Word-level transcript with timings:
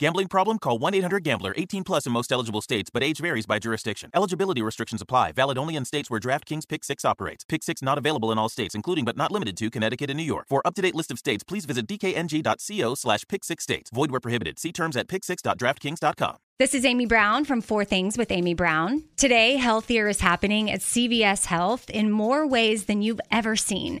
Gambling 0.00 0.26
problem? 0.26 0.58
Call 0.58 0.78
1 0.78 0.94
800 0.94 1.22
Gambler 1.22 1.54
18 1.56 1.84
plus 1.84 2.04
in 2.04 2.12
most 2.12 2.32
eligible 2.32 2.60
states, 2.60 2.90
but 2.90 3.04
age 3.04 3.18
varies 3.18 3.46
by 3.46 3.60
jurisdiction. 3.60 4.10
Eligibility 4.12 4.60
restrictions 4.60 5.00
apply. 5.00 5.30
Valid 5.30 5.56
only 5.56 5.76
in 5.76 5.84
states 5.84 6.10
where 6.10 6.18
DraftKings 6.18 6.66
Pick 6.66 6.82
6 6.82 7.04
operates. 7.04 7.44
Pick 7.44 7.62
6 7.62 7.80
not 7.80 7.96
available 7.96 8.32
in 8.32 8.38
all 8.38 8.48
states, 8.48 8.74
including 8.74 9.04
but 9.04 9.16
not 9.16 9.30
limited 9.30 9.56
to 9.58 9.70
Connecticut 9.70 10.10
and 10.10 10.16
New 10.16 10.24
York. 10.24 10.46
For 10.48 10.66
up 10.66 10.74
to 10.74 10.82
date 10.82 10.96
list 10.96 11.12
of 11.12 11.18
states, 11.20 11.44
please 11.44 11.64
visit 11.64 11.86
dkng.co 11.86 12.94
slash 12.96 13.22
pick 13.28 13.44
6 13.44 13.62
states. 13.62 13.90
Void 13.94 14.10
where 14.10 14.20
prohibited. 14.20 14.58
See 14.58 14.72
terms 14.72 14.96
at 14.96 15.06
pick6.draftkings.com. 15.06 16.38
This 16.58 16.74
is 16.74 16.84
Amy 16.84 17.06
Brown 17.06 17.44
from 17.44 17.60
Four 17.60 17.84
Things 17.84 18.18
with 18.18 18.30
Amy 18.32 18.54
Brown. 18.54 19.04
Today, 19.16 19.56
Healthier 19.56 20.08
is 20.08 20.20
happening 20.20 20.70
at 20.70 20.80
CVS 20.80 21.46
Health 21.46 21.90
in 21.90 22.10
more 22.10 22.46
ways 22.46 22.86
than 22.86 23.02
you've 23.02 23.20
ever 23.30 23.54
seen. 23.56 24.00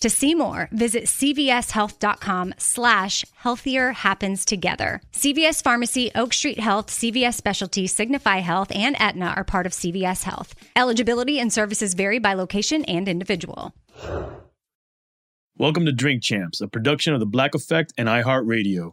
To 0.00 0.10
see 0.10 0.34
more, 0.34 0.68
visit 0.72 1.04
cvshealth.com 1.04 2.54
slash 2.58 3.24
healthier 3.36 3.92
happens 3.92 4.44
together. 4.44 5.00
CVS 5.12 5.62
Pharmacy, 5.62 6.10
Oak 6.14 6.34
Street 6.34 6.60
Health, 6.60 6.88
CVS 6.88 7.34
Specialty, 7.34 7.86
Signify 7.86 8.38
Health, 8.38 8.70
and 8.74 8.94
Aetna 9.00 9.32
are 9.36 9.44
part 9.44 9.64
of 9.64 9.72
CVS 9.72 10.24
Health. 10.24 10.54
Eligibility 10.76 11.40
and 11.40 11.52
services 11.52 11.94
vary 11.94 12.18
by 12.18 12.34
location 12.34 12.84
and 12.84 13.08
individual. 13.08 13.74
Welcome 15.58 15.86
to 15.86 15.92
Drink 15.92 16.22
Champs, 16.22 16.60
a 16.60 16.68
production 16.68 17.14
of 17.14 17.20
The 17.20 17.26
Black 17.26 17.54
Effect 17.54 17.94
and 17.96 18.08
iHeartRadio. 18.08 18.92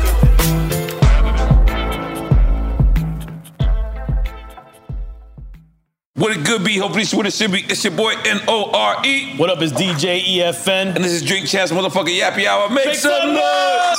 What 6.15 6.35
it 6.35 6.45
could 6.45 6.65
be, 6.65 6.77
hopefully 6.77 7.03
it's 7.03 7.13
what 7.13 7.25
it 7.25 7.31
should 7.31 7.53
be. 7.53 7.61
It's 7.61 7.85
your 7.85 7.95
boy 7.95 8.13
N-O-R-E. 8.25 9.37
What 9.37 9.49
up, 9.49 9.61
is 9.61 9.71
DJ 9.71 10.21
EFN? 10.21 10.93
And 10.93 11.05
this 11.05 11.13
is 11.13 11.23
Drink 11.23 11.47
Champs 11.47 11.71
motherfucking 11.71 12.19
Yappy 12.19 12.45
Hour. 12.45 12.67
Make, 12.69 12.87
Make 12.87 12.95
some 12.95 13.13
some 13.13 13.33
noise! 13.33 13.97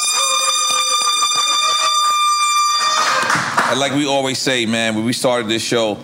And 3.71 3.81
like 3.81 3.93
we 3.93 4.07
always 4.07 4.39
say, 4.39 4.67
man, 4.67 4.95
when 4.95 5.07
we 5.07 5.15
started 5.15 5.49
this 5.49 5.63
show, 5.63 5.99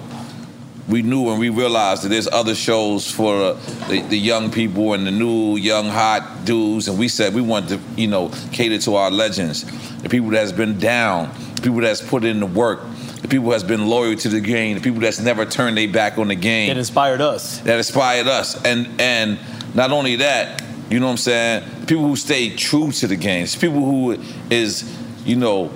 we 0.89 1.03
knew 1.03 1.29
and 1.29 1.39
we 1.39 1.51
realized 1.51 2.05
that 2.05 2.09
there's 2.09 2.27
other 2.29 2.55
shows 2.55 3.11
for 3.11 3.43
uh, 3.43 3.53
the, 3.89 4.01
the 4.09 4.19
young 4.19 4.51
people 4.51 4.95
and 4.95 5.07
the 5.07 5.11
new 5.11 5.57
young 5.57 5.89
hot 5.91 6.47
dudes, 6.47 6.89
and 6.89 6.99
we 6.99 7.09
said 7.09 7.35
we 7.35 7.43
wanted 7.43 7.69
to, 7.69 8.01
you 8.01 8.09
know, 8.09 8.31
cater 8.51 8.79
to 8.79 8.95
our 8.95 9.11
legends, 9.11 9.65
the 10.01 10.09
people 10.09 10.31
that's 10.31 10.53
been 10.53 10.79
down, 10.79 11.31
the 11.57 11.61
people 11.61 11.81
that's 11.81 12.01
put 12.01 12.25
in 12.25 12.41
the 12.41 12.47
work, 12.47 12.81
the 13.23 13.29
people 13.29 13.51
that's 13.51 13.63
been 13.65 13.87
loyal 13.89 14.15
to 14.17 14.29
the 14.29 14.41
game, 14.41 14.77
the 14.77 14.81
people 14.83 15.01
that's 15.01 15.19
never 15.21 15.45
turned 15.45 15.77
their 15.77 15.89
back 15.89 16.19
on 16.19 16.29
the 16.29 16.35
game 16.35 16.71
It 16.71 16.77
inspired 16.79 17.21
us. 17.21 17.59
that 17.61 17.77
inspired 17.79 18.27
us. 18.29 18.63
And 18.65 19.01
and 19.01 19.39
not 19.75 19.91
only 19.91 20.17
that, 20.17 20.63
you 20.91 21.01
know 21.01 21.07
what 21.07 21.13
I'm 21.13 21.17
saying? 21.19 21.87
People 21.87 22.07
who 22.07 22.17
stay 22.17 22.55
true 22.57 22.91
to 22.93 23.07
the 23.07 23.17
game. 23.17 23.43
It's 23.45 23.57
people 23.57 23.81
who 23.81 24.19
is, 24.51 24.85
you 25.25 25.37
know, 25.37 25.71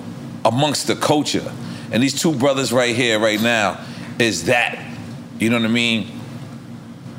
amongst 0.44 0.86
the 0.86 0.96
culture. 0.96 1.52
And 1.90 2.02
these 2.02 2.18
two 2.18 2.32
brothers 2.34 2.72
right 2.72 2.96
here, 2.96 3.18
right 3.18 3.40
now, 3.40 3.84
is 4.18 4.44
that. 4.46 4.78
You 5.38 5.50
know 5.50 5.56
what 5.58 5.66
I 5.66 5.68
mean? 5.68 6.08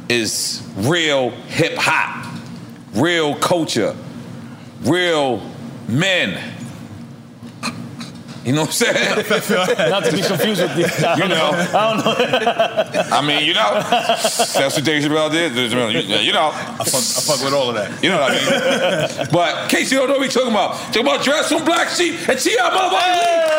Is 0.09 0.67
real 0.77 1.29
hip 1.29 1.73
hop, 1.77 2.25
real 2.95 3.35
culture, 3.35 3.95
real 4.81 5.41
men. 5.87 6.41
You 8.44 8.51
know 8.51 8.62
what 8.62 8.68
I'm 8.68 8.74
saying? 8.74 9.90
Not 9.90 10.04
to 10.04 10.12
be 10.12 10.22
confused 10.22 10.62
with 10.62 10.75
this. 10.75 11.04
You 11.13 11.28
know. 11.28 11.51
I 11.54 11.94
don't 11.94 11.98
know. 12.04 13.01
I 13.12 13.22
mean, 13.25 13.45
you 13.45 13.54
know, 13.54 13.80
that's 13.80 14.57
what 14.57 14.84
Dave 14.84 15.04
Chappelle 15.04 15.31
did. 15.31 15.56
You 16.25 16.34
know. 16.34 16.50
I 16.51 16.84
fuck, 16.84 16.95
I 16.95 17.22
fuck 17.22 17.44
with 17.44 17.54
all 17.54 17.69
of 17.69 17.75
that. 17.75 18.04
You 18.04 18.10
know 18.10 18.19
what 18.19 18.31
I 18.34 19.18
mean? 19.18 19.28
but 19.31 19.69
Casey 19.69 19.95
don't 19.95 20.07
know 20.07 20.13
what 20.13 20.22
we 20.22 20.28
talking 20.28 20.51
about. 20.51 20.75
Talking 20.88 21.01
about 21.04 21.24
dress 21.24 21.50
from 21.50 21.63
Black 21.63 21.90
Sheep 21.90 22.28
and 22.28 22.40
see 22.40 22.57
our 22.57 22.72
motherfucking 22.72 23.00
hey! 23.00 23.54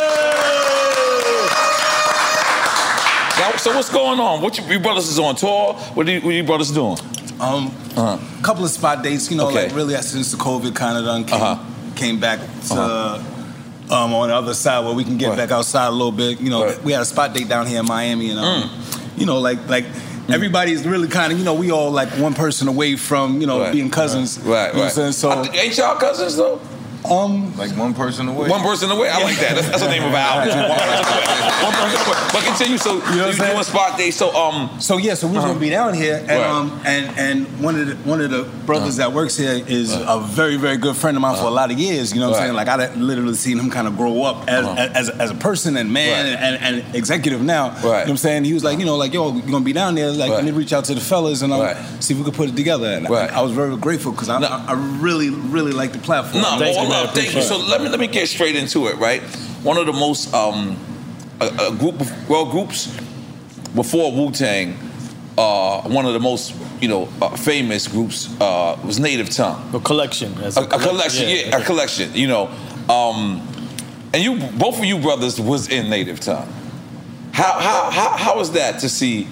So 3.58 3.74
what's 3.74 3.90
going 3.90 4.20
on? 4.20 4.42
What 4.42 4.58
you, 4.58 4.64
your 4.64 4.80
brothers 4.80 5.08
is 5.08 5.18
on 5.18 5.36
tour? 5.36 5.74
What 5.94 6.06
are, 6.06 6.10
you, 6.10 6.20
what 6.20 6.34
are 6.34 6.42
brothers 6.44 6.70
doing? 6.70 6.98
Um, 7.40 7.68
uh-huh. 7.96 8.18
couple 8.42 8.64
of 8.64 8.70
spot 8.70 9.02
dates. 9.02 9.30
You 9.30 9.38
know, 9.38 9.48
okay. 9.48 9.66
like 9.68 9.76
really 9.76 9.94
as 9.94 10.10
since 10.10 10.32
the 10.32 10.36
COVID 10.36 10.74
kind 10.74 10.98
of 10.98 11.04
done 11.04 11.24
came, 11.24 11.40
uh-huh. 11.40 11.94
came 11.94 12.20
back 12.20 12.40
to. 12.40 12.74
Uh-huh 12.74 13.33
um, 13.90 14.14
on 14.14 14.28
the 14.28 14.34
other 14.34 14.54
side 14.54 14.84
where 14.84 14.94
we 14.94 15.04
can 15.04 15.16
get 15.18 15.28
Right. 15.30 15.38
back 15.38 15.50
outside 15.50 15.88
a 15.88 15.90
little 15.90 16.12
bit. 16.12 16.40
You 16.40 16.50
know, 16.50 16.74
we 16.84 16.92
had 16.92 17.02
a 17.02 17.04
spot 17.04 17.34
date 17.34 17.48
down 17.48 17.66
here 17.66 17.80
in 17.80 17.86
Miami, 17.86 18.30
and 18.30 18.38
um, 18.40 18.62
Mm. 18.62 19.18
you 19.18 19.26
know, 19.26 19.38
like 19.38 19.68
like. 19.68 19.84
Everybody's 20.26 20.86
really 20.86 21.06
kind 21.06 21.34
of, 21.34 21.38
you 21.38 21.44
know, 21.44 21.52
we 21.52 21.70
all 21.70 21.90
like 21.90 22.08
one 22.12 22.32
person 22.32 22.66
away 22.66 22.96
from, 22.96 23.42
you 23.42 23.46
know, 23.46 23.60
Right. 23.60 23.72
being 23.72 23.90
cousins. 23.90 24.38
Right, 24.38 24.46
You 24.46 24.48
know 24.48 24.62
what 24.62 24.74
I'm 24.76 24.80
right. 24.84 24.92
saying? 24.92 25.12
So, 25.12 25.28
I- 25.30 25.50
ain't 25.54 25.76
y'all 25.76 25.96
cousins 25.96 26.36
though? 26.38 26.58
Um, 27.04 27.54
like 27.56 27.70
one 27.76 27.92
person 27.94 28.28
away. 28.28 28.48
One 28.48 28.62
person 28.62 28.90
away. 28.90 29.08
I 29.10 29.22
like 29.22 29.36
that. 29.36 29.54
That's, 29.56 29.68
that's 29.68 29.82
the 29.82 29.90
name 29.90 30.04
of 30.04 30.12
our 30.14 30.16
album. 30.40 30.48
One 30.70 30.78
person 30.78 31.04
away. 31.04 31.64
One 31.64 31.72
person 31.74 32.12
away. 32.12 32.28
But 32.32 32.42
continue. 32.44 32.78
So 32.78 32.94
you, 32.94 32.98
know 33.00 33.04
what 33.26 33.40
I'm 33.40 33.46
you 33.48 33.52
doing 33.52 33.62
spot 33.64 33.98
days. 33.98 34.16
So 34.16 34.34
um. 34.34 34.80
So 34.80 34.96
yeah, 34.96 35.14
so 35.14 35.26
we 35.26 35.36
are 35.36 35.40
Uh-huh. 35.40 35.48
gonna 35.48 35.60
be 35.60 35.70
down 35.70 35.92
here, 35.94 36.16
and 36.16 36.28
Right. 36.30 36.40
um, 36.46 36.80
and 36.86 37.18
and 37.18 37.60
one 37.62 37.78
of 37.78 37.86
the 37.88 37.94
one 38.08 38.20
of 38.22 38.30
the 38.30 38.44
brothers 38.64 38.96
that 38.96 39.12
works 39.12 39.36
here 39.36 39.62
is 39.66 39.92
a 39.92 40.18
very 40.20 40.56
very 40.56 40.76
good 40.78 40.96
friend 40.96 41.16
of 41.16 41.20
mine 41.20 41.36
for 41.36 41.44
a 41.44 41.50
lot 41.50 41.70
of 41.70 41.78
years. 41.78 42.14
You 42.14 42.20
know 42.20 42.30
what 42.30 42.36
I'm 42.38 42.44
saying? 42.44 42.54
Like 42.54 42.68
I 42.68 42.94
literally 42.94 43.34
seen 43.34 43.58
him 43.58 43.70
kind 43.70 43.86
of 43.86 43.96
grow 43.96 44.22
up 44.22 44.48
as 44.48 44.64
Uh-huh. 44.64 44.88
as, 44.94 45.10
as 45.10 45.30
a 45.30 45.34
person 45.34 45.76
and 45.76 45.92
man 45.92 46.24
Right. 46.34 46.42
and, 46.42 46.76
and 46.84 46.94
executive 46.96 47.42
now. 47.42 47.66
You 47.76 47.82
know 47.82 47.88
what 47.90 48.08
I'm 48.08 48.16
saying? 48.16 48.44
He 48.44 48.54
was 48.54 48.64
like, 48.64 48.78
you 48.78 48.86
know, 48.86 48.96
like 48.96 49.12
yo, 49.12 49.32
you're 49.32 49.42
gonna 49.50 49.64
be 49.64 49.72
down 49.74 49.94
there. 49.94 50.10
Like 50.10 50.30
let 50.30 50.44
me 50.44 50.52
reach 50.52 50.72
out 50.72 50.84
to 50.86 50.94
the 50.94 51.00
fellas 51.02 51.42
and 51.42 51.52
um, 51.52 51.60
Right. 51.60 51.76
see 52.02 52.14
if 52.14 52.18
we 52.18 52.24
could 52.24 52.34
put 52.34 52.48
it 52.48 52.56
together. 52.56 52.86
And 52.86 53.08
Right. 53.10 53.30
I, 53.30 53.40
I 53.40 53.42
was 53.42 53.52
very 53.52 53.76
grateful 53.76 54.12
because 54.12 54.28
I, 54.30 54.38
I, 54.40 54.64
I 54.68 54.72
really 55.00 55.28
really 55.30 55.72
like 55.72 55.92
the 55.92 55.98
platform. 55.98 56.42
No, 56.42 56.48
all 56.48 56.93
love. 56.94 57.14
Thank 57.14 57.34
you. 57.34 57.42
So 57.42 57.58
let 57.58 57.80
me 57.82 57.88
let 57.88 58.00
me 58.00 58.06
get 58.06 58.28
straight 58.28 58.56
into 58.56 58.86
it. 58.88 58.96
Right, 58.96 59.22
one 59.62 59.76
of 59.76 59.86
the 59.86 59.92
most 59.92 60.32
um, 60.34 60.76
a, 61.40 61.68
a 61.68 61.76
group 61.76 62.00
of 62.00 62.28
well 62.28 62.50
groups 62.50 62.86
before 63.74 64.12
Wu 64.12 64.30
Tang. 64.30 64.78
Uh, 65.36 65.82
one 65.88 66.06
of 66.06 66.12
the 66.12 66.20
most 66.20 66.54
you 66.80 66.88
know 66.88 67.08
uh, 67.20 67.36
famous 67.36 67.88
groups 67.88 68.28
uh, 68.40 68.78
was 68.84 69.00
Native 69.00 69.30
Tongue. 69.30 69.74
A 69.74 69.80
collection. 69.80 70.32
as 70.38 70.56
A, 70.56 70.62
a 70.62 70.78
collection, 70.78 71.28
yeah, 71.28 71.34
yeah. 71.46 71.58
a 71.58 71.64
collection. 71.64 72.14
You 72.14 72.28
know, 72.28 72.46
um, 72.88 73.46
and 74.12 74.22
you 74.22 74.38
both 74.56 74.78
of 74.78 74.84
you 74.84 74.98
brothers 74.98 75.40
was 75.40 75.68
in 75.68 75.90
Native 75.90 76.20
Tongue. 76.20 76.52
How 77.32 77.58
how 77.58 77.90
how 77.90 78.16
how 78.16 78.36
was 78.36 78.52
that 78.52 78.78
to 78.80 78.88
see? 78.88 79.26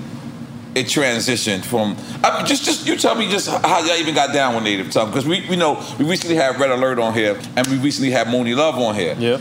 It 0.75 0.87
transitioned 0.87 1.65
from 1.65 1.97
I 2.25 2.39
mean, 2.39 2.47
just 2.47 2.65
just 2.65 2.87
you 2.87 2.97
tell 2.97 3.15
me 3.15 3.29
just 3.31 3.47
how 3.49 3.81
y'all 3.85 3.97
even 3.97 4.15
got 4.15 4.33
down 4.33 4.55
with 4.55 4.65
Native 4.65 4.91
Tongue 4.91 5.11
because 5.11 5.27
we 5.27 5.47
we 5.51 5.57
know 5.57 5.85
we 5.99 6.05
recently 6.07 6.37
had 6.37 6.59
Red 6.59 6.71
Alert 6.71 6.99
on 6.99 7.13
here 7.13 7.39
and 7.57 7.67
we 7.67 7.77
recently 7.77 8.11
had 8.11 8.27
Monie 8.29 8.57
Love 8.57 8.77
on 8.79 8.95
here. 8.95 9.15
Yeah. 9.19 9.39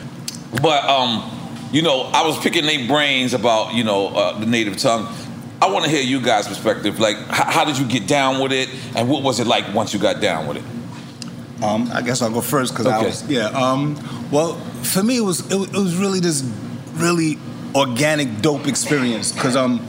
But 0.62 0.84
um, 0.84 1.30
you 1.72 1.82
know, 1.84 2.02
I 2.14 2.26
was 2.28 2.38
picking 2.40 2.66
their 2.66 2.86
brains 2.86 3.34
about 3.34 3.74
you 3.74 3.84
know 3.86 4.08
uh, 4.10 4.40
the 4.40 4.46
native 4.46 4.76
tongue. 4.78 5.08
I 5.62 5.70
want 5.72 5.86
to 5.86 5.92
hear 5.92 6.02
you 6.02 6.20
guys' 6.20 6.48
perspective. 6.48 7.00
Like, 7.00 7.16
how, 7.28 7.52
how 7.52 7.66
did 7.66 7.78
you 7.78 7.88
get 7.88 8.08
down 8.08 8.42
with 8.42 8.52
it, 8.52 8.68
and 8.96 9.08
what 9.08 9.22
was 9.24 9.40
it 9.40 9.48
like 9.48 9.74
once 9.74 9.94
you 9.94 10.00
got 10.00 10.20
down 10.20 10.48
with 10.48 10.58
it? 10.58 11.64
Um, 11.64 11.90
I 11.94 12.02
guess 12.02 12.22
I'll 12.22 12.32
go 12.32 12.42
first 12.42 12.74
because 12.74 12.88
I 12.88 13.02
was 13.02 13.30
yeah. 13.30 13.46
Um, 13.50 13.96
well, 14.32 14.56
for 14.84 15.02
me, 15.04 15.18
it 15.18 15.22
was 15.22 15.40
it, 15.52 15.56
was- 15.56 15.70
it 15.70 15.78
was 15.80 15.96
really 15.96 16.20
this 16.20 16.42
really 16.96 17.38
organic, 17.74 18.42
dope 18.42 18.68
experience 18.68 19.32
because 19.32 19.56
um, 19.56 19.80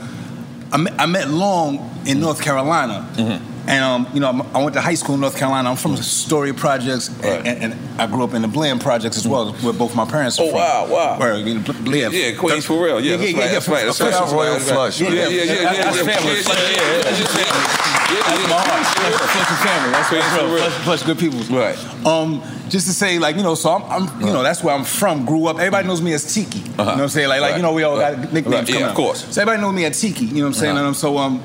I 0.73 0.77
met, 0.77 0.93
I 0.99 1.05
met 1.05 1.27
Lawnge 1.27 1.79
in 2.05 2.19
North 2.19 2.41
Carolina, 2.41 3.05
Mm-hmm. 3.15 3.52
And 3.67 3.83
um, 3.83 4.07
you 4.13 4.19
know 4.19 4.27
I'm- 4.27 4.63
went 4.63 4.73
to 4.75 4.81
high 4.81 4.93
school 4.95 5.15
in 5.15 5.21
North 5.21 5.37
Carolina. 5.37 5.69
I'm 5.69 5.75
from 5.77 5.93
Astoria 5.93 6.53
Projects, 6.53 7.09
and, 7.23 7.47
and, 7.47 7.73
and 7.73 8.01
I 8.01 8.07
grew 8.07 8.23
up 8.23 8.33
in 8.33 8.41
the 8.41 8.47
Bland 8.47 8.81
Projects 8.81 9.17
as 9.17 9.27
well, 9.27 9.53
where 9.53 9.73
both 9.73 9.95
my 9.95 10.05
parents 10.05 10.39
are 10.39 10.43
Oh, 10.43 10.49
from. 10.49 10.57
wow, 10.57 10.87
wow. 10.89 11.19
Where, 11.19 11.37
you 11.37 11.55
know, 11.55 11.73
Bland. 11.83 12.13
Yeah, 12.13 12.35
Queens 12.35 12.65
for 12.65 12.83
real. 12.83 12.99
Yeah, 12.99 13.17
that's 13.17 13.67
right, 13.67 13.85
that's 13.85 14.01
right, 14.01 14.11
that's 14.11 14.31
right. 14.31 14.33
Royal 14.33 14.59
Flush. 14.59 14.99
Yeah, 15.01 15.09
yeah, 15.09 15.27
Yeah, 15.27 15.27
yeah, 15.29 15.43
yeah, 15.53 15.83
That's 15.83 15.97
yeah, 15.97 16.03
family. 16.03 16.33
yeah, 16.33 16.41
yeah, 16.41 16.69
yeah, 16.73 17.09
yeah, 17.09 17.25
family. 17.27 17.93
That's 18.13 18.49
my 18.49 18.61
heart. 18.61 18.85
Flush- 18.85 19.29
Flush 19.31 19.51
is 19.51 19.59
family. 19.63 19.91
That's 19.91 20.09
Queens 20.09 20.23
that's 20.23 20.37
for 20.37 20.45
real. 20.45 20.53
real. 20.55 20.63
Flush- 20.69 20.83
Flush 20.83 21.03
good 21.03 21.19
people. 21.19 21.39
Right. 21.55 22.05
Um, 22.05 22.41
just 22.69 22.87
to 22.87 22.93
say, 22.93 23.19
like 23.19 23.35
you 23.35 23.43
know, 23.43 23.55
so 23.55 23.71
I'm, 23.71 23.83
I'm 24.09 24.21
you 24.21 24.27
know, 24.27 24.43
that's 24.43 24.63
where 24.63 24.73
I'm 24.75 24.83
from. 24.83 25.25
Grew 25.25 25.45
up. 25.47 25.57
Everybody 25.57 25.87
knows 25.87 26.01
me 26.01 26.13
as 26.13 26.33
Tiki. 26.33 26.59
You 26.59 26.65
know 26.77 26.85
what 26.85 26.99
I'm 26.99 27.09
saying? 27.09 27.29
Like, 27.29 27.41
like 27.41 27.55
you 27.55 27.61
know, 27.61 27.73
we 27.73 27.83
all 27.83 27.97
Right. 27.97 28.15
got 28.21 28.33
nicknames. 28.33 28.69
Right. 28.71 28.79
Yeah, 28.79 28.89
of 28.89 28.95
course. 28.95 29.25
So 29.33 29.41
everybody 29.41 29.61
knows 29.61 29.73
me 29.73 29.85
as 29.85 29.99
Tiki. 29.99 30.25
You 30.25 30.33
know 30.35 30.41
what 30.41 30.47
I'm 30.47 30.53
saying? 30.53 30.71
Uh-huh. 30.71 30.79
And 30.79 30.87
um, 30.89 30.93
so 30.93 31.17
um, 31.17 31.41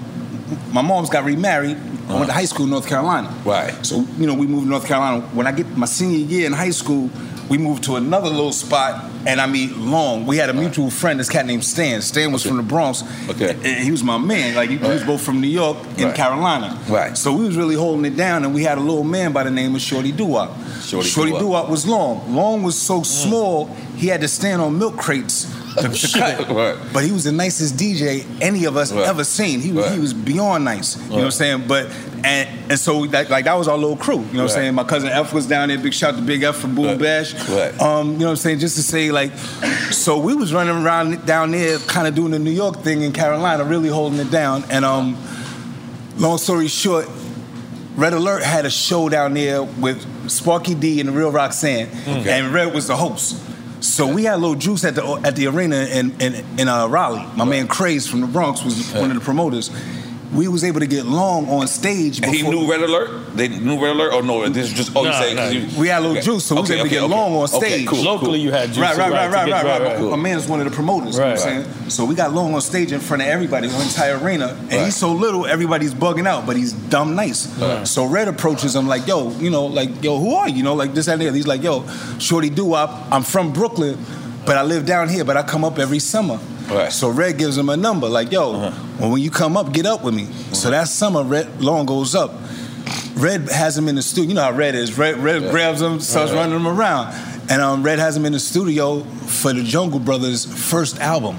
my 0.72 0.82
mom's 0.82 1.10
got 1.10 1.24
remarried. 1.24 1.76
I 2.08 2.14
went 2.14 2.26
to 2.26 2.32
high 2.32 2.46
school 2.46 2.64
in 2.64 2.70
North 2.70 2.88
Carolina. 2.88 3.34
Right. 3.44 3.74
So 3.84 4.06
you 4.16 4.26
know, 4.26 4.34
we 4.34 4.46
moved 4.46 4.64
to 4.64 4.70
North 4.70 4.86
Carolina. 4.86 5.20
When 5.28 5.46
I 5.46 5.52
get 5.52 5.66
my 5.76 5.86
senior 5.86 6.18
year 6.18 6.46
in 6.46 6.52
high 6.52 6.70
school, 6.70 7.10
we 7.48 7.58
moved 7.58 7.84
to 7.84 7.96
another 7.96 8.28
little 8.28 8.52
spot, 8.52 9.10
and 9.26 9.40
I 9.40 9.46
meet 9.46 9.70
Lawnge. 9.70 10.26
We 10.26 10.36
had 10.36 10.50
a 10.50 10.54
mutual 10.54 10.90
friend, 10.90 11.18
this 11.18 11.30
cat 11.30 11.46
named 11.46 11.64
Stan. 11.64 12.02
Stan 12.02 12.30
was 12.30 12.44
from 12.44 12.58
the 12.58 12.62
Bronx. 12.62 13.02
Okay. 13.28 13.50
And 13.50 13.84
he 13.84 13.90
was 13.90 14.04
my 14.04 14.18
man. 14.18 14.54
Like 14.54 14.70
he, 14.70 14.76
we 14.76 14.88
was 14.88 15.02
both 15.04 15.22
from 15.22 15.40
New 15.40 15.48
York 15.48 15.78
and 15.96 16.04
Right. 16.04 16.14
Carolina. 16.14 16.78
Right. 16.88 17.16
So 17.16 17.34
we 17.34 17.46
was 17.46 17.56
really 17.56 17.74
holding 17.74 18.04
it 18.04 18.16
down, 18.16 18.44
and 18.44 18.54
we 18.54 18.64
had 18.64 18.78
a 18.78 18.82
little 18.82 19.04
man 19.04 19.32
by 19.32 19.44
the 19.44 19.50
name 19.50 19.74
of 19.74 19.80
Shorty 19.80 20.12
Doo-Wop. 20.12 20.56
Shorty 20.80 21.08
Shorty 21.08 21.30
Doo-Wop. 21.30 21.40
Doo-Wop 21.40 21.70
was 21.70 21.86
long. 21.86 22.20
Lawnge 22.28 22.62
was 22.62 22.80
so 22.80 23.00
mm. 23.00 23.06
small, 23.06 23.66
he 23.96 24.08
had 24.08 24.20
to 24.20 24.28
stand 24.28 24.60
on 24.60 24.78
milk 24.78 24.96
crates 24.96 25.46
to, 25.82 25.88
to 25.88 26.18
cut. 26.18 26.48
Right. 26.48 26.76
But 26.92 27.04
he 27.04 27.12
was 27.12 27.24
the 27.24 27.32
nicest 27.32 27.76
DJ 27.76 28.24
any 28.40 28.64
of 28.64 28.76
us 28.76 28.92
Right. 28.92 29.06
ever 29.08 29.24
seen. 29.24 29.60
He 29.60 29.72
was 29.72 29.84
Right. 29.86 29.94
he 29.94 30.00
was 30.00 30.12
beyond 30.14 30.64
nice. 30.64 30.96
You 30.96 31.02
know 31.10 31.14
what 31.16 31.24
I'm 31.24 31.30
saying? 31.32 31.64
But 31.68 31.90
and 32.24 32.48
and 32.70 32.78
so 32.78 33.06
that, 33.06 33.30
like 33.30 33.44
that 33.44 33.54
was 33.54 33.68
our 33.68 33.78
little 33.78 33.96
crew. 33.96 34.16
You 34.16 34.20
know 34.20 34.42
what 34.42 34.42
I'm 34.42 34.48
saying? 34.48 34.74
My 34.74 34.84
cousin 34.84 35.08
F 35.10 35.32
was 35.32 35.46
down 35.46 35.68
there. 35.68 35.78
Big 35.78 35.94
shout 35.94 36.16
to 36.16 36.22
Big 36.22 36.42
F 36.42 36.56
for 36.56 36.66
Boom 36.68 36.86
Right. 36.86 36.98
Bash. 36.98 37.34
Right. 37.48 37.80
Um, 37.80 38.12
you 38.12 38.18
know 38.18 38.24
what 38.26 38.30
I'm 38.32 38.36
saying? 38.36 38.58
Just 38.58 38.76
to 38.76 38.82
say 38.82 39.10
like, 39.10 39.32
so 39.90 40.18
we 40.18 40.34
was 40.34 40.52
running 40.52 40.76
around 40.84 41.24
down 41.26 41.52
there, 41.52 41.78
kind 41.78 42.06
of 42.08 42.14
doing 42.14 42.32
the 42.32 42.38
New 42.38 42.50
York 42.50 42.82
thing 42.82 43.02
in 43.02 43.12
Carolina, 43.12 43.64
really 43.64 43.88
holding 43.88 44.18
it 44.18 44.30
down. 44.30 44.64
And 44.70 44.84
um, 44.84 45.16
long 46.16 46.38
story 46.38 46.68
short, 46.68 47.08
Red 47.96 48.12
Alert 48.12 48.42
had 48.42 48.64
a 48.66 48.70
show 48.70 49.08
down 49.08 49.34
there 49.34 49.62
with 49.62 50.30
Sparky 50.30 50.74
D 50.74 51.00
and 51.00 51.08
the 51.08 51.12
Real 51.12 51.30
Roxanne, 51.32 51.88
Okay. 52.06 52.30
and 52.38 52.52
Red 52.52 52.72
was 52.74 52.86
the 52.86 52.96
host. 52.96 53.36
So 53.80 54.12
we 54.12 54.24
had 54.24 54.34
a 54.34 54.38
little 54.38 54.56
juice 54.56 54.84
at 54.84 54.94
the 54.94 55.04
at 55.24 55.36
the 55.36 55.46
arena 55.46 55.76
in 55.76 56.20
in, 56.20 56.34
in 56.58 56.68
uh, 56.68 56.86
Raleigh. 56.88 57.26
My 57.36 57.44
man 57.44 57.68
Craze 57.68 58.08
from 58.08 58.20
the 58.20 58.26
Bronx 58.26 58.64
was 58.64 58.92
one 58.92 59.10
of 59.10 59.16
the 59.16 59.22
promoters. 59.22 59.70
We 60.32 60.46
was 60.46 60.62
able 60.62 60.80
to 60.80 60.86
get 60.86 61.04
Lawnge 61.06 61.48
on 61.48 61.66
stage. 61.68 62.20
And 62.20 62.34
he 62.34 62.42
knew 62.42 62.70
Red 62.70 62.82
Alert. 62.82 63.34
They 63.34 63.48
knew 63.48 63.82
Red 63.82 63.92
Alert. 63.96 64.12
Oh 64.12 64.20
no, 64.20 64.46
this 64.48 64.66
is 64.70 64.74
just 64.74 64.92
oh 64.94 65.02
you 65.04 65.08
Nah, 65.08 65.18
say 65.20 65.34
'cause 65.34 65.54
nah. 65.54 65.58
you- 65.60 65.66
We 65.80 65.88
had 65.88 65.98
a 65.98 66.02
little 66.02 66.16
Okay. 66.18 66.26
juice, 66.26 66.44
so 66.44 66.54
we 66.56 66.60
was 66.60 66.70
Okay, 66.70 66.78
able 66.80 66.88
to 66.88 66.94
get 66.94 67.02
okay. 67.04 67.14
long 67.14 67.34
on 67.34 67.42
Okay, 67.44 67.56
stage. 67.68 67.86
cool, 67.86 68.02
Locally, 68.02 68.30
cool. 68.32 68.36
you 68.36 68.52
had 68.52 68.68
juice. 68.68 68.78
Right, 68.78 68.96
right, 68.98 69.08
so 69.08 69.14
right, 69.14 69.30
right, 69.32 69.46
get- 69.46 69.64
right, 69.64 69.80
right. 69.80 70.00
right. 70.00 70.10
My 70.10 70.16
man 70.16 70.36
is 70.38 70.46
one 70.46 70.60
of 70.60 70.66
the 70.66 70.70
promoters. 70.70 71.14
You 71.14 71.20
know 71.22 71.28
what 71.30 71.40
I'm 71.40 71.46
Right. 71.56 71.64
saying? 71.64 71.88
So 71.88 72.04
we 72.04 72.14
got 72.14 72.32
Lawnge 72.32 72.54
on 72.54 72.60
stage 72.60 72.92
in 72.92 73.00
front 73.00 73.22
of 73.22 73.28
everybody, 73.28 73.68
the 73.68 73.80
entire 73.80 74.18
arena, 74.18 74.54
and 74.68 74.70
Right. 74.72 74.84
he's 74.84 74.96
so 74.96 75.12
little, 75.12 75.46
everybody's 75.46 75.94
bugging 75.94 76.26
out, 76.28 76.44
but 76.46 76.56
he's 76.56 76.72
dumb 76.72 77.14
nice. 77.16 77.48
Right. 77.58 77.88
So 77.88 78.04
Red 78.04 78.28
approaches 78.28 78.76
him 78.76 78.86
like, 78.86 79.06
"Yo, 79.06 79.32
you 79.40 79.48
know, 79.48 79.64
like, 79.64 80.02
yo, 80.04 80.18
who 80.18 80.34
are 80.34 80.48
you? 80.48 80.56
You 80.56 80.62
know, 80.62 80.74
like 80.74 80.92
this 80.94 81.06
that, 81.06 81.12
and 81.12 81.22
the 81.22 81.28
other." 81.28 81.36
He's 81.36 81.46
like, 81.46 81.62
"Yo, 81.62 81.84
Shorty 82.18 82.50
Doo 82.50 82.66
Wop, 82.66 83.06
I'm 83.10 83.22
from 83.22 83.52
Brooklyn, 83.52 83.96
but 84.44 84.58
I 84.58 84.62
live 84.62 84.84
down 84.84 85.08
here, 85.08 85.24
but 85.24 85.38
I 85.38 85.42
come 85.42 85.64
up 85.64 85.78
every 85.78 86.00
summer." 86.00 86.38
Right. 86.70 86.92
So 86.92 87.08
Red 87.08 87.38
gives 87.38 87.56
him 87.56 87.68
a 87.68 87.76
number, 87.76 88.08
like, 88.08 88.30
"Yo, 88.30 88.52
Uh-huh. 88.54 88.70
well, 89.00 89.10
when 89.12 89.22
you 89.22 89.30
come 89.30 89.56
up, 89.56 89.72
get 89.72 89.86
up 89.86 90.02
with 90.04 90.14
me." 90.14 90.26
So 90.52 90.70
that 90.70 90.88
summer, 90.88 91.22
Red 91.22 91.46
Lawnge 91.60 91.86
goes 91.86 92.14
up. 92.14 92.34
Red 93.16 93.48
has 93.50 93.76
him 93.76 93.88
in 93.88 93.94
the 93.96 94.02
studio. 94.02 94.28
You 94.28 94.34
know 94.34 94.42
how 94.42 94.52
Red 94.52 94.74
is. 94.74 94.96
Red, 94.96 95.22
Red 95.22 95.50
grabs 95.50 95.80
him, 95.82 95.98
starts 96.00 96.32
running 96.32 96.54
him 96.54 96.66
around. 96.68 97.14
And 97.50 97.62
um, 97.62 97.82
Red 97.82 97.98
has 97.98 98.16
him 98.16 98.26
in 98.26 98.32
the 98.32 98.38
studio 98.40 99.00
for 99.26 99.52
the 99.52 99.62
Jungle 99.62 99.98
Brothers' 99.98 100.44
first 100.44 101.00
album, 101.00 101.36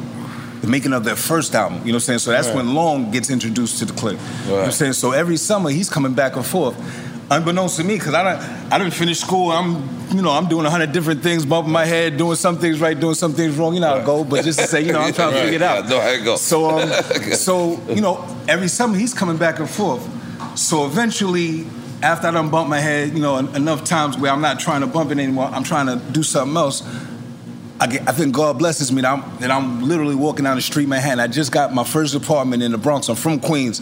the 0.61 0.67
making 0.67 0.91
of 0.93 1.03
their 1.03 1.15
first 1.15 1.53
album. 1.55 1.79
You 1.85 1.91
know 1.91 1.95
what 1.95 1.95
I'm 1.95 1.99
saying? 2.01 2.19
So 2.19 2.31
that's 2.31 2.49
when 2.49 2.67
Lawnge 2.69 3.11
gets 3.11 3.29
introduced 3.29 3.77
to 3.79 3.85
the 3.85 3.93
clique. 3.93 4.17
You 4.45 4.49
know 4.49 4.55
what 4.57 4.65
I'm 4.65 4.71
saying? 4.71 4.93
So 4.93 5.11
every 5.11 5.37
summer 5.37 5.69
he's 5.69 5.89
coming 5.89 6.13
back 6.13 6.35
and 6.35 6.45
forth. 6.45 6.75
Unbeknownst 7.31 7.77
to 7.77 7.83
me, 7.83 7.95
because 7.95 8.15
I 8.15 8.23
don't, 8.23 8.73
I 8.73 8.77
didn't 8.79 8.93
finish 8.93 9.19
school. 9.19 9.51
I'm, 9.51 9.87
you 10.15 10.21
know, 10.23 10.31
I'm 10.31 10.47
doing 10.47 10.65
a 10.65 10.69
hundred 10.69 10.91
different 10.91 11.21
things, 11.21 11.45
bumping 11.45 11.71
my 11.71 11.85
head, 11.85 12.17
doing 12.17 12.35
some 12.35 12.57
things 12.57 12.79
right, 12.81 12.99
doing 12.99 13.13
some 13.13 13.33
things 13.33 13.55
wrong. 13.55 13.75
You 13.75 13.81
know 13.81 13.89
how 13.89 13.97
it 13.97 14.05
go. 14.05 14.23
But 14.23 14.43
just 14.43 14.57
to 14.59 14.65
say, 14.67 14.81
you 14.81 14.91
know, 14.93 14.99
I'm 15.01 15.13
trying 15.13 15.29
to 15.31 15.35
Right, 15.35 15.43
figure 15.43 15.57
it 15.57 15.61
out. 15.61 15.83
yeah, 15.83 15.89
no, 15.91 16.01
it 16.01 16.23
go. 16.23 16.35
So, 16.37 16.69
um, 16.79 16.89
so 17.33 17.79
you 17.89 18.01
know, 18.01 18.25
every 18.47 18.67
summer 18.67 18.97
he's 18.97 19.13
coming 19.13 19.37
back 19.37 19.59
and 19.59 19.69
forth. 19.69 20.01
So 20.57 20.85
eventually, 20.85 21.67
after 22.01 22.27
I 22.27 22.31
done 22.31 22.49
bumped 22.49 22.69
my 22.69 22.79
head, 22.79 23.13
you 23.13 23.19
know, 23.21 23.37
en- 23.37 23.55
enough 23.55 23.83
times 23.83 24.17
where 24.17 24.31
I'm 24.31 24.41
not 24.41 24.59
trying 24.59 24.81
to 24.81 24.87
bump 24.87 25.11
it 25.11 25.19
anymore, 25.19 25.45
I'm 25.53 25.63
trying 25.63 25.85
to 25.85 25.97
do 26.11 26.23
something 26.23 26.57
else. 26.57 26.81
I, 27.81 27.87
get, 27.87 28.07
I 28.09 28.11
think 28.11 28.33
God 28.35 28.57
blesses 28.59 28.91
me 28.91 29.01
that 29.03 29.13
I'm, 29.13 29.37
that 29.39 29.49
I'm 29.51 29.87
literally 29.87 30.15
walking 30.15 30.43
down 30.43 30.57
the 30.57 30.61
street, 30.61 30.89
Manhattan. 30.89 31.19
I 31.21 31.27
just 31.27 31.51
got 31.51 31.73
my 31.73 31.85
first 31.85 32.13
apartment 32.13 32.61
in 32.61 32.73
the 32.73 32.77
Bronx. 32.77 33.07
I'm 33.07 33.15
from 33.15 33.39
Queens, 33.39 33.79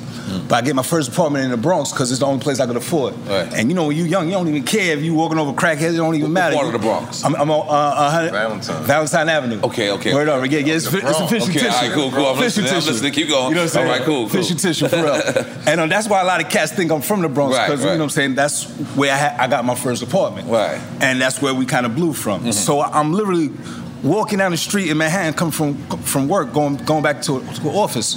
but 0.48 0.54
I 0.54 0.62
get 0.62 0.76
my 0.76 0.84
first 0.84 1.10
apartment 1.12 1.46
in 1.46 1.52
the 1.52 1.58
Bronx 1.58 1.92
because 1.92 2.12
it's 2.12 2.20
the 2.20 2.28
only 2.28 2.40
place 2.44 2.60
I 2.60 2.68
could 2.68 2.76
afford. 2.76 3.16
Mm. 3.16 3.28
Right. 3.30 3.54
And 3.56 3.70
you 3.70 3.76
know, 3.76 3.88
when 3.88 3.98
you're 3.98 4.06
young, 4.06 4.28
you 4.28 4.34
don't 4.34 4.48
even 4.48 4.64
care 4.64 4.96
if 4.96 5.04
you're 5.04 5.16
walking 5.16 5.40
over 5.40 5.52
crackheads. 5.52 5.94
It 5.94 5.98
don't 5.98 6.14
even 6.14 6.28
What 6.28 6.32
matter. 6.34 6.56
part 6.56 6.68
of 6.68 6.74
the 6.74 6.80
Bronx? 6.80 7.26
I'm, 7.26 7.36
I'm 7.36 7.50
on 7.50 7.68
uh, 7.68 7.72
uh, 7.72 8.30
Valentine. 8.32 8.84
Valentine 8.84 9.30
Avenue. 9.30 9.60
Okay, 9.64 9.90
okay. 9.92 10.14
Word 10.14 10.30
up. 10.30 10.46
Yeah, 10.52 10.60
yeah. 10.60 10.76
It's, 10.76 10.88
fi- 10.88 10.98
it's 10.98 11.04
Bronx. 11.04 11.20
official 11.22 11.50
Okay, 11.50 11.60
tissue. 11.60 11.68
all 11.76 11.82
right, 11.82 11.92
cool, 11.92 12.12
cool. 12.12 12.26
I'm 12.28 12.40
listening, 12.40 12.70
I'm 12.70 12.76
listening. 12.76 13.12
Keep 13.14 13.30
going. 13.30 13.50
You 13.50 13.56
know 13.56 13.62
what 13.62 13.64
I'm 13.64 13.70
saying? 13.70 13.88
All 13.88 13.94
right, 13.94 14.02
cool, 14.04 14.30
cool. 14.30 14.40
Official 14.40 14.58
tissue 14.58 14.88
for 14.90 14.96
real. 14.98 15.14
and 15.68 15.82
um, 15.82 15.90
that's 15.90 16.08
why 16.08 16.22
a 16.22 16.26
lot 16.26 16.40
of 16.44 16.50
cats 16.50 16.72
think 16.72 16.92
I'm 16.92 17.02
from 17.02 17.22
the 17.24 17.30
Bronx 17.30 17.58
Right, 17.58 17.66
because 17.68 17.82
you 17.82 17.88
know 17.90 17.98
what 17.98 18.04
I'm 18.04 18.10
saying. 18.12 18.36
That's 18.36 18.66
where 18.96 19.12
I, 19.12 19.18
ha- 19.18 19.36
I 19.40 19.48
got 19.48 19.66
my 19.66 19.74
first 19.76 20.04
apartment. 20.04 20.50
Right. 20.50 20.80
And 21.02 21.20
that's 21.20 21.42
where 21.42 21.56
we 21.56 21.66
kind 21.66 21.88
of 21.88 21.96
blew 21.96 22.14
from. 22.14 22.52
So 22.52 22.82
I'm 22.82 23.12
literally 23.12 23.50
walking 24.04 24.40
down 24.40 24.52
the 24.52 24.58
street 24.58 24.90
in 24.90 24.98
Manhattan, 24.98 25.34
coming 25.34 25.52
from 25.52 25.76
from 26.02 26.28
work, 26.28 26.54
going 26.54 26.78
going 26.78 27.04
back 27.04 27.22
to, 27.24 27.40
to 27.40 27.70
office, 27.70 28.16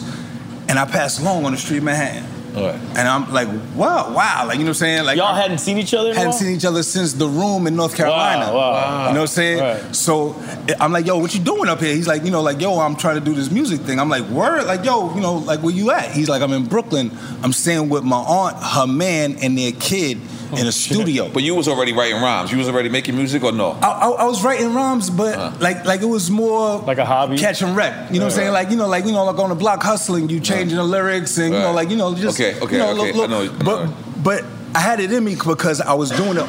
and 0.68 0.78
I 0.78 0.84
passed 0.84 1.20
along 1.20 1.44
on 1.44 1.52
the 1.52 1.58
street 1.58 1.78
in 1.78 1.84
Manhattan. 1.84 2.39
And 2.56 3.08
I'm 3.08 3.32
like, 3.32 3.48
wow, 3.74 4.12
wow, 4.12 4.44
like 4.46 4.58
you 4.58 4.64
know 4.64 4.64
what 4.64 4.68
I'm 4.68 4.74
saying? 4.74 5.04
Like 5.04 5.16
Y'all 5.16 5.34
hadn't 5.34 5.58
seen 5.58 5.78
each 5.78 5.94
other. 5.94 6.14
hadn't 6.14 6.34
seen 6.34 6.54
each 6.54 6.64
other 6.64 6.82
since 6.82 7.12
the 7.12 7.28
room 7.28 7.66
in 7.66 7.76
North 7.76 7.96
Carolina. 7.96 8.52
Wow, 8.52 8.72
wow. 8.72 9.08
You 9.08 9.14
know 9.14 9.20
what 9.20 9.20
I'm 9.20 9.26
saying? 9.26 9.60
Right. 9.60 9.96
So 9.96 10.36
I'm 10.78 10.92
like, 10.92 11.06
yo, 11.06 11.18
what 11.18 11.34
you 11.34 11.40
doing 11.40 11.68
up 11.68 11.80
here? 11.80 11.94
He's 11.94 12.08
like, 12.08 12.24
you 12.24 12.30
know, 12.30 12.42
like, 12.42 12.60
yo, 12.60 12.78
I'm 12.78 12.96
trying 12.96 13.16
to 13.16 13.24
do 13.24 13.34
this 13.34 13.50
music 13.50 13.80
thing. 13.80 13.98
I'm 13.98 14.08
like, 14.08 14.24
word, 14.24 14.64
like, 14.64 14.84
yo, 14.84 15.14
you 15.14 15.20
know, 15.20 15.34
like, 15.34 15.62
where 15.62 15.74
you 15.74 15.90
at? 15.90 16.12
He's 16.12 16.28
like, 16.28 16.42
I'm 16.42 16.52
in 16.52 16.66
Brooklyn. 16.66 17.10
I'm 17.42 17.52
staying 17.52 17.88
with 17.88 18.04
my 18.04 18.16
aunt, 18.16 18.56
her 18.56 18.86
man, 18.86 19.36
and 19.42 19.56
their 19.56 19.72
kid 19.72 20.20
oh, 20.52 20.56
in 20.56 20.66
a 20.66 20.72
studio. 20.72 21.28
But 21.28 21.42
you 21.42 21.54
was 21.54 21.68
already 21.68 21.92
writing 21.92 22.20
rhymes. 22.20 22.52
You 22.52 22.58
was 22.58 22.68
already 22.68 22.88
making 22.88 23.16
music 23.16 23.42
or 23.42 23.52
no? 23.52 23.72
I, 23.82 23.88
I, 23.88 24.08
I 24.08 24.24
was 24.24 24.42
writing 24.42 24.74
rhymes, 24.74 25.10
but 25.10 25.36
uh. 25.36 25.52
like 25.60 25.84
like 25.84 26.02
it 26.02 26.06
was 26.06 26.30
more 26.30 26.78
like 26.78 26.98
a 26.98 27.04
hobby, 27.04 27.38
catch 27.38 27.62
and 27.62 27.76
wreck. 27.76 28.10
You 28.10 28.18
know 28.18 28.26
what 28.26 28.32
I'm 28.32 28.36
saying? 28.36 28.48
Right. 28.48 28.64
Like 28.64 28.70
you 28.70 28.76
know, 28.76 28.88
like 28.88 29.04
you 29.04 29.12
know, 29.12 29.24
like 29.24 29.38
on 29.38 29.48
the 29.50 29.54
block 29.54 29.82
hustling, 29.82 30.28
you 30.28 30.40
changing 30.40 30.76
the 30.76 30.84
lyrics 30.84 31.38
and 31.38 31.54
you 31.54 31.60
know, 31.60 31.72
like 31.72 31.90
you 31.90 31.96
know, 31.96 32.14
just 32.14 32.39
Okay, 32.40 32.60
okay, 32.60 32.72
you 32.76 32.78
know, 32.78 32.90
okay. 33.02 33.12
look- 33.12 33.30
I 33.30 33.38
look- 33.42 33.50
know- 33.58 33.64
but 33.64 34.22
but 34.22 34.44
I 34.74 34.80
had 34.80 35.00
it 35.00 35.12
in 35.12 35.24
me 35.24 35.34
because 35.34 35.80
I 35.80 35.94
was 35.94 36.10
doing 36.10 36.36
it 36.38 36.46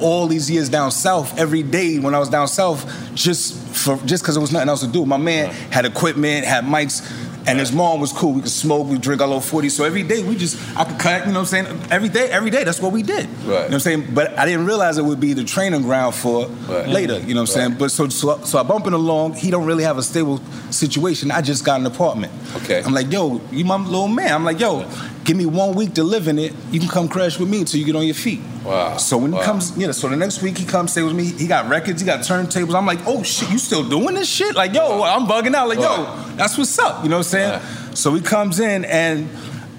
all 0.00 0.26
these 0.26 0.50
years 0.50 0.68
down 0.68 0.90
south 0.90 1.38
every 1.38 1.62
day 1.62 1.98
when 1.98 2.14
I 2.14 2.18
was 2.18 2.28
down 2.28 2.48
south 2.48 2.84
just 3.14 3.54
for 3.54 3.96
just 4.04 4.22
because 4.22 4.34
there 4.34 4.40
was 4.40 4.52
nothing 4.52 4.68
else 4.68 4.80
to 4.80 4.86
do. 4.88 5.04
My 5.06 5.18
man 5.18 5.50
had 5.70 5.84
equipment, 5.84 6.46
had 6.46 6.64
mics. 6.64 7.02
And 7.46 7.58
his 7.58 7.72
mom 7.72 8.00
was 8.00 8.12
cool. 8.12 8.34
We 8.34 8.42
could 8.42 8.50
smoke, 8.50 8.86
we 8.86 8.98
drink 8.98 9.22
our 9.22 9.26
little 9.26 9.40
40. 9.40 9.70
So 9.70 9.82
every 9.84 10.02
day 10.02 10.22
we 10.22 10.36
just, 10.36 10.58
I 10.76 10.84
could 10.84 10.98
cut, 10.98 11.20
you 11.26 11.32
know 11.32 11.40
what 11.40 11.52
I'm 11.54 11.64
saying? 11.64 11.80
Every 11.90 12.10
day, 12.10 12.28
every 12.30 12.50
day, 12.50 12.64
that's 12.64 12.80
what 12.82 12.92
we 12.92 13.02
did. 13.02 13.26
You 13.44 13.48
know 13.48 13.54
what 13.62 13.72
I'm 13.72 13.80
saying? 13.80 14.08
But 14.14 14.38
I 14.38 14.44
didn't 14.44 14.66
realize 14.66 14.98
it 14.98 15.04
would 15.06 15.20
be 15.20 15.32
the 15.32 15.42
training 15.42 15.80
ground 15.82 16.14
for 16.14 16.44
later, 16.68 17.18
you 17.18 17.32
know 17.34 17.40
what 17.40 17.48
I'm 17.50 17.54
saying? 17.70 17.74
But 17.78 17.90
so, 17.92 18.08
so, 18.10 18.38
so 18.44 18.58
I 18.58 18.62
bumping 18.62 18.92
along. 18.92 19.34
He 19.34 19.50
don't 19.50 19.64
really 19.64 19.84
have 19.84 19.96
a 19.96 20.02
stable 20.02 20.38
situation. 20.70 21.30
I 21.30 21.40
just 21.40 21.64
got 21.64 21.80
an 21.80 21.86
apartment. 21.86 22.30
Okay. 22.56 22.82
I'm 22.84 22.92
like, 22.92 23.10
yo, 23.10 23.40
you 23.50 23.64
my 23.64 23.76
little 23.76 24.06
man. 24.06 24.32
I'm 24.34 24.44
like, 24.44 24.60
yo, 24.60 24.86
give 25.24 25.36
me 25.36 25.46
one 25.46 25.74
week 25.74 25.94
to 25.94 26.02
live 26.04 26.28
in 26.28 26.38
it. 26.38 26.52
You 26.70 26.80
can 26.80 26.88
come 26.88 27.08
crash 27.08 27.38
with 27.38 27.48
me 27.48 27.60
until 27.60 27.78
you 27.80 27.86
get 27.86 27.96
on 27.96 28.04
your 28.06 28.14
feet. 28.14 28.40
Wow. 28.64 28.96
So 28.96 29.18
when 29.18 29.30
Wow. 29.32 29.40
he 29.40 29.44
comes, 29.44 29.76
you 29.76 29.86
know, 29.86 29.92
So 29.92 30.08
the 30.08 30.16
next 30.16 30.42
week 30.42 30.58
he 30.58 30.64
comes 30.64 30.92
stay 30.92 31.02
with 31.02 31.14
me. 31.14 31.24
He 31.26 31.46
got 31.46 31.68
records. 31.68 32.00
He 32.00 32.06
got 32.06 32.20
turntables. 32.20 32.74
I'm 32.74 32.86
like, 32.86 33.00
oh 33.06 33.22
shit, 33.22 33.50
you 33.50 33.58
still 33.58 33.88
doing 33.88 34.14
this 34.14 34.28
shit? 34.28 34.54
Like, 34.56 34.72
yo, 34.74 35.02
I'm 35.02 35.26
bugging 35.26 35.54
out. 35.54 35.68
Like, 35.68 35.78
yo, 35.78 36.04
that's 36.36 36.56
what's 36.58 36.78
up. 36.78 37.02
You 37.04 37.10
know 37.10 37.18
what 37.18 37.26
I'm 37.34 37.60
saying? 37.60 37.60
So 37.94 38.14
he 38.14 38.20
comes 38.20 38.60
in, 38.60 38.84
and 38.86 39.28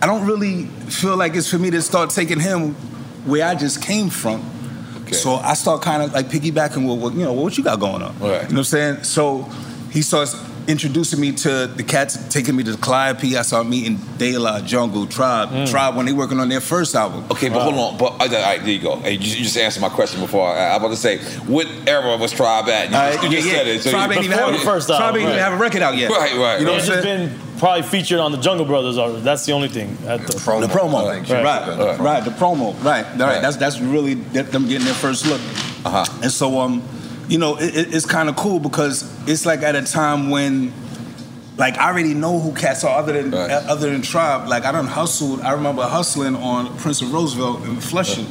I 0.02 0.06
don't 0.06 0.26
really 0.26 0.66
feel 0.90 1.16
like 1.18 1.36
it's 1.36 1.50
for 1.50 1.58
me 1.60 1.70
to 1.72 1.82
start 1.82 2.10
taking 2.12 2.40
him 2.40 2.74
where 3.26 3.46
I 3.48 3.56
just 3.56 3.82
came 3.82 4.10
from. 4.10 4.44
Okay. 5.04 5.14
So 5.14 5.36
I 5.36 5.54
start 5.56 5.82
kind 5.82 6.04
of 6.04 6.14
like 6.14 6.28
piggybacking 6.28 6.88
with, 6.90 7.02
what 7.02 7.14
you 7.14 7.24
know, 7.24 7.34
what 7.34 7.58
you 7.58 7.64
got 7.64 7.80
going 7.80 8.02
on. 8.02 8.18
Right. 8.20 8.22
You 8.22 8.30
know 8.30 8.38
what 8.40 8.52
I'm 8.58 8.64
saying? 8.64 9.04
So 9.04 9.44
he 9.92 10.02
starts 10.02 10.34
introducing 10.72 11.20
me 11.20 11.34
to 11.34 11.68
the 11.68 11.84
cats, 11.84 12.18
taking 12.30 12.56
me 12.56 12.64
to 12.64 12.72
the 12.72 12.78
Calliope. 12.78 13.36
I 13.38 13.42
me 13.64 13.86
in 13.86 14.00
De 14.18 14.38
La, 14.38 14.62
Jungle, 14.62 15.06
Tribe, 15.06 15.50
Mm. 15.50 15.70
Tribe 15.70 15.96
when 15.98 16.06
they 16.06 16.14
working 16.14 16.40
on 16.40 16.48
their 16.48 16.62
first 16.62 16.96
album. 16.96 17.26
Okay, 17.30 17.50
but 17.50 17.60
hold 17.62 17.76
on. 17.76 17.98
But 17.98 18.14
all 18.14 18.28
right, 18.30 18.60
there 18.62 18.70
you 18.70 18.80
go. 18.80 18.96
Hey, 18.98 19.12
you, 19.14 19.20
you 19.20 19.44
just 19.44 19.58
answered 19.58 19.82
my 19.82 19.90
question 19.90 20.22
before. 20.22 20.48
I, 20.48 20.70
I 20.70 20.78
was 20.78 20.78
about 20.78 20.90
to 20.92 20.96
say, 20.96 21.18
what 21.46 21.68
era 21.86 22.16
was 22.18 22.32
Tribe 22.32 22.70
at? 22.70 22.90
You, 22.90 22.96
Uh, 22.96 23.12
just, 23.12 23.24
you 23.24 23.30
just 23.32 23.48
yeah, 23.48 23.54
said 23.54 23.68
yeah. 23.68 23.74
it. 23.74 23.82
Tribe 23.84 24.10
you, 24.12 24.16
ain't 24.18 24.26
even 24.26 24.38
have- 24.38 24.52
the 24.54 24.60
first 24.60 24.90
album. 24.90 24.98
Tribe 25.02 25.08
album, 25.16 25.22
ain't 25.22 25.30
even 25.30 25.38
right. 25.44 25.44
have 25.52 25.54
a 25.54 25.62
record 25.62 25.82
out 25.82 25.98
yet. 25.98 26.10
Right, 26.10 26.36
right. 26.38 26.60
You 26.60 26.66
know 26.66 26.76
it's 26.76 26.88
what 26.88 26.98
I'm 27.00 27.04
just 27.04 27.04
saying? 27.04 27.30
been 27.30 27.60
probably 27.60 27.84
featured 27.84 28.20
on 28.20 28.32
the 28.32 28.38
Jungle 28.40 28.66
Brothers 28.66 28.98
artist. 28.98 29.24
That's 29.26 29.46
the 29.46 29.52
only 29.52 29.68
thing. 29.68 29.90
At 30.08 30.22
the, 30.26 30.34
The 30.34 30.40
promo, 30.40 31.06
right, 31.06 31.30
Right. 31.30 32.00
right, 32.00 32.24
the 32.24 32.32
promo, 32.32 32.74
right, 32.84 33.06
right. 33.18 33.42
That's 33.42 33.58
that's 33.58 33.80
really 33.82 34.14
them 34.16 34.68
getting 34.68 34.86
their 34.86 34.94
first 34.96 35.26
look. 35.28 35.42
Uh-huh. 35.86 36.06
And 36.24 36.32
so, 36.32 36.60
um, 36.60 36.82
you 37.28 37.38
know, 37.38 37.58
it, 37.58 37.76
it- 37.76 37.94
it's 37.94 38.06
kind 38.06 38.30
of 38.30 38.36
cool 38.36 38.60
because 38.60 39.04
it's 39.28 39.46
like 39.46 39.62
at 39.62 39.76
a 39.76 39.82
time 39.84 40.30
when, 40.30 40.74
like, 41.58 41.78
I 41.78 41.90
already 41.92 42.14
know 42.14 42.40
who 42.40 42.54
cats 42.54 42.84
are 42.84 42.98
other 42.98 43.14
than 43.22 43.34
uh, 43.34 43.66
other 43.68 43.90
than 43.90 44.02
Tribe. 44.02 44.48
Like, 44.48 44.66
I 44.66 44.72
done 44.72 44.88
hustled. 44.88 45.42
I 45.42 45.52
remember 45.54 45.84
hustling 45.84 46.36
on 46.36 46.76
Prince 46.78 47.02
of 47.02 47.14
Roosevelt 47.14 47.64
in 47.66 47.80
Flushing. 47.80 48.28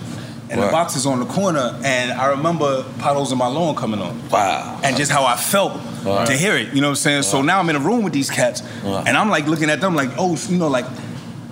And 0.53 0.59
the 0.59 0.65
Right. 0.65 0.73
boxes 0.73 1.07
on 1.07 1.21
the 1.21 1.27
corner, 1.27 1.79
and 1.85 2.11
I 2.11 2.27
remember 2.31 2.83
potholes 2.99 3.31
in 3.31 3.39
my 3.39 3.47
lawn 3.47 3.77
coming 3.77 4.03
on. 4.03 4.21
Wow. 4.31 4.81
And 4.83 4.97
just 4.97 5.13
how 5.13 5.25
I 5.25 5.37
felt 5.37 5.81
Right. 6.05 6.27
to 6.27 6.33
hear 6.33 6.57
it, 6.57 6.75
you 6.75 6.81
know 6.81 6.89
what 6.89 6.93
I'm 6.95 6.97
saying? 6.97 7.23
So 7.23 7.41
now 7.41 7.61
I'm 7.61 7.71
in 7.71 7.77
a 7.77 7.79
room 7.79 8.03
with 8.03 8.13
these 8.13 8.31
cats, 8.31 8.61
Right. 8.83 9.05
and 9.07 9.17
I'm 9.17 9.31
like 9.31 9.47
looking 9.47 9.71
at 9.71 9.81
them 9.81 9.95
like, 9.95 10.11
oh, 10.19 10.37
you 10.49 10.59
know, 10.59 10.67
like 10.67 10.87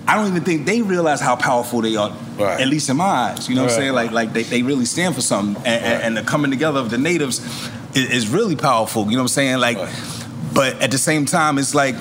I 0.09 0.15
don't 0.15 0.27
even 0.27 0.43
think 0.43 0.65
they 0.65 0.81
realize 0.81 1.21
how 1.21 1.35
powerful 1.35 1.81
they 1.81 1.95
are, 1.95 2.11
Right. 2.37 2.59
at 2.59 2.67
least 2.67 2.89
in 2.89 2.97
my 2.97 3.05
eyes. 3.05 3.47
You 3.47 3.53
know 3.53 3.63
what 3.63 3.71
I'm 3.73 3.77
saying? 3.77 3.93
Like, 3.93 4.11
like 4.11 4.33
they, 4.33 4.41
they 4.43 4.63
really 4.63 4.85
stand 4.85 5.13
for 5.13 5.21
something, 5.21 5.55
and, 5.65 5.85
and, 5.85 6.03
and 6.03 6.17
the 6.17 6.23
coming 6.23 6.49
together 6.49 6.79
of 6.79 6.89
the 6.89 6.97
natives 6.97 7.39
is, 7.93 8.09
is 8.09 8.27
really 8.27 8.55
powerful. 8.55 9.03
You 9.05 9.11
know 9.11 9.17
what 9.17 9.21
I'm 9.23 9.27
saying? 9.27 9.59
Like, 9.59 9.77
but 10.53 10.81
at 10.81 10.89
the 10.89 10.97
same 10.97 11.25
time, 11.25 11.59
it's 11.59 11.75
like 11.75 11.95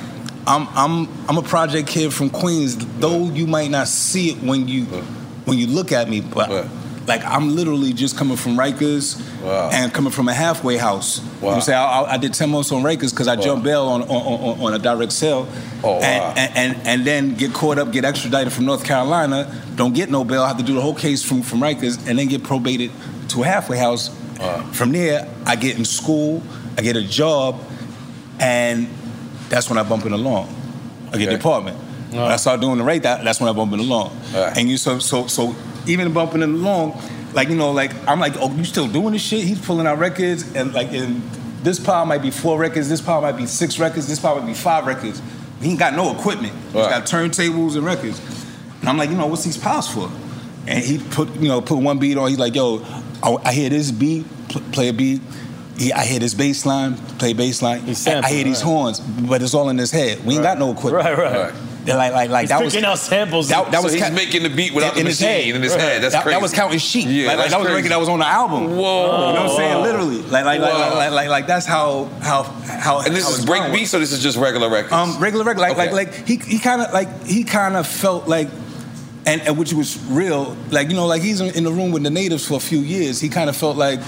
I'm 0.46 0.66
I'm 0.68 1.08
I'm 1.28 1.36
a 1.36 1.42
project 1.42 1.86
kid 1.88 2.14
from 2.14 2.30
Queens. 2.30 2.76
Though 2.98 3.24
you 3.24 3.46
might 3.46 3.70
not 3.70 3.88
see 3.88 4.30
it 4.30 4.38
when 4.42 4.66
you 4.68 4.84
when 5.44 5.58
you 5.58 5.66
look 5.66 5.92
at 5.92 6.08
me, 6.08 6.22
but. 6.22 6.66
Like 7.08 7.24
I'm 7.24 7.56
literally 7.56 7.92
just 7.92 8.16
coming 8.18 8.36
from 8.36 8.56
Rikers 8.56 9.18
and 9.72 9.92
coming 9.92 10.12
from 10.12 10.28
a 10.28 10.34
halfway 10.34 10.76
house. 10.76 11.18
You 11.18 11.24
know 11.24 11.46
what 11.48 11.54
I'm 11.54 11.60
saying? 11.62 11.78
I, 11.78 11.82
I- 12.02 12.12
I 12.14 12.16
did 12.18 12.34
10 12.34 12.50
months 12.50 12.70
on 12.70 12.82
Rikers 12.82 13.10
because 13.10 13.26
I 13.28 13.36
jumped 13.36 13.64
bail 13.64 13.84
on, 13.86 14.02
on, 14.02 14.08
on, 14.10 14.60
on 14.60 14.74
a 14.74 14.78
direct 14.78 15.12
sale. 15.12 15.48
Oh, 15.82 15.94
wow. 15.94 16.00
and, 16.02 16.38
and, 16.38 16.56
and, 16.76 16.86
and 16.86 17.06
then 17.06 17.34
get 17.34 17.52
caught 17.54 17.78
up, 17.78 17.90
get 17.92 18.04
extradited 18.04 18.52
from 18.52 18.66
North 18.66 18.84
Carolina, 18.84 19.50
don't 19.76 19.94
get 19.94 20.10
no 20.10 20.22
bail, 20.24 20.42
I 20.42 20.48
have 20.48 20.58
to 20.58 20.62
do 20.62 20.74
the 20.74 20.80
whole 20.80 20.94
case 20.94 21.22
from, 21.24 21.42
from 21.42 21.60
Rikers, 21.60 22.06
and 22.08 22.18
then 22.18 22.28
get 22.28 22.42
probated 22.42 22.90
to 23.30 23.42
a 23.42 23.46
halfway 23.46 23.78
house. 23.78 24.10
From 24.72 24.92
there, 24.92 25.28
I 25.46 25.56
get 25.56 25.78
in 25.78 25.84
school, 25.84 26.42
I 26.76 26.82
get 26.82 26.96
a 26.96 27.02
job, 27.02 27.60
and 28.40 28.88
that's 29.48 29.68
when 29.68 29.78
I 29.78 29.82
bump 29.82 30.04
it 30.06 30.12
along. 30.12 30.54
I 31.12 31.16
get 31.18 31.30
the 31.30 31.36
apartment. 31.36 31.78
When 32.10 32.20
I 32.20 32.36
start 32.36 32.60
doing 32.60 32.78
the 32.78 32.84
rate, 32.84 33.02
that, 33.02 33.22
that's 33.24 33.40
when 33.40 33.48
I 33.48 33.52
bump 33.52 33.72
it 33.72 33.80
along. 33.80 34.16
And 34.56 34.68
you 34.68 34.76
so 34.78 34.98
so 34.98 35.26
so 35.26 35.54
even 35.86 36.12
bumping 36.12 36.42
it 36.42 36.48
along, 36.48 37.00
like 37.32 37.48
you 37.48 37.56
know, 37.56 37.72
like 37.72 37.92
I'm 38.08 38.20
like, 38.20 38.34
oh, 38.36 38.54
you 38.54 38.64
still 38.64 38.88
doing 38.88 39.12
this 39.12 39.22
shit? 39.22 39.44
He's 39.44 39.64
pulling 39.64 39.86
out 39.86 39.98
records, 39.98 40.54
and 40.54 40.72
like 40.72 40.92
in 40.92 41.22
this 41.62 41.80
pile 41.80 42.06
might 42.06 42.22
be 42.22 42.30
four 42.30 42.58
records, 42.58 42.88
this 42.88 43.00
pile 43.00 43.20
might 43.20 43.36
be 43.36 43.46
six 43.46 43.78
records, 43.78 44.06
this 44.06 44.20
pile 44.20 44.38
might 44.40 44.46
be 44.46 44.54
five 44.54 44.86
records. 44.86 45.20
He 45.60 45.70
ain't 45.70 45.78
got 45.78 45.94
no 45.94 46.16
equipment. 46.16 46.54
He's 46.66 46.72
got 46.74 47.04
turntables 47.04 47.76
and 47.76 47.84
records. 47.84 48.20
And 48.80 48.88
I'm 48.88 48.96
like, 48.96 49.10
you 49.10 49.16
know, 49.16 49.26
what's 49.26 49.44
these 49.44 49.56
piles 49.56 49.92
for? 49.92 50.10
And 50.68 50.84
he 50.84 50.98
put, 50.98 51.34
you 51.34 51.48
know, 51.48 51.60
put 51.60 51.78
one 51.78 51.98
beat 51.98 52.16
on. 52.16 52.28
He's 52.28 52.38
like, 52.38 52.54
yo, 52.54 52.84
I, 53.22 53.36
I 53.44 53.52
hear 53.52 53.68
this 53.68 53.90
beat, 53.90 54.24
pl- 54.48 54.62
play 54.70 54.88
a 54.88 54.92
beat. 54.92 55.20
He, 55.76 55.92
I 55.92 56.04
hear 56.04 56.20
this 56.20 56.34
bass 56.34 56.64
line, 56.66 56.96
play 57.18 57.32
bass 57.32 57.60
line. 57.60 57.80
I- 57.86 57.90
I, 57.90 57.92
sampling, 57.94 58.34
hear 58.34 58.44
these 58.44 58.62
right. 58.62 58.70
horns, 58.70 59.00
but 59.00 59.42
it's 59.42 59.54
all 59.54 59.68
in 59.68 59.78
his 59.78 59.90
head. 59.90 60.24
We 60.24 60.34
ain't 60.34 60.42
got 60.42 60.58
no 60.58 60.72
equipment. 60.72 61.04
Right, 61.04 61.18
right. 61.18 61.54
They're 61.88 61.96
Like, 61.96 62.12
like, 62.12 62.28
like 62.30 62.40
He's 62.42 62.48
that 62.50 62.62
was 62.62 62.74
picking 62.74 62.86
out 62.86 62.98
samples. 62.98 63.48
That, 63.48 63.70
that 63.72 63.78
So 63.78 63.84
was 63.84 63.94
he's 63.94 64.02
ca- 64.02 64.10
making 64.10 64.42
the 64.42 64.50
beat 64.50 64.74
without 64.74 64.98
in, 64.98 65.04
the 65.04 65.08
his 65.08 65.20
machine 65.22 65.46
head. 65.46 65.54
in 65.56 65.62
his 65.62 65.74
head. 65.74 66.02
That's 66.02 66.12
that, 66.14 66.22
crazy. 66.22 66.34
That 66.36 66.42
was 66.42 66.52
counting 66.52 66.78
sheep. 66.78 67.06
Yeah, 67.08 67.28
like, 67.28 67.38
like 67.38 67.50
that 67.50 67.60
was 67.60 67.68
a 67.70 67.74
record 67.74 67.90
that 67.92 67.98
was 67.98 68.08
on 68.10 68.18
the 68.18 68.26
album. 68.26 68.76
Whoa. 68.76 69.06
You 69.06 69.34
know 69.34 69.42
what 69.44 69.50
I'm 69.52 69.56
saying? 69.56 69.82
Literally. 69.82 70.18
Like, 70.22 70.44
like, 70.44 70.60
like, 70.60 70.72
like, 70.74 70.94
like, 70.94 71.10
like, 71.12 71.28
like, 71.30 71.46
that's 71.46 71.64
how, 71.64 72.04
how, 72.20 72.42
how. 72.42 73.00
And 73.00 73.16
this 73.16 73.24
how 73.24 73.30
is 73.30 73.36
it's 73.38 73.46
break 73.46 73.62
going. 73.62 73.72
beats, 73.72 73.94
or 73.94 74.00
this 74.00 74.12
is 74.12 74.22
just 74.22 74.36
regular 74.36 74.68
records? 74.68 74.92
Um, 74.92 75.18
regular 75.18 75.44
record. 75.46 75.60
Like, 75.60 75.72
Okay. 75.78 75.90
like, 75.90 76.08
like 76.14 76.26
he, 76.28 76.36
he 76.36 76.58
kind 76.58 76.82
of, 76.82 76.92
like, 76.92 77.24
he 77.26 77.42
kind 77.44 77.74
of 77.74 77.86
felt 77.86 78.28
like, 78.28 78.48
and, 79.24 79.40
and 79.42 79.56
which 79.56 79.72
was 79.72 79.96
real. 80.10 80.56
Like, 80.70 80.88
you 80.90 80.94
know, 80.94 81.06
like 81.06 81.22
he's 81.22 81.40
in 81.40 81.54
in 81.54 81.64
the 81.64 81.72
room 81.72 81.90
with 81.92 82.02
the 82.02 82.10
natives 82.10 82.46
for 82.46 82.54
a 82.54 82.60
few 82.60 82.80
years. 82.80 83.18
He 83.20 83.28
kind 83.30 83.48
of 83.50 83.56
felt 83.56 83.76
like 83.76 84.00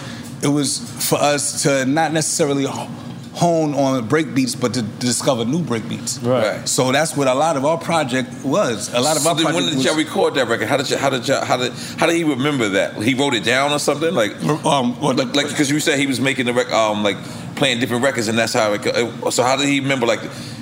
it 0.43 0.49
was 0.49 0.79
for 1.09 1.17
us 1.19 1.63
to 1.65 1.85
not 1.87 2.13
necessarily 2.13 2.65
h- 2.65 2.89
hone 3.33 3.75
on 3.75 4.09
breakbeats, 4.09 4.61
but 4.61 4.75
to, 4.75 4.83
discover 4.83 5.45
new 5.45 5.63
break 5.63 5.89
beats. 5.89 6.19
Right. 6.19 6.69
So 6.69 6.91
that's 6.93 7.17
what 7.17 7.29
a 7.29 7.35
lot 7.35 7.57
of 7.57 7.65
our 7.65 7.79
project 7.79 8.29
was. 8.45 8.93
A 8.93 9.01
lot 9.01 9.17
of 9.17 9.23
so 9.23 9.29
our 9.31 9.35
then 9.37 9.45
project 9.45 9.55
when 9.55 9.65
did 9.71 9.77
was. 9.77 9.85
y'all 9.85 9.97
record 9.97 10.35
that 10.35 10.49
record? 10.49 10.69
How 10.69 10.77
did 10.77 10.91
you, 10.91 10.97
how 10.97 11.11
did 11.11 11.27
y'all, 11.29 11.45
how 11.45 11.57
did 11.57 11.73
how 11.73 12.07
did 12.07 12.17
he 12.17 12.25
remember 12.25 12.69
that? 12.71 13.01
He 13.03 13.15
wrote 13.15 13.35
it 13.35 13.45
down 13.45 13.73
or 13.73 13.79
something? 13.79 14.13
Like 14.13 14.33
um 14.65 15.01
like 15.01 15.35
like 15.35 15.49
because 15.49 15.71
you 15.71 15.81
said 15.81 15.99
he 15.99 16.07
was 16.07 16.21
making 16.21 16.47
the 16.47 16.53
rec- 16.53 16.73
um 16.73 17.03
like 17.03 17.17
playing 17.57 17.79
different 17.81 18.03
records 18.03 18.29
and 18.29 18.37
that's 18.39 18.53
how 18.53 18.73
it, 18.73 18.83
go- 18.83 19.31
so 19.31 19.43
how 19.43 19.57
did 19.57 19.69
he 19.69 19.81
remember 19.81 20.07
like 20.07 20.21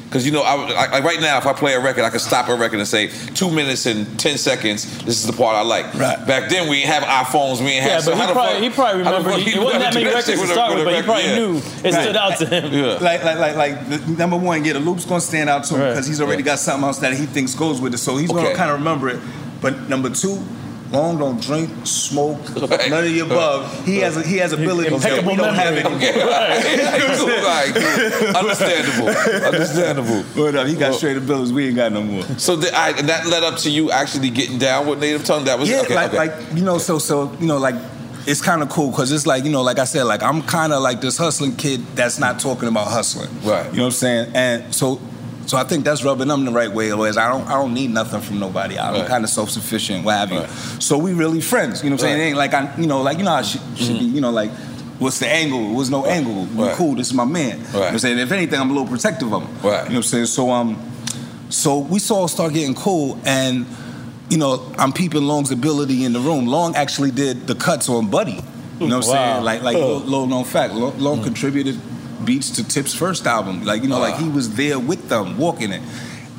because 0.09 0.25
you 0.27 0.33
know 0.33 0.43
I, 0.43 0.55
would- 0.55 0.75
like 0.75 0.91
like 0.91 1.05
right 1.05 1.21
now 1.21 1.37
if 1.39 1.47
I 1.47 1.53
play 1.53 1.75
a 1.75 1.81
record 1.81 2.03
I 2.05 2.11
can 2.11 2.19
stop 2.19 2.49
a 2.49 2.55
record 2.57 2.79
and 2.79 2.89
say 2.89 3.09
two 3.35 3.51
minutes 3.51 3.85
and 3.87 4.19
ten 4.19 4.39
seconds 4.39 4.85
this 5.05 5.21
is 5.21 5.27
the 5.27 5.33
part 5.33 5.55
I 5.57 5.61
like. 5.63 5.93
Right. 5.95 6.27
Back 6.27 6.49
then 6.51 6.69
we 6.69 6.79
ain't 6.79 6.89
have 6.89 7.03
iPhones 7.05 7.61
we 7.61 7.67
ain't 7.73 7.85
Yeah, 7.87 7.93
have 7.95 8.03
so 8.05 8.13
but 8.13 8.19
how 8.19 8.27
he 8.29 8.33
probably, 8.33 8.53
fuck- 8.53 8.63
he 8.63 8.71
probably 8.71 8.99
remembered. 9.03 9.35
He, 9.35 9.51
he 9.51 9.57
it 9.59 9.63
wasn't 9.63 9.83
that 9.83 9.95
many 9.95 10.07
records 10.07 10.27
to 10.27 10.47
start 10.47 10.75
with 10.75 10.87
with, 10.87 10.89
a 10.89 10.91
but 10.91 10.97
he 10.97 11.03
probably 11.03 11.25
record? 11.25 11.37
knew 11.39 11.57
it 11.89 11.95
Right. 11.95 12.03
stood 12.05 12.17
out 12.17 12.39
to 12.39 12.47
him. 12.47 12.73
Yeah. 12.73 12.93
Like, 13.01 13.23
like, 13.25 13.39
like, 13.39 13.57
like, 13.57 13.89
the, 13.89 13.99
number 14.13 14.37
one, 14.37 14.65
yeah, 14.65 14.73
the 14.75 14.81
loop's 14.81 15.05
gonna 15.05 15.21
stand 15.21 15.49
out 15.51 15.65
to 15.65 15.75
him 15.75 15.81
Right. 15.81 15.91
because 15.91 16.07
he's 16.07 16.21
already 16.21 16.43
got 16.43 16.59
something 16.59 16.87
else 16.87 16.99
that 16.99 17.13
he 17.15 17.27
thinks 17.27 17.55
goes 17.55 17.81
with 17.81 17.95
it, 17.95 17.99
so 17.99 18.17
he's 18.17 18.31
gonna 18.33 18.55
kind 18.55 18.71
of 18.71 18.79
remember 18.79 19.09
it. 19.09 19.21
But 19.61 19.89
number 19.89 20.09
two, 20.11 20.43
Lawnge 20.91 21.19
don't 21.19 21.41
drink, 21.41 21.71
smoke, 21.87 22.39
none 22.57 22.65
of 22.65 23.05
the 23.05 23.21
above. 23.21 23.85
He 23.85 23.99
has 23.99 24.17
a, 24.17 24.23
he 24.23 24.39
has 24.39 24.55
abilities 24.55 25.03
that 25.03 25.23
we 25.23 25.37
don't 25.37 25.55
have 25.55 25.75
memory. 25.75 26.07
anymore. 26.07 27.29
Right, 27.49 27.73
cool. 27.75 28.37
Understandable. 28.37 29.09
Understandable. 29.47 30.25
But 30.35 30.55
uh, 30.55 30.65
he 30.65 30.77
got 30.77 30.95
straight 30.95 31.17
abilities. 31.17 31.53
We 31.53 31.67
ain't 31.69 31.77
got 31.77 31.93
no 31.93 32.03
more. 32.03 32.23
So 32.39 32.57
the, 32.57 32.75
I, 32.75 32.91
and 32.91 33.09
that 33.09 33.27
led 33.27 33.43
up 33.43 33.59
to 33.61 33.71
you 33.71 33.91
actually 33.91 34.31
getting 34.31 34.59
down 34.59 34.87
with 34.87 35.01
native 35.01 35.25
tongue. 35.25 35.45
That 35.45 35.59
was 35.59 35.69
yeah, 35.69 35.81
okay, 35.83 35.95
like 35.95 36.09
okay. 36.09 36.17
like 36.17 36.55
you 36.55 36.65
know, 36.65 36.79
so 36.79 36.99
so 36.99 37.33
you 37.41 37.47
know, 37.47 37.59
like 37.59 37.75
it's 38.27 38.43
kind 38.43 38.63
of 38.63 38.69
cool 38.69 38.91
because 38.91 39.13
it's 39.13 39.27
like 39.27 39.45
you 39.45 39.51
know, 39.51 39.63
like 39.63 39.79
I 39.79 39.85
said, 39.85 40.05
like 40.05 40.23
I'm 40.23 40.43
kind 40.43 40.73
of 40.73 40.83
like 40.83 41.01
this 41.01 41.17
hustling 41.17 41.57
kid 41.57 41.81
that's 41.95 42.19
not 42.19 42.41
talking 42.41 42.69
about 42.69 42.89
hustling. 42.89 43.29
Right. 43.43 43.71
You 43.71 43.79
know 43.79 43.85
what 43.85 43.87
I'm 43.87 43.91
saying? 43.93 44.33
And 44.35 44.75
so, 44.75 45.01
so 45.49 45.57
I 45.57 45.65
think 45.65 45.85
that's 45.85 46.05
rubbing 46.05 46.29
them 46.29 46.45
the 46.45 46.53
right 46.53 46.71
way. 46.73 46.93
Whereas 46.95 47.17
I 47.17 47.29
don't, 47.29 47.47
I 47.49 47.55
don't 47.55 47.75
need 47.75 47.91
nothing 47.91 48.21
from 48.21 48.39
nobody. 48.39 48.79
I'm 48.79 48.95
Right. 48.95 49.07
kind 49.09 49.25
of 49.25 49.31
self 49.31 49.51
sufficient, 49.51 50.05
what 50.05 50.15
have 50.17 50.31
you. 50.31 50.47
So 50.81 50.97
we 50.99 51.13
really 51.15 51.41
friends. 51.41 51.83
You 51.83 51.91
know 51.91 51.97
what 51.97 52.03
I'm 52.05 52.09
saying? 52.11 52.21
It 52.21 52.25
ain't 52.25 52.37
like 52.37 52.55
I, 52.55 52.73
you 52.77 52.87
know, 52.87 53.03
like 53.03 53.19
you 53.19 53.25
know 53.25 53.33
how 53.33 53.43
should 53.43 53.99
be. 53.99 54.05
You 54.05 54.21
know, 54.21 54.31
like. 54.31 54.51
What's 55.01 55.21
the 55.21 55.29
angle? 55.29 55.75
What's 55.77 55.91
no 55.91 56.07
angle? 56.07 56.47
We 56.47 56.65
Right. 56.65 56.75
cool. 56.75 56.97
This 56.97 57.07
is 57.07 57.15
my 57.15 57.25
man. 57.25 57.59
You 57.61 57.73
know 57.73 57.79
what 57.79 57.93
I'm 57.93 57.99
saying? 58.01 58.19
If 58.19 58.33
anything, 58.33 58.59
I'm 58.61 58.69
a 58.69 58.73
little 58.73 58.89
protective 58.89 59.33
of 59.33 59.43
him. 59.45 59.49
Right. 59.63 59.63
You 59.63 59.71
know 59.71 59.79
what 59.85 59.95
I'm 59.95 60.03
saying? 60.03 60.27
So 60.27 60.51
um, 60.51 60.77
so 61.51 61.79
we 61.79 62.01
saw 62.01 62.27
start 62.27 62.53
getting 62.53 62.75
cool, 62.75 63.17
and 63.25 63.65
you 64.29 64.39
know, 64.39 64.75
I'm 64.77 64.93
peeping 64.93 65.23
Lawnge's 65.23 65.53
ability 65.53 66.05
in 66.05 66.13
the 66.13 66.19
room. 66.19 66.47
Lawnge 66.47 66.75
actually 66.75 67.13
did 67.13 67.47
the 67.47 67.55
cuts 67.55 67.89
on 67.89 68.11
Buddy. 68.11 68.41
You 68.81 68.89
know 68.89 68.97
what 68.99 69.05
I'm 69.07 69.11
Wow. 69.15 69.33
saying? 69.35 69.45
Like 69.45 69.63
like 69.63 69.77
little, 69.77 69.99
little 70.01 70.27
known 70.27 70.43
fact. 70.45 70.75
Lawnge, 70.75 70.95
Lawnge 70.99 71.23
contributed 71.23 71.79
beats 72.25 72.51
to 72.53 72.67
Tip's 72.67 72.95
first 72.95 73.27
album. 73.27 73.65
Like 73.65 73.83
you 73.83 73.89
know, 73.89 73.99
like 73.99 74.17
he 74.17 74.29
was 74.29 74.55
there 74.55 74.79
with 74.79 75.09
them, 75.09 75.39
walking 75.39 75.73
it. 75.73 75.83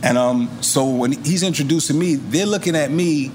And 0.02 0.18
um, 0.18 0.50
so 0.62 0.88
when 0.88 1.12
he's 1.12 1.44
introducing 1.44 2.00
me, 2.00 2.16
they're 2.16 2.46
looking 2.46 2.76
at 2.76 2.90
me 2.92 3.32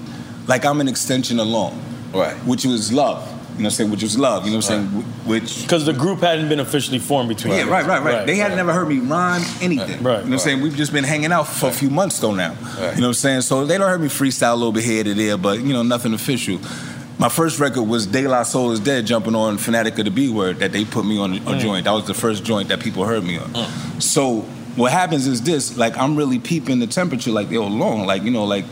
like 0.47 0.65
I'm 0.65 0.81
an 0.81 0.87
extension 0.87 1.39
alone, 1.39 1.79
Right. 2.13 2.35
Which 2.45 2.65
was 2.65 2.91
love. 2.91 3.23
You 3.57 3.61
know 3.61 3.67
what 3.67 3.73
I'm 3.73 3.75
saying? 3.77 3.91
Which 3.91 4.03
was 4.03 4.17
love. 4.17 4.43
You 4.45 4.51
know 4.51 4.57
what 4.57 4.69
I'm 4.71 4.89
saying? 4.91 5.03
Which 5.25 5.61
Because 5.61 5.85
the 5.85 5.93
group 5.93 6.19
hadn't 6.19 6.49
been 6.49 6.59
officially 6.59 6.99
formed 6.99 7.29
between 7.29 7.53
yeah, 7.53 7.59
them. 7.59 7.69
right, 7.69 7.85
right, 7.85 8.03
right. 8.03 8.25
They 8.25 8.35
had 8.35 8.53
never 8.53 8.73
heard 8.73 8.89
me 8.89 8.99
rhyme 8.99 9.43
anything. 9.61 10.03
Right, 10.03 10.17
You 10.17 10.23
know 10.23 10.23
what 10.23 10.31
I'm 10.33 10.39
saying? 10.39 10.61
We've 10.61 10.75
just 10.75 10.91
been 10.91 11.05
hanging 11.05 11.31
out 11.31 11.43
for 11.47 11.69
a 11.69 11.71
few 11.71 11.89
months 11.89 12.19
though 12.19 12.33
now. 12.33 12.51
You 12.51 12.57
know 12.57 12.89
what 12.89 13.03
I'm 13.03 13.13
saying? 13.13 13.41
So 13.41 13.65
they 13.65 13.77
don't 13.77 13.87
heard 13.89 14.01
me 14.01 14.07
freestyle 14.09 14.51
a 14.51 14.55
little 14.55 14.73
bit 14.73 14.83
here 14.83 15.03
to 15.05 15.13
there, 15.13 15.37
but 15.37 15.61
you 15.61 15.71
know, 15.71 15.83
nothing 15.83 16.13
official. 16.13 16.59
My 17.17 17.29
first 17.29 17.59
record 17.59 17.83
was 17.83 18.05
De 18.07 18.27
La 18.27 18.43
Soul 18.43 18.71
is 18.71 18.79
Dead 18.81 19.05
jumping 19.05 19.35
on 19.35 19.57
Fanatic 19.57 19.97
of 19.99 20.05
the 20.05 20.11
B 20.11 20.29
Word 20.29 20.59
that 20.59 20.71
they 20.73 20.83
put 20.83 21.05
me 21.05 21.17
on 21.17 21.35
a 21.35 21.39
Mm. 21.39 21.59
joint. 21.59 21.85
That 21.85 21.91
was 21.93 22.05
the 22.05 22.13
first 22.13 22.43
joint 22.43 22.67
that 22.69 22.79
people 22.81 23.05
heard 23.05 23.23
me 23.23 23.37
on. 23.37 24.01
So 24.01 24.41
what 24.75 24.91
happens 24.91 25.25
is 25.25 25.41
this, 25.41 25.77
like 25.77 25.97
I'm 25.97 26.15
really 26.17 26.39
peeping 26.39 26.79
the 26.79 26.87
temperature 26.87 27.31
like 27.31 27.49
they 27.49 27.57
long. 27.57 28.05
Like, 28.05 28.23
you 28.23 28.31
know, 28.31 28.43
like 28.43 28.65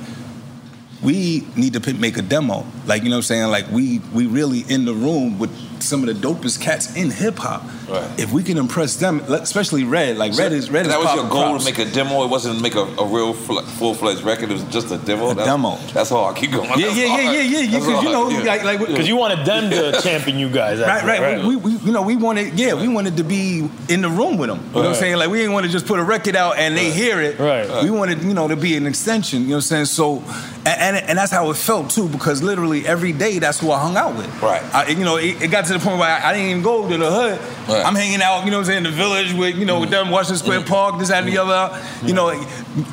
we 1.01 1.45
need 1.55 1.73
to 1.73 1.79
p- 1.79 1.93
make 1.93 2.17
a 2.17 2.21
demo. 2.21 2.65
Like, 2.85 3.03
you 3.03 3.09
know 3.09 3.15
what 3.15 3.19
I'm 3.19 3.23
saying? 3.23 3.47
Like 3.51 3.71
we 3.71 4.00
we 4.13 4.25
really 4.27 4.65
in 4.67 4.83
the 4.85 4.93
room 4.93 5.39
with 5.39 5.51
some 5.83 6.07
of 6.07 6.07
the 6.07 6.27
dopest 6.27 6.61
cats 6.61 6.95
in 6.95 7.09
hip 7.11 7.37
hop. 7.37 7.63
Right. 7.89 8.19
If 8.19 8.31
we 8.31 8.43
can 8.43 8.57
impress 8.57 8.95
them, 8.95 9.19
especially 9.29 9.83
Red, 9.83 10.17
like 10.17 10.37
Red 10.37 10.51
is 10.53 10.69
Red 10.71 10.85
And 10.85 10.87
is 10.87 10.93
that 10.93 10.99
was 11.03 11.13
your 11.15 11.29
goal 11.29 11.49
props. 11.51 11.65
to 11.65 11.71
make 11.71 11.79
a 11.79 11.91
demo. 11.91 12.23
It 12.23 12.29
wasn't 12.29 12.57
to 12.57 12.63
make 12.63 12.75
a, 12.75 12.79
a 12.79 13.05
real 13.05 13.33
full 13.33 13.93
fledged 13.93 14.21
record. 14.23 14.49
It 14.49 14.53
was 14.53 14.63
just 14.65 14.91
a 14.91 14.97
demo. 14.97 15.25
A 15.31 15.35
That's- 15.35 15.45
demo. 15.45 15.77
That's 15.93 16.09
hard. 16.09 16.35
Keep 16.35 16.51
going. 16.51 16.69
Yeah, 16.79 16.87
yeah, 16.87 16.91
yeah, 16.93 17.05
yeah, 17.19 17.31
yeah, 17.31 17.59
yeah, 17.59 17.71
That's 17.71 17.85
'cause 17.85 18.03
you 18.03 18.09
know, 18.11 18.29
hard. 18.29 18.45
like- 18.45 18.63
like- 18.63 18.79
Because 18.79 19.07
you 19.07 19.15
wanted 19.17 19.45
them 19.45 19.69
to 19.69 20.01
champion 20.03 20.39
you 20.39 20.49
guys. 20.49 20.79
Right, 20.79 21.03
right. 21.03 21.21
actually, 21.21 21.55
We, 21.55 21.55
we, 21.57 21.71
you 21.79 21.91
know, 21.91 22.01
we 22.01 22.15
wanted, 22.15 22.57
yeah, 22.57 22.73
we 22.73 22.87
wanted 22.87 23.17
to 23.17 23.23
be 23.23 23.69
in 23.89 24.01
the 24.01 24.09
room 24.09 24.37
with 24.37 24.49
them. 24.49 24.59
You 24.59 24.71
know 24.75 24.79
what 24.81 24.85
I'm 24.89 24.95
saying? 24.95 25.17
Like, 25.17 25.29
we 25.29 25.37
didn't 25.39 25.53
want 25.53 25.65
to 25.65 25.71
just 25.71 25.85
put 25.85 25.99
a 25.99 26.03
record 26.03 26.35
out 26.35 26.57
and 26.57 26.75
they 26.77 26.89
hear 26.91 27.21
it. 27.21 27.37
Right. 27.39 27.83
We 27.83 27.89
wanted, 27.91 28.23
you 28.23 28.33
know, 28.33 28.47
to 28.47 28.55
be 28.55 28.75
an 28.77 28.87
extension. 28.87 29.41
You 29.43 29.47
know 29.49 29.55
what 29.55 29.71
I'm 29.71 29.85
saying? 29.85 29.85
So, 29.85 30.23
and, 30.65 30.95
and, 30.95 30.97
and 31.09 31.17
that's 31.17 31.31
how 31.31 31.49
it 31.51 31.57
felt 31.57 31.89
too, 31.89 32.07
because 32.07 32.41
literally 32.41 32.87
every 32.87 33.11
day 33.11 33.39
that's 33.39 33.59
who 33.59 33.71
I 33.71 33.79
hung 33.79 33.97
out 33.97 34.15
with. 34.15 34.41
Right. 34.41 34.61
I, 34.73 34.87
you 34.87 35.03
know, 35.03 35.17
it, 35.17 35.41
it 35.41 35.47
got 35.51 35.65
to 35.65 35.73
the 35.74 35.80
point 35.80 36.00
where 36.00 36.10
I, 36.10 36.30
I 36.30 36.34
didn't 36.34 36.50
even 36.50 36.63
go 36.63 36.88
to 36.88 36.98
the 36.98 37.12
hood. 37.12 37.39
Right. 37.70 37.86
I'm 37.86 37.96
hanging 37.96 38.22
out, 38.22 38.46
you 38.46 38.51
know 38.51 38.58
what 38.58 38.62
I'm 38.62 38.65
saying, 38.65 38.86
in 38.86 38.92
the 38.92 38.92
village 38.92 39.34
with, 39.34 39.56
you 39.56 39.65
know, 39.65 39.80
with 39.80 39.89
them, 39.89 40.10
Washington 40.10 40.38
Square 40.38 40.62
Park, 40.63 41.00
this, 41.00 41.10
that, 41.10 41.24
and 41.24 41.32
the 41.32 41.38
other. 41.38 41.82
You 42.06 42.13
know, 42.13 42.27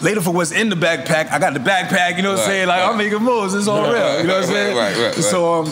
later 0.03 0.21
for 0.21 0.33
what's 0.33 0.53
in 0.53 0.69
the 0.69 0.77
backpack, 0.77 1.31
I 1.31 1.39
got 1.39 1.55
the 1.55 1.61
backpack, 1.61 2.17
you 2.17 2.23
know 2.23 2.33
what 2.33 2.41
I'm 2.41 2.47
Right, 2.47 2.47
saying? 2.47 2.69
Like, 2.69 2.83
I'm 2.83 2.97
making 2.97 3.23
moves, 3.23 3.55
it's 3.55 3.69
all 3.69 3.83
real. 3.83 4.21
You 4.21 4.27
know 4.27 4.35
what 4.35 4.45
I'm 4.45 4.51
saying? 4.51 4.77
Right, 4.77 4.97
right, 4.97 5.15
right. 5.17 5.25
So, 5.25 5.55
um, 5.55 5.67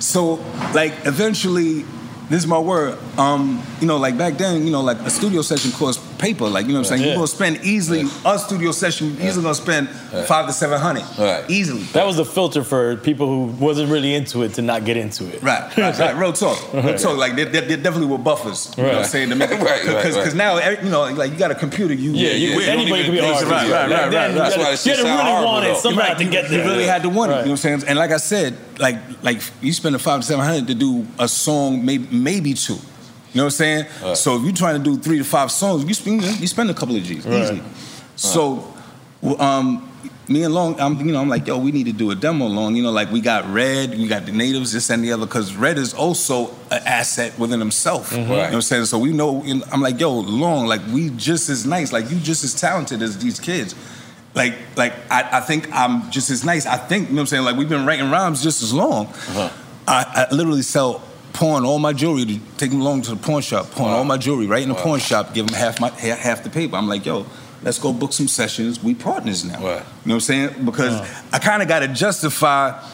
so 0.00 0.34
like 0.74 0.94
eventually, 1.06 1.84
this 2.28 2.42
is 2.42 2.46
my 2.46 2.58
word. 2.58 2.98
Um, 3.18 3.62
you 3.80 3.86
know, 3.86 3.96
like 3.96 4.18
back 4.18 4.34
then, 4.34 4.64
you 4.64 4.70
know, 4.70 4.82
like 4.82 4.98
a 4.98 5.10
studio 5.10 5.42
session 5.42 5.72
cost 5.72 6.00
paper. 6.18 6.48
Like 6.48 6.66
you 6.66 6.72
know 6.72 6.80
what 6.80 6.86
I'm 6.90 6.96
saying. 6.96 7.00
Yeah. 7.02 7.06
You're 7.08 7.16
gonna 7.16 7.26
spend 7.28 7.60
easily 7.64 8.04
a 8.24 8.38
studio 8.38 8.72
session. 8.72 9.16
Easily 9.20 9.42
gonna 9.42 9.54
spend 9.54 9.88
five 10.26 10.46
to 10.46 10.52
seven 10.52 10.78
hundred. 10.80 11.04
Right. 11.18 11.44
Easily. 11.48 11.82
That 11.94 12.06
was 12.06 12.16
the 12.16 12.24
filter 12.24 12.64
for 12.64 12.96
people 12.96 13.26
who 13.26 13.46
wasn't 13.64 13.90
really 13.90 14.14
into 14.14 14.42
it 14.42 14.54
to 14.54 14.62
not 14.62 14.84
get 14.84 14.96
into 14.96 15.26
it. 15.32 15.42
Right, 15.42 15.74
right, 15.76 15.98
right. 15.98 16.16
Real 16.18 16.32
talk, 16.32 16.58
real 16.72 16.96
talk. 16.98 17.16
Like 17.16 17.36
there, 17.36 17.44
there, 17.46 17.62
there 17.62 17.76
definitely 17.76 18.08
were 18.08 18.18
buffers. 18.18 18.74
You 18.76 18.82
know 18.82 18.88
what 18.90 18.98
I'm 18.98 19.04
saying 19.04 19.28
to 19.30 19.36
make 19.36 19.50
it 19.52 19.60
Right, 19.60 19.84
right, 19.84 19.96
because 20.02 20.16
right. 20.16 20.34
now 20.34 20.58
you 20.70 20.90
know 20.90 21.02
like 21.12 21.30
you 21.32 21.38
got 21.38 21.50
a 21.50 21.54
computer. 21.54 21.94
You 21.94 22.12
Yeah, 22.12 22.30
you- 22.32 22.48
you 22.50 22.60
don't 22.60 22.68
anybody 22.80 23.02
even 23.02 23.04
can 23.04 23.12
be 23.12 23.18
an 23.18 23.24
think- 23.24 23.34
artist. 23.36 23.50
Right, 23.52 23.70
right, 23.70 23.90
right, 23.90 23.90
right, 23.90 24.12
you 24.12 24.16
right. 24.18 24.34
gotta- 24.34 24.58
why 24.58 24.74
the 24.76 24.82
you 24.84 24.96
had 24.96 24.96
to 24.96 25.02
really 25.04 25.10
hard, 25.22 25.44
want 25.44 25.64
it 25.64 25.68
though. 25.68 25.78
somehow 25.80 26.00
Right, 26.08 26.18
to 26.18 26.24
get 26.24 26.48
there. 26.50 26.64
you 26.64 26.70
really 26.70 26.84
had 26.84 27.02
to 27.02 27.08
want 27.08 27.30
it. 27.32 27.34
You 27.36 27.40
know 27.42 27.44
what 27.44 27.50
I'm 27.50 27.56
saying? 27.58 27.84
And 27.86 27.98
like 27.98 28.10
I 28.10 28.16
said, 28.18 28.56
like 28.78 28.96
like 29.22 29.40
you 29.60 29.72
spend 29.72 29.94
a 29.94 29.98
five 29.98 30.20
to 30.20 30.26
seven 30.26 30.44
hundred 30.44 30.66
to 30.68 30.74
do 30.74 31.06
a 31.18 31.28
song, 31.28 31.84
maybe 31.84 32.06
maybe 32.10 32.54
two. 32.54 32.78
You 33.38 33.44
know 33.44 33.46
what 33.46 33.60
I'm 33.60 33.86
saying? 34.02 34.14
So 34.16 34.36
if 34.36 34.42
you're 34.42 34.52
trying 34.52 34.82
to 34.82 34.90
do 34.90 34.96
three 34.98 35.18
to 35.18 35.24
five 35.24 35.52
songs, 35.52 35.84
you 35.84 35.94
spend 35.94 36.24
you 36.40 36.46
spend 36.48 36.70
a 36.70 36.74
couple 36.74 36.96
of 36.96 37.04
G's 37.04 37.24
Right. 37.24 37.40
easily. 37.42 37.62
So, 38.16 38.74
um, 39.38 39.88
me 40.26 40.42
and 40.42 40.52
Lawnge, 40.52 40.80
I'm 40.80 40.98
you 41.06 41.12
know 41.12 41.20
I'm 41.20 41.28
like 41.28 41.46
yo, 41.46 41.56
we 41.56 41.70
need 41.70 41.86
to 41.86 41.92
do 41.92 42.10
a 42.10 42.16
demo 42.16 42.48
Lawnge. 42.48 42.74
You 42.74 42.82
know, 42.82 42.90
like 42.90 43.12
we 43.12 43.20
got 43.20 43.48
Red, 43.48 43.90
we 43.90 44.08
got 44.08 44.26
the 44.26 44.32
natives, 44.32 44.72
this 44.72 44.90
and 44.90 45.04
the 45.04 45.12
other, 45.12 45.24
because 45.24 45.54
Red 45.54 45.78
is 45.78 45.94
also 45.94 46.48
an 46.72 46.82
asset 46.84 47.38
within 47.38 47.60
himself. 47.60 48.10
You 48.12 48.18
know 48.24 48.28
what 48.38 48.52
I'm 48.54 48.60
saying? 48.60 48.86
So 48.86 48.98
we 48.98 49.12
know. 49.12 49.44
you 49.44 49.54
know, 49.54 49.64
I'm 49.70 49.82
like 49.82 50.00
yo, 50.00 50.20
Lawnge, 50.20 50.66
like 50.66 50.80
we 50.92 51.10
just 51.10 51.48
as 51.48 51.64
nice, 51.64 51.92
like 51.92 52.10
you 52.10 52.18
just 52.18 52.42
as 52.42 52.60
talented 52.60 53.02
as 53.02 53.18
these 53.18 53.38
kids. 53.38 53.76
Like, 54.34 54.54
like 54.76 54.94
I, 55.12 55.38
I 55.38 55.40
think 55.42 55.72
I'm 55.72 56.10
just 56.10 56.28
as 56.30 56.44
nice. 56.44 56.66
I 56.66 56.76
think, 56.76 57.08
you 57.08 57.14
know 57.14 57.18
what 57.18 57.20
I'm 57.20 57.26
saying? 57.28 57.44
Like 57.44 57.56
we've 57.56 57.68
been 57.68 57.86
writing 57.86 58.10
rhymes 58.10 58.42
just 58.42 58.62
as 58.64 58.74
long. 58.74 59.06
I, 59.86 60.26
I 60.30 60.34
literally 60.34 60.62
sell 60.62 61.02
pawn 61.38 61.64
all 61.64 61.78
my 61.78 61.92
jewelry 61.92 62.24
to 62.24 62.40
take 62.56 62.70
them 62.70 62.80
along 62.80 63.00
to 63.02 63.10
the 63.10 63.16
pawn 63.16 63.40
shop, 63.40 63.70
pawn 63.70 63.90
all 63.90 64.04
my 64.04 64.16
jewelry 64.16 64.48
right 64.48 64.64
in 64.64 64.68
the 64.68 64.74
pawn 64.74 64.98
shop, 64.98 65.34
give 65.34 65.46
them 65.46 65.54
half 65.54 65.78
my 65.78 65.88
half, 65.90 66.18
half 66.18 66.42
the 66.42 66.50
paper. 66.50 66.74
I'm 66.74 66.88
like, 66.88 67.06
yo, 67.06 67.26
let's 67.62 67.78
go 67.78 67.92
book 67.92 68.12
some 68.12 68.26
sessions. 68.26 68.82
We 68.82 68.96
partners 68.96 69.44
now. 69.44 69.60
You 69.60 69.64
know 69.64 69.74
what 69.74 70.14
I'm 70.14 70.20
saying? 70.20 70.64
Because 70.64 71.00
I 71.32 71.38
kind 71.38 71.62
of 71.62 71.68
got 71.68 71.78
to 71.80 71.88
justify, 71.88 72.84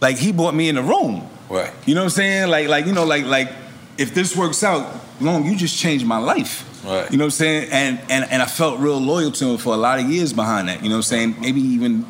like 0.00 0.16
he 0.16 0.30
brought 0.30 0.54
me 0.54 0.68
in 0.68 0.76
the 0.76 0.82
room. 0.82 1.28
Right. 1.50 1.72
You 1.84 1.96
know 1.96 2.02
what 2.02 2.04
I'm 2.04 2.10
saying? 2.10 2.50
Like, 2.50 2.68
like 2.68 2.86
you 2.86 2.92
know, 2.92 3.04
like 3.04 3.24
like 3.24 3.50
if 3.98 4.14
this 4.14 4.36
works 4.36 4.62
out, 4.62 4.94
long, 5.20 5.44
you 5.44 5.56
just 5.56 5.76
changed 5.76 6.06
my 6.06 6.18
life. 6.18 6.68
Right. 6.84 7.10
You 7.10 7.18
know 7.18 7.24
what 7.24 7.26
I'm 7.26 7.30
saying? 7.32 7.68
And 7.72 8.00
and 8.08 8.30
and 8.30 8.42
I 8.42 8.46
felt 8.46 8.78
real 8.78 9.00
loyal 9.00 9.32
to 9.32 9.46
him 9.46 9.58
for 9.58 9.74
a 9.74 9.76
lot 9.76 9.98
of 9.98 10.08
years 10.08 10.32
behind 10.32 10.68
that. 10.68 10.84
You 10.84 10.88
know 10.88 10.98
what 10.98 11.10
I'm 11.10 11.34
saying? 11.34 11.40
Maybe 11.40 11.60
even 11.60 12.06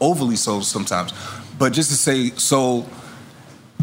overly 0.00 0.36
so 0.36 0.62
sometimes. 0.62 1.12
But 1.58 1.74
just 1.74 1.90
to 1.90 1.96
say, 1.96 2.30
so 2.30 2.86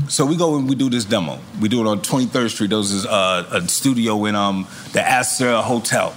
so 0.08 0.26
we 0.26 0.36
go 0.38 0.56
and 0.58 0.70
we 0.70 0.76
do 0.76 0.90
this 0.90 1.06
demo. 1.06 1.40
We 1.62 1.68
do 1.70 1.82
it 1.82 1.88
on 1.88 2.02
23rd 2.02 2.50
Street. 2.50 2.70
There 2.70 2.78
was 2.78 3.06
uh, 3.06 3.48
a 3.52 3.68
studio 3.68 4.26
in 4.26 4.36
um, 4.36 4.68
the 4.94 5.02
Astor 5.02 5.62
Hotel. 5.62 6.14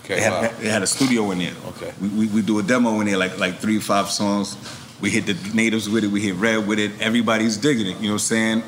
Okay, 0.00 0.14
They 0.16 0.20
had, 0.20 0.32
wow. 0.32 0.52
they 0.60 0.68
had 0.68 0.82
a 0.82 0.86
studio 0.86 1.30
in 1.32 1.38
there. 1.38 1.52
Okay. 1.68 1.92
We, 2.00 2.08
we, 2.08 2.26
we 2.28 2.42
do 2.42 2.58
a 2.58 2.62
demo 2.62 3.00
in 3.00 3.06
there, 3.06 3.16
like 3.18 3.38
like 3.38 3.56
three 3.58 3.78
or 3.78 3.80
five 3.80 4.08
songs. 4.10 4.56
We 5.00 5.10
hit 5.10 5.26
the 5.26 5.34
natives 5.54 5.88
with 5.90 6.04
it. 6.04 6.08
We 6.10 6.20
hit 6.22 6.36
Red 6.36 6.66
with 6.66 6.78
it. 6.78 6.92
Everybody's 7.00 7.56
digging 7.56 7.86
it. 7.86 7.96
You 7.98 8.08
know 8.08 8.08
what 8.10 8.12
I'm 8.12 8.18
saying? 8.20 8.62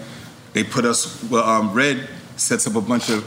They 0.53 0.65
put 0.65 0.85
us. 0.85 1.23
Well, 1.31 1.45
um, 1.45 1.73
Red 1.73 2.09
sets 2.37 2.67
up 2.67 2.75
a 2.75 2.81
bunch 2.81 3.09
of 3.11 3.25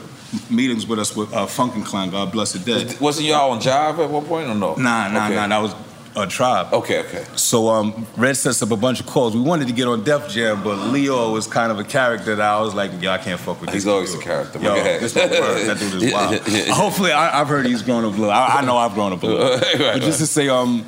meetings 0.51 0.85
with 0.85 0.99
us 0.99 1.15
with 1.15 1.33
uh, 1.33 1.45
Funk 1.45 1.75
and 1.75 1.85
Clan. 1.85 2.09
God 2.09 2.31
bless 2.31 2.53
the 2.53 2.59
dead. 2.59 2.99
Wasn't 2.99 3.25
y'all 3.25 3.51
on 3.51 3.59
Jive 3.59 3.99
at 3.99 4.09
one 4.09 4.25
point 4.25 4.47
or 4.49 4.55
no? 4.55 4.75
Nah, 4.75 5.07
nah, 5.07 5.25
Okay. 5.25 5.35
nah. 5.35 5.47
That 5.47 5.57
was 5.61 5.73
a 6.15 6.27
tribe. 6.27 6.73
Okay, 6.73 6.99
okay. 6.99 7.25
So 7.35 7.69
um, 7.69 8.05
Red 8.17 8.35
sets 8.35 8.61
up 8.61 8.71
a 8.71 8.75
bunch 8.77 8.99
of 8.99 9.05
calls. 9.05 9.33
We 9.33 9.41
wanted 9.41 9.67
to 9.67 9.73
get 9.73 9.87
on 9.87 10.03
Def 10.03 10.29
Jam, 10.29 10.63
but 10.63 10.77
Lyor 10.77 11.31
was 11.31 11.47
kind 11.47 11.71
of 11.71 11.79
a 11.79 11.83
character 11.83 12.35
that 12.35 12.45
I 12.45 12.59
was 12.61 12.73
like, 12.73 12.91
yo, 13.01 13.11
I 13.11 13.17
can't 13.17 13.39
fuck 13.39 13.61
with. 13.61 13.71
He's 13.71 13.85
this 13.85 13.91
always 13.91 14.11
dude. 14.11 14.21
a 14.21 14.23
character. 14.23 14.59
Yo, 14.59 14.75
Go 14.75 14.79
ahead. 14.79 15.01
this 15.01 15.15
word. 15.15 15.29
That 15.29 15.79
dude 15.79 16.01
is 16.01 16.13
wild. 16.13 16.41
Hopefully, 16.69 17.11
I, 17.11 17.39
I've 17.39 17.47
heard 17.47 17.65
he's 17.65 17.81
grown 17.81 18.03
up 18.03 18.13
a 18.13 18.17
little. 18.17 18.31
I, 18.31 18.57
I 18.59 18.65
know 18.65 18.77
I've 18.77 18.93
grown 18.93 19.13
up 19.13 19.23
a 19.23 19.27
little. 19.27 19.57
Right, 19.57 19.93
but 19.93 20.01
just 20.01 20.19
to 20.19 20.27
say, 20.27 20.49
um, 20.49 20.85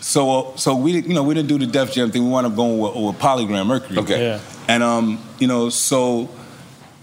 so 0.00 0.30
uh, 0.30 0.56
so 0.56 0.76
we 0.76 0.92
you 1.00 1.14
know 1.14 1.22
we 1.22 1.34
didn't 1.34 1.48
do 1.48 1.58
the 1.58 1.66
Def 1.66 1.92
Jam 1.92 2.10
thing. 2.10 2.24
We 2.24 2.30
wound 2.30 2.46
up 2.46 2.56
going 2.56 2.78
with, 2.78 2.94
with 2.94 3.18
Polygram 3.18 3.66
Mercury. 3.66 3.98
Okay. 3.98 4.22
Yeah. 4.22 4.40
And 4.68 4.82
um, 4.82 5.22
you 5.38 5.48
know, 5.48 5.68
so 5.68 6.28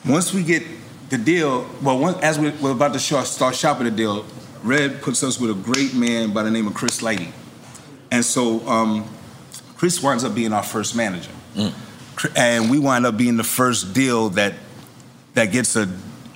once 0.05 0.33
we 0.33 0.43
get 0.43 0.63
the 1.09 1.17
deal, 1.17 1.67
well, 1.81 1.99
once, 1.99 2.17
as 2.21 2.39
we, 2.39 2.49
we're 2.51 2.71
about 2.71 2.93
to 2.93 2.99
start 2.99 3.55
shopping 3.55 3.85
the 3.85 3.91
deal, 3.91 4.25
Red 4.63 5.01
puts 5.01 5.23
us 5.23 5.39
with 5.39 5.51
a 5.51 5.53
great 5.53 5.93
man 5.93 6.33
by 6.33 6.43
the 6.43 6.51
name 6.51 6.67
of 6.67 6.73
Chris 6.73 7.01
Lighty. 7.01 7.31
And 8.11 8.23
so 8.23 8.67
um, 8.67 9.05
Chris 9.77 10.01
winds 10.01 10.23
up 10.23 10.33
being 10.35 10.53
our 10.53 10.63
first 10.63 10.95
manager. 10.95 11.31
Cr- 12.15 12.27
And 12.35 12.69
we 12.69 12.79
wind 12.79 13.05
up 13.05 13.17
being 13.17 13.37
the 13.37 13.43
first 13.43 13.93
deal 13.93 14.29
that 14.29 14.53
that 15.33 15.51
gets 15.51 15.75
a, 15.75 15.87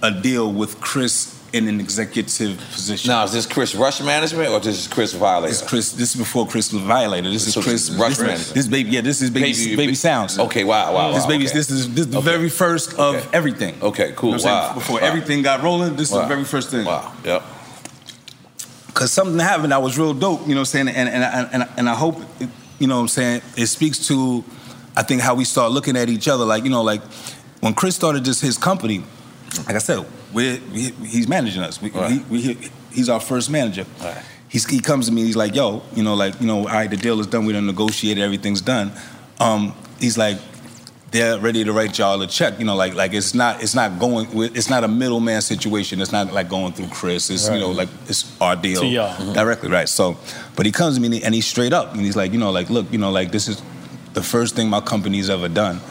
a 0.04 0.12
deal 0.12 0.52
with 0.52 0.80
Chris 0.80 1.38
in 1.54 1.68
an 1.68 1.80
executive 1.82 2.58
position. 2.72 3.10
Now, 3.10 3.24
is 3.26 3.34
this 3.34 3.46
Chris 3.46 3.76
Rush 3.76 4.00
management 4.02 4.50
or 4.52 4.60
this 4.60 4.78
is 4.80 4.88
Chris 4.88 5.12
Violator? 5.14 5.48
This 5.52 5.62
is 5.62 5.68
Chris. 5.68 5.92
This 5.92 6.14
is 6.14 6.18
before 6.22 6.48
Chris 6.48 6.72
was 6.72 6.82
violated. 6.84 7.34
This 7.34 7.48
is 7.48 7.54
So 7.56 7.62
Chris. 7.62 7.90
Rush 7.90 8.12
this, 8.18 8.20
management. 8.22 8.54
this 8.54 8.68
baby. 8.68 8.90
Yeah, 8.92 9.02
this 9.02 9.22
is 9.22 9.32
baby. 9.32 9.52
Baby- 9.54 9.76
Baby, 9.76 9.96
sounds. 9.96 10.38
Okay, 10.40 10.64
wow, 10.64 10.94
wow, 10.94 11.12
This 11.12 11.24
wow, 11.24 11.28
baby. 11.30 11.46
okay. 11.48 11.54
This 11.56 11.70
is 11.72 11.94
this 11.94 12.06
is 12.06 12.12
the 12.12 12.20
Okay. 12.20 12.26
very 12.26 12.50
first 12.50 12.94
of 12.94 13.16
Okay. 13.16 13.28
everything. 13.34 13.76
Okay, 13.82 14.14
cool. 14.16 14.32
You 14.32 14.38
know 14.38 14.44
what 14.44 14.52
I'm 14.52 14.62
saying? 14.62 14.70
Wow. 14.70 14.74
Before 14.76 15.02
Wow. 15.02 15.08
everything 15.08 15.42
got 15.42 15.62
rolling, 15.64 15.96
this 15.98 16.10
is 16.10 16.14
Wow. 16.16 16.22
the 16.22 16.28
very 16.28 16.46
first 16.46 16.70
thing. 16.70 16.86
Wow. 16.86 17.12
Yep. 17.26 17.44
Cause 18.93 19.12
something 19.12 19.39
happened 19.39 19.71
that 19.71 19.82
was 19.82 19.97
real 19.97 20.13
dope. 20.13 20.41
You 20.41 20.49
know 20.49 20.56
what 20.56 20.60
I'm 20.60 20.65
saying? 20.65 20.88
And 20.89 21.10
and 21.10 21.23
and, 21.54 21.69
and, 21.77 21.89
I 21.89 21.95
hope, 21.95 22.19
you 22.77 22.88
know 22.88 22.95
what 22.95 23.01
I'm 23.01 23.08
saying, 23.08 23.41
it 23.56 23.67
speaks 23.67 24.06
to 24.08 24.43
I 24.95 25.04
think 25.04 25.21
how 25.21 25.34
we 25.34 25.45
start 25.45 25.71
looking 25.71 25.95
at 25.95 26.10
each 26.10 26.27
other, 26.27 26.43
like 26.45 26.63
you 26.63 26.69
know, 26.69 26.82
like 26.84 27.01
when 27.62 27.73
Chris 27.73 27.95
started 27.95 28.25
just 28.25 28.41
his 28.41 28.58
company, 28.58 29.04
like 29.65 29.75
I 29.75 29.80
said, 29.80 30.06
we're, 30.34 30.60
we, 30.73 30.91
he's 31.06 31.27
managing 31.27 31.62
us. 31.62 31.82
We, 31.82 31.91
Right. 31.91 32.27
we, 32.30 32.56
we, 32.56 32.69
he's 32.91 33.10
our 33.10 33.19
first 33.19 33.49
manager. 33.49 33.86
He's, 34.49 34.65
he 34.69 34.82
comes 34.82 35.06
to 35.06 35.13
me, 35.13 35.23
he's 35.23 35.38
like, 35.38 35.56
yo, 35.56 35.82
you 35.95 36.04
know, 36.04 36.13
like, 36.13 36.39
you 36.41 36.47
know, 36.47 36.60
all 36.60 36.65
right, 36.65 36.89
the 36.89 36.97
deal 36.97 37.19
is 37.21 37.27
done, 37.27 37.45
we 37.45 37.54
done 37.54 37.65
negotiated, 37.65 38.21
everything's 38.21 38.60
done. 38.62 38.91
Um, 39.39 39.73
he's 39.99 40.17
like, 40.17 40.38
they're 41.12 41.38
ready 41.39 41.63
to 41.65 41.74
write 41.74 41.97
y'all 41.97 42.21
a 42.21 42.28
check. 42.28 42.58
You 42.58 42.65
know, 42.65 42.76
like 42.76 42.95
like 42.95 43.13
it's 43.13 43.34
not 43.34 43.62
it's 43.62 43.76
not 43.76 44.00
going 44.00 44.28
it's 44.56 44.69
not 44.69 44.84
a 44.84 44.88
middleman 44.88 45.41
situation. 45.41 46.02
It's 46.02 46.12
not 46.12 46.34
like 46.34 46.50
going 46.50 46.74
through 46.74 46.88
Chris. 46.88 47.30
It's 47.30 47.50
you 47.50 47.60
know 47.60 47.71
like 47.71 47.89
it's 48.08 48.39
our 48.41 48.56
deal 48.56 48.82
To 48.82 48.88
y'all. 48.88 49.13
Mm-hmm. 49.13 49.34
directly, 49.34 49.69
right? 49.69 49.89
So, 49.89 50.17
but 50.56 50.65
he 50.65 50.71
comes 50.71 50.95
to 50.95 51.02
me 51.02 51.08
and, 51.08 51.15
he, 51.15 51.24
and 51.24 51.36
he's 51.36 51.45
straight 51.45 51.74
up 51.74 51.91
and 51.93 52.02
he's 52.02 52.15
like, 52.15 52.32
you 52.32 52.39
know, 52.39 52.52
like 52.52 52.69
look, 52.69 52.91
you 52.91 52.97
know, 52.97 53.12
like 53.12 53.32
this 53.32 53.47
is 53.47 53.62
the 54.13 54.24
first 54.24 54.56
thing 54.56 54.69
my 54.69 54.82
company's 54.82 55.30
ever 55.30 55.50
done. 55.50 55.82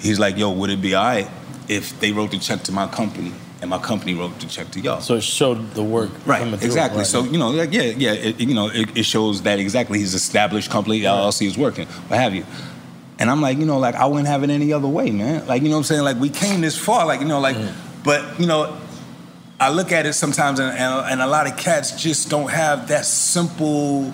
He's 0.00 0.18
like, 0.18 0.38
yo, 0.38 0.50
would 0.50 0.70
it 0.70 0.80
be 0.80 0.94
all 0.94 1.04
right 1.04 1.28
if 1.68 1.98
they 2.00 2.10
wrote 2.10 2.30
the 2.30 2.38
check 2.38 2.62
to 2.64 2.72
my 2.72 2.86
company 2.86 3.32
and 3.60 3.68
my 3.68 3.78
company 3.78 4.14
wrote 4.14 4.38
the 4.40 4.46
check 4.46 4.70
to 4.70 4.80
y'all? 4.80 5.02
So 5.02 5.16
it 5.16 5.22
showed 5.22 5.74
the 5.74 5.82
work. 5.82 6.10
Right, 6.24 6.38
coming 6.38 6.58
through, 6.58 6.66
exactly. 6.66 6.98
right. 6.98 7.06
So 7.06 7.24
you 7.24 7.36
know, 7.36 7.50
like 7.50 7.70
yeah, 7.74 7.82
yeah, 7.82 8.12
it, 8.12 8.40
you 8.40 8.54
know, 8.54 8.70
it, 8.72 8.96
it 8.96 9.04
shows 9.04 9.42
that 9.42 9.58
exactly 9.58 9.98
he's 9.98 10.14
established 10.14 10.70
company, 10.70 11.00
LLC 11.00 11.46
is 11.46 11.58
working, 11.58 11.86
what 11.86 12.18
have 12.18 12.34
you. 12.34 12.46
And 13.20 13.30
I'm 13.30 13.42
like, 13.42 13.58
you 13.58 13.66
know, 13.66 13.78
like 13.78 13.94
I 13.94 14.06
wouldn't 14.06 14.28
have 14.28 14.42
it 14.42 14.50
any 14.50 14.72
other 14.72 14.88
way, 14.88 15.10
man. 15.10 15.46
Like 15.46 15.62
you 15.62 15.68
know 15.68 15.74
what 15.74 15.80
I'm 15.80 15.84
saying? 15.84 16.02
Like 16.02 16.16
we 16.16 16.30
came 16.30 16.62
this 16.62 16.76
far, 16.76 17.06
like 17.06 17.20
you 17.20 17.28
know, 17.28 17.38
like, 17.38 17.56
but 18.02 18.40
you 18.40 18.46
know, 18.46 18.76
I 19.60 19.68
look 19.70 19.92
at 19.92 20.06
it 20.06 20.14
sometimes, 20.14 20.58
and, 20.58 20.76
and, 20.76 21.12
and 21.12 21.22
a 21.22 21.26
lot 21.26 21.46
of 21.46 21.58
cats 21.58 22.02
just 22.02 22.30
don't 22.30 22.50
have 22.50 22.88
that 22.88 23.04
simple 23.04 24.12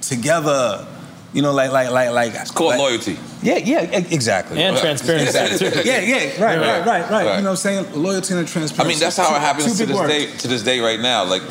together. 0.00 0.86
You 1.32 1.42
know, 1.42 1.52
like 1.52 1.70
like 1.70 1.90
like 1.90 2.10
like 2.10 2.32
it's 2.34 2.50
called 2.50 2.76
loyalty. 2.76 3.16
Yeah, 3.42 3.58
yeah, 3.58 3.82
exactly. 4.10 4.60
And 4.60 4.76
transparency, 4.76 5.38
Exactly. 5.38 5.84
Yeah, 5.84 6.00
yeah, 6.00 6.42
right, 6.42 6.58
right, 6.58 6.58
right, 6.58 6.86
right. 6.86 7.10
Right. 7.10 7.36
You 7.36 7.42
know 7.42 7.50
what 7.50 7.50
I'm 7.50 7.56
saying? 7.56 8.02
Loyalty 8.02 8.34
and 8.34 8.48
transparency. 8.48 8.82
I 8.82 8.88
mean, 8.88 8.98
that's 8.98 9.16
how 9.16 9.36
it 9.36 9.40
happens 9.40 9.78
to 9.78 9.86
this 9.86 9.96
words. 9.96 10.12
day. 10.12 10.26
To 10.38 10.48
this 10.48 10.64
day, 10.64 10.80
right 10.80 10.98
now, 10.98 11.24
like 11.24 11.42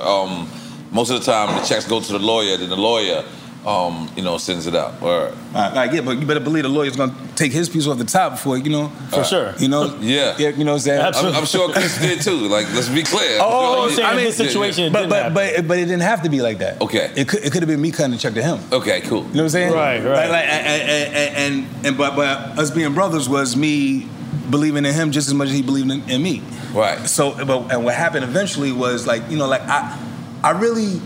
um, 0.00 0.48
most 0.90 1.10
of 1.10 1.20
the 1.20 1.30
time, 1.30 1.54
the 1.54 1.64
checks 1.64 1.86
go 1.86 2.00
to 2.00 2.12
the 2.12 2.18
lawyer, 2.18 2.56
then 2.56 2.70
the 2.70 2.76
lawyer, 2.76 3.24
um, 3.66 4.08
you 4.16 4.22
know, 4.22 4.38
sends 4.38 4.66
it 4.68 4.74
out. 4.76 5.02
Or 5.02 5.32
Right, 5.52 5.74
right, 5.74 5.92
yeah, 5.92 6.00
but 6.00 6.18
you 6.18 6.26
better 6.26 6.40
believe 6.40 6.62
the 6.62 6.68
lawyer's 6.68 6.94
gonna 6.94 7.14
take 7.34 7.52
his 7.52 7.68
piece 7.68 7.86
off 7.86 7.98
the 7.98 8.04
top 8.04 8.32
before 8.32 8.58
you 8.58 8.70
know. 8.70 8.88
For 9.10 9.24
sure. 9.24 9.54
You 9.58 9.68
know. 9.68 9.96
Yeah. 10.06 10.36
Yeah. 10.38 10.50
You 10.50 10.62
know 10.64 10.72
what 10.72 10.86
I'm 10.86 11.12
saying? 11.14 11.14
I'm, 11.14 11.34
I'm 11.34 11.46
sure 11.46 11.72
Chris 11.72 11.98
did 11.98 12.20
too. 12.20 12.46
Like, 12.48 12.72
let's 12.74 12.88
be 12.88 13.02
clear. 13.02 13.38
Oh, 13.40 13.88
Yeah, 13.88 14.08
I 14.08 14.14
mean, 14.14 14.32
yeah, 14.32 14.64
yeah. 14.76 14.88
but 14.90 15.08
but 15.08 15.34
but 15.34 15.66
but 15.66 15.78
it 15.78 15.86
didn't 15.86 16.02
have 16.02 16.22
to 16.22 16.30
be 16.30 16.42
like 16.42 16.58
that. 16.58 16.80
Okay. 16.80 17.10
It 17.16 17.28
could 17.28 17.44
it 17.44 17.52
could 17.52 17.62
have 17.62 17.68
been 17.68 17.80
me 17.80 17.90
cutting 17.90 18.12
the 18.12 18.18
check 18.18 18.34
to 18.34 18.42
him. 18.42 18.60
Okay, 18.70 19.00
cool. 19.02 19.24
You 19.24 19.24
know 19.24 19.28
what 19.30 19.42
I'm 19.42 19.48
saying? 19.48 19.72
Right, 19.72 19.98
right. 19.98 20.28
Like, 20.28 20.30
like, 20.30 20.44
and, 20.46 20.90
and, 20.90 21.36
and 21.36 21.86
and 21.86 21.98
but 21.98 22.14
but 22.14 22.58
us 22.58 22.70
being 22.70 22.94
brothers 22.94 23.28
was 23.28 23.56
me 23.56 24.06
believing 24.50 24.84
in 24.84 24.94
him 24.94 25.10
just 25.10 25.26
as 25.26 25.34
much 25.34 25.48
as 25.48 25.54
he 25.54 25.62
believed 25.62 25.90
in, 25.90 26.08
in 26.08 26.22
me. 26.22 26.42
Right. 26.72 26.98
So, 27.08 27.32
but 27.44 27.72
and 27.72 27.84
what 27.84 27.94
happened 27.94 28.24
eventually 28.24 28.70
was 28.70 29.06
like 29.06 29.28
you 29.28 29.36
know 29.36 29.48
like 29.48 29.62
I 29.62 29.98
I 30.44 30.50
really 30.52 31.00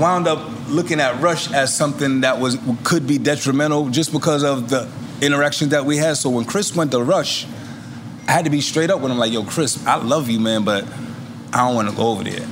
wound 0.00 0.26
up 0.26 0.40
looking 0.68 1.00
at 1.00 1.20
Rush 1.20 1.52
as 1.52 1.76
something 1.76 2.22
that 2.22 2.40
was 2.40 2.58
could 2.82 3.06
be 3.06 3.18
detrimental 3.18 3.90
just 3.90 4.12
because 4.12 4.42
of 4.42 4.70
the 4.70 4.90
interaction 5.20 5.68
that 5.68 5.84
we 5.84 5.98
had. 5.98 6.16
So 6.16 6.30
when 6.30 6.44
Chris 6.46 6.74
went 6.74 6.90
to 6.92 7.02
Rush, 7.02 7.46
I 8.26 8.32
had 8.32 8.46
to 8.46 8.50
be 8.50 8.60
straight 8.60 8.90
up 8.90 9.00
with 9.00 9.12
him 9.12 9.18
like, 9.18 9.32
"Yo, 9.32 9.44
Chris, 9.44 9.84
I 9.86 9.96
love 9.96 10.30
you, 10.30 10.40
man, 10.40 10.64
but 10.64 10.84
I 11.52 11.66
don't 11.66 11.74
want 11.74 11.90
to 11.90 11.94
go 11.94 12.08
over 12.08 12.24
there." 12.24 12.32
You 12.32 12.38
know 12.38 12.48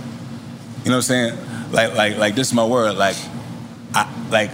what 0.85 0.95
I'm 0.97 1.03
saying? 1.03 1.39
Like, 1.73 1.95
like, 1.95 2.17
like 2.19 2.35
this 2.35 2.49
is 2.49 2.55
my 2.55 2.65
word. 2.65 2.97
Like, 2.97 3.17
I 3.95 4.09
like 4.31 4.51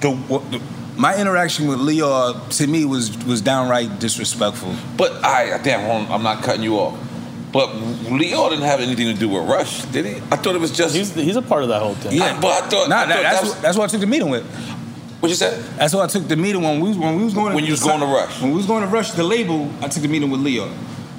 the, 0.00 0.10
the 0.50 0.62
my 0.96 1.16
interaction 1.16 1.66
with 1.66 1.78
Lyor 1.78 2.56
to 2.58 2.66
me 2.66 2.84
was 2.84 3.16
was 3.24 3.40
downright 3.40 3.98
disrespectful. 3.98 4.74
But 4.96 5.24
I 5.24 5.58
damn, 5.62 6.10
I'm 6.10 6.22
not 6.22 6.42
cutting 6.42 6.62
you 6.62 6.78
off. 6.78 6.98
But 7.54 7.68
Lyor 7.70 8.50
didn't 8.50 8.64
have 8.64 8.80
anything 8.80 9.06
to 9.06 9.14
do 9.14 9.28
with 9.28 9.48
Rush, 9.48 9.82
did 9.84 10.04
he? 10.06 10.16
I 10.32 10.36
thought 10.36 10.56
it 10.56 10.60
was 10.60 10.72
just. 10.72 10.92
He's, 10.92 11.14
he's 11.14 11.36
a 11.36 11.42
part 11.42 11.62
of 11.62 11.68
that 11.68 11.80
whole 11.80 11.94
thing. 11.94 12.18
Yeah, 12.18 12.38
but 12.40 12.64
I 12.64 12.68
thought, 12.68 12.88
Nah, 12.88 12.96
I 12.96 13.06
that- 13.06 13.14
thought 13.14 13.22
that's 13.22 13.34
that 13.36 13.42
was, 13.42 13.52
what, 13.52 13.62
that's 13.62 13.78
what 13.78 13.84
I 13.84 13.86
took 13.92 14.00
the 14.00 14.06
meeting 14.08 14.28
with. 14.28 14.44
what 15.20 15.28
you 15.28 15.36
said? 15.36 15.62
That's 15.78 15.94
what 15.94 16.02
I 16.02 16.08
took 16.08 16.26
the 16.26 16.34
meeting 16.34 16.62
when 16.62 16.80
we 16.80 16.88
was 16.88 16.98
when 16.98 17.16
we 17.16 17.24
was 17.24 17.32
going. 17.32 17.54
When 17.54 17.64
you 17.64 17.70
was 17.70 17.82
going 17.84 18.00
to 18.00 18.06
Rush. 18.06 18.42
When 18.42 18.50
we 18.50 18.56
was 18.56 18.66
going 18.66 18.82
to 18.82 18.88
Rush, 18.88 19.12
the 19.12 19.22
label, 19.22 19.70
I 19.80 19.86
took 19.86 20.02
the 20.02 20.08
meeting 20.08 20.30
with 20.30 20.40
Lyor. 20.40 20.68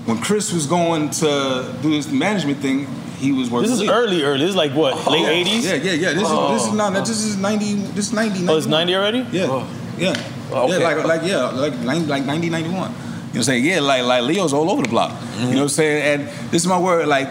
When 0.05 0.17
Chris 0.19 0.51
was 0.51 0.65
going 0.67 1.09
to 1.11 1.73
do 1.81 1.89
his 1.91 2.11
management 2.11 2.59
thing, 2.59 2.85
he 3.17 3.31
was 3.31 3.49
working. 3.49 3.69
This 3.71 3.79
is 3.79 3.87
Lyor. 3.87 3.93
early, 3.93 4.23
early. 4.23 4.39
This 4.39 4.49
is 4.49 4.55
like 4.57 4.73
what, 4.73 4.93
oh, 5.07 5.11
late 5.11 5.47
80s? 5.47 5.63
Yeah, 5.63 5.73
yeah, 5.75 5.91
yeah. 5.93 6.13
This 6.13 6.29
is 6.29 6.49
this 6.51 6.63
is 6.63 6.69
oh. 6.69 6.75
not. 6.75 6.93
This 6.93 7.09
is 7.09 7.37
ninety. 7.37 7.75
This 7.75 8.07
is 8.07 8.13
ninety. 8.13 8.45
Oh, 8.45 8.57
it's 8.57 8.67
90 8.67 8.93
already? 8.93 9.19
Yeah, 9.31 9.65
yeah, 9.97 10.13
Oh, 10.51 10.65
okay. 10.65 10.79
yeah. 10.81 10.87
Like 10.95 11.05
like 11.05 11.21
yeah, 11.23 11.49
like 11.51 11.79
90, 11.79 12.07
like 12.07 12.25
90, 12.25 12.49
91. 12.49 12.91
You 12.91 13.04
know 13.35 13.39
what 13.39 13.49
I'm 13.49 13.61
saying? 13.61 13.65
Yeah, 13.65 13.79
like 13.81 14.03
like 14.03 14.23
Lyor's 14.23 14.53
all 14.53 14.69
over 14.71 14.81
the 14.83 14.89
block. 14.89 15.11
You 15.37 15.45
know 15.47 15.49
what 15.55 15.61
I'm 15.63 15.69
saying? 15.69 16.21
And 16.21 16.51
this 16.51 16.61
is 16.63 16.67
my 16.67 16.79
word. 16.79 17.07
Like, 17.07 17.27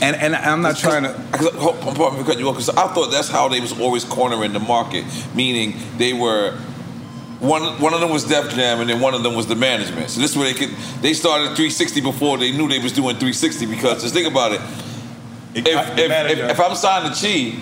and 0.00 0.16
and 0.16 0.34
I'm 0.36 0.62
not 0.62 0.76
trying 0.76 1.04
to. 1.04 1.12
Cause, 1.32 1.52
hold- 1.54 1.76
hold- 1.76 1.96
pardon 1.96 2.18
me 2.18 2.24
for 2.24 2.26
cutting 2.30 2.40
you 2.44 2.48
off, 2.48 2.56
'cause 2.56 2.68
I 2.70 2.86
thought 2.92 3.10
that's 3.10 3.28
how 3.28 3.48
they 3.48 3.60
was 3.60 3.78
always 3.80 4.04
cornering 4.04 4.52
the 4.52 4.60
market, 4.60 5.04
meaning 5.34 5.74
they 5.98 6.12
were 6.12 6.52
one 7.40 7.62
one 7.80 7.92
of 7.94 8.00
them 8.00 8.10
was 8.10 8.24
Def 8.24 8.54
Jam 8.54 8.80
and 8.80 8.88
then 8.88 9.00
one 9.00 9.12
of 9.14 9.22
them 9.22 9.34
was 9.34 9.46
the 9.46 9.54
management. 9.54 10.08
So 10.10 10.20
this 10.20 10.30
is 10.30 10.36
where 10.38 10.50
they 10.52 10.58
could 10.58 10.70
they 11.02 11.12
started 11.12 11.48
360 11.48 12.00
before 12.00 12.38
they 12.38 12.50
knew 12.50 12.66
they 12.68 12.78
was 12.78 12.92
doing 12.92 13.16
360 13.16 13.66
because 13.66 14.02
just 14.02 14.14
think 14.14 14.26
about 14.26 14.52
it. 14.52 14.60
If 15.54 15.66
if, 15.66 16.10
if, 16.30 16.50
if 16.52 16.60
I'm 16.60 16.74
signed 16.74 17.14
to 17.14 17.20
Chi 17.20 17.54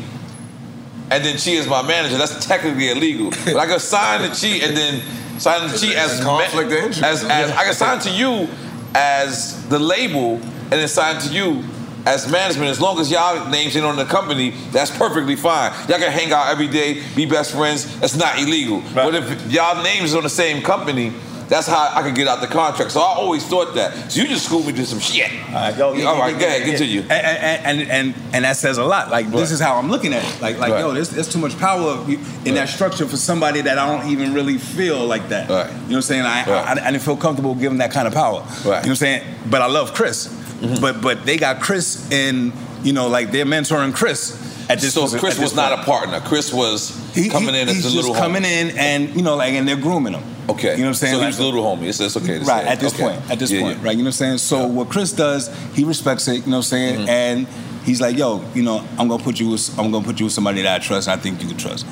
and 1.10 1.24
then 1.24 1.36
Chi 1.36 1.50
is 1.52 1.66
my 1.66 1.82
manager, 1.82 2.16
that's 2.16 2.46
technically 2.46 2.90
illegal. 2.90 3.30
But 3.44 3.56
I 3.56 3.66
could 3.66 3.80
sign 3.80 4.20
to 4.22 4.28
Chi 4.28 4.64
and 4.64 4.76
then 4.76 5.02
sign 5.38 5.68
to 5.68 5.78
Chi 5.78 5.94
as 5.94 6.22
conflict 6.22 6.66
of 6.66 6.78
ma- 6.78 6.86
interest. 6.86 7.02
as, 7.02 7.24
as 7.24 7.50
I 7.50 7.64
can 7.64 7.74
sign 7.74 7.98
to 8.00 8.10
you 8.10 8.48
as 8.94 9.66
the 9.68 9.78
label 9.78 10.34
and 10.34 10.72
then 10.72 10.88
sign 10.88 11.20
to 11.22 11.28
you 11.32 11.64
as 12.06 12.30
management. 12.30 12.70
As 12.70 12.80
long 12.80 13.00
as 13.00 13.10
y'all 13.10 13.48
names 13.48 13.76
ain't 13.76 13.84
on 13.84 13.96
the 13.96 14.04
company, 14.04 14.50
that's 14.72 14.90
perfectly 14.96 15.36
fine. 15.36 15.72
Y'all 15.88 15.98
can 15.98 16.12
hang 16.12 16.32
out 16.32 16.48
every 16.48 16.68
day, 16.68 17.02
be 17.16 17.26
best 17.26 17.52
friends. 17.52 17.98
That's 18.00 18.16
not 18.16 18.38
illegal. 18.38 18.82
But 18.94 19.14
if 19.14 19.50
y'all 19.50 19.82
names 19.82 20.10
is 20.10 20.14
on 20.14 20.22
the 20.22 20.28
same 20.28 20.62
company, 20.62 21.12
that's 21.48 21.66
how 21.66 21.90
I 21.94 22.02
could 22.02 22.14
get 22.14 22.26
out 22.28 22.40
the 22.40 22.46
contract. 22.46 22.90
So 22.92 23.00
I 23.00 23.14
always 23.16 23.46
thought 23.46 23.74
that. 23.74 24.10
So 24.12 24.20
you 24.22 24.28
just 24.28 24.46
schooled 24.46 24.66
me 24.66 24.72
to 24.74 24.86
some 24.86 24.98
shit. 24.98 25.30
All 25.48 25.54
right, 25.54 25.76
go, 25.76 25.88
All 26.06 26.18
right, 26.18 26.38
go 26.38 26.46
ahead, 26.46 26.62
continue. 26.64 27.00
And, 27.02 27.12
and, 27.12 27.80
and, 27.80 27.90
and, 27.90 28.14
and 28.34 28.44
that 28.44 28.56
says 28.56 28.78
a 28.78 28.84
lot. 28.84 29.10
Like, 29.10 29.30
this 29.30 29.50
is 29.50 29.60
how 29.60 29.76
I'm 29.76 29.90
looking 29.90 30.12
at 30.14 30.24
it. 30.24 30.40
Like, 30.42 30.58
like 30.58 30.72
Right. 30.72 30.80
yo, 30.80 30.92
there's, 30.92 31.10
there's 31.10 31.32
too 31.32 31.38
much 31.38 31.58
power 31.58 32.04
in 32.44 32.54
that 32.54 32.68
structure 32.68 33.06
for 33.06 33.16
somebody 33.16 33.60
that 33.62 33.78
I 33.78 33.86
don't 33.98 34.10
even 34.10 34.32
really 34.34 34.58
feel 34.58 35.04
like 35.06 35.28
that. 35.28 35.48
Right. 35.50 35.66
You 35.70 35.72
know 35.76 35.82
what 35.86 35.94
I'm 35.96 36.02
saying? 36.02 36.22
I, 36.22 36.44
Right. 36.44 36.78
I, 36.78 36.86
I 36.88 36.90
didn't 36.90 37.02
feel 37.02 37.16
comfortable 37.16 37.54
giving 37.54 37.78
that 37.78 37.90
kind 37.92 38.06
of 38.08 38.14
power. 38.14 38.40
Right. 38.40 38.46
You 38.64 38.64
know 38.70 38.72
what 38.76 38.86
I'm 38.86 38.94
saying? 38.96 39.34
But 39.50 39.62
I 39.62 39.66
love 39.66 39.94
Chris. 39.94 40.28
Mm-hmm. 40.28 40.80
But 40.80 41.02
but 41.02 41.26
they 41.26 41.36
got 41.36 41.60
Chris 41.60 42.10
in, 42.10 42.52
you 42.82 42.92
know, 42.92 43.08
like 43.08 43.30
they're 43.32 43.44
mentoring 43.44 43.94
Chris 43.94 44.32
at 44.70 44.80
this 44.80 44.94
So 44.94 45.04
at 45.04 45.20
Chris 45.20 45.38
was 45.38 45.54
not 45.54 45.78
a 45.78 45.82
partner. 45.84 46.20
Chris 46.20 46.52
was 46.54 46.90
He- 47.14 47.28
coming 47.28 47.54
he- 47.54 47.60
in 47.60 47.68
as 47.68 47.74
he's 47.74 47.84
just 47.84 47.96
little 47.96 48.14
coming 48.14 48.42
homie. 48.44 48.70
in 48.70 48.78
and 48.78 49.14
you 49.14 49.22
know 49.22 49.36
like 49.36 49.52
and 49.52 49.68
they're 49.68 49.76
grooming 49.76 50.14
him. 50.14 50.22
Okay. 50.48 50.72
You 50.72 50.78
know 50.78 50.82
what 50.84 50.88
I'm 50.88 50.94
saying? 50.94 51.12
So 51.14 51.18
Like- 51.18 51.26
he's 51.28 51.38
the 51.38 51.44
little 51.44 51.64
homie. 51.64 51.84
It's, 51.88 52.00
it's 52.00 52.16
okay 52.16 52.38
to 52.38 52.44
right 52.44 52.64
say. 52.64 52.68
at 52.68 52.80
this 52.80 52.92
Okay. 52.94 53.02
point 53.02 53.30
at 53.30 53.38
this 53.38 53.50
Yeah, 53.50 53.60
point 53.62 53.78
yeah. 53.78 53.84
right 53.86 53.96
you 53.96 54.02
know 54.02 54.08
what 54.08 54.20
i'm 54.20 54.38
saying 54.38 54.38
so 54.38 54.66
what 54.66 54.88
chris 54.90 55.12
does 55.12 55.50
he 55.74 55.84
respects 55.84 56.28
it 56.28 56.32
you 56.44 56.50
know 56.50 56.56
what 56.56 56.56
i'm 56.58 56.62
saying 56.64 56.98
Mm-hmm. 57.00 57.08
and 57.08 57.46
he's 57.84 58.00
like 58.00 58.16
yo 58.18 58.44
you 58.54 58.62
know 58.62 58.84
i'm 58.98 59.08
gonna 59.08 59.22
put 59.22 59.40
you 59.40 59.48
with 59.50 59.78
i'm 59.78 59.90
gonna 59.90 60.04
put 60.04 60.18
you 60.20 60.26
with 60.26 60.32
somebody 60.34 60.60
that 60.62 60.80
i 60.80 60.84
trust 60.84 61.08
and 61.08 61.18
i 61.18 61.22
think 61.22 61.40
you 61.42 61.48
can 61.48 61.56
trust 61.56 61.86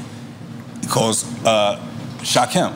he 0.82 0.86
calls 0.86 1.24
uh 1.46 1.80
shakim 2.18 2.72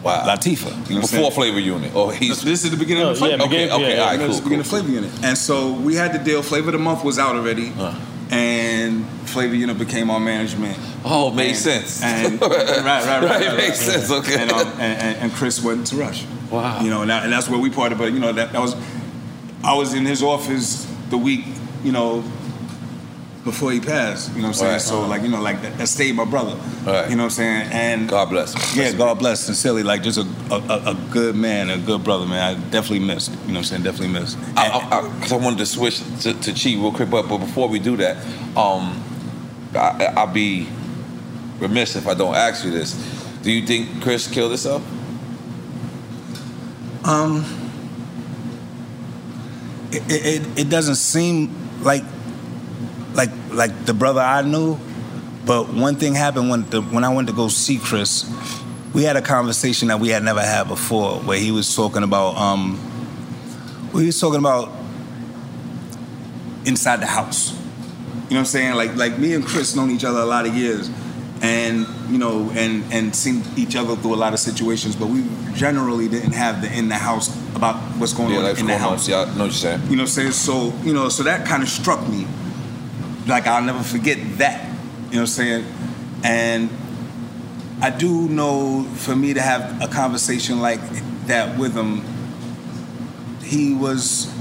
Wow. 0.00 0.22
Latifah. 0.24 0.88
You 0.88 0.94
know 0.94 1.00
what 1.00 1.12
I'm 1.12 1.18
Before? 1.20 1.32
Flavor 1.32 1.58
Unit. 1.58 1.90
Oh, 1.92 2.08
he's 2.10 2.40
This 2.42 2.64
is 2.64 2.70
the 2.70 2.76
beginning 2.76 3.02
of 3.02 3.18
the 3.18 3.24
Oh, 3.24 3.28
yeah, 3.28 3.36
flavor. 3.36 3.42
okay. 3.42 3.64
beginning- 3.66 3.72
Okay. 3.84 3.96
yeah, 3.96 4.00
all 4.02 4.06
right. 4.06 4.12
You 4.12 4.18
know, 4.18 4.24
Cool. 4.24 4.28
this 4.28 4.36
is 4.36 4.42
the 4.42 4.48
beginning 4.48 4.64
cool. 4.70 4.78
of 4.78 4.84
Flavor 4.86 4.90
Unit. 5.00 5.24
And 5.24 5.36
so 5.36 5.72
we 5.72 5.94
had 5.96 6.12
the 6.12 6.20
deal. 6.20 6.40
Flavor 6.42 6.68
of 6.68 6.72
the 6.74 6.78
Month 6.78 7.02
was 7.02 7.18
out 7.18 7.34
already. 7.34 7.72
And 8.30 9.04
Flavor 9.28 9.54
Unit 9.54 9.78
became 9.78 10.10
our 10.10 10.20
management. 10.20 10.78
Oh, 11.04 11.30
made 11.30 11.48
And- 11.50 11.56
sense. 11.56 12.02
And, 12.02 12.40
right, 12.40 12.50
right, 12.50 12.84
right, 12.84 12.84
right. 12.84 13.22
Right, 13.22 13.46
right, 13.48 13.56
makes 13.56 13.78
sense, 13.80 14.10
okay. 14.10 14.40
And, 14.42 14.50
um, 14.50 14.66
and, 14.80 15.16
and, 15.18 15.32
Chris 15.32 15.62
went 15.62 15.86
to 15.88 15.96
Rush. 15.96 16.24
Wow. 16.50 16.80
You 16.82 16.90
know, 16.90 17.02
and, 17.02 17.10
that, 17.10 17.24
and 17.24 17.32
that's 17.32 17.48
where 17.48 17.58
we 17.60 17.70
parted. 17.70 17.98
But, 17.98 18.12
you 18.12 18.18
know, 18.18 18.32
that, 18.32 18.52
that 18.52 18.60
was, 18.60 18.74
I 19.62 19.74
was 19.74 19.94
in 19.94 20.04
his 20.06 20.22
office 20.22 20.86
the 21.10 21.18
week, 21.18 21.44
you 21.84 21.92
know, 21.92 22.24
before 23.44 23.72
he 23.72 23.80
passed. 23.80 24.30
You 24.34 24.42
know 24.42 24.48
what 24.48 24.48
I'm 24.48 24.54
saying? 24.54 24.72
Right. 24.72 24.80
So, 24.80 25.06
like, 25.06 25.22
you 25.22 25.28
know, 25.28 25.40
like, 25.40 25.62
that, 25.62 25.78
that 25.78 25.86
stayed 25.88 26.14
my 26.14 26.24
brother. 26.24 26.54
Right. 26.84 27.08
You 27.08 27.16
know 27.16 27.22
what 27.24 27.26
I'm 27.26 27.30
saying? 27.30 27.68
And 27.72 28.08
God 28.08 28.28
bless 28.30 28.52
him. 28.52 28.82
yeah, 28.82 28.92
God 28.92 29.18
bless. 29.18 29.40
Sincerely, 29.40 29.82
like 29.82 30.02
just 30.02 30.18
a, 30.18 30.26
a, 30.54 30.90
a- 30.90 30.98
good 31.10 31.34
man, 31.34 31.70
a 31.70 31.78
good 31.78 32.04
brother, 32.04 32.26
man. 32.26 32.42
I 32.56 32.60
definitely 32.70 33.00
missed. 33.06 33.30
You 33.30 33.36
know 33.36 33.44
what 33.46 33.56
I'm 33.58 33.64
saying? 33.64 33.82
Definitely 33.84 34.20
missed. 34.20 34.36
I, 34.56 34.68
I, 34.68 34.98
I, 34.98 35.00
'cause 35.20 35.32
I 35.32 35.36
wanted 35.36 35.58
to 35.58 35.66
switch 35.66 36.00
to, 36.22 36.34
to 36.34 36.52
Chi 36.52 36.78
real 36.80 36.92
quick, 36.92 37.08
but, 37.10 37.28
but 37.28 37.38
before 37.38 37.68
we 37.68 37.78
do 37.78 37.96
that, 37.98 38.16
um, 38.56 39.02
I, 39.78 40.12
I'll 40.16 40.26
be 40.26 40.68
remiss 41.58 41.96
if 41.96 42.06
I 42.06 42.14
don't 42.14 42.34
ask 42.34 42.64
you 42.64 42.70
this. 42.70 42.94
Do 43.42 43.52
you 43.52 43.66
think 43.66 44.02
Chris 44.02 44.28
killed 44.30 44.50
himself? 44.50 44.82
Um, 47.04 47.44
it, 49.92 50.02
it, 50.08 50.58
it 50.58 50.68
doesn't 50.68 50.96
seem 50.96 51.54
like 51.82 52.02
like 53.14 53.30
like 53.50 53.86
the 53.86 53.94
brother 53.94 54.20
I 54.20 54.42
knew, 54.42 54.78
but 55.46 55.72
one 55.72 55.96
thing 55.96 56.14
happened 56.14 56.50
when 56.50 56.68
the, 56.70 56.82
when 56.82 57.04
I 57.04 57.08
went 57.08 57.28
to 57.28 57.34
go 57.34 57.48
see 57.48 57.78
Chris. 57.78 58.24
we 58.94 59.02
had 59.02 59.16
a 59.16 59.22
conversation 59.22 59.88
that 59.88 60.00
we 60.00 60.08
had 60.08 60.22
never 60.22 60.40
had 60.40 60.68
before, 60.68 61.20
where 61.20 61.38
he 61.38 61.50
was 61.50 61.74
talking 61.74 62.02
about, 62.02 62.36
um, 62.36 62.78
he 63.92 64.06
was 64.06 64.20
talking 64.20 64.38
about 64.38 64.72
inside 66.64 67.00
the 67.00 67.06
house. 67.06 67.57
You 68.28 68.34
know 68.34 68.40
what 68.40 68.40
I'm 68.40 68.44
saying? 68.46 68.74
Like 68.74 68.94
like 68.96 69.18
me 69.18 69.34
and 69.34 69.44
Chris 69.44 69.74
known 69.74 69.90
each 69.90 70.04
other 70.04 70.20
a 70.20 70.26
lot 70.26 70.46
of 70.46 70.54
years, 70.54 70.90
and 71.40 71.86
you 72.10 72.18
know, 72.18 72.50
and 72.54 72.84
and 72.92 73.14
seen 73.16 73.42
each 73.56 73.74
other 73.74 73.96
through 73.96 74.14
a 74.14 74.16
lot 74.16 74.34
of 74.34 74.38
situations, 74.38 74.96
but 74.96 75.06
we 75.08 75.24
generally 75.54 76.08
didn't 76.08 76.32
have 76.32 76.60
the 76.60 76.72
in 76.76 76.88
the 76.88 76.94
house 76.96 77.34
about 77.56 77.76
what's 77.98 78.12
going 78.12 78.30
Yeah, 78.30 78.38
on 78.38 78.44
like 78.44 78.58
in 78.58 78.66
the 78.66 78.76
house. 78.76 79.08
Yeah, 79.08 79.20
I 79.20 79.24
know 79.24 79.30
what 79.30 79.38
you're 79.44 79.50
saying. 79.52 79.80
You 79.88 79.96
know 79.96 80.02
what 80.02 80.10
I'm 80.10 80.32
saying? 80.32 80.32
So, 80.32 80.72
you 80.82 80.92
know, 80.92 81.08
so 81.08 81.22
that 81.24 81.46
kind 81.46 81.62
of 81.62 81.68
struck 81.68 82.06
me. 82.08 82.26
Like 83.26 83.46
I'll 83.46 83.62
never 83.62 83.82
forget 83.82 84.18
that. 84.38 84.64
You 84.64 84.70
know 84.70 84.78
what 85.08 85.20
I'm 85.20 85.26
saying? 85.26 85.64
And 86.22 86.70
I 87.80 87.90
do 87.90 88.28
know 88.28 88.84
for 88.94 89.16
me 89.16 89.34
to 89.34 89.40
have 89.40 89.80
a 89.82 89.88
conversation 89.88 90.60
like 90.60 90.80
that 91.26 91.58
with 91.58 91.74
him, 91.74 92.02
he 93.42 93.74
was 93.74 94.32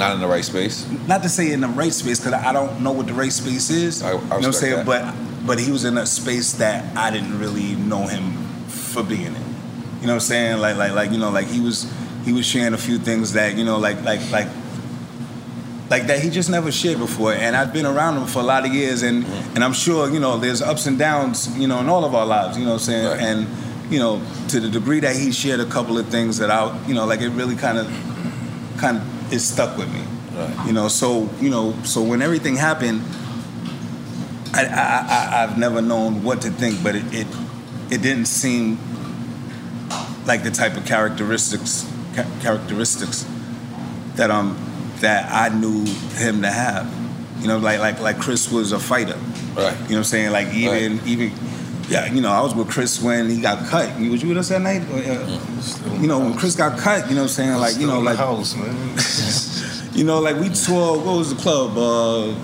Not 0.00 0.14
in 0.14 0.20
the 0.20 0.26
right 0.26 0.44
space. 0.44 0.88
not 1.06 1.22
to 1.24 1.28
say 1.28 1.52
in 1.52 1.60
the 1.60 1.68
right 1.68 1.92
space 1.92 2.18
because 2.18 2.32
I 2.32 2.54
don't 2.54 2.80
know 2.80 2.90
what 2.90 3.06
the 3.06 3.12
right 3.12 3.30
space 3.30 3.68
is. 3.68 4.00
you 4.00 4.08
know 4.08 4.16
what 4.16 4.44
I'm 4.46 4.52
saying? 4.54 4.76
that. 4.76 4.86
But 4.86 5.14
but 5.46 5.60
he 5.60 5.70
was 5.70 5.84
in 5.84 5.98
a 5.98 6.06
space 6.06 6.54
that 6.54 6.96
I 6.96 7.10
didn't 7.10 7.38
really 7.38 7.74
know 7.74 8.06
him 8.06 8.32
for 8.66 9.02
being 9.02 9.26
in. 9.26 9.34
You 9.34 10.06
know 10.06 10.14
what 10.14 10.14
I'm 10.14 10.20
saying? 10.20 10.58
Like 10.58 10.78
like 10.78 10.92
like 10.92 11.10
you 11.10 11.18
know 11.18 11.28
like 11.28 11.48
he 11.48 11.60
was 11.60 11.92
he 12.24 12.32
was 12.32 12.46
sharing 12.46 12.72
a 12.72 12.78
few 12.78 12.98
things 12.98 13.34
that 13.34 13.58
you 13.58 13.64
know 13.64 13.76
like 13.76 14.02
like 14.02 14.22
like 14.30 14.48
like 15.90 16.06
that 16.06 16.20
he 16.20 16.30
just 16.30 16.48
never 16.48 16.72
shared 16.72 16.98
before 16.98 17.34
and 17.34 17.54
I've 17.54 17.74
been 17.74 17.84
around 17.84 18.16
him 18.16 18.26
for 18.26 18.38
a 18.38 18.44
lot 18.44 18.64
of 18.64 18.72
years 18.72 19.02
and 19.02 19.24
mm. 19.24 19.54
and 19.54 19.62
I'm 19.62 19.74
sure 19.74 20.08
you 20.08 20.20
know 20.20 20.38
there's 20.38 20.62
ups 20.62 20.86
and 20.86 20.98
downs 20.98 21.58
you 21.58 21.68
know 21.68 21.78
in 21.80 21.90
all 21.90 22.06
of 22.06 22.14
our 22.14 22.24
lives 22.24 22.56
you 22.56 22.64
know 22.64 22.72
what 22.72 22.88
I'm 22.88 23.18
saying 23.18 23.20
and 23.20 23.92
you 23.92 23.98
know 23.98 24.22
to 24.48 24.60
the 24.60 24.70
degree 24.70 25.00
that 25.00 25.14
he 25.14 25.30
shared 25.30 25.60
a 25.60 25.66
couple 25.66 25.98
of 25.98 26.06
things 26.06 26.38
that 26.38 26.50
I 26.50 26.74
you 26.86 26.94
know 26.94 27.04
like 27.04 27.20
it 27.20 27.30
really 27.30 27.56
kind 27.56 27.76
of 27.76 27.86
kind 28.78 28.96
of 28.96 29.19
is 29.30 29.46
stuck 29.46 29.76
with 29.76 29.92
me 29.92 30.02
you 30.66 30.72
know 30.72 30.88
so 30.88 31.28
you 31.40 31.50
know 31.50 31.74
so 31.84 32.02
when 32.02 32.22
everything 32.22 32.56
happened 32.56 33.02
I, 34.52 34.64
I, 34.64 35.06
I 35.08 35.42
I've 35.44 35.58
never 35.58 35.80
known 35.82 36.22
what 36.22 36.42
to 36.42 36.50
think 36.50 36.82
but 36.82 36.96
it, 36.96 37.04
it 37.12 37.26
it 37.90 38.02
didn't 38.02 38.26
seem 38.26 38.78
like 40.26 40.42
the 40.42 40.50
type 40.50 40.76
of 40.76 40.86
characteristics 40.86 41.90
ca- 42.14 42.30
characteristics 42.40 43.26
that 44.14 44.30
um 44.30 44.56
that 45.00 45.32
I 45.32 45.48
knew 45.54 45.84
him 46.14 46.42
to 46.42 46.50
have. 46.50 46.86
You 47.40 47.48
know, 47.48 47.58
like 47.58 47.80
like 47.80 48.00
like 48.00 48.18
Chris 48.20 48.50
was 48.52 48.72
a 48.72 48.78
fighter. 48.78 49.18
Right. 49.56 49.72
You 49.72 49.80
know 49.80 49.86
what 49.88 49.96
I'm 49.96 50.04
saying? 50.04 50.30
Like 50.32 50.52
even 50.54 51.00
even 51.06 51.32
yeah, 51.90 52.06
you 52.12 52.20
know, 52.20 52.30
I 52.30 52.40
was 52.40 52.54
with 52.54 52.70
Chris 52.70 53.02
when 53.02 53.28
he 53.28 53.40
got 53.40 53.66
cut. 53.66 53.98
You 53.98 54.12
was 54.12 54.22
you 54.22 54.28
with 54.28 54.38
us 54.38 54.48
that 54.48 54.62
night? 54.62 54.82
Uh, 54.90 55.98
You 56.00 56.06
know, 56.06 56.20
when 56.20 56.34
Chris 56.34 56.54
got 56.54 56.78
cut, 56.78 57.08
you 57.08 57.16
know 57.16 57.22
what 57.22 57.30
I'm 57.30 57.34
saying? 57.38 57.54
Like, 57.58 57.76
you 57.78 57.86
know, 57.86 57.94
Still 57.94 57.98
in 57.98 58.04
the 58.04 58.10
like 58.10 58.18
house, 58.18 58.54
man. 58.54 59.92
you 59.98 60.04
know, 60.04 60.20
like 60.20 60.36
we 60.36 60.48
toured 60.50 61.04
what 61.04 61.18
was 61.18 61.34
the 61.34 61.40
club? 61.42 61.76
Uh 61.76 62.34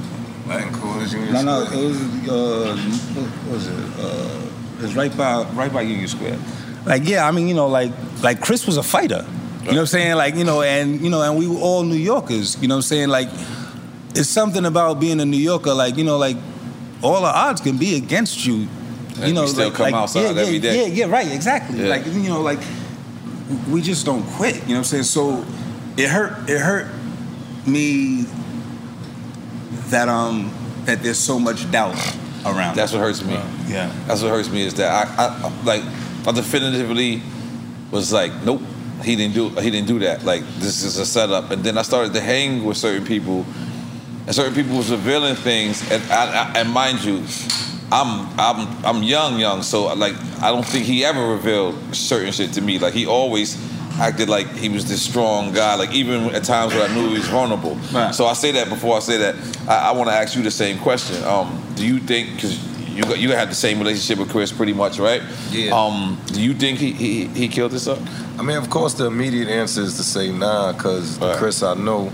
Latin 0.48 0.72
Quarters 0.74 1.12
Union 1.12 1.32
no, 1.32 1.42
no, 1.42 1.62
it 1.62 1.86
was 1.86 2.28
uh, 2.28 2.76
what 3.14 3.52
was 3.54 3.66
it? 3.68 3.98
Uh, 3.98 4.78
it 4.78 4.82
was 4.82 4.96
right 4.96 5.16
by 5.16 5.42
right 5.54 5.72
by 5.72 5.82
Union 5.82 6.08
Square. 6.08 6.38
Like, 6.84 7.08
yeah, 7.08 7.26
I 7.26 7.30
mean, 7.30 7.48
you 7.48 7.54
know, 7.54 7.68
like 7.68 7.92
like 8.22 8.40
Chris 8.40 8.66
was 8.66 8.76
a 8.76 8.82
fighter. 8.82 9.24
You 9.62 9.72
know 9.72 9.78
what 9.78 9.80
I'm 9.80 9.86
saying? 9.86 10.14
Like, 10.16 10.36
you 10.36 10.44
know, 10.44 10.62
and 10.62 11.00
you 11.00 11.10
know, 11.10 11.22
and 11.22 11.36
we 11.36 11.48
were 11.48 11.58
all 11.58 11.82
New 11.82 11.96
Yorkers. 11.96 12.60
You 12.62 12.68
know 12.68 12.74
what 12.76 12.84
I'm 12.84 12.94
saying? 12.94 13.08
Like, 13.08 13.28
it's 14.14 14.28
something 14.28 14.64
about 14.64 15.00
being 15.00 15.20
a 15.20 15.24
New 15.24 15.38
Yorker. 15.38 15.74
Like, 15.74 15.96
you 15.96 16.04
know, 16.04 16.18
like 16.18 16.36
all 17.02 17.20
the 17.20 17.26
odds 17.26 17.60
can 17.60 17.76
be 17.76 17.96
against 17.96 18.46
you. 18.46 18.68
You 19.24 19.32
know, 19.32 19.46
still 19.46 19.66
like, 19.66 19.74
come 19.74 19.84
like, 19.84 19.94
outside 19.94 20.22
yeah, 20.22 20.30
yeah, 20.32 20.40
every 20.42 20.58
day. 20.58 20.88
Yeah, 20.88 21.06
yeah, 21.06 21.12
right, 21.12 21.30
exactly. 21.32 21.78
Yeah. 21.80 21.88
Like, 21.88 22.06
you 22.06 22.28
know, 22.28 22.42
like 22.42 22.58
we 23.70 23.80
just 23.80 24.04
don't 24.04 24.24
quit. 24.32 24.54
You 24.54 24.60
know 24.60 24.66
what 24.66 24.78
I'm 24.78 24.84
saying? 24.84 25.04
So 25.04 25.44
it 25.96 26.08
hurt. 26.08 26.48
It 26.50 26.58
hurt 26.60 26.88
me 27.66 28.24
that 29.90 30.08
um 30.08 30.52
that 30.84 31.02
there's 31.02 31.18
so 31.18 31.38
much 31.38 31.70
doubt 31.70 31.96
around. 32.44 32.76
That's 32.76 32.92
what 32.92 33.00
hurts 33.00 33.24
me. 33.24 33.34
Yeah. 33.68 33.92
That's 34.06 34.22
what 34.22 34.30
hurts 34.30 34.50
me 34.50 34.62
is 34.62 34.74
that 34.74 34.90
I, 34.90 35.24
I 35.24 35.48
I- 35.48 35.62
like 35.64 35.82
I 36.26 36.32
definitively 36.32 37.22
was 37.90 38.12
like, 38.12 38.32
nope, 38.44 38.60
he 39.02 39.16
didn't 39.16 39.34
do 39.34 39.48
he 39.60 39.70
didn't 39.70 39.88
do 39.88 39.98
that. 40.00 40.24
Like 40.24 40.42
this 40.58 40.82
is 40.82 40.98
a 40.98 41.06
setup. 41.06 41.50
And 41.50 41.62
then 41.62 41.78
I 41.78 41.82
started 41.82 42.12
to 42.14 42.20
hang 42.20 42.64
with 42.64 42.76
certain 42.76 43.06
people, 43.06 43.44
and 44.26 44.34
certain 44.34 44.54
people 44.54 44.76
was 44.76 44.90
revealing 44.90 45.34
things. 45.36 45.88
And 45.90 46.02
I, 46.10 46.50
I, 46.52 46.58
and 46.60 46.70
mind 46.70 47.04
you, 47.04 47.24
I'm 47.92 48.28
I'm 48.38 48.84
I'm 48.84 49.02
young, 49.02 49.38
young. 49.38 49.62
So 49.62 49.94
like 49.94 50.14
I 50.42 50.50
don't 50.50 50.66
think 50.66 50.86
he 50.86 51.04
ever 51.04 51.26
revealed 51.28 51.94
certain 51.94 52.32
shit 52.32 52.52
to 52.54 52.60
me. 52.60 52.78
Like 52.78 52.94
he 52.94 53.06
always 53.06 53.56
acted 53.98 54.28
like 54.28 54.48
he 54.48 54.68
was 54.68 54.88
this 54.88 55.02
strong 55.02 55.52
guy. 55.52 55.76
Like 55.76 55.92
even 55.92 56.34
at 56.34 56.44
times 56.44 56.74
when 56.74 56.90
I 56.90 56.94
knew 56.94 57.08
he 57.08 57.14
was 57.14 57.28
vulnerable. 57.28 57.78
So 58.12 58.26
I 58.26 58.32
say 58.32 58.52
that 58.52 58.68
before 58.68 58.96
I 58.96 59.00
say 59.00 59.18
that. 59.18 59.36
I, 59.68 59.90
I 59.90 59.92
want 59.92 60.10
to 60.10 60.14
ask 60.14 60.36
you 60.36 60.42
the 60.42 60.50
same 60.50 60.78
question. 60.78 61.22
Um, 61.24 61.62
do 61.76 61.86
you 61.86 61.98
think 62.00 62.34
because 62.34 62.58
you 62.88 63.02
got, 63.02 63.18
you 63.18 63.30
had 63.32 63.50
the 63.50 63.54
same 63.54 63.78
relationship 63.78 64.18
with 64.18 64.30
Chris 64.30 64.50
pretty 64.50 64.72
much, 64.72 64.98
right? 64.98 65.22
Yeah. 65.50 65.72
Um, 65.72 66.20
do 66.26 66.42
you 66.42 66.54
think 66.54 66.78
he 66.78 66.92
he, 66.92 67.26
he 67.28 67.48
killed 67.48 67.70
himself? 67.70 68.00
I 68.38 68.42
mean, 68.42 68.56
of 68.56 68.68
course, 68.68 68.94
the 68.94 69.06
immediate 69.06 69.48
answer 69.48 69.82
is 69.82 69.96
to 69.96 70.02
say 70.02 70.32
nah, 70.32 70.72
because 70.72 71.18
Chris 71.36 71.62
I 71.62 71.74
know 71.74 72.10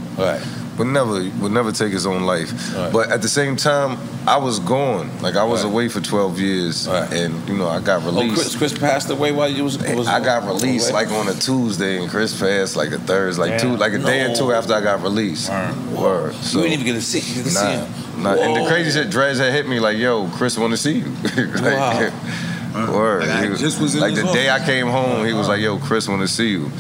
would 0.78 0.86
never 0.88 1.14
would 1.40 1.52
never 1.52 1.70
take 1.72 1.92
his 1.92 2.06
own 2.06 2.22
life. 2.22 2.52
But 2.92 3.10
at 3.10 3.20
the 3.22 3.28
same 3.28 3.56
time, 3.56 3.98
I 4.26 4.36
was 4.38 4.58
gone. 4.58 5.10
Like 5.20 5.36
I 5.36 5.44
was 5.44 5.64
away 5.64 5.88
for 5.88 6.00
12 6.00 6.38
years, 6.40 6.86
and 6.86 7.48
you 7.48 7.56
know 7.56 7.68
I 7.68 7.80
got 7.80 8.02
Oh, 8.02 8.06
released. 8.06 8.36
Chris, 8.36 8.56
Chris 8.56 8.78
passed 8.78 9.10
away 9.10 9.32
while 9.32 9.48
you 9.48 9.64
was. 9.64 9.78
was 9.94 10.08
I 10.08 10.20
got 10.20 10.44
released 10.44 10.90
away? 10.90 11.04
like 11.06 11.12
on 11.12 11.28
a 11.28 11.34
Tuesday, 11.34 11.98
and 12.00 12.10
Chris 12.10 12.38
passed 12.38 12.74
like 12.76 12.90
a 12.92 12.98
Thursday, 12.98 13.42
like 13.50 13.60
two, 13.60 13.76
like 13.76 13.92
a 13.92 13.98
day 13.98 14.24
or 14.24 14.34
two 14.34 14.52
after 14.52 14.72
I 14.74 14.80
got 14.80 15.02
released. 15.02 15.50
Word. 15.92 16.34
So, 16.36 16.58
you 16.58 16.64
didn't 16.68 16.80
even 16.80 16.86
get 16.86 16.92
to 16.94 17.02
see. 17.02 17.20
You 17.20 17.42
get 17.42 17.44
to 17.44 17.50
see 17.50 17.66
him. 17.72 18.22
nah. 18.22 18.34
And 18.34 18.56
the 18.56 18.68
crazy 18.68 18.90
shit, 18.98 19.10
Dredge 19.10 19.38
had 19.38 19.52
hit 19.52 19.68
me 19.68 19.78
like, 19.80 19.98
"Yo, 19.98 20.26
Chris 20.30 20.56
want 20.58 20.72
to 20.72 20.76
see 20.76 20.98
you." 20.98 21.04
like, 21.36 22.12
Word. 22.74 23.20
Like, 23.26 23.30
I 23.30 23.48
was- 23.50 23.60
just 23.60 23.80
was 23.80 23.94
like 23.94 24.14
the 24.14 24.22
day 24.32 24.50
I 24.50 24.58
came 24.64 24.86
home, 24.88 25.24
he 25.26 25.32
was 25.32 25.48
like, 25.48 25.60
"Yo, 25.60 25.78
Chris 25.78 26.08
want 26.08 26.22
to 26.22 26.28
see 26.28 26.48
you," 26.48 26.70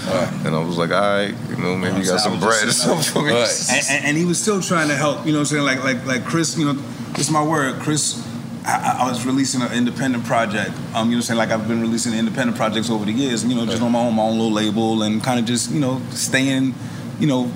and 0.44 0.54
I 0.54 0.58
was 0.64 0.76
like, 0.78 0.90
"All 0.90 1.00
right, 1.00 1.34
you 1.50 1.56
know, 1.56 1.76
maybe 1.76 2.00
you 2.00 2.06
got 2.06 2.20
some 2.20 2.40
bread 2.40 2.66
or 2.68 2.72
something 2.72 3.02
for 3.12 3.22
me." 3.22 3.32
And, 3.70 3.84
and, 3.90 4.04
and 4.06 4.16
he 4.16 4.24
was 4.24 4.40
still 4.40 4.60
trying 4.60 4.88
to 4.88 4.96
help. 4.96 5.26
You 5.26 5.32
know 5.32 5.38
what 5.38 5.52
I'm 5.52 5.64
saying? 5.64 5.64
Like 5.64 5.84
like 5.84 6.06
like 6.06 6.24
Chris. 6.24 6.56
You 6.56 6.66
know, 6.72 6.82
it's 7.14 7.30
my 7.30 7.42
word, 7.42 7.80
Chris. 7.80 8.26
I, 8.64 8.98
I 9.00 9.08
was 9.08 9.26
releasing 9.26 9.60
an 9.60 9.72
independent 9.72 10.24
project. 10.24 10.70
Um, 10.70 10.76
you 10.76 10.84
know 10.84 10.94
what 10.94 11.12
I'm 11.16 11.22
saying? 11.22 11.38
Like 11.38 11.50
I've 11.50 11.66
been 11.66 11.80
releasing 11.80 12.14
independent 12.14 12.56
projects 12.56 12.90
over 12.90 13.04
the 13.04 13.12
years. 13.12 13.44
You 13.44 13.54
know, 13.56 13.66
just 13.66 13.82
on 13.82 13.90
my 13.92 13.98
own, 13.98 14.14
my 14.14 14.22
own 14.22 14.38
little 14.38 14.52
label, 14.52 15.02
and 15.02 15.22
kind 15.22 15.40
of 15.40 15.44
just 15.46 15.70
you 15.72 15.80
know 15.80 16.00
staying, 16.10 16.74
you 17.18 17.26
know, 17.26 17.50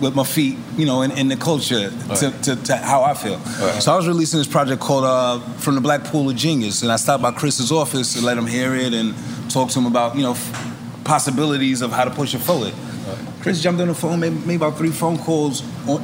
with 0.00 0.14
my 0.14 0.24
feet, 0.24 0.56
you 0.76 0.86
know, 0.86 1.02
in, 1.02 1.12
in 1.12 1.28
the 1.28 1.36
culture 1.36 1.90
to, 1.90 2.30
to, 2.42 2.56
to 2.56 2.76
how 2.76 3.02
I 3.04 3.14
feel. 3.14 3.38
So 3.80 3.92
I 3.92 3.96
was 3.96 4.06
releasing 4.08 4.38
this 4.38 4.48
project 4.48 4.80
called 4.80 5.04
uh, 5.04 5.38
From 5.58 5.74
the 5.76 5.80
Black 5.80 6.04
Pool 6.04 6.28
of 6.30 6.36
Genius, 6.36 6.82
and 6.82 6.90
I 6.90 6.96
stopped 6.96 7.22
by 7.22 7.30
Chris's 7.32 7.70
office 7.70 8.16
and 8.16 8.24
let 8.24 8.36
him 8.36 8.46
hear 8.46 8.74
it 8.74 8.92
and 8.92 9.14
talk 9.50 9.70
to 9.70 9.78
him 9.78 9.86
about 9.86 10.16
you 10.16 10.22
know 10.22 10.32
f- 10.32 11.04
possibilities 11.04 11.80
of 11.82 11.92
how 11.92 12.04
to 12.04 12.10
push 12.10 12.34
it 12.34 12.38
forward. 12.40 12.72
Chris 13.40 13.60
jumped 13.62 13.80
on 13.80 13.88
the 13.88 13.94
phone, 13.94 14.20
made, 14.20 14.46
made 14.46 14.56
about 14.56 14.76
three 14.78 14.90
phone 14.90 15.18
calls 15.18 15.62
on, 15.86 16.02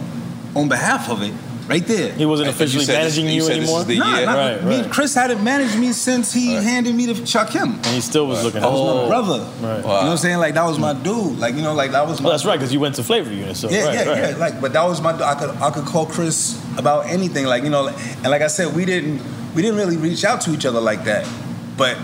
on 0.55 0.69
behalf 0.69 1.09
of 1.11 1.23
it, 1.23 1.33
right 1.71 1.87
there. 1.87 2.13
He 2.13 2.27
wasn't 2.27 2.49
officially 2.49 2.85
managing 2.87 3.29
you, 3.29 3.49
anymore. 3.49 3.85
Nah, 3.87 4.25
not- 4.25 4.37
right, 4.37 4.65
me- 4.65 4.81
right. 4.83 4.91
Chris 4.91 5.15
hadn't 5.15 5.43
managed 5.43 5.79
me 5.79 5.93
since 5.93 6.33
he 6.33 6.55
handed 6.55 6.95
me 6.95 7.07
to 7.07 7.15
Shakim. 7.15 7.77
And 7.77 7.87
he 7.87 8.01
still 8.01 8.27
was 8.27 8.43
looking. 8.43 8.61
That 8.61 8.71
was 8.71 8.81
my 8.81 9.03
oh. 9.03 9.09
brother. 9.09 9.39
Right. 9.61 9.77
You 9.77 9.83
know 9.83 9.89
what 9.89 10.05
I'm 10.05 10.17
saying? 10.19 10.39
Like 10.39 10.55
that 10.55 10.65
was 10.65 10.79
my 10.79 10.93
dude. 10.93 11.39
Like 11.39 11.55
you 11.55 11.63
know, 11.63 11.73
like 11.75 11.93
that 11.93 12.07
was. 12.07 12.21
My 12.21 12.25
Well, 12.27 12.33
that's 12.33 12.45
right, 12.45 12.57
because 12.57 12.73
you 12.73 12.81
went 12.81 12.97
to 12.97 13.05
Flavor 13.05 13.33
Unit. 13.33 13.57
So 13.57 13.71
yeah, 13.71 13.85
right, 13.85 13.95
yeah, 13.95 14.05
right. 14.11 14.31
yeah. 14.31 14.37
Like, 14.37 14.61
but 14.61 14.73
that 14.73 14.85
was 14.85 15.01
my. 15.01 15.13
I 15.13 15.35
could, 15.35 15.51
I 15.51 15.71
could 15.71 15.85
call 15.85 16.07
Chris 16.07 16.61
about 16.77 17.07
anything. 17.07 17.47
Like, 17.47 17.63
you 17.63 17.71
know, 17.71 17.89
and 17.89 18.27
like 18.27 18.43
I 18.43 18.49
said, 18.49 18.75
we 18.75 18.85
didn't, 18.85 19.23
we 19.55 19.63
didn't 19.63 19.77
really 19.79 19.97
reach 19.97 20.25
out 20.25 20.41
to 20.43 20.53
each 20.53 20.67
other 20.67 20.81
like 20.81 21.05
that, 21.05 21.29
but 21.77 21.97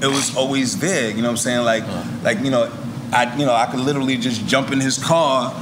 it 0.00 0.06
was 0.06 0.34
always 0.36 0.78
there. 0.80 1.10
You 1.10 1.16
know 1.16 1.28
what 1.28 1.30
I'm 1.30 1.36
saying? 1.36 1.64
Like, 1.64 1.84
like 2.22 2.40
you 2.40 2.50
know, 2.50 2.72
I, 3.12 3.36
you 3.36 3.44
know, 3.44 3.54
I 3.54 3.66
could 3.66 3.80
literally 3.80 4.16
just 4.16 4.46
jump 4.46 4.72
in 4.72 4.80
his 4.80 5.02
car. 5.02 5.54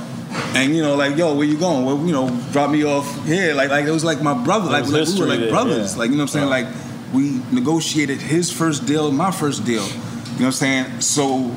And 0.54 0.74
you 0.74 0.82
know, 0.82 0.96
like, 0.96 1.16
yo, 1.16 1.34
where 1.34 1.46
you 1.46 1.58
going? 1.58 1.84
Well, 1.84 1.98
you 1.98 2.12
know, 2.12 2.28
drop 2.52 2.70
me 2.70 2.84
off 2.84 3.24
here. 3.26 3.54
Like, 3.54 3.70
like 3.70 3.84
it 3.84 3.90
was 3.90 4.04
like 4.04 4.22
my 4.22 4.34
brother. 4.34 4.70
Like, 4.70 4.86
like 4.86 5.06
we 5.06 5.20
were 5.20 5.26
like 5.26 5.40
there, 5.40 5.50
brothers. 5.50 5.92
yeah. 5.92 5.98
Like, 5.98 6.10
you 6.10 6.16
know 6.16 6.24
what 6.24 6.34
I'm 6.34 6.48
saying? 6.48 6.48
Like, 6.48 6.66
we 7.12 7.40
negotiated 7.52 8.20
his 8.20 8.52
first 8.52 8.86
deal, 8.86 9.10
my 9.10 9.30
first 9.30 9.64
deal. 9.64 9.86
You 9.86 9.90
know 9.90 9.96
what 10.36 10.46
I'm 10.46 10.52
saying? 10.52 11.00
So, 11.00 11.54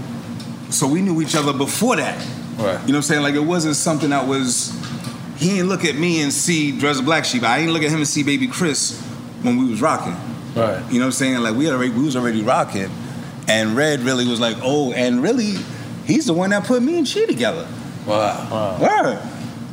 so 0.69 0.87
we 0.87 1.01
knew 1.01 1.21
each 1.21 1.35
other 1.35 1.53
before 1.53 1.95
that. 1.97 2.17
Right. 2.57 2.57
You 2.57 2.67
know 2.67 2.75
what 2.75 2.95
I'm 2.95 3.01
saying? 3.03 3.21
Like 3.23 3.35
it 3.35 3.39
wasn't 3.39 3.75
something 3.75 4.09
that 4.09 4.27
was. 4.27 4.77
He 5.37 5.49
didn't 5.49 5.69
look 5.69 5.83
at 5.85 5.95
me 5.95 6.21
and 6.21 6.31
see 6.31 6.77
Dres 6.77 7.01
Black 7.01 7.25
Sheep. 7.25 7.43
I 7.43 7.59
didn't 7.59 7.73
look 7.73 7.83
at 7.83 7.89
him 7.89 7.97
and 7.97 8.07
see 8.07 8.23
Baby 8.23 8.47
Chris 8.47 9.01
when 9.41 9.57
we 9.57 9.69
was 9.69 9.81
rocking. 9.81 10.15
Right. 10.55 10.79
You 10.91 10.99
know 10.99 11.05
what 11.05 11.05
I'm 11.05 11.11
saying? 11.11 11.37
Like 11.39 11.55
we 11.55 11.65
had 11.65 11.73
already, 11.73 11.91
we 11.91 12.03
was 12.03 12.15
already 12.15 12.43
rocking, 12.43 12.89
and 13.47 13.75
Red 13.75 14.01
really 14.01 14.27
was 14.27 14.39
like, 14.39 14.57
oh, 14.61 14.93
and 14.93 15.21
really, 15.21 15.55
he's 16.05 16.27
the 16.27 16.33
one 16.33 16.51
that 16.51 16.65
put 16.65 16.81
me 16.81 16.97
and 16.97 17.07
she 17.07 17.25
together. 17.25 17.67
Wow. 18.05 18.77
Word. 18.79 19.19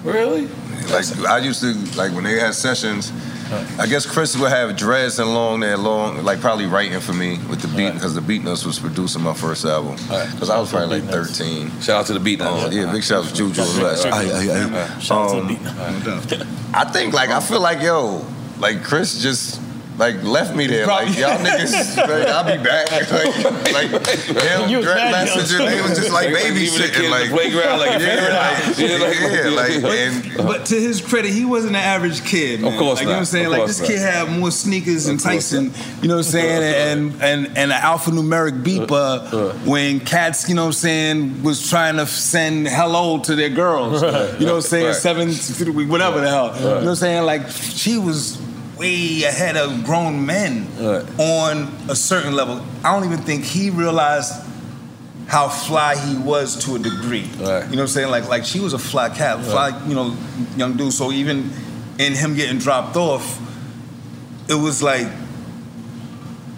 Really? 0.04 0.48
Like 0.90 1.04
I 1.28 1.38
used 1.38 1.60
to 1.60 1.74
like 1.96 2.12
when 2.12 2.24
they 2.24 2.38
had 2.38 2.54
sessions, 2.54 3.12
I 3.78 3.86
guess 3.86 4.06
Chris 4.06 4.36
would 4.36 4.50
have 4.50 4.76
dreads 4.76 5.18
and 5.18 5.32
long 5.34 5.60
there, 5.60 5.76
long, 5.76 6.24
like 6.24 6.40
probably 6.40 6.66
writing 6.66 6.98
for 7.00 7.12
me 7.12 7.38
with 7.48 7.60
the 7.60 7.68
beat 7.68 7.92
because 7.94 8.14
the 8.14 8.20
Beatnuts 8.20 8.64
was 8.64 8.78
producing 8.78 9.22
my 9.22 9.34
first 9.34 9.64
album. 9.64 9.96
Because 9.96 10.50
I 10.50 10.58
was 10.58 10.70
probably 10.70 11.00
like 11.00 11.10
13. 11.10 11.80
Shout 11.80 12.00
out 12.00 12.06
to 12.06 12.18
the 12.18 12.36
Beatnuts. 12.36 12.66
Uh, 12.66 12.70
yeah, 12.70 12.92
big 12.92 13.02
shout 13.04 13.24
out 13.24 13.28
to 13.30 13.34
Juju. 13.34 13.60
Right, 13.60 14.04
right, 14.04 14.06
Aye, 14.06 14.30
aye, 14.32 14.88
aye. 15.10 15.36
Um, 15.36 15.58
I 16.74 16.84
think 16.90 17.12
like 17.12 17.30
I 17.30 17.40
feel 17.40 17.60
like 17.60 17.82
yo, 17.82 18.24
like 18.58 18.82
Chris 18.82 19.20
just 19.22 19.59
like 20.00 20.22
left 20.22 20.56
me 20.56 20.66
there. 20.66 20.86
Like 20.86 21.16
y'all 21.16 21.38
niggas, 21.38 21.96
like, 21.96 22.26
I'll 22.28 22.44
be 22.44 22.62
back. 22.62 22.88
Like, 23.10 23.92
like 23.92 24.10
him, 24.16 24.68
You 24.70 24.78
was 24.78 24.86
Messenger, 24.86 25.58
they 25.58 25.80
was 25.82 25.98
just 25.98 26.10
like 26.10 26.30
Leaving 26.30 26.54
the 26.54 26.60
kid 26.60 27.04
babysitting, 27.04 27.10
like 27.10 27.28
the 27.28 27.36
playground, 27.36 27.78
like, 27.78 28.00
yeah, 28.00 28.72
figure 28.72 28.98
like, 29.06 29.20
yeah, 29.20 29.50
like, 29.50 29.98
and 29.98 30.36
But 30.46 30.66
to 30.66 30.74
his 30.74 31.00
credit, 31.00 31.30
he 31.32 31.44
wasn't 31.44 31.76
an 31.76 31.82
average 31.82 32.24
kid. 32.24 32.60
Man. 32.60 32.72
Of 32.72 32.78
course 32.78 32.96
like, 32.96 33.02
You 33.02 33.06
know 33.06 33.12
what 33.12 33.18
I'm 33.18 33.24
saying? 33.26 33.50
Like 33.50 33.58
course 33.60 33.78
this 33.78 33.86
kid 33.86 33.98
had 33.98 34.38
more 34.38 34.50
sneakers 34.50 35.04
than 35.04 35.18
Tyson. 35.18 35.72
You 36.00 36.08
know 36.08 36.16
what 36.16 36.26
I'm 36.26 36.32
saying? 36.32 36.62
And 36.62 37.22
and 37.22 37.46
and 37.58 37.72
an 37.72 37.80
alphanumeric 37.80 38.62
beeper 38.62 39.32
uh, 39.32 39.36
uh. 39.36 39.52
when 39.64 40.00
cats, 40.00 40.48
you 40.48 40.54
know 40.54 40.62
what 40.62 40.68
I'm 40.68 40.72
saying, 40.72 41.42
was 41.42 41.68
trying 41.68 41.96
to 41.96 42.06
send 42.06 42.68
hello 42.68 43.20
to 43.20 43.34
their 43.34 43.50
girls. 43.50 44.02
Right. 44.02 44.40
You 44.40 44.46
know 44.46 44.52
what 44.52 44.56
I'm 44.56 44.62
saying? 44.62 44.86
Right. 44.86 44.94
Seven, 44.94 45.88
whatever 45.88 46.20
the 46.20 46.28
hell. 46.28 46.56
You 46.56 46.64
know 46.64 46.74
what 46.76 46.88
I'm 46.88 46.94
saying? 46.94 47.24
Like 47.24 47.48
she 47.50 47.98
was 47.98 48.40
way 48.80 49.22
ahead 49.24 49.58
of 49.58 49.84
grown 49.84 50.24
men 50.24 50.66
on 51.18 51.68
a 51.90 51.94
certain 51.94 52.32
level. 52.34 52.64
I 52.82 52.94
don't 52.94 53.04
even 53.04 53.22
think 53.24 53.44
he 53.44 53.68
realized 53.68 54.32
how 55.28 55.48
fly 55.48 55.96
he 55.96 56.16
was 56.16 56.64
to 56.64 56.76
a 56.76 56.78
degree. 56.78 57.20
You 57.20 57.42
know 57.42 57.60
what 57.60 57.78
I'm 57.80 57.86
saying? 57.88 58.10
Like 58.10 58.28
like 58.28 58.44
she 58.44 58.58
was 58.58 58.72
a 58.72 58.78
fly 58.78 59.10
cat, 59.10 59.44
fly, 59.44 59.68
you 59.86 59.94
know, 59.94 60.16
young 60.56 60.76
dude. 60.76 60.92
So 60.94 61.12
even 61.12 61.50
in 61.98 62.14
him 62.14 62.34
getting 62.34 62.58
dropped 62.58 62.96
off, 62.96 63.38
it 64.48 64.54
was 64.54 64.82
like, 64.82 65.06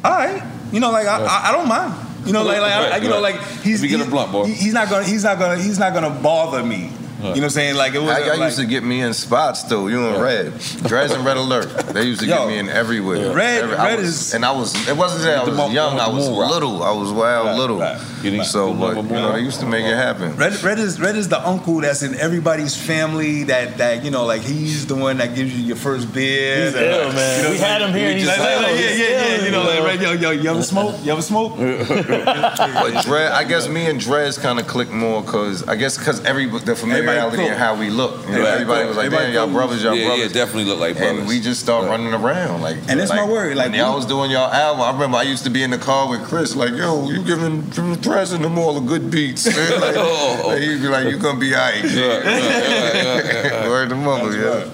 all 0.04 0.12
right, 0.12 0.42
you 0.72 0.78
know, 0.80 0.92
like 0.92 1.06
I, 1.06 1.48
I, 1.48 1.52
don't 1.52 1.68
mind. 1.68 1.92
You 2.24 2.32
know, 2.32 2.44
like, 2.44 2.60
like 2.60 2.72
I, 2.72 2.96
you 2.98 3.08
know, 3.08 3.20
like 3.20 3.40
he's 3.62 3.82
Let 3.82 3.90
me 3.90 3.96
get 3.98 4.06
a 4.06 4.10
he's- 4.46 4.60
he's 4.60 4.72
not 4.72 4.88
gonna 4.88 5.04
he's 5.04 5.24
not 5.24 5.38
gonna 5.40 5.60
he's 5.60 5.78
not 5.78 5.92
gonna 5.92 6.10
bother 6.10 6.62
me. 6.62 6.92
You 7.22 7.28
know 7.28 7.34
what 7.34 7.42
I'm 7.44 7.50
saying? 7.50 7.74
Like 7.76 7.94
it 7.94 8.00
was 8.00 8.10
I, 8.10 8.20
I 8.22 8.28
like, 8.34 8.40
used 8.40 8.58
to 8.58 8.66
get 8.66 8.82
me 8.82 9.00
in 9.00 9.14
spots 9.14 9.62
though. 9.64 9.86
You 9.86 10.08
and 10.08 10.20
Red, 10.22 10.52
Dres 10.88 11.12
and 11.12 11.24
Red 11.24 11.36
Alert. 11.36 11.68
They 11.94 12.02
used 12.04 12.20
to 12.20 12.26
Yo. 12.26 12.36
get 12.38 12.48
me 12.48 12.58
in 12.58 12.68
everywhere. 12.68 13.32
Red- 13.32 13.62
Every- 13.64 13.76
Red 13.76 13.98
was- 14.00 14.08
is- 14.08 14.34
and 14.34 14.44
I 14.44 14.50
was. 14.52 14.74
It 14.88 14.96
wasn't 14.96 15.22
that 15.24 15.38
I 15.38 15.44
With 15.44 15.54
the 15.54 15.60
was 15.62 15.68
mo- 15.68 15.74
young. 15.74 15.94
with 15.94 16.02
I 16.02 16.08
was 16.08 16.28
moon 16.28 16.38
rock. 16.40 16.50
little. 16.50 16.82
I 16.82 16.90
was 16.92 17.10
wild 17.12 17.46
Right, 17.46 17.56
little. 17.56 17.78
right. 17.78 18.44
So, 18.44 18.72
but 18.74 18.96
you 18.96 19.02
know, 19.02 19.32
they 19.32 19.40
used 19.40 19.60
to 19.60 19.66
make 19.66 19.84
it 19.84 19.94
happen. 19.96 20.36
Red, 20.36 20.60
Red 20.62 20.78
is 20.78 21.00
Red 21.00 21.16
is 21.16 21.28
the 21.28 21.40
uncle 21.46 21.80
that's 21.80 22.02
in 22.02 22.14
everybody's 22.16 22.76
family 22.76 23.44
that 23.44 23.78
that 23.78 24.04
you 24.04 24.10
know 24.10 24.24
like 24.26 24.42
he's 24.42 24.86
the 24.86 24.94
one 24.96 25.18
that 25.18 25.34
gives 25.34 25.52
you 25.56 25.62
your 25.64 25.76
first 25.76 26.12
beer. 26.12 26.66
He's 26.66 26.74
and, 26.74 26.84
ill, 26.86 27.06
like, 27.06 27.14
man. 27.14 27.36
you 27.38 27.42
know, 27.44 27.50
We 27.50 27.58
had 27.58 27.82
him 27.82 27.92
here 27.92 28.10
oh, 28.10 28.14
he's 28.14 28.26
like, 28.26 28.38
like, 28.38 28.56
like, 28.62 28.80
yeah, 28.80 28.90
yeah, 28.90 29.36
yeah. 29.36 29.44
You 29.44 29.50
know, 29.50 29.62
like. 29.64 29.82
Red, 29.82 30.00
yo, 30.02 30.12
yo, 30.12 30.30
you 30.30 30.50
ever 30.50 30.62
smoke? 30.62 30.94
You 31.04 31.12
ever 31.12 31.22
smoke? 31.22 31.58
But 31.58 33.04
Dres, 33.04 33.30
I 33.32 33.44
guess 33.44 33.68
me 33.68 33.86
and 33.86 33.98
Dres 34.00 34.38
kind 34.38 34.58
of 34.60 34.66
clicked 34.66 34.92
more 34.92 35.22
because 35.22 35.66
I 35.68 35.76
guess 35.76 35.98
because 35.98 36.24
every 36.24 36.46
the 36.46 36.74
familiarity 37.12 37.36
cool. 37.36 37.46
and 37.46 37.58
how 37.58 37.78
we 37.78 37.90
look. 37.90 38.26
You 38.26 38.32
know, 38.32 38.46
Everybody 38.46 38.88
was 38.88 38.96
like, 38.96 39.10
"Damn, 39.10 39.32
y'all 39.32 39.50
brothers, 39.50 39.82
y'all 39.82 39.94
Yeah, 39.94 40.02
yeah, 40.02 40.08
brothers." 40.08 40.32
definitely 40.32 40.64
look 40.64 40.80
like 40.80 40.96
brothers. 40.96 41.18
And 41.18 41.28
we 41.28 41.40
just 41.40 41.60
start 41.60 41.86
running 41.86 42.12
around 42.12 42.62
like. 42.62 42.76
And 42.88 42.98
that's 43.00 43.10
like, 43.10 43.20
my 43.20 43.28
word, 43.30 43.56
like, 43.56 43.70
when 43.70 43.78
y'all 43.78 43.94
was 43.94 44.06
doing 44.06 44.30
y'all 44.30 44.52
album, 44.52 44.82
I 44.82 44.92
remember 44.92 45.18
I 45.18 45.22
used 45.22 45.44
to 45.44 45.50
be 45.50 45.62
in 45.62 45.70
the 45.70 45.78
car 45.78 46.08
with 46.08 46.22
Chris, 46.24 46.56
like, 46.56 46.72
"Yo, 46.74 47.08
you 47.08 47.22
giving 47.24 47.62
giving 47.70 47.92
and 47.92 48.44
them 48.44 48.58
all 48.58 48.74
the 48.74 48.86
good 48.86 49.10
beats." 49.10 49.46
man." 49.46 49.80
like, 49.80 49.94
oh. 49.96 50.44
like, 50.48 50.62
he'd 50.62 50.82
be 50.82 50.88
like, 50.88 51.08
"You 51.08 51.18
gonna 51.18 51.38
be 51.38 51.54
alright." 51.54 51.82
Word 53.72 53.88
to 53.90 53.94
mother, 53.94 54.32
yeah. 54.36 54.70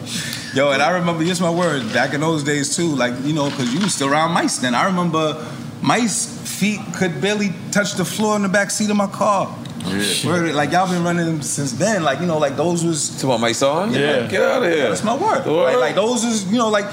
Yo, 0.55 0.73
and 0.73 0.83
I 0.83 0.93
remember 0.93 1.25
just 1.25 1.43
my 1.43 1.51
word 1.51 1.93
back 1.93 2.15
in 2.15 2.21
those 2.21 2.43
days 2.43 2.75
too. 2.75 2.89
Like 2.89 3.13
you 3.23 3.35
know, 3.35 3.51
because 3.51 3.73
you 3.73 3.81
was 3.81 3.95
still 3.95 4.11
around 4.11 4.33
mice 4.33 4.59
then. 4.59 4.75
I 4.75 4.87
remember 4.87 5.47
mice 5.83 6.39
feet 6.59 6.81
could 6.97 7.21
barely 7.21 7.51
touch 7.71 7.95
the 7.95 8.05
floor 8.05 8.35
in 8.37 8.43
the 8.43 8.49
back 8.49 8.71
seat 8.71 8.91
of 8.91 8.97
my 8.97 9.07
car. 9.07 9.55
Oh, 9.85 9.95
yeah. 9.95 10.27
Word, 10.27 10.55
like 10.55 10.73
y'all 10.73 10.89
been 10.91 11.05
running 11.05 11.27
them 11.27 11.43
since 11.43 11.73
then. 11.73 12.03
Like 12.03 12.21
you 12.21 12.27
know, 12.27 12.39
like 12.39 12.57
those 12.57 12.85
was. 12.85 13.21
To 13.21 13.39
my 13.39 13.53
son? 13.53 13.93
Yeah. 13.93 14.27
Get 14.27 14.43
out 14.43 14.63
of 14.63 14.71
here. 14.73 14.89
That's 14.89 15.05
my 15.05 15.15
word. 15.17 15.47
Like, 15.47 15.77
like 15.77 15.95
those 15.95 16.25
is 16.25 16.51
you 16.51 16.59
know 16.59 16.69
like 16.69 16.87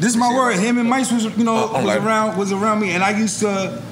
this 0.00 0.10
is 0.10 0.16
my 0.16 0.32
word. 0.34 0.56
Him 0.58 0.78
and 0.78 0.88
Mice 0.88 1.12
was 1.12 1.24
you 1.36 1.44
know 1.44 1.68
Oh, 1.70 1.76
was 1.76 1.84
like- 1.84 2.02
around 2.02 2.38
was 2.38 2.52
around 2.52 2.80
me, 2.80 2.90
and 2.92 3.02
I 3.04 3.16
used 3.18 3.40
to 3.40 3.82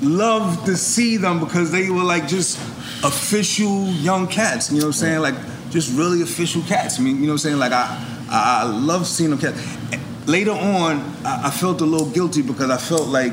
love 0.00 0.64
to 0.66 0.76
see 0.76 1.16
them 1.16 1.40
because 1.40 1.72
they 1.72 1.90
were 1.90 2.04
like 2.04 2.28
just 2.28 2.58
official 3.04 3.86
young 3.86 4.28
cats. 4.28 4.70
You 4.70 4.78
know 4.78 4.86
what 4.86 4.94
I'm 4.96 5.00
saying? 5.00 5.20
Like 5.20 5.34
just 5.70 5.96
really 5.98 6.22
official 6.22 6.62
cats. 6.62 6.98
I 6.98 7.02
mean, 7.02 7.16
you 7.16 7.22
know 7.22 7.28
what 7.28 7.32
I'm 7.34 7.38
saying? 7.38 7.58
Like 7.58 7.72
I 7.72 8.04
I, 8.30 8.60
I 8.62 8.64
love 8.64 9.06
seeing 9.06 9.30
them 9.30 9.38
cats. 9.38 9.60
Later 10.26 10.52
on, 10.52 11.00
I, 11.24 11.46
I 11.46 11.50
felt 11.50 11.80
a 11.80 11.84
little 11.86 12.10
guilty 12.10 12.42
because 12.42 12.70
I 12.70 12.76
felt 12.76 13.08
like 13.08 13.32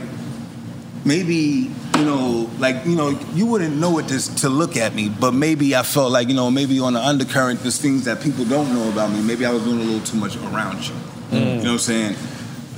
maybe 1.04 1.70
you 1.98 2.06
know 2.06 2.50
like 2.60 2.86
you 2.86 2.96
know 2.96 3.10
you 3.34 3.46
wouldn't 3.46 3.76
know 3.78 3.98
it 4.00 4.08
to, 4.08 4.36
to 4.36 4.50
look 4.50 4.76
at 4.78 4.94
me 4.94 5.10
but 5.10 5.34
maybe 5.34 5.76
i 5.76 5.84
felt 5.84 6.12
like 6.12 6.28
you 6.28 6.34
know 6.34 6.50
maybe 6.52 6.80
on 6.80 6.94
the 6.94 7.00
undercurrent 7.02 7.60
there's 7.62 7.80
things 7.80 8.06
that 8.06 8.22
people 8.22 8.46
don't 8.46 8.74
know 8.74 8.90
about 8.90 9.12
me 9.12 9.22
maybe 9.22 9.46
i 9.46 9.52
was 9.52 9.64
doing 9.64 9.80
a 9.80 9.84
little 9.84 10.06
too 10.06 10.18
much 10.18 10.36
around 10.38 10.86
you 10.88 10.94
mm. 11.32 11.34
you 11.34 11.40
know 11.40 11.56
what 11.58 11.68
i'm 11.72 11.80
saying 11.80 12.16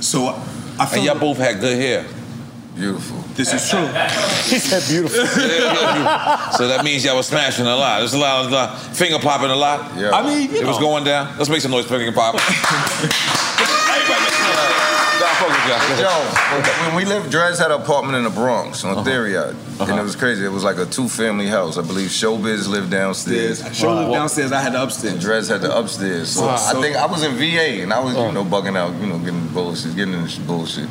so 0.00 0.28
i 0.78 0.86
feel 0.86 0.98
And 0.98 1.04
y'all 1.04 1.18
both 1.18 1.38
had 1.38 1.60
good 1.60 1.76
hair. 1.78 2.06
Beautiful. 2.76 3.16
this 3.34 3.52
is 3.52 3.68
true 3.68 3.80
He 4.46 4.58
said 4.60 4.84
beautiful. 4.88 5.26
so 6.52 6.68
that 6.68 6.82
means 6.84 7.04
y'all 7.04 7.16
was 7.16 7.26
smashing 7.26 7.66
a 7.66 7.74
lot. 7.74 7.98
There's 7.98 8.14
a 8.14 8.18
lot 8.18 8.44
of 8.44 8.52
lot- 8.52 8.78
finger 8.94 9.18
popping 9.18 9.50
a 9.50 9.56
lot. 9.56 9.98
Yeah. 9.98 10.10
i 10.12 10.22
mean 10.22 10.48
you 10.54 10.60
It 10.60 10.64
was 10.66 10.78
going 10.78 11.02
down. 11.02 11.36
Let's 11.38 11.50
make 11.50 11.60
some 11.60 11.72
noise, 11.72 11.86
finger 11.86 12.12
pop. 12.12 12.36
Yo, 15.68 16.08
when 16.86 16.96
we 16.96 17.04
lived, 17.04 17.30
Dres 17.30 17.58
had 17.58 17.70
an 17.70 17.80
apartment 17.80 18.16
in 18.16 18.24
the 18.24 18.30
Bronx 18.30 18.84
Uh-huh. 18.84 18.96
on 18.98 19.04
Theory 19.04 19.32
Yard. 19.34 19.54
And 19.72 19.82
uh-huh. 19.82 20.00
it 20.00 20.02
was 20.02 20.16
crazy. 20.16 20.44
It 20.44 20.48
was 20.48 20.64
like 20.64 20.78
a 20.78 20.86
two 20.86 21.08
family 21.08 21.46
house. 21.46 21.76
I 21.76 21.82
believe 21.82 22.08
Showbiz 22.08 22.68
lived 22.68 22.90
downstairs. 22.90 23.62
show 23.76 23.94
lived 23.94 24.12
downstairs 24.12 24.50
i 24.52 24.60
had 24.60 24.72
the 24.72 24.78
And 24.78 24.84
upstairs 24.84 25.20
Dres 25.20 25.48
had 25.48 25.60
the 25.60 25.76
upstairs. 25.76 26.30
So 26.30 26.46
Wow. 26.46 26.56
I 26.56 26.80
think 26.80 26.96
I 26.96 27.06
was 27.06 27.22
in 27.22 27.34
VA 27.36 27.82
and 27.82 27.92
I 27.92 28.00
was, 28.00 28.14
you 28.14 28.20
uh. 28.20 28.30
know, 28.32 28.44
bugging 28.44 28.76
out, 28.76 28.98
you 29.00 29.06
know, 29.06 29.18
getting 29.18 29.46
bullshit, 29.48 29.94
getting 29.94 30.14
in 30.14 30.22
this 30.22 30.38
bullshit. 30.38 30.88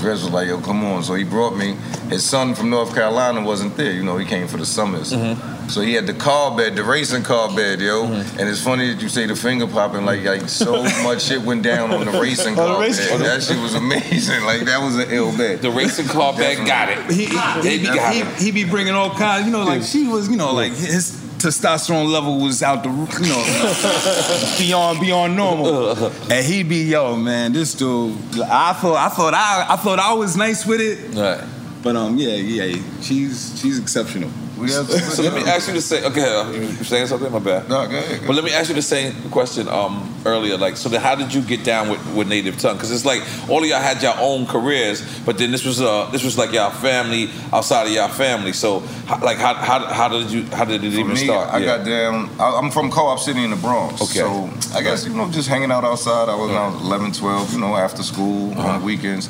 Dres 0.00 0.24
was 0.24 0.30
like, 0.30 0.48
yo, 0.48 0.60
come 0.60 0.84
on. 0.84 1.02
So 1.04 1.14
he 1.14 1.24
brought 1.24 1.56
me. 1.56 1.76
His 2.10 2.24
son 2.24 2.54
from 2.54 2.70
North 2.70 2.94
Carolina 2.94 3.42
wasn't 3.42 3.76
there. 3.76 3.92
You 3.92 4.02
know, 4.02 4.16
he 4.16 4.26
came 4.26 4.48
for 4.48 4.56
the 4.56 4.66
summers. 4.66 5.12
Mm-hmm. 5.12 5.55
So 5.68 5.80
he 5.80 5.94
had 5.94 6.06
the 6.06 6.14
car 6.14 6.56
bed, 6.56 6.76
the 6.76 6.84
racing 6.84 7.22
car 7.24 7.54
bed, 7.54 7.80
yo. 7.80 8.04
Mm-hmm. 8.04 8.38
And 8.38 8.48
it's 8.48 8.62
funny 8.62 8.92
that 8.92 9.02
you 9.02 9.08
say 9.08 9.26
the 9.26 9.34
finger 9.36 9.66
popping, 9.66 10.04
like, 10.04 10.22
like 10.24 10.48
so 10.48 10.82
much 11.02 11.22
shit 11.22 11.42
went 11.42 11.62
down 11.62 11.92
on 11.92 12.04
the 12.06 12.12
racing 12.20 12.58
On 12.58 12.66
the 12.68 12.72
car 12.74 12.80
racing- 12.80 13.18
bed. 13.18 13.26
That 13.26 13.42
shit 13.42 13.58
was 13.60 13.74
amazing. 13.74 14.44
Like, 14.44 14.62
that 14.62 14.80
was 14.80 14.96
an 14.96 15.08
ill 15.10 15.36
bed. 15.36 15.62
The 15.62 15.70
racing 15.70 16.06
car 16.06 16.32
bed 16.34 16.66
got 16.66 16.88
it. 16.90 16.98
he, 17.10 17.24
he, 17.26 17.78
He 17.78 17.84
got 17.84 18.14
he, 18.14 18.20
it. 18.20 18.36
he 18.38 18.50
be 18.52 18.64
bringing 18.64 18.94
all 18.94 19.10
kinds 19.10 19.46
you 19.46 19.52
know 19.52 19.64
like 19.64 19.82
she 19.82 20.06
was 20.06 20.28
you 20.28 20.36
know 20.36 20.52
like 20.54 20.72
his 20.72 21.12
testosterone 21.38 22.10
level 22.10 22.38
was 22.40 22.62
out 22.62 22.82
the 22.82 22.88
you 22.88 23.28
know 23.28 24.56
beyond 24.58 25.00
beyond 25.00 25.36
normal 25.36 25.88
uh-huh. 25.90 26.10
and 26.30 26.44
he 26.46 26.62
be 26.62 26.84
yo 26.84 27.14
man 27.16 27.52
this 27.52 27.74
dude 27.74 28.12
i 28.42 28.72
thought 28.72 28.96
i 28.96 29.08
thought 29.08 29.34
i 29.34 29.66
i 29.70 29.76
thought 29.76 29.98
i 29.98 30.12
was 30.14 30.36
nice 30.36 30.64
with 30.66 30.80
it 30.80 31.14
Right. 31.14 31.44
But 31.86 31.94
um 31.94 32.18
yeah 32.18 32.34
yeah 32.34 32.82
she's 33.00 33.54
she's 33.60 33.78
exceptional 33.78 34.30
We 34.58 34.72
have 34.72 34.88
So 35.16 35.22
let 35.22 35.34
me 35.34 35.44
ask 35.54 35.68
you 35.68 35.74
the 35.74 35.84
same. 35.84 36.02
Okay, 36.10 36.24
uh, 36.24 36.50
you 36.50 36.62
you 36.80 36.84
saying 36.92 37.06
something? 37.12 37.30
My 37.30 37.38
bad. 37.50 37.68
No, 37.68 37.84
go 37.86 37.92
ahead. 37.98 38.24
But 38.26 38.34
let 38.36 38.44
me 38.48 38.52
ask 38.58 38.66
you 38.70 38.74
the 38.82 38.88
same 38.96 39.12
question 39.30 39.68
um, 39.68 39.94
earlier. 40.24 40.56
Like, 40.56 40.76
so 40.82 40.88
then 40.88 41.02
how 41.02 41.14
did 41.14 41.28
you 41.36 41.42
get 41.52 41.60
down 41.62 41.90
with, 41.92 42.00
with 42.16 42.26
Native 42.26 42.56
Tongue? 42.62 42.76
Because 42.78 42.90
it's 42.96 43.04
like 43.12 43.20
all 43.50 43.60
of 43.62 43.68
y'all 43.68 43.84
had 43.90 44.00
your 44.06 44.16
own 44.28 44.46
careers, 44.54 44.98
but 45.28 45.36
then 45.36 45.52
this 45.54 45.64
was 45.68 45.78
uh 45.90 46.08
this 46.14 46.24
was 46.24 46.34
like 46.40 46.50
y'all 46.56 46.72
family 46.72 47.28
outside 47.52 47.84
of 47.88 47.92
y'all 47.92 48.08
family. 48.08 48.54
So 48.54 48.80
how, 49.10 49.20
like 49.20 49.36
how, 49.36 49.52
how 49.68 49.78
how 49.98 50.08
did 50.08 50.32
you 50.34 50.42
how 50.58 50.64
did 50.64 50.80
it 50.88 50.92
For 50.92 51.00
even 51.04 51.12
me, 51.20 51.24
start? 51.28 51.52
I 51.52 51.60
got 51.70 51.84
down. 51.84 52.14
I, 52.40 52.56
I'm 52.58 52.70
from 52.70 52.88
Co-op 52.90 53.20
City 53.20 53.44
in 53.44 53.50
the 53.50 53.60
Bronx. 53.60 54.00
Okay. 54.00 54.20
So 54.24 54.48
I 54.72 54.80
guess 54.82 55.04
you 55.06 55.12
know, 55.12 55.28
just 55.30 55.48
hanging 55.52 55.70
out 55.70 55.84
outside. 55.84 56.30
I 56.32 56.36
was 56.42 56.48
around 56.50 56.80
11, 56.80 57.12
12. 57.12 57.52
You 57.52 57.60
know, 57.60 57.76
after 57.76 58.02
school 58.02 58.52
Uh-huh. 58.56 58.68
on 58.68 58.80
the 58.80 58.86
weekends. 58.86 59.28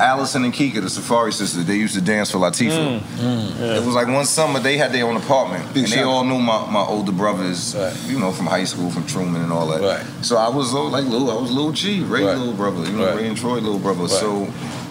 Allison 0.00 0.44
and 0.44 0.52
Kika, 0.52 0.80
the 0.82 0.90
Safari 0.90 1.32
sisters, 1.32 1.64
they 1.64 1.76
used 1.76 1.94
to 1.94 2.00
dance 2.00 2.30
for 2.30 2.38
Latifah. 2.38 2.98
Mm, 3.00 3.60
It 3.76 3.84
was 3.84 3.94
like 3.94 4.08
one 4.08 4.24
summer 4.26 4.60
they 4.60 4.76
had 4.76 4.92
their 4.92 5.06
own 5.06 5.16
apartment, 5.16 5.72
Big 5.72 5.84
and 5.84 5.92
they 5.92 6.02
all 6.02 6.24
knew 6.24 6.38
my, 6.38 6.70
my 6.70 6.80
older 6.82 7.12
brothers, 7.12 7.74
Right. 7.74 7.96
you 8.06 8.18
know, 8.18 8.32
from 8.32 8.46
high 8.46 8.64
school, 8.64 8.90
from 8.90 9.06
Truman 9.06 9.42
and 9.42 9.52
all 9.52 9.66
that. 9.68 9.80
Right. 9.80 10.06
So 10.24 10.36
I 10.36 10.48
was 10.48 10.72
little, 10.72 10.90
like 10.90 11.04
little, 11.04 11.30
I 11.30 11.40
was 11.40 11.50
little 11.50 11.72
G, 11.72 12.00
Ray 12.02 12.24
Right. 12.24 12.36
little 12.36 12.52
brother, 12.54 12.84
you 12.84 12.92
know. 12.96 13.16
Ray 13.16 13.26
and 13.28 13.36
Troy 13.36 13.54
little 13.54 13.78
brother. 13.78 14.06
So 14.08 14.48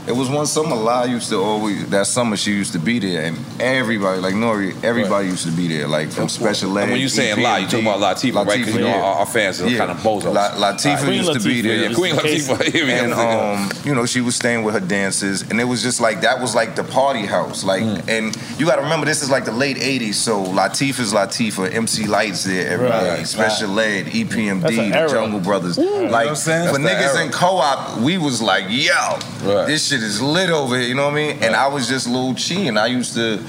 It 0.08 0.16
was 0.16 0.30
one 0.30 0.46
summer 0.46 0.76
La 0.76 1.04
used 1.06 1.30
to 1.30 1.38
always 1.38 1.88
that 1.90 2.06
summer 2.06 2.38
she 2.38 2.52
used 2.52 2.74
to 2.74 2.80
be 2.80 3.00
there 3.00 3.24
and 3.26 3.38
everybody 3.60 4.22
like 4.22 4.36
Nori 4.36 4.72
everybody 4.84 5.28
used 5.30 5.46
to 5.48 5.52
be 5.52 5.68
there 5.68 5.88
like 5.88 6.12
from 6.12 6.30
special 6.30 6.78
ed. 6.78 6.84
And 6.84 6.92
when 6.92 7.02
you 7.02 7.10
saying 7.10 7.42
La, 7.42 7.56
you 7.58 7.66
talking 7.68 7.88
about 7.88 8.00
Latifah, 8.00 8.46
right? 8.46 8.64
'Cause 8.64 8.76
you 8.76 8.82
know 8.82 8.90
our- 8.94 9.20
our 9.22 9.26
fans 9.26 9.60
are 9.62 9.66
kinda 9.68 9.96
bozos. 10.04 10.32
La, 10.34 10.52
Latifah 10.52 11.04
Queen 11.06 11.24
used 11.24 11.34
to 11.34 11.40
be 11.40 11.62
there. 11.62 11.90
yeah, 11.90 11.94
Queen 11.96 12.16
Latifah. 12.16 12.64
Here 12.72 12.86
we 12.86 12.92
go. 12.92 12.98
and 12.98 13.14
um, 13.14 13.72
you 13.84 13.96
know 13.96 14.06
she 14.06 14.22
was 14.22 14.36
staying 14.36 14.64
with 14.64 14.76
her 14.76 14.80
dancers 14.80 15.42
and 15.50 15.60
it 15.60 15.64
was 15.64 15.82
just 15.82 16.00
like 16.00 16.22
that 16.22 16.40
was 16.40 16.54
like 16.54 16.76
the 16.76 16.84
party 16.84 17.26
house 17.26 17.64
like 17.64 17.82
Mm. 17.82 18.08
and 18.08 18.38
you 18.60 18.66
got 18.68 18.76
to 18.76 18.82
remember 18.84 19.06
this 19.08 19.24
is 19.24 19.30
like 19.32 19.46
the 19.46 19.52
late 19.52 19.78
'80s 19.78 20.16
so 20.16 20.44
Latifah's 20.44 21.14
Latifah, 21.14 21.74
MC 21.74 22.06
Lyte 22.06 22.36
there 22.46 22.68
every 22.74 22.88
Right. 22.90 23.00
day, 23.04 23.10
Right. 23.18 23.28
Special 23.28 23.80
Ed, 23.80 24.06
EPMD, 24.14 24.92
the. 24.92 25.08
Jungle 25.12 25.40
Brothers. 25.40 25.78
Ooh. 25.80 25.82
You 25.82 25.90
know 25.90 26.02
what 26.04 26.12
like 26.12 26.28
I'm 26.30 26.36
saying? 26.36 26.70
for 26.74 26.80
niggas 26.80 27.16
era. 27.16 27.26
in 27.26 27.32
co-op, 27.32 27.98
we 28.00 28.18
was 28.18 28.42
like, 28.42 28.66
yo, 28.70 29.18
this 29.66 29.88
shit 29.88 29.95
is 30.02 30.22
lit 30.22 30.50
over 30.50 30.78
here. 30.78 30.88
You 30.88 30.96
know 30.96 31.06
what 31.06 31.14
I 31.14 31.16
mean? 31.16 31.44
And 31.44 31.56
I 31.56 31.68
was 31.68 31.88
just 31.88 32.08
little 32.08 32.34
chi, 32.36 32.68
and 32.68 32.78
I 32.80 32.88
used 32.88 33.14
to. 33.16 33.40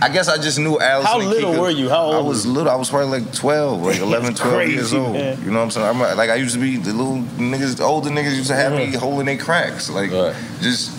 I 0.00 0.10
guess 0.10 0.28
I 0.28 0.36
just 0.36 0.58
knew 0.58 0.78
Allison. 0.78 1.10
How 1.10 1.20
and 1.20 1.30
little 1.30 1.52
Kika. 1.54 1.58
were 1.60 1.70
you? 1.70 1.88
How 1.88 2.04
old 2.04 2.14
I 2.16 2.20
was 2.20 2.44
little. 2.44 2.70
I 2.70 2.76
was 2.76 2.90
probably 2.90 3.18
like 3.20 3.32
12, 3.32 3.82
like 3.82 3.98
11, 4.00 4.34
12 4.34 4.68
years 4.68 4.92
old. 4.92 5.14
man. 5.14 5.42
You 5.42 5.50
know 5.50 5.56
what 5.58 5.64
I'm 5.64 5.70
saying? 5.70 5.86
I'm 5.86 5.98
like, 6.18 6.28
I 6.28 6.34
used 6.34 6.54
to 6.54 6.60
be 6.60 6.76
the 6.76 6.92
little 6.92 7.16
niggas, 7.38 7.78
the 7.78 7.84
older 7.84 8.10
niggas 8.10 8.36
used 8.36 8.48
to 8.48 8.54
have 8.56 8.72
me 8.72 8.92
holding 8.92 9.24
their 9.24 9.38
cracks. 9.38 9.88
Like, 9.88 10.10
just, 10.60 10.98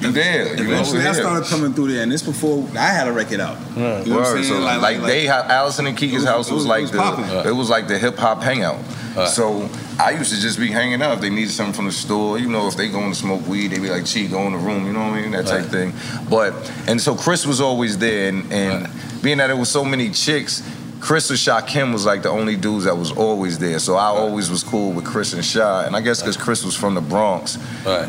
you 0.00 0.12
there. 0.12 0.56
You 0.56 0.64
Eventually, 0.64 1.00
I 1.04 1.12
started 1.12 1.48
coming 1.48 1.72
through 1.72 1.92
there, 1.92 2.04
and 2.04 2.12
this 2.12 2.22
before 2.22 2.68
I 2.78 2.86
had 2.86 3.08
a 3.08 3.12
record 3.12 3.40
out. 3.40 3.58
You 3.76 3.82
know 3.82 3.98
what 4.18 4.26
I'm 4.26 4.44
saying? 4.44 4.44
So 4.44 4.60
like, 4.60 5.00
they 5.02 5.26
had 5.26 5.46
Allison 5.50 5.86
and 5.88 5.98
Kika's 5.98 6.12
was- 6.18 6.24
house 6.24 6.50
was, 6.52 6.58
was- 6.58 6.66
like 6.66 6.82
was 6.82 6.90
the 6.92 6.98
poppin'. 6.98 7.48
it 7.48 7.52
was 7.56 7.68
like 7.68 7.88
the 7.88 7.98
hip 7.98 8.16
hop 8.16 8.42
hangout. 8.44 8.78
So 9.26 9.68
I 9.98 10.10
used 10.12 10.32
to 10.32 10.40
just 10.40 10.58
be 10.58 10.68
hanging 10.68 11.02
out. 11.02 11.14
If 11.14 11.20
they 11.20 11.30
needed 11.30 11.50
something 11.50 11.74
from 11.74 11.86
the 11.86 11.92
store, 11.92 12.38
you 12.38 12.48
know, 12.48 12.68
if 12.68 12.76
they 12.76 12.88
going 12.88 13.10
to 13.10 13.18
smoke 13.18 13.46
weed, 13.46 13.68
they 13.68 13.78
be 13.78 13.90
like, 13.90 14.06
"Chi, 14.12 14.26
go 14.26 14.42
in 14.46 14.52
the 14.52 14.58
room," 14.58 14.86
you 14.86 14.92
know 14.92 15.00
what 15.00 15.18
I 15.18 15.22
mean, 15.22 15.30
that 15.32 15.46
type 15.46 15.66
thing. 15.66 15.92
But 16.28 16.54
and 16.86 17.00
so 17.00 17.14
Chris 17.14 17.44
was 17.46 17.60
always 17.60 17.98
there, 17.98 18.28
and, 18.28 18.52
and 18.52 18.88
being 19.22 19.38
that 19.38 19.50
it 19.50 19.56
was 19.56 19.68
so 19.68 19.84
many 19.84 20.10
chicks. 20.10 20.62
Chris 21.00 21.30
or 21.30 21.34
Shakim 21.34 21.94
was 21.94 22.04
like 22.04 22.20
the 22.22 22.28
only 22.28 22.56
dudes 22.56 22.84
that 22.84 22.94
was 22.94 23.10
always 23.10 23.58
there. 23.58 23.78
So 23.78 23.94
I 23.96 24.08
always 24.08 24.50
was 24.50 24.62
cool 24.62 24.92
with 24.92 25.06
Chris 25.06 25.32
and 25.32 25.42
Sha. 25.42 25.84
And 25.86 25.96
I 25.96 26.02
guess 26.02 26.20
because 26.20 26.36
Chris 26.36 26.62
was 26.62 26.76
from 26.76 26.94
the 26.94 27.00
Bronx, 27.00 27.56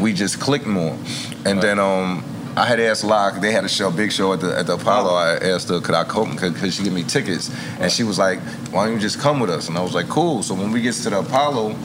we 0.01 0.11
just 0.11 0.41
clicked 0.41 0.65
more. 0.67 0.97
And 1.45 1.61
then 1.61 1.79
um, 1.79 2.21
I 2.55 2.65
had 2.65 2.79
asked 2.79 3.03
Locke, 3.03 3.39
they 3.41 3.51
had 3.51 3.63
a 3.63 3.69
show, 3.69 3.89
big 3.91 4.11
show 4.11 4.33
at 4.33 4.41
the 4.41 4.57
at 4.57 4.67
the 4.67 4.73
Apollo. 4.73 5.13
I 5.13 5.35
asked 5.37 5.69
her, 5.69 5.79
could 5.79 5.95
I 5.95 6.03
come? 6.03 6.35
Could, 6.35 6.55
could 6.55 6.73
she 6.73 6.83
give 6.83 6.93
me 6.93 7.03
tickets? 7.03 7.49
And 7.79 7.91
she 7.91 8.03
was 8.03 8.19
like, 8.19 8.39
why 8.71 8.85
don't 8.85 8.93
you 8.95 8.99
just 8.99 9.19
come 9.19 9.39
with 9.39 9.49
us? 9.49 9.69
And 9.69 9.77
I 9.77 9.81
was 9.81 9.93
like, 9.93 10.07
cool. 10.09 10.43
So 10.43 10.53
when 10.53 10.71
we 10.71 10.81
get 10.81 10.93
to 10.95 11.09
the 11.09 11.19
Apollo, 11.19 11.75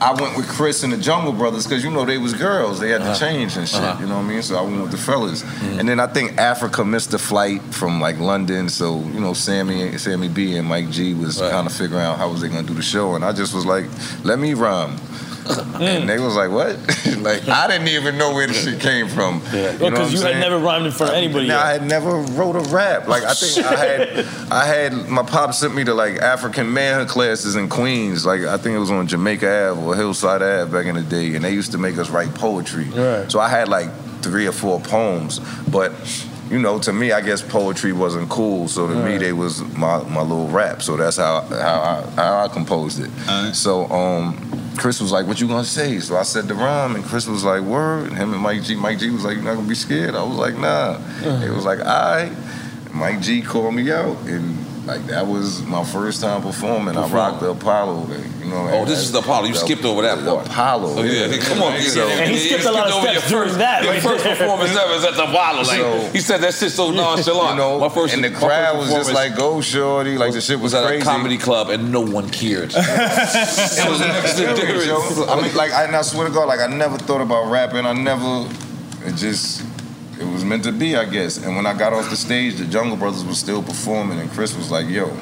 I 0.00 0.20
went 0.20 0.36
with 0.36 0.48
Chris 0.48 0.82
and 0.82 0.92
the 0.92 0.96
Jungle 0.96 1.32
Brothers 1.32 1.64
because 1.64 1.84
you 1.84 1.90
know 1.92 2.04
they 2.04 2.18
was 2.18 2.34
girls. 2.34 2.80
They 2.80 2.88
had 2.88 3.02
Uh-huh. 3.02 3.14
to 3.14 3.20
change 3.20 3.56
and 3.56 3.68
shit. 3.68 3.80
Uh-huh. 3.80 4.00
You 4.00 4.08
know 4.08 4.16
what 4.16 4.24
I 4.24 4.28
mean? 4.28 4.42
So 4.42 4.56
I 4.56 4.62
went 4.62 4.82
with 4.82 4.90
the 4.90 4.96
fellas. 4.96 5.44
Mm-hmm. 5.44 5.78
And 5.78 5.88
then 5.88 6.00
I 6.00 6.08
think 6.08 6.32
Afrika 6.32 6.84
missed 6.84 7.12
the 7.12 7.18
flight 7.20 7.60
from 7.72 8.00
like 8.00 8.18
London. 8.18 8.68
So 8.68 8.98
you 9.14 9.20
know 9.20 9.32
Sammy, 9.32 9.96
Sammy 9.98 10.28
B, 10.28 10.56
and 10.56 10.66
Mike 10.66 10.90
G 10.90 11.14
was 11.14 11.38
kind 11.40 11.68
of 11.68 11.72
figuring 11.72 12.02
out 12.02 12.18
how 12.18 12.28
was 12.30 12.40
they 12.40 12.48
gonna 12.48 12.64
do 12.66 12.74
the 12.74 12.82
show. 12.82 13.14
And 13.14 13.24
I 13.24 13.32
just 13.32 13.54
was 13.54 13.64
like, 13.64 13.84
let 14.24 14.40
me 14.40 14.54
rhyme. 14.54 14.96
Mm. 15.42 15.80
And 15.80 16.08
they 16.08 16.18
was 16.18 16.36
like, 16.36 16.50
what? 16.50 16.76
like 17.18 17.48
I 17.48 17.66
didn't 17.66 17.88
even 17.88 18.16
know 18.16 18.32
where 18.32 18.46
the 18.46 18.54
shit 18.54 18.80
came 18.80 19.08
from. 19.08 19.42
Yeah, 19.52 19.72
You 19.72 19.78
know 19.78 19.90
because 19.90 20.12
you, 20.12 20.20
had 20.20 20.32
saying? 20.32 20.40
never 20.40 20.58
rhymed 20.58 20.86
in 20.86 20.92
front 20.92 21.12
of 21.12 21.18
anybody. 21.18 21.48
Now, 21.48 21.58
yet. 21.58 21.66
I 21.66 21.72
had 21.72 21.86
never 21.86 22.10
wrote 22.10 22.56
a 22.56 22.68
rap. 22.72 23.08
Like 23.08 23.24
I 23.24 23.34
think 23.34 23.66
I 23.66 23.74
had, 23.76 24.18
I 24.52 24.64
had 24.66 25.08
my 25.08 25.22
pop 25.22 25.54
sent 25.54 25.74
me 25.74 25.84
to 25.84 25.94
like 25.94 26.16
African 26.16 26.72
manhood 26.72 27.08
classes 27.08 27.56
in 27.56 27.68
Queens. 27.68 28.24
Like 28.24 28.42
I 28.42 28.56
think 28.56 28.76
it 28.76 28.78
was 28.78 28.90
on 28.90 29.06
Jamaica 29.06 29.70
Ave 29.70 29.80
or 29.80 29.96
Hillside 29.96 30.42
Ave 30.42 30.70
back 30.70 30.86
in 30.86 30.94
the 30.94 31.02
day, 31.02 31.34
and 31.34 31.44
they 31.44 31.52
used 31.52 31.72
to 31.72 31.78
make 31.78 31.98
us 31.98 32.10
write 32.10 32.34
poetry. 32.34 32.84
Right. 32.84 33.30
So 33.30 33.40
I 33.40 33.48
had 33.48 33.68
like 33.68 33.90
three 34.22 34.46
or 34.46 34.52
four 34.52 34.80
poems, 34.80 35.40
but. 35.70 35.92
You 36.52 36.58
know, 36.58 36.78
to 36.80 36.92
me, 36.92 37.12
I 37.12 37.22
guess 37.22 37.40
poetry 37.40 37.92
wasn't 37.94 38.28
cool. 38.28 38.68
So 38.68 38.86
to 38.86 38.94
me, 38.94 39.12
Right. 39.12 39.18
they 39.20 39.32
was 39.32 39.62
my, 39.74 40.02
my 40.04 40.20
little 40.20 40.48
rap. 40.48 40.82
So 40.82 40.98
that's 40.98 41.16
how 41.16 41.40
how 41.48 41.80
I, 41.80 42.10
how 42.20 42.44
I 42.44 42.48
composed 42.48 43.00
it. 43.00 43.10
So 43.54 43.86
um, 43.90 44.36
Chris 44.76 45.00
was 45.00 45.12
like, 45.12 45.26
"What 45.26 45.40
you 45.40 45.48
gonna 45.48 45.64
say?" 45.64 45.98
So 46.00 46.14
I 46.16 46.24
said 46.24 46.48
the 46.48 46.54
rhyme, 46.54 46.94
and 46.94 47.02
Chris 47.04 47.26
was 47.26 47.42
like, 47.42 47.62
"Word." 47.62 48.12
Him 48.12 48.34
and 48.34 48.42
Mike 48.42 48.62
G. 48.64 48.74
Mike 48.76 48.98
G. 48.98 49.08
was 49.10 49.24
like, 49.24 49.36
"You're 49.36 49.44
not 49.44 49.54
gonna 49.54 49.66
be 49.68 49.74
scared." 49.74 50.14
I 50.14 50.22
was 50.22 50.36
like, 50.36 50.56
"Nah." 50.58 50.98
It 51.42 51.50
was 51.50 51.64
like, 51.64 51.78
"All 51.78 51.86
right." 51.86 52.32
Mike 52.92 53.22
G. 53.22 53.40
called 53.40 53.74
me 53.74 53.90
out, 53.90 54.18
and 54.26 54.58
like 54.84 55.06
that 55.06 55.26
was 55.26 55.62
my 55.62 55.84
first 55.84 56.20
time 56.20 56.42
performing. 56.42 56.96
I 56.96 57.06
rocked 57.06 57.40
the 57.40 57.50
Apollo. 57.50 58.00
like, 58.02 58.18
You 58.40 58.50
know. 58.50 58.68
Oh, 58.72 58.84
this 58.84 58.98
is 58.98 59.12
the 59.12 59.20
Apollo. 59.20 59.46
You 59.46 59.54
skipped 59.54 59.84
over 59.84 60.02
that 60.02 60.18
part. 60.24 60.44
The 60.44 60.50
Apollo. 60.50 60.94
Oh, 60.98 61.02
yeah. 61.02 61.36
Come 61.38 61.62
on. 61.62 61.80
So- 61.82 62.08
And 62.08 62.30
he 62.30 62.36
yeah, 62.36 62.46
skipped 62.58 62.64
you 62.64 62.70
a 62.70 62.72
lot 62.72 62.88
of 62.88 62.94
over 62.94 63.06
steps 63.06 63.30
your 63.30 63.44
during 63.44 63.48
first, 63.50 63.58
that 63.58 63.84
Your 63.84 63.94
first 64.00 64.24
performance 64.24 64.76
ever 64.76 64.92
is 64.94 65.04
at 65.04 65.14
the 65.14 65.24
Apollo. 65.24 65.58
Like, 65.62 65.80
So- 65.80 66.08
he 66.12 66.20
said 66.20 66.40
that 66.40 66.54
shit 66.54 66.72
so 66.72 66.90
nonchalant. 66.90 67.50
You 67.50 67.56
know, 67.56 67.78
my 67.78 67.88
first, 67.88 68.14
and 68.14 68.24
the 68.24 68.30
crowd 68.30 68.78
was 68.78 68.90
just 68.90 69.12
like, 69.12 69.36
"Go, 69.36 69.60
shorty!" 69.60 70.18
Like 70.18 70.32
the 70.32 70.40
shit 70.40 70.56
was, 70.56 70.72
was 70.72 70.74
at 70.74 70.86
crazy. 70.86 71.02
a 71.02 71.04
comedy 71.04 71.38
club 71.38 71.68
and 71.70 71.92
no 71.92 72.00
one 72.00 72.28
cared. 72.30 72.72
it 72.76 73.88
was 73.88 74.00
an 74.00 74.10
experience, 74.24 74.86
yo. 74.86 75.26
I 75.26 75.40
mean, 75.40 75.54
like, 75.54 75.70
I, 75.72 75.84
and 75.84 75.94
I 75.94 76.02
swear 76.02 76.26
to 76.26 76.32
God, 76.34 76.48
like, 76.48 76.60
I 76.60 76.66
never 76.66 76.98
thought 76.98 77.20
about 77.20 77.50
rapping. 77.50 77.86
I 77.86 77.92
never, 77.92 78.48
it 79.06 79.14
just, 79.16 79.62
it 80.22 80.32
was 80.32 80.44
meant 80.44 80.64
to 80.64 80.72
be, 80.72 80.96
I 80.96 81.04
guess. 81.04 81.38
And 81.38 81.56
when 81.56 81.66
I 81.66 81.76
got 81.76 81.92
off 81.92 82.08
the 82.08 82.16
stage, 82.16 82.56
the 82.56 82.64
Jungle 82.64 82.96
Brothers 82.96 83.24
was 83.24 83.38
still 83.38 83.62
performing, 83.62 84.20
and 84.20 84.30
Chris 84.30 84.56
was 84.56 84.70
like, 84.70 84.88
"Yo, 84.88 85.16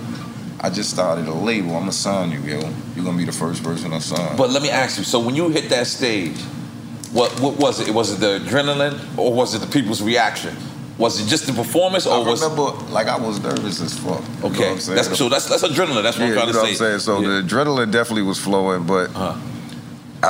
I 0.60 0.70
just 0.70 0.90
started 0.90 1.26
a 1.26 1.32
label. 1.34 1.74
I'm 1.74 1.80
gonna 1.80 1.92
sign 1.92 2.30
you, 2.30 2.40
yo. 2.40 2.60
You're 2.94 3.04
gonna 3.04 3.16
be 3.16 3.24
the 3.24 3.32
first 3.32 3.62
person 3.62 3.92
I 3.92 3.98
sign." 3.98 4.36
But 4.36 4.50
let 4.50 4.62
me 4.62 4.70
ask 4.70 4.98
you. 4.98 5.04
So 5.04 5.18
when 5.18 5.34
you 5.34 5.48
hit 5.48 5.68
that 5.70 5.86
stage, 5.86 6.38
what 7.12 7.40
what 7.40 7.56
was 7.56 7.80
it? 7.80 7.92
Was 7.94 8.12
it 8.12 8.20
the 8.20 8.44
adrenaline 8.44 8.98
or 9.16 9.32
was 9.32 9.54
it 9.54 9.60
the 9.60 9.66
people's 9.66 10.02
reaction? 10.02 10.56
Was 10.98 11.18
it 11.18 11.28
just 11.30 11.46
the 11.46 11.54
performance 11.54 12.06
or 12.06 12.14
I 12.14 12.18
was 12.18 12.42
remember, 12.42 12.72
like, 12.92 13.06
I 13.06 13.16
was 13.16 13.40
nervous 13.40 13.80
as 13.80 13.98
fuck. 13.98 14.20
You 14.20 14.42
know 14.42 14.48
okay? 14.48 14.64
what 14.64 14.72
I'm 14.72 14.80
saying? 14.80 14.96
that's, 14.96 15.18
so 15.18 15.30
that's 15.30 15.48
that's 15.48 15.62
adrenaline. 15.62 16.02
That's 16.02 16.18
what 16.18 16.28
yeah, 16.28 16.32
I'm 16.32 16.34
trying 16.34 16.46
you 16.48 16.52
to 16.52 16.58
know 16.58 16.72
say. 16.74 16.84
what 16.84 16.92
I'm 16.92 16.98
saying? 16.98 16.98
So 17.00 17.22
the 17.22 17.42
adrenaline 17.42 17.90
definitely 17.90 18.22
was 18.22 18.38
flowing, 18.38 18.84
but 18.86 19.08
uh-huh. 19.16 19.49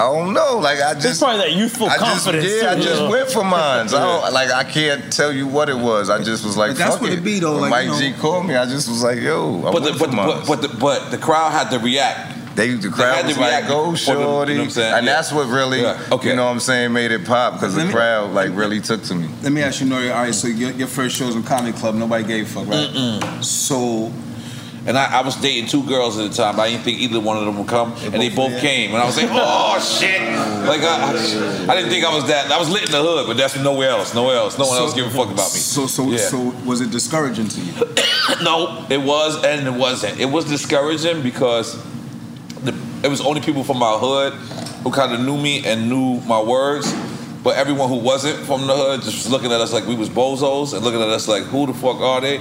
I 0.01 0.13
don't 0.13 0.33
know. 0.33 0.59
Like 0.59 0.81
I 0.81 0.95
just 0.95 1.07
It's 1.07 1.19
probably 1.19 1.39
that 1.39 1.53
youthful 1.53 1.87
I 1.89 1.99
just, 1.99 2.25
confidence. 2.25 2.45
yeah, 2.63 2.71
I 2.71 2.75
too, 2.75 2.81
you 2.81 2.87
just 2.89 3.01
know? 3.03 3.11
went 3.11 3.31
for 3.31 3.45
mines. 3.45 3.93
I 3.95 4.01
don't, 4.01 4.33
like 4.33 4.51
I 4.51 4.65
can't 4.65 5.13
tell 5.13 5.33
you 5.33 5.47
what 5.47 5.69
it 5.69 5.77
was. 5.79 6.09
I 6.11 6.23
just 6.23 6.45
was 6.45 6.57
like, 6.57 6.71
But 6.73 6.79
that's 6.79 6.93
fuck 6.95 7.03
what 7.03 7.13
it. 7.13 7.19
it 7.19 7.25
be, 7.25 7.39
though, 7.41 7.61
When 7.61 7.71
like, 7.71 7.89
Mike 7.89 8.01
you 8.03 8.13
G 8.15 8.19
called 8.19 8.47
me. 8.47 8.57
I 8.57 8.65
just 8.67 8.89
was 8.89 9.03
like, 9.03 9.21
yo, 9.21 9.59
I 9.67 9.73
But 9.73 9.81
the, 9.85 9.91
but, 9.91 9.99
for 9.99 10.07
the, 10.09 10.17
but, 10.17 10.47
but, 10.47 10.63
the, 10.63 10.69
but 10.69 11.11
the 11.11 11.19
crowd 11.19 11.51
had 11.51 11.71
to 11.71 11.79
react. 11.79 12.37
They 12.57 12.71
the 12.71 12.89
They 12.89 12.95
crowd 12.95 13.15
had 13.15 13.23
to 13.23 13.29
was 13.29 13.39
like, 13.39 13.69
"Go, 13.69 13.85
for 13.87 13.91
the- 13.93 13.97
shorty," 13.97 14.53
you 14.53 14.59
know 14.59 14.63
what 14.65 14.67
I'm 14.67 14.71
saying? 14.71 14.95
and 14.95 15.07
Yeah. 15.07 15.13
that's 15.15 15.33
what 15.33 15.47
really, 15.49 15.83
Yeah, 15.83 15.99
okay. 16.11 16.31
you 16.31 16.37
know, 16.37 16.47
what 16.47 16.51
I'm 16.51 16.61
saying, 16.61 16.93
made 16.93 17.13
it 17.13 17.25
pop 17.25 17.53
because 17.55 17.77
the 17.77 17.85
me- 17.85 17.93
crowd 17.93 18.33
like 18.35 18.51
really 18.55 18.81
took 18.81 19.05
to 19.05 19.15
me. 19.15 19.29
Let 19.43 19.53
me 19.53 19.63
ask 19.63 19.81
you, 19.81 19.87
Nori. 19.87 20.13
All 20.13 20.23
right, 20.23 20.35
so 20.35 20.49
your, 20.49 20.73
your 20.73 20.89
first 20.89 21.15
shows 21.17 21.37
in 21.37 21.45
comedy 21.45 21.73
club, 21.79 21.95
nobody 21.95 22.25
gave 22.25 22.47
a 22.57 22.65
fuck, 22.65 22.69
right? 22.69 23.45
So, 23.45 24.13
And 24.87 24.97
I, 24.97 25.19
I 25.19 25.23
was 25.23 25.37
dating 25.37 25.69
two 25.69 25.85
girls 25.85 26.19
at 26.19 26.31
the 26.31 26.35
time. 26.35 26.59
I 26.59 26.71
didn't 26.71 26.85
think 26.85 27.01
either 27.01 27.21
one 27.21 27.37
of 27.37 27.45
them 27.45 27.59
would 27.59 27.69
come, 27.69 27.93
and 28.03 28.15
they 28.15 28.31
both 28.31 28.59
came. 28.61 28.93
And 28.93 28.99
I 29.03 29.05
was 29.05 29.17
like, 29.17 29.29
"Oh 29.31 29.79
shit!" 29.79 30.21
Like 30.67 30.81
I, 30.81 31.13
I 31.69 31.75
didn't 31.77 31.91
think 31.91 32.05
I 32.05 32.15
was 32.15 32.27
that. 32.29 32.51
I 32.51 32.59
was 32.59 32.71
lit 32.71 32.85
in 32.87 32.91
the 32.91 33.03
hood, 33.03 33.27
but 33.27 33.37
that's 33.37 33.59
nowhere 33.59 33.91
else. 33.91 34.15
Nowhere 34.15 34.37
else. 34.37 34.59
No 34.59 34.67
one 34.67 34.77
so- 34.79 34.85
else 34.85 34.95
give 34.95 35.07
a 35.07 35.11
fuck 35.11 35.27
about 35.31 35.53
me. 35.53 35.61
So, 35.61 35.87
so, 35.87 36.11
Yeah. 36.11 36.17
so, 36.19 36.55
was 36.65 36.81
it 36.81 36.91
discouraging 36.91 37.49
to 37.49 37.61
you? 37.61 37.73
no, 38.43 38.87
it 38.89 38.99
was 39.01 39.45
and 39.45 39.67
it 39.67 39.79
wasn't. 39.79 40.19
It 40.19 40.27
was 40.27 40.47
discouraging 40.47 41.23
because 41.23 41.77
the, 42.63 42.75
it 43.03 43.09
was 43.09 43.21
only 43.21 43.43
people 43.43 43.65
from 43.65 43.79
my 43.79 43.99
hood 43.99 44.33
who 44.83 44.91
kind 44.91 45.13
of 45.13 45.21
knew 45.21 45.37
me 45.37 45.65
and 45.67 45.91
knew 45.91 46.21
my 46.23 46.41
words. 46.41 46.91
But 47.43 47.57
everyone 47.57 47.89
who 47.89 47.97
wasn't 47.97 48.39
from 48.47 48.67
the 48.67 48.75
hood 48.77 49.03
just 49.03 49.17
was 49.25 49.31
looking 49.31 49.51
at 49.53 49.61
us 49.61 49.73
like 49.73 49.87
we 49.87 49.95
was 49.95 50.09
bozos 50.11 50.75
and 50.75 50.85
looking 50.85 51.01
at 51.01 51.09
us 51.09 51.27
like, 51.27 51.45
who 51.45 51.67
the 51.67 51.73
fuck 51.75 51.97
are 52.01 52.21
they? 52.21 52.41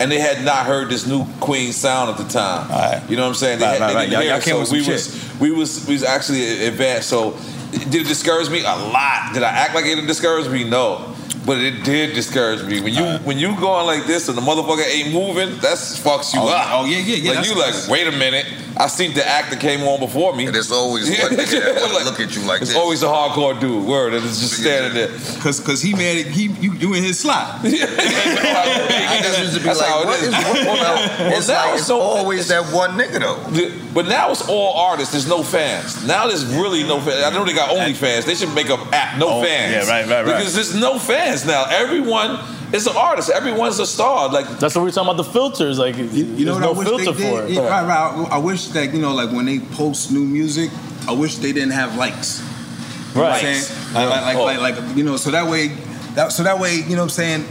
And 0.00 0.10
they 0.10 0.18
had 0.18 0.44
not 0.44 0.66
heard 0.66 0.88
this 0.90 1.06
new 1.06 1.24
Queen 1.40 1.72
sound 1.72 2.10
at 2.10 2.16
the 2.18 2.24
time. 2.24 2.68
You 3.08 3.16
know 3.16 3.22
what 3.22 3.28
I'm 3.28 3.34
saying? 3.34 3.60
They, 3.60 3.64
Right, 3.64 3.78
had, 3.80 3.90
they 3.90 3.94
right, 3.94 4.00
didn't 4.02 4.12
Y'all- 4.12 4.20
hear 4.22 4.30
y'all 4.32 4.40
So 4.66 4.72
we 4.72 4.82
was 4.92 5.40
we 5.40 5.50
was 5.52 5.86
we 5.86 5.92
was 5.94 6.02
actually 6.02 6.66
advanced. 6.66 7.08
So 7.08 7.36
did 7.70 7.94
it 7.94 8.08
discourage 8.08 8.50
me? 8.50 8.60
A 8.60 8.64
lot. 8.64 9.30
Did 9.34 9.42
I 9.44 9.50
act 9.50 9.74
like 9.74 9.84
it 9.84 9.94
didn't 9.94 10.06
me? 10.48 10.64
No. 10.64 11.14
But 11.46 11.58
it 11.58 11.84
did 11.84 12.14
discourage 12.14 12.62
me. 12.64 12.80
When 12.80 12.94
you 12.94 13.04
when 13.24 13.38
you 13.38 13.54
going 13.60 13.84
like 13.86 14.06
this 14.06 14.28
and 14.28 14.36
the 14.38 14.42
motherfucker 14.42 14.86
ain't 14.86 15.12
moving, 15.12 15.58
that's 15.60 15.98
fucks 16.00 16.32
you 16.32 16.40
Oh, 16.40 16.48
up. 16.48 16.66
oh, 16.70 16.84
yeah, 16.86 16.98
yeah, 16.98 17.16
yeah, 17.16 17.32
Like 17.38 17.46
you 17.46 17.54
like, 17.54 17.74
wait 17.88 18.06
a 18.06 18.12
minute. 18.12 18.46
I 18.76 18.88
seen 18.88 19.14
the 19.14 19.24
actor 19.24 19.54
came 19.54 19.82
on 19.82 20.00
before 20.00 20.34
me. 20.34 20.46
And 20.46 20.56
it's 20.56 20.72
always 20.72 21.08
one 21.08 21.30
nigga 21.30 21.60
that 21.62 21.92
wanna 21.92 22.04
look 22.04 22.18
at 22.18 22.34
you 22.34 22.42
like 22.42 22.60
It's 22.62 22.70
this. 22.70 22.76
always 22.76 23.02
a 23.04 23.06
hardcore 23.06 23.60
dude. 23.60 23.84
Word, 23.86 24.14
and 24.14 24.24
it's 24.24 24.40
just 24.40 24.54
standing 24.60 24.94
there. 24.94 25.08
Cause, 25.42 25.60
cause 25.60 25.80
he 25.82 25.92
mad 25.92 26.16
at 26.16 26.26
he 26.26 26.44
you 26.46 26.74
doing 26.76 27.02
his 27.02 27.20
slot. 27.20 27.60
I 27.64 29.20
just 29.22 29.38
used 29.40 29.54
to 29.54 29.60
be 29.60 29.66
That's 29.66 29.80
like, 29.80 30.02
it 30.02 30.06
what 30.06 30.20
is. 30.20 30.28
is 30.28 30.34
wrong? 30.34 30.76
Well, 30.78 31.32
It's 31.38 31.48
like 31.48 31.74
it's 31.74 31.86
so- 31.86 32.00
always 32.00 32.48
that 32.48 32.72
one 32.72 32.98
nigga 32.98 33.20
though. 33.20 33.90
But 33.94 34.06
now 34.08 34.30
it's 34.32 34.48
all 34.48 34.74
artists. 34.76 35.12
There's 35.12 35.28
no 35.28 35.42
fans. 35.44 36.04
Now 36.06 36.26
there's 36.26 36.44
really 36.44 36.82
no 36.82 37.00
fans. 37.00 37.22
I 37.22 37.30
know 37.30 37.44
they 37.44 37.52
got 37.54 37.70
only 37.70 37.94
fans. 37.94 38.24
They 38.24 38.34
should 38.34 38.52
make 38.54 38.68
an 38.70 38.80
app 38.92 39.18
no 39.18 39.28
Oh, 39.38 39.42
fans. 39.44 39.72
yeah, 39.86 39.88
right, 39.92 40.06
right, 40.08 40.24
right. 40.24 40.36
Because 40.38 40.54
there's 40.54 40.74
no 40.74 40.98
fans 40.98 41.33
now. 41.46 41.64
Everyone 41.68 42.38
is 42.72 42.86
an 42.86 42.96
artist. 42.96 43.30
Everyone's 43.30 43.78
a 43.78 43.86
star. 43.86 44.28
Like 44.30 44.46
That's 44.58 44.74
what 44.74 44.82
we're 44.82 44.90
talking 44.90 45.10
about 45.10 45.16
the 45.24 45.30
filters. 45.32 45.78
Like 45.78 45.96
You, 45.96 46.04
you 46.04 46.44
know 46.44 46.54
what 46.54 46.60
no 46.60 46.72
I 46.72 46.78
wish 46.78 46.88
filter 46.88 47.12
they 47.12 47.30
for 47.30 47.40
did? 47.42 47.50
it. 47.50 47.54
Yeah, 47.54 47.68
right, 47.68 47.86
right. 47.86 48.28
I 48.30 48.38
wish 48.38 48.68
that 48.68 48.92
you 48.94 49.00
know, 49.00 49.14
like 49.14 49.30
when 49.32 49.46
they 49.46 49.58
post 49.58 50.12
new 50.12 50.24
music, 50.24 50.70
I 51.08 51.12
wish 51.12 51.36
they 51.36 51.52
didn't 51.52 51.72
have 51.72 51.96
likes. 51.96 52.40
You 52.40 53.20
know 53.20 53.26
what 53.28 53.32
I'm 53.38 53.44
Right. 53.44 53.56
saying? 53.62 53.94
Like, 53.94 54.10
like, 54.10 54.36
Oh. 54.36 54.44
like, 54.44 54.58
like, 54.60 54.76
like, 54.80 54.96
you 54.96 55.04
know, 55.04 55.16
so 55.16 55.30
that 55.30 55.46
way, 55.48 55.68
that, 56.14 56.32
so 56.32 56.42
that 56.42 56.58
way, 56.58 56.74
you 56.76 56.90
know 56.96 56.96
what 56.96 57.02
I'm 57.04 57.08
saying? 57.10 57.44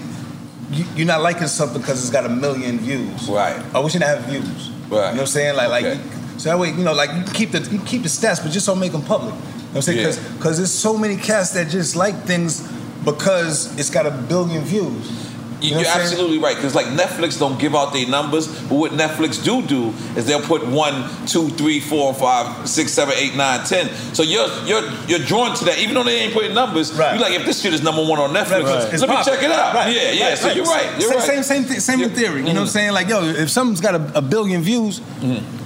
You, 0.71 0.85
you're 0.95 1.07
not 1.07 1.21
liking 1.21 1.47
something 1.47 1.79
because 1.81 2.01
it's 2.01 2.09
got 2.11 2.25
a 2.25 2.29
million 2.29 2.79
views. 2.79 3.27
Right. 3.29 3.61
I 3.73 3.79
wish 3.79 3.95
it 3.95 4.01
have 4.01 4.21
views. 4.25 4.43
Right. 4.43 4.51
You 4.89 4.89
know 4.89 5.07
what 5.11 5.19
I'm 5.19 5.27
saying? 5.27 5.55
Like, 5.55 5.69
like, 5.69 5.97
so 6.37 6.49
that 6.49 6.57
way, 6.59 6.69
you 6.71 6.83
know, 6.83 6.93
like 6.93 7.11
you 7.13 7.23
keep 7.33 7.51
the 7.51 7.59
you 7.71 7.79
keep 7.85 8.01
the 8.03 8.09
stats, 8.09 8.41
but 8.43 8.51
just 8.51 8.65
don't 8.65 8.79
make 8.79 8.91
them 8.91 9.03
public. 9.03 9.33
You 9.35 9.39
know 9.39 9.45
what 9.45 9.75
I'm 9.75 9.81
saying? 9.83 9.99
Yeah. 9.99 10.05
Because 10.07 10.17
because 10.37 10.57
there's 10.57 10.71
so 10.73 10.97
many 10.97 11.15
cats 11.15 11.51
that 11.51 11.69
just 11.69 11.95
like 11.95 12.15
things 12.23 12.67
because 13.03 13.77
it's 13.79 13.89
got 13.89 14.05
a 14.05 14.11
billion 14.11 14.63
views. 14.63 15.32
You- 15.63 15.71
know 15.71 15.77
You're 15.79 15.87
what 15.87 15.95
I'm 15.95 16.01
absolutely 16.01 16.39
right 16.39 16.55
because 16.55 16.75
like 16.75 16.87
Netflix 16.87 17.39
don't 17.39 17.57
give 17.57 17.73
out 17.75 17.93
their 17.93 18.07
numbers, 18.07 18.47
but 18.47 18.75
what 18.75 18.91
Netflix 18.91 19.41
do 19.43 19.61
do 19.61 19.93
is 20.17 20.25
they'll 20.25 20.41
put 20.41 20.67
one, 20.67 21.09
two, 21.25 21.49
three, 21.51 21.79
four, 21.79 22.13
five, 22.13 22.67
six, 22.67 22.91
seven, 22.91 23.13
eight, 23.17 23.35
nine, 23.35 23.63
ten. 23.65 23.89
So 24.13 24.23
you're 24.23 24.47
you're 24.65 24.83
you're 25.07 25.19
drawn 25.19 25.55
to 25.55 25.65
that, 25.65 25.79
even 25.79 25.95
though 25.95 26.03
they 26.03 26.19
ain't 26.19 26.33
putting 26.33 26.53
numbers. 26.53 26.91
Right. 26.93 27.13
You're 27.13 27.21
like 27.21 27.33
if 27.39 27.45
this 27.45 27.61
shit 27.61 27.73
is 27.73 27.81
number 27.81 28.03
one 28.03 28.19
on 28.19 28.31
Netflix, 28.33 28.91
It's 28.91 29.01
let 29.01 29.09
me 29.09 29.15
popular. 29.15 29.37
check 29.37 29.43
it 29.45 29.51
out. 29.51 29.73
Right, 29.73 29.95
Yeah, 29.95 30.11
yeah. 30.11 30.29
right, 30.29 30.37
so 30.37 30.49
you're 30.51 30.65
right. 30.65 30.89
You're 30.99 31.09
same, 31.11 31.17
right. 31.19 31.27
Same, 31.27 31.43
same, 31.43 31.63
thi- 31.63 31.79
same 31.79 32.01
in 32.03 32.09
theory. 32.09 32.39
You 32.41 32.53
know 32.53 32.53
what 32.53 32.57
I'm 32.61 32.65
Mhm. 32.67 32.69
saying? 32.69 32.91
Like, 32.91 33.07
yo, 33.07 33.23
if 33.23 33.49
something's 33.49 33.79
got 33.81 33.95
a, 33.95 34.11
a 34.15 34.21
billion 34.21 34.61
views, 34.61 34.99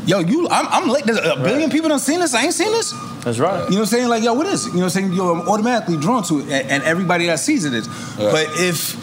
yo, 0.06 0.20
you, 0.20 0.48
I'm, 0.50 0.68
I'm 0.70 0.90
late. 0.90 1.06
There's 1.06 1.18
a 1.18 1.36
billion 1.44 1.70
people 1.72 1.90
don't 1.90 2.00
seen 2.00 2.20
this. 2.20 2.34
I 2.36 2.44
ain't 2.44 2.54
seen 2.54 2.72
this. 2.72 2.94
That's 3.24 3.40
right. 3.40 3.56
You 3.66 3.72
know 3.72 3.76
what 3.78 3.80
I'm 3.80 3.86
saying? 3.88 4.08
Like, 4.08 4.24
yo, 4.24 4.34
what 4.34 4.46
is 4.48 4.66
it? 4.66 4.70
You 4.70 4.74
know 4.76 4.80
what 4.82 4.84
I'm 4.86 4.90
saying? 4.92 5.14
Yo, 5.14 5.32
I'm 5.34 5.50
automatically 5.50 5.98
drawn 5.98 6.24
to 6.26 6.40
it, 6.40 6.44
and, 6.50 6.72
and 6.72 6.84
everybody 6.84 7.26
that 7.28 7.40
sees 7.40 7.66
it 7.66 7.74
is. 7.74 7.88
But 8.16 8.48
if 8.56 8.96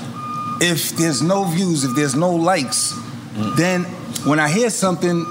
if 0.65 0.97
there's 0.97 1.21
no 1.23 1.45
views, 1.45 1.85
if 1.85 1.95
there's 1.95 2.15
no 2.15 2.33
likes, 2.35 2.93
Mm. 3.35 3.57
then 3.57 3.85
when 4.31 4.39
I 4.39 4.49
hear 4.49 4.71
something, 4.71 5.27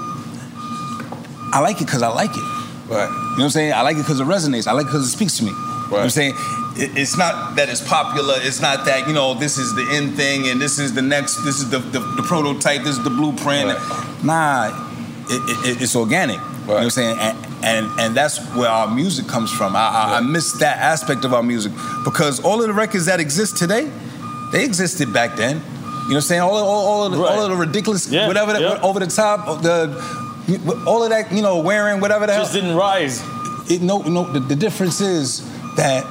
I 1.52 1.60
like 1.60 1.80
it 1.80 1.86
because 1.86 2.02
I 2.02 2.08
like 2.08 2.36
it. 2.36 2.42
Right. 2.88 3.08
You 3.08 3.14
know 3.14 3.30
what 3.36 3.44
I'm 3.44 3.50
saying? 3.50 3.72
I 3.72 3.80
like 3.80 3.96
it 3.96 4.00
because 4.04 4.20
it 4.20 4.26
resonates. 4.26 4.66
I 4.66 4.72
like 4.72 4.84
it 4.84 4.92
because 4.92 5.06
it 5.06 5.10
speaks 5.10 5.38
to 5.38 5.44
me. 5.44 5.50
You 5.50 5.56
know 5.56 5.86
what 5.90 6.02
I'm 6.02 6.10
saying? 6.10 6.34
It's 6.76 7.16
not 7.16 7.54
that 7.56 7.68
it's 7.68 7.80
popular. 7.86 8.34
It's 8.38 8.60
not 8.60 8.84
that, 8.84 9.06
you 9.08 9.14
know, 9.14 9.34
this 9.34 9.56
is 9.58 9.74
the 9.74 9.86
end 9.92 10.16
thing 10.16 10.48
and 10.48 10.60
this 10.60 10.78
is 10.78 10.92
the 10.92 11.02
next, 11.02 11.36
this 11.44 11.60
is 11.60 11.70
the, 11.70 11.78
the, 11.78 12.00
the 12.00 12.22
prototype, 12.24 12.82
this 12.82 12.98
is 12.98 13.04
the 13.04 13.10
blueprint. 13.10 13.68
Nah, 14.24 14.68
it, 15.30 15.66
it, 15.66 15.82
it's 15.82 15.94
organic. 15.96 16.40
You 16.40 16.66
know 16.66 16.74
what 16.74 16.82
I'm 16.82 16.90
saying? 16.90 17.16
And, 17.18 17.36
and, 17.64 18.00
and 18.00 18.14
that's 18.16 18.38
where 18.56 18.68
our 18.68 18.88
music 18.92 19.26
comes 19.28 19.50
from. 19.52 19.76
I, 19.76 19.88
I, 19.88 20.16
I 20.18 20.20
miss 20.20 20.52
that 20.58 20.78
aspect 20.78 21.24
of 21.24 21.32
our 21.32 21.42
music 21.42 21.72
because 22.04 22.40
all 22.44 22.60
of 22.60 22.66
the 22.66 22.74
records 22.74 23.06
that 23.06 23.20
exist 23.20 23.56
today, 23.56 23.90
they 24.54 24.64
existed 24.64 25.12
back 25.12 25.36
then. 25.36 25.56
You 25.56 25.62
know 25.62 26.06
what 26.06 26.14
I'm 26.14 26.20
saying? 26.20 26.40
All, 26.42 26.56
all, 26.56 26.86
all, 26.86 27.06
of, 27.06 27.12
the, 27.12 27.18
all 27.18 27.42
of 27.42 27.50
the 27.50 27.56
ridiculous, 27.56 28.08
whatever, 28.10 28.52
that, 28.52 28.82
over 28.82 29.00
the 29.00 29.06
top, 29.06 29.62
the 29.62 29.88
all 30.86 31.02
of 31.02 31.10
that, 31.10 31.32
you 31.32 31.42
know, 31.42 31.58
wearing 31.60 32.00
whatever 32.00 32.26
the 32.26 32.34
Just 32.34 32.52
didn't 32.52 32.76
rise. 32.76 33.20
It, 33.70 33.82
no, 33.82 34.02
no. 34.02 34.30
The, 34.30 34.40
the 34.40 34.54
difference 34.54 35.00
is 35.00 35.42
that 35.76 36.04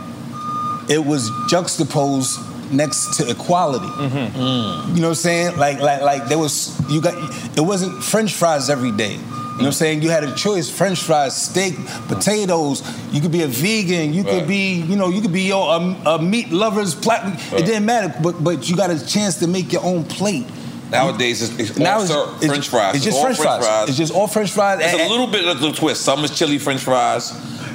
it 0.90 1.06
was 1.06 1.32
juxtaposed 1.48 2.40
next 2.72 3.18
to 3.18 3.30
equality. 3.30 3.86
Mm-hmm. 3.86 4.96
You 4.96 5.02
know 5.02 5.10
what 5.10 5.10
I'm 5.10 5.16
saying? 5.16 5.58
Like, 5.58 5.80
like, 5.80 6.02
like 6.02 6.26
there 6.28 6.40
was 6.40 6.78
you 6.90 7.00
got. 7.00 7.14
It 7.58 7.62
wasn't 7.62 8.04
French 8.04 8.34
fries 8.34 8.70
every 8.70 8.92
day. 8.92 9.20
You 9.54 9.60
know 9.60 9.66
what 9.66 9.68
I'm 9.68 9.72
saying? 9.74 10.02
You 10.02 10.10
had 10.10 10.24
a 10.24 10.34
choice: 10.34 10.68
French 10.70 11.00
fries, 11.04 11.36
steak, 11.40 11.76
potatoes. 12.08 12.82
You 13.12 13.22
could 13.22 13.32
be 13.32 13.44
a 13.44 13.48
vegan. 13.48 14.12
You 14.14 14.24
could 14.24 14.48
be, 14.48 14.74
you 14.82 14.96
know, 14.96 15.10
you 15.10 15.22
could 15.22 15.32
be 15.32 15.44
yo, 15.44 15.62
a, 15.62 16.16
a 16.16 16.22
meat 16.22 16.50
lover's 16.50 16.96
plat. 16.96 17.40
It 17.54 17.66
didn't 17.66 17.86
matter, 17.86 18.14
but 18.24 18.44
but 18.44 18.68
you 18.68 18.76
got 18.76 18.90
a 18.90 19.06
chance 19.06 19.38
to 19.40 19.48
make 19.48 19.72
your 19.72 19.84
own 19.84 20.06
plate. 20.06 20.48
Nowadays, 20.90 21.42
it's, 21.42 21.70
it's 21.70 21.78
Now 21.78 22.02
it's- 22.04 22.46
French 22.46 22.70
fries. 22.70 22.96
it's 22.96 23.06
just 23.06 23.18
all 23.18 23.34
French 23.34 23.40
fries. 23.62 23.90
It's 23.90 23.98
just 23.98 24.14
all 24.14 24.28
French 24.28 24.52
fries. 24.52 24.80
It's 24.82 24.94
a 24.94 25.10
little 25.10 25.28
bit 25.28 25.48
of 25.48 25.60
the 25.60 25.72
twist. 25.72 26.02
Some 26.04 26.24
is 26.24 26.38
chili 26.38 26.58
French 26.60 26.82
fries. 26.82 27.30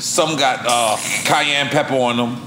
Some 0.05 0.37
got 0.37 0.61
uh, 0.65 0.97
cayenne 1.25 1.69
pepper 1.69 1.95
on 1.95 2.17
them. 2.17 2.41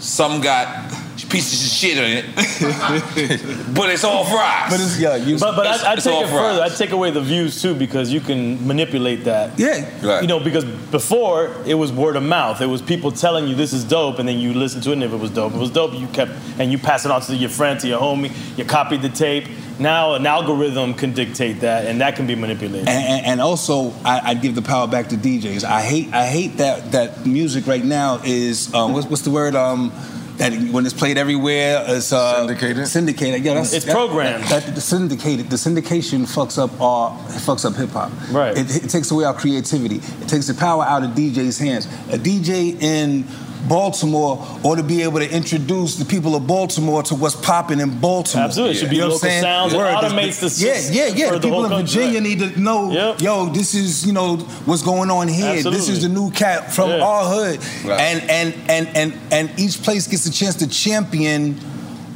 Some 0.00 0.40
got 0.40 0.90
pieces 1.28 1.64
of 1.64 1.70
shit 1.70 1.98
in 1.98 2.24
it. 2.24 2.24
but 3.74 3.90
it's 3.90 4.04
all 4.04 4.24
fries. 4.24 4.70
But 4.70 4.80
it's 4.80 4.98
yeah. 4.98 5.16
You, 5.16 5.38
But 5.38 5.56
but 5.56 5.66
It's- 5.66 5.84
I, 5.84 5.90
I 5.90 5.94
it's 5.94 6.04
take 6.04 6.14
all 6.14 6.24
it 6.24 6.28
further. 6.28 6.62
I 6.62 6.66
fries. 6.68 6.78
take 6.78 6.90
away 6.90 7.10
the 7.10 7.20
views 7.20 7.60
too 7.60 7.74
because 7.74 8.12
you 8.12 8.20
can 8.20 8.66
manipulate 8.66 9.24
that. 9.24 9.58
Yeah. 9.58 9.84
Right. 10.06 10.22
You 10.22 10.28
know 10.28 10.40
because 10.40 10.64
before 10.64 11.54
it 11.66 11.74
was 11.74 11.92
word 11.92 12.16
of 12.16 12.22
mouth. 12.22 12.60
It 12.60 12.66
was 12.66 12.80
people 12.82 13.10
telling 13.12 13.48
you 13.48 13.54
this 13.54 13.72
is 13.72 13.84
dope, 13.84 14.18
and 14.18 14.28
then 14.28 14.38
you 14.38 14.52
listen 14.54 14.80
to 14.82 14.90
it. 14.90 14.94
and 14.94 15.02
if 15.02 15.12
it 15.12 15.16
was 15.16 15.30
dope, 15.30 15.52
it 15.54 15.58
was 15.58 15.70
dope. 15.70 15.92
You 15.94 16.06
kept 16.08 16.32
and 16.58 16.70
you 16.70 16.78
pass 16.78 17.04
it 17.04 17.10
on 17.10 17.20
to 17.22 17.34
your 17.34 17.50
friend, 17.50 17.78
to 17.80 17.88
your 17.88 18.00
homie. 18.00 18.30
You 18.58 18.64
copied 18.64 19.02
the 19.02 19.08
tape. 19.08 19.46
Now 19.78 20.14
an 20.14 20.24
algorithm 20.24 20.94
can 20.94 21.12
dictate 21.14 21.60
that, 21.60 21.86
and 21.86 22.00
that 22.00 22.14
can 22.14 22.28
be 22.28 22.36
manipulated. 22.36 22.88
and, 22.88 23.04
and, 23.04 23.26
and 23.26 23.40
also 23.40 23.90
I, 24.04 24.20
I 24.30 24.34
give 24.34 24.54
the 24.54 24.62
power 24.62 24.86
back 24.86 25.08
to 25.08 25.16
DJs. 25.16 25.64
I 25.64 25.80
hate 25.82 26.12
I 26.14 26.26
hate 26.26 26.58
that 26.58 26.92
that 26.92 27.26
music 27.26 27.66
right 27.66 27.84
now 27.84 28.20
is 28.24 28.72
um, 28.72 28.92
what's, 28.92 29.06
what's 29.08 29.22
the 29.22 29.30
word 29.32 29.56
um, 29.56 29.90
that 30.38 30.52
when 30.72 30.84
it's 30.84 30.94
played 30.94 31.16
everywhere 31.18 31.84
it's 31.88 32.12
uh, 32.12 32.38
syndicated. 32.46 32.88
Syndicated. 32.88 33.44
Yeah, 33.44 33.54
that's 33.54 33.72
It's 33.72 33.84
that- 33.84 33.94
programmed. 33.94 34.44
That, 34.44 34.74
the 34.74 34.80
syndicated. 34.80 35.48
The 35.50 35.56
syndication 35.56 36.22
fucks 36.22 36.58
up 36.58 36.78
our 36.80 37.16
fucks 37.28 37.64
up 37.64 37.74
hip 37.76 37.90
hop. 37.90 38.10
Right. 38.30 38.56
It, 38.56 38.84
it 38.84 38.88
takes 38.90 39.10
away 39.10 39.24
our 39.24 39.34
creativity. 39.34 39.96
It 39.96 40.28
takes 40.28 40.46
the 40.48 40.54
power 40.54 40.82
out 40.84 41.02
of 41.04 41.10
DJ's 41.10 41.58
hands. 41.58 41.86
A 42.10 42.18
DJ 42.18 42.80
in 42.82 43.24
Baltimore 43.68 44.38
ought 44.62 44.76
to 44.76 44.82
be 44.82 45.02
able 45.02 45.18
to 45.20 45.30
introduce 45.30 45.96
the 45.96 46.04
people 46.04 46.34
of 46.36 46.46
Baltimore 46.46 47.02
to 47.04 47.14
what's 47.14 47.34
popping 47.36 47.80
in 47.80 47.98
Baltimore. 48.00 48.44
Absolutely. 48.44 48.76
It 48.76 48.78
should 48.78 48.90
be 48.90 48.96
what 48.98 49.04
I'm 49.04 49.10
local 49.10 49.18
saying? 49.28 49.42
sounds. 49.42 49.72
It 49.72 49.76
automates 49.78 50.40
the 50.40 50.64
Yeah, 50.66 51.06
yeah, 51.06 51.14
yeah. 51.14 51.26
for 51.28 51.32
The 51.34 51.38
the 51.40 51.46
people 51.46 51.50
whole 51.62 51.64
in 51.64 51.70
country. 51.70 52.02
Virginia 52.04 52.20
need 52.20 52.38
to 52.40 52.60
know, 52.60 53.16
yo, 53.18 53.46
this 53.46 53.74
is, 53.74 54.06
you 54.06 54.12
know, 54.12 54.36
what's 54.66 54.82
going 54.82 55.10
on 55.10 55.28
here. 55.28 55.62
This 55.62 55.88
is 55.88 56.02
the 56.02 56.08
new 56.08 56.30
cat 56.30 56.72
from 56.72 56.90
Yeah. 56.90 57.02
our 57.04 57.24
hood. 57.24 57.60
Right. 57.84 58.00
And, 58.00 58.30
and 58.30 58.54
and 58.68 58.88
and 58.96 59.14
and 59.32 59.58
each 59.58 59.82
place 59.82 60.06
gets 60.06 60.26
a 60.26 60.32
chance 60.32 60.56
to 60.56 60.66
champion 60.68 61.54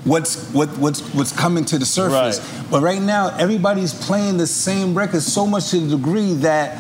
what's 0.05 0.51
what 0.53 0.69
what's 0.79 1.01
what's 1.15 1.33
coming 1.33 1.65
to 1.67 1.79
the 1.79 1.87
surface. 1.87 2.41
But 2.71 2.83
right 2.83 3.01
now, 3.01 3.35
everybody's 3.39 3.95
playing 3.95 4.37
the 4.37 4.47
same 4.47 4.95
record 4.95 5.23
so 5.23 5.47
much 5.47 5.71
to 5.71 5.81
the 5.81 5.97
degree 5.97 6.35
that 6.35 6.79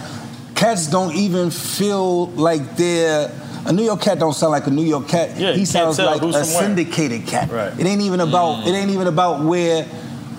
cats 0.54 0.86
don't 0.86 1.14
even 1.14 1.50
feel 1.50 2.26
like 2.28 2.76
they're 2.76 3.30
a 3.66 3.72
New 3.72 3.84
York 3.84 4.00
cat 4.00 4.18
don't 4.18 4.32
sound 4.34 4.52
like 4.52 4.66
a 4.66 4.70
New 4.70 4.84
York 4.84 5.09
cat. 5.09 5.36
Yeah, 5.38 5.52
he 5.52 5.64
sounds 5.64 5.98
like 5.98 6.16
a 6.16 6.18
from 6.20 6.32
where. 6.32 6.44
syndicated 6.44 7.26
cat. 7.26 7.50
Right. 7.50 7.78
It 7.78 7.86
ain't 7.86 8.02
even 8.02 8.20
about 8.20 8.66
it 8.66 8.72
ain't 8.72 8.90
even 8.90 9.06
about 9.06 9.44
where 9.44 9.86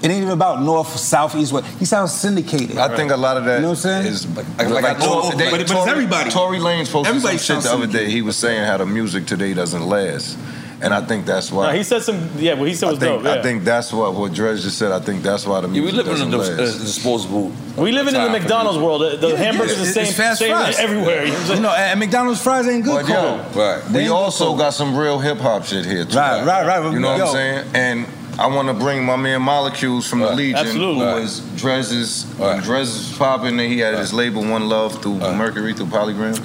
it 0.02 0.06
ain't 0.06 0.14
even 0.22 0.30
about 0.32 0.62
north, 0.62 0.96
south, 0.98 1.36
east, 1.36 1.52
west. 1.52 1.68
He 1.78 1.84
sounds 1.86 2.14
syndicated. 2.14 2.78
I 2.78 2.96
think 2.96 3.12
a 3.12 3.18
lot 3.18 3.36
of 3.36 3.44
that 3.46 3.56
You 3.58 3.62
know 3.64 3.70
what 3.70 3.86
I'm 3.86 4.04
saying? 4.04 4.06
is 4.08 4.28
like, 4.28 4.46
Like- 4.58 4.70
like, 4.70 4.84
like- 4.84 5.00
Tor- 5.00 5.22
oh, 5.26 5.32
they- 5.38 5.44
but- 5.46 5.52
but 5.52 5.60
it's 5.62 5.72
Tory- 5.72 5.92
everybody. 5.92 6.30
Tory 6.32 6.58
Lanez 6.60 6.90
posted 6.90 7.08
Everybody 7.16 7.38
some 7.38 7.58
shit 7.58 7.64
the 7.66 7.74
other 7.74 7.88
day. 7.88 8.10
He 8.10 8.22
was 8.22 8.38
saying 8.38 8.64
how 8.66 8.78
the 8.78 8.86
music 8.86 9.26
today 9.26 9.54
doesn't 9.54 9.86
last, 9.88 10.38
and 10.82 10.94
I 10.94 11.02
think 11.02 11.26
that's 11.26 11.52
why. 11.52 11.72
No, 11.72 11.78
he 11.78 11.84
said 11.84 12.02
some. 12.04 12.30
Yeah, 12.38 12.54
what 12.54 12.68
he 12.68 12.74
said 12.76 12.88
I 12.88 12.90
was 12.92 13.00
think, 13.00 13.24
dope. 13.24 13.38
I 13.38 13.42
think 13.42 13.64
that's 13.64 13.92
what 13.92 14.14
what 14.14 14.34
Dres 14.34 14.64
just 14.64 14.78
said. 14.78 14.92
I 14.92 15.00
think 15.00 15.24
that's 15.24 15.46
why 15.46 15.62
the 15.62 15.68
Yeah, 15.68 15.74
we 15.74 15.82
music 15.82 15.98
live 16.06 16.08
in 16.22 16.32
doesn't 16.32 16.34
a 16.34 16.38
dis- 16.38 16.50
last. 16.60 16.76
uh, 16.76 16.84
disposable. 16.86 17.52
We 17.78 17.92
living 17.92 18.14
in 18.16 18.22
the 18.22 18.28
time 18.28 18.34
for 18.34 18.40
McDonald's 18.40 18.80
world. 18.80 19.02
The, 19.02 19.18
the 19.18 19.30
Yeah, 19.30 19.36
hamburgers 19.38 19.72
yeah, 19.78 19.78
the 19.78 19.84
it's 19.84 19.94
same, 19.94 20.14
fast 20.14 20.40
same 20.40 20.52
fries. 20.52 20.78
everywhere. 20.80 21.26
You 21.26 21.32
know 21.32 21.34
what 21.34 21.40
I'm 21.42 21.46
saying? 21.48 21.58
You 21.58 21.64
know, 21.64 21.74
and 21.76 22.00
McDonald's 22.00 22.42
fries 22.42 22.68
ain't 22.68 22.84
good. 22.84 23.06
But 23.06 23.10
yo, 23.10 23.38
right. 23.56 23.84
They 23.90 24.04
We 24.04 24.10
also 24.10 24.54
good 24.54 24.60
got 24.60 24.74
some 24.74 24.96
real 24.96 25.20
hip 25.20 25.38
hop 25.40 25.66
shit 25.66 25.86
here 25.86 26.06
too. 26.06 26.18
Right, 26.18 26.46
right, 26.46 26.66
right. 26.66 26.94
You 26.94 27.00
know 27.00 27.12
what 27.12 27.22
I'm 27.22 27.34
saying? 27.34 27.66
And 27.74 28.06
I 28.40 28.48
want 28.48 28.70
to 28.70 28.74
bring 28.74 29.04
my 29.06 29.18
man 29.18 29.42
Molecules 29.42 30.08
from 30.10 30.20
the 30.20 30.32
Legion, 30.34 30.60
Absolutely. 30.60 31.02
who 31.02 31.06
Right. 31.12 31.20
was 31.22 31.40
Dres's. 31.58 32.24
When 32.38 32.62
Dres 32.62 32.88
was 32.88 33.18
popping, 33.18 33.60
he 33.60 33.80
had 33.80 33.96
his 33.96 34.14
label 34.14 34.44
One 34.46 34.70
Love 34.70 35.02
through 35.02 35.16
Mercury 35.20 35.74
through 35.74 35.88
Polygram, 35.88 36.40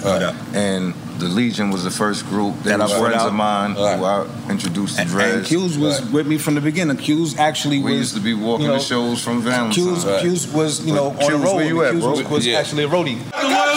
and 0.54 0.92
the 1.18 1.26
Legion 1.28 1.70
was 1.70 1.84
the 1.84 1.90
first 1.90 2.26
group. 2.26 2.54
They 2.62 2.70
That 2.70 2.80
I 2.80 2.84
were 3.00 3.06
friends 3.06 3.22
out. 3.22 3.28
of 3.28 3.34
mine 3.34 3.72
who 3.72 3.82
I 3.82 4.26
introduced 4.50 4.96
to 4.96 5.02
And, 5.02 5.10
Dres. 5.10 5.34
and 5.36 5.46
Q's 5.46 5.78
was 5.78 6.02
with 6.10 6.26
me 6.26 6.38
from 6.38 6.54
the 6.56 6.60
beginning. 6.60 6.96
Q's 6.96 7.38
actually 7.38 7.78
We 7.78 7.92
was. 7.92 7.98
used 8.00 8.14
to 8.16 8.20
be 8.20 8.34
walking 8.34 8.66
you 8.66 8.72
know, 8.72 8.78
the 8.78 8.84
shows 8.84 9.22
from 9.22 9.40
Valentine. 9.42 9.72
Q's, 9.94 10.04
Q's 10.22 10.46
was, 10.48 10.84
you 10.84 10.94
know, 10.94 11.10
But 11.10 11.24
on 11.24 11.32
the 11.40 11.46
road. 11.46 11.54
where 11.56 11.64
you 11.66 11.84
at, 11.84 11.92
Q's 11.92 12.02
bro? 12.02 12.10
was, 12.12 12.22
was 12.28 12.46
Yeah. 12.46 12.58
actually 12.58 12.84
a 12.84 12.88
roadie. 12.88 13.18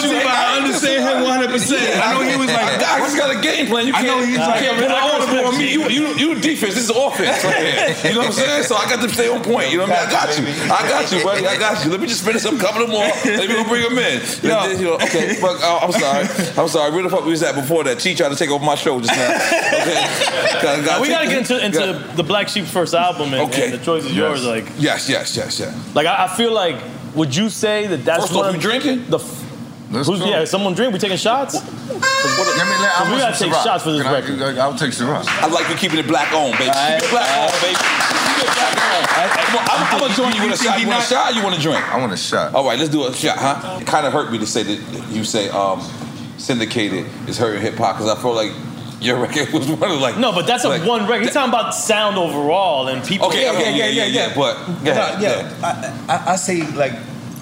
The 0.02 0.08
loyalty, 0.08 0.24
but 0.24 0.34
I 0.34 0.56
understand 0.58 1.00
him 1.02 1.18
100%. 1.24 2.00
I 2.00 2.14
know 2.14 2.20
he 2.28 2.36
was 2.36 2.48
like, 2.48 2.80
I 2.82 2.98
just 3.00 3.16
got 3.16 3.30
a 3.34 3.40
game 3.40 3.66
plan. 3.66 3.86
You 3.86 3.92
can't, 3.92 4.06
know 4.06 4.18
he's 4.20 4.34
you 4.34 4.38
like, 4.38 4.60
can't 4.60 4.78
put 4.78 4.90
all 4.90 5.46
on 5.48 5.58
me. 5.58 5.72
You, 5.72 5.88
you, 5.88 6.06
you 6.14 6.34
defense. 6.40 6.74
This 6.74 6.84
is 6.84 6.90
offense 6.90 7.42
right 7.44 7.56
here. 7.56 8.10
You 8.10 8.14
know 8.14 8.20
what 8.26 8.26
I'm 8.28 8.32
saying? 8.32 8.62
So 8.64 8.76
I 8.76 8.88
got 8.88 9.02
to 9.02 9.08
stay 9.08 9.28
on 9.28 9.42
point. 9.42 9.70
You 9.72 9.78
know 9.78 9.86
what 9.86 9.98
I 9.98 10.06
mean? 10.06 10.08
I 10.08 10.12
got 10.12 10.38
you. 10.38 10.44
I 10.46 10.88
got 10.88 11.12
you, 11.12 11.24
buddy. 11.24 11.46
I 11.46 11.58
got 11.58 11.84
you. 11.84 11.90
Let 11.90 12.00
me 12.00 12.06
just 12.06 12.24
finish 12.24 12.44
up 12.44 12.54
a 12.54 12.58
couple 12.58 12.82
of 12.82 12.90
more. 12.90 13.04
Let 13.24 13.48
me 13.48 13.54
go 13.54 13.64
bring 13.68 13.82
them 13.82 13.98
in. 13.98 14.20
Yo. 14.42 14.64
You 14.78 14.84
know, 14.84 14.94
okay, 14.94 15.36
but 15.40 15.60
uh, 15.62 15.80
I'm 15.82 15.92
sorry. 15.92 16.26
I'm 16.56 16.68
sorry. 16.68 16.92
Where 16.92 17.02
the 17.02 17.10
fuck 17.10 17.24
we 17.24 17.30
was 17.32 17.42
at 17.42 17.54
before 17.54 17.84
that? 17.84 17.98
Chi 17.98 18.14
tried 18.14 18.30
to 18.30 18.36
take 18.36 18.50
over 18.50 18.64
my 18.64 18.74
show 18.74 19.00
just 19.00 19.12
now. 19.14 19.34
Okay. 19.34 20.62
Got- 20.62 20.62
got- 20.62 20.84
Now, 20.84 21.02
we 21.02 21.08
got 21.08 21.20
to 21.22 21.26
get 21.28 21.38
into, 21.38 21.64
into 21.64 21.78
got- 21.78 22.16
the 22.16 22.22
Black 22.22 22.48
Sheep's 22.48 22.70
first 22.70 22.94
album, 22.94 23.32
and, 23.34 23.42
Okay. 23.50 23.64
and 23.70 23.72
the 23.74 23.84
choice 23.84 24.04
is 24.04 24.14
yours. 24.16 24.44
Like, 24.44 24.64
Yes, 24.78 25.08
yes, 25.08 25.36
yes, 25.36 25.58
yes. 25.60 25.94
like 25.94 26.06
I, 26.06 26.24
I 26.24 26.28
feel 26.36 26.52
like, 26.52 26.76
would 27.14 27.34
you 27.34 27.48
say 27.50 27.86
that 27.88 28.04
that's 28.04 28.24
First 28.24 28.34
one 28.34 28.44
off, 28.44 28.50
of 28.50 28.56
you 28.56 28.60
drinking? 28.62 29.08
The 29.10 29.18
f- 29.18 29.37
Let's 29.90 30.06
who's, 30.08 30.18
go. 30.20 30.26
yeah, 30.26 30.44
someone 30.44 30.74
drink. 30.74 30.92
We 30.92 30.98
taking 30.98 31.16
shots. 31.16 31.54
Let 31.54 31.64
me, 31.64 32.00
let, 32.00 32.92
I 33.00 33.10
we 33.12 33.18
gotta 33.20 33.38
take 33.38 33.52
Ciroc. 33.52 33.64
shots 33.64 33.84
for 33.84 33.92
this 33.92 34.02
Can 34.02 34.14
I- 34.14 34.20
record. 34.20 34.58
I'll 34.58 34.76
take 34.76 34.90
Ciroc. 34.90 35.24
I 35.26 35.46
like 35.46 35.68
you 35.70 35.76
keeping 35.76 35.98
it 35.98 36.06
black 36.06 36.32
on, 36.34 36.50
baby. 36.52 36.64
Keep 36.68 37.04
it 37.04 37.10
black 37.10 37.28
on, 37.38 37.48
baby. 37.62 37.74
Keep 37.74 38.44
it 38.44 38.54
black 38.54 38.76
on. 38.76 39.28
Come 39.48 39.64
I'm, 39.64 39.94
I'm 39.94 40.00
gonna 40.00 40.14
join 40.14 40.32
you 40.36 40.42
with 40.50 40.60
a 40.60 40.62
shot. 40.62 40.78
You 40.80 40.88
want 40.88 41.02
a 41.02 41.06
shot? 41.06 41.34
You 41.34 41.42
want 41.42 41.56
a 41.56 41.60
drink? 41.60 41.82
I 41.94 41.98
want 41.98 42.12
a 42.12 42.16
shot. 42.18 42.54
All 42.54 42.64
right, 42.66 42.78
let's 42.78 42.90
do 42.90 43.06
a 43.06 43.12
shot, 43.14 43.38
huh? 43.38 43.78
It 43.80 43.86
kind 43.86 44.06
of 44.06 44.12
hurt 44.12 44.30
me 44.30 44.38
to 44.38 44.46
say 44.46 44.62
that 44.62 45.06
you 45.10 45.24
say 45.24 45.48
um, 45.50 45.80
syndicated 46.36 47.06
is 47.26 47.38
hurting 47.38 47.62
hip 47.62 47.74
hop 47.76 47.96
because 47.96 48.10
I 48.10 48.20
feel 48.20 48.34
like 48.34 48.52
Your 49.00 49.16
record 49.22 49.50
was 49.54 49.68
one 49.68 49.90
of 49.90 50.00
like 50.00 50.18
no, 50.18 50.32
but 50.32 50.46
that's 50.46 50.64
a 50.64 50.68
like- 50.68 50.84
one 50.84 51.06
record. 51.08 51.22
He's 51.24 51.32
talking 51.32 51.48
about 51.48 51.74
sound 51.74 52.18
overall 52.18 52.88
and 52.88 53.02
people. 53.02 53.28
Okay, 53.28 53.48
okay, 53.50 53.74
yeah, 53.76 53.86
yeah, 53.86 54.04
yeah, 54.04 54.34
but 54.36 54.54
go 54.66 54.72
No, 54.84 54.90
ahead, 54.90 55.20
go 55.20 55.26
yeah, 55.26 55.96
I, 56.08 56.12
I, 56.14 56.32
I 56.32 56.36
say 56.36 56.62
like 56.72 56.92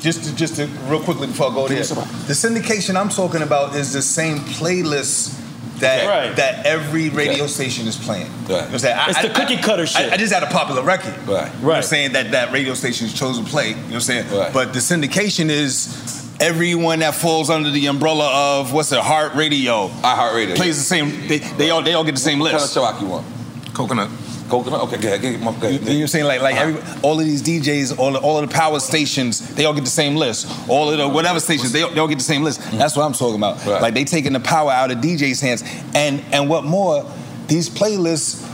just 0.01 0.25
to, 0.25 0.37
just 0.37 0.57
to, 0.57 0.67
real 0.89 1.01
quickly 1.03 1.27
before 1.27 1.51
I 1.51 1.55
go 1.55 1.69
there. 1.69 1.79
The 1.79 2.35
syndication 2.35 2.97
I'm 2.97 3.09
talking 3.09 3.43
about 3.43 3.75
is 3.75 3.93
the 3.93 4.03
same 4.03 4.39
playlist 4.39 5.43
that 5.81 6.07
Right. 6.07 6.35
that 6.37 6.65
every 6.65 7.11
radio 7.11 7.47
station 7.47 7.87
is 7.87 7.97
playing. 7.97 8.27
You 8.45 8.49
know 8.49 8.57
what 8.71 8.85
I'm? 8.85 8.99
I- 8.99 9.11
It's 9.11 9.21
the 9.23 9.31
I- 9.31 9.35
cookie 9.35 9.57
cutter 9.59 9.83
I- 9.83 9.87
shit. 9.87 10.13
I, 10.13 10.17
just 10.17 10.33
had 10.33 10.43
a 10.43 10.47
popular 10.47 10.83
record. 10.83 11.15
Right. 11.27 11.53
You 11.53 11.61
know 11.61 11.67
what 11.69 11.77
I'm 11.77 11.83
saying 11.83 12.13
that 12.13 12.31
that 12.33 12.51
radio 12.53 12.73
station 12.75 13.09
chose 13.09 13.39
to 13.39 13.45
play. 13.45 13.69
You 13.71 13.75
know 13.75 13.83
what 13.83 13.95
I'm 13.95 14.01
saying? 14.01 14.27
But 14.55 14.73
the 14.73 14.79
syndication 14.81 15.51
is 15.51 16.33
everyone 16.41 17.01
that 17.01 17.15
falls 17.15 17.51
under 17.51 17.71
the 17.71 17.87
umbrella 17.87 18.59
of 18.61 18.73
what's 18.73 18.91
it, 18.93 18.99
Heart 19.01 19.35
Radio. 19.35 19.89
iHeartRadio 19.89 20.57
plays 20.57 20.77
the 20.79 20.85
same. 20.85 21.29
They, 21.29 21.39
they 21.39 21.71
all 21.71 21.83
they 21.83 21.93
all 21.95 22.05
get 22.05 22.15
the 22.15 22.21
same 22.21 22.39
What 22.39 22.53
list. 22.55 22.75
kind 22.75 22.87
of 22.87 22.95
Chewbacca 22.97 23.01
you 23.03 23.09
want? 23.09 23.27
Coconut. 23.75 24.09
Coconut. 24.49 24.81
Okay, 24.83 24.99
go 24.99 25.09
ahead. 25.09 25.25
Ahead. 25.25 25.61
Go. 25.61 25.69
You, 25.69 26.01
know 26.01 26.07
saying? 26.07 26.27
Like, 26.27 26.41
like 26.41 26.57
every, 26.57 26.81
uh-huh. 26.81 27.01
all 27.03 27.19
of 27.19 27.27
these 27.27 27.43
DJs, 27.43 27.99
all, 27.99 28.17
all 28.17 28.39
of 28.39 28.49
the 28.49 28.55
power 28.55 28.81
stations, 28.81 29.55
they 29.55 29.65
all 29.65 29.75
get 29.75 29.85
the 29.85 29.91
same 29.91 30.17
list. 30.17 30.51
All 30.69 30.91
of 30.91 30.99
the 30.99 31.09
whatever 31.09 31.41
stations, 31.41 31.73
they, 31.73 31.83
all- 31.83 31.91
they 31.91 32.01
all 32.01 32.09
get 32.09 32.19
the 32.19 32.25
same 32.25 32.43
list. 32.43 32.61
Mm-hmm. 32.61 32.79
That's 32.79 32.97
what 32.97 33.05
I'm 33.05 33.13
talking 33.13 33.37
about. 33.37 33.65
Like 33.67 33.95
they 33.95 34.05
taking 34.05 34.33
the 34.33 34.41
power 34.41 34.71
out 34.71 34.91
of 34.91 34.99
DJs' 34.99 35.41
hands. 35.41 35.63
And 35.95 36.23
and 36.33 36.49
what 36.49 36.65
more, 36.65 37.11
these 37.49 37.69
playlists. 37.69 38.45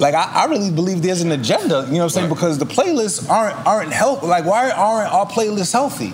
Like 0.00 0.14
I, 0.14 0.42
I 0.42 0.44
really 0.44 0.70
believe 0.70 1.02
there's 1.02 1.22
an 1.22 1.32
agenda, 1.32 1.84
you 1.86 1.94
know 1.94 1.98
what 1.98 2.02
I'm 2.04 2.08
saying? 2.10 2.28
Because 2.28 2.58
the 2.58 2.66
playlists 2.66 3.28
aren't 3.28 3.56
aren't 3.66 3.92
help. 3.92 4.22
Like 4.22 4.44
why 4.44 4.70
aren't 4.70 5.12
our 5.12 5.26
playlists 5.26 5.72
healthy? 5.72 6.12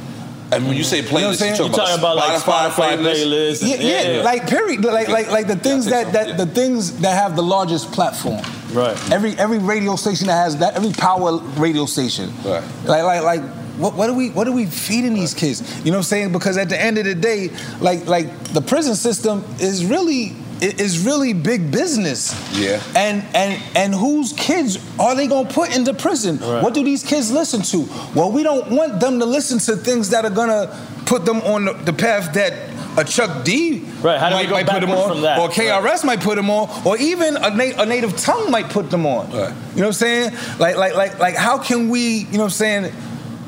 And 0.53 0.67
when 0.69 0.77
you 0.77 0.85
say 0.85 0.99
You 0.99 1.03
know 1.05 1.11
what 1.13 1.23
I'm 1.25 1.31
playlists, 1.33 1.37
saying? 1.37 1.57
you 1.57 1.69
talking 1.77 1.99
about 1.99 2.19
Spotify, 2.41 2.97
playlist? 2.97 3.63
Yeah, 3.67 3.77
yeah, 3.77 4.23
like 4.23 4.47
period. 4.47 4.85
Like 4.85 5.09
like 5.09 5.31
like 5.31 5.47
the 5.47 5.57
things 5.57 5.87
that 5.87 6.13
that 6.13 6.37
the 6.37 6.47
things 6.47 7.01
that 7.01 7.15
have 7.15 7.35
the 7.35 7.43
largest 7.43 7.93
platform. 7.93 8.43
Right. 8.73 8.97
Every 9.13 9.33
every 9.39 9.59
radio 9.59 9.97
station 9.97 10.27
that 10.27 10.35
has 10.35 10.59
that 10.59 10.75
every 10.75 10.93
power 10.93 11.39
radio 11.57 11.87
station. 11.87 12.33
Right. 12.45 12.63
Like 12.85 13.05
like 13.05 13.23
like 13.23 13.43
what, 13.77 13.95
what 13.95 14.09
are 14.09 14.15
we 14.15 14.31
what 14.31 14.47
are 14.47 14.53
we 14.53 14.67
feeding 14.67 15.15
these 15.15 15.35
kids? 15.35 15.61
You 15.79 15.87
know 15.91 15.99
what 15.99 15.99
I'm 15.99 16.03
saying? 16.05 16.33
Because 16.33 16.57
at 16.57 16.69
the 16.69 16.81
end 16.81 16.99
of 16.99 17.05
the 17.05 17.15
day, 17.15 17.51
like 17.81 18.07
like 18.07 18.33
the 18.53 18.61
prison 18.61 18.95
system 18.95 19.45
is 19.61 19.85
really 19.85 20.37
is 20.63 21.05
really 21.05 21.33
big 21.33 21.71
business. 21.71 22.33
Yeah. 22.59 22.83
And 22.97 23.25
and 23.35 23.63
and 23.77 23.95
whose 23.95 24.33
kids 24.33 24.79
are 24.99 25.15
they 25.15 25.27
gonna 25.27 25.49
put 25.49 25.75
into 25.75 25.95
prison? 25.95 26.39
What 26.39 26.75
do 26.75 26.85
these 26.85 27.03
kids 27.03 27.31
listen 27.31 27.63
to? 27.63 27.89
Well, 28.15 28.31
we 28.31 28.43
don't 28.43 28.71
want 28.71 29.01
them 29.01 29.19
to 29.19 29.27
listen 29.27 29.59
to 29.61 29.77
things 29.77 30.11
that 30.11 30.25
are 30.25 30.31
gonna 30.31 30.77
put 31.07 31.25
them 31.25 31.39
on 31.43 31.67
the, 31.67 31.73
the 31.73 31.93
path 31.93 32.33
that 32.35 32.53
a 32.97 33.05
Chuck 33.05 33.45
D 33.45 33.81
Right, 34.01 34.21
how 34.21 34.29
do 34.31 34.37
we 34.37 34.43
might, 34.43 34.49
go 34.49 34.55
might 34.55 34.67
put 34.69 34.81
them 34.81 34.91
on, 34.91 35.09
from 35.09 35.23
that? 35.23 35.39
or 35.39 35.49
KRS 35.49 36.05
might 36.05 36.21
put 36.21 36.37
them 36.37 36.51
on, 36.51 36.87
or 36.87 36.97
even 36.99 37.37
a, 37.37 37.51
na- 37.51 37.83
a 37.83 37.87
native 37.87 38.17
tongue 38.17 38.51
might 38.51 38.69
put 38.69 38.91
them 38.91 39.05
on. 39.07 39.31
You 39.31 39.37
know 39.37 39.49
what 39.75 39.87
I'm 39.87 39.93
saying? 39.95 40.33
Like 40.59 40.77
like 40.77 40.95
like 40.95 41.19
like 41.19 41.35
how 41.35 41.59
can 41.59 41.89
we? 41.89 42.19
You 42.19 42.33
know 42.33 42.39
what 42.39 42.45
I'm 42.45 42.51
saying? 42.51 42.93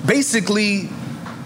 Basically, 0.04 0.88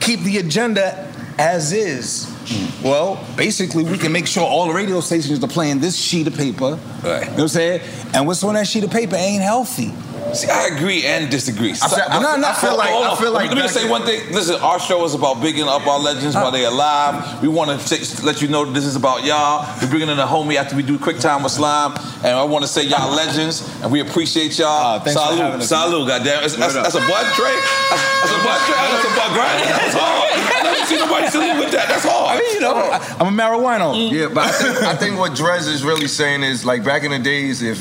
keep 0.00 0.20
the 0.20 0.38
agenda 0.38 1.12
as 1.38 1.72
is. 1.72 2.26
Hmm. 2.50 2.84
Well, 2.84 3.24
basically, 3.36 3.84
we 3.84 3.96
can 3.96 4.10
make 4.10 4.26
sure 4.26 4.42
all 4.42 4.66
the 4.66 4.74
radio 4.74 5.00
stations 5.00 5.42
are 5.42 5.48
playing 5.48 5.78
this 5.78 5.96
sheet 5.96 6.26
of 6.26 6.34
paper. 6.36 6.78
Right. 7.02 7.20
You 7.20 7.26
know 7.26 7.32
what 7.32 7.38
I'm 7.42 7.48
saying? 7.48 7.80
And 8.12 8.26
what's 8.26 8.42
on 8.42 8.54
that 8.54 8.66
sheet 8.66 8.82
of 8.82 8.90
paper 8.90 9.14
ain't 9.14 9.42
healthy. 9.42 9.92
See, 10.34 10.48
I 10.48 10.66
agree 10.68 11.04
and 11.06 11.28
disagree. 11.30 11.72
I 11.72 11.88
feel- 11.88 12.20
no, 12.20 12.36
no, 12.36 12.48
I 12.48 12.54
feel 12.54 12.76
like- 12.76 12.90
Hold 12.90 13.06
I 13.06 13.14
feel 13.16 13.32
like 13.32 13.48
Let 13.48 13.56
me 13.56 13.62
just 13.62 13.74
say 13.74 13.88
one 13.88 14.02
thing. 14.04 14.20
Listen, 14.32 14.56
our 14.62 14.78
show 14.78 15.04
is 15.04 15.14
about 15.14 15.40
bigging 15.42 15.66
up 15.66 15.86
our 15.86 15.98
legends 15.98 16.36
while 16.36 16.50
they're 16.52 16.68
alive. 16.68 17.42
We 17.42 17.48
want 17.48 17.70
to 17.80 18.24
let 18.24 18.40
you 18.40 18.46
know 18.48 18.64
that 18.64 18.72
this 18.72 18.84
is 18.84 18.94
about 18.94 19.24
y'all. 19.24 19.66
We're 19.82 19.88
bringing 19.88 20.08
in 20.08 20.18
a 20.20 20.26
homie 20.26 20.54
after 20.54 20.76
we 20.76 20.82
do 20.84 20.98
quick 20.98 21.18
time 21.18 21.42
with 21.42 21.50
slime, 21.52 21.94
and 22.22 22.36
I 22.38 22.44
want 22.44 22.62
to 22.62 22.68
say 22.68 22.84
y'all 22.84 23.10
legends, 23.14 23.68
and 23.82 23.90
we 23.90 24.00
appreciate 24.00 24.56
y'all. 24.58 24.68
Uh, 24.96 25.00
thanks 25.00 25.20
for 25.20 25.34
having 25.34 25.60
us, 25.60 25.68
salute, 25.68 26.06
goddamn. 26.06 26.42
That's, 26.42 26.54
that's, 26.56 26.74
that's 26.74 26.94
a 26.94 27.00
butt 27.10 27.26
tray. 27.34 27.56
That's, 27.90 28.04
that's 28.22 28.32
a 28.32 28.40
butt 28.46 28.60
tray. 28.70 28.78
That's 28.86 29.04
a 29.04 29.14
butt 29.18 29.30
grind. 29.34 29.64
That's 29.66 29.94
hard. 29.98 30.30
I 30.30 30.62
never 30.62 30.86
seen 30.86 30.98
nobody 31.00 31.26
salute 31.28 31.58
with 31.58 31.72
that. 31.72 31.88
That's 31.88 32.04
hard. 32.04 32.36
I 32.36 32.40
mean, 32.40 32.54
you 32.54 32.60
know, 32.60 32.74
I, 32.76 33.16
I'm 33.18 33.34
a 33.38 33.42
marijuana. 33.42 34.10
Yeah, 34.12 34.28
but 34.32 34.44
I 34.46 34.52
think, 34.52 34.82
I 34.84 34.94
think 34.96 35.18
what 35.18 35.34
Dres 35.34 35.66
is 35.66 35.82
really 35.82 36.06
saying 36.08 36.44
is 36.44 36.64
like 36.64 36.84
back 36.84 37.02
in 37.02 37.10
the 37.10 37.18
days, 37.18 37.62
if 37.62 37.78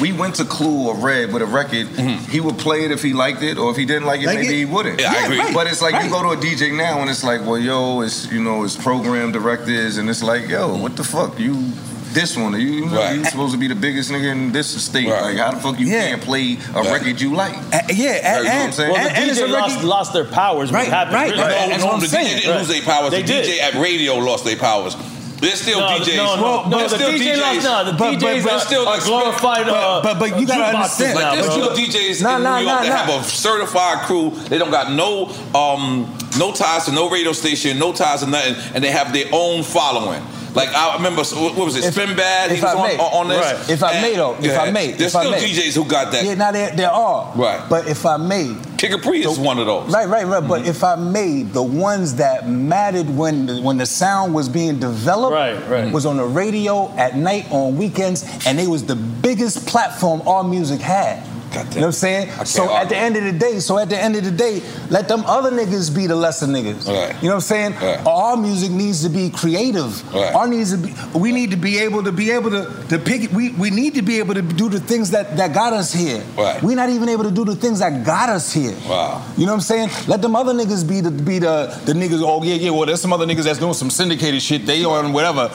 we 0.00 0.12
went 0.12 0.34
to 0.36 0.44
Clue 0.44 0.88
or 0.88 0.94
Red 0.96 1.32
with 1.32 1.42
a 1.42 1.46
record, 1.46 1.86
mm-hmm. 1.88 2.30
he 2.30 2.40
would 2.40 2.58
play 2.58 2.84
it 2.84 2.90
if 2.90 3.02
he 3.02 3.12
liked 3.12 3.42
it, 3.42 3.58
or 3.58 3.70
if 3.70 3.76
he 3.76 3.84
didn't 3.84 4.04
like 4.06 4.20
it, 4.22 4.26
Like 4.26 4.36
maybe 4.38 4.54
it. 4.54 4.58
he 4.58 4.64
wouldn't. 4.64 5.00
Yeah, 5.00 5.12
I 5.14 5.24
agree. 5.24 5.38
right, 5.38 5.54
But 5.54 5.66
it's 5.66 5.82
like 5.82 5.94
right. 5.94 6.04
you 6.04 6.10
go 6.10 6.22
to 6.22 6.30
a 6.30 6.36
DJ 6.36 6.76
now 6.76 7.00
and 7.00 7.10
it's 7.10 7.24
like, 7.24 7.40
well, 7.42 7.58
yo, 7.58 8.00
it's 8.02 8.30
you 8.32 8.42
know, 8.42 8.64
it's 8.64 8.76
program 8.76 9.32
directors, 9.32 9.98
and 9.98 10.08
it's 10.10 10.22
like, 10.22 10.48
yo, 10.48 10.76
what 10.76 10.96
the 10.96 11.04
fuck, 11.04 11.38
you. 11.38 11.70
This 12.12 12.36
one, 12.36 12.52
you, 12.52 12.58
you 12.58 12.86
know, 12.90 12.96
Right. 12.98 13.14
you 13.16 13.24
supposed 13.24 13.54
to 13.54 13.58
be 13.58 13.68
the 13.68 13.74
biggest 13.74 14.10
nigga 14.10 14.30
in 14.32 14.52
this 14.52 14.68
state. 14.84 15.08
Like, 15.08 15.38
how 15.38 15.52
the 15.52 15.60
fuck 15.60 15.80
you 15.80 15.86
can't 15.86 16.20
play 16.20 16.58
a 16.74 16.82
record 16.82 17.18
you 17.18 17.34
like? 17.34 17.54
yeah, 17.88 18.36
you 18.36 18.44
know 18.44 18.50
what 18.50 18.52
I'm 18.66 18.72
saying? 18.72 18.92
Well, 18.92 19.08
the 19.08 19.14
DJ 19.32 19.48
lost, 19.50 19.82
lost 19.82 20.12
their 20.12 20.26
powers. 20.26 20.70
What 20.70 20.80
Right, 20.80 20.88
happened? 20.88 21.14
right, 21.14 21.30
really. 21.30 21.42
right. 21.42 21.50
No, 21.62 21.68
That's 21.70 21.78
no, 21.80 21.86
what 21.86 21.94
I'm 21.94 22.00
the 22.00 22.08
saying. 22.08 22.26
DJ 22.36 22.40
didn't 22.42 22.58
lose 22.58 22.68
their 22.68 22.82
powers. 22.82 23.10
They 23.12 23.22
the 23.22 23.26
did. 23.28 23.46
DJ 23.46 23.60
at 23.60 23.74
radio 23.80 24.16
lost 24.16 24.44
their 24.44 24.56
powers. 24.58 24.94
There's 25.42 25.60
still 25.60 25.80
No, 25.80 25.88
DJs. 25.98 26.16
no, 26.16 26.36
no, 26.36 26.68
no, 26.68 26.78
There's 26.78 26.92
the 26.92 26.96
still 26.98 27.10
DJ 27.10 27.34
DJs. 27.34 27.40
lost- 27.40 27.64
no, 27.64 27.84
the 27.84 27.92
but, 27.98 28.14
DJs 28.14 28.20
but, 28.20 28.44
but 28.44 28.52
are- 28.52 28.60
still 28.60 28.82
are 28.82 28.94
like 28.96 29.02
glorified, 29.04 29.68
uh, 29.68 30.00
but, 30.02 30.18
but 30.20 30.38
you 30.40 30.46
gotta 30.46 30.76
understand. 30.76 31.14
Like 31.18 31.34
there's 31.34 31.46
but 31.46 31.52
still 31.52 31.78
you- 31.78 31.86
DJs 31.88 32.22
Nah, 32.22 32.36
in 32.36 32.42
nah, 32.44 32.58
New 32.60 32.66
York 32.66 32.76
nah, 32.76 32.82
that 32.82 33.06
nah. 33.08 33.12
have 33.12 33.26
a 33.26 33.28
certified 33.28 33.98
crew. 34.06 34.30
They 34.48 34.56
don't 34.58 34.70
got 34.70 34.92
no 34.92 35.26
um 35.54 36.06
no 36.38 36.52
ties 36.52 36.84
to 36.86 36.92
no 36.92 37.10
radio 37.10 37.32
station, 37.32 37.78
no 37.78 37.92
ties 37.92 38.20
to 38.20 38.26
nothing, 38.28 38.54
and 38.74 38.84
they 38.84 38.90
have 38.92 39.12
their 39.12 39.26
own 39.32 39.64
following. 39.64 40.22
Like 40.54 40.68
I 40.74 40.96
remember, 40.96 41.22
what 41.22 41.56
was 41.56 41.76
it? 41.76 41.84
If- 41.84 41.94
Spinbad. 41.94 42.48
He 42.50 42.56
if 42.56 42.62
was 42.62 42.74
I 42.74 42.78
on, 42.78 42.88
may. 42.88 42.96
on 42.98 43.28
this. 43.28 43.52
Right. 43.52 43.70
If 43.70 43.82
I 43.82 43.92
And- 43.92 44.02
may, 44.02 44.16
though, 44.16 44.34
if 44.38 44.44
Yeah. 44.44 44.60
I 44.62 44.70
may, 44.70 44.92
there's 44.92 45.14
if 45.14 45.16
I 45.16 45.20
still 45.20 45.30
may. 45.32 45.48
DJs 45.48 45.74
who 45.74 45.84
got 45.84 46.12
that. 46.12 46.24
Yeah, 46.24 46.34
now 46.34 46.52
there, 46.52 46.70
there 46.70 46.90
are. 46.90 47.32
Right. 47.34 47.60
But 47.68 47.88
if 47.88 48.04
I 48.04 48.16
may. 48.16 48.54
Kid 48.76 48.90
Capri 48.90 49.20
is 49.24 49.38
one 49.38 49.58
of 49.58 49.66
those. 49.66 49.92
Right, 49.92 50.08
right, 50.08 50.26
right. 50.26 50.46
But 50.46 50.62
mm-hmm. 50.62 50.70
if 50.70 50.82
I 50.82 50.96
may, 50.96 51.42
the 51.44 51.62
ones 51.62 52.16
that 52.16 52.48
mattered 52.48 53.08
when 53.08 53.46
the, 53.46 53.60
when 53.62 53.78
the 53.78 53.86
sound 53.86 54.34
was 54.34 54.48
being 54.48 54.78
developed 54.80 55.32
Right, 55.34 55.68
right. 55.68 55.92
was 55.92 56.04
on 56.04 56.16
the 56.16 56.24
radio 56.24 56.90
at 56.96 57.16
night 57.16 57.46
on 57.52 57.76
weekends, 57.78 58.24
and 58.44 58.58
it 58.58 58.66
was 58.68 58.84
the 58.84 58.96
biggest 58.96 59.66
platform 59.68 60.26
our 60.26 60.42
music 60.42 60.80
had. 60.80 61.22
You 61.52 61.60
know 61.62 61.64
what 61.64 61.84
I'm 61.86 61.92
saying? 61.92 62.44
So 62.44 62.74
at 62.74 62.88
the 62.88 62.96
end 62.96 63.16
of 63.16 63.24
the 63.24 63.32
day, 63.32 63.60
so 63.60 63.78
at 63.78 63.88
the 63.88 63.98
end 63.98 64.16
of 64.16 64.24
the 64.24 64.30
day, 64.30 64.62
let 64.90 65.08
them 65.08 65.24
other 65.26 65.50
niggas 65.50 65.94
be 65.94 66.06
the 66.06 66.16
lesser 66.16 66.46
niggas. 66.46 66.88
Right. 66.88 67.14
You 67.22 67.28
know 67.28 67.34
what 67.34 67.34
I'm 67.34 67.40
saying? 67.40 67.72
Right. 67.74 68.06
Our 68.06 68.36
music 68.36 68.70
needs 68.70 69.02
to 69.02 69.08
be 69.08 69.30
creative. 69.30 70.02
Right. 70.14 70.34
Our 70.34 70.48
needs 70.48 70.72
to 70.72 70.78
be. 70.78 70.94
We 71.14 71.32
need 71.32 71.50
to 71.50 71.56
be 71.56 71.78
able 71.78 72.02
to 72.04 72.12
be 72.12 72.30
able 72.30 72.50
to 72.50 72.86
to 72.88 72.98
pick. 72.98 73.30
We 73.32 73.50
we 73.50 73.70
need 73.70 73.94
to 73.94 74.02
be 74.02 74.18
able 74.18 74.34
to 74.34 74.42
do 74.42 74.68
the 74.68 74.80
things 74.80 75.10
that 75.10 75.36
that 75.36 75.52
got 75.52 75.72
us 75.72 75.92
here. 75.92 76.22
Right. 76.36 76.62
We're 76.62 76.76
not 76.76 76.90
even 76.90 77.08
able 77.08 77.24
to 77.24 77.30
do 77.30 77.44
the 77.44 77.56
things 77.56 77.80
that 77.80 78.04
got 78.04 78.28
us 78.28 78.52
here. 78.52 78.76
Wow. 78.88 79.24
You 79.36 79.46
know 79.46 79.52
what 79.52 79.56
I'm 79.56 79.60
saying? 79.60 79.90
Let 80.08 80.22
them 80.22 80.34
other 80.36 80.52
niggas 80.52 80.88
be 80.88 81.00
the 81.00 81.10
be 81.10 81.38
the 81.38 81.78
the 81.84 81.92
niggas. 81.92 82.22
Oh 82.22 82.42
yeah, 82.42 82.54
yeah. 82.54 82.70
Well, 82.70 82.86
there's 82.86 83.00
some 83.00 83.12
other 83.12 83.26
niggas 83.26 83.44
that's 83.44 83.58
doing 83.58 83.74
some 83.74 83.90
syndicated 83.90 84.42
shit. 84.42 84.66
They 84.66 84.84
on 84.84 85.12
whatever. 85.12 85.50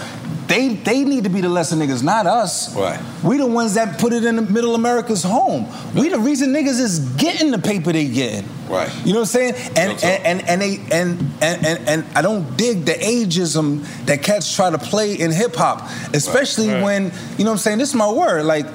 They 0.47 0.69
they 0.75 1.03
need 1.03 1.25
to 1.25 1.29
be 1.29 1.41
the 1.41 1.49
lesser 1.49 1.75
niggas, 1.75 2.03
not 2.03 2.25
us. 2.25 2.73
Right. 2.73 2.99
We 3.23 3.37
the 3.37 3.45
ones 3.45 3.73
that 3.73 3.99
put 3.99 4.13
it 4.13 4.23
in 4.23 4.37
the 4.37 4.41
middle 4.41 4.75
America's 4.75 5.21
home. 5.23 5.67
We 5.93 6.07
the 6.09 6.19
reason 6.19 6.53
niggas 6.53 6.79
is 6.79 6.99
getting 7.15 7.51
the 7.51 7.59
paper 7.59 7.91
they 7.91 8.07
getting. 8.07 8.47
Right. 8.69 8.89
You 9.05 9.13
know 9.13 9.19
what 9.19 9.35
I'm 9.35 9.53
saying? 9.53 9.55
And 9.75 10.03
and, 10.03 10.25
and 10.25 10.49
and 10.49 10.61
they 10.61 10.77
and, 10.91 11.19
and 11.41 11.65
and 11.65 11.89
and 11.89 12.05
I 12.15 12.21
don't 12.21 12.55
dig 12.55 12.85
the 12.85 12.93
ageism 12.93 13.83
that 14.05 14.23
cats 14.23 14.55
try 14.55 14.69
to 14.69 14.77
play 14.77 15.15
in 15.19 15.31
hip 15.31 15.55
hop, 15.55 15.89
especially 16.13 16.69
Right. 16.69 16.81
when 16.83 17.03
you 17.37 17.43
know 17.43 17.51
what 17.51 17.55
I'm 17.55 17.57
saying. 17.57 17.77
This 17.79 17.89
is 17.89 17.95
my 17.95 18.09
word. 18.09 18.45
Like, 18.45 18.67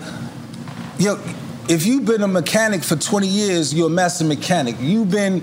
yo, 0.99 1.19
if 1.69 1.87
you've 1.87 2.05
been 2.05 2.23
a 2.23 2.29
mechanic 2.29 2.83
for 2.85 2.97
20 2.97 3.27
years, 3.27 3.73
you're 3.73 3.87
a 3.87 3.91
master 3.91 4.25
mechanic. 4.25 4.77
You've 4.79 5.11
been 5.11 5.43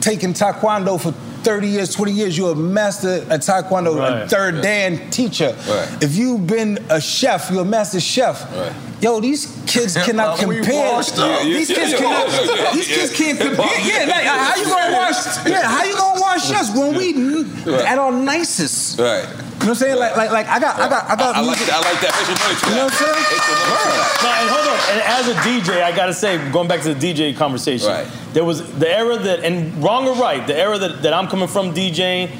taking 0.00 0.34
taekwondo 0.34 1.00
for 1.00 1.12
30 1.42 1.68
years, 1.68 1.94
20 1.94 2.12
years, 2.12 2.36
you're 2.36 2.52
a 2.52 2.56
master 2.56 3.24
at 3.30 3.40
taekwondo, 3.40 3.94
a 3.96 3.98
Right. 4.20 4.30
third 4.30 4.60
dan 4.62 5.10
teacher. 5.10 5.54
Right. 5.68 5.88
If 6.02 6.16
you've 6.16 6.46
been 6.46 6.78
a 6.90 7.00
chef, 7.00 7.50
you're 7.50 7.62
a 7.62 7.64
master 7.64 8.00
chef. 8.00 8.42
Right. 8.56 8.72
Yo, 9.00 9.20
these 9.20 9.46
kids 9.66 9.94
cannot 10.06 10.38
compare. 10.38 10.98
These 11.44 11.68
kids 11.68 11.94
cannot. 11.94 12.28
yeah, 12.28 12.54
yeah, 12.56 12.72
These 12.74 12.88
kids 12.88 13.16
can't 13.16 13.38
compare. 13.38 13.66
Yeah, 13.80 14.06
like, 14.06 14.24
how 14.24 14.56
you 14.56 14.64
gonna 14.64 14.96
wash? 14.96 15.46
Yeah, 15.46 15.62
how 15.62 15.84
you 15.84 15.96
gonna 15.96 16.20
wash 16.20 16.50
us 16.50 16.70
when 16.76 16.94
we 16.96 17.42
Right. 17.72 17.84
at 17.86 17.98
our 17.98 18.12
nicest? 18.12 18.98
Right. 18.98 19.26
You 19.58 19.66
know 19.66 19.72
what 19.72 19.82
I'm 19.82 19.88
saying? 19.88 19.98
Like, 19.98 20.16
like, 20.16 20.30
like 20.30 20.46
I 20.48 20.60
got, 20.60 20.78
I 20.78 20.88
got, 20.88 21.04
I 21.10 21.16
got. 21.16 21.34
I, 21.36 21.38
I 21.38 21.42
like 21.42 21.58
music- 21.58 21.66
that. 21.66 21.84
I 21.84 21.90
like 21.90 22.00
that. 22.00 22.12
Make 22.14 22.26
some 22.28 22.38
noise 22.38 22.62
You 22.62 22.76
know 22.76 22.84
what 22.84 22.92
I'm 22.92 22.98
saying? 22.98 23.26
Make 23.28 23.42
some 23.42 23.58
noise 23.58 23.82
for. 23.82 24.24
No, 24.24 24.30
and 24.38 24.48
hold 24.48 24.66
on. 24.68 24.78
And 24.92 25.00
as 25.02 25.28
a 25.28 25.34
DJ, 25.42 25.82
I 25.82 25.96
gotta 25.96 26.14
say, 26.14 26.50
going 26.52 26.68
back 26.68 26.82
to 26.82 26.94
the 26.94 27.00
DJ 27.14 27.36
conversation, 27.36 27.88
Right. 27.88 28.06
there 28.32 28.44
was 28.44 28.62
the 28.78 28.88
era 28.88 29.18
that, 29.18 29.40
and 29.40 29.82
wrong 29.82 30.06
or 30.08 30.14
right, 30.14 30.46
the 30.46 30.56
era 30.56 30.78
that, 30.78 31.02
that 31.02 31.12
I'm 31.12 31.26
coming 31.28 31.48
from 31.48 31.74
DJing. 31.74 32.30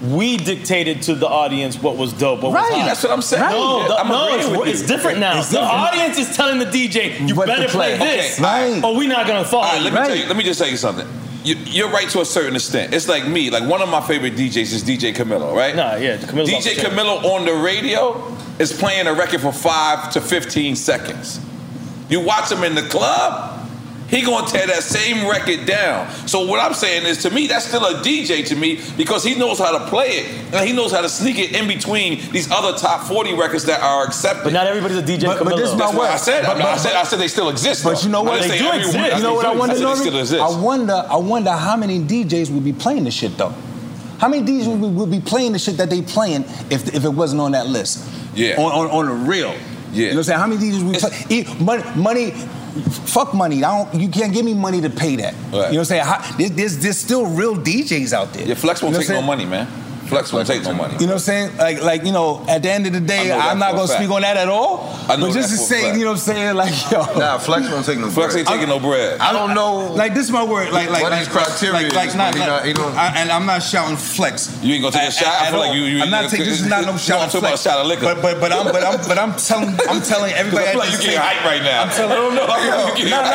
We 0.00 0.36
dictated 0.36 1.02
to 1.02 1.16
the 1.16 1.26
audience 1.26 1.82
what 1.82 1.96
was 1.96 2.12
dope, 2.12 2.42
what 2.42 2.52
Right, 2.52 2.70
was 2.70 2.86
that's 2.86 3.02
what 3.02 3.10
I'm 3.10 3.20
saying. 3.22 3.50
No, 3.50 3.88
the- 3.88 3.96
I'm 3.98 4.06
no, 4.08 4.62
it's, 4.62 4.80
it's 4.80 4.88
different 4.88 5.18
now. 5.18 5.38
It's 5.40 5.48
the 5.48 5.58
different. 5.58 5.74
audience 5.82 6.18
is 6.18 6.36
telling 6.36 6.60
the 6.60 6.66
DJ, 6.66 7.18
you 7.28 7.34
What 7.34 7.48
better 7.48 7.66
play, 7.66 7.96
play. 7.96 8.16
this, 8.18 8.38
Okay, 8.38 8.42
Right. 8.74 8.84
or 8.84 8.94
we 8.94 9.08
not 9.08 9.26
gonna 9.26 9.44
fall." 9.44 9.62
All 9.62 9.72
right, 9.72 9.82
let 9.82 9.92
me 9.92 9.98
Right. 9.98 10.06
tell 10.06 10.16
you. 10.16 10.26
Let 10.26 10.36
me 10.36 10.44
just 10.44 10.60
tell 10.60 10.68
you 10.68 10.76
something. 10.76 11.08
You, 11.48 11.54
you're 11.64 11.90
right 11.90 12.08
to 12.10 12.20
a 12.20 12.24
certain 12.24 12.54
extent. 12.54 12.92
It's 12.92 13.08
like 13.08 13.26
me. 13.26 13.48
Like 13.50 13.68
one 13.68 13.80
of 13.80 13.88
my 13.88 14.00
favorite 14.06 14.34
DJs 14.34 14.72
is 14.72 14.84
DJ 14.84 15.14
Camilo, 15.14 15.54
right? 15.54 15.74
Nah, 15.74 15.96
yeah, 15.96 16.18
Camilo's 16.18 16.50
DJ. 16.50 16.74
Camilo 16.74 17.24
on 17.24 17.46
the 17.46 17.54
radio 17.54 18.36
is 18.58 18.72
playing 18.72 19.06
a 19.06 19.14
record 19.14 19.40
for 19.40 19.52
five 19.52 20.12
to 20.12 20.20
fifteen 20.20 20.76
seconds. 20.76 21.40
You 22.10 22.20
watch 22.20 22.52
him 22.52 22.64
in 22.64 22.74
the 22.74 22.82
club, 22.82 23.57
he 24.08 24.22
gonna 24.22 24.46
tear 24.46 24.66
that 24.66 24.82
same 24.82 25.28
record 25.28 25.66
down. 25.66 26.10
So 26.26 26.46
what 26.46 26.60
I'm 26.60 26.72
saying 26.74 27.04
is, 27.06 27.22
to 27.24 27.30
me, 27.30 27.46
that's 27.46 27.66
still 27.66 27.84
a 27.84 28.02
DJ 28.02 28.44
to 28.46 28.56
me 28.56 28.80
because 28.96 29.22
he 29.22 29.34
knows 29.34 29.58
how 29.58 29.76
to 29.76 29.86
play 29.86 30.08
it 30.20 30.54
and 30.54 30.66
he 30.66 30.74
knows 30.74 30.92
how 30.92 31.02
to 31.02 31.08
sneak 31.08 31.38
it 31.38 31.54
in 31.54 31.68
between 31.68 32.20
these 32.32 32.50
other 32.50 32.76
top 32.78 33.02
40 33.06 33.34
records 33.34 33.64
that 33.66 33.82
are 33.82 34.04
accepted. 34.06 34.44
But 34.44 34.52
not 34.54 34.66
everybody's 34.66 34.96
a 34.98 35.02
DJ 35.02 35.26
But- 35.26 35.44
but 35.44 35.56
this 35.56 35.68
is 35.68 35.74
my 35.74 35.80
That's 35.86 35.92
what 35.94 36.02
word. 36.08 36.10
I 36.10 36.16
said. 36.16 36.44
But- 36.46 36.60
I, 36.60 36.72
I 36.72 36.76
said 36.78 36.94
I 36.94 37.02
said 37.04 37.18
they 37.20 37.28
still 37.28 37.50
exist. 37.50 37.84
But 37.84 37.96
though. 37.96 38.00
you 38.02 38.08
know 38.08 38.20
I 38.20 38.28
what? 38.30 38.40
didn't 38.42 38.58
say 38.58 38.66
everyone- 38.66 38.96
I 39.12 39.16
You 39.18 39.22
know 39.22 39.34
what 39.34 39.44
I 39.46 39.50
said 39.52 39.58
wonder, 39.58 39.74
they 39.74 39.94
still 39.94 40.18
exist. 40.18 40.42
I 40.42 40.58
wonder. 40.60 41.06
I 41.10 41.16
wonder 41.16 41.50
how 41.52 41.76
many 41.76 42.00
DJs 42.00 42.50
would 42.50 42.64
be 42.64 42.72
playing 42.72 43.04
this 43.04 43.14
shit 43.14 43.36
though. 43.36 43.54
How 44.18 44.28
many 44.28 44.42
DJs 44.44 44.78
would, 44.80 44.94
would 44.96 45.10
be 45.10 45.20
playing 45.20 45.52
the 45.52 45.58
shit 45.58 45.76
that 45.76 45.90
they 45.90 46.02
playing 46.02 46.44
if, 46.70 46.92
if 46.94 47.04
it 47.04 47.10
wasn't 47.10 47.40
on 47.42 47.52
that 47.52 47.66
list? 47.66 48.04
Yeah. 48.34 48.56
On 48.56 48.72
on, 48.72 48.90
on 48.90 49.06
the 49.06 49.12
real. 49.30 49.50
Yeah. 49.50 49.56
You 49.92 50.02
know 50.02 50.08
what 50.10 50.16
I'm 50.16 50.22
saying? 50.24 50.38
How 50.40 50.46
many 50.46 50.60
DJs 50.70 50.82
would 50.82 51.28
be 51.28 51.44
play, 51.44 51.64
money, 51.64 51.82
money? 51.96 52.32
Fuck 52.82 53.34
money. 53.34 53.62
I 53.64 53.84
don't. 53.84 54.00
You 54.00 54.08
can't 54.08 54.32
give 54.32 54.44
me 54.44 54.54
money 54.54 54.80
to 54.80 54.90
pay 54.90 55.16
that. 55.16 55.34
You 55.34 55.50
know 55.50 55.58
what 55.58 55.76
I'm 55.78 55.84
saying? 55.84 56.04
How, 56.04 56.36
there's, 56.36 56.50
there's 56.52 56.78
there's 56.78 56.98
still 56.98 57.26
real 57.26 57.56
DJs 57.56 58.12
out 58.12 58.32
there. 58.32 58.46
Yeah, 58.46 58.54
Flex 58.54 58.82
won't 58.82 58.94
You 58.94 59.00
know 59.00 59.06
take 59.06 59.14
no 59.14 59.22
money, 59.22 59.44
man. 59.44 59.66
Flex 60.08 60.32
won't 60.32 60.46
take 60.46 60.62
no 60.64 60.72
money. 60.72 60.94
You 60.94 61.06
know 61.06 61.06
what 61.06 61.12
I'm 61.14 61.18
saying? 61.20 61.56
Like, 61.56 61.82
like 61.82 62.04
you 62.04 62.12
know, 62.12 62.44
at 62.48 62.62
the 62.62 62.70
end 62.70 62.86
of 62.86 62.92
the 62.92 63.00
day, 63.00 63.30
I 63.32 63.36
know 63.36 63.38
that 63.38 63.50
I'm 63.52 63.58
not 63.58 63.74
gonna 63.74 63.88
speak 63.88 64.10
on 64.10 64.22
that 64.22 64.36
at 64.36 64.48
all. 64.48 64.88
I 65.08 65.16
know 65.16 65.26
but 65.28 65.34
just 65.34 65.50
to 65.50 65.56
say, 65.56 65.82
fact. 65.82 65.98
you 65.98 66.04
know 66.04 66.12
what 66.12 66.18
I'm 66.28 66.34
saying? 66.34 66.56
Like, 66.56 66.72
yo, 66.90 67.04
Nah, 67.18 67.38
Flex 67.38 67.68
won't 67.70 67.84
take 67.84 67.98
no 67.98 68.10
Flex 68.10 68.34
ain't 68.36 68.48
taking 68.48 68.68
no 68.68 68.78
bread. 68.80 69.20
I 69.20 69.32
don't 69.32 69.54
know. 69.54 69.92
Like 69.92 70.14
this 70.14 70.24
is 70.24 70.32
my 70.32 70.42
word. 70.44 70.72
Like 70.72 70.90
like 70.90 71.02
What 71.02 71.12
like 71.12 71.28
criteria 71.28 71.72
Like, 71.72 71.94
like 71.94 72.16
not, 72.16 72.34
he 72.34 72.40
not- 72.40 72.64
he 72.64 72.72
I, 72.74 73.12
and 73.20 73.30
I'm 73.30 73.46
not 73.46 73.62
shouting 73.62 73.96
flex. 73.96 74.48
You 74.62 74.74
ain't 74.74 74.82
gonna 74.82 74.92
take 74.92 75.02
a 75.02 75.06
At- 75.06 75.12
shot? 75.12 75.42
I 75.42 75.50
feel 75.50 75.58
like 75.60 75.74
you- 75.76 75.84
you- 75.84 76.02
I'm 76.02 76.10
not 76.10 76.30
taking. 76.30 76.46
This 76.46 76.60
is 76.60 76.66
not 76.68 76.84
no 76.84 76.96
shot. 77.06 77.20
I'm 77.20 77.28
talking 77.28 77.40
about 77.40 77.54
a 77.54 77.62
shot 77.62 77.78
of 77.78 77.86
liquor. 77.86 78.02
But 78.04 78.22
but 78.22 78.40
but 78.40 78.52
I'm 78.52 78.64
but 78.72 78.82
I'm 78.82 78.98
but 79.08 79.18
I'm 79.18 79.34
telling 79.36 79.68
I'm 79.88 80.02
telling 80.02 80.32
everybody. 80.40 80.66
I 80.66 80.70
feel 80.70 80.78
like 80.80 80.92
you 80.92 80.98
getting 80.98 81.18
hype 81.20 81.44
right 81.44 81.62
now. 81.62 81.82
I'm 81.84 81.90
telling. 81.90 82.12
I 82.12 82.16
don't 82.16 82.34
know. 82.34 82.46
No, 82.48 83.20
no, 83.22 83.30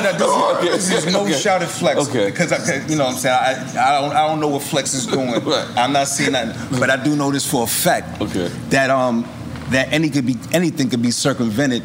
no, 0.00 0.18
no, 0.18 0.54
no, 0.56 0.60
This 0.62 0.90
is, 0.90 1.12
no 1.12 1.28
shouted 1.30 1.68
flex. 1.68 2.08
Okay. 2.08 2.30
Because 2.30 2.50
you 2.90 2.96
know, 2.96 3.04
what 3.04 3.14
I'm 3.14 3.18
saying 3.18 3.34
I, 3.76 3.88
I 3.88 4.00
don't 4.00 4.12
I 4.16 4.26
don't 4.26 4.40
know 4.40 4.48
what 4.48 4.62
flex 4.62 4.94
is 4.94 5.06
doing. 5.06 5.34
I'm 5.76 5.92
not 5.92 6.08
seeing 6.14 6.32
that, 6.32 6.56
but 6.78 6.90
I 6.90 7.02
do 7.02 7.16
know 7.16 7.30
this 7.30 7.48
for 7.48 7.64
a 7.64 7.66
fact. 7.66 8.20
Okay. 8.20 8.48
That 8.70 8.90
um 8.90 9.26
that 9.70 9.92
any 9.92 10.10
could 10.10 10.26
be 10.26 10.36
anything 10.52 10.88
could 10.90 11.02
be 11.02 11.10
circumvented 11.10 11.82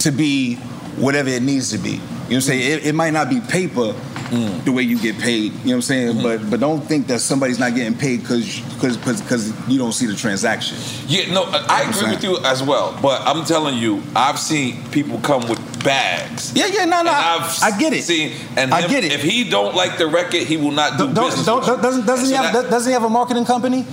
to 0.00 0.10
be 0.10 0.56
whatever 0.96 1.28
it 1.30 1.42
needs 1.42 1.70
to 1.72 1.78
be. 1.78 1.90
You 1.92 1.96
know 1.96 2.02
what 2.02 2.34
I'm 2.34 2.40
saying? 2.42 2.72
It, 2.78 2.86
it 2.86 2.94
might 2.94 3.12
not 3.12 3.28
be 3.28 3.40
paper 3.40 3.94
Mm. 4.32 4.64
the 4.64 4.72
way 4.72 4.80
you 4.82 4.98
get 4.98 5.18
paid. 5.18 5.52
You 5.52 5.58
know 5.58 5.58
what 5.64 5.74
I'm 5.74 5.82
saying? 5.82 6.12
Mm-hmm. 6.14 6.22
But 6.22 6.50
but 6.50 6.60
don't 6.60 6.80
think 6.80 7.06
that 7.08 7.18
somebody's 7.18 7.58
not 7.58 7.74
getting 7.74 7.92
paid 7.94 8.22
because 8.22 8.60
because 8.72 8.96
because 8.96 9.68
you 9.68 9.76
don't 9.78 9.92
see 9.92 10.06
the 10.06 10.14
transaction. 10.14 10.78
Yeah, 11.06 11.30
no, 11.34 11.44
I 11.68 11.82
agree 11.82 12.14
with 12.14 12.24
you 12.24 12.38
as 12.38 12.62
well. 12.62 12.98
But 13.02 13.20
I'm 13.26 13.44
telling 13.44 13.76
you, 13.76 14.02
I've 14.16 14.38
seen 14.38 14.82
people 14.90 15.18
come 15.18 15.46
with 15.50 15.60
bags. 15.84 16.52
Yeah, 16.54 16.66
yeah, 16.66 16.84
no, 16.84 17.02
no, 17.02 17.10
I- 17.10 17.38
I've 17.40 17.74
I 17.74 17.78
get 17.78 17.92
it. 17.92 18.04
Seen, 18.04 18.32
and 18.56 18.72
I 18.72 18.82
him- 18.82 18.90
get 18.90 19.04
it. 19.04 19.12
If 19.12 19.22
he 19.22 19.48
don't 19.48 19.74
like 19.74 19.98
the 19.98 20.06
record, 20.06 20.42
he 20.42 20.56
will 20.56 20.70
not 20.72 20.98
do 20.98 21.12
Don't, 21.12 21.28
business. 21.28 21.46
don't, 21.46 21.64
don't, 21.66 21.82
doesn't 21.82 22.06
doesn't 22.06 22.26
he 22.26 22.32
have 22.34 22.52
that- 22.52 22.70
doesn't 22.70 22.88
he 22.90 22.94
have 22.94 23.04
a 23.04 23.10
marketing 23.10 23.44
company? 23.44 23.84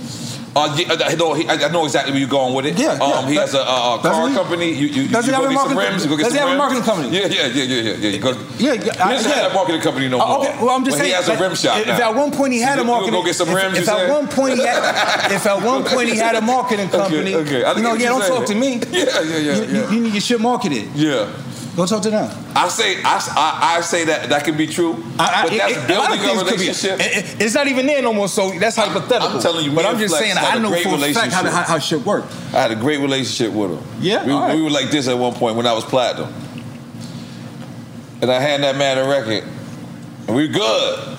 Uh, 0.50 0.66
yeah, 0.76 0.96
I 1.06 1.14
know, 1.14 1.32
he, 1.32 1.48
I 1.48 1.68
know 1.70 1.84
exactly 1.84 2.10
where 2.10 2.18
you're 2.18 2.28
going 2.28 2.52
with 2.52 2.66
it. 2.66 2.76
Yeah, 2.76 2.94
um, 2.98 2.98
yeah. 3.00 3.28
he 3.30 3.34
has 3.36 3.54
a, 3.54 3.58
a, 3.60 3.94
a 3.94 3.98
car 4.02 4.28
he? 4.28 4.34
company. 4.34 4.66
You, 4.74 4.88
you, 4.88 5.02
you 5.02 5.06
he 5.06 5.14
have 5.14 5.24
go 5.24 5.28
a 5.30 5.30
get 5.30 5.30
some 5.30 5.54
marketing- 5.54 5.76
rims. 5.78 6.02
You 6.02 6.10
go 6.10 6.16
get 6.16 6.24
does 6.24 6.32
he 6.32 6.38
have 6.40 6.48
a 6.50 6.56
marketing 6.56 6.82
company? 6.82 7.08
Yeah, 7.16 7.26
yeah, 7.26 7.46
yeah, 7.46 7.62
yeah, 7.62 7.94
yeah. 8.02 8.08
You 8.10 8.18
go, 8.18 8.30
Yeah, 8.58 8.72
yeah, 8.72 8.98
I- 8.98 9.10
he 9.10 9.14
doesn't 9.14 9.30
yeah. 9.30 9.42
have 9.46 9.52
a 9.52 9.54
marketing 9.54 9.80
company 9.80 10.08
no 10.08 10.18
Oh, 10.20 10.26
more. 10.26 10.38
okay, 10.48 10.58
well, 10.58 10.70
I'm 10.74 10.84
just 10.84 10.96
But 10.98 11.04
saying. 11.06 11.10
he 11.10 11.14
has 11.14 11.28
a 11.28 11.38
rim 11.38 11.54
shop 11.54 11.78
If 11.78 11.86
now. 11.86 12.10
at 12.10 12.16
one 12.16 12.32
point 12.32 12.52
he 12.52 12.58
had 12.60 12.76
You 12.78 12.82
a 12.82 12.84
marketing, 12.84 13.12
go 13.14 13.22
get 13.22 13.36
some 13.36 13.54
rims. 13.54 13.78
If, 13.78 13.86
you 13.86 13.92
at 13.92 14.10
one 14.10 14.26
point 14.26 14.54
he 14.58 14.66
had, 14.66 15.30
if 15.38 15.46
at 15.46 15.62
one 15.62 15.84
point 15.84 16.08
he 16.08 16.16
had 16.16 16.34
a 16.34 16.40
marketing 16.40 16.88
company, 16.88 17.32
okay. 17.36 17.62
I 17.62 17.72
you 17.74 17.82
know, 17.84 17.94
yeah, 17.94 18.08
don't 18.08 18.26
talk 18.26 18.46
to 18.46 18.54
me. 18.56 18.80
Yeah, 18.90 19.04
yeah, 19.04 19.20
yeah, 19.22 19.38
You, 19.38 19.62
you- 19.62 19.80
yeah. 19.82 19.90
you 19.92 20.00
need 20.00 20.12
your 20.14 20.20
shit 20.20 20.40
marketed. 20.40 20.88
Yeah. 20.96 21.30
Go 21.76 21.86
talk 21.86 22.02
to 22.02 22.10
them. 22.10 22.28
I 22.54 22.68
say 22.68 23.00
I, 23.02 23.16
I, 23.36 23.76
I 23.76 23.80
say 23.80 24.04
that 24.06 24.28
that 24.28 24.44
can 24.44 24.56
be 24.56 24.66
true, 24.66 25.02
I- 25.18 25.24
I- 25.24 25.42
but 25.48 25.56
that's 25.56 25.72
it- 25.76 25.84
a 25.84 25.86
building 25.86 26.18
a 26.18 26.22
things 26.22 26.42
could 26.42 26.46
be- 26.58 26.62
relationship. 26.62 27.00
it- 27.00 27.16
it- 27.16 27.40
it's 27.42 27.54
not 27.54 27.68
even 27.68 27.86
there 27.86 28.02
no 28.02 28.12
more, 28.12 28.28
so 28.28 28.50
that's 28.58 28.74
hypothetical. 28.76 29.36
I'm 29.36 29.40
telling 29.40 29.64
you, 29.64 29.72
but 29.72 29.86
I'm 29.86 29.96
just 29.98 30.16
saying, 30.16 30.34
I 30.36 30.58
know 30.58 30.68
for 30.70 30.74
a 30.76 30.78
fact 30.82 30.86
how, 30.86 30.92
relationship. 30.96 31.32
how, 31.52 31.62
how 31.62 31.78
shit 31.78 32.04
worked. 32.04 32.32
I 32.52 32.60
had 32.60 32.70
a 32.72 32.76
great 32.76 32.98
relationship 33.00 33.52
with 33.54 33.70
him. 33.70 33.84
Yeah, 34.00 34.26
we, 34.26 34.32
right. 34.32 34.54
we 34.56 34.62
were 34.62 34.70
like 34.70 34.90
this 34.90 35.06
at 35.06 35.16
one 35.16 35.32
point 35.34 35.56
when 35.56 35.66
I 35.66 35.72
was 35.72 35.84
platinum, 35.84 36.32
and 38.20 38.30
I 38.32 38.40
hand 38.40 38.64
that 38.64 38.76
man 38.76 38.98
a 38.98 39.08
record, 39.08 39.44
and 40.26 40.36
we 40.36 40.48
good. 40.48 41.16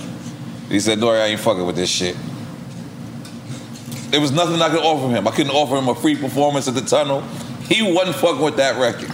He 0.70 0.80
said, 0.82 1.00
"Nori, 1.00 1.22
I 1.22 1.26
ain't 1.28 1.40
fucking 1.40 1.66
with 1.66 1.76
this 1.78 1.90
shit." 1.90 2.16
There 4.10 4.20
was 4.20 4.32
nothing 4.32 4.62
I 4.62 4.70
could 4.70 4.84
offer 4.84 5.08
him. 5.10 5.26
I 5.28 5.32
couldn't 5.32 5.54
offer 5.54 5.78
him 5.78 5.88
a 5.88 5.96
free 5.96 6.16
performance 6.18 6.68
at 6.68 6.76
the 6.76 6.82
tunnel. 6.82 7.22
He 7.70 7.82
wasn't 7.82 8.18
fucking 8.18 8.42
with 8.42 8.58
that 8.58 8.78
record. 8.78 9.10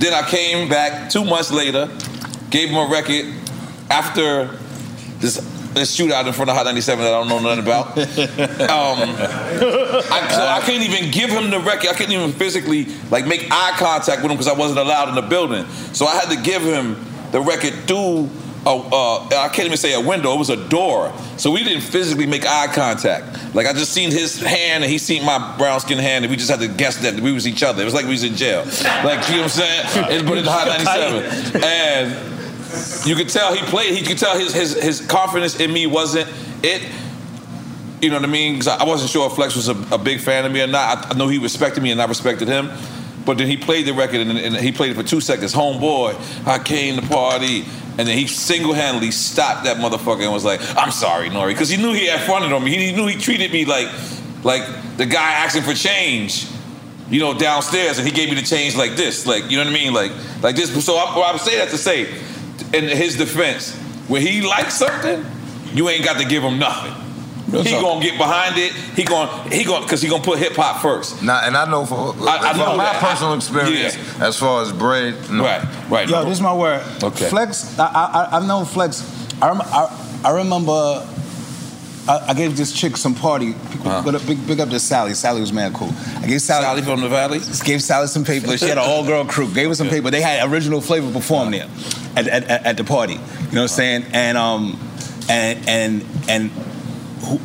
Then 0.00 0.14
I 0.14 0.26
came 0.26 0.66
back 0.68 1.10
two 1.10 1.24
months 1.24 1.52
later, 1.52 1.86
gave 2.48 2.70
him 2.70 2.76
a 2.76 2.90
record 2.90 3.26
after 3.90 4.46
this 5.18 5.36
this 5.74 5.96
shootout 5.96 6.26
in 6.26 6.32
front 6.32 6.50
of 6.50 6.56
Hot 6.56 6.64
97 6.64 7.04
that 7.04 7.14
I 7.14 7.18
don't 7.20 7.28
know 7.28 7.38
nothing 7.38 7.62
about. 7.62 7.96
Um, 8.70 9.14
I, 10.10 10.28
so 10.30 10.46
I 10.46 10.60
couldn't 10.64 10.82
even 10.82 11.10
give 11.10 11.30
him 11.30 11.50
the 11.50 11.60
record. 11.60 11.90
I 11.90 11.92
couldn't 11.92 12.12
even 12.12 12.32
physically 12.32 12.86
like 13.10 13.26
make 13.26 13.46
eye 13.50 13.72
contact 13.76 14.22
with 14.22 14.30
him 14.30 14.38
because 14.38 14.48
I 14.48 14.54
wasn't 14.58 14.78
allowed 14.78 15.10
in 15.10 15.14
the 15.16 15.22
building. 15.22 15.66
So 15.92 16.06
I 16.06 16.14
had 16.14 16.30
to 16.30 16.40
give 16.40 16.62
him 16.62 16.96
the 17.30 17.40
record 17.40 17.74
through. 17.86 18.30
A, 18.66 18.68
uh, 18.68 19.24
I 19.24 19.48
can't 19.48 19.66
even 19.66 19.78
say 19.78 19.94
a 19.94 20.00
window. 20.00 20.34
It 20.34 20.38
was 20.38 20.50
a 20.50 20.68
door. 20.68 21.12
So 21.38 21.50
we 21.50 21.64
didn't 21.64 21.80
physically 21.80 22.26
make 22.26 22.46
eye 22.46 22.66
contact. 22.66 23.54
Like 23.54 23.66
I 23.66 23.72
just 23.72 23.92
seen 23.92 24.10
his 24.10 24.38
hand 24.38 24.84
and 24.84 24.92
he 24.92 24.98
seen 24.98 25.24
my 25.24 25.56
brown 25.56 25.80
skin 25.80 25.98
hand, 25.98 26.24
and 26.24 26.30
we 26.30 26.36
just 26.36 26.50
had 26.50 26.60
to 26.60 26.68
guess 26.68 26.98
that 26.98 27.20
we 27.20 27.32
was 27.32 27.46
each 27.46 27.62
other. 27.62 27.80
It 27.80 27.86
was 27.86 27.94
like 27.94 28.04
we 28.04 28.10
was 28.10 28.24
in 28.24 28.36
jail. 28.36 28.64
Like 29.02 29.26
you 29.28 29.36
know 29.36 29.42
what 29.42 29.44
I'm 29.44 29.48
saying? 29.48 29.82
It's 30.10 30.28
but 30.28 30.38
in 30.38 30.44
Hot 30.44 30.66
97, 31.54 31.62
and 31.64 33.06
you 33.06 33.14
could 33.16 33.30
tell 33.30 33.54
he 33.54 33.62
played. 33.62 33.96
He 33.96 34.04
could 34.04 34.18
tell 34.18 34.38
his 34.38 34.52
his 34.54 34.80
his 34.80 35.06
confidence 35.06 35.58
in 35.58 35.72
me 35.72 35.86
wasn't 35.86 36.28
it. 36.62 36.82
You 38.02 38.10
know 38.10 38.16
what 38.16 38.24
I 38.24 38.28
mean? 38.28 38.54
Because 38.54 38.68
I 38.68 38.84
wasn't 38.84 39.10
sure 39.10 39.26
if 39.26 39.34
Flex 39.34 39.56
was 39.56 39.68
a, 39.68 39.94
a 39.94 39.98
big 39.98 40.20
fan 40.20 40.44
of 40.44 40.52
me 40.52 40.62
or 40.62 40.66
not. 40.66 41.06
I, 41.06 41.10
I 41.10 41.14
know 41.14 41.28
he 41.28 41.38
respected 41.38 41.82
me 41.82 41.90
and 41.90 42.00
I 42.00 42.06
respected 42.06 42.48
him. 42.48 42.70
But 43.26 43.36
then 43.36 43.46
he 43.46 43.58
played 43.58 43.86
the 43.86 43.92
record 43.92 44.20
and, 44.26 44.38
and 44.38 44.56
he 44.56 44.72
played 44.72 44.92
it 44.92 44.94
for 44.94 45.02
two 45.02 45.20
seconds. 45.20 45.54
Homeboy, 45.54 46.46
I 46.46 46.58
came 46.58 46.98
to 46.98 47.06
party. 47.06 47.64
And 48.00 48.08
then 48.08 48.16
he 48.16 48.26
single-handedly 48.26 49.10
stopped 49.10 49.64
that 49.64 49.76
motherfucker 49.76 50.22
and 50.22 50.32
was 50.32 50.42
like, 50.42 50.62
"I'm 50.74 50.90
sorry, 50.90 51.28
Nori," 51.28 51.48
because 51.48 51.68
he 51.68 51.76
knew 51.76 51.92
he 51.92 52.06
had 52.06 52.22
fronted 52.22 52.50
on 52.50 52.64
me. 52.64 52.74
He, 52.74 52.92
knew 52.92 53.06
he 53.06 53.14
treated 53.14 53.52
me 53.52 53.66
like, 53.66 53.88
like 54.42 54.62
the 54.96 55.04
guy 55.04 55.32
asking 55.32 55.64
for 55.64 55.74
change, 55.74 56.46
you 57.10 57.20
know, 57.20 57.38
downstairs, 57.38 57.98
and 57.98 58.08
he 58.08 58.14
gave 58.14 58.30
me 58.30 58.36
the 58.36 58.46
change 58.46 58.74
like 58.74 58.92
this, 58.92 59.26
like 59.26 59.50
you 59.50 59.58
know 59.58 59.64
what 59.64 59.70
I 59.70 59.74
mean, 59.74 59.92
like, 59.92 60.12
like 60.42 60.56
this. 60.56 60.82
So 60.82 60.96
I, 60.96 61.12
I 61.12 61.32
would 61.32 61.42
say 61.42 61.58
that 61.58 61.68
to 61.72 61.76
say, 61.76 62.08
in 62.72 62.84
his 62.84 63.18
defense, 63.18 63.76
when 64.08 64.22
he 64.22 64.40
likes 64.40 64.78
something, 64.78 65.22
you 65.74 65.90
ain't 65.90 66.02
got 66.02 66.16
to 66.22 66.24
give 66.24 66.42
him 66.42 66.58
nothing. 66.58 66.94
He 67.50 67.70
gonna 67.72 68.02
get 68.02 68.16
behind 68.18 68.56
it. 68.58 68.72
He 68.72 69.04
gonna 69.04 69.48
he 69.50 69.64
gonna 69.64 69.84
because 69.84 70.00
he 70.02 70.08
gonna 70.08 70.22
put 70.22 70.38
hip 70.38 70.54
hop 70.54 70.80
first. 70.82 71.22
Nah, 71.22 71.40
and 71.44 71.56
I 71.56 71.70
know 71.70 71.84
for, 71.86 72.14
I- 72.28 72.50
I 72.52 72.56
know 72.56 72.76
my 72.76 72.84
that. 72.84 73.00
personal 73.00 73.32
I- 73.32 73.36
experience, 73.36 73.96
as 74.20 74.38
far 74.38 74.62
as 74.62 74.72
bread, 74.72 75.14
no. 75.30 75.44
Right, 75.44 75.88
right. 75.90 76.08
Yo, 76.08 76.24
this 76.24 76.34
is 76.38 76.40
my 76.42 76.54
word. 76.54 76.82
Okay. 77.02 77.28
Flex, 77.28 77.78
I, 77.78 77.86
I, 77.86 78.36
I've 78.36 78.46
known 78.46 78.64
Flex. 78.64 79.02
I, 79.42 79.48
rem- 79.48 79.62
I, 79.62 80.20
I 80.24 80.30
remember 80.36 81.06
I, 82.08 82.26
I 82.28 82.34
gave 82.34 82.56
this 82.56 82.72
chick 82.72 82.96
some 82.96 83.14
party. 83.14 83.54
Big, 83.54 83.86
up- 84.14 84.26
big, 84.26 84.46
big 84.46 84.60
up 84.60 84.68
to 84.70 84.78
Sally. 84.80 85.14
Sally 85.14 85.40
was 85.40 85.52
mad 85.52 85.72
cool. 85.74 85.90
I 86.18 86.26
gave 86.26 86.40
Sally, 86.42 86.64
Sally 86.64 86.82
from 86.82 87.00
the 87.00 87.08
Valley? 87.08 87.40
Gave 87.64 87.82
Sally 87.82 88.06
some 88.08 88.24
paper. 88.24 88.56
She 88.58 88.66
had 88.68 88.78
an 88.78 88.84
all 88.86 89.04
girl 89.04 89.24
crew. 89.24 89.52
Gave 89.52 89.68
her 89.68 89.74
some 89.74 89.88
paper. 89.88 90.10
They 90.10 90.20
had 90.20 90.50
original 90.50 90.80
flavor 90.80 91.10
perform 91.12 91.50
there 91.52 91.68
at, 92.16 92.26
at, 92.28 92.44
at, 92.44 92.66
at 92.66 92.76
the 92.76 92.84
party. 92.84 93.14
You 93.14 93.18
know 93.18 93.62
what 93.62 93.62
I'm 93.62 93.68
saying? 93.68 94.04
And 94.12 94.36
um 94.38 94.78
and 95.28 95.68
and 95.68 96.04
and 96.28 96.50
who, 97.20 97.38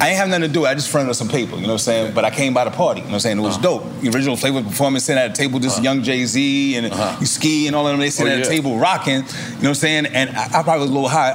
I 0.00 0.08
ain't 0.08 0.16
have 0.16 0.28
nothing 0.28 0.42
to 0.42 0.48
do. 0.48 0.66
I 0.66 0.74
just 0.74 0.90
fronted 0.90 1.08
her 1.08 1.14
some 1.14 1.28
paper, 1.28 1.56
you 1.56 1.62
know 1.62 1.68
what 1.68 1.72
I'm 1.74 1.78
saying? 1.78 2.14
But 2.14 2.24
I 2.24 2.30
came 2.30 2.52
by 2.52 2.64
the 2.64 2.70
party, 2.70 3.00
you 3.00 3.06
know 3.06 3.12
what 3.12 3.14
I'm 3.14 3.20
saying? 3.20 3.38
It 3.38 3.42
was 3.42 3.56
uh-huh. 3.56 3.80
dope. 3.80 4.00
The 4.00 4.10
original 4.10 4.36
flavor 4.36 4.62
performance 4.62 5.04
sitting 5.04 5.22
at 5.22 5.30
a 5.30 5.34
table, 5.34 5.58
just 5.58 5.76
uh-huh. 5.76 5.84
young 5.84 6.02
Jay 6.02 6.24
Z 6.24 6.76
and 6.76 6.86
uh-huh. 6.86 7.16
you 7.20 7.26
ski 7.26 7.66
and 7.66 7.76
all 7.76 7.86
of 7.86 7.92
them. 7.92 8.00
They 8.00 8.10
sitting 8.10 8.32
Oh, 8.32 8.36
at 8.36 8.46
a 8.46 8.48
table 8.48 8.78
rocking, 8.78 9.14
you 9.14 9.20
know 9.20 9.24
what 9.24 9.68
I'm 9.68 9.74
saying? 9.74 10.06
And 10.06 10.30
I, 10.30 10.60
I 10.60 10.62
probably 10.62 10.80
was 10.80 10.90
a 10.90 10.94
little 10.94 11.08
high 11.08 11.34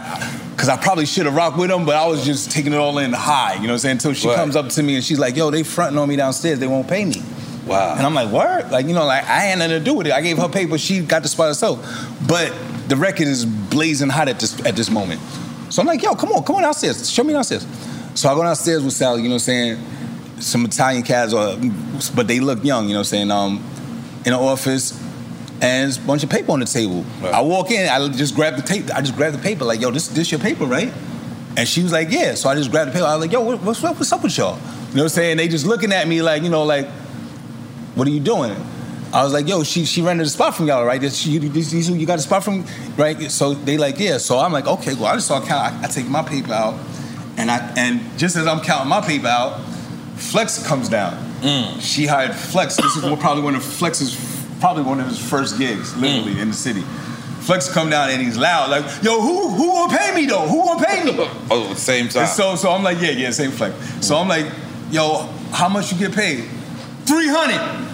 because 0.51 0.69
I 0.69 0.77
probably 0.77 1.05
should 1.05 1.25
have 1.25 1.35
rocked 1.35 1.57
with 1.57 1.69
them, 1.69 1.85
but 1.85 1.95
I 1.95 2.05
was 2.05 2.25
just 2.25 2.51
taking 2.51 2.73
it 2.73 2.77
all 2.77 2.97
in 2.97 3.13
high, 3.13 3.53
you 3.53 3.61
know 3.61 3.67
what 3.67 3.71
I'm 3.73 3.79
saying? 3.79 3.93
Until 3.93 4.13
she 4.13 4.27
Right. 4.27 4.35
comes 4.35 4.55
up 4.55 4.69
to 4.69 4.83
me 4.83 4.95
and 4.95 5.03
she's 5.03 5.19
like, 5.19 5.35
yo, 5.35 5.49
they 5.51 5.63
fronting 5.63 5.97
on 5.97 6.09
me 6.09 6.15
downstairs. 6.15 6.59
They 6.59 6.67
won't 6.67 6.87
pay 6.87 7.05
me. 7.05 7.23
Wow. 7.65 7.95
And 7.95 8.05
I'm 8.05 8.13
like, 8.13 8.31
what? 8.31 8.71
Like, 8.71 8.87
you 8.87 8.93
know, 8.93 9.05
like 9.05 9.23
I 9.23 9.41
had 9.41 9.59
nothing 9.59 9.79
to 9.79 9.83
do 9.83 9.93
with 9.93 10.07
it. 10.07 10.13
I 10.13 10.21
gave 10.21 10.37
her 10.37 10.49
paper, 10.49 10.77
she 10.77 10.99
got 11.01 11.21
the 11.23 11.29
spot 11.29 11.47
herself. 11.47 11.79
But 12.27 12.53
the 12.89 12.95
record 12.95 13.27
is 13.27 13.45
blazing 13.45 14.09
hot 14.09 14.27
at 14.27 14.39
this 14.39 14.59
at 14.65 14.75
this 14.75 14.89
moment. 14.89 15.21
So 15.69 15.81
I'm 15.81 15.87
like, 15.87 16.01
yo, 16.01 16.15
come 16.15 16.31
on, 16.31 16.43
come 16.43 16.57
on 16.57 16.63
downstairs. 16.63 17.09
Show 17.09 17.23
me 17.23 17.33
downstairs. 17.33 17.65
So 18.15 18.29
I 18.29 18.35
go 18.35 18.43
downstairs 18.43 18.83
with 18.83 18.93
Sally, 18.93 19.21
you 19.21 19.29
know 19.29 19.35
what 19.35 19.47
I'm 19.47 19.77
saying? 19.77 19.83
Some 20.39 20.65
Italian 20.65 21.03
cats, 21.03 21.33
or, 21.33 21.57
but 22.15 22.27
they 22.27 22.39
look 22.39 22.63
young, 22.63 22.85
you 22.85 22.93
know 22.93 22.99
what 22.99 23.13
I'm 23.13 23.29
saying? 23.29 23.31
Um, 23.31 23.63
in 24.25 24.33
the 24.33 24.39
office, 24.39 24.99
and 25.61 25.83
there's 25.83 25.97
a 25.97 26.01
bunch 26.01 26.23
of 26.23 26.29
paper 26.29 26.51
on 26.51 26.59
the 26.59 26.65
table. 26.65 27.05
I 27.23 27.41
walk 27.41 27.71
in, 27.71 27.87
I 27.89 28.07
just 28.09 28.35
grab 28.35 28.55
the 28.55 28.61
tape. 28.61 28.89
I 28.93 29.01
just 29.01 29.15
grab 29.15 29.33
the 29.33 29.39
paper, 29.39 29.65
like, 29.65 29.81
yo, 29.81 29.91
this 29.91 30.07
this 30.07 30.31
your 30.31 30.39
paper, 30.39 30.65
right? 30.65 30.91
And 31.57 31.67
she 31.67 31.83
was 31.83 31.91
like, 31.91 32.09
yeah. 32.11 32.35
So 32.35 32.49
I 32.49 32.55
just 32.55 32.71
grabbed 32.71 32.89
the 32.89 32.93
paper. 32.93 33.05
I 33.05 33.15
was 33.15 33.25
like, 33.25 33.31
yo, 33.33 33.41
what, 33.41 33.61
what's 33.61 33.83
up? 33.83 33.95
What's 33.97 34.11
up 34.11 34.23
with 34.23 34.37
y'all? 34.37 34.55
You 34.55 34.61
know 34.61 34.67
what 34.93 35.03
I'm 35.03 35.09
saying? 35.09 35.37
They 35.37 35.47
just 35.47 35.65
looking 35.65 35.91
at 35.91 36.07
me 36.07 36.21
like, 36.21 36.43
you 36.43 36.49
know, 36.49 36.63
like, 36.63 36.87
what 37.95 38.07
are 38.07 38.11
you 38.11 38.21
doing? 38.21 38.55
I 39.11 39.23
was 39.23 39.33
like, 39.33 39.47
yo, 39.47 39.63
she 39.63 39.85
she 39.85 40.01
rented 40.01 40.27
a 40.27 40.29
spot 40.29 40.55
from 40.55 40.67
y'all, 40.67 40.85
right? 40.85 41.01
This, 41.01 41.25
you, 41.25 41.39
this, 41.39 41.71
this- 41.71 41.89
you 41.89 42.05
got 42.05 42.19
a 42.19 42.21
spot 42.21 42.43
from, 42.43 42.65
right? 42.95 43.19
So 43.31 43.53
they 43.53 43.77
like, 43.77 43.99
yeah. 43.99 44.17
So 44.17 44.37
I'm 44.37 44.53
like, 44.53 44.67
okay, 44.67 44.93
well, 44.93 45.05
I 45.07 45.15
just 45.15 45.27
saw 45.27 45.43
count. 45.43 45.73
I, 45.73 45.85
I 45.85 45.87
take 45.87 46.07
my 46.07 46.21
paper 46.21 46.53
out, 46.53 46.75
and 47.37 47.49
I 47.49 47.57
and 47.75 48.01
just 48.19 48.35
as 48.35 48.45
I'm 48.45 48.61
counting 48.61 48.89
my 48.89 49.01
paper 49.01 49.27
out, 49.27 49.61
Flex 50.15 50.65
comes 50.65 50.89
down. 50.89 51.13
Mm. 51.41 51.81
She 51.81 52.05
hired 52.05 52.35
Flex. 52.35 52.75
This 52.77 52.95
is 52.95 53.01
probably 53.19 53.43
one 53.43 53.55
of 53.55 53.63
Flex's, 53.63 54.15
probably 54.59 54.83
one 54.83 54.99
of 54.99 55.07
his 55.07 55.17
first 55.17 55.57
gigs, 55.57 55.93
mm. 55.93 56.01
literally 56.01 56.39
in 56.39 56.49
the 56.49 56.53
city. 56.53 56.81
Flex 57.41 57.71
come 57.71 57.89
down 57.89 58.11
and 58.11 58.21
he's 58.21 58.37
loud, 58.37 58.69
like, 58.69 58.83
yo, 59.01 59.19
who 59.21 59.49
who 59.49 59.71
gonna 59.71 59.97
pay 59.97 60.13
me 60.13 60.27
though? 60.27 60.47
Who 60.47 60.63
gonna 60.63 60.85
pay 60.85 61.03
me? 61.03 61.27
Oh, 61.49 61.73
same 61.73 62.09
time. 62.09 62.23
And 62.23 62.29
so 62.29 62.55
so 62.55 62.71
I'm 62.71 62.83
like, 62.83 63.01
yeah, 63.01 63.11
yeah, 63.11 63.31
same 63.31 63.49
Flex. 63.49 63.73
So 64.05 64.17
I'm 64.17 64.27
like, 64.27 64.45
yo, 64.91 65.27
how 65.51 65.67
much 65.67 65.91
you 65.91 65.97
get 65.97 66.13
paid? 66.13 66.43
300. 67.05 67.88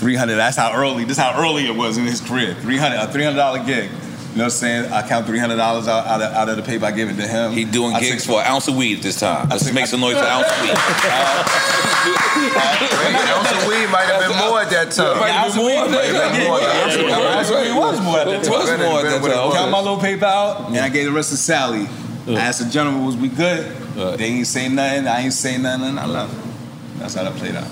300. 0.00 0.34
That's 0.36 0.56
how 0.56 0.72
early. 0.74 1.04
This 1.04 1.18
is 1.18 1.22
how 1.22 1.38
early 1.40 1.66
it 1.66 1.76
was 1.76 1.96
in 1.98 2.04
his 2.04 2.20
career. 2.20 2.54
300. 2.54 2.96
A 2.96 3.06
300 3.12 3.36
dollar 3.36 3.62
gig. 3.64 3.90
You 3.90 4.36
know 4.36 4.44
what 4.44 4.44
I'm 4.44 4.50
saying? 4.50 4.92
I 4.92 5.06
count 5.06 5.26
300 5.26 5.56
dollars 5.56 5.88
out, 5.88 6.06
out, 6.06 6.22
of, 6.22 6.32
out 6.32 6.48
of 6.48 6.56
the 6.56 6.62
paper. 6.62 6.84
I 6.86 6.92
give 6.92 7.10
it 7.10 7.16
to 7.16 7.26
him. 7.26 7.52
He 7.52 7.64
doing 7.64 7.94
I 7.94 8.00
gigs 8.00 8.22
take- 8.24 8.30
for 8.30 8.40
an 8.40 8.46
ounce 8.46 8.68
of 8.68 8.76
weed 8.76 9.02
this 9.02 9.18
time. 9.20 9.48
Let's 9.48 9.70
make 9.72 9.86
some 9.86 10.00
noise 10.00 10.14
for 10.16 10.22
an 10.22 10.30
ounce 10.30 10.46
of 10.46 10.60
weed. 10.62 10.70
ounce 12.10 13.50
of 13.52 13.68
weed 13.68 13.86
might 13.90 14.06
have 14.06 14.20
been 14.30 14.38
more 14.38 14.60
at 14.60 14.70
that 14.70 14.92
time. 14.92 15.18
Yeah, 15.18 15.44
ounce 15.44 15.56
of 15.56 15.64
weed, 15.64 15.74
Might 15.76 16.04
have 16.04 16.32
been 16.32 16.46
more. 16.46 16.58
weed 16.60 17.74
was 17.76 18.00
more 18.00 18.18
at 18.18 18.24
that 18.26 18.40
It 18.40 18.44
time. 18.44 18.52
was 18.52 18.68
more 18.78 18.98
at 19.00 19.02
that 19.04 19.22
time. 19.22 19.52
Count 19.52 19.70
my 19.72 19.78
little 19.80 19.98
paper 19.98 20.24
out, 20.26 20.68
and 20.68 20.78
I 20.78 20.88
gave 20.88 21.06
the 21.06 21.12
rest 21.12 21.30
to 21.30 21.36
Sally. 21.36 21.86
I 22.28 22.34
asked 22.34 22.60
the 22.64 22.70
gentleman, 22.70 23.04
was 23.04 23.16
we 23.16 23.28
good? 23.28 23.66
They 24.16 24.24
ain't 24.26 24.46
say 24.46 24.68
nothing. 24.68 25.08
I 25.08 25.22
ain't 25.22 25.32
say 25.32 25.58
nothing. 25.58 25.98
I 25.98 26.06
left. 26.06 26.32
That's 26.98 27.14
how 27.14 27.24
that 27.24 27.34
played 27.34 27.56
out. 27.56 27.66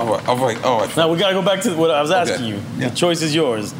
All 0.00 0.06
right, 0.06 0.28
all 0.28 0.36
right, 0.38 0.64
all 0.64 0.80
right. 0.80 0.96
Now 0.96 1.10
we 1.12 1.18
gotta 1.18 1.34
go 1.34 1.42
back 1.42 1.60
to 1.62 1.74
what 1.76 1.90
I 1.90 2.00
was 2.00 2.10
Okay. 2.10 2.32
asking 2.32 2.46
you. 2.46 2.60
The 2.78 2.90
choice 2.90 3.20
is 3.22 3.34
yours. 3.34 3.74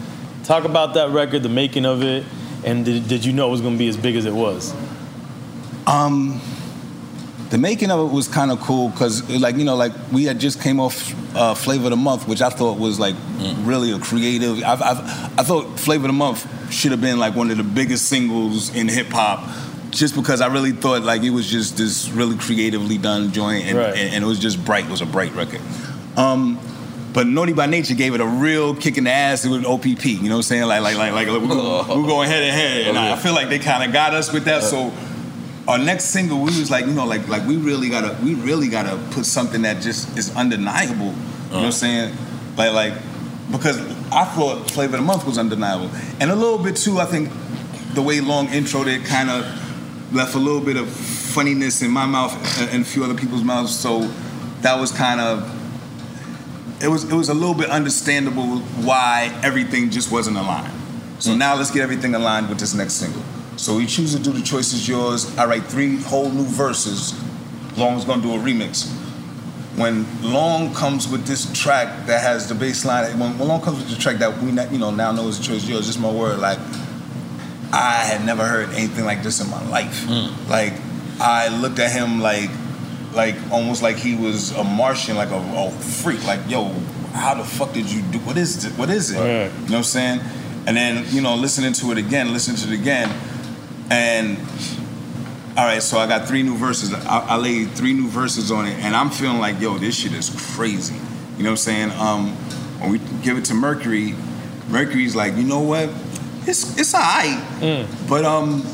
Talk 0.44 0.64
about 0.64 0.94
that 0.94 1.10
record, 1.10 1.42
the 1.42 1.48
making 1.48 1.86
of 1.86 2.02
it, 2.02 2.24
and 2.64 2.84
did, 2.84 3.08
did 3.08 3.24
you 3.24 3.32
know 3.32 3.48
it 3.48 3.50
was 3.52 3.60
gonna 3.62 3.78
be 3.78 3.88
as 3.88 3.96
big 3.96 4.16
as 4.16 4.26
it 4.26 4.34
was? 4.34 4.74
Um, 5.86 6.40
the 7.48 7.58
making 7.58 7.90
of 7.90 8.00
it 8.10 8.12
was 8.12 8.28
kind 8.28 8.50
of 8.50 8.60
cool 8.60 8.90
because, 8.90 9.28
like 9.30 9.56
you 9.56 9.64
know, 9.64 9.76
like 9.76 9.92
we 10.12 10.24
had 10.24 10.38
just 10.38 10.60
came 10.60 10.78
off 10.78 11.14
uh, 11.34 11.54
Flavor 11.54 11.84
of 11.84 11.90
the 11.90 11.96
Month, 11.96 12.28
which 12.28 12.42
I 12.42 12.50
thought 12.50 12.78
was 12.78 13.00
like 13.00 13.14
really 13.62 13.90
a 13.92 13.98
creative. 13.98 14.62
I've, 14.62 14.82
I've, 14.82 14.98
I 15.38 15.42
thought 15.42 15.78
Flavor 15.80 16.04
of 16.04 16.08
the 16.08 16.18
Month 16.18 16.72
should 16.72 16.90
have 16.92 17.00
been 17.00 17.18
like 17.18 17.34
one 17.34 17.50
of 17.50 17.56
the 17.56 17.64
biggest 17.64 18.06
singles 18.06 18.74
in 18.74 18.88
hip 18.88 19.08
hop, 19.08 19.48
just 19.90 20.14
because 20.14 20.40
I 20.40 20.48
really 20.48 20.72
thought 20.72 21.02
like 21.02 21.22
it 21.22 21.30
was 21.30 21.48
just 21.50 21.76
this 21.78 22.10
really 22.10 22.36
creatively 22.36 22.98
done 22.98 23.32
joint, 23.32 23.64
and, 23.64 23.78
Right. 23.78 23.96
and, 23.96 24.14
and 24.16 24.24
it 24.24 24.26
was 24.26 24.38
just 24.38 24.62
bright. 24.64 24.84
It 24.84 24.90
was 24.90 25.00
a 25.00 25.06
bright 25.06 25.34
record. 25.34 25.60
Um, 26.16 26.58
but 27.12 27.26
Naughty 27.26 27.52
by 27.52 27.66
Nature 27.66 27.94
gave 27.94 28.14
it 28.14 28.20
a 28.20 28.26
real 28.26 28.74
kick 28.74 28.96
in 28.96 29.04
the 29.04 29.10
ass 29.10 29.46
with 29.46 29.64
OPP. 29.64 30.04
You 30.04 30.22
know 30.28 30.30
what 30.30 30.36
I'm 30.36 30.42
saying? 30.42 30.64
Like, 30.66 30.80
like, 30.82 30.96
like, 30.96 31.12
like 31.12 31.26
we're, 31.26 31.40
we're 31.40 32.06
going 32.06 32.28
head 32.28 32.42
and 32.44 32.56
head, 32.56 32.86
and 32.88 32.98
I 32.98 33.16
feel 33.16 33.34
like 33.34 33.48
they 33.48 33.58
kind 33.58 33.82
of 33.84 33.92
got 33.92 34.14
us 34.14 34.32
with 34.32 34.44
that. 34.44 34.62
So 34.62 34.92
our 35.66 35.78
next 35.78 36.04
single, 36.06 36.38
we 36.38 36.44
was 36.46 36.70
like, 36.70 36.86
you 36.86 36.92
know, 36.92 37.06
like 37.06 37.26
like 37.28 37.46
we 37.46 37.56
really 37.56 37.88
gotta 37.88 38.16
we 38.22 38.34
really 38.34 38.68
gotta 38.68 38.96
put 39.10 39.24
something 39.26 39.62
that 39.62 39.82
just 39.82 40.16
is 40.16 40.34
undeniable. 40.36 41.06
You 41.06 41.12
know 41.12 41.56
what 41.56 41.64
I'm 41.64 41.72
saying? 41.72 42.14
Like 42.56 42.72
like 42.74 42.92
because 43.50 43.80
I 44.12 44.24
thought 44.26 44.70
Flavor 44.70 44.94
of 44.96 45.00
the 45.00 45.06
Month 45.06 45.26
was 45.26 45.36
undeniable, 45.38 45.90
and 46.20 46.30
a 46.30 46.36
little 46.36 46.58
bit 46.58 46.76
too. 46.76 47.00
I 47.00 47.06
think 47.06 47.28
the 47.94 48.02
way 48.02 48.18
Lawnge 48.18 48.48
introed 48.48 48.86
it 48.86 49.04
kind 49.04 49.30
of 49.30 50.14
left 50.14 50.36
a 50.36 50.38
little 50.38 50.60
bit 50.60 50.76
of 50.76 50.88
funniness 50.88 51.82
in 51.82 51.90
my 51.90 52.06
mouth 52.06 52.32
and- 52.60 52.70
and 52.70 52.82
a 52.82 52.84
few 52.84 53.02
other 53.04 53.14
people's 53.14 53.42
mouths. 53.42 53.76
So 53.76 54.08
that 54.62 54.78
was 54.78 54.92
kind 54.92 55.20
of 55.20 55.48
it 56.80 56.88
was 56.88 57.04
it 57.04 57.14
was 57.14 57.28
a 57.28 57.34
little 57.34 57.54
bit 57.54 57.70
understandable 57.70 58.58
why 58.84 59.38
everything 59.42 59.90
just 59.90 60.10
wasn't 60.10 60.36
aligned. 60.36 60.72
So 61.18 61.30
mm. 61.30 61.38
now 61.38 61.54
let's 61.54 61.70
get 61.70 61.82
everything 61.82 62.14
aligned 62.14 62.48
with 62.48 62.58
this 62.58 62.74
next 62.74 62.94
single. 62.94 63.22
So 63.56 63.76
we 63.76 63.86
choose 63.86 64.14
to 64.14 64.22
do 64.22 64.32
the 64.32 64.42
choice 64.42 64.72
is 64.72 64.88
yours. 64.88 65.36
I 65.36 65.44
write 65.44 65.64
three 65.64 65.96
whole 65.96 66.30
new 66.30 66.44
verses. 66.44 67.12
Lawnge's 67.74 68.04
gonna 68.04 68.22
do 68.22 68.32
a 68.32 68.38
remix. 68.38 68.90
When 69.76 70.04
Lawnge 70.22 70.74
comes 70.74 71.08
with 71.08 71.26
this 71.26 71.50
track 71.52 72.06
that 72.06 72.22
has 72.22 72.48
the 72.48 72.54
bass 72.54 72.84
line, 72.84 73.18
when, 73.18 73.38
when 73.38 73.48
Lawnge 73.48 73.62
comes 73.62 73.78
with 73.78 73.90
the 73.90 73.96
track 73.96 74.16
that 74.16 74.38
we 74.38 74.50
not, 74.50 74.72
you 74.72 74.78
know 74.78 74.90
now 74.90 75.12
know 75.12 75.28
is 75.28 75.38
the 75.38 75.44
choice 75.44 75.62
is 75.62 75.68
yours, 75.68 75.86
just 75.86 76.00
my 76.00 76.10
word, 76.10 76.38
like 76.38 76.58
I 77.72 78.04
had 78.04 78.24
never 78.24 78.46
heard 78.46 78.70
anything 78.70 79.04
like 79.04 79.22
this 79.22 79.40
in 79.40 79.50
my 79.50 79.62
life. 79.68 80.06
Mm. 80.06 80.48
Like 80.48 80.72
I 81.20 81.48
looked 81.48 81.78
at 81.78 81.92
him 81.92 82.20
like 82.20 82.50
like 83.12 83.34
almost 83.50 83.82
like 83.82 83.96
he 83.96 84.14
was 84.16 84.52
a 84.52 84.64
Martian, 84.64 85.16
like 85.16 85.30
a, 85.30 85.36
a 85.36 85.70
freak. 85.70 86.24
Like, 86.26 86.40
yo, 86.48 86.68
how 87.12 87.34
the 87.34 87.44
fuck 87.44 87.72
did 87.72 87.90
you 87.90 88.02
do? 88.02 88.18
What 88.20 88.36
is 88.36 88.64
it? 88.64 88.72
What 88.78 88.90
is 88.90 89.10
it? 89.10 89.18
You 89.46 89.50
know 89.50 89.64
what 89.64 89.72
I'm 89.78 89.82
saying? 89.82 90.20
And 90.66 90.76
then 90.76 91.04
you 91.08 91.20
know, 91.20 91.34
listening 91.34 91.72
to 91.74 91.90
it 91.92 91.98
again, 91.98 92.32
listening 92.32 92.56
to 92.58 92.72
it 92.72 92.78
again, 92.80 93.10
and 93.90 94.38
all 95.56 95.66
right, 95.66 95.82
so 95.82 95.98
I 95.98 96.06
got 96.06 96.28
three 96.28 96.42
new 96.42 96.56
verses. 96.56 96.92
I, 96.94 97.20
I 97.30 97.36
laid 97.36 97.70
three 97.72 97.92
new 97.92 98.08
verses 98.08 98.50
on 98.52 98.66
it, 98.66 98.78
and 98.84 98.94
I'm 98.94 99.10
feeling 99.10 99.38
like, 99.38 99.60
yo, 99.60 99.78
this 99.78 99.96
shit 99.96 100.12
is 100.12 100.30
crazy. 100.54 100.94
You 101.36 101.44
know 101.44 101.50
what 101.50 101.50
I'm 101.50 101.56
saying? 101.56 101.90
Um, 101.92 102.28
when 102.80 102.92
we 102.92 102.98
give 103.22 103.36
it 103.36 103.44
to 103.46 103.54
Mercury, 103.54 104.14
Mercury's 104.68 105.16
like, 105.16 105.34
you 105.36 105.42
know 105.44 105.60
what? 105.60 105.90
It's 106.46 106.78
it's 106.78 106.94
alright, 106.94 107.42
but 108.08 108.24
um, 108.24 108.64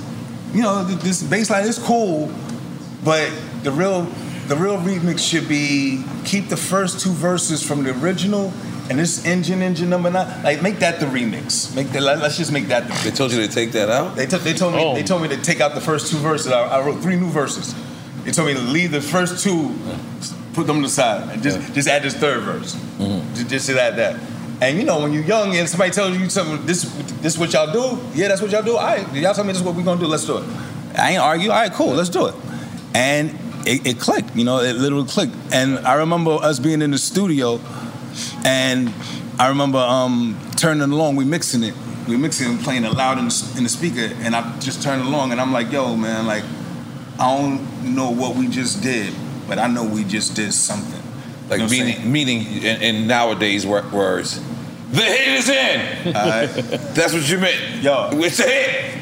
you 0.53 0.63
know, 0.63 0.85
this 0.85 1.23
bass 1.23 1.51
line 1.51 1.67
is 1.67 1.79
cool, 1.79 2.31
but 3.05 3.31
the 3.63 3.73
real 3.73 4.07
the 4.49 4.57
real 4.57 4.79
remix 4.79 5.19
should 5.19 5.49
be 5.49 6.05
keep 6.25 6.49
the 6.49 6.57
first 6.57 7.01
two 7.01 7.11
verses 7.11 7.63
from 7.63 7.83
the 7.83 7.91
original 8.01 8.53
and 8.89 8.99
this 8.99 9.25
engine 9.27 9.63
engine 9.63 9.91
number 9.91 10.11
nine. 10.11 10.43
Like 10.43 10.63
make 10.63 10.79
that 10.79 11.01
the 11.01 11.07
remix. 11.07 11.75
Make 11.75 11.89
that 11.89 12.03
let- 12.03 12.21
let's 12.21 12.37
just 12.37 12.53
make 12.53 12.69
that 12.69 12.87
the 12.87 13.11
They 13.11 13.15
told 13.15 13.33
you 13.33 13.45
to 13.45 13.53
take 13.53 13.73
that 13.73 13.91
out? 13.91 14.15
they, 14.15 14.27
took 14.27 14.43
they 14.43 14.55
told 14.55 14.75
me 14.75 14.95
they 14.95 15.03
oh. 15.03 15.07
told 15.07 15.23
me 15.23 15.29
to 15.29 15.37
take 15.43 15.61
out 15.61 15.75
the 15.75 15.81
first 15.81 16.11
two 16.11 16.19
verses. 16.19 16.53
I, 16.53 16.63
I 16.63 16.85
wrote 16.85 17.01
three 17.01 17.17
new 17.17 17.31
verses. 17.31 17.75
They 18.25 18.33
told 18.33 18.49
me 18.49 18.55
to 18.55 18.61
leave 18.61 18.93
the 18.93 19.01
first 19.01 19.43
two 19.43 19.75
put 20.55 20.67
them 20.67 20.77
to 20.77 20.83
the 20.83 20.89
side 20.89 21.29
and 21.33 21.43
just 21.43 21.75
just 21.75 21.89
add 21.89 22.03
this 22.03 22.15
third 22.15 22.43
verse. 22.43 22.75
Mm-hmm. 22.75 23.35
Just, 23.35 23.49
just 23.49 23.67
to 23.69 23.81
add 23.81 23.97
that. 23.97 24.21
And 24.61 24.79
you 24.79 24.85
know 24.85 25.01
when 25.01 25.13
you're 25.13 25.25
young 25.25 25.55
and 25.55 25.69
somebody 25.69 25.91
tells 25.91 26.17
you 26.17 26.31
something 26.31 26.65
this 26.67 26.83
this 27.21 27.35
is 27.35 27.39
what 27.39 27.53
y'all 27.53 27.73
do? 27.73 28.01
Yeah 28.15 28.29
that's 28.29 28.41
what 28.41 28.51
y'all 28.51 28.63
do? 28.63 28.77
All 28.77 28.87
right 28.87 29.07
y'all 29.15 29.35
tell 29.35 29.45
me 29.45 29.49
this 29.49 29.59
is 29.59 29.63
what 29.63 29.75
we're 29.75 29.85
gonna 29.85 30.01
do. 30.01 30.07
Let's 30.07 30.25
do 30.25 30.39
it. 30.39 30.45
I 30.97 31.11
ain't 31.11 31.21
argue. 31.21 31.51
All 31.51 31.61
right 31.61 31.73
cool. 31.73 31.93
Let's 31.95 32.09
do 32.09 32.27
it. 32.27 32.35
And 32.95 33.39
it, 33.67 33.87
it 33.87 34.01
clicked, 34.01 34.35
you 34.37 34.45
know, 34.45 34.61
it 34.61 34.75
literally 34.75 35.09
clicked. 35.09 35.35
And 35.53 35.79
I 35.81 35.95
remember 35.95 36.33
us 36.33 36.59
being 36.59 36.83
in 36.83 36.93
the 36.93 36.99
studio, 36.99 37.61
and 38.45 38.93
I 39.39 39.49
remember 39.49 39.79
um, 39.79 40.39
turning 40.57 40.83
along, 40.83 41.17
we 41.17 41.25
mixing 41.25 41.63
it, 41.63 41.75
we 42.09 42.17
mixing 42.17 42.49
and 42.49 42.61
playing 42.61 42.85
it 42.85 42.93
loud 42.93 43.19
in 43.19 43.27
the, 43.27 43.55
in 43.57 43.65
the 43.65 43.69
speaker, 43.69 44.15
and 44.21 44.35
I 44.35 44.59
just 44.61 44.83
turned 44.83 45.03
along, 45.03 45.33
and 45.33 45.41
I'm 45.41 45.53
like, 45.53 45.73
yo, 45.73 45.97
man, 45.97 46.27
like, 46.27 46.45
I 47.19 47.37
don't 47.37 47.95
know 47.95 48.11
what 48.11 48.37
we 48.37 48.49
just 48.49 48.83
did, 48.83 49.13
but 49.49 49.59
I 49.59 49.67
know 49.67 49.85
we 49.85 50.05
just 50.05 50.37
did 50.37 50.53
something. 50.53 51.03
Like 51.49 51.61
You 51.61 51.67
know 51.67 51.71
meaning, 51.71 52.13
meaning 52.13 52.63
in, 52.63 52.83
in 52.83 53.07
nowadays 53.07 53.67
words, 53.67 54.41
the 54.91 55.03
hit 55.03 55.29
is 55.29 55.49
in. 55.49 56.13
That's 56.13 57.13
what 57.13 57.29
you 57.29 57.39
meant. 57.39 57.83
Yo, 57.83 58.11
it's 58.13 58.41
a 58.41 58.43
hit. 58.43 58.96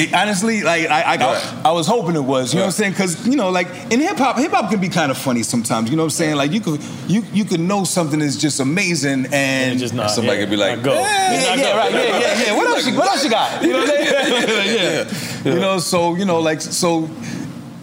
It, 0.00 0.14
honestly, 0.14 0.62
like 0.62 0.88
I, 0.88 1.16
I, 1.16 1.62
I 1.66 1.72
was 1.72 1.86
hoping 1.86 2.16
it 2.16 2.20
was. 2.20 2.54
You 2.54 2.58
know 2.58 2.64
what 2.64 2.68
I'm 2.68 2.72
saying? 2.72 2.92
Because 2.92 3.26
you 3.26 3.36
know, 3.36 3.50
like 3.50 3.68
in 3.92 4.00
hip 4.00 4.16
hop, 4.16 4.38
hip 4.38 4.50
hop 4.50 4.70
can 4.70 4.80
be 4.80 4.88
kind 4.88 5.10
of 5.10 5.18
funny 5.18 5.42
sometimes. 5.42 5.90
You 5.90 5.96
know 5.96 6.04
what 6.04 6.06
I'm 6.06 6.10
saying? 6.10 6.36
Like 6.36 6.52
you 6.52 6.60
could, 6.60 6.82
you 7.06 7.22
you 7.34 7.44
could 7.44 7.60
know 7.60 7.84
something 7.84 8.20
is 8.20 8.36
just 8.36 8.60
amazing, 8.60 9.26
and, 9.32 9.78
just 9.78 9.92
not- 9.92 10.10
Somebody 10.10 10.38
yeah, 10.38 10.44
could 10.44 10.50
be 10.50 10.56
like, 10.56 10.76
not 10.76 10.84
go. 10.84 10.94
Yeah, 10.94 11.34
Just 11.34 11.48
yeah, 11.48 11.54
not 11.54 11.58
yeah, 11.58 11.76
right, 11.76 11.92
yeah, 11.92 12.18
yeah, 12.18 12.42
yeah. 12.46 12.56
What 12.56 12.66
else? 12.68 12.86
You, 12.86 12.96
what 12.96 13.08
else 13.08 13.24
you 13.24 13.30
got? 13.30 13.62
You 13.62 13.72
know 13.72 13.78
what 13.80 13.90
I'm 13.90 14.06
saying? 14.06 15.04
yeah. 15.44 15.52
You 15.54 15.60
know, 15.60 15.78
so 15.78 16.14
you 16.14 16.24
know, 16.24 16.40
like 16.40 16.62
so, 16.62 17.10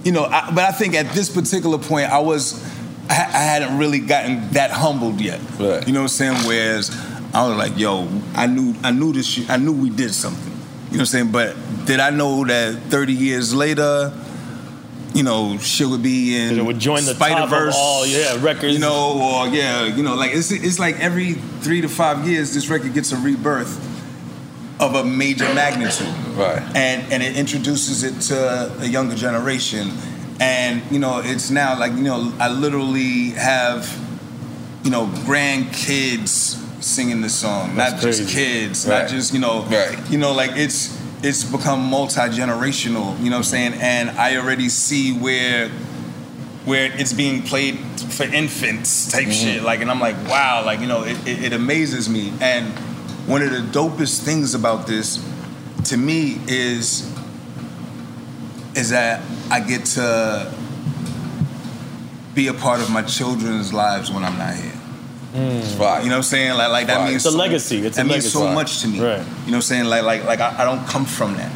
you 0.04 0.12
know. 0.12 0.26
I, 0.26 0.50
but 0.50 0.64
I 0.64 0.72
think 0.72 0.96
at 0.96 1.14
this 1.14 1.30
particular 1.30 1.78
point, 1.78 2.12
I 2.12 2.20
was, 2.20 2.64
I, 3.10 3.14
I 3.14 3.38
hadn't 3.44 3.78
really 3.78 4.00
gotten 4.00 4.50
that 4.52 4.72
humbled 4.72 5.22
yet. 5.22 5.40
You 5.60 5.66
know 5.66 5.76
what 5.76 5.96
I'm 5.96 6.08
saying? 6.08 6.48
Whereas 6.48 6.90
I 7.34 7.48
was 7.48 7.58
like, 7.58 7.78
yo, 7.78 8.08
I 8.34 8.48
knew, 8.48 8.74
I 8.84 8.92
knew 8.92 9.14
this. 9.14 9.48
I 9.50 9.58
knew 9.58 9.72
we 9.74 9.92
did 9.92 10.14
something. 10.14 10.57
You 10.88 10.94
know 10.94 11.00
what 11.00 11.00
I'm 11.02 11.06
saying? 11.08 11.32
But 11.32 11.56
did 11.86 12.00
I 12.00 12.12
know 12.12 12.46
that 12.46 12.76
30 12.84 13.14
years 13.14 13.54
later? 13.54 14.14
You 15.14 15.24
know, 15.24 15.58
shit 15.58 15.88
would 15.88 16.04
be 16.04 16.38
in 16.38 16.58
It 16.58 16.64
would 16.64 16.80
join 16.80 17.04
the 17.04 17.14
top 17.14 17.22
of 17.22 17.50
Spider-Verse, 17.50 17.76
all, 17.76 18.06
yeah, 18.06 18.38
records. 18.42 18.74
You 18.74 18.80
know, 18.80 19.20
or 19.20 19.48
yeah, 19.48 19.86
you 19.86 20.04
know, 20.04 20.16
like 20.16 20.32
it's 20.32 20.52
it's 20.52 20.80
like 20.80 21.00
every 21.00 21.34
three 21.34 21.82
to 21.82 21.90
five 21.90 22.28
years, 22.28 22.54
this 22.54 22.70
record 22.70 22.94
gets 22.94 23.12
a 23.12 23.18
rebirth 23.18 23.84
of 24.80 24.96
a 24.96 25.04
major 25.04 25.52
magnitude, 25.54 26.08
right? 26.36 26.62
And 26.76 27.12
and 27.12 27.24
it 27.24 27.36
introduces 27.36 28.04
it 28.04 28.22
to 28.28 28.72
a 28.80 28.86
younger 28.86 29.16
generation, 29.16 29.92
and 30.40 30.84
you 30.92 31.00
know, 31.00 31.22
it's 31.24 31.50
now 31.50 31.78
like 31.80 31.94
you 31.94 32.04
know, 32.04 32.32
I 32.40 32.50
literally 32.50 33.32
have, 33.32 33.90
you 34.84 34.92
know, 34.92 35.08
grandkids 35.26 36.64
singing 36.80 37.22
the 37.22 37.30
song, 37.30 37.76
That's 37.76 37.94
not 37.94 38.02
just 38.02 38.30
kids, 38.30 38.86
Right. 38.88 39.02
not 39.04 39.10
just 39.10 39.34
you 39.34 39.40
know, 39.40 39.66
you 40.10 40.18
know, 40.18 40.34
like 40.34 40.52
it's 40.56 40.96
it's 41.24 41.44
become 41.44 41.82
multi 41.84 42.22
generational. 42.22 43.18
You 43.20 43.30
know 43.32 43.38
what 43.38 43.38
I'm 43.38 43.44
saying? 43.44 43.74
And 43.82 44.12
I 44.12 44.38
already 44.38 44.70
see 44.70 45.14
where 45.14 45.70
where 46.66 46.92
it's 46.98 47.14
being 47.14 47.42
played 47.44 47.80
for 48.10 48.24
infants 48.24 49.10
type 49.12 49.28
Mhm. 49.28 49.34
shit. 49.44 49.64
Like, 49.64 49.82
and 49.82 49.90
I'm 49.90 50.00
like, 50.02 50.16
wow, 50.28 50.64
like 50.66 50.80
you 50.82 50.88
know, 50.88 51.04
it, 51.04 51.18
it, 51.28 51.44
it 51.46 51.54
amazes 51.54 52.08
me. 52.10 52.34
And 52.42 52.68
one 53.26 53.42
of 53.42 53.52
the 53.52 53.62
dopest 53.62 54.20
things 54.24 54.54
about 54.54 54.86
this, 54.86 55.20
to 55.86 55.98
me, 55.98 56.40
is 56.48 57.10
is 58.76 58.90
that 58.92 59.22
I 59.50 59.60
get 59.62 59.86
to 59.86 60.52
be 62.36 62.48
a 62.48 62.54
part 62.54 62.80
of 62.82 62.92
my 62.92 63.02
children's 63.02 63.74
lives 63.74 64.12
when 64.12 64.24
I'm 64.24 64.38
not 64.38 64.54
here. 64.54 64.77
Mm. 65.38 65.80
Right. 65.80 66.04
You 66.04 66.10
know 66.10 66.16
what 66.16 66.18
I'm 66.18 66.24
saying? 66.24 66.54
Like, 66.58 66.72
like 66.72 66.88
that 66.88 66.98
Right. 66.98 67.04
means 67.10 67.16
It's 67.18 67.26
a 67.26 67.32
so- 67.32 67.38
legacy. 67.38 67.86
It's 67.86 67.98
a 67.98 68.02
that 68.02 68.04
means 68.08 68.26
legacy. 68.26 68.30
so 68.30 68.48
much 68.52 68.82
to 68.82 68.88
me. 68.88 69.00
Right. 69.00 69.20
You 69.20 69.24
know 69.24 69.26
what 69.46 69.54
I'm 69.56 69.62
saying? 69.62 69.86
Like, 69.86 70.04
like, 70.04 70.26
like 70.26 70.40
I, 70.42 70.56
I 70.60 70.66
don't 70.66 70.86
come 70.88 71.06
from 71.06 71.36
that. 71.38 71.52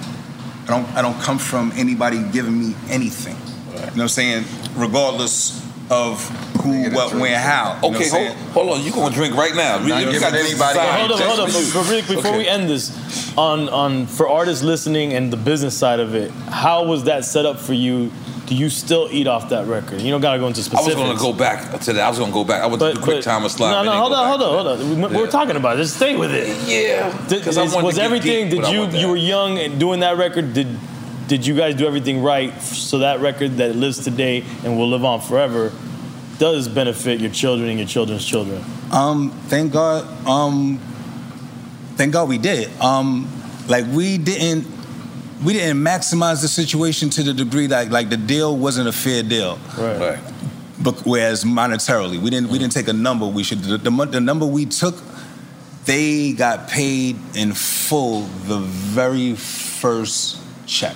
I 0.65 0.67
don't, 0.67 0.88
I 0.95 1.01
don't 1.01 1.19
come 1.21 1.38
from 1.39 1.71
anybody 1.75 2.21
giving 2.32 2.57
me 2.59 2.75
anything. 2.89 3.36
You 3.73 3.79
know 3.79 3.86
what 3.88 4.01
I'm 4.03 4.07
saying? 4.09 4.45
Regardless 4.75 5.59
of 5.89 6.23
who, 6.61 6.89
what, 6.91 7.13
when, 7.15 7.34
how. 7.34 7.77
You 7.84 7.89
Okay, 7.95 8.09
what 8.09 8.19
I'm 8.21 8.25
hold, 8.53 8.67
hold 8.67 8.77
on. 8.79 8.86
You 8.86 8.91
gonna 8.91 9.13
drink 9.13 9.36
right 9.36 9.55
now? 9.55 9.79
Not 9.79 9.99
You 9.99 10.05
giving 10.11 10.19
got 10.21 10.34
anybody- 10.34 10.75
side. 10.75 10.99
hold 10.99 11.11
on, 11.11 11.27
hold 11.27 11.39
on. 11.41 11.49
Just- 11.49 11.73
But 11.73 11.89
Rick, 11.89 12.07
before 12.07 12.27
Okay. 12.32 12.38
we 12.38 12.47
end 12.47 12.69
this, 12.69 12.91
on 13.38 13.67
on 13.69 14.05
for 14.05 14.29
artists 14.29 14.63
listening 14.63 15.13
and 15.13 15.34
the 15.34 15.38
business 15.38 15.75
side 15.77 15.99
of 15.99 16.13
it, 16.15 16.32
how 16.49 16.84
was 16.86 17.05
that 17.05 17.25
set 17.25 17.45
up 17.45 17.59
for 17.59 17.73
you? 17.73 18.11
Do 18.51 18.57
you 18.57 18.69
still 18.69 19.07
eat 19.09 19.27
off 19.27 19.47
that 19.51 19.65
record? 19.65 20.01
You 20.01 20.11
don't 20.11 20.19
gotta 20.19 20.37
go 20.37 20.47
into 20.47 20.61
specific. 20.61 20.93
I 20.97 20.99
was 20.99 21.07
gonna 21.07 21.17
go 21.17 21.31
back 21.31 21.79
to 21.79 21.93
that. 21.93 22.01
I 22.03 22.09
was 22.09 22.19
gonna 22.19 22.33
go 22.33 22.43
back. 22.43 22.61
I 22.61 22.65
went 22.65 22.81
to 22.81 22.91
the 22.91 22.99
quick 22.99 23.23
time 23.23 23.45
of 23.45 23.51
slide. 23.51 23.71
No, 23.71 23.77
and 23.77 23.85
no, 23.85 23.91
then 23.93 24.01
hold 24.01 24.11
on, 24.13 24.27
hold 24.27 24.41
on, 24.41 24.77
to 24.77 24.85
hold 24.85 25.01
on. 25.05 25.11
We- 25.13 25.17
We're 25.19 25.31
talking 25.31 25.55
about 25.55 25.77
it. 25.77 25.83
Just 25.83 25.95
stay 25.95 26.17
with 26.17 26.33
it. 26.33 26.49
Yeah, 26.67 27.17
Did, 27.29 27.43
'cause 27.45 27.57
I 27.57 27.63
is- 27.63 27.73
wanted 27.73 27.85
was 27.85 27.95
to 27.95 28.03
everything? 28.03 28.49
deep, 28.49 28.61
did 28.61 28.73
you 28.73 28.87
you 28.89 29.07
were 29.07 29.15
young 29.15 29.57
and 29.57 29.79
doing 29.79 30.01
that 30.01 30.17
record? 30.17 30.53
Did 30.53 30.67
did 31.29 31.47
you 31.47 31.55
guys 31.55 31.75
do 31.75 31.87
everything 31.87 32.21
right 32.21 32.61
so 32.61 32.97
that 32.99 33.21
record 33.21 33.55
that 33.55 33.77
lives 33.77 34.03
today 34.03 34.43
and 34.65 34.77
will 34.77 34.89
live 34.89 35.05
on 35.05 35.21
forever 35.21 35.71
does 36.37 36.67
benefit 36.67 37.21
your 37.21 37.31
children 37.31 37.69
and 37.69 37.79
your 37.79 37.87
children's 37.87 38.25
children? 38.25 38.61
Um, 38.91 39.31
thank 39.47 39.71
God. 39.71 40.05
Um, 40.27 40.77
thank 41.95 42.11
God 42.11 42.27
we 42.27 42.37
did. 42.37 42.69
Um, 42.81 43.29
like 43.69 43.85
we 43.93 44.17
didn't, 44.17 44.67
we 45.43 45.53
didn't 45.53 45.81
maximize 45.81 46.41
the 46.41 46.47
situation 46.47 47.09
to 47.11 47.23
the 47.23 47.33
degree 47.33 47.67
that 47.67 47.89
like 47.89 48.09
the 48.09 48.17
deal 48.17 48.55
wasn't 48.55 48.87
a 48.87 48.91
fair 48.91 49.23
deal. 49.23 49.57
Right. 49.77 50.19
But 50.79 51.05
whereas 51.05 51.43
monetarily, 51.43 52.19
we 52.19 52.29
didn't 52.29 52.49
we 52.49 52.59
didn't 52.59 52.73
take 52.73 52.87
a 52.87 52.93
number. 52.93 53.25
We 53.25 53.43
should 53.43 53.59
the, 53.59 53.77
the, 53.77 54.05
the 54.05 54.21
number 54.21 54.45
we 54.45 54.65
took. 54.65 54.95
They 55.85 56.33
got 56.33 56.67
paid 56.67 57.17
in 57.35 57.53
full 57.53 58.21
the 58.45 58.59
very 58.59 59.35
first 59.35 60.39
check. 60.67 60.95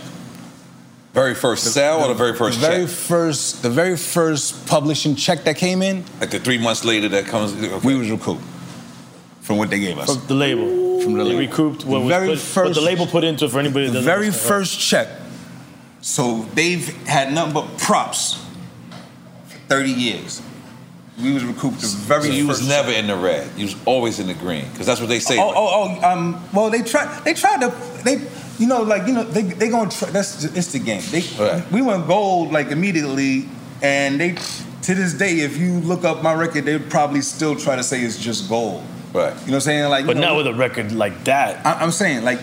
Very 1.14 1.34
first 1.34 1.74
sale 1.74 2.02
or 2.02 2.10
the 2.10 2.14
very 2.14 2.36
first 2.36 2.60
the 2.60 2.68
very 2.68 2.88
first, 2.88 3.64
the 3.64 3.70
very 3.70 3.98
first 3.98 4.68
publishing 4.68 5.16
check 5.16 5.46
that 5.46 5.56
came 5.58 5.82
in. 5.82 6.04
Like 6.20 6.30
the 6.30 6.40
three 6.40 6.58
months 6.58 6.86
later 6.86 7.10
that 7.10 7.26
comes. 7.26 7.54
We 7.84 7.96
was 7.96 8.12
recouped 8.12 8.44
from 9.46 9.58
what 9.58 9.70
they 9.70 9.80
gave 9.80 9.98
us. 10.00 10.16
From 10.16 10.28
the 10.28 10.34
label. 10.34 11.02
From 11.02 11.14
the 11.14 11.24
They 11.24 11.30
label. 11.30 11.40
recouped 11.40 11.86
what 11.86 12.00
The 12.00 12.06
was 12.06 12.10
very 12.10 12.28
put, 12.28 12.32
what 12.32 12.40
first- 12.40 12.74
the 12.76 12.82
label 12.82 13.06
put 13.08 13.24
into 13.24 13.46
it 13.46 13.52
for 13.52 13.60
anybody 13.60 13.88
the 13.90 14.02
very 14.02 14.26
understand. 14.26 14.48
first 14.50 14.80
check. 14.80 15.08
So 16.02 16.46
they've 16.56 16.88
had 17.08 17.32
nothing 17.34 17.54
but 17.54 17.78
props 17.78 18.38
for 19.48 19.58
30 19.70 19.92
years. 19.92 20.42
We 21.22 21.32
was 21.32 21.44
recouped 21.46 21.80
the 21.82 21.88
very 21.88 22.24
So 22.24 22.28
you 22.30 22.48
first 22.48 22.62
was 22.62 22.68
never 22.70 22.92
in 22.92 23.08
the 23.08 23.16
red. 23.16 23.48
You 23.56 23.66
was 23.66 23.76
always 23.86 24.20
in 24.20 24.28
the 24.28 24.34
green 24.34 24.66
because 24.72 24.86
that's 24.88 25.00
what 25.00 25.08
they 25.10 25.20
say. 25.20 25.38
Oh, 25.40 25.54
oh, 25.56 25.98
oh, 26.02 26.08
um, 26.12 26.44
well, 26.52 26.70
they 26.70 26.82
tried. 26.82 27.24
They 27.24 27.34
tried 27.34 27.62
to. 27.62 27.72
They, 28.04 28.20
you 28.60 28.68
know, 28.68 28.82
like 28.82 29.08
you 29.08 29.14
know, 29.14 29.24
they 29.24 29.44
they 29.44 29.70
gonna 29.70 29.90
try. 29.90 30.10
That's 30.10 30.44
it's 30.44 30.74
the 30.74 30.80
game. 30.80 31.02
They 31.12 31.24
Right. 31.40 31.72
we 31.72 31.82
went 31.82 32.06
gold 32.08 32.52
like 32.52 32.70
immediately, 32.72 33.48
and 33.82 34.20
they 34.20 34.36
to 34.82 34.94
this 34.94 35.14
day, 35.14 35.40
if 35.40 35.56
you 35.58 35.80
look 35.80 36.04
up 36.04 36.22
my 36.22 36.34
record, 36.34 36.66
they 36.66 36.74
would 36.74 36.90
probably 36.90 37.22
still 37.22 37.56
try 37.56 37.76
to 37.78 37.84
say 37.84 38.02
it's 38.02 38.18
just 38.18 38.50
gold. 38.50 38.84
Right. 39.16 39.32
You 39.32 39.38
know 39.38 39.42
what 39.46 39.54
I'm 39.54 39.62
saying? 39.62 39.90
Like, 39.90 40.06
But 40.06 40.18
know, 40.18 40.28
not 40.28 40.36
with 40.36 40.48
a 40.48 40.54
record 40.54 40.92
like 40.92 41.24
that. 41.24 41.66
I, 41.66 41.82
I'm 41.82 41.92
saying 41.92 42.26
like, 42.26 42.40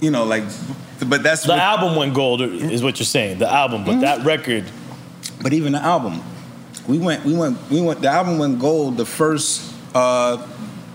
you 0.00 0.12
know, 0.12 0.24
like, 0.24 0.44
but 1.08 1.24
that's 1.24 1.42
The 1.42 1.54
album 1.54 1.96
went 1.96 2.14
gold, 2.14 2.40
is 2.40 2.82
what 2.84 3.00
you're 3.00 3.06
saying. 3.06 3.38
The 3.38 3.52
album, 3.52 3.84
but 3.84 4.00
that 4.00 4.24
record. 4.24 4.64
But 5.42 5.52
even 5.52 5.72
the 5.72 5.82
album, 5.82 6.22
we 6.86 6.98
went, 6.98 7.24
we 7.24 7.34
went, 7.34 7.58
we 7.70 7.80
went. 7.80 8.00
The 8.00 8.08
album 8.08 8.38
went 8.38 8.60
gold 8.60 8.96
the 8.96 9.04
first 9.04 9.72
uh, 9.94 10.44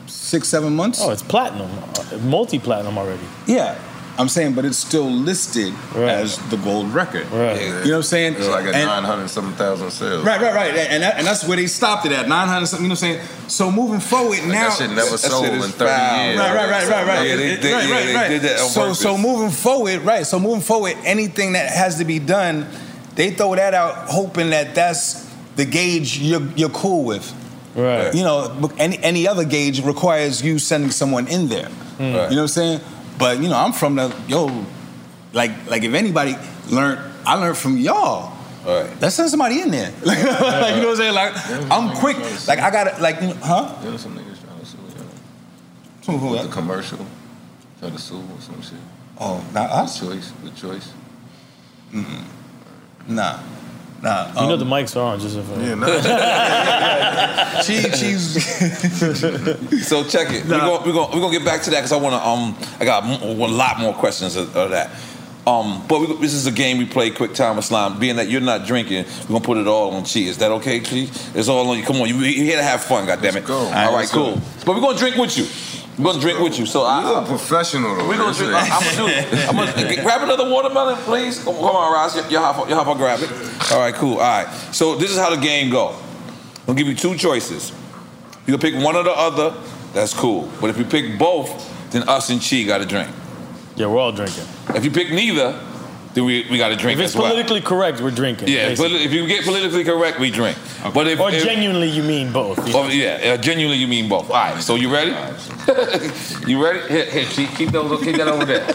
six, 0.08 0.47
seven 0.47 0.76
months. 0.76 0.99
Oh, 1.01 1.12
it's 1.12 1.24
platinum, 1.24 1.70
uh, 1.72 2.18
multi-platinum 2.20 2.97
already. 2.97 3.24
Yeah, 3.45 3.78
I'm 4.16 4.30
saying, 4.30 4.53
but 4.53 4.64
it's 4.64 4.78
still 4.78 5.09
listed 5.09 5.74
as 5.95 6.38
the 6.49 6.57
gold 6.57 6.93
record. 6.93 7.26
Right. 7.32 7.59
You 7.59 7.68
know 7.70 7.80
what 7.80 7.95
I'm 7.95 8.03
saying? 8.03 8.34
It's 8.36 8.47
like 8.47 8.66
a 8.66 8.76
And- 8.76 8.86
900 8.86 9.28
something 9.28 9.55
thousand 9.55 9.89
sales. 9.89 10.24
Right, 10.24 10.39
right, 10.39 10.53
right, 10.53 10.76
and 10.76 11.01
that, 11.01 11.18
and 11.18 11.26
that's 11.26 11.43
where 11.47 11.57
they 11.57 11.66
stopped 11.66 12.05
it 12.05 12.11
at 12.11 12.28
900 12.28 12.68
something. 12.68 12.86
You 12.86 12.89
know 12.89 12.93
what 12.93 13.03
I'm 13.03 13.16
saying? 13.18 13.28
So 13.47 13.72
moving 13.72 13.99
forward 13.99 14.38
Like, 14.39 14.47
now, 14.49 14.70
that 14.70 14.78
shit 14.78 14.89
never 14.91 15.18
sold 15.18 15.45
in 15.45 15.61
30 15.61 15.64
years. 15.64 16.38
Right, 16.38 16.38
right, 16.38 16.70
right, 16.70 16.88
right, 16.89 17.07
right. 17.07 17.28
Yeah, 17.28 17.36
they 17.38 17.51
It- 17.53 17.61
did- 17.61 17.74
right, 17.74 17.88
yeah, 17.89 17.95
right, 17.95 18.05
they 18.05 18.14
right. 18.16 18.28
did 18.30 18.41
that 18.43 18.59
on 18.61 18.70
so, 18.70 18.82
purpose. 18.82 18.99
so 18.99 19.18
moving 19.18 19.49
forward, 19.49 20.01
right? 20.05 20.28
So 20.28 20.39
moving 20.39 20.61
forward, 20.61 20.95
anything 21.05 21.53
that 21.53 21.72
has 21.72 21.95
to 21.97 22.05
be 22.05 22.20
done, 22.20 22.68
they 23.16 23.32
throw 23.32 23.55
that 23.55 23.74
out, 23.74 24.09
hoping 24.09 24.51
that 24.51 24.76
that's 24.76 25.26
the 25.55 25.66
gauge 25.66 26.20
you're 26.20 26.41
you're 26.55 26.70
cool 26.70 27.03
with. 27.03 27.32
Right. 27.76 28.14
You 28.14 28.24
know, 28.24 28.70
any 28.78 28.99
any 29.01 29.28
other 29.28 29.43
gauge 29.43 29.84
requires 29.84 30.43
you 30.43 30.59
sending 30.59 30.91
someone 30.91 31.28
in 31.28 31.47
there. 31.47 31.70
Mm. 31.97 32.05
You 32.05 32.11
know 32.11 32.22
what 32.28 32.38
I'm 32.38 32.47
saying? 32.47 32.80
But 33.24 33.41
you 33.41 33.47
know, 33.47 33.55
I'm 33.55 33.71
from 33.71 33.95
the 33.95 34.13
yo, 34.28 34.65
like 35.32 35.51
like 35.69 35.84
if 35.84 35.93
anybody 35.93 36.36
learned, 36.69 36.99
I 37.26 37.36
learned 37.36 37.55
from 37.55 37.78
y'all. 37.78 38.34
All 38.65 38.82
right. 38.82 38.89
Let's 38.99 39.15
send 39.15 39.30
somebody 39.30 39.61
in 39.61 39.71
there. 39.71 39.93
like, 40.03 40.17
you 40.17 40.26
know 40.26 40.39
what 40.39 40.88
I'm 40.89 40.95
saying? 40.97 41.13
Like 41.13 41.34
I'm 41.71 41.95
quick. 41.95 42.17
Like 42.49 42.59
I 42.59 42.69
got 42.69 42.84
to 42.84 43.01
like 43.01 43.21
you 43.21 43.28
know, 43.28 43.36
huh? 43.36 43.80
There 43.82 43.93
was 43.93 44.01
some 44.01 44.17
niggas 44.17 44.43
trying 44.43 44.59
to 44.59 44.65
sue 44.65 44.78
you. 44.78 45.05
Who, 46.05 46.17
who, 46.17 46.30
With 46.32 46.41
the 46.41 46.49
commercial. 46.49 46.99
Try 47.80 47.91
to 47.91 47.97
sue 47.97 48.17
or 48.17 48.41
some 48.41 48.61
shit. 48.61 48.74
Oh, 49.17 49.41
not 49.53 49.69
us? 49.69 50.01
The 50.01 50.07
choice. 50.07 50.32
The 50.43 50.49
choice. 50.49 50.91
Mm-mm. 51.93 52.26
Nah. 53.07 53.39
Nah. 54.04 54.28
You 54.28 54.34
know 54.47 54.54
um, 54.56 54.60
the 54.60 54.66
mics 54.66 54.97
are 54.97 55.14
on, 55.14 55.20
just 55.22 55.38
if 55.38 55.47
Yeah, 55.47 55.76
she, 57.62 57.84
she's. 57.91 58.43
so 59.88 60.04
check 60.04 60.30
it. 60.30 60.43
We're 60.43 60.60
gonna, 60.60 60.86
we're 60.86 60.91
gonna 60.91 61.16
we're 61.16 61.22
gonna 61.22 61.32
get 61.32 61.45
back 61.45 61.62
to 61.64 61.70
that 61.70 61.78
because 61.78 61.93
I 61.93 61.95
wanna 61.95 62.18
um 62.18 62.54
I 62.82 62.86
got 62.86 63.06
a 63.24 63.34
lot 63.34 63.80
more 63.80 63.93
questions 63.93 64.36
of, 64.36 64.54
of 64.58 64.72
that. 64.72 64.89
Um, 65.47 65.86
but 65.88 66.01
we, 66.01 66.08
this 66.18 66.34
is 66.34 66.45
a 66.47 66.51
game 66.51 66.80
we 66.80 66.86
play, 66.86 67.12
quick 67.12 67.34
time 67.34 67.58
Islam. 67.58 67.97
Being 67.97 68.18
that 68.18 68.28
you're 68.28 68.41
not 68.41 68.66
drinking, 68.66 69.06
we're 69.22 69.28
gonna 69.28 69.39
put 69.39 69.58
it 69.58 69.68
all 69.68 69.91
on 69.93 70.04
Chi. 70.04 70.20
Is 70.20 70.38
that 70.39 70.51
okay, 70.51 70.82
Chi? 70.82 71.08
It's 71.34 71.47
all 71.47 71.70
on 71.70 71.78
you. 71.78 71.86
Come 71.86 72.01
on, 72.01 72.10
you, 72.10 72.18
you're 72.18 72.43
here 72.43 72.58
to 72.58 72.64
have 72.64 72.84
fun, 72.84 73.08
goddammit. 73.08 73.45
go. 73.45 73.60
All 73.60 73.72
right, 73.72 73.89
Let's 73.93 74.12
cool. 74.12 74.36
go. 74.36 74.41
But 74.66 74.76
we're 74.76 74.82
gonna 74.82 74.97
drink 74.97 75.16
with 75.16 75.38
you. 75.38 75.45
We're 75.97 76.05
gonna 76.05 76.19
drink 76.19 76.39
with 76.39 76.57
you. 76.57 76.65
So 76.65 76.83
I, 76.83 77.07
You're 77.07 77.21
a 77.21 77.25
professional 77.25 77.95
though. 77.95 78.07
we're 78.07 78.17
gonna 78.17 78.33
drink. 78.33 78.53
I, 78.53 78.67
I'm 78.69 78.97
gonna 78.97 79.29
do. 79.29 79.37
I'm 79.37 79.55
gonna 79.75 80.01
grab 80.03 80.21
another 80.23 80.49
watermelon, 80.49 80.95
please. 80.97 81.43
Come, 81.43 81.55
come 81.55 81.63
on, 81.65 81.93
Ross. 81.93 82.15
You 82.31 82.39
hop, 82.39 82.67
you 82.67 82.75
hop, 82.75 82.87
I'll 82.87 82.95
grab 82.95 83.19
it. 83.21 83.31
All 83.71 83.79
right, 83.79 83.93
cool. 83.93 84.13
All 84.13 84.43
right. 84.43 84.47
So 84.73 84.95
this 84.95 85.11
is 85.11 85.17
how 85.17 85.29
the 85.29 85.41
game 85.41 85.69
go. 85.69 85.95
I'll 86.67 86.73
give 86.73 86.87
you 86.87 86.95
two 86.95 87.15
choices. 87.15 87.71
You 88.47 88.57
can 88.57 88.59
pick 88.59 88.83
one 88.83 88.95
or 88.95 89.03
the 89.03 89.11
other. 89.11 89.55
That's 89.93 90.13
cool. 90.13 90.49
But 90.59 90.69
if 90.71 90.77
you 90.77 90.85
pick 90.85 91.19
both, 91.19 91.91
then 91.91 92.09
us 92.09 92.29
and 92.29 92.41
Chi 92.41 92.63
got 92.63 92.79
to 92.79 92.85
drink. 92.85 93.09
Yeah, 93.75 93.87
we're 93.87 93.99
all 93.99 94.11
drinking. 94.11 94.45
If 94.69 94.83
you 94.83 94.91
pick 94.91 95.11
neither, 95.11 95.59
then 96.14 96.26
we, 96.26 96.45
we 96.49 96.57
got 96.57 96.70
to 96.70 96.76
drink 96.76 96.99
If 96.99 97.05
it's 97.05 97.16
as 97.16 97.20
well. 97.20 97.32
politically 97.32 97.61
correct, 97.61 97.99
we're 97.99 98.11
drinking. 98.11 98.47
yeah, 98.47 98.70
basically. 98.70 99.03
if 99.03 99.11
you 99.11 99.26
get 99.28 99.43
politically 99.43 99.84
correct, 99.84 100.20
we 100.20 100.30
drink. 100.30 100.57
But 100.93 101.07
if, 101.07 101.20
or 101.20 101.32
if- 101.32 101.43
genuinely, 101.43 101.89
you 101.89 102.03
mean 102.03 102.32
both. 102.32 102.68
you 102.68 102.74
Oh, 102.76 102.88
yeah, 102.88 103.34
uh, 103.34 103.38
genuinely 103.38 103.78
you 103.78 103.88
mean 103.88 104.07
both. 104.09 104.30
All 104.30 104.36
right, 104.36 104.61
so 104.61 104.76
you 104.76 104.91
ready? 104.93 105.11
you 106.47 106.64
ready? 106.64 106.80
Here, 106.88 107.05
here, 107.05 107.26
Chi, 107.26 107.45
keep, 107.55 107.70
those, 107.70 108.03
keep 108.03 108.18
that 108.18 108.28
over 108.28 108.45
there. 108.45 108.68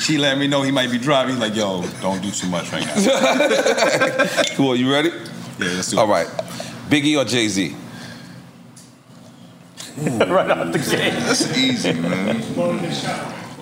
She 0.00 0.18
let 0.18 0.36
me 0.36 0.46
know 0.46 0.60
he 0.60 0.70
might 0.70 0.90
be 0.90 0.98
driving. 0.98 1.34
He's 1.36 1.40
like, 1.40 1.54
yo, 1.54 1.82
don't 2.02 2.20
do 2.20 2.30
too 2.30 2.48
much 2.48 2.70
right 2.72 2.84
now. 2.84 4.26
cool, 4.56 4.76
you 4.76 4.92
ready? 4.92 5.08
Yeah, 5.58 5.68
let's 5.76 5.90
do 5.90 5.96
it. 5.96 6.00
All 6.00 6.08
right. 6.08 6.26
Biggie 6.90 7.16
or 7.16 7.24
Jay 7.24 7.48
Z? 7.48 7.74
right 9.96 10.50
out 10.50 10.72
the 10.72 10.78
gate. 10.78 11.12
That's 11.20 11.56
easy, 11.56 11.92
man. 11.94 12.42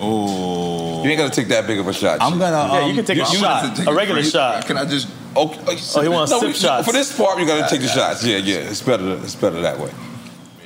Oh. 0.03 1.03
You 1.03 1.09
ain't 1.09 1.17
got 1.17 1.31
to 1.33 1.41
take 1.41 1.49
that 1.49 1.65
big 1.67 1.79
of 1.79 1.87
a 1.87 1.93
shot. 1.93 2.19
I'm 2.21 2.37
gonna. 2.39 2.73
Yeah, 2.73 2.79
you 2.85 2.89
um, 2.89 2.95
can 2.95 3.05
take 3.05 3.17
a 3.19 3.25
shot, 3.25 3.87
a 3.87 3.93
regular 3.93 4.23
shot. 4.23 4.65
Can 4.65 4.77
I 4.77 4.85
just? 4.85 5.07
Okay. 5.35 5.77
Oh, 5.95 6.01
he 6.01 6.09
wants 6.09 6.31
sip 6.31 6.43
we- 6.43 6.53
shots. 6.53 6.85
For 6.85 6.93
this 6.93 7.15
part, 7.17 7.39
you 7.39 7.45
got 7.45 7.67
to 7.67 7.69
take 7.73 7.81
the 7.81 7.87
shots. 7.87 8.23
Yeah, 8.23 8.37
yeah. 8.37 8.57
It's 8.69 8.81
better. 8.81 9.13
It's 9.23 9.35
better 9.35 9.61
that 9.61 9.79
way. 9.79 9.91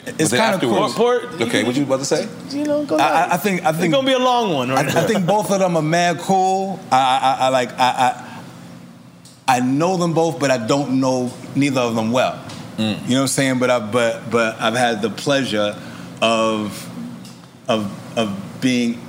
It's 0.06 0.32
But 0.32 0.38
kind 0.38 0.56
of 0.56 0.62
cool. 0.62 0.84
afterwards- 0.86 1.42
Okay, 1.42 1.64
what 1.66 1.76
you 1.76 1.84
about 1.84 2.00
to 2.00 2.06
say? 2.06 2.28
You 2.52 2.64
know, 2.64 2.86
go 2.86 2.96
I, 2.98 3.00
ahead. 3.00 3.30
I- 3.30 3.34
I 3.34 3.38
think. 3.38 3.66
I 3.66 3.72
think 3.74 3.86
it's 3.86 3.94
gonna 3.94 4.08
be 4.08 4.14
a 4.14 4.20
long 4.20 4.54
one, 4.54 4.72
I, 4.72 4.76
right? 4.76 4.96
I 4.96 5.06
think 5.06 5.26
both 5.26 5.52
of 5.52 5.60
them 5.60 5.76
are 5.76 5.82
mad 5.82 6.20
cool. 6.20 6.80
I, 6.92 6.96
I, 6.98 7.46
I 7.46 7.50
like. 7.50 7.72
I, 7.74 7.90
I 7.90 8.24
I 9.50 9.60
know 9.62 9.96
them 9.98 10.14
both, 10.14 10.40
but 10.40 10.52
I 10.52 10.58
don't 10.58 11.00
know 11.00 11.32
neither 11.56 11.80
of 11.82 11.96
them 11.96 12.12
well. 12.12 12.38
You 12.78 12.86
know 12.86 12.96
what 12.98 13.16
I'm 13.22 13.28
saying? 13.28 13.60
But 13.60 13.70
I 13.72 13.80
but 13.80 14.30
but 14.30 14.60
I've 14.62 14.76
had 14.76 15.02
the 15.02 15.10
pleasure 15.10 15.76
of 16.22 16.90
of 17.68 18.18
of 18.18 18.60
being 18.62 19.00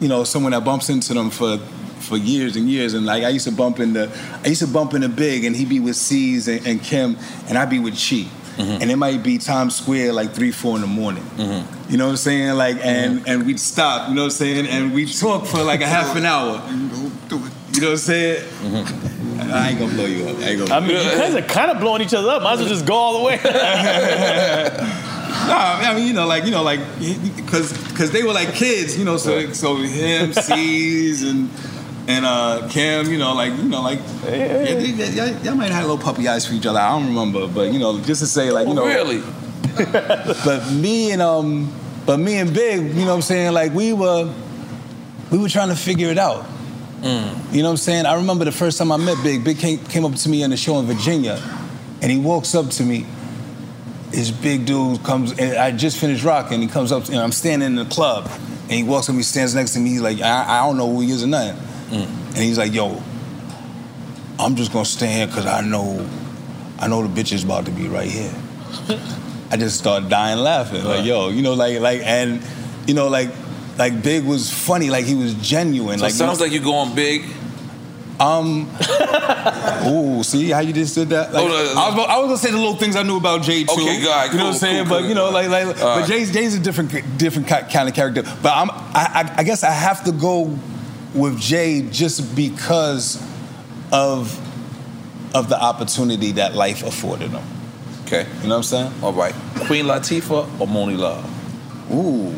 you 0.00 0.08
know 0.08 0.24
someone 0.24 0.52
that 0.52 0.64
bumps 0.64 0.88
into 0.88 1.14
them 1.14 1.30
for 1.30 1.58
for 2.00 2.16
years 2.16 2.56
and 2.56 2.68
years 2.68 2.94
and 2.94 3.04
like 3.04 3.24
I 3.24 3.28
used 3.28 3.46
to 3.46 3.52
bump 3.52 3.80
into 3.80 4.10
I 4.44 4.48
used 4.48 4.62
to 4.62 4.68
bump 4.68 4.94
into 4.94 5.08
Big 5.08 5.44
and 5.44 5.54
he'd 5.54 5.68
be 5.68 5.80
with 5.80 5.96
C's 5.96 6.48
and, 6.48 6.66
and 6.66 6.82
Kim 6.82 7.16
and 7.48 7.58
I'd 7.58 7.70
be 7.70 7.78
with 7.78 7.94
Chi. 7.94 8.26
Mm-hmm. 8.58 8.82
And 8.82 8.90
it 8.90 8.96
might 8.96 9.22
be 9.22 9.38
Times 9.38 9.76
Square 9.76 10.14
like 10.14 10.32
three, 10.32 10.50
four 10.50 10.74
in 10.74 10.80
the 10.80 10.88
morning. 10.88 11.22
Mm-hmm. 11.22 11.92
You 11.92 11.96
know 11.96 12.06
what 12.06 12.12
I'm 12.12 12.16
saying? 12.16 12.56
Like 12.56 12.78
and 12.84 13.20
mm-hmm. 13.20 13.28
and 13.28 13.46
we'd 13.46 13.60
stop, 13.60 14.08
you 14.08 14.14
know 14.14 14.22
what 14.22 14.26
I'm 14.26 14.30
saying? 14.32 14.66
And 14.66 14.92
we'd 14.92 15.16
talk 15.16 15.46
for 15.46 15.62
like 15.62 15.80
a 15.80 15.86
half 15.96 16.16
an 16.16 16.26
hour. 16.26 16.60
You 16.70 17.82
know 17.82 17.90
what 17.90 17.92
I'm 17.92 17.96
saying? 17.98 18.44
I 19.50 19.70
ain't 19.70 19.78
gonna 19.78 19.94
blow 19.94 20.06
you 20.06 20.26
up. 20.26 20.38
I 20.38 20.42
ain't 20.42 20.58
gonna 20.58 20.74
I 20.74 20.80
mean, 20.80 20.90
you 20.90 20.96
guys 20.96 21.34
are 21.34 21.42
kind 21.42 21.70
of 21.70 21.78
blowing 21.78 22.02
each 22.02 22.14
other 22.14 22.28
up. 22.30 22.42
Might 22.42 22.54
as 22.54 22.60
well 22.60 22.68
just 22.68 22.86
go 22.86 22.94
all 22.94 23.18
the 23.18 23.24
way. 23.24 23.38
No, 25.28 25.54
I 25.56 25.94
mean, 25.94 26.06
you 26.06 26.12
know, 26.12 26.26
like 26.26 26.44
you 26.44 26.50
know, 26.50 26.62
like 26.62 26.80
because 27.36 27.72
because 27.88 28.10
they 28.10 28.22
were 28.22 28.32
like 28.32 28.54
kids, 28.54 28.98
you 28.98 29.04
know. 29.04 29.16
So 29.16 29.52
so 29.52 29.76
him, 29.76 30.32
C's, 30.48 31.22
and 31.22 31.50
and 32.06 32.24
uh 32.24 32.66
Kim, 32.70 33.10
you 33.10 33.18
know, 33.18 33.34
like 33.34 33.52
you 33.56 33.64
know, 33.64 33.82
like 33.82 34.00
yeah, 34.24 34.62
they- 34.64 35.42
y'all, 35.42 35.54
might 35.54 35.66
have 35.66 35.74
had 35.74 35.80
little 35.82 35.98
puppy 35.98 36.26
eyes 36.28 36.46
for 36.46 36.54
each 36.54 36.66
other. 36.66 36.78
I 36.78 36.90
don't 36.90 37.06
remember, 37.08 37.46
but 37.48 37.72
you 37.72 37.78
know, 37.78 38.00
just 38.00 38.20
to 38.20 38.26
say, 38.26 38.50
like 38.50 38.66
you 38.68 38.74
know, 38.74 38.84
really. 38.86 39.22
but 40.44 40.70
me 40.72 41.12
and 41.12 41.22
um, 41.22 41.72
but 42.06 42.18
me 42.18 42.38
and 42.38 42.52
Big, 42.52 42.80
you 42.94 43.04
know, 43.04 43.08
what 43.08 43.14
I'm 43.14 43.22
saying, 43.22 43.52
like 43.52 43.72
we 43.74 43.92
were 43.92 44.32
we 45.30 45.38
were 45.38 45.48
trying 45.48 45.68
to 45.68 45.76
figure 45.76 46.08
it 46.08 46.18
out. 46.18 46.46
You 47.00 47.62
know 47.62 47.68
what 47.68 47.70
I'm 47.70 47.76
saying? 47.76 48.06
I 48.06 48.14
remember 48.16 48.44
the 48.44 48.50
first 48.52 48.76
time 48.76 48.90
I 48.90 48.96
met 48.96 49.22
Big. 49.22 49.44
Big 49.44 49.58
came, 49.58 49.78
came 49.78 50.04
up 50.04 50.14
to 50.16 50.28
me 50.28 50.42
in 50.42 50.50
the 50.50 50.56
show 50.56 50.80
in 50.80 50.86
Virginia, 50.86 51.40
and 52.02 52.10
he 52.10 52.18
walks 52.18 52.54
up 52.56 52.70
to 52.70 52.82
me. 52.82 53.06
This 54.10 54.30
big 54.30 54.64
dude 54.64 55.02
comes, 55.04 55.38
and 55.38 55.56
I 55.56 55.70
just 55.70 55.98
finished 55.98 56.24
rocking. 56.24 56.62
He 56.62 56.68
comes 56.68 56.92
up, 56.92 57.04
to, 57.04 57.12
and 57.12 57.20
I'm 57.20 57.32
standing 57.32 57.66
in 57.66 57.74
the 57.74 57.84
club, 57.84 58.26
and 58.62 58.72
he 58.72 58.82
walks 58.82 59.06
up, 59.06 59.10
and 59.10 59.18
he 59.18 59.22
stands 59.22 59.54
next 59.54 59.74
to 59.74 59.80
me. 59.80 59.90
He's 59.90 60.00
like, 60.00 60.20
I, 60.20 60.60
I 60.60 60.66
don't 60.66 60.76
know 60.76 60.90
who 60.90 61.00
he 61.00 61.10
is 61.10 61.22
or 61.22 61.26
nothing. 61.26 61.56
Mm. 61.90 62.06
And 62.28 62.36
he's 62.36 62.58
like, 62.58 62.72
Yo, 62.72 63.02
I'm 64.38 64.56
just 64.56 64.72
gonna 64.72 64.84
stand 64.84 65.12
here 65.12 65.26
because 65.26 65.46
I 65.46 65.60
know, 65.60 66.08
I 66.78 66.88
know 66.88 67.06
the 67.06 67.08
bitch 67.08 67.32
is 67.32 67.44
about 67.44 67.66
to 67.66 67.70
be 67.70 67.88
right 67.88 68.10
here. 68.10 68.34
I 69.50 69.56
just 69.56 69.78
started 69.78 70.08
dying 70.08 70.38
laughing, 70.38 70.84
like, 70.84 71.04
Yo, 71.04 71.28
you 71.28 71.42
know, 71.42 71.54
like, 71.54 71.80
like, 71.80 72.02
and 72.02 72.42
you 72.86 72.94
know, 72.94 73.08
like, 73.08 73.30
like 73.78 74.02
Big 74.02 74.24
was 74.24 74.52
funny, 74.52 74.90
like 74.90 75.04
he 75.04 75.14
was 75.14 75.34
genuine. 75.34 75.98
So 75.98 76.04
like 76.04 76.12
it 76.12 76.16
sounds 76.16 76.40
like 76.40 76.52
you're 76.52 76.62
going 76.62 76.94
big. 76.94 77.22
Um. 78.20 78.68
Ooh, 79.86 80.22
see 80.24 80.50
how 80.50 80.58
you 80.60 80.72
just 80.72 80.94
did 80.94 81.10
that? 81.10 81.32
Like, 81.32 81.44
Oh, 81.44 81.48
no, 81.48 81.74
no. 81.74 81.80
I, 81.80 81.84
was, 81.86 81.94
about- 81.94 82.10
I 82.10 82.18
was 82.18 82.26
gonna 82.26 82.38
say 82.38 82.50
the 82.50 82.56
little 82.56 82.74
things 82.76 82.96
I 82.96 83.02
knew 83.04 83.16
about 83.16 83.42
Jay 83.42 83.62
too. 83.64 83.72
Okay, 83.72 84.02
go 84.02 84.10
ahead, 84.10 84.32
you 84.32 84.38
know 84.38 84.44
cool, 84.44 84.46
what 84.46 84.52
I'm 84.54 84.54
saying? 84.54 84.84
cool, 84.84 84.90
but 84.90 84.98
cool. 85.00 85.08
you 85.08 85.14
know, 85.14 85.30
like, 85.30 85.48
like, 85.48 85.66
All 85.66 85.72
but 85.74 86.00
right. 86.00 86.08
Jay's 86.08 86.32
Jay's 86.32 86.54
a 86.56 86.58
different, 86.60 86.90
different 87.18 87.46
kind 87.48 87.88
of 87.88 87.94
character. 87.94 88.22
But 88.42 88.52
I'm, 88.56 88.70
I, 88.70 88.74
I, 88.94 89.34
I 89.38 89.42
guess 89.44 89.62
I 89.62 89.70
have 89.70 90.02
to 90.04 90.12
go 90.12 90.56
with 91.14 91.38
Jay 91.40 91.82
just 91.90 92.34
because 92.34 93.22
of 93.92 94.36
of 95.34 95.48
the 95.48 95.60
opportunity 95.62 96.32
that 96.32 96.54
life 96.54 96.82
afforded 96.82 97.30
him. 97.30 97.44
Okay. 98.06 98.26
You 98.42 98.48
know 98.48 98.56
what 98.56 98.56
I'm 98.56 98.62
saying? 98.64 98.92
All 99.02 99.12
right. 99.12 99.34
Queen 99.66 99.84
Latifah 99.84 100.60
or 100.60 100.66
Monie 100.66 100.96
Love? 100.98 101.24
Ooh. 101.94 102.34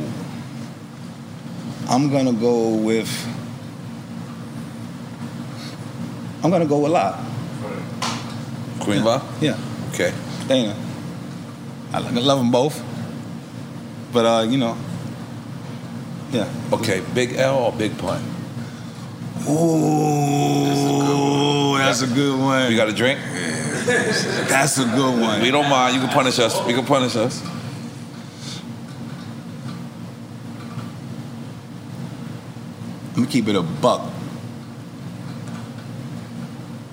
I'm 1.89 2.11
gonna 2.11 2.33
go 2.33 2.74
with. 2.74 3.09
I'm 6.43 6.51
gonna 6.51 6.66
go 6.66 6.78
with 6.78 6.93
Lot. 6.93 7.18
Queen 8.80 9.05
Love? 9.05 9.22
Yeah. 9.43 9.59
Okay. 9.93 10.12
Dana. 10.49 10.74
I 11.93 11.99
love 11.99 12.38
them 12.38 12.51
both. 12.51 12.82
But 14.12 14.24
uh, 14.24 14.47
you 14.49 14.57
know. 14.59 14.76
Yeah. 16.32 16.49
Okay. 16.72 17.03
Big 17.14 17.34
L 17.34 17.59
or 17.59 17.72
Big 17.72 17.99
Pun? 17.99 18.22
Ooh, 19.49 20.68
that's 21.78 22.03
a 22.03 22.07
good 22.07 22.38
one. 22.38 22.70
You 22.70 22.76
got 22.76 22.88
a 22.88 22.93
drink? 22.93 23.18
That's 24.49 24.78
a 24.78 24.84
good 24.84 25.20
one. 25.20 25.41
We 25.43 25.51
don't 25.51 25.68
mind. 25.68 25.95
You 25.95 26.01
can 26.01 26.11
punish 26.11 26.38
us. 26.38 26.57
You 26.68 26.74
can 26.74 26.86
punish 26.86 27.16
us. 27.16 27.43
I'm 33.11 33.14
gonna 33.16 33.26
keep 33.26 33.49
it 33.49 33.57
a 33.57 33.62
buck. 33.62 34.11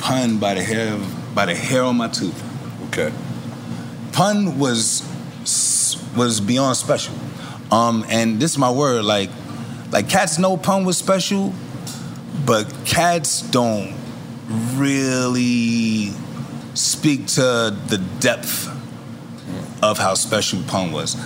Pun 0.08 0.40
by 0.40 0.54
the 0.54 0.64
hair 0.64 0.94
of, 0.94 1.36
by 1.36 1.46
the 1.48 1.54
hair 1.54 1.84
on 1.84 1.98
my 1.98 2.08
tooth. 2.08 2.42
Okay. 2.88 3.12
Pun 4.14 4.58
was 4.58 5.04
was 6.16 6.40
beyond 6.40 6.78
special. 6.78 7.14
Um, 7.72 8.06
and 8.08 8.40
this 8.40 8.52
is 8.52 8.58
my 8.58 8.72
word, 8.72 9.04
like 9.04 9.30
like 9.92 10.08
cats 10.08 10.40
know 10.40 10.56
pun 10.56 10.86
was 10.86 10.98
special, 10.98 11.54
but 12.46 12.74
cats 12.86 13.42
don't 13.42 13.96
really 14.76 16.14
speak 16.74 17.28
to 17.28 17.76
the 17.88 18.02
depth 18.22 18.70
of 19.84 19.98
how 19.98 20.14
special 20.14 20.62
pun 20.68 20.94
was. 20.94 21.18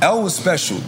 L 0.00 0.22
was 0.22 0.34
special. 0.34 0.80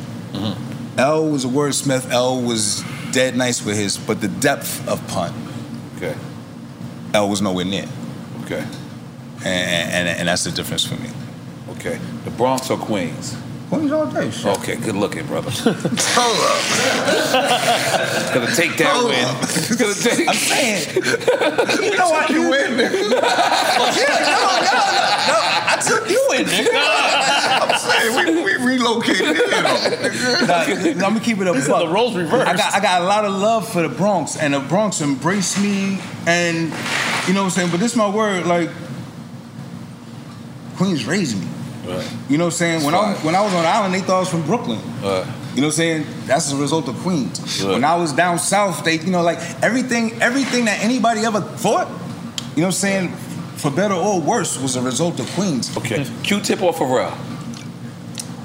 L 0.97 1.29
was 1.29 1.45
a 1.45 1.49
wordsmith. 1.49 2.11
L 2.11 2.41
was 2.41 2.83
dead 3.13 3.37
nice 3.37 3.63
with 3.63 3.77
his, 3.77 3.99
but 3.99 4.23
the 4.23 4.29
depth 4.29 4.89
of 4.89 5.07
pun. 5.09 5.35
Okay. 5.97 6.17
L 7.15 7.29
was 7.29 7.41
nowhere 7.41 7.65
near. 7.65 7.87
Okay. 8.45 8.65
And, 9.45 9.47
and, 9.47 10.09
and 10.09 10.29
that's 10.29 10.45
the 10.45 10.51
difference 10.51 10.85
for 10.85 10.97
me. 10.97 11.11
Okay. 11.71 11.99
The 12.25 12.31
Bronx 12.31 12.71
or 12.71 12.79
Queens? 12.79 13.37
Queens 13.75 13.93
all 13.93 14.07
day. 14.07 14.31
Shit. 14.31 14.59
Okay, 14.59 14.77
good 14.77 14.95
looking, 14.95 15.27
brother. 15.27 15.51
Hold 15.55 16.39
up. 16.47 18.35
Gonna 18.35 18.55
take 18.55 18.77
that 18.79 19.03
win. 19.03 19.25
Gonna 19.79 19.95
take. 19.95 20.29
I'm 20.29 20.35
saying. 20.35 20.95
You 21.83 21.97
know 21.97 22.11
what? 22.11 22.31
You 22.31 22.51
win, 22.51 22.73
nigga. 22.73 22.93
yeah, 22.93 24.19
no, 24.31 24.39
no, 24.41 24.71
no, 24.71 24.83
no. 25.29 25.39
I 25.67 25.77
took 25.87 26.09
you 26.09 26.23
in, 26.37 26.45
nigga. 26.47 26.71
I'm 27.61 27.79
saying 27.79 28.15
we, 28.17 28.45
we 28.45 28.53
relocated 28.65 29.37
it. 29.37 30.95
I'm 30.95 30.99
gonna 30.99 31.21
keep 31.21 31.39
it 31.39 31.47
up. 31.47 31.57
This 31.57 31.67
the 31.67 31.89
roles 31.89 32.15
reversed. 32.17 32.47
I 32.47 32.57
got, 32.57 32.75
I 32.75 32.81
got 32.81 33.03
a 33.03 33.05
lot 33.05 33.25
of 33.25 33.33
love 33.33 33.69
for 33.69 33.83
the 33.83 33.89
Bronx, 33.89 34.37
and 34.37 34.55
the 34.55 34.61
Bronx 34.61 35.01
embraced 35.01 35.61
me, 35.61 35.99
and 36.27 36.73
you 37.27 37.35
know 37.35 37.43
what 37.43 37.47
I'm 37.47 37.51
saying. 37.51 37.71
But 37.71 37.81
this 37.81 37.93
is 37.93 37.97
my 37.99 38.09
word, 38.09 38.47
like 38.47 38.71
Queens 40.77 41.05
raised 41.07 41.41
me. 41.41 41.54
Right. 41.87 42.11
You 42.29 42.39
know 42.39 42.45
what 42.45 42.55
I'm 42.55 42.57
saying? 42.57 42.85
When 42.85 42.95
I 42.95 43.15
when 43.23 43.35
I 43.35 43.43
was 43.43 43.53
on 43.55 43.63
the 43.63 43.69
island, 43.69 43.95
they 43.95 44.01
thought 44.01 44.17
I 44.17 44.21
was 44.21 44.29
from 44.31 44.43
Brooklyn. 44.47 44.79
Right. 45.03 45.27
You 45.55 45.61
know 45.61 45.69
what 45.69 45.75
I'm 45.79 46.05
saying? 46.05 46.07
That's 46.27 46.51
a 46.53 46.57
result 46.57 46.89
of 46.89 46.97
Queens. 46.97 47.63
Right. 47.63 47.75
When 47.75 47.85
I 47.85 47.95
was 47.97 48.13
down 48.13 48.39
south, 48.39 48.85
they, 48.85 48.99
you 48.99 49.11
know, 49.11 49.23
like 49.23 49.39
everything, 49.63 50.21
everything 50.21 50.65
that 50.65 50.83
anybody 50.83 51.21
ever 51.21 51.41
thought, 51.41 51.87
you 51.89 51.93
know 51.93 51.99
what 52.57 52.65
I'm 52.67 52.73
saying, 52.73 53.09
for 53.57 53.71
better 53.71 53.95
or 53.95 54.21
worse, 54.21 54.61
was 54.61 54.75
a 54.75 54.83
result 54.83 55.21
of 55.21 55.31
Queens. 55.33 55.77
Okay. 55.77 56.05
Q-Tip 56.25 56.61
or 56.61 56.73
Pharrell? 56.73 57.17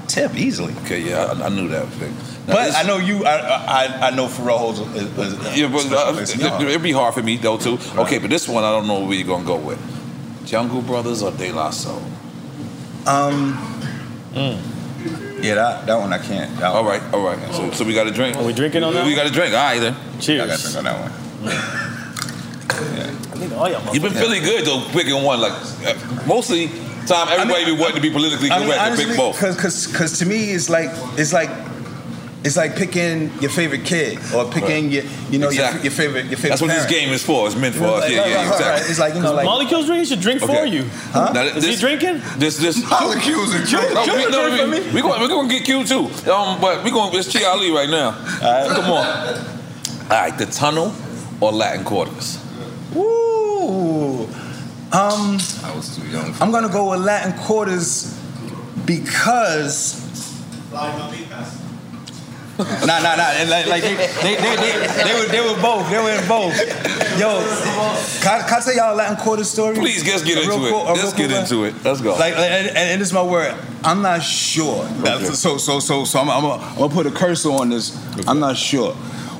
Tip 0.06 0.36
easily. 0.36 0.74
Okay, 0.84 1.00
yeah, 1.00 1.24
I, 1.24 1.46
I 1.46 1.48
knew 1.48 1.68
that. 1.68 1.86
Thing. 1.88 2.12
Now, 2.46 2.54
But 2.54 2.74
I 2.74 2.82
know 2.82 2.98
you. 2.98 3.24
I 3.24 3.36
I, 3.38 4.08
I 4.08 4.10
know 4.10 4.26
Pharrell 4.26 4.58
holds 4.58 4.80
a, 4.80 4.84
a, 4.84 5.52
a 5.52 5.56
Yeah, 5.56 5.68
but 5.68 5.86
uh, 5.92 6.12
place 6.12 6.34
in 6.34 6.40
it, 6.40 6.62
it'd 6.62 6.82
be 6.82 6.92
hard 6.92 7.14
for 7.14 7.22
me 7.22 7.36
though 7.36 7.56
too. 7.56 7.78
Okay, 7.96 8.18
but 8.18 8.28
this 8.30 8.48
one 8.48 8.64
I 8.64 8.70
don't 8.72 8.86
know 8.88 9.04
where 9.04 9.14
you're 9.16 9.26
gonna 9.26 9.44
go 9.44 9.56
with. 9.56 9.78
Jungle 10.46 10.82
Brothers 10.82 11.22
or 11.22 11.30
De 11.30 11.52
La 11.52 11.70
Soul? 11.70 12.02
Um. 13.06 13.58
Yeah, 15.42 15.54
that 15.54 15.86
that 15.86 15.96
one 15.98 16.12
I 16.12 16.18
can't. 16.18 16.54
That 16.58 16.72
All 16.74 16.84
right, 16.84 17.02
all 17.14 17.22
right. 17.24 17.54
So, 17.54 17.70
so 17.70 17.84
we 17.84 17.94
got 17.94 18.06
a 18.06 18.10
drink. 18.10 18.36
Are 18.36 18.44
we 18.44 18.52
drinking 18.52 18.84
on 18.84 18.92
that 18.92 19.04
We 19.06 19.12
one? 19.12 19.24
got 19.24 19.26
a 19.26 19.32
drink. 19.32 19.54
All 19.54 19.60
right 19.60 19.80
then. 19.80 19.96
Cheers. 20.20 20.42
I 20.42 20.46
got 20.46 20.58
to 20.58 20.62
drink 20.62 20.76
on 20.76 20.84
that 20.84 21.00
one. 21.00 21.12
I 22.70 23.38
think 23.38 23.52
all 23.54 23.68
y'all 23.70 23.94
You've 23.94 24.02
been 24.02 24.12
feeling 24.12 24.42
good 24.42 24.66
though, 24.66 24.84
picking 24.92 25.22
one. 25.22 25.40
Like 25.40 25.52
uh, 25.52 25.94
mostly 26.26 26.68
time, 27.06 27.28
everybody 27.30 27.64
be 27.64 27.72
wanting 27.72 27.96
to 27.96 28.02
be 28.02 28.10
politically 28.10 28.50
I 28.50 28.58
mean, 28.58 28.68
correct 28.68 28.82
and 28.82 29.08
pick 29.08 29.16
both. 29.16 29.36
Because, 29.36 29.56
because, 29.56 29.86
because 29.86 30.18
to 30.18 30.26
me, 30.26 30.50
it's 30.50 30.68
like 30.68 30.90
it's 31.18 31.32
like 31.32 31.48
it's 32.42 32.56
like 32.56 32.74
picking 32.74 33.30
your 33.40 33.50
favorite 33.50 33.84
kid 33.84 34.18
or 34.34 34.46
picking 34.50 34.84
Right. 34.84 34.92
your 34.92 35.04
you 35.30 35.38
know 35.38 35.50
your, 35.50 35.64
Exactly. 35.64 35.82
your 35.82 35.92
favorite 35.92 36.24
your 36.26 36.36
favorite. 36.38 36.48
That's 36.50 36.62
what 36.62 36.68
this 36.70 36.86
game 36.86 37.10
is 37.10 37.22
for. 37.22 37.46
It's 37.46 37.54
meant 37.56 37.74
for 37.74 37.84
You 37.84 37.90
us. 37.90 38.00
like, 38.02 38.10
yeah, 38.12 38.20
right, 38.20 38.28
yeah, 38.30 38.36
right, 38.36 38.44
right, 38.44 38.52
exactly. 38.52 38.80
right. 38.82 38.90
It's 38.90 38.98
like 38.98 39.14
you 39.14 39.20
know, 39.20 39.34
like 39.34 39.44
Molecules 39.44 39.86
drink. 39.86 39.98
He 40.00 40.06
should 40.06 40.20
drink 40.20 40.40
for 40.40 40.64
you. 40.64 40.84
Huh? 41.12 41.32
Now, 41.34 41.42
Is 41.42 41.64
he 41.66 41.76
drinking? 41.76 42.22
This, 42.38 42.56
this. 42.56 42.80
Molecules 42.90 43.54
and 43.54 43.66
drink. 43.66 43.92
No, 43.92 44.04
we, 44.06 44.22
would 44.24 44.32
no, 44.32 44.48
drink 44.48 44.72
we, 44.72 44.78
for 44.80 44.86
me. 44.88 44.94
we 44.94 45.02
going, 45.02 45.20
we're 45.20 45.28
going 45.28 45.48
to 45.48 45.54
get 45.54 45.64
Q 45.66 45.84
too. 45.84 46.04
Um, 46.32 46.60
but 46.60 46.82
we're 46.82 46.90
going. 46.92 47.14
It's 47.14 47.30
Chi 47.32 47.44
Ali 47.44 47.70
right 47.70 47.90
now. 47.90 48.12
Come 48.74 48.90
on. 48.90 49.06
All 49.06 50.08
right, 50.10 50.36
the 50.38 50.46
tunnel 50.46 50.92
or 51.40 51.52
Latin 51.52 51.84
quarters. 51.84 52.38
Ooh. 52.96 54.24
Um, 54.92 55.38
I 55.62 55.72
was 55.76 55.94
too 55.96 56.06
young. 56.08 56.34
I'm 56.40 56.50
gonna 56.50 56.68
go 56.68 56.90
with 56.90 57.00
Latin 57.00 57.32
quarters 57.44 58.18
because 58.86 60.00
Nah, 62.86 63.00
nah, 63.00 63.16
nah. 63.16 63.32
Like, 63.48 63.66
like 63.66 63.82
they, 63.82 63.94
they, 63.96 64.34
they, 64.36 64.56
they, 64.56 65.04
they 65.04 65.14
were, 65.18 65.26
they 65.26 65.40
were 65.40 65.60
both. 65.60 65.88
They 65.90 65.98
were 65.98 66.10
in 66.10 66.28
both. 66.28 66.54
Yo, 67.18 67.40
can, 68.20 68.40
I- 68.40 68.46
can 68.48 68.60
I 68.60 68.64
tell 68.64 68.74
y'all 68.74 68.94
a 68.94 68.96
Latin 68.96 69.16
Quarter 69.16 69.44
story? 69.44 69.74
Please, 69.76 70.06
let's 70.06 70.22
get 70.22 70.38
into 70.38 70.52
it. 70.52 70.70
real 70.70 70.84
Let's 70.84 71.12
get 71.14 71.30
into 71.30 71.64
it. 71.64 71.74
Let's 71.84 72.00
go. 72.00 72.14
Like, 72.16 72.34
and, 72.34 72.76
and, 72.76 73.00
this 73.00 73.08
is 73.08 73.14
my 73.14 73.22
word. 73.22 73.54
I'm 73.82 74.02
not 74.02 74.22
sure. 74.22 74.84
That's- 75.02 75.38
So, 75.38 75.56
so, 75.58 75.80
so, 75.80 76.04
so, 76.04 76.18
I'm, 76.20 76.30
I'm, 76.30 76.42
gonna- 76.42 76.62
I'm 76.62 76.76
gonna 76.78 76.94
put 76.94 77.06
a 77.06 77.10
cursor 77.10 77.50
on 77.50 77.70
this. 77.70 77.96
I'm 78.28 78.40
not 78.40 78.56
sure. 78.56 78.92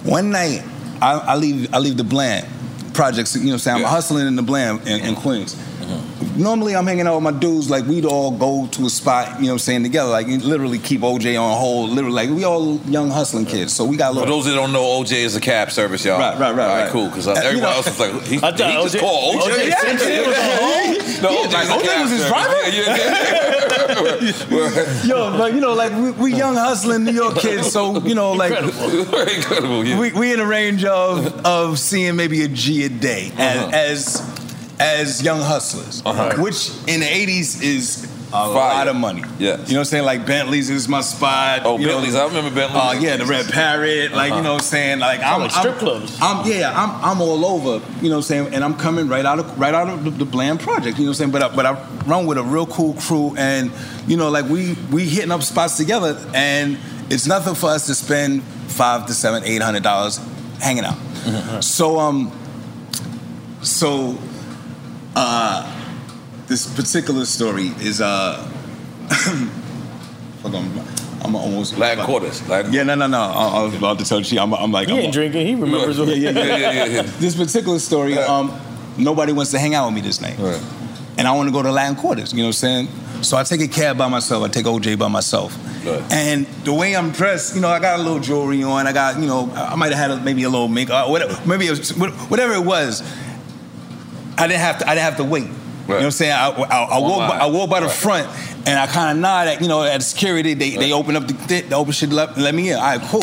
One 0.04 0.30
night, 0.30 0.62
I, 1.02 1.12
I 1.18 1.36
leave, 1.36 1.72
I 1.74 1.78
leave 1.78 1.96
the 1.96 2.04
Bland 2.04 2.46
projects. 2.94 3.34
You 3.36 3.42
know, 3.42 3.48
what 3.48 3.52
I'm 3.54 3.58
saying 3.60 3.76
I'm 3.78 3.84
hustling 3.84 4.26
in 4.26 4.36
the 4.36 4.42
Bland 4.42 4.86
in, 4.88 5.00
in 5.00 5.14
Queens. 5.14 5.56
Normally, 6.36 6.74
I'm 6.76 6.86
hanging 6.86 7.06
out 7.06 7.16
with 7.16 7.24
my 7.24 7.32
dudes. 7.38 7.68
Like 7.70 7.84
we'd 7.86 8.04
all 8.06 8.30
go 8.30 8.66
to 8.68 8.86
a 8.86 8.90
spot. 8.90 9.26
You 9.26 9.32
know, 9.32 9.38
what 9.48 9.52
I'm 9.52 9.58
saying 9.58 9.82
together. 9.82 10.08
Like 10.10 10.26
literally 10.28 10.78
keep 10.78 11.00
OJ 11.02 11.36
on 11.40 11.56
hold. 11.58 11.90
Literally, 11.90 12.14
like 12.14 12.30
we 12.30 12.44
all 12.44 12.78
young 12.86 13.10
hustling 13.10 13.44
kids. 13.46 13.72
So 13.74 13.84
we 13.84 13.96
got 13.96 14.16
a 14.16 14.20
For 14.20 14.26
those 14.26 14.44
that 14.46 14.54
don't 14.54 14.72
know, 14.72 14.84
OJ 15.02 15.12
is 15.12 15.36
a 15.36 15.40
cab 15.40 15.70
service, 15.70 16.04
y'all. 16.04 16.18
Right, 16.18 16.38
right, 16.38 16.40
right, 16.40 16.50
All 16.50 16.56
right, 16.68 16.82
right. 16.84 16.92
cool. 16.92 17.08
Because 17.08 17.26
Uh, 17.26 17.32
you 17.32 17.36
everyone 17.38 17.62
know- 17.70 17.76
else 17.76 17.86
was 17.86 17.98
like, 18.00 18.22
he, 18.26 18.36
I 18.38 18.40
thought 18.40 18.56
did 18.56 18.66
he 18.68 18.72
just 18.82 18.94
OJ 18.96 19.00
call 19.00 19.34
OJ? 19.34 19.40
OJ 19.40 19.72
Simpson 19.80 20.26
was 20.26 20.38
on 20.38 20.58
hold? 20.58 20.96
No, 21.20 21.28
Yeah, 21.30 21.46
OJ, 21.46 21.52
like, 21.52 21.68
OJ 21.68 22.00
was 22.00 22.10
his 22.10 22.20
service. 22.22 22.30
driver? 22.30 22.54
Yo, 25.06 25.18
but 25.36 25.52
you 25.54 25.60
know, 25.60 25.74
like 25.74 25.92
we, 25.92 26.10
we 26.12 26.32
young 26.34 26.54
hustling 26.54 27.04
New 27.04 27.12
York 27.12 27.36
kids, 27.36 27.70
so 27.70 27.98
you 28.00 28.14
know, 28.14 28.32
like 28.32 28.52
Incredible, 28.52 29.84
yeah. 29.84 29.98
we 29.98 30.12
we 30.12 30.32
in 30.32 30.40
a 30.40 30.46
range 30.46 30.82
of 30.84 31.26
of 31.44 31.78
seeing 31.78 32.16
maybe 32.16 32.42
a 32.44 32.48
G 32.48 32.84
a 32.84 32.88
day 32.88 33.30
Uh-huh. 33.36 33.68
as 33.72 34.20
as 34.22 34.39
as 34.80 35.22
young 35.22 35.40
hustlers, 35.40 36.02
Uh-huh. 36.04 36.36
which 36.42 36.70
in 36.88 37.00
the 37.00 37.06
'80s 37.06 37.62
is 37.62 38.04
a 38.28 38.30
Fire. 38.32 38.52
lot 38.54 38.86
of 38.88 38.94
money. 38.96 39.22
Yeah. 39.40 39.50
You 39.50 39.56
know 39.56 39.58
what 39.58 39.76
I'm 39.78 39.84
saying? 39.86 40.04
Like 40.04 40.24
Bentley's 40.24 40.70
is 40.70 40.88
my 40.88 41.00
spot. 41.00 41.62
Oh, 41.64 41.78
you 41.78 41.86
know, 41.86 41.94
Bentley's. 41.94 42.14
I 42.14 42.24
remember 42.26 42.50
Bentley's. 42.54 42.82
Oh 42.84 42.92
yeah, 42.92 43.16
the 43.16 43.26
Red 43.26 43.46
Parrot. 43.50 44.12
Like 44.12 44.28
you 44.28 44.34
Uh-huh. 44.34 44.42
know 44.42 44.52
what 44.54 44.62
I'm 44.62 44.66
saying? 44.68 44.98
Like 45.00 45.20
I'm 45.20 45.40
like 45.42 45.50
strip 45.50 45.74
I'm, 45.74 45.78
clubs. 45.80 46.18
I'm 46.22 46.46
yeah, 46.46 46.72
I'm 46.74 46.90
I'm 47.04 47.20
all 47.20 47.44
over. 47.44 47.84
You 48.00 48.08
know 48.08 48.16
what 48.16 48.16
I'm 48.18 48.22
saying? 48.22 48.54
And 48.54 48.62
I'm 48.64 48.74
coming 48.74 49.08
right 49.08 49.26
out 49.26 49.40
of 49.40 49.58
right 49.60 49.74
out 49.74 49.88
of 49.88 50.04
the, 50.04 50.10
the 50.10 50.24
Bland 50.24 50.60
project. 50.60 50.96
You 50.98 51.04
know 51.04 51.10
what 51.10 51.20
I'm 51.20 51.30
saying? 51.30 51.30
But 51.32 51.42
I, 51.42 51.48
but 51.56 51.66
I 51.66 51.72
run 52.06 52.26
with 52.26 52.38
a 52.38 52.42
real 52.44 52.66
cool 52.66 52.94
crew, 52.94 53.34
and 53.36 53.72
you 54.06 54.16
know 54.16 54.30
like 54.30 54.48
we 54.48 54.76
we 54.92 55.06
hitting 55.06 55.32
up 55.32 55.42
spots 55.42 55.76
together, 55.76 56.16
and 56.32 56.78
it's 57.10 57.26
nothing 57.26 57.56
for 57.56 57.70
us 57.70 57.86
to 57.88 57.94
spend 57.96 58.44
five 58.68 59.06
to 59.06 59.12
seven, 59.14 59.42
eight 59.44 59.60
hundred 59.60 59.82
dollars 59.82 60.20
hanging 60.60 60.84
out. 60.84 60.96
So 61.64 61.98
um, 61.98 62.30
so 63.62 64.16
uh, 65.16 65.96
this 66.46 66.72
particular 66.74 67.24
story 67.24 67.68
is 67.80 68.00
uh. 68.00 68.36
Hold 70.42 70.54
on, 70.54 70.80
I'm 71.22 71.34
almost 71.34 71.76
Latin 71.76 72.04
quarters. 72.04 72.46
Latin 72.48 72.72
yeah, 72.72 72.82
no, 72.82 72.94
no, 72.94 73.06
no. 73.06 73.20
I, 73.20 73.58
I 73.58 73.62
was 73.62 73.74
about 73.74 73.98
to 73.98 74.04
tell 74.04 74.20
you. 74.20 74.40
I'm, 74.40 74.54
I'm 74.54 74.72
like, 74.72 74.88
He 74.88 74.94
I'm, 74.94 75.00
ain't 75.00 75.12
drinking. 75.12 75.46
He 75.46 75.54
remembers. 75.54 75.98
Yeah, 75.98 76.04
yeah, 76.06 76.30
yeah, 76.30 76.30
Yeah, 76.30 76.70
yeah, 76.70 76.84
yeah. 76.86 77.02
This 77.18 77.36
particular 77.36 77.78
story, 77.78 78.16
um, 78.16 78.58
nobody 78.96 79.32
wants 79.32 79.50
to 79.50 79.58
hang 79.58 79.74
out 79.74 79.86
with 79.86 79.96
me 79.96 80.00
this 80.00 80.20
night, 80.20 80.38
and 81.18 81.28
I 81.28 81.32
want 81.32 81.48
to 81.48 81.52
go 81.52 81.62
to 81.62 81.70
Latin 81.70 81.96
Quarters. 81.96 82.32
You 82.32 82.38
know 82.38 82.44
what 82.44 82.62
I'm 82.62 82.86
saying? 82.86 82.88
So 83.22 83.36
I 83.36 83.42
take 83.42 83.60
a 83.60 83.68
cab 83.68 83.98
by 83.98 84.08
myself. 84.08 84.42
I 84.44 84.48
take 84.48 84.64
OJ 84.64 84.98
by 84.98 85.08
myself. 85.08 85.58
And 86.10 86.46
the 86.64 86.72
way 86.72 86.96
I'm 86.96 87.10
dressed, 87.10 87.54
you 87.54 87.60
know, 87.60 87.68
I 87.68 87.78
got 87.80 88.00
a 88.00 88.02
little 88.02 88.20
jewelry 88.20 88.62
on. 88.62 88.86
I 88.86 88.92
got, 88.92 89.18
you 89.18 89.26
know, 89.26 89.50
I 89.54 89.74
might 89.76 89.92
have 89.92 89.98
had 89.98 90.10
a, 90.18 90.22
maybe 90.22 90.42
a 90.44 90.48
little 90.48 90.68
makeup, 90.68 91.08
whatever, 91.08 91.38
maybe 91.46 91.66
it 91.66 91.70
was, 91.70 91.90
whatever 92.28 92.54
it 92.54 92.64
was. 92.64 93.02
I 94.40 94.46
didn't 94.48 94.60
have 94.60 94.78
to. 94.78 94.88
I 94.88 94.94
didn't 94.94 95.04
have 95.04 95.16
to 95.18 95.24
wait. 95.24 95.44
You 95.44 95.48
know 95.48 95.94
what 95.96 96.04
I'm 96.04 96.10
saying? 96.12 96.32
I, 96.32 96.48
I, 96.48 96.84
I 96.84 96.98
walk. 96.98 97.30
By, 97.30 97.38
I 97.38 97.46
walk 97.46 97.70
by 97.70 97.80
the 97.80 97.88
front, 97.88 98.28
and 98.66 98.78
I 98.78 98.86
kind 98.86 99.16
of 99.16 99.22
nod 99.22 99.48
at 99.48 99.60
you 99.60 99.68
know 99.68 99.82
at 99.82 100.02
security. 100.02 100.54
They 100.54 100.76
they 100.76 100.92
open 100.92 101.16
up 101.16 101.26
the 101.26 101.34
they 101.34 101.74
open 101.74 101.92
shit 101.92 102.10
let, 102.10 102.38
let 102.38 102.54
me 102.54 102.70
in. 102.70 102.76
All 102.76 102.82
right, 102.82 103.00
cool. 103.02 103.22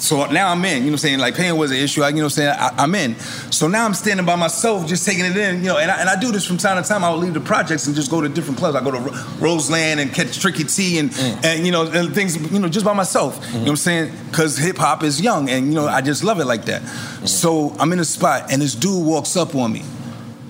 So 0.00 0.24
now 0.26 0.50
I'm 0.50 0.64
in. 0.64 0.78
You 0.78 0.80
know 0.80 0.86
what 0.86 0.92
I'm 0.92 0.98
saying? 0.98 1.18
Like 1.18 1.34
paying 1.34 1.56
was 1.56 1.70
an 1.70 1.76
issue. 1.76 2.02
I, 2.02 2.08
you 2.08 2.16
know 2.16 2.22
what 2.22 2.24
I'm 2.26 2.30
saying? 2.30 2.56
I, 2.58 2.74
I'm 2.78 2.94
in. 2.94 3.16
So 3.50 3.68
now 3.68 3.84
I'm 3.84 3.94
standing 3.94 4.24
by 4.24 4.36
myself, 4.36 4.86
just 4.86 5.04
taking 5.04 5.24
it 5.24 5.36
in. 5.36 5.56
You 5.58 5.68
know, 5.68 5.78
and 5.78 5.90
I, 5.90 6.00
and 6.00 6.08
I 6.08 6.18
do 6.18 6.32
this 6.32 6.46
from 6.46 6.56
time 6.56 6.82
to 6.82 6.88
time. 6.88 7.04
I 7.04 7.10
will 7.10 7.18
leave 7.18 7.34
the 7.34 7.40
projects 7.40 7.86
and 7.86 7.94
just 7.94 8.10
go 8.10 8.20
to 8.20 8.28
different 8.28 8.58
clubs. 8.58 8.76
I 8.76 8.82
go 8.82 8.90
to 8.90 8.98
Ro- 8.98 9.24
Roseland 9.38 10.00
and 10.00 10.12
catch 10.12 10.40
Tricky 10.40 10.64
T 10.64 10.98
and 10.98 11.10
mm. 11.10 11.44
and 11.44 11.66
you 11.66 11.72
know 11.72 11.86
and 11.86 12.14
things. 12.14 12.36
You 12.50 12.58
know, 12.58 12.68
just 12.68 12.86
by 12.86 12.94
myself. 12.94 13.36
You 13.36 13.40
mm-hmm. 13.40 13.54
know 13.54 13.60
what 13.60 13.70
I'm 13.70 13.76
saying? 13.76 14.12
Because 14.30 14.56
hip 14.56 14.78
hop 14.78 15.02
is 15.02 15.20
young, 15.20 15.50
and 15.50 15.66
you 15.66 15.74
know 15.74 15.86
I 15.86 16.00
just 16.00 16.24
love 16.24 16.40
it 16.40 16.46
like 16.46 16.64
that. 16.66 16.82
Mm-hmm. 16.82 17.26
So 17.26 17.74
I'm 17.78 17.92
in 17.92 18.00
a 18.00 18.04
spot, 18.04 18.50
and 18.52 18.62
this 18.62 18.74
dude 18.74 19.04
walks 19.04 19.36
up 19.36 19.54
on 19.54 19.72
me, 19.72 19.82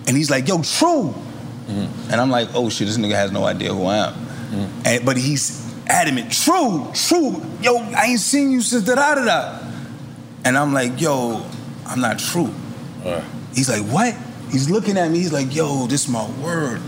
and 0.06 0.16
he's 0.16 0.30
like, 0.30 0.48
"Yo, 0.48 0.62
True." 0.62 1.14
Mm-hmm. 1.70 2.10
And 2.10 2.20
I'm 2.20 2.30
like, 2.30 2.48
oh 2.54 2.68
shit, 2.68 2.88
this 2.88 2.98
nigga 2.98 3.14
has 3.14 3.30
no 3.30 3.44
idea 3.44 3.72
who 3.72 3.84
I 3.86 4.08
am. 4.08 4.14
Mm-hmm. 4.14 4.86
And, 4.86 5.06
but 5.06 5.16
he's 5.16 5.72
adamant, 5.86 6.32
true, 6.32 6.90
true. 6.94 7.42
Yo, 7.62 7.76
I 7.76 8.06
ain't 8.06 8.20
seen 8.20 8.50
you 8.50 8.60
since 8.60 8.84
da 8.84 8.94
da 8.96 9.14
da 9.14 9.24
da. 9.24 9.58
And 10.44 10.56
I'm 10.58 10.72
like, 10.72 11.00
yo, 11.00 11.44
I'm 11.86 12.00
not 12.00 12.18
true. 12.18 12.52
He's 13.54 13.68
like, 13.68 13.82
what? 13.92 14.16
He's 14.50 14.68
looking 14.68 14.96
at 14.96 15.10
me. 15.10 15.18
He's 15.18 15.32
like, 15.32 15.54
yo, 15.54 15.86
this 15.86 16.08
my 16.08 16.28
word. 16.42 16.80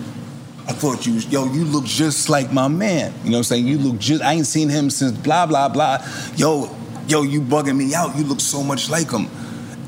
I 0.67 0.73
thought 0.73 1.07
you, 1.07 1.15
yo, 1.15 1.53
you 1.53 1.65
look 1.65 1.85
just 1.85 2.29
like 2.29 2.53
my 2.53 2.69
man. 2.69 3.13
You 3.25 3.31
know 3.31 3.37
what 3.37 3.39
I'm 3.39 3.45
saying? 3.45 3.67
You 3.67 3.79
look 3.79 3.99
just, 3.99 4.23
I 4.23 4.35
ain't 4.35 4.47
seen 4.47 4.69
him 4.69 4.91
since 4.91 5.13
blah, 5.13 5.47
blah, 5.47 5.69
blah. 5.69 6.05
Yo, 6.37 6.75
yo, 7.09 7.23
you 7.23 7.41
bugging 7.41 7.77
me 7.77 7.95
out. 7.95 8.17
You 8.17 8.25
look 8.25 8.41
so 8.41 8.63
much 8.63 8.89
like 8.89 9.11
him. 9.11 9.29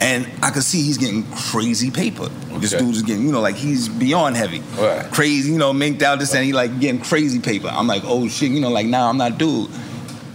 And 0.05 0.31
I 0.43 0.51
could 0.51 0.63
see 0.63 0.83
he's 0.83 0.99
getting 0.99 1.23
crazy 1.33 1.91
paper. 1.91 2.29
This 2.59 2.75
Okay. 2.75 2.85
dude's 2.85 3.01
getting, 3.03 3.25
you 3.25 3.33
know, 3.33 3.41
like 3.41 3.57
he's 3.57 3.89
beyond 3.89 4.37
heavy. 4.37 4.61
Right. 4.79 5.11
Crazy, 5.11 5.51
you 5.51 5.59
know, 5.59 5.73
minked 5.73 6.03
out 6.03 6.19
this 6.19 6.35
and 6.35 6.45
he 6.45 6.53
like 6.53 6.79
getting 6.79 7.01
crazy 7.01 7.41
paper. 7.41 7.69
I'm 7.69 7.87
like, 7.87 8.03
oh 8.05 8.29
shit, 8.29 8.51
you 8.51 8.61
know, 8.61 8.69
like, 8.69 8.87
nah, 8.87 9.09
I'm 9.09 9.17
not 9.17 9.39
dude. 9.39 9.71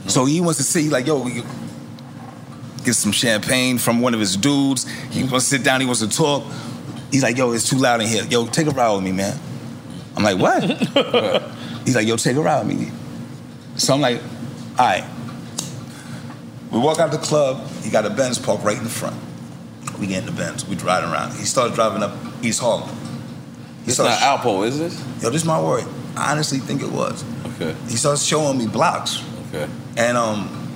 So 0.08 0.26
he 0.26 0.42
wants 0.42 0.58
to 0.58 0.64
see, 0.64 0.90
like, 0.90 1.06
yo, 1.06 1.22
we 1.22 1.44
get 2.84 2.96
some 2.96 3.12
champagne 3.12 3.78
from 3.78 4.02
one 4.02 4.16
of 4.16 4.20
his 4.20 4.36
dudes. 4.36 4.88
He 5.12 5.22
wants 5.22 5.48
to 5.50 5.58
sit 5.58 5.64
down, 5.64 5.82
he 5.82 5.86
wants 5.86 6.02
to 6.02 6.10
talk. 6.10 6.44
He's 7.12 7.22
like, 7.22 7.38
yo, 7.38 7.52
it's 7.52 7.70
too 7.70 7.78
loud 7.78 8.02
in 8.02 8.08
here. 8.08 8.24
Yo, 8.24 8.48
take 8.48 8.66
a 8.66 8.72
ride 8.72 8.92
with 8.96 9.04
me, 9.04 9.12
man. 9.12 9.38
I'm 10.18 10.24
like, 10.24 10.38
what? 10.40 10.64
He's 11.86 11.96
like, 11.96 12.08
yo, 12.08 12.18
take 12.18 12.36
a 12.38 12.42
ride 12.42 12.66
with 12.68 12.78
me. 12.78 12.92
So 13.78 13.94
I'm 13.94 14.02
like, 14.02 14.20
all 14.78 14.86
right. 14.86 15.06
We 16.72 16.80
walk 16.80 17.00
out 17.00 17.12
the 17.12 17.18
club. 17.18 17.68
He 17.84 17.90
got 17.90 18.06
a 18.06 18.10
Benz 18.10 18.38
parked 18.40 18.64
right 18.64 18.78
in 18.78 18.84
the 18.84 18.90
front. 18.90 19.16
We 20.00 20.08
get 20.08 20.20
in 20.20 20.26
the 20.26 20.32
Benz. 20.32 20.66
We 20.66 20.76
driving 20.76 21.12
around. 21.12 21.34
He 21.34 21.46
starts 21.46 21.76
driving 21.76 22.04
up 22.04 22.16
East 22.42 22.62
Harlem. 22.62 22.90
He 23.84 23.92
It's 23.92 24.00
not 24.00 24.20
Alpo, 24.20 24.66
is 24.66 24.80
it? 24.80 24.94
Yo, 25.22 25.30
this 25.30 25.42
is 25.42 25.48
my 25.48 25.62
word. 25.62 25.86
I 26.16 26.32
honestly 26.32 26.60
think 26.60 26.82
it 26.82 26.92
was. 26.92 27.24
Okay. 27.56 27.76
He 27.88 27.96
starts 27.98 28.24
showing 28.24 28.58
me 28.58 28.68
blocks. 28.68 29.24
Okay. 29.50 29.68
And 29.98 30.18
um, 30.18 30.70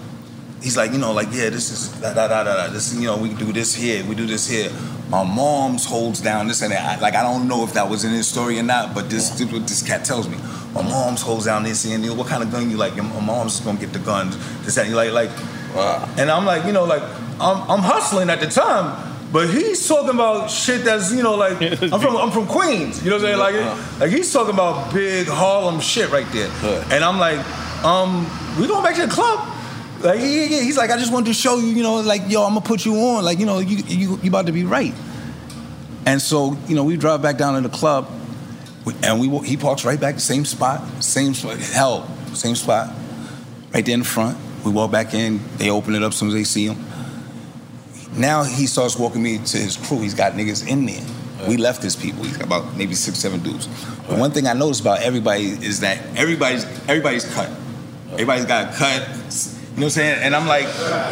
he's 0.62 0.76
like, 0.76 0.92
you 0.92 0.98
know, 0.98 1.14
like, 1.14 1.28
yeah, 1.32 1.50
this 1.50 1.72
is 1.72 1.90
da 2.02 2.14
da 2.14 2.28
da 2.28 2.44
da 2.44 2.56
da. 2.56 2.68
This, 2.74 2.92
is, 2.92 3.00
you 3.00 3.08
know, 3.08 3.18
we 3.18 3.34
do 3.34 3.52
this 3.54 3.74
here, 3.74 4.06
we 4.06 4.16
do 4.16 4.26
this 4.26 4.48
here. 4.50 4.72
My 5.10 5.24
mom's 5.24 5.86
holds 5.86 6.22
down 6.22 6.48
this 6.48 6.62
and 6.62 6.72
that. 6.72 6.98
I, 6.98 7.02
like, 7.02 7.14
I 7.14 7.22
don't 7.22 7.48
know 7.48 7.64
if 7.64 7.74
that 7.74 7.88
was 7.90 8.04
in 8.04 8.12
his 8.12 8.28
story 8.28 8.58
or 8.58 8.64
not, 8.64 8.96
but 8.96 9.10
this, 9.10 9.30
this 9.32 9.52
what 9.52 9.68
this 9.68 9.84
cat 9.86 10.06
tells 10.06 10.28
me. 10.28 10.38
My 10.74 10.82
mom's 10.82 11.22
holds 11.22 11.46
down 11.46 11.64
this 11.64 11.86
and 11.86 12.04
you 12.04 12.10
know, 12.10 12.16
what 12.16 12.28
kind 12.28 12.42
of 12.42 12.52
gun 12.52 12.72
you 12.72 12.78
like? 12.78 12.96
Your 12.96 13.06
my 13.06 13.20
mom's 13.20 13.60
gonna 13.60 13.80
get 13.80 13.94
the 13.94 14.00
gun. 14.00 14.32
This 14.64 14.76
that. 14.76 14.88
You 14.88 14.96
like, 14.96 15.12
like, 15.12 15.30
and 16.18 16.32
I'm 16.32 16.46
like, 16.46 16.66
you 16.66 16.72
know, 16.72 16.86
like, 16.86 17.04
I'm, 17.40 17.70
I'm 17.70 17.80
hustling 17.80 18.30
at 18.30 18.40
the 18.40 18.48
time. 18.48 19.13
But 19.34 19.50
he's 19.50 19.88
talking 19.88 20.12
about 20.12 20.52
shit 20.52 20.86
that's, 20.86 21.12
you 21.12 21.24
know, 21.24 21.34
like 21.34 21.60
I'm 21.82 22.00
from 22.00 22.16
I'm 22.16 22.30
from 22.30 22.46
Queens. 22.46 23.04
You 23.04 23.10
know 23.10 23.18
what 23.18 23.26
I'm 23.26 23.40
saying? 23.40 23.66
Like, 23.66 24.00
like 24.00 24.12
he's 24.12 24.32
talking 24.32 24.54
about 24.54 24.94
big 24.94 25.28
Harlem 25.28 25.80
shit 25.80 26.12
right 26.12 26.28
there. 26.32 26.52
And 26.92 27.04
I'm 27.04 27.18
like, 27.18 27.40
um, 27.84 28.28
we 28.62 28.68
going 28.68 28.84
back 28.84 28.96
to 28.96 29.08
the 29.08 29.12
club. 29.12 29.50
Like 30.02 30.20
yeah, 30.20 30.26
yeah, 30.26 30.44
yeah. 30.44 30.62
he's 30.62 30.78
like, 30.78 30.92
I 30.92 30.98
just 30.98 31.12
wanted 31.12 31.28
to 31.28 31.34
show 31.34 31.58
you, 31.58 31.70
you 31.70 31.82
know, 31.82 31.96
like 32.02 32.30
yo, 32.30 32.44
I'm 32.44 32.50
gonna 32.50 32.62
put 32.62 32.86
you 32.86 32.96
on, 32.96 33.26
like 33.26 33.40
you 33.40 33.48
know, 33.48 33.58
you 33.58 33.78
you 33.88 34.20
you 34.22 34.30
about 34.30 34.46
to 34.46 34.52
be 34.52 34.66
right. 34.66 34.94
And 36.06 36.22
so 36.22 36.56
you 36.68 36.76
know, 36.76 36.84
we 36.84 36.96
drive 36.96 37.24
back 37.24 37.38
down 37.38 37.56
to 37.60 37.68
the 37.68 37.76
club, 37.76 38.12
and 39.02 39.20
we 39.20 39.48
he 39.48 39.58
parks 39.58 39.84
right 39.84 40.00
back, 40.00 40.16
the 40.16 40.22
same 40.22 40.46
spot, 40.46 40.86
same 41.02 41.34
spot, 41.34 41.58
hell, 41.58 42.08
same 42.34 42.56
spot, 42.56 42.94
right 43.74 43.84
there 43.84 43.96
in 43.96 44.02
the 44.02 44.06
front. 44.06 44.38
We 44.64 44.72
walk 44.72 44.92
back 44.92 45.16
in, 45.16 45.40
they 45.58 45.72
open 45.72 45.96
it 45.96 46.04
up 46.04 46.12
as 46.12 46.18
soon 46.18 46.28
as 46.28 46.36
they 46.36 46.44
see 46.44 46.68
him. 46.68 46.93
Now 48.16 48.44
he 48.44 48.68
starts 48.68 48.98
walking 48.98 49.24
me 49.24 49.38
to 49.40 49.58
his 49.58 49.78
crew. 49.78 50.00
He's 50.02 50.14
got 50.14 50.34
niggas 50.34 50.68
in 50.68 50.86
there. 50.86 51.04
We 51.48 51.58
left 51.58 51.82
his 51.84 51.96
people. 51.96 52.24
He's 52.24 52.38
got 52.38 52.46
about 52.48 52.76
maybe 52.78 52.94
six, 52.94 53.18
seven 53.20 53.42
dudes. 53.42 53.68
But 54.08 54.18
one 54.20 54.32
thing 54.32 54.48
I 54.48 54.54
noticed 54.54 54.82
about 54.82 55.02
everybody 55.02 55.44
is 55.48 55.80
that 55.82 56.00
everybody's 56.16 56.64
everybody's 56.88 57.26
cut. 57.34 57.50
Everybody's 58.14 58.46
got 58.46 58.74
a 58.74 58.78
cut. 58.78 59.02
You 59.02 59.80
know 59.80 59.86
what 59.86 59.86
I'm 59.86 59.90
saying? 59.90 60.20
And 60.24 60.36
I'm 60.36 60.48
like, 60.48 60.66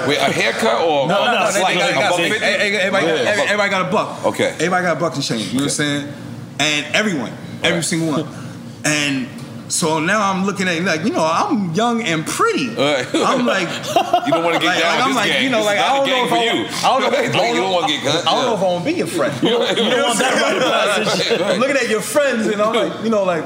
Wait, 0.08 0.18
a 0.20 0.32
haircut 0.32 0.82
or 0.88 1.08
no, 1.08 1.26
no, 1.26 1.34
no, 1.34 1.48
It's 1.48 1.60
like 1.60 1.76
everybody, 1.78 1.92
a 1.92 1.96
got, 1.96 2.10
buck 2.12 2.20
everybody, 2.20 2.40
fifty? 2.40 2.78
everybody, 2.78 3.06
Yeah, 3.08 3.12
every- 3.14 3.26
buck- 3.26 3.46
everybody 3.52 3.70
got 3.72 3.88
a 3.88 3.92
buck. 3.92 4.26
Okay. 4.26 4.50
Everybody 4.54 4.84
got 4.86 4.98
a 4.98 5.00
buck 5.00 5.16
and 5.16 5.24
change. 5.24 5.48
You 5.48 5.54
know 5.54 5.58
what 5.58 5.64
I'm 5.64 5.70
saying? 5.70 6.14
And 6.60 6.96
everyone, 6.96 7.34
every 7.64 7.84
single 7.84 8.22
one. 8.24 8.38
And 8.84 9.28
so 9.72 10.00
now 10.00 10.30
I'm 10.32 10.46
looking 10.46 10.68
at 10.68 10.82
like, 10.84 11.04
you 11.04 11.12
know, 11.12 11.24
I'm 11.26 11.74
young 11.74 12.02
and 12.04 12.26
pretty. 12.26 12.70
I'm 12.78 13.46
like, 13.46 13.68
You 14.28 14.32
don't 14.34 14.44
want 14.44 14.56
to 14.56 14.62
get 14.62 14.68
like, 14.68 14.80
down 14.82 14.96
like, 14.96 15.02
I'm 15.04 15.08
this 15.10 15.16
like, 15.16 15.30
gang. 15.32 15.44
you 15.44 15.50
know, 15.50 15.58
This 15.60 15.66
like 15.72 15.80
I 15.80 15.98
don't 15.98 16.08
know 16.08 16.24
if 16.24 16.30
for 16.30 16.36
I, 16.36 16.44
you. 16.44 16.52
I 16.52 16.82
don't 16.82 17.02
know, 17.02 17.08
if- 17.08 17.14
Like, 17.14 17.32
don't 17.34 17.56
you 17.56 17.62
don't 17.62 17.72
want 17.72 17.88
to 17.88 17.94
get 17.94 18.04
cut. 18.04 18.28
I 18.28 18.32
don't 18.36 18.46
know 18.46 18.54
if 18.56 18.60
I 18.60 18.64
want 18.64 18.84
to 18.86 18.92
be 18.92 18.98
your 18.98 19.08
friend. 19.08 19.34
You 19.44 19.50
know, 19.50 19.70
You 19.70 19.76
don't 19.76 20.04
want 20.04 20.20
that 20.20 21.38
right. 21.40 21.42
I'm 21.42 21.60
looking 21.60 21.78
at 21.78 21.90
your 21.90 22.02
friends, 22.02 22.48
and 22.48 22.62
I'm 22.62 22.74
like, 22.76 23.04
you 23.04 23.10
know, 23.10 23.24
like, 23.24 23.44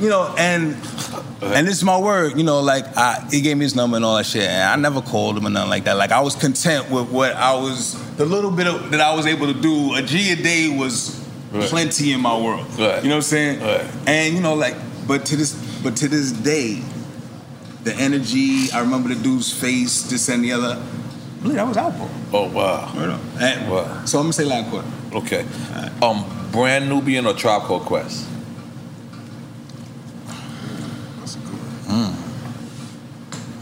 you 0.00 0.08
know, 0.08 0.34
and 0.38 0.74
And 1.40 1.66
this 1.68 1.76
is 1.76 1.84
my 1.84 1.98
word, 1.98 2.36
you 2.36 2.42
know, 2.44 2.60
like 2.60 2.84
I, 2.96 3.24
he 3.30 3.40
gave 3.40 3.56
me 3.56 3.64
his 3.64 3.74
number 3.76 3.96
and 3.96 4.04
all 4.04 4.16
that 4.16 4.26
shit, 4.26 4.42
and 4.48 4.62
I 4.62 4.76
never 4.76 5.00
called 5.00 5.36
him 5.38 5.46
or 5.46 5.50
nothing 5.50 5.70
like 5.70 5.84
that. 5.84 5.96
Like 5.96 6.10
I 6.10 6.20
was 6.20 6.34
content 6.34 6.90
with 6.90 7.10
what 7.10 7.32
I 7.34 7.54
was, 7.54 7.94
the 8.16 8.24
little 8.24 8.50
bit 8.50 8.66
of, 8.66 8.90
that 8.90 9.00
I 9.00 9.14
was 9.14 9.26
able 9.26 9.46
to 9.52 9.54
do. 9.60 9.94
A 9.94 10.02
G 10.02 10.32
a 10.32 10.36
day 10.36 10.68
was 10.76 11.24
plenty 11.68 12.12
in 12.12 12.20
my 12.20 12.36
world. 12.36 12.66
You 12.76 12.84
know 12.84 12.92
what 12.96 13.04
I'm 13.06 13.22
saying? 13.22 13.60
And 14.06 14.34
you 14.34 14.40
know, 14.40 14.54
like, 14.54 14.74
but 15.08 15.24
to 15.26 15.36
this, 15.36 15.54
but 15.82 15.96
to 15.96 16.08
this 16.08 16.30
day, 16.30 16.82
the 17.82 17.94
energy. 17.94 18.70
I 18.72 18.80
remember 18.80 19.08
the 19.08 19.20
dude's 19.20 19.52
face, 19.52 20.02
this 20.02 20.28
and 20.28 20.44
the 20.44 20.52
other. 20.52 20.80
I 20.80 21.42
believe 21.42 21.56
that 21.56 21.66
was 21.66 21.76
Alpo. 21.76 22.08
Oh 22.32 22.50
wow. 22.50 22.92
Word 22.94 23.10
up. 23.10 23.20
And, 23.40 24.08
So 24.08 24.18
I'm 24.18 24.24
gonna 24.24 24.32
say 24.34 24.44
Latin 24.44 24.70
Quarter. 24.70 24.88
Okay. 25.14 25.46
Um, 26.02 26.24
Brand 26.52 26.88
Nubian 26.88 27.26
or 27.26 27.32
Tribe 27.32 27.62
Called 27.62 27.82
Quest? 27.82 28.28
Mm. 31.86 32.12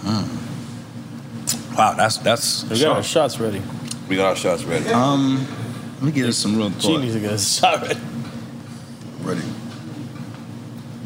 Mm. 0.03 1.77
Wow, 1.77 1.95
that's 1.95 2.17
that's. 2.19 2.65
We 2.69 2.81
got 2.81 2.97
our 2.97 3.03
shots 3.03 3.39
ready. 3.39 3.63
We 4.09 4.17
got 4.17 4.27
our 4.31 4.37
shots 4.37 4.65
ready. 4.65 4.89
Um, 4.89 5.47
let 5.95 6.03
me 6.03 6.13
give 6.13 6.27
us 6.27 6.37
some 6.37 6.57
real 6.57 6.71
thought. 6.71 6.83
She 6.83 6.97
needs 6.97 7.15
to 7.15 7.21
get 7.21 7.33
a 7.33 7.39
shot 7.39 7.83
ready. 7.83 7.95
Ready. 7.95 8.16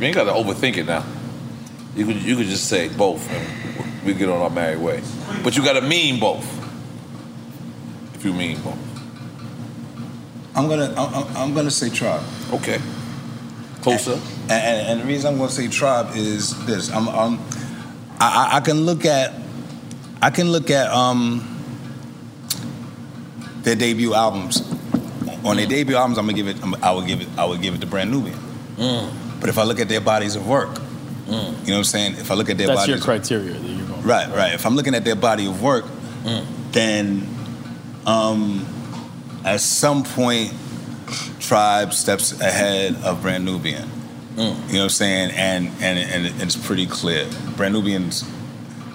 You 0.01 0.06
ain't 0.06 0.14
got 0.16 0.24
to 0.24 0.32
overthink 0.32 0.78
it 0.78 0.86
now. 0.86 1.05
You 1.94 2.06
could 2.06 2.22
you 2.22 2.36
could 2.36 2.47
just 2.47 2.68
say 2.68 2.89
both, 2.89 3.28
and 3.31 4.05
we 4.05 4.14
get 4.14 4.28
on 4.31 4.40
our 4.40 4.48
merry 4.48 4.77
way. 4.78 5.02
But 5.44 5.56
you 5.56 5.62
got 5.62 5.74
to 5.74 5.82
mean 5.82 6.18
both. 6.18 6.47
If 8.14 8.24
you 8.24 8.32
mean 8.32 8.60
both. 8.62 8.78
I'm 10.56 10.68
gonna 10.68 10.94
I'm, 11.36 11.55
gonna 11.55 11.70
say 11.70 11.90
tribe. 11.90 12.22
Okay. 12.52 12.78
Closer. 13.82 14.12
And, 14.44 14.51
and, 14.52 14.86
and 14.89 15.01
the 15.01 15.05
reason 15.05 15.32
I'm 15.35 15.39
gonna 15.39 15.51
say 15.51 15.68
tribe 15.68 16.16
is 16.16 16.55
this. 16.66 16.90
I'm, 16.90 17.09
I'm 17.09 17.39
I, 18.18 18.51
I- 18.52 18.56
I 18.56 18.60
can 18.60 18.81
look 18.86 19.05
at 19.05 19.35
I 20.22 20.31
can 20.31 20.51
look 20.51 20.70
at 20.70 20.90
um 20.90 21.47
their 23.62 23.74
debut 23.77 24.14
albums. 24.14 24.62
On 25.44 25.56
their 25.56 25.66
debut 25.66 25.97
albums, 25.97 26.18
I'm 26.18 26.24
gonna 26.27 26.36
give 26.36 26.48
it. 26.48 26.56
I 26.82 26.90
would 26.93 27.06
give 27.06 27.20
it. 27.20 27.28
I 27.36 27.44
would 27.44 27.60
give 27.62 27.74
it 27.74 27.81
to 27.82 27.86
Brand 27.86 28.10
Nubian. 28.10 28.39
Mm. 28.77 29.10
But 29.41 29.49
if 29.49 29.59
I 29.59 29.65
look 29.65 29.81
at 29.81 29.89
their 29.89 30.01
bodies 30.01 30.37
of 30.37 30.47
work, 30.47 30.69
mm. 30.71 31.29
you 31.29 31.33
know 31.33 31.51
what 31.53 31.69
I'm 31.79 31.85
saying? 31.85 32.12
If 32.15 32.31
I 32.31 32.35
look 32.35 32.51
at 32.51 32.59
their 32.59 32.69
bodies 32.69 32.95
of 32.95 33.07
work. 33.07 33.19
That's 33.19 33.29
bodies, 33.29 33.31
your 33.31 33.49
criteria 33.49 33.61
that 33.61 33.69
you're 33.69 33.89
going. 33.89 34.03
Right, 34.03 34.29
right. 34.37 34.55
If 34.55 34.67
I'm 34.67 34.77
looking 34.77 34.95
at 34.95 35.05
their 35.05 35.17
body 35.17 35.47
of 35.47 35.62
work, 35.62 35.85
mm. 36.23 36.45
then 36.73 37.27
um, 38.07 38.67
at 39.45 39.61
some 39.61 40.05
point, 40.05 40.53
Tribe 41.41 41.93
steps 41.93 42.41
ahead 42.41 42.95
of 43.03 43.23
Brand 43.23 43.45
Nubian. 43.45 43.89
Mm. 44.37 44.39
You 44.39 44.45
know 44.45 44.53
what 44.53 44.83
I'm 44.85 44.89
saying? 44.91 45.31
And 45.33 45.71
and 45.81 45.99
and 45.99 46.43
it's 46.43 46.57
pretty 46.57 46.87
clear. 46.87 47.29
Brand 47.57 47.75
Nubian's 47.75 48.23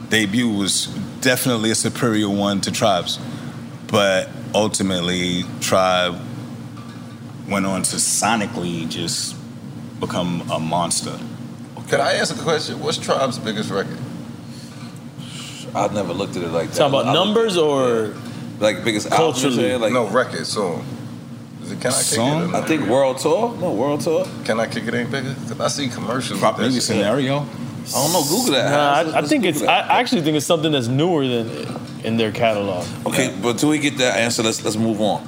debut 0.09 0.47
was 0.47 0.85
definitely 1.21 1.71
a 1.71 1.75
superior 1.75 2.29
one 2.29 2.61
to 2.61 2.71
Tribe's, 2.71 3.19
but 3.87 4.29
ultimately 4.53 5.43
Tribe 5.59 6.19
went 7.49 7.65
on 7.65 7.83
to 7.83 7.97
sonically 7.97 8.87
just 8.89 9.34
become 10.05 10.49
a 10.51 10.59
monster. 10.59 11.17
Can 11.89 12.01
I 12.01 12.13
ask 12.13 12.35
a 12.35 12.41
question? 12.41 12.79
What's 12.79 12.97
Tribe's 12.97 13.37
biggest 13.37 13.69
record? 13.69 13.97
I've 15.75 15.93
never 15.93 16.13
looked 16.13 16.35
at 16.37 16.43
it 16.43 16.47
like 16.49 16.69
that. 16.69 16.77
Talking 16.77 16.93
about 16.99 17.05
I 17.07 17.13
look- 17.13 17.25
numbers 17.27 17.57
or 17.57 18.13
like 18.59 18.83
biggest 18.83 19.07
album? 19.07 19.17
Culturally. 19.33 19.55
saying? 19.55 19.81
Like 19.81 19.93
no 19.93 20.07
record 20.07 20.45
song. 20.47 20.85
Is 21.63 21.71
it, 21.71 21.81
can 21.81 21.91
I 21.91 21.95
kick 21.95 22.03
Song? 22.03 22.41
it? 22.41 22.45
or 22.45 22.47
I 22.55 22.59
not? 22.59 22.67
think 22.67 22.87
World 22.87 23.17
Tour. 23.17 23.55
No, 23.59 23.71
World 23.73 24.01
Tour. 24.01 24.25
Can 24.45 24.59
I 24.59 24.67
kick 24.67 24.87
it 24.87 24.93
ain't 24.93 25.11
bigger? 25.11 25.33
'Cause 25.47 25.59
I 25.59 25.67
see 25.67 25.87
commercials. 25.89 26.39
Prop- 26.39 26.59
maybe 26.59 26.79
scenario. 26.79 27.39
I 27.39 27.45
don't 27.91 28.13
know. 28.13 28.23
Google 28.23 28.53
that. 28.53 28.71
Nah, 28.71 28.93
Let's- 29.01 29.09
I, 29.09 29.11
I 29.11 29.15
let's 29.19 29.29
think 29.29 29.43
Google 29.43 29.49
it's. 29.57 29.61
that. 29.61 29.91
I 29.91 29.99
actually 29.99 30.21
think 30.21 30.37
it's 30.37 30.45
something 30.45 30.71
that's 30.71 30.87
newer 30.87 31.27
than 31.27 31.49
in 32.03 32.17
their 32.17 32.31
catalog. 32.31 32.85
Okay, 33.07 33.35
but 33.41 33.49
until 33.49 33.69
we 33.69 33.79
get 33.79 33.97
that 33.97 34.17
answer, 34.17 34.41
let's 34.43 34.63
let's 34.63 34.77
move 34.77 35.01
on. 35.01 35.27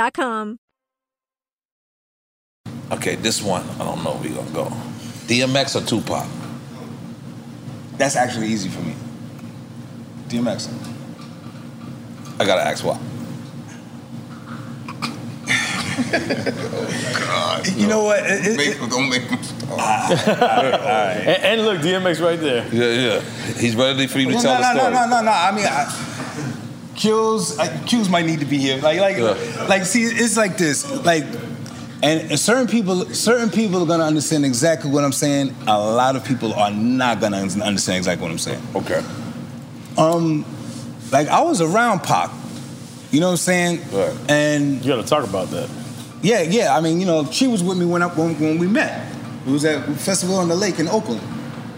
A.com. 0.00 0.58
Okay, 2.92 3.14
this 3.16 3.40
one, 3.42 3.62
I 3.80 3.84
don't 3.84 4.02
know 4.02 4.14
where 4.14 4.22
we 4.22 4.28
gonna 4.30 4.50
go. 4.50 4.64
DMX 5.26 5.80
or 5.80 5.86
Tupac? 5.86 6.26
That's 7.98 8.16
actually 8.16 8.48
easy 8.48 8.68
for 8.68 8.80
me. 8.80 8.94
DMX. 10.28 10.68
I 12.40 12.44
gotta 12.46 12.62
ask 12.62 12.84
why. 12.84 12.98
You 17.76 17.86
know 17.86 18.04
what? 18.04 18.20
It, 18.24 18.56
Make- 18.56 18.78
don't 18.90 19.08
make 19.10 19.22
him. 19.22 19.38
And, 19.70 21.44
and 21.44 21.60
look, 21.64 21.78
DMX 21.80 22.20
right 22.24 22.40
there. 22.40 22.66
Yeah, 22.72 23.14
yeah. 23.20 23.20
He's 23.60 23.76
ready 23.76 24.06
for 24.06 24.18
you 24.18 24.28
to 24.28 24.34
Well, 24.34 24.42
tell 24.42 24.54
no, 24.54 24.60
the 24.60 24.72
no, 24.74 24.80
story. 24.80 24.94
no, 24.94 25.00
no, 25.06 25.16
no, 25.18 25.22
no. 25.22 25.30
I 25.30 25.52
mean, 25.52 25.66
I, 25.66 25.84
Q's, 27.00 27.58
uh, 27.58 27.82
Q's 27.86 28.08
might 28.10 28.26
need 28.26 28.40
to 28.40 28.46
be 28.46 28.58
here. 28.58 28.76
Like, 28.80 29.00
like, 29.00 29.18
like. 29.68 29.84
See, 29.84 30.02
it's 30.02 30.36
like 30.36 30.58
this. 30.58 30.88
Like, 31.04 31.24
and 32.02 32.38
certain 32.38 32.66
people, 32.66 33.06
certain 33.06 33.50
people 33.50 33.82
are 33.82 33.86
gonna 33.86 34.04
understand 34.04 34.44
exactly 34.44 34.90
what 34.90 35.02
I'm 35.02 35.12
saying. 35.12 35.54
A 35.66 35.78
lot 35.78 36.14
of 36.14 36.24
people 36.24 36.52
are 36.52 36.70
not 36.70 37.20
gonna 37.20 37.38
understand 37.38 37.96
exactly 37.96 38.22
what 38.22 38.30
I'm 38.30 38.38
saying. 38.38 38.62
Okay. 38.74 39.02
Um, 39.96 40.44
like 41.10 41.28
I 41.28 41.42
was 41.42 41.60
around 41.60 42.02
Pac. 42.02 42.30
You 43.10 43.20
know 43.20 43.26
what 43.26 43.32
I'm 43.32 43.36
saying? 43.38 43.80
Right. 43.90 44.16
And 44.30 44.84
you 44.84 44.92
got 44.92 45.02
to 45.02 45.08
talk 45.08 45.28
about 45.28 45.48
that. 45.50 45.68
Yeah, 46.22 46.42
yeah. 46.42 46.76
I 46.76 46.80
mean, 46.80 47.00
you 47.00 47.06
know, 47.06 47.24
she 47.30 47.48
was 47.48 47.62
with 47.62 47.76
me 47.76 47.84
when 47.84 48.02
I, 48.02 48.06
when, 48.06 48.38
when 48.38 48.58
we 48.58 48.68
met. 48.68 49.12
It 49.46 49.50
was 49.50 49.64
at 49.64 49.88
a 49.88 49.92
festival 49.94 50.36
on 50.36 50.48
the 50.48 50.54
lake 50.54 50.78
in 50.78 50.86
Oakland. 50.86 51.20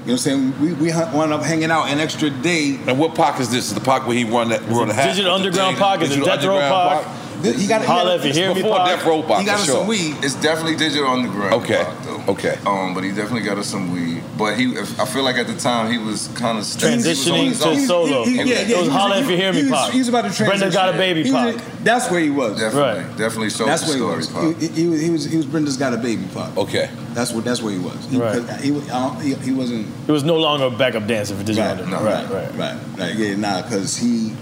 You 0.03 0.09
know 0.09 0.15
what 0.15 0.27
I'm 0.27 0.53
saying? 0.53 0.61
We, 0.61 0.73
we 0.73 0.93
wound 0.93 1.33
up 1.33 1.43
hanging 1.43 1.71
out 1.71 1.89
an 1.89 2.01
extra 2.01 2.29
day. 2.29 2.81
And 2.89 2.99
what 2.99 3.15
Pac 3.15 3.39
is 3.39 3.53
this? 3.53 3.69
Is 3.69 3.75
the 3.75 3.81
Pac 3.81 4.05
where 4.05 4.17
he 4.17 4.25
run 4.25 4.49
that 4.49 4.61
run 4.63 4.89
the 4.89 4.95
hat? 4.95 5.07
Digital 5.07 5.33
Underground 5.33 5.77
thing? 5.77 5.85
Pac, 5.85 6.01
is 6.01 6.11
it 6.11 6.15
Digital 6.17 6.27
Death 6.27 6.45
Row 6.45 6.57
Underground 6.57 7.05
Pac? 7.05 7.22
He 7.43 7.67
got 7.67 7.85
Holla 7.85 8.17
if 8.17 8.25
you 8.25 8.33
hear 8.33 8.49
me, 8.49 8.63
Before 8.63 8.77
Pac. 8.79 8.87
Death 8.97 9.07
Row 9.07 9.23
Pac, 9.23 9.41
He 9.41 9.47
got 9.47 9.59
us 9.61 9.67
sure. 9.67 9.79
some 9.79 9.87
weed. 9.87 10.17
It's 10.23 10.35
definitely 10.37 10.77
digital 10.77 11.09
underground. 11.09 11.55
Okay. 11.65 11.83
Pac, 11.83 12.03
though. 12.05 12.25
Okay. 12.33 12.57
Um, 12.67 12.95
but 12.95 13.03
he 13.05 13.11
definitely 13.11 13.43
got 13.43 13.59
us 13.59 13.67
some 13.67 13.93
weed. 13.93 14.23
But 14.39 14.57
he, 14.57 14.73
if, 14.73 14.99
I 15.01 15.05
feel 15.07 15.23
like 15.25 15.37
at 15.37 15.47
the 15.49 15.57
time 15.57 15.91
he 15.91 15.99
was 15.99 16.29
kind 16.37 16.57
of 16.59 16.65
Transitioning 16.65 17.51
to 17.63 17.87
solo. 17.87 18.25
He- 18.25 18.31
he- 18.33 18.37
yeah, 18.39 18.45
yeah, 18.45 18.77
It 18.77 18.77
was 18.79 18.87
he 18.87 18.93
Holla 18.93 19.19
If 19.21 19.29
You 19.31 19.37
Hear 19.37 19.53
Me, 19.53 19.63
he 19.65 19.71
was, 19.71 19.81
Pac. 19.81 19.93
He 19.93 19.99
was 19.99 20.09
about 20.09 20.23
to 20.23 20.29
transition. 20.35 20.59
Brenda 20.59 20.75
Got 20.75 20.95
a 20.95 20.99
Baby, 20.99 21.25
He 21.25 21.33
was- 21.33 21.61
That's 21.83 22.11
where 22.11 22.21
he 22.21 22.31
was. 22.31 22.59
Definitely, 22.61 23.17
definitely 23.19 23.51
sold 23.51 23.69
That's 23.71 23.83
the 23.93 23.99
where 24.05 24.17
he 24.19 24.23
story. 24.23 24.47
was. 24.55 24.61
He, 24.63 24.69
he 24.69 24.87
was. 24.89 25.01
He 25.01 25.11
was. 25.11 25.25
He 25.25 25.37
was. 25.37 25.47
Brenda's 25.47 25.77
got 25.77 25.93
a 25.95 25.97
baby, 25.97 26.25
Pac. 26.33 26.57
Okay. 26.57 26.89
That's 27.13 27.33
what. 27.33 27.45
That's 27.45 27.61
where 27.61 27.73
he 27.73 27.79
was. 27.81 28.05
He, 28.07 28.19
Right. 28.19 28.39
'cause 28.47 28.61
He, 28.63 28.71
was- 28.71 28.89
I 28.91 29.09
don't- 29.09 29.21
he, 29.21 29.35
he 29.35 29.53
wasn't. 29.53 29.87
It 30.09 30.13
was 30.13 30.23
no 30.25 30.37
longer 30.37 30.67
a 30.67 30.71
backup 30.71 31.07
dancer 31.09 31.35
for 31.35 31.43
Digital 31.43 31.75
Right, 31.75 31.89
no, 31.89 32.03
right, 32.05 32.29
right. 32.31 32.55
right, 32.57 32.77
right. 32.99 33.15
Yeah, 33.17 33.35
nah, 33.37 33.63
because 33.63 33.97
he 33.97 34.33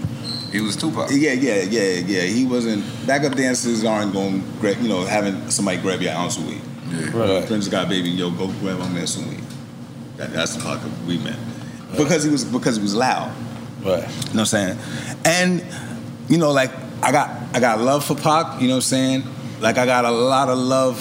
he 0.51 0.61
was 0.61 0.75
Tupac. 0.75 1.09
Yeah, 1.11 1.33
yeah, 1.33 1.63
yeah, 1.63 1.99
yeah. 2.05 2.21
He 2.21 2.45
wasn't. 2.45 2.83
Backup 3.07 3.35
dancers 3.35 3.83
aren't 3.85 4.13
going, 4.13 4.43
grab, 4.59 4.77
you 4.81 4.89
know, 4.89 5.03
having 5.05 5.49
somebody 5.49 5.77
grab 5.77 6.01
your 6.01 6.13
ounce 6.13 6.37
of 6.37 6.47
weed. 6.47 6.61
Yeah. 6.89 7.07
Uh, 7.13 7.39
right. 7.39 7.47
Friends 7.47 7.67
got 7.67 7.87
baby, 7.87 8.09
yo, 8.09 8.31
go 8.31 8.47
grab 8.59 8.79
my 8.79 8.89
man 8.89 9.07
some 9.07 9.29
weed. 9.29 9.43
That, 10.17 10.33
that's 10.33 10.55
the 10.55 10.61
pocket 10.61 10.91
we 11.07 11.17
meant 11.17 11.39
because 11.97 12.23
he 12.23 12.29
was 12.29 12.43
because 12.43 12.75
he 12.75 12.81
was 12.81 12.95
loud. 12.95 13.33
Right. 13.83 13.85
You 13.85 13.93
know 13.93 14.03
what 14.03 14.39
I'm 14.39 14.45
saying? 14.45 14.77
And 15.25 15.65
you 16.29 16.37
know, 16.37 16.51
like 16.51 16.71
I 17.01 17.11
got 17.11 17.29
I 17.55 17.59
got 17.59 17.79
love 17.79 18.05
for 18.05 18.15
Pac. 18.15 18.61
You 18.61 18.67
know 18.67 18.75
what 18.75 18.77
I'm 18.77 18.81
saying? 18.81 19.23
Like 19.59 19.77
I 19.77 19.85
got 19.85 20.05
a 20.05 20.11
lot 20.11 20.49
of 20.49 20.57
love 20.57 20.99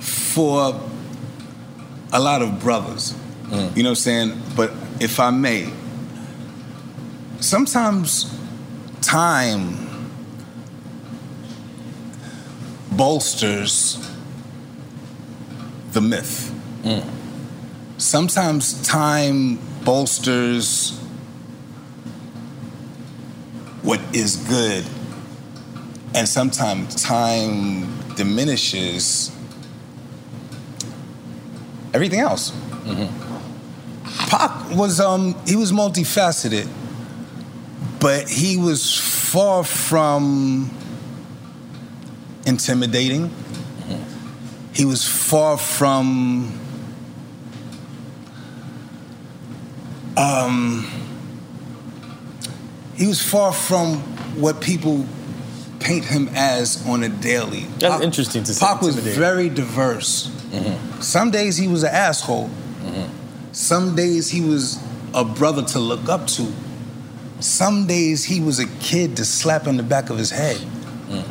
for 0.00 0.80
a 2.12 2.20
lot 2.20 2.42
of 2.42 2.60
brothers. 2.60 3.14
Mm. 3.44 3.76
You 3.76 3.82
know 3.82 3.90
what 3.90 3.92
I'm 3.92 3.94
saying? 3.96 4.42
But 4.56 4.72
if 5.00 5.18
I 5.20 5.30
may, 5.30 5.72
sometimes 7.40 8.32
time 9.00 9.76
bolsters 12.92 13.98
the 15.92 16.00
myth. 16.00 16.54
Sometimes 17.98 18.86
time 18.86 19.58
bolsters 19.84 20.98
what 23.82 24.00
is 24.14 24.36
good, 24.36 24.84
and 26.14 26.28
sometimes 26.28 26.94
time 27.02 27.98
diminishes 28.14 29.30
everything 31.94 32.20
else. 32.20 32.52
Pac 34.28 34.70
was 34.70 35.00
um 35.00 35.34
he 35.46 35.56
was 35.56 35.72
multifaceted, 35.72 36.68
but 38.00 38.28
he 38.28 38.56
was 38.56 38.96
far 38.98 39.62
from 39.62 40.70
intimidating. 42.46 43.32
He 44.72 44.84
was 44.84 45.06
far 45.06 45.58
from 45.58 46.58
um 50.16 50.86
he 52.94 53.06
was 53.06 53.22
far 53.22 53.52
from 53.52 53.96
what 54.40 54.60
people 54.60 55.06
paint 55.80 56.04
him 56.04 56.28
as 56.34 56.86
on 56.86 57.02
a 57.02 57.08
daily. 57.08 57.64
That's 57.78 57.94
Pac- 57.94 58.02
interesting 58.02 58.44
to 58.44 58.54
say, 58.54 58.64
Pac 58.66 58.82
was 58.82 58.96
very 58.96 59.48
diverse. 59.48 60.30
Some 61.00 61.30
days 61.30 61.56
he 61.56 61.66
was 61.68 61.82
an 61.82 61.94
asshole. 61.94 62.50
Some 63.52 63.96
days 63.96 64.30
he 64.30 64.40
was 64.40 64.78
a 65.14 65.24
brother 65.24 65.62
to 65.62 65.78
look 65.78 66.08
up 66.08 66.26
to. 66.28 66.52
Some 67.40 67.86
days 67.86 68.24
he 68.24 68.40
was 68.40 68.58
a 68.58 68.66
kid 68.80 69.16
to 69.16 69.24
slap 69.24 69.66
on 69.66 69.76
the 69.76 69.82
back 69.82 70.10
of 70.10 70.18
his 70.18 70.30
head. 70.30 70.56
Mm. 70.56 71.24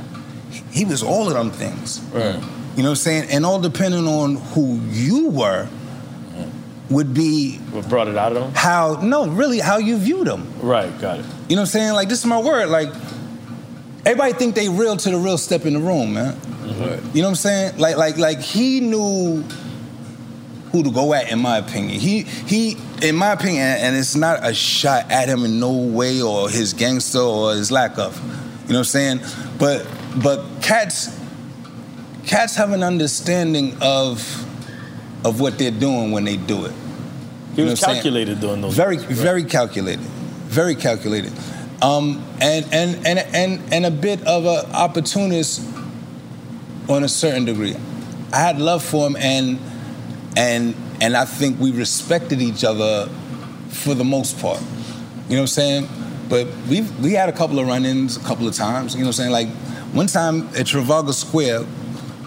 He 0.71 0.85
was 0.85 1.03
all 1.03 1.27
of 1.27 1.33
them 1.33 1.51
things. 1.51 1.99
Right. 2.11 2.35
You 2.75 2.83
know 2.83 2.89
what 2.89 2.89
I'm 2.89 2.95
saying? 2.95 3.29
And 3.31 3.45
all 3.45 3.59
depending 3.59 4.07
on 4.07 4.35
who 4.35 4.79
you 4.89 5.29
were 5.29 5.67
mm. 6.33 6.51
would 6.89 7.13
be 7.13 7.57
What 7.71 7.87
brought 7.89 8.07
it 8.07 8.17
out 8.17 8.31
of 8.35 8.43
him? 8.43 8.51
how 8.55 8.99
no, 9.01 9.27
really 9.27 9.59
how 9.59 9.77
you 9.77 9.97
viewed 9.97 10.27
them. 10.27 10.51
Right, 10.61 10.97
got 10.99 11.19
it. 11.19 11.25
You 11.47 11.55
know 11.55 11.61
what 11.61 11.61
I'm 11.61 11.65
saying? 11.67 11.93
Like 11.93 12.09
this 12.09 12.19
is 12.19 12.25
my 12.25 12.39
word. 12.41 12.69
Like 12.69 12.89
everybody 14.05 14.33
think 14.33 14.55
they 14.55 14.69
real 14.69 14.97
to 14.97 15.09
the 15.09 15.17
real 15.17 15.37
step 15.37 15.65
in 15.65 15.73
the 15.73 15.79
room, 15.79 16.13
man. 16.13 16.33
Mm-hmm. 16.33 17.15
You 17.15 17.21
know 17.21 17.27
what 17.27 17.31
I'm 17.31 17.35
saying? 17.35 17.77
Like 17.77 17.97
like 17.97 18.17
like 18.17 18.39
he 18.39 18.79
knew 18.79 19.43
who 20.71 20.83
to 20.83 20.91
go 20.91 21.13
at 21.13 21.31
in 21.31 21.39
my 21.39 21.57
opinion. 21.57 21.99
He 21.99 22.23
he 22.23 22.77
in 23.01 23.15
my 23.15 23.31
opinion, 23.31 23.63
and 23.63 23.95
it's 23.95 24.15
not 24.15 24.39
a 24.45 24.53
shot 24.53 25.09
at 25.11 25.27
him 25.29 25.43
in 25.45 25.59
no 25.59 25.71
way 25.71 26.21
or 26.21 26.49
his 26.49 26.73
gangster 26.73 27.19
or 27.19 27.53
his 27.53 27.71
lack 27.71 27.97
of. 27.97 28.15
You 28.67 28.73
know 28.73 28.79
what 28.79 28.79
I'm 28.79 28.83
saying? 28.83 29.19
But 29.57 29.87
but 30.21 30.43
cats 30.61 31.17
cats 32.25 32.55
have 32.55 32.71
an 32.71 32.83
understanding 32.83 33.75
of 33.81 34.45
of 35.25 35.39
what 35.41 35.57
they're 35.57 35.71
doing 35.71 36.11
when 36.11 36.23
they 36.23 36.37
do 36.37 36.65
it. 36.65 36.73
He 37.55 37.61
You 37.63 37.69
was 37.69 37.81
what 37.81 37.89
I'm 37.89 37.93
saying? 37.93 37.95
calculated 37.95 38.39
doing 38.39 38.61
those. 38.61 38.75
Very, 38.75 38.97
things, 38.97 39.09
right? 39.09 39.17
very 39.17 39.43
calculated, 39.43 39.99
very 40.45 40.75
calculated, 40.75 41.33
um, 41.81 42.23
and 42.39 42.65
and 42.71 43.07
and 43.07 43.19
and 43.19 43.73
and 43.73 43.85
a 43.85 43.91
bit 43.91 44.21
of 44.25 44.45
an 44.45 44.71
opportunist 44.73 45.61
on 46.87 47.03
a 47.03 47.09
certain 47.09 47.45
degree. 47.45 47.75
I 48.31 48.37
had 48.37 48.59
love 48.61 48.83
for 48.83 49.07
him, 49.07 49.15
and 49.17 49.59
and 50.39 50.73
and 51.01 51.17
I 51.17 51.25
think 51.25 51.59
we 51.59 51.71
respected 51.71 52.41
each 52.41 52.63
other 52.63 53.07
for 53.67 53.93
the 53.93 54.05
most 54.05 54.39
part. 54.39 54.61
You 55.27 55.35
know 55.35 55.41
what 55.41 55.41
I'm 55.41 55.47
saying? 55.47 55.89
But 56.29 56.47
we 56.69 56.81
we 57.01 57.13
had 57.13 57.27
a 57.27 57.33
couple 57.33 57.59
of 57.59 57.67
run-ins, 57.67 58.15
a 58.15 58.21
couple 58.21 58.47
of 58.47 58.55
times. 58.55 58.95
You 58.95 59.01
know 59.01 59.07
what 59.07 59.19
I'm 59.19 59.31
saying? 59.31 59.31
Like 59.31 59.49
one 59.93 60.07
time 60.07 60.47
at 60.55 60.67
Trafalgar 60.67 61.13
Square, 61.13 61.65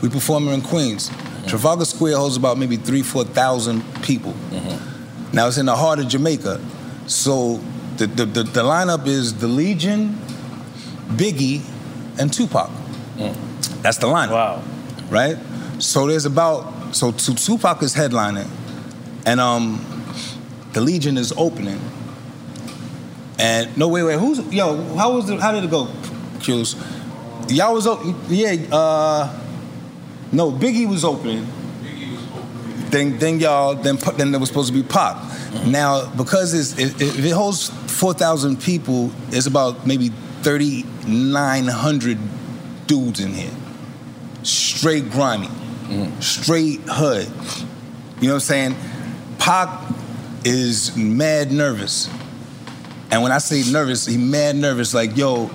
we 0.02 0.09
performing 0.09 0.52
in 0.52 0.60
Queens. 0.60 1.09
Mm-hmm. 1.09 1.47
Trafalgar 1.48 1.86
Square 1.86 2.18
holds 2.18 2.36
about 2.36 2.59
maybe 2.59 2.76
three, 2.76 3.02
four 3.02 3.24
thousand 3.24 3.82
people. 4.02 4.32
Mm-hmm. 4.32 5.34
Now 5.34 5.48
it's 5.48 5.56
in 5.56 5.66
the 5.66 5.76
heart 5.76 5.98
of 5.98 6.09
Jamaica, 6.09 6.60
so 7.06 7.60
the 7.97 8.06
the, 8.06 8.26
the, 8.26 8.43
the 8.43 8.62
lineup 8.62 9.06
is 9.06 9.39
the 9.39 9.48
Legion, 9.48 10.18
Biggie, 11.16 11.62
and 12.20 12.30
Tupac. 12.30 12.70
Mm. 13.16 13.82
That's 13.82 13.97
the 13.97 14.06
lineup. 14.06 14.32
Wow. 14.32 14.62
Right? 15.09 15.39
So 15.78 16.06
there's 16.06 16.26
about 16.26 16.81
so 16.93 17.12
Tu- 17.12 17.35
Tupac 17.35 17.82
is 17.82 17.94
headlining, 17.94 18.48
and 19.27 19.40
um, 19.40 19.85
the 20.73 20.81
Legion 20.81 21.19
is 21.19 21.32
opening. 21.36 21.81
And 23.39 23.77
no, 23.77 23.89
wait, 23.89 24.05
wait, 24.05 24.19
who's 24.19 24.39
yo? 24.52 24.77
How 24.94 25.14
was 25.14 25.28
it? 25.28 25.40
How 25.40 25.52
did 25.52 25.64
it 25.64 25.70
go? 25.70 25.89
Q's. 26.40 26.77
Y'all 27.48 27.74
was 27.74 27.86
open. 27.86 28.14
Yeah. 28.28 28.55
Uh, 28.70 29.40
no, 30.31 30.52
Biggie 30.52 30.89
was 30.89 31.05
opening. 31.05 31.47
Then, 32.90 33.19
then 33.19 33.40
y'all, 33.40 33.74
then, 33.74 33.97
then 34.16 34.32
there 34.32 34.39
was 34.39 34.51
supposed 34.51 34.69
to 34.73 34.74
be 34.74 34.86
Pop. 34.86 35.23
Now, 35.66 36.10
because 36.14 36.52
it's, 36.52 36.78
it, 36.78 37.01
if 37.01 37.24
it 37.24 37.31
holds 37.31 37.69
four 37.90 38.12
thousand 38.14 38.60
people, 38.60 39.10
it's 39.28 39.47
about 39.47 39.86
maybe 39.86 40.10
thirty 40.43 40.85
nine 41.06 41.66
hundred 41.66 42.19
dudes 42.86 43.20
in 43.20 43.32
here. 43.32 43.51
Straight 44.43 45.10
grimy, 45.10 45.48
straight 46.20 46.81
hood. 46.86 47.27
You 48.20 48.28
know 48.28 48.35
what 48.35 48.35
I'm 48.35 48.40
saying? 48.40 48.77
Pac 49.39 49.69
is 50.44 50.97
mad 50.97 51.51
nervous. 51.52 52.09
And 53.10 53.23
when 53.23 53.32
I 53.32 53.39
say 53.39 53.70
nervous, 53.70 54.06
he 54.06 54.16
mad 54.16 54.56
nervous, 54.56 54.94
like, 54.94 55.16
yo, 55.16 55.51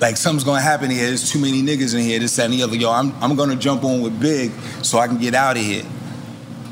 like 0.00 0.16
something's 0.16 0.44
gonna 0.44 0.60
happen 0.60 0.90
here. 0.90 1.06
There's 1.06 1.30
too 1.30 1.40
many 1.40 1.62
niggas 1.62 1.94
in 1.94 2.02
here, 2.02 2.18
this, 2.18 2.36
that, 2.36 2.44
and 2.44 2.54
the 2.54 2.62
other. 2.62 2.76
Yo, 2.76 2.90
I'm, 2.90 3.12
I'm 3.22 3.34
gonna 3.34 3.56
jump 3.56 3.84
on 3.84 4.02
with 4.02 4.20
Big 4.20 4.52
so 4.82 4.98
I 4.98 5.06
can 5.06 5.18
get 5.18 5.34
out 5.34 5.56
of 5.56 5.62
here. 5.62 5.84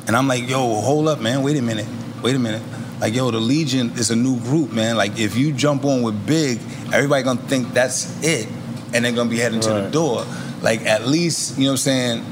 And 0.07 0.15
I'm 0.15 0.29
like, 0.29 0.49
yo, 0.49 0.59
hold 0.81 1.09
up, 1.09 1.21
man, 1.21 1.43
wait 1.43 1.57
a 1.57 1.63
minute, 1.63 1.87
wait 2.23 2.37
a 2.37 2.39
minute. 2.39 2.63
Like, 3.01 3.15
yo, 3.15 3.31
the 3.31 3.41
Legion 3.41 3.91
is 3.93 4.11
a 4.11 4.17
new 4.17 4.39
group, 4.41 4.73
man. 4.73 4.97
Like, 4.97 5.19
if 5.19 5.37
you 5.37 5.53
jump 5.53 5.85
on 5.85 6.03
with 6.03 6.27
Big, 6.27 6.59
everybody 6.93 7.23
gonna 7.23 7.41
think 7.41 7.73
that's 7.73 8.23
it, 8.23 8.47
and 8.93 9.05
they're 9.05 9.13
gonna 9.13 9.31
be 9.31 9.39
heading 9.39 9.61
to 9.61 9.69
the 9.71 9.91
door. 9.91 10.27
Like, 10.63 10.83
at 10.83 11.07
least, 11.07 11.59
you 11.59 11.65
know 11.65 11.71
what 11.71 11.73
I'm 11.73 11.77
saying, 11.79 12.25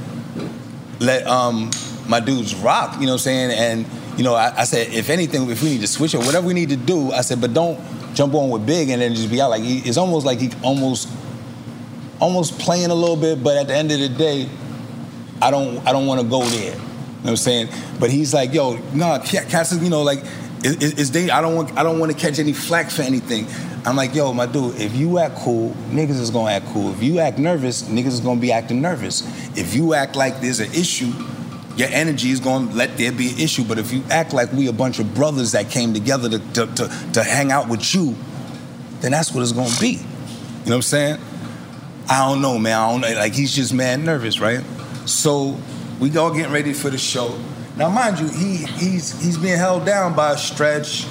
let 1.03 1.27
um 1.27 1.71
my 2.09 2.21
dudes 2.21 2.55
rock, 2.55 2.95
you 2.95 3.07
know 3.07 3.13
what 3.13 3.13
I'm 3.13 3.19
saying? 3.19 3.51
And, 3.53 4.19
you 4.19 4.25
know, 4.25 4.35
I, 4.35 4.61
I 4.61 4.65
said, 4.65 4.93
if 4.93 5.09
anything, 5.09 5.49
if 5.51 5.63
we 5.63 5.71
need 5.71 5.81
to 5.81 5.87
switch 5.87 6.15
or 6.15 6.19
whatever 6.19 6.47
we 6.47 6.55
need 6.55 6.69
to 6.71 6.77
do, 6.77 7.13
I 7.13 7.21
said, 7.23 7.41
but 7.41 7.55
don't 7.55 7.81
jump 8.15 8.35
on 8.35 8.51
with 8.51 8.67
Big 8.67 8.91
and 8.91 9.01
then 9.01 9.15
just 9.15 9.31
be 9.31 9.41
out. 9.41 9.51
Like, 9.51 9.63
he, 9.63 9.79
it's 9.79 9.97
almost 9.97 10.27
like 10.27 10.39
he 10.39 10.51
almost, 10.63 11.09
almost 12.21 12.59
playing 12.59 12.91
a 12.91 12.95
little 12.95 13.17
bit, 13.17 13.43
but 13.43 13.57
at 13.57 13.69
the 13.69 13.75
end 13.75 13.93
of 13.93 14.01
the 14.01 14.09
day, 14.09 14.49
I 15.41 15.51
don't, 15.51 15.79
I 15.87 15.93
don't 15.93 16.07
want 16.07 16.21
to 16.21 16.27
go 16.27 16.45
there. 16.45 16.75
You 16.75 16.79
know 16.79 16.81
what 17.23 17.31
I'm 17.31 17.37
saying? 17.37 17.69
But 17.99 18.11
he's 18.11 18.35
like, 18.35 18.53
yo, 18.53 18.77
no, 18.93 19.21
Cass, 19.25 19.81
you 19.81 19.91
know, 19.91 20.03
like, 20.03 20.25
it, 20.65 20.83
it, 20.83 20.99
it's 20.99 21.11
dang- 21.11 21.31
I 21.31 21.41
don't 21.41 21.55
want, 21.55 21.77
I 21.77 21.83
don't 21.83 21.99
want 21.99 22.13
to 22.13 22.19
catch 22.19 22.39
any 22.39 22.53
flack 22.53 22.91
for 22.91 23.03
anything. 23.03 23.47
I'm 23.85 23.97
like, 23.97 24.15
yo, 24.15 24.33
my 24.33 24.47
dude, 24.47 24.81
if 24.81 24.95
you 24.95 25.19
act 25.19 25.37
cool, 25.37 25.71
niggas 25.91 26.21
is 26.21 26.31
gonna 26.31 26.53
act 26.53 26.67
cool. 26.67 26.93
If 26.93 27.03
you 27.03 27.19
act 27.19 27.39
nervous, 27.39 27.83
niggas 27.83 28.07
is 28.07 28.21
gonna 28.21 28.41
be 28.41 28.53
acting 28.53 28.81
nervous. 28.81 29.23
If 29.59 29.75
you 29.75 29.95
act 29.95 30.15
like 30.15 30.41
there's 30.41 30.61
an 30.61 30.73
issue, 30.73 31.13
your 31.77 31.89
energy 31.89 32.31
is 32.31 32.39
gonna 32.39 32.73
let 32.73 32.97
there 32.97 33.11
be 33.11 33.31
an 33.31 33.41
issue. 33.41 33.65
But 33.65 33.79
if 33.79 33.93
you 33.93 34.05
act 34.09 34.33
like 34.33 34.53
we 34.53 34.69
a 34.69 34.73
bunch 34.73 35.01
of 35.01 35.15
brothers 35.15 35.53
that 35.53 35.71
came 35.71 35.95
together 35.95 36.29
to, 36.29 36.39
to, 36.39 36.67
to, 36.67 37.13
to 37.15 37.25
hang 37.25 37.51
out 37.51 37.69
with 37.69 37.95
you, 37.95 38.15
then 39.01 39.11
that's 39.11 39.33
what 39.33 39.43
it's 39.43 39.53
gonna 39.53 39.81
be. 39.81 39.93
You 39.95 39.97
know 39.99 40.05
what 40.65 40.75
I'm 40.77 40.83
saying? 40.83 41.19
I 42.09 42.29
don't 42.29 42.41
know, 42.41 42.59
man. 42.59 42.79
I 42.79 42.91
don't 42.93 43.01
know. 43.01 43.13
Like 43.15 43.33
he's 43.33 43.55
just 43.55 43.75
mad 43.75 44.01
nervous, 44.01 44.39
right? 44.39 44.63
So 45.07 45.59
we 45.99 46.17
all 46.17 46.33
getting 46.33 46.53
ready 46.53 46.73
for 46.73 46.89
the 46.91 46.99
show. 46.99 47.37
Now, 47.83 47.91
mind 47.91 48.21
you, 48.21 48.29
he 48.29 48.59
he's 48.59 49.21
he's 49.21 49.37
being 49.37 49.59
held 49.59 49.85
down 49.85 50.15
by 50.15 50.37
Stretch, 50.37 51.05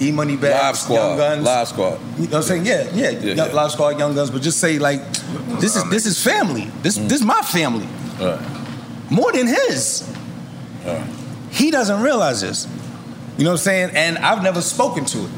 E 0.00 0.12
Money 0.12 0.36
Bags, 0.36 0.62
Live 0.62 0.76
Squad, 0.78 0.94
Young 0.94 1.16
Guns. 1.16 1.44
Live 1.44 1.68
Squad. 1.68 1.92
You 1.92 1.98
know 1.98 2.30
what 2.30 2.34
I'm 2.34 2.42
saying? 2.42 2.64
Yeah, 2.66 2.88
yeah, 2.94 3.10
Yeah, 3.10 3.34
yeah. 3.34 3.44
Live 3.46 3.72
Squad, 3.72 3.98
Young 3.98 4.14
Guns. 4.14 4.30
But 4.30 4.42
just 4.42 4.60
say 4.60 4.78
like, 4.78 5.02
this 5.58 5.74
is 5.74 5.82
this 5.90 6.06
is 6.06 6.22
family. 6.22 6.70
This 6.82 6.96
Mm. 6.96 7.08
this 7.08 7.18
is 7.18 7.26
my 7.26 7.42
family. 7.42 7.88
More 9.10 9.32
than 9.32 9.48
his. 9.48 10.08
He 11.50 11.72
doesn't 11.72 12.02
realize 12.02 12.40
this. 12.40 12.68
You 13.36 13.42
know 13.42 13.50
what 13.50 13.60
I'm 13.60 13.64
saying? 13.64 13.90
And 13.94 14.18
I've 14.18 14.44
never 14.44 14.60
spoken 14.60 15.04
to 15.06 15.18
it. 15.18 15.22
You 15.22 15.26
know 15.26 15.32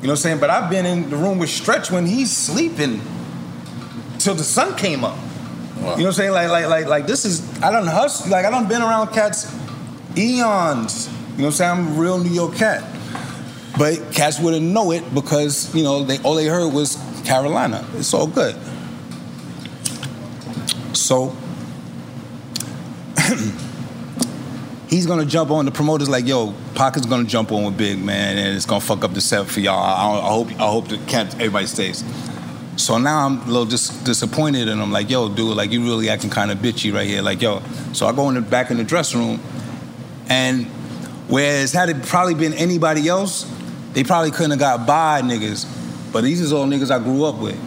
what 0.00 0.10
I'm 0.12 0.16
saying? 0.16 0.38
But 0.40 0.48
I've 0.48 0.70
been 0.70 0.86
in 0.86 1.10
the 1.10 1.16
room 1.16 1.38
with 1.38 1.50
Stretch 1.50 1.90
when 1.90 2.06
he's 2.06 2.34
sleeping 2.34 3.02
till 4.18 4.34
the 4.34 4.44
sun 4.44 4.76
came 4.76 5.04
up. 5.04 5.18
You 5.76 5.82
know 5.84 5.92
what 5.92 6.06
I'm 6.06 6.12
saying? 6.12 6.32
Like, 6.32 6.48
like, 6.48 6.66
like, 6.68 6.86
like 6.86 7.06
this 7.06 7.26
is 7.26 7.42
I 7.62 7.70
don't 7.70 7.86
hustle. 7.86 8.30
Like 8.30 8.46
I 8.46 8.50
don't 8.50 8.66
been 8.66 8.80
around 8.80 9.08
cats 9.08 9.44
eons. 10.16 11.08
You 11.08 11.12
know 11.12 11.44
what 11.44 11.46
I'm 11.46 11.52
saying? 11.52 11.70
I'm 11.70 11.88
a 11.88 12.00
real 12.00 12.18
New 12.18 12.30
York 12.30 12.54
cat. 12.54 12.84
But 13.78 14.12
cats 14.12 14.38
wouldn't 14.38 14.66
know 14.66 14.90
it 14.92 15.14
because, 15.14 15.74
you 15.74 15.82
know, 15.82 16.04
they 16.04 16.18
all 16.18 16.34
they 16.34 16.46
heard 16.46 16.72
was 16.72 16.98
Carolina. 17.24 17.86
It's 17.94 18.12
all 18.12 18.26
good. 18.26 18.56
So 20.92 21.34
he's 24.88 25.06
gonna 25.06 25.24
jump 25.24 25.50
on 25.50 25.64
the 25.64 25.70
promoters 25.70 26.08
like, 26.08 26.26
yo, 26.26 26.54
Pocket's 26.74 27.06
gonna 27.06 27.24
jump 27.24 27.52
on 27.52 27.64
with 27.64 27.76
Big 27.78 27.98
Man, 28.02 28.36
and 28.36 28.56
it's 28.56 28.66
gonna 28.66 28.80
fuck 28.80 29.04
up 29.04 29.14
the 29.14 29.20
set 29.20 29.46
for 29.46 29.60
y'all. 29.60 29.78
I, 29.78 30.18
I 30.18 30.30
hope 30.30 30.48
I 30.60 30.68
hope 30.68 30.88
can't 31.06 31.32
everybody 31.34 31.66
stays. 31.66 32.04
So 32.76 32.98
now 32.98 33.26
I'm 33.26 33.40
a 33.42 33.46
little 33.46 33.66
dis- 33.66 34.02
disappointed, 34.04 34.68
and 34.68 34.80
I'm 34.80 34.90
like, 34.90 35.10
yo, 35.10 35.28
dude, 35.28 35.56
like 35.56 35.70
you 35.70 35.82
really 35.82 36.08
acting 36.08 36.30
kind 36.30 36.50
of 36.50 36.58
bitchy 36.58 36.92
right 36.92 37.06
here, 37.06 37.22
like 37.22 37.40
yo. 37.40 37.62
So 37.92 38.06
I 38.06 38.12
go 38.12 38.28
in 38.28 38.34
the 38.34 38.40
back 38.40 38.70
in 38.70 38.76
the 38.78 38.84
dressing 38.84 39.20
room, 39.20 39.40
and 40.30 40.64
whereas 41.28 41.72
had 41.72 41.90
it 41.90 42.02
probably 42.04 42.34
been 42.34 42.54
anybody 42.54 43.08
else, 43.08 43.50
they 43.92 44.04
probably 44.04 44.30
couldn't 44.30 44.52
have 44.52 44.60
got 44.60 44.86
by 44.86 45.20
niggas. 45.20 45.66
But 46.12 46.22
these 46.22 46.40
is 46.40 46.52
all 46.52 46.66
niggas 46.66 46.90
I 46.90 46.98
grew 46.98 47.24
up 47.24 47.38
with. 47.38 47.58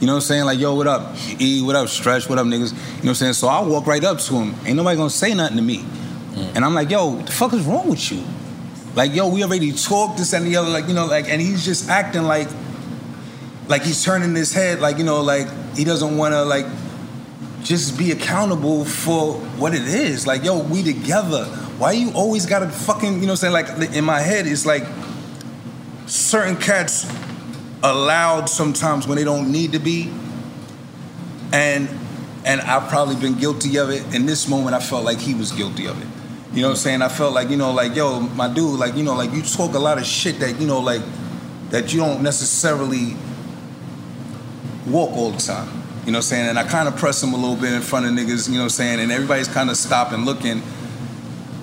You 0.00 0.06
know 0.06 0.12
what 0.12 0.16
I'm 0.16 0.22
saying? 0.22 0.44
Like, 0.44 0.58
yo, 0.58 0.74
what 0.74 0.86
up? 0.86 1.16
E, 1.40 1.62
what 1.62 1.74
up? 1.74 1.88
Stretch, 1.88 2.28
what 2.28 2.38
up, 2.38 2.46
niggas? 2.46 2.72
You 2.72 2.76
know 2.76 2.96
what 2.96 3.08
I'm 3.08 3.14
saying? 3.14 3.32
So 3.32 3.48
I 3.48 3.62
walk 3.62 3.86
right 3.86 4.04
up 4.04 4.18
to 4.18 4.34
him. 4.34 4.54
Ain't 4.66 4.76
nobody 4.76 4.96
gonna 4.96 5.08
say 5.08 5.32
nothing 5.32 5.56
to 5.56 5.62
me. 5.62 5.78
Mm. 5.78 6.56
And 6.56 6.64
I'm 6.64 6.74
like, 6.74 6.90
yo, 6.90 7.06
what 7.06 7.26
the 7.26 7.32
fuck 7.32 7.54
is 7.54 7.64
wrong 7.64 7.88
with 7.88 8.12
you? 8.12 8.22
Like, 8.94 9.14
yo, 9.14 9.28
we 9.28 9.42
already 9.42 9.72
talked 9.72 10.18
this 10.18 10.32
and 10.32 10.46
the 10.46 10.56
other, 10.56 10.68
like, 10.68 10.88
you 10.88 10.94
know, 10.94 11.06
like, 11.06 11.28
and 11.28 11.40
he's 11.40 11.64
just 11.64 11.88
acting 11.88 12.24
like, 12.24 12.48
like 13.68 13.82
he's 13.82 14.04
turning 14.04 14.34
his 14.34 14.52
head, 14.52 14.80
like, 14.80 14.98
you 14.98 15.04
know, 15.04 15.22
like 15.22 15.46
he 15.76 15.84
doesn't 15.84 16.16
wanna, 16.16 16.44
like, 16.44 16.66
just 17.62 17.98
be 17.98 18.10
accountable 18.10 18.84
for 18.84 19.34
what 19.58 19.74
it 19.74 19.82
is. 19.82 20.26
Like, 20.26 20.44
yo, 20.44 20.62
we 20.62 20.82
together. 20.82 21.46
Why 21.78 21.92
you 21.92 22.10
always 22.12 22.46
gotta 22.46 22.68
fucking, 22.68 23.14
you 23.14 23.20
know 23.20 23.34
what 23.34 23.44
I'm 23.44 23.52
saying? 23.52 23.52
Like, 23.52 23.94
in 23.94 24.04
my 24.04 24.20
head, 24.20 24.46
it's 24.46 24.64
like 24.64 24.84
certain 26.06 26.56
cats 26.56 27.10
allowed 27.82 28.48
sometimes 28.48 29.06
when 29.06 29.16
they 29.16 29.24
don't 29.24 29.52
need 29.52 29.72
to 29.72 29.78
be. 29.78 30.10
And 31.52 31.88
and 32.46 32.60
I've 32.60 32.88
probably 32.88 33.16
been 33.16 33.34
guilty 33.34 33.76
of 33.76 33.90
it. 33.90 34.14
In 34.14 34.24
this 34.24 34.48
moment, 34.48 34.76
I 34.76 34.80
felt 34.80 35.04
like 35.04 35.18
he 35.18 35.34
was 35.34 35.50
guilty 35.50 35.86
of 35.86 36.00
it. 36.00 36.06
You 36.54 36.62
know 36.62 36.68
what 36.68 36.74
I'm 36.74 36.76
saying? 36.78 37.02
I 37.02 37.08
felt 37.08 37.34
like, 37.34 37.50
you 37.50 37.56
know, 37.56 37.72
like, 37.72 37.96
yo, 37.96 38.20
my 38.20 38.48
dude, 38.48 38.78
like, 38.78 38.94
you 38.94 39.02
know, 39.02 39.14
like 39.14 39.32
you 39.32 39.42
talk 39.42 39.74
a 39.74 39.78
lot 39.78 39.98
of 39.98 40.06
shit 40.06 40.38
that, 40.38 40.60
you 40.60 40.66
know, 40.66 40.78
like, 40.78 41.02
that 41.70 41.92
you 41.92 41.98
don't 41.98 42.22
necessarily 42.22 43.16
walk 44.86 45.10
all 45.10 45.32
the 45.32 45.42
time. 45.42 45.66
You 46.06 46.12
know 46.12 46.18
what 46.18 46.18
I'm 46.18 46.22
saying? 46.22 46.48
And 46.50 46.58
I 46.58 46.62
kind 46.62 46.86
of 46.86 46.96
press 46.96 47.20
him 47.20 47.34
a 47.34 47.36
little 47.36 47.56
bit 47.56 47.72
in 47.72 47.82
front 47.82 48.06
of 48.06 48.12
niggas, 48.12 48.48
you 48.48 48.54
know 48.54 48.60
what 48.60 48.64
I'm 48.66 48.70
saying? 48.70 49.00
And 49.00 49.10
everybody's 49.10 49.48
kind 49.48 49.68
of 49.68 49.76
stopping, 49.76 50.24
looking. 50.24 50.62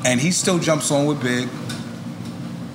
And 0.06 0.20
he 0.20 0.32
still 0.32 0.60
jumps 0.60 0.92
on 0.92 1.06
with 1.06 1.22
Big. 1.22 1.48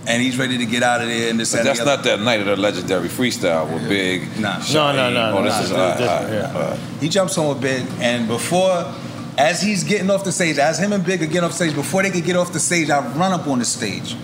And 0.07 0.23
he's 0.23 0.39
ready 0.39 0.57
to 0.57 0.65
get 0.65 0.83
out 0.83 1.03
of 1.03 1.09
there 1.09 1.29
and 1.29 1.39
this 1.39 1.53
But 1.53 1.59
and 1.61 1.69
that's 1.69 1.85
not 1.85 2.03
that 2.05 2.21
night 2.21 2.41
of 2.41 2.47
the 2.47 2.57
legendary 2.57 3.09
freestyle 3.09 3.71
with 3.73 3.87
Big. 3.89 4.41
Nah. 4.41 4.59
No, 4.73 4.93
no, 4.97 5.11
no, 5.13 5.37
Oh, 5.39 5.43
this 5.43 5.55
no, 5.59 5.61
is 5.65 5.71
no, 5.71 5.77
all 5.77 5.89
right, 5.91 5.99
different, 5.99 6.33
yeah. 6.33 6.55
all 6.55 6.71
right. 6.71 6.81
He 7.01 7.09
jumps 7.11 7.37
on 7.37 7.49
with 7.51 7.61
Big, 7.61 7.85
and 8.01 8.27
before, 8.27 8.91
as 9.37 9.61
he's 9.61 9.85
getting 9.85 10.09
off 10.11 10.25
the 10.25 10.33
stage, 10.33 10.57
as 10.57 10.79
him 10.79 10.95
and 10.95 11.05
Big 11.05 11.23
are 11.23 11.27
getting 11.27 11.45
off 11.45 11.53
stage, 11.53 11.75
before 11.75 12.03
they 12.03 12.11
could 12.11 12.25
get 12.25 12.37
off 12.37 12.55
the 12.55 12.59
stage, 12.59 12.89
I 12.89 13.07
run 13.19 13.33
up 13.39 13.47
on 13.47 13.59
the 13.59 13.67
stage. 13.67 14.17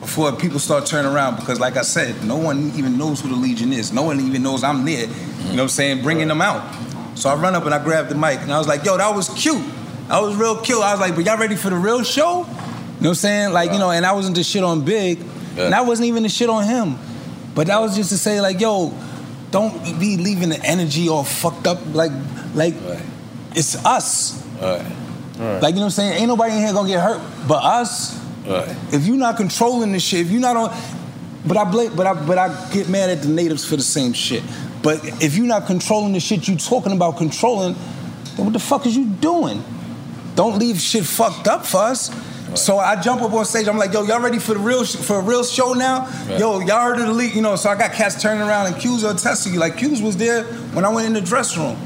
Before 0.00 0.32
people 0.32 0.58
start 0.58 0.84
turning 0.84 1.10
around, 1.10 1.36
because 1.36 1.58
like 1.60 1.78
I 1.78 1.82
said, 1.82 2.22
no 2.24 2.36
one 2.36 2.70
even 2.76 2.98
knows 2.98 3.22
who 3.22 3.28
the 3.30 3.36
Legion 3.36 3.72
is. 3.72 3.92
No 3.94 4.02
one 4.02 4.20
even 4.20 4.42
knows 4.42 4.62
I'm 4.62 4.84
there. 4.84 5.06
You 5.06 5.06
know 5.06 5.50
what 5.52 5.60
I'm 5.62 5.68
saying? 5.70 6.02
Bringing 6.02 6.28
them 6.28 6.42
out. 6.42 6.62
So 7.16 7.30
I 7.30 7.36
run 7.36 7.54
up 7.54 7.64
and 7.64 7.74
I 7.74 7.82
grab 7.82 8.08
the 8.08 8.14
mic, 8.14 8.40
and 8.40 8.52
I 8.52 8.58
was 8.58 8.68
like, 8.68 8.84
yo, 8.84 8.98
that 8.98 9.14
was 9.14 9.30
cute. 9.30 9.62
That 10.10 10.22
was 10.22 10.34
real 10.34 10.56
cute. 10.56 10.82
I 10.82 10.90
was 10.90 11.00
like, 11.00 11.14
but 11.14 11.24
y'all 11.24 11.38
ready 11.38 11.54
for 11.54 11.70
the 11.70 11.76
real 11.76 12.02
show? 12.02 12.40
You 12.40 12.44
know 12.44 12.44
what 12.44 13.08
I'm 13.10 13.14
saying? 13.14 13.52
Like, 13.52 13.70
you 13.70 13.78
know, 13.78 13.92
and 13.92 14.04
I 14.04 14.10
wasn't 14.10 14.34
the 14.34 14.42
shit 14.42 14.64
on 14.64 14.84
Big, 14.84 15.20
and 15.56 15.72
I 15.72 15.82
wasn't 15.82 16.08
even 16.08 16.24
the 16.24 16.28
shit 16.28 16.50
on 16.50 16.64
him. 16.64 16.98
But 17.54 17.68
that 17.68 17.80
was 17.80 17.94
just 17.94 18.10
to 18.10 18.18
say, 18.18 18.40
like, 18.40 18.60
yo, 18.60 18.92
don't 19.52 20.00
be 20.00 20.16
leaving 20.16 20.48
the 20.48 20.60
energy 20.64 21.08
all 21.08 21.22
fucked 21.22 21.68
up. 21.68 21.78
Like, 21.94 22.10
like 22.54 22.74
it's 23.54 23.76
us. 23.84 24.44
Like, 25.62 25.74
you 25.74 25.76
know 25.76 25.82
what 25.82 25.84
I'm 25.84 25.90
saying? 25.90 26.12
Ain't 26.14 26.26
nobody 26.26 26.54
in 26.54 26.58
here 26.58 26.72
gonna 26.72 26.88
get 26.88 27.00
hurt 27.00 27.22
but 27.46 27.62
us. 27.62 28.18
If 28.92 29.06
you're 29.06 29.16
not 29.16 29.36
controlling 29.36 29.92
this 29.92 30.02
shit, 30.02 30.22
if 30.26 30.30
you're 30.32 30.40
not 30.40 30.56
on, 30.56 30.76
but 31.46 31.56
I 31.56 31.70
blame, 31.70 31.94
but 31.94 32.08
I, 32.08 32.14
but 32.14 32.36
I 32.36 32.70
get 32.72 32.88
mad 32.88 33.10
at 33.10 33.22
the 33.22 33.28
natives 33.28 33.64
for 33.64 33.76
the 33.76 33.82
same 33.82 34.12
shit. 34.12 34.42
But 34.82 35.04
if 35.22 35.36
you're 35.36 35.46
not 35.46 35.66
controlling 35.66 36.14
the 36.14 36.20
shit 36.20 36.48
you 36.48 36.56
talking 36.56 36.90
about 36.90 37.16
controlling, 37.16 37.76
then 38.34 38.44
what 38.44 38.52
the 38.52 38.58
fuck 38.58 38.86
is 38.86 38.96
you 38.96 39.06
doing? 39.06 39.62
Don't 40.40 40.58
leave 40.58 40.80
shit 40.80 41.04
fucked 41.04 41.48
up 41.48 41.66
for 41.66 41.82
us. 41.82 42.10
So 42.54 42.78
I 42.78 42.98
jump 42.98 43.20
up 43.20 43.30
on 43.34 43.44
stage. 43.44 43.68
I'm 43.68 43.76
like, 43.76 43.92
yo, 43.92 44.04
y'all 44.04 44.22
ready 44.22 44.38
for 44.38 44.54
the 44.54 44.60
real 44.60 44.84
sh- 44.84 44.96
for 44.96 45.18
a 45.18 45.22
real 45.22 45.44
show 45.44 45.74
now? 45.74 46.06
Right. 46.06 46.38
Yo, 46.40 46.60
y'all 46.60 46.80
heard 46.80 46.98
of 46.98 47.08
the 47.08 47.12
league, 47.12 47.34
you 47.34 47.42
know? 47.42 47.56
So 47.56 47.68
I 47.68 47.76
got 47.76 47.92
cats 47.92 48.22
turning 48.22 48.42
around 48.42 48.72
and 48.72 48.80
Q's 48.80 49.04
are 49.04 49.12
testing 49.12 49.52
you. 49.52 49.60
Like 49.60 49.76
Q's 49.76 50.00
was 50.00 50.16
there 50.16 50.44
when 50.72 50.86
I 50.86 50.88
went 50.88 51.06
in 51.08 51.12
the 51.12 51.20
dressing 51.20 51.62
room. 51.62 51.76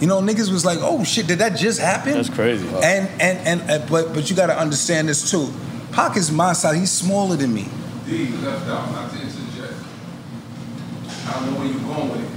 You 0.00 0.06
know, 0.06 0.22
niggas 0.22 0.50
was 0.50 0.64
like, 0.64 0.78
"Oh 0.80 1.04
shit, 1.04 1.26
did 1.26 1.40
that 1.40 1.54
just 1.54 1.80
happen?" 1.80 2.14
That's 2.14 2.30
crazy. 2.30 2.66
And 2.82 3.08
and 3.20 3.46
and 3.46 3.70
uh, 3.70 3.86
but 3.90 4.14
but 4.14 4.30
you 4.30 4.36
got 4.36 4.46
to 4.46 4.58
understand 4.58 5.06
this 5.10 5.30
too. 5.30 5.52
Pac 5.92 6.16
is 6.16 6.32
my 6.32 6.54
size. 6.54 6.76
He's 6.78 6.90
smaller 6.90 7.36
than 7.36 7.52
me. 7.52 7.68
D 8.06 8.28
left 8.38 8.68
out, 8.68 8.90
not 8.90 9.10
to 9.12 9.16
interject. 9.20 9.74
I 11.26 11.32
don't 11.34 11.52
know 11.52 11.58
where 11.58 11.68
you're 11.68 11.94
going 11.94 12.08
with 12.10 12.24
it. 12.24 12.31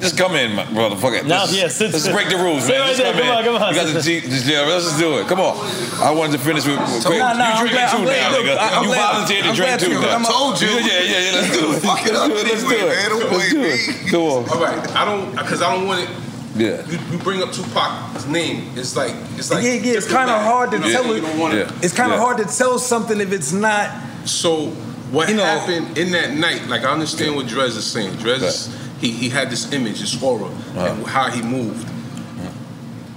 Just 0.00 0.18
come 0.18 0.34
in, 0.34 0.54
my 0.54 0.64
brother. 0.72 0.96
Fuck 0.96 1.14
it. 1.14 1.24
No, 1.24 1.36
let's, 1.46 1.56
yeah, 1.56 1.68
sit- 1.68 1.92
let's 1.92 2.04
sit- 2.04 2.12
break 2.12 2.28
the 2.28 2.36
rules, 2.36 2.68
man. 2.68 2.80
right 2.80 2.90
Just 2.96 3.02
come 3.02 3.14
Come 3.14 3.22
in. 3.22 3.28
on, 3.30 3.44
come 3.44 3.54
on. 3.62 3.74
You 3.74 3.80
got 3.80 3.94
the 3.94 4.02
G, 4.02 4.20
the- 4.20 4.52
yeah, 4.52 4.60
let's 4.62 4.84
just 4.84 4.98
do 4.98 5.18
it. 5.18 5.26
Come 5.28 5.40
on. 5.40 5.56
I 6.02 6.10
wanted 6.10 6.32
to 6.32 6.44
finish 6.44 6.66
with. 6.66 6.78
with 6.78 7.04
quick. 7.04 7.18
Nah, 7.20 7.32
nah, 7.32 7.38
you 7.38 7.42
I'm 7.44 7.58
drinking 7.68 7.78
glad- 7.78 7.90
too 7.90 7.96
I'm 7.98 8.04
now, 8.04 8.36
nigga. 8.36 8.56
I- 8.58 8.74
I'm 8.76 8.82
you 8.82 8.88
glad- 8.88 9.12
volunteered 9.12 9.42
to 9.44 9.48
I'm 9.50 9.54
drink 9.56 9.80
too 9.80 10.00
now. 10.00 10.08
I'm- 10.08 10.24
told 10.24 10.60
you. 10.60 10.68
Yeah, 10.68 10.80
yeah, 10.82 11.18
yeah. 11.18 11.32
Let's 11.40 11.56
do 11.58 11.72
it. 11.72 11.80
Fuck 11.82 12.06
it 12.06 12.14
up 12.14 12.28
Let's 12.30 12.62
do 12.64 12.70
it. 12.70 12.86
man. 12.88 13.08
Don't 13.10 13.32
Let's 13.32 13.50
do 13.50 13.62
it. 13.62 14.10
Come 14.10 14.20
on. 14.22 14.48
All 14.50 14.60
right, 14.62 14.96
I 14.96 15.04
don't, 15.04 15.30
because 15.32 15.62
I 15.62 15.72
don't 15.74 15.86
want 15.86 16.00
it. 16.02 16.08
Yeah. 16.56 16.86
You, 16.86 16.98
you 17.10 17.18
bring 17.18 17.42
up 17.42 17.52
Tupac's 17.52 18.26
name. 18.26 18.70
It's 18.76 18.94
like, 18.96 19.14
it's 19.36 19.50
like. 19.50 19.64
yeah, 19.64 19.72
yeah. 19.72 19.94
It's 19.94 20.06
kind 20.06 20.30
of 20.30 20.40
hard 20.42 20.70
to 20.72 20.78
Yeah. 20.78 20.92
tell. 21.00 21.16
You 21.16 21.22
want 21.40 21.54
it. 21.54 21.68
it. 21.68 21.72
It's 21.82 21.94
kind 21.94 22.12
of 22.12 22.18
Yeah. 22.18 22.24
hard 22.24 22.38
to 22.38 22.44
tell 22.44 22.78
something 22.78 23.20
if 23.20 23.32
it's 23.32 23.52
not. 23.52 23.90
So 24.24 24.66
what 25.10 25.28
You 25.28 25.36
know- 25.36 25.44
happened 25.44 25.98
in 25.98 26.12
that 26.12 26.34
night? 26.34 26.68
Like 26.68 26.84
I 26.84 26.90
understand 26.92 27.34
what 27.36 27.46
Dres 27.48 27.76
is 27.76 27.84
saying. 27.86 28.16
Dres, 28.16 28.42
is, 28.42 28.68
he 29.00 29.10
he 29.10 29.28
had 29.28 29.50
this 29.50 29.72
image, 29.72 30.00
this 30.00 30.22
aura, 30.22 30.48
and 30.76 31.06
how 31.06 31.30
he 31.30 31.42
moved. 31.42 31.88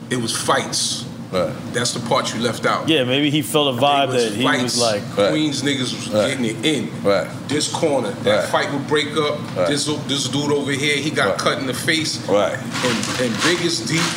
It 0.10 0.18
was 0.18 0.36
fights. 0.36 1.06
That's 1.32 1.94
the 1.94 2.00
part 2.08 2.34
you 2.34 2.40
left 2.42 2.66
out. 2.66 2.88
Yeah, 2.88 3.04
maybe 3.04 3.30
he 3.30 3.42
felt 3.42 3.78
a 3.78 3.82
vibe 3.82 4.12
that 4.12 4.32
he 4.32 4.44
fights. 4.44 4.64
was 4.64 4.80
like. 4.82 5.04
Queens 5.12 5.62
niggas 5.62 5.94
was 5.94 6.08
getting 6.08 6.46
it 6.46 6.66
in. 6.66 6.90
Right. 7.04 7.28
This 7.50 7.68
corner, 7.72 8.12
that 8.12 8.36
Right. 8.40 8.50
fight 8.50 8.72
would 8.74 8.88
break 8.88 9.16
up. 9.18 9.38
Right. 9.58 9.68
This 9.68 9.86
this 10.08 10.30
dude 10.30 10.52
over 10.52 10.72
here, 10.72 10.96
he 10.98 11.10
got 11.10 11.38
cut 11.38 11.60
in 11.60 11.68
the 11.68 11.74
face. 11.74 12.18
Right. 12.30 12.54
And 12.58 12.98
and 13.22 13.44
Big 13.44 13.62
is 13.66 13.82
deep. 13.86 14.08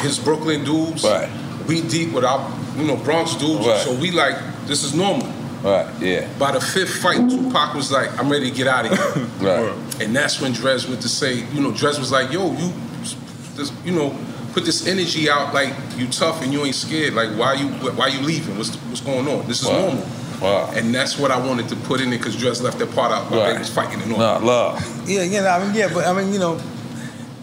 His 0.00 0.18
Brooklyn 0.18 0.64
dudes. 0.64 1.04
Right. 1.04 1.28
We 1.68 1.82
deep 1.82 2.12
with 2.12 2.24
our 2.24 2.40
you 2.78 2.84
know 2.86 2.96
Bronx 2.96 3.34
dudes. 3.34 3.66
Right. 3.66 3.80
So 3.80 3.92
we 3.94 4.10
like 4.10 4.36
this 4.66 4.82
is 4.82 4.94
normal. 4.94 5.28
Right. 5.62 5.86
Yeah. 6.00 6.28
By 6.38 6.52
the 6.52 6.60
fifth 6.60 7.02
fight, 7.02 7.28
Tupac 7.28 7.74
was 7.74 7.90
like, 7.92 8.16
I'm 8.18 8.30
ready 8.30 8.50
to 8.50 8.56
get 8.56 8.66
out 8.66 8.86
of 8.86 8.92
here. 8.96 9.26
Right. 9.40 10.00
And 10.02 10.14
that's 10.16 10.40
when 10.40 10.52
Dres 10.52 10.86
went 10.88 11.02
to 11.02 11.08
say, 11.08 11.44
you 11.52 11.60
know, 11.60 11.70
Dres 11.72 11.98
was 11.98 12.10
like, 12.10 12.32
yo, 12.32 12.50
you, 12.52 12.72
this, 13.56 13.72
you 13.84 13.92
know, 13.92 14.16
put 14.52 14.64
this 14.64 14.86
energy 14.86 15.28
out 15.30 15.52
like 15.54 15.74
you 15.96 16.06
tough 16.08 16.42
and 16.42 16.52
you 16.52 16.64
ain't 16.64 16.74
scared. 16.74 17.14
Like 17.14 17.30
why 17.38 17.54
you 17.54 17.68
why 17.92 18.08
you 18.08 18.20
leaving? 18.20 18.56
What's 18.58 18.74
what's 18.76 19.00
going 19.02 19.28
on? 19.28 19.46
This 19.46 19.62
is 19.62 19.68
Wow. 19.68 19.80
normal. 19.80 20.06
Wow. 20.40 20.70
And 20.74 20.94
that's 20.94 21.18
what 21.18 21.30
I 21.30 21.38
wanted 21.38 21.68
to 21.68 21.76
put 21.76 22.00
in 22.00 22.12
it 22.14 22.18
because 22.18 22.34
Dres 22.36 22.62
left 22.62 22.78
that 22.78 22.90
part 22.94 23.12
out. 23.12 23.30
My 23.30 23.36
Right. 23.36 23.46
baby 23.48 23.58
was 23.60 23.68
fighting 23.70 24.00
and 24.02 24.12
all. 24.14 24.18
Nah, 24.18 24.38
love. 24.38 25.08
Yeah, 25.08 25.22
yeah. 25.22 25.54
I 25.54 25.62
mean, 25.64 25.74
yeah, 25.74 25.90
but 25.92 26.06
I 26.06 26.12
mean, 26.14 26.32
you 26.32 26.38
know, 26.38 26.58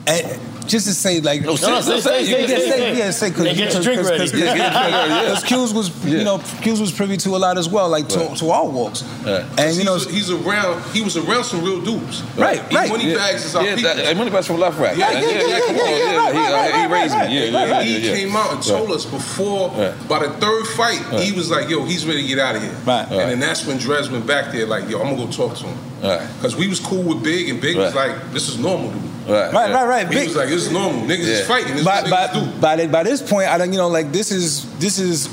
and 0.08 0.40
just 0.68 0.86
to 0.88 0.94
say, 0.94 1.20
like, 1.22 1.42
No, 1.42 1.56
say- 1.56 1.82
say- 1.82 2.00
say- 2.00 2.24
yeah, 2.26 2.48
say- 2.48 2.48
say- 2.48 2.70
say. 2.70 2.98
yeah, 2.98 3.12
say, 3.12 3.28
Yeah, 3.30 3.54
get 3.54 3.74
your 3.74 3.82
drink 3.84 4.02
ready. 4.04 4.24
Yeah, 4.26 4.30
get 4.30 4.34
your 4.34 4.54
drink 4.54 4.58
yeah. 4.58 5.24
Because 5.24 5.44
Q's 5.52 5.74
was, 5.74 6.06
you 6.06 6.24
know, 6.24 6.40
Q's 6.62 6.80
was 6.80 6.92
privy 6.92 7.18
to 7.18 7.36
a 7.36 7.40
lot 7.40 7.58
as 7.58 7.68
well, 7.70 7.90
like 7.90 8.08
to, 8.10 8.20
Right. 8.20 8.38
to 8.38 8.50
our 8.52 8.66
walks, 8.66 9.04
and 9.26 9.76
you 9.78 9.84
know, 9.84 9.96
he's, 9.96 10.10
he's 10.10 10.32
around. 10.32 10.84
He 10.94 11.02
was 11.02 11.18
around 11.18 11.44
some 11.46 11.64
real 11.64 11.82
dudes. 11.82 12.22
Right, 12.38 12.62
E 12.72 12.76
right. 12.76 12.90
Money 12.90 13.12
Yeah. 13.12 13.18
bags 13.18 13.46
is 13.46 13.56
our 13.56 13.64
Yeah, 13.64 13.76
people. 13.76 13.94
that- 13.96 14.06
hey, 14.06 14.14
Money 14.14 14.30
Bags 14.32 14.48
from 14.48 14.58
Lefrak. 14.58 14.98
Yeah, 14.98 15.12
Yeah, 15.12 15.20
yeah, 15.20 15.30
yeah, 15.30 15.32
yeah, 15.32 15.48
yeah, 15.48 15.48
yeah, 15.48 15.60
come 15.68 15.76
yeah, 15.76 15.82
on, 15.82 15.90
yeah, 15.90 15.98
yeah, 15.98 16.18
right, 16.18 16.34
he- 16.34 16.40
right, 16.40 16.50
uh, 16.50 16.54
right, 16.54 16.74
he 16.74 16.82
right, 16.82 16.92
raised 16.92 17.14
me. 17.14 17.20
right. 17.22 17.30
Yeah, 17.32 17.40
yeah, 17.40 17.46
And 17.46 17.70
yeah, 17.70 17.82
he 17.84 17.98
yeah, 17.98 18.12
yeah. 18.12 18.16
came 18.18 18.36
out 18.36 18.52
and 18.54 18.64
told 18.64 18.92
us 18.92 19.06
before, 19.06 19.70
by 20.08 20.20
the 20.20 20.30
third 20.40 20.68
fight, 20.68 21.02
he 21.22 21.32
was 21.32 21.50
like, 21.50 21.70
yo, 21.70 21.84
he's 21.86 22.06
ready 22.06 22.22
to 22.24 22.28
get 22.28 22.40
out 22.40 22.56
of 22.56 22.62
here. 22.62 22.72
Right. 22.86 23.08
And 23.10 23.32
then 23.32 23.40
that's 23.40 23.66
when 23.66 23.78
Dres 23.78 24.10
went 24.10 24.26
back 24.28 24.52
there, 24.52 24.66
like, 24.66 24.90
yo, 24.90 25.00
I'm 25.00 25.16
gonna 25.16 25.26
go 25.26 25.32
talk 25.32 25.56
to 25.58 25.64
him. 25.66 25.78
Right. 26.04 26.22
Because 26.38 26.56
we 26.56 26.68
was 26.68 26.80
cool 26.80 27.02
with 27.04 27.24
Big, 27.24 27.50
and 27.50 27.60
Big 27.60 27.76
was 27.76 27.94
Right. 27.94 28.10
like, 28.12 28.34
this 28.34 28.48
is 28.50 28.58
normal, 28.60 28.90
dude. 28.92 29.02
Right, 29.28 29.54
Right, 29.54 29.74
right, 29.74 29.88
right. 29.88 30.08
He 30.08 30.14
Big- 30.16 30.28
was 30.30 30.38
like, 30.38 30.50
this 30.50 30.66
is 30.66 30.72
normal. 30.72 31.02
Niggas 31.02 31.20
is 31.20 31.48
fighting. 31.48 31.72
This 31.74 31.80
is 31.82 31.86
by, 31.86 32.10
by, 32.10 32.34
do. 32.34 32.46
by, 32.62 32.88
by 32.88 33.04
this 33.04 33.22
point, 33.22 33.50
I 33.50 33.58
don't, 33.58 33.72
you 33.74 33.78
know, 33.78 33.90
like 33.90 34.12
this 34.12 34.32
is 34.32 34.66
this 34.80 35.00
is 35.00 35.30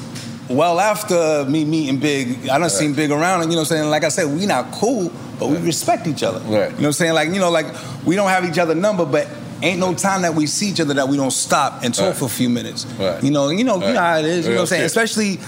well 0.49 0.81
after 0.81 1.45
me 1.49 1.65
meeting 1.65 1.99
Big. 1.99 2.49
I 2.49 2.59
done 2.59 2.71
seen 2.71 2.93
Big 2.95 3.11
around, 3.11 3.43
and 3.43 3.51
you 3.53 3.57
know, 3.57 3.63
what 3.63 3.71
I'm 3.71 3.77
saying, 3.79 3.91
like 3.91 4.05
I 4.05 4.09
said, 4.09 4.27
we 4.37 4.47
not 4.47 4.73
cool, 4.73 5.13
but 5.39 5.49
we 5.49 5.57
respect 5.59 6.07
each 6.07 6.23
other. 6.23 6.41
Right. 6.41 6.51
You 6.51 6.57
know, 6.57 6.67
what 6.69 6.87
I'm 6.87 6.93
saying, 6.93 7.15
like 7.15 7.29
you 7.31 7.39
know, 7.41 7.51
like 7.51 7.67
we 8.05 8.17
don't 8.17 8.29
have 8.29 8.45
each 8.45 8.59
other 8.59 8.75
number, 8.75 9.05
but. 9.07 9.29
Ain't 9.63 9.79
no 9.81 9.95
time 9.95 10.23
that 10.23 10.35
we 10.35 10.47
see 10.47 10.69
each 10.69 10.81
other 10.81 10.93
that 10.95 11.09
we 11.09 11.17
don't 11.17 11.31
stop 11.31 11.85
and 11.85 11.95
talk 11.95 12.07
Right. 12.09 12.17
for 12.17 12.25
a 12.27 12.29
few 12.29 12.51
minutes. 12.51 12.85
Right. 12.99 13.23
You 13.25 13.31
know, 13.31 13.49
you 13.49 13.65
know, 13.65 13.77
you 13.77 13.95
know 13.95 14.01
how 14.01 14.19
it 14.19 14.27
is. 14.27 14.45
You 14.45 14.51
know 14.51 14.57
what 14.57 14.61
I'm 14.63 14.67
saying? 14.67 14.83
Especially 14.83 15.39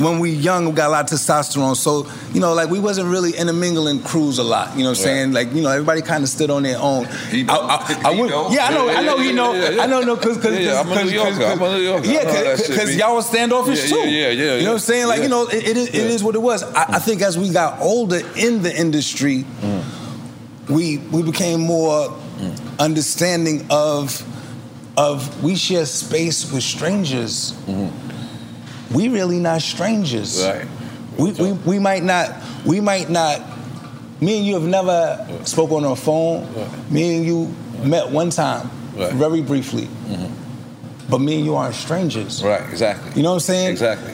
when 0.00 0.18
we 0.18 0.30
young, 0.30 0.66
we 0.66 0.72
got 0.72 0.88
a 0.88 0.92
lot 0.92 1.12
of 1.12 1.18
testosterone. 1.18 1.76
So, 1.76 2.06
you 2.32 2.40
know, 2.40 2.54
like 2.54 2.70
we 2.70 2.78
wasn't 2.80 3.08
really 3.08 3.32
intermingling 3.36 4.02
crews 4.02 4.38
a 4.38 4.42
lot. 4.42 4.76
You 4.76 4.82
know 4.82 4.90
what 4.90 4.98
I'm 4.98 5.04
saying? 5.04 5.32
Like, 5.32 5.52
you 5.52 5.62
know, 5.62 5.68
everybody 5.70 6.02
kind 6.02 6.22
of 6.22 6.28
stood 6.28 6.50
on 6.50 6.62
their 6.62 6.78
own. 6.78 7.06
I, 7.06 7.44
I, 7.48 8.00
I 8.10 8.10
would, 8.20 8.30
yeah, 8.52 8.66
I 8.66 8.70
know, 8.72 8.88
I 8.88 9.02
know 9.02 9.18
he 9.18 9.32
know. 9.32 9.52
I 9.80 9.86
know, 9.86 10.00
no, 10.02 10.16
because 10.16 10.42
Yeah, 10.44 10.50
yeah, 10.58 10.80
I'm 10.80 10.90
a 10.90 11.04
New 11.04 11.10
Yorker. 11.10 11.44
I'm 11.44 11.62
a 11.62 11.76
New 11.76 11.82
Yorker. 11.82 12.06
Yeah, 12.06 12.22
know 12.22 12.32
how 12.32 12.42
that 12.42 12.58
shit 12.58 12.68
because 12.68 12.96
y'all 12.96 13.14
was 13.14 13.26
standoffish 13.28 13.82
Yeah, 13.90 13.96
too. 13.96 14.08
yeah, 14.08 14.28
yeah, 14.28 14.28
yeah, 14.30 14.54
You 14.56 14.62
know 14.64 14.68
what 14.70 14.72
I'm 14.74 14.78
saying? 14.80 15.06
Like, 15.08 15.18
Yeah. 15.18 15.22
you 15.24 15.28
know, 15.30 15.46
it, 15.48 15.68
it, 15.68 15.76
is, 15.76 15.88
it 15.88 15.94
is 15.94 16.24
what 16.24 16.34
it 16.34 16.42
was. 16.42 16.62
I, 16.62 16.84
I 16.94 16.98
think 16.98 17.22
as 17.22 17.38
we 17.38 17.50
got 17.50 17.80
older 17.80 18.20
in 18.36 18.62
the 18.62 18.74
industry, 18.74 19.44
Mm. 19.62 19.82
we 20.68 20.98
we 20.98 21.22
became 21.22 21.60
more 21.60 22.16
understanding 22.78 23.66
of 23.70 24.22
of 24.96 25.42
we 25.42 25.56
share 25.56 25.86
space 25.86 26.50
with 26.52 26.62
strangers. 26.62 27.54
We 28.92 29.08
really 29.08 29.38
not 29.38 29.62
strangers. 29.62 30.44
Right. 30.44 30.66
We, 31.18 31.32
we, 31.32 31.52
we 31.52 31.78
might 31.78 32.02
not 32.02 32.34
we 32.64 32.80
might 32.80 33.08
not 33.10 33.40
me 34.20 34.38
and 34.38 34.46
you 34.46 34.54
have 34.54 34.64
never 34.64 35.26
spoke 35.44 35.70
on 35.70 35.82
the 35.82 35.94
phone. 35.96 36.46
Me 36.90 37.16
and 37.16 37.24
you 37.24 37.54
met 37.82 38.10
one 38.10 38.30
time, 38.30 38.70
Right. 38.94 39.12
very 39.12 39.40
briefly. 39.42 39.84
Mm-hmm. 39.84 41.08
But 41.10 41.20
me 41.20 41.36
and 41.36 41.44
you 41.44 41.54
aren't 41.56 41.74
strangers. 41.74 42.42
Right, 42.42 42.68
exactly. 42.70 43.12
You 43.16 43.22
know 43.22 43.30
what 43.30 43.36
I'm 43.36 43.40
saying? 43.40 43.70
Exactly. 43.70 44.12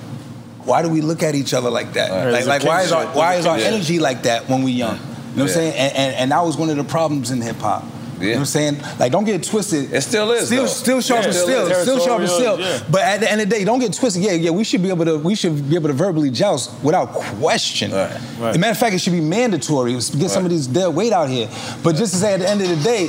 Why 0.65 0.83
do 0.83 0.89
we 0.89 1.01
look 1.01 1.23
at 1.23 1.35
each 1.35 1.55
other 1.55 1.71
like 1.71 1.93
that? 1.95 2.11
Right. 2.11 2.33
Like, 2.33 2.47
like 2.47 2.65
why 2.65 2.83
is 2.83 2.93
our 2.93 3.07
why 3.07 3.35
is 3.37 3.47
our 3.47 3.59
Yeah. 3.59 3.67
energy 3.67 3.99
like 3.99 4.23
that 4.25 4.49
when 4.49 4.63
we 4.63 4.73
young? 4.73 4.97
You 4.97 5.03
know 5.03 5.09
what 5.35 5.43
I'm 5.43 5.49
saying? 5.49 5.75
And, 5.75 5.97
and 5.97 6.15
and 6.17 6.33
that 6.33 6.41
was 6.45 6.57
one 6.57 6.71
of 6.71 6.77
the 6.77 6.85
problems 6.85 7.31
in 7.31 7.41
hip 7.41 7.57
hop. 7.57 7.85
You 8.21 8.27
know 8.29 8.33
what 8.33 8.39
I'm 8.41 8.45
saying? 8.47 8.79
Like, 8.99 9.13
don't 9.13 9.25
get 9.25 9.35
it 9.37 9.45
twisted. 9.45 9.93
It 9.93 10.01
still 10.03 10.31
is, 10.33 10.47
Still, 10.47 10.63
though. 10.63 10.67
still 10.69 11.01
sharp 11.01 11.23
Yeah. 11.25 11.29
as 11.29 11.43
Still 11.43 11.67
steel. 11.67 11.77
is. 11.77 11.83
Still 11.83 12.01
sharp 12.01 12.21
as 12.23 12.33
steel. 12.33 12.57
Territorial, 12.57 12.79
yeah. 12.81 12.89
But 12.91 13.01
at 13.03 13.21
the 13.21 13.31
end 13.31 13.41
of 13.43 13.49
the 13.51 13.57
day, 13.57 13.65
don't 13.65 13.79
get 13.79 13.93
twisted. 13.93 14.23
Yeah, 14.23 14.33
yeah. 14.33 14.51
We 14.51 14.65
should 14.65 14.83
be 14.83 14.89
able 14.89 15.05
to. 15.05 15.19
We 15.19 15.35
should 15.35 15.69
be 15.69 15.75
able 15.77 15.89
to 15.89 15.95
verbally 15.95 16.31
joust 16.31 16.73
without 16.83 17.13
question. 17.13 17.93
Right. 17.93 18.11
As 18.11 18.57
a 18.57 18.59
matter 18.59 18.73
of 18.73 18.79
fact, 18.79 18.95
it 18.95 19.01
should 19.01 19.13
be 19.13 19.21
mandatory. 19.21 19.93
Get 19.93 20.31
some 20.31 20.45
of 20.45 20.51
these 20.51 20.67
dead 20.67 20.89
weight 20.89 21.13
out 21.13 21.29
here. 21.29 21.49
But 21.83 21.97
just 21.97 22.13
to 22.15 22.19
say, 22.21 22.35
at 22.35 22.41
the 22.41 22.49
end 22.49 22.63
of 22.63 22.69
the 22.69 22.77
day, 22.83 23.09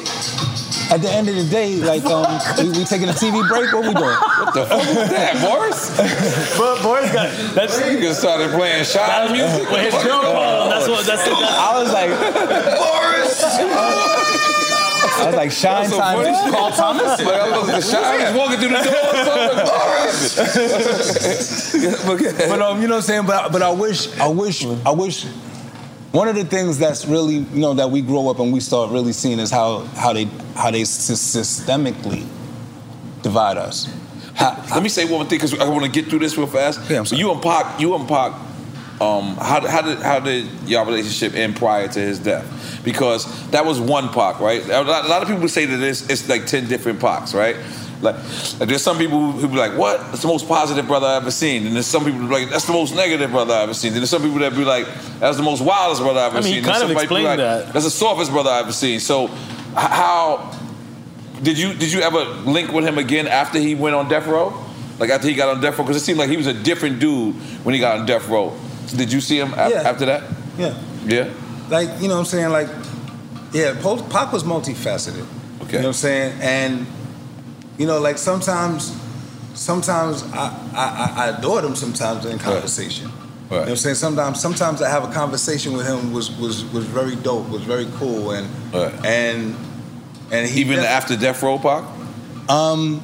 at 0.91 1.01
the 1.01 1.09
end 1.11 1.27
of 1.29 1.35
the 1.35 1.43
day, 1.49 1.75
like, 1.75 2.03
um, 2.05 2.39
we, 2.57 2.69
we 2.79 2.83
taking 2.85 3.09
a 3.09 3.13
TV 3.13 3.47
break. 3.47 3.71
What 3.73 3.83
we 3.87 3.93
doing? 3.93 4.15
What 4.15 4.53
the 4.53 4.65
fuck 4.65 4.79
was 4.95 5.09
that, 5.09 5.39
Boris? 5.41 5.87
But 6.57 6.81
Boris 6.81 7.11
got 7.13 7.29
that's 7.55 7.77
you 7.89 7.99
just 7.99 8.19
started 8.19 8.49
playing 8.51 8.83
shy 8.83 9.31
music. 9.31 9.69
Well, 9.69 9.83
his 9.83 9.93
girl 10.03 10.21
called 10.21 10.63
him. 10.63 10.69
That's 10.69 10.87
what. 10.87 11.05
That's, 11.05 11.23
that's 11.23 11.41
I 11.41 11.81
was 11.81 11.91
like, 11.93 12.09
Boris. 12.81 14.16
I 15.19 15.25
was 15.27 15.35
like, 15.35 15.51
shine 15.51 15.83
That's 15.83 15.93
so 15.93 15.99
time. 15.99 16.17
funny. 16.23 16.51
Call 16.51 16.71
Thomas. 16.71 17.19
Like, 17.23 17.41
I 17.41 17.57
was, 17.57 17.67
the 17.67 17.81
shy 17.81 18.23
was 18.23 18.33
walking 18.37 18.59
through 18.59 18.69
the 18.69 18.83
door. 18.83 18.93
but 22.47 22.61
um, 22.61 22.81
you 22.81 22.87
know 22.87 22.95
what 22.95 22.97
I'm 22.97 23.01
saying. 23.03 23.25
But 23.25 23.51
but 23.51 23.61
I 23.61 23.71
wish 23.71 24.17
I 24.19 24.27
wish 24.27 24.65
I 24.65 24.91
wish. 24.91 25.25
One 26.11 26.27
of 26.29 26.35
the 26.35 26.45
things 26.45 26.77
that's 26.79 27.05
really 27.05 27.35
you 27.35 27.59
know 27.59 27.73
that 27.75 27.91
we 27.91 28.01
grow 28.01 28.29
up 28.29 28.39
and 28.39 28.51
we 28.53 28.59
start 28.59 28.91
really 28.91 29.13
seeing 29.13 29.39
is 29.39 29.51
how 29.51 29.79
how 29.95 30.13
they 30.13 30.25
how 30.55 30.71
they 30.71 30.83
sy- 30.85 31.13
systemically 31.13 32.25
divide 33.21 33.57
us. 33.57 33.87
Let 34.39 34.81
me 34.83 34.89
say 34.89 35.05
one 35.05 35.27
thing 35.27 35.37
because 35.39 35.57
I 35.59 35.67
want 35.67 35.83
to 35.85 35.91
get 35.91 36.05
through 36.09 36.19
this 36.19 36.37
real 36.37 36.47
fast. 36.47 36.79
Yeah, 36.89 37.03
so 37.03 37.15
you 37.15 37.31
and 37.31 37.41
Pac, 37.41 37.79
you 37.79 37.95
and 37.95 38.07
Pac, 38.07 38.33
um, 38.99 39.35
how, 39.35 39.65
how 39.67 39.81
did 39.81 39.99
how 39.99 40.19
did 40.19 40.47
y'all 40.65 40.85
relationship 40.85 41.35
end 41.35 41.55
prior 41.55 41.87
to 41.87 41.99
his 41.99 42.19
death? 42.19 42.81
Because 42.83 43.49
that 43.51 43.65
was 43.65 43.79
one 43.79 44.09
Pac, 44.09 44.39
right? 44.39 44.63
A 44.65 44.81
lot, 44.81 45.05
a 45.05 45.07
lot 45.07 45.21
of 45.21 45.27
people 45.27 45.47
say 45.47 45.65
that 45.65 45.79
it's, 45.79 46.09
it's 46.09 46.27
like 46.27 46.47
ten 46.47 46.67
different 46.67 46.99
Pacs, 46.99 47.35
right? 47.35 47.55
Like, 48.01 48.15
like 48.59 48.69
there's 48.69 48.81
some 48.83 48.97
people 48.97 49.31
who, 49.31 49.39
who 49.39 49.47
be 49.49 49.55
like, 49.55 49.77
"What? 49.77 49.99
That's 50.07 50.21
the 50.21 50.27
most 50.27 50.47
positive 50.47 50.87
brother 50.87 51.07
I've 51.07 51.23
ever 51.23 51.31
seen," 51.31 51.67
and 51.67 51.75
there's 51.75 51.85
some 51.85 52.05
people 52.05 52.21
who 52.21 52.27
be 52.27 52.33
like, 52.33 52.49
"That's 52.49 52.65
the 52.65 52.73
most 52.73 52.95
negative 52.95 53.31
brother 53.31 53.53
I've 53.53 53.63
ever 53.63 53.73
seen." 53.73 53.93
And 53.93 53.97
there's 53.97 54.09
some 54.09 54.21
people 54.21 54.39
that 54.39 54.55
be 54.55 54.65
like, 54.65 54.87
"That's 55.19 55.37
the 55.37 55.43
most 55.43 55.61
wildest 55.61 56.01
brother 56.01 56.19
I've 56.19 56.31
ever 56.31 56.39
I 56.39 56.41
mean, 56.41 56.53
seen." 56.55 56.63
kind 56.63 56.83
And 56.83 56.91
of 56.91 56.97
explained 56.97 57.25
like, 57.25 57.37
that. 57.37 57.73
That's 57.73 57.85
the 57.85 57.91
softest 57.91 58.31
brother 58.31 58.49
I've 58.49 58.65
ever 58.65 58.71
seen. 58.71 58.99
So, 58.99 59.27
how 59.75 60.57
did 61.41 61.57
you 61.59 61.73
did 61.73 61.91
you 61.91 62.01
ever 62.01 62.23
link 62.49 62.71
with 62.71 62.85
him 62.85 62.97
again 62.97 63.27
after 63.27 63.59
he 63.59 63.75
went 63.75 63.95
on 63.95 64.09
death 64.09 64.27
row? 64.27 64.53
Like 64.99 65.09
after 65.11 65.27
he 65.27 65.35
got 65.35 65.55
on 65.55 65.61
death 65.61 65.77
row, 65.77 65.83
because 65.83 66.01
it 66.01 66.05
seemed 66.05 66.17
like 66.17 66.29
he 66.29 66.37
was 66.37 66.47
a 66.47 66.53
different 66.53 66.99
dude 66.99 67.35
when 67.63 67.75
he 67.75 67.79
got 67.79 67.99
on 67.99 68.05
death 68.05 68.27
row. 68.27 68.57
Did 68.95 69.11
you 69.11 69.21
see 69.21 69.39
him 69.39 69.53
af- 69.53 69.71
Yeah. 69.71 69.81
after 69.89 70.05
that? 70.05 70.23
Yeah. 70.57 70.73
Yeah. 71.05 71.29
Like 71.69 71.89
you 72.01 72.07
know 72.07 72.15
what 72.15 72.19
I'm 72.21 72.25
saying. 72.25 72.49
Like 72.51 72.69
yeah, 73.53 73.73
Pac 74.09 74.31
was 74.33 74.43
multifaceted. 74.43 75.25
Okay. 75.63 75.77
You 75.77 75.79
know 75.79 75.79
what 75.79 75.85
I'm 75.87 75.93
saying? 75.93 76.39
And 76.41 76.85
you 77.77 77.85
know, 77.87 77.99
like 77.99 78.17
sometimes, 78.17 78.91
sometimes 79.53 80.23
I 80.33 80.51
I, 80.73 81.13
I- 81.17 81.37
adored 81.37 81.63
him. 81.65 81.75
Sometimes 81.75 82.25
in 82.25 82.39
conversation. 82.39 83.09
Right. 83.49 83.51
You 83.51 83.55
know 83.55 83.59
what 83.61 83.69
I'm 83.69 83.75
saying? 83.77 83.95
Sometimes, 83.95 84.41
sometimes 84.41 84.81
I 84.81 84.89
have 84.89 85.03
a 85.09 85.13
conversation 85.13 85.75
with 85.77 85.85
him 85.87 86.11
was 86.11 86.31
was 86.31 86.65
was 86.73 86.85
very 86.85 87.15
dope, 87.15 87.47
was 87.49 87.63
very 87.63 87.87
cool, 87.97 88.31
and 88.31 88.47
and 89.05 89.55
And 90.31 90.49
he 90.49 90.61
even 90.61 90.77
def- 90.77 90.85
after 90.85 91.15
Death 91.15 91.41
Row 91.43 91.57
Pac. 91.57 91.83
Um, 92.49 93.01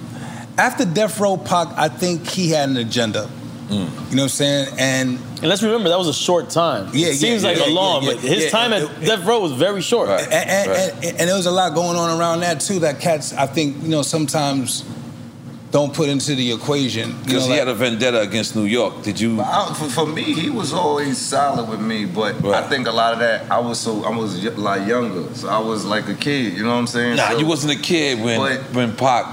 after 0.57 0.84
Death 0.85 1.19
Row 1.19 1.38
Pac, 1.38 1.68
I 1.77 1.88
think 1.89 2.27
he 2.27 2.49
had 2.49 2.69
an 2.69 2.77
agenda. 2.77 3.30
You 3.74 3.80
know 3.80 3.90
what 4.10 4.22
I'm 4.24 4.30
saying? 4.30 4.68
And 4.78 5.10
And 5.41 5.44
let's 5.50 5.62
remember 5.64 5.90
that 5.90 5.98
was 5.98 6.08
a 6.08 6.14
short 6.14 6.50
time. 6.50 6.90
Yeah, 6.94 7.08
it 7.08 7.10
yeah, 7.10 7.14
seems 7.16 7.44
like 7.44 7.58
yeah, 7.58 7.68
a 7.68 7.72
long, 7.72 8.04
yeah, 8.04 8.12
but 8.14 8.20
his 8.22 8.44
yeah, 8.45 8.50
time 8.50 8.74
it- 8.74 8.84
at 8.90 9.02
Death 9.02 9.26
Row 9.26 9.40
was 9.41 9.52
very 9.54 9.82
short. 9.82 10.10
and, 10.10 10.32
and, 10.32 10.72
and, 10.72 11.06
and 11.06 11.30
there 11.30 11.36
was 11.36 11.45
a 11.45 11.52
lot 11.52 11.74
going 11.74 11.98
on 11.98 12.20
around 12.20 12.41
that 12.41 12.62
too. 12.62 12.80
That 12.80 13.00
cats, 13.00 13.34
I 13.34 13.45
think, 13.48 13.82
you 13.84 13.90
know, 13.90 14.02
sometimes 14.02 14.84
don't 15.72 15.91
put 15.91 16.08
into 16.08 16.36
the 16.36 16.52
equation. 16.54 17.18
Because 17.26 17.45
he 17.45 17.50
like- 17.50 17.60
had 17.60 17.68
a 17.68 17.74
vendetta 17.74 18.22
against 18.22 18.56
New 18.56 18.66
York. 18.66 19.02
Did 19.02 19.20
you? 19.20 19.41
I, 19.41 19.74
for, 19.78 19.90
for 19.90 20.06
me, 20.06 20.22
he 20.22 20.50
was 20.52 20.72
always 20.72 21.18
solid 21.18 21.68
with 21.68 21.82
me, 21.82 22.06
but 22.06 22.44
I 22.45 22.62
think 22.70 22.88
a 22.88 22.91
lot 22.91 23.14
of 23.14 23.20
that 23.20 23.50
I 23.52 23.58
was 23.60 23.80
so 23.80 24.04
I 24.04 24.16
was 24.16 24.45
a 24.45 24.52
lot 24.52 24.86
younger, 24.86 25.34
so 25.34 25.50
I 25.50 25.58
was 25.60 25.84
like 25.84 26.08
a 26.10 26.14
kid. 26.16 26.54
You 26.54 26.64
know 26.64 26.70
what 26.70 26.76
I'm 26.78 26.88
saying? 26.88 27.16
Nah, 27.16 27.30
So- 27.32 27.40
you 27.40 27.48
wasn't 27.48 27.74
a 27.74 27.82
kid 27.82 28.22
when 28.22 28.40
when 28.74 28.95
Pac 28.95 29.26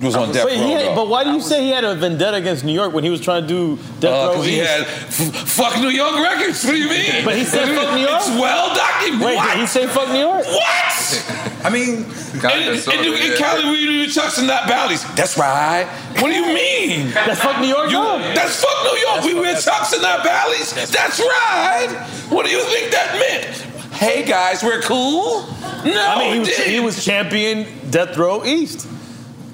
was 0.00 0.14
on 0.16 0.32
Death 0.32 0.44
Wait, 0.44 0.58
Row. 0.60 0.66
he 0.66 0.72
had- 0.72 0.94
but 0.94 1.08
why 1.08 1.24
do 1.24 1.30
you 1.32 1.40
say 1.40 1.62
he 1.64 1.70
had 1.70 1.84
a 1.84 1.94
vendetta 1.94 2.36
against 2.36 2.64
New 2.64 2.72
York 2.72 2.92
when 2.92 3.02
he 3.04 3.10
was 3.10 3.20
trying 3.20 3.42
to 3.42 3.48
do 3.48 3.78
Death 4.00 4.12
Uh, 4.12 4.26
Row 4.28 4.34
'cause 4.34 4.46
he 4.46 4.58
had 4.58 4.80
f- 4.82 5.48
fuck 5.48 5.78
New 5.78 5.88
York 5.88 6.14
records. 6.18 6.62
What 6.64 6.72
do 6.72 6.76
you 6.78 6.88
mean? 6.88 7.24
But 7.24 7.34
he 7.36 7.44
said 7.44 7.68
fuck 7.74 7.94
New 7.94 8.00
York. 8.02 8.12
It's 8.20 8.28
well 8.30 8.74
documented. 8.74 9.26
Wait, 9.26 9.36
what? 9.36 9.50
did 9.52 9.60
he 9.60 9.66
say 9.66 9.86
fuck 9.86 10.08
New 10.10 10.18
York? 10.20 10.44
What? 10.46 11.24
I 11.64 11.70
mean, 11.70 12.04
and, 12.34 12.44
and 12.44 13.04
you, 13.04 13.14
in 13.14 13.36
Cali, 13.38 13.64
we 13.70 13.86
do 13.86 14.06
chucks 14.08 14.38
and 14.38 14.46
not 14.46 14.64
Ballys. 14.64 15.02
That's 15.16 15.36
right. 15.38 15.86
What 16.20 16.28
do 16.30 16.34
you 16.34 16.46
mean? 16.54 17.10
That's 17.14 17.40
fuck 17.40 17.58
New 17.60 17.66
York. 17.68 17.90
You, 17.90 17.96
that's 18.34 18.60
fuck 18.62 18.84
New 18.84 18.98
York. 18.98 19.24
we 19.24 19.34
wear 19.34 19.54
chucks 19.58 19.92
and 19.94 20.02
not 20.02 20.20
Ballys. 20.20 20.74
That's 20.92 21.18
right. 21.18 21.88
What 22.28 22.44
do 22.46 22.52
you 22.52 22.60
think 22.64 22.90
that 22.92 23.16
meant? 23.18 23.56
Hey 23.94 24.24
guys, 24.24 24.62
we're 24.62 24.82
cool. 24.82 25.46
No, 25.84 26.06
I 26.06 26.18
mean, 26.18 26.32
he 26.34 26.38
was, 26.40 26.56
he 26.58 26.80
was 26.80 27.04
champion 27.04 27.66
Death 27.90 28.16
Row 28.18 28.44
East. 28.44 28.86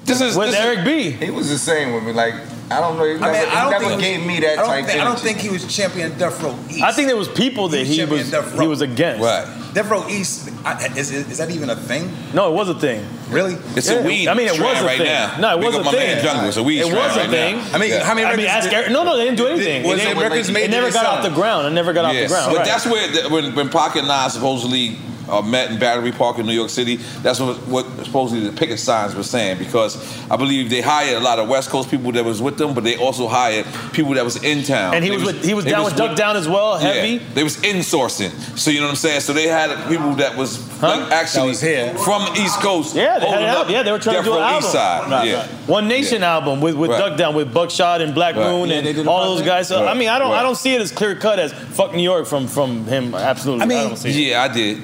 This 0.05 0.21
is 0.21 0.35
with 0.35 0.51
this 0.51 0.59
is- 0.59 0.65
Eric 0.65 0.85
B. 0.85 1.11
He 1.11 1.31
was 1.31 1.49
the 1.49 1.57
same 1.57 1.93
with 1.93 2.03
me. 2.03 2.11
Like 2.13 2.35
I 2.71 2.79
don't 2.79 2.97
know. 2.97 3.03
He 3.05 3.11
I 3.15 3.17
never, 3.19 3.31
mean, 3.31 3.55
I 3.55 3.61
don't 3.61 3.71
never 3.71 3.85
think 3.85 4.01
he 4.01 4.07
gave 4.07 4.19
was- 4.19 4.27
me 4.27 4.39
that 4.39 4.51
I 4.53 4.55
don't 4.55 4.65
type 4.67 4.85
think, 4.85 5.01
I 5.01 5.03
don't 5.03 5.19
think 5.19 5.37
he 5.39 5.49
was 5.49 5.75
champion 5.75 6.17
Death 6.17 6.41
Row 6.41 6.57
East. 6.69 6.81
I 6.83 6.91
think 6.91 7.07
there 7.07 7.17
was 7.17 7.27
people 7.27 7.67
that 7.69 7.85
he 7.85 7.97
champion 7.97 8.19
was 8.21 8.31
Death 8.31 8.53
Row. 8.53 8.59
he 8.61 8.67
was 8.67 8.81
against. 8.81 9.21
Right. 9.21 9.45
Death 9.73 9.89
Row 9.89 10.07
East 10.07 10.49
I, 10.65 10.85
is, 10.95 11.11
is, 11.11 11.29
is 11.31 11.37
that 11.39 11.49
even 11.51 11.69
a 11.69 11.75
thing? 11.75 12.11
No, 12.33 12.47
it 12.51 12.53
was 12.55 12.69
a 12.69 12.73
thing. 12.75 13.05
Really? 13.29 13.55
It's 13.75 13.89
a 13.89 14.01
weed 14.01 14.27
I 14.27 14.33
mean, 14.33 14.47
it 14.47 14.51
was 14.59 14.81
a 14.81 14.85
right 14.85 14.97
thing. 14.97 15.07
now. 15.07 15.35
No, 15.39 15.53
it 15.57 15.57
Big 15.61 15.65
was 15.67 15.75
up 15.75 15.81
a 15.81 15.85
my 15.85 15.91
thing. 15.91 16.15
man 16.15 16.23
Jungle. 16.23 16.47
It's 16.47 16.57
a 16.57 16.63
weed 16.63 16.79
It 16.79 16.85
was 16.85 16.93
a 16.93 17.19
right 17.19 17.29
thing. 17.29 17.57
now. 17.57 17.69
I 17.73 17.77
mean, 17.79 17.89
Yeah. 17.89 18.03
how 18.03 18.13
many 18.13 18.25
I 18.25 18.35
mean, 18.35 18.45
ask 18.45 18.71
Eric. 18.71 18.91
No, 18.91 19.03
no, 19.03 19.17
they 19.17 19.25
didn't 19.25 19.37
do 19.37 19.47
anything. 19.47 19.83
Was 19.83 19.99
it, 19.99 20.03
it 20.03 20.07
never- 20.09 20.21
records 20.21 20.51
made 20.51 20.63
it 20.65 20.71
never 20.71 20.91
got 20.91 21.05
off 21.05 21.23
the 21.23 21.29
ground. 21.31 21.67
It 21.67 21.71
never 21.71 21.91
got 21.93 22.05
off 22.05 22.13
the 22.15 22.27
ground. 22.27 22.55
But 22.55 22.65
that's 22.65 22.85
where 22.85 23.29
when 23.29 23.55
when 23.55 23.69
Pac 23.69 23.95
and 23.97 24.07
Nas 24.07 24.33
supposedly 24.33 24.97
uh, 25.29 25.41
met 25.41 25.71
in 25.71 25.79
Battery 25.79 26.11
Park 26.11 26.39
in 26.39 26.45
New 26.45 26.53
York 26.53 26.69
City. 26.69 26.97
That's 27.21 27.39
what 27.39 27.55
what 27.67 27.85
supposedly 28.05 28.47
the 28.47 28.55
picket 28.55 28.79
signs 28.79 29.15
were 29.15 29.23
saying 29.23 29.57
because 29.59 29.97
I 30.29 30.35
believe 30.35 30.69
they 30.69 30.81
hired 30.81 31.15
a 31.17 31.19
lot 31.19 31.39
of 31.39 31.47
West 31.49 31.69
Coast 31.69 31.89
people 31.89 32.11
that 32.13 32.23
was 32.25 32.41
with 32.41 32.57
them, 32.57 32.73
but 32.73 32.83
they 32.83 32.97
also 32.97 33.27
hired 33.27 33.65
people 33.93 34.13
that 34.15 34.23
was 34.23 34.43
in 34.43 34.63
town. 34.63 34.93
And 34.95 35.03
he 35.03 35.09
They 35.09 35.15
was 35.17 35.25
with- 35.25 35.45
he 35.45 35.53
was 35.53 35.65
they 35.65 35.71
down 35.71 35.85
with 35.85 35.95
Duck 35.95 36.15
Down 36.15 36.35
as 36.35 36.47
well, 36.47 36.81
Yeah, 36.81 36.93
heavy. 36.93 37.17
they 37.33 37.43
was 37.43 37.57
insourcing. 37.57 38.31
So 38.57 38.71
you 38.71 38.79
know 38.79 38.85
what 38.87 38.91
I'm 38.91 38.95
saying. 38.97 39.21
So 39.21 39.33
they 39.33 39.47
had 39.47 39.69
people 39.89 40.13
that 40.15 40.35
was 40.37 40.59
like, 40.81 41.11
actually 41.11 41.49
was 41.49 41.61
here. 41.61 41.93
from 41.95 42.21
East 42.37 42.59
Coast. 42.59 42.95
Yeah, 42.95 43.19
they 43.19 43.25
had 43.27 43.29
holding 43.29 43.43
an 43.49 43.55
up. 43.55 43.69
Yeah, 43.69 43.83
they 43.83 43.91
were 43.91 43.99
trying 43.99 44.15
Death 44.17 44.25
to 44.25 44.31
do 44.31 44.37
an 44.37 44.43
album. 44.43 44.63
East 44.63 44.71
Side. 44.71 45.11
Right, 45.11 45.27
yeah. 45.27 45.35
right. 45.41 45.49
One 45.67 45.87
Nation 45.87 46.21
Yeah. 46.21 46.33
album 46.35 46.61
with, 46.61 46.75
with 46.75 46.89
Right. 46.91 46.99
Duck 47.09 47.17
Down, 47.17 47.35
with 47.35 47.53
Buckshot 47.53 48.01
and 48.01 48.13
Black 48.13 48.35
Right. 48.35 48.45
Moon 48.45 48.69
Yeah, 48.69 48.77
and 48.77 48.87
they 48.87 48.93
did 48.93 49.05
a 49.05 49.09
all 49.09 49.19
project. 49.19 49.37
those 49.39 49.47
guys. 49.47 49.67
So, 49.67 49.87
I 49.87 49.93
mean, 49.93 50.09
I 50.09 50.19
don't 50.19 50.31
Right. 50.31 50.39
I 50.39 50.43
don't 50.43 50.57
see 50.57 50.73
it 50.73 50.81
as 50.81 50.91
clear 50.91 51.15
cut 51.15 51.39
as 51.39 51.53
fuck 51.53 51.93
New 51.93 52.03
York 52.03 52.25
from 52.27 52.47
from 52.47 52.85
him. 52.85 53.13
Absolutely, 53.15 53.61
I 53.61 53.65
I, 53.65 53.67
mean, 53.67 53.87
don't 53.89 53.97
see 53.97 54.09
it. 54.09 54.15
Yeah, 54.31 54.43
I 54.43 54.47
did. 54.49 54.81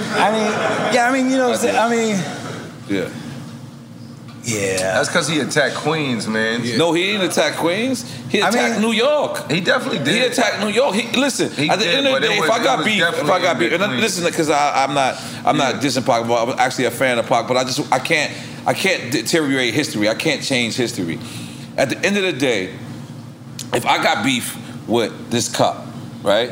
I 0.00 0.30
mean, 0.30 0.94
yeah, 0.94 1.08
I 1.08 1.12
mean, 1.12 1.30
you 1.30 1.36
know 1.38 1.50
what 1.50 1.62
I'm? 1.64 1.76
I 1.76 1.88
mean, 1.94 2.16
Yeah. 2.88 3.08
yeah. 4.44 4.94
That's 4.94 5.08
because 5.08 5.28
he 5.28 5.38
attacked 5.40 5.76
Queens, 5.76 6.26
man. 6.26 6.62
No, 6.76 6.92
he 6.92 7.02
didn't 7.12 7.30
attack 7.30 7.54
Queens. 7.56 8.10
He 8.28 8.42
I 8.42 8.48
attacked 8.48 8.80
mean- 8.80 8.90
New 8.90 8.92
York. 8.96 9.50
He 9.50 9.60
definitely 9.60 9.98
did. 9.98 10.08
He 10.14 10.20
attacked 10.22 10.60
New 10.60 10.68
York. 10.68 10.94
He, 10.94 11.16
listen, 11.18 11.50
He 11.52 11.68
at 11.70 11.78
the 11.78 11.84
did, 11.84 11.94
end 11.94 12.06
of 12.08 12.14
the 12.14 12.20
day, 12.28 12.38
was- 12.40 12.48
if 12.48 12.54
I 12.54 12.60
it 12.60 12.64
got 12.64 12.78
was 12.78 12.86
beef, 12.86 13.02
if 13.02 13.30
I 13.30 13.40
got 13.42 13.52
in 13.54 13.58
beef, 13.60 13.72
and 13.72 13.80
between. 13.80 14.00
listen, 14.00 14.24
because 14.24 14.50
I'm 14.50 14.94
not, 14.94 15.20
I'm 15.44 15.56
not 15.56 15.76
dissing 15.76 16.04
Pac, 16.04 16.26
but 16.26 16.42
I'm 16.48 16.58
actually 16.58 16.86
a 16.86 16.90
fan 16.90 17.18
of 17.18 17.26
Pac, 17.26 17.46
but 17.46 17.56
I 17.56 17.64
just, 17.64 17.92
I 17.92 17.98
can't, 17.98 18.32
I 18.66 18.74
can't 18.74 19.12
deteriorate 19.12 19.74
history. 19.74 20.08
I 20.08 20.14
can't 20.14 20.42
change 20.42 20.76
history. 20.76 21.18
At 21.76 21.88
the 21.90 21.98
end 22.04 22.16
of 22.16 22.22
the 22.24 22.32
day, 22.32 22.74
if 23.72 23.86
I 23.86 24.02
got 24.02 24.24
beef 24.24 24.56
with 24.88 25.30
this 25.30 25.48
cup, 25.54 25.86
right? 26.22 26.50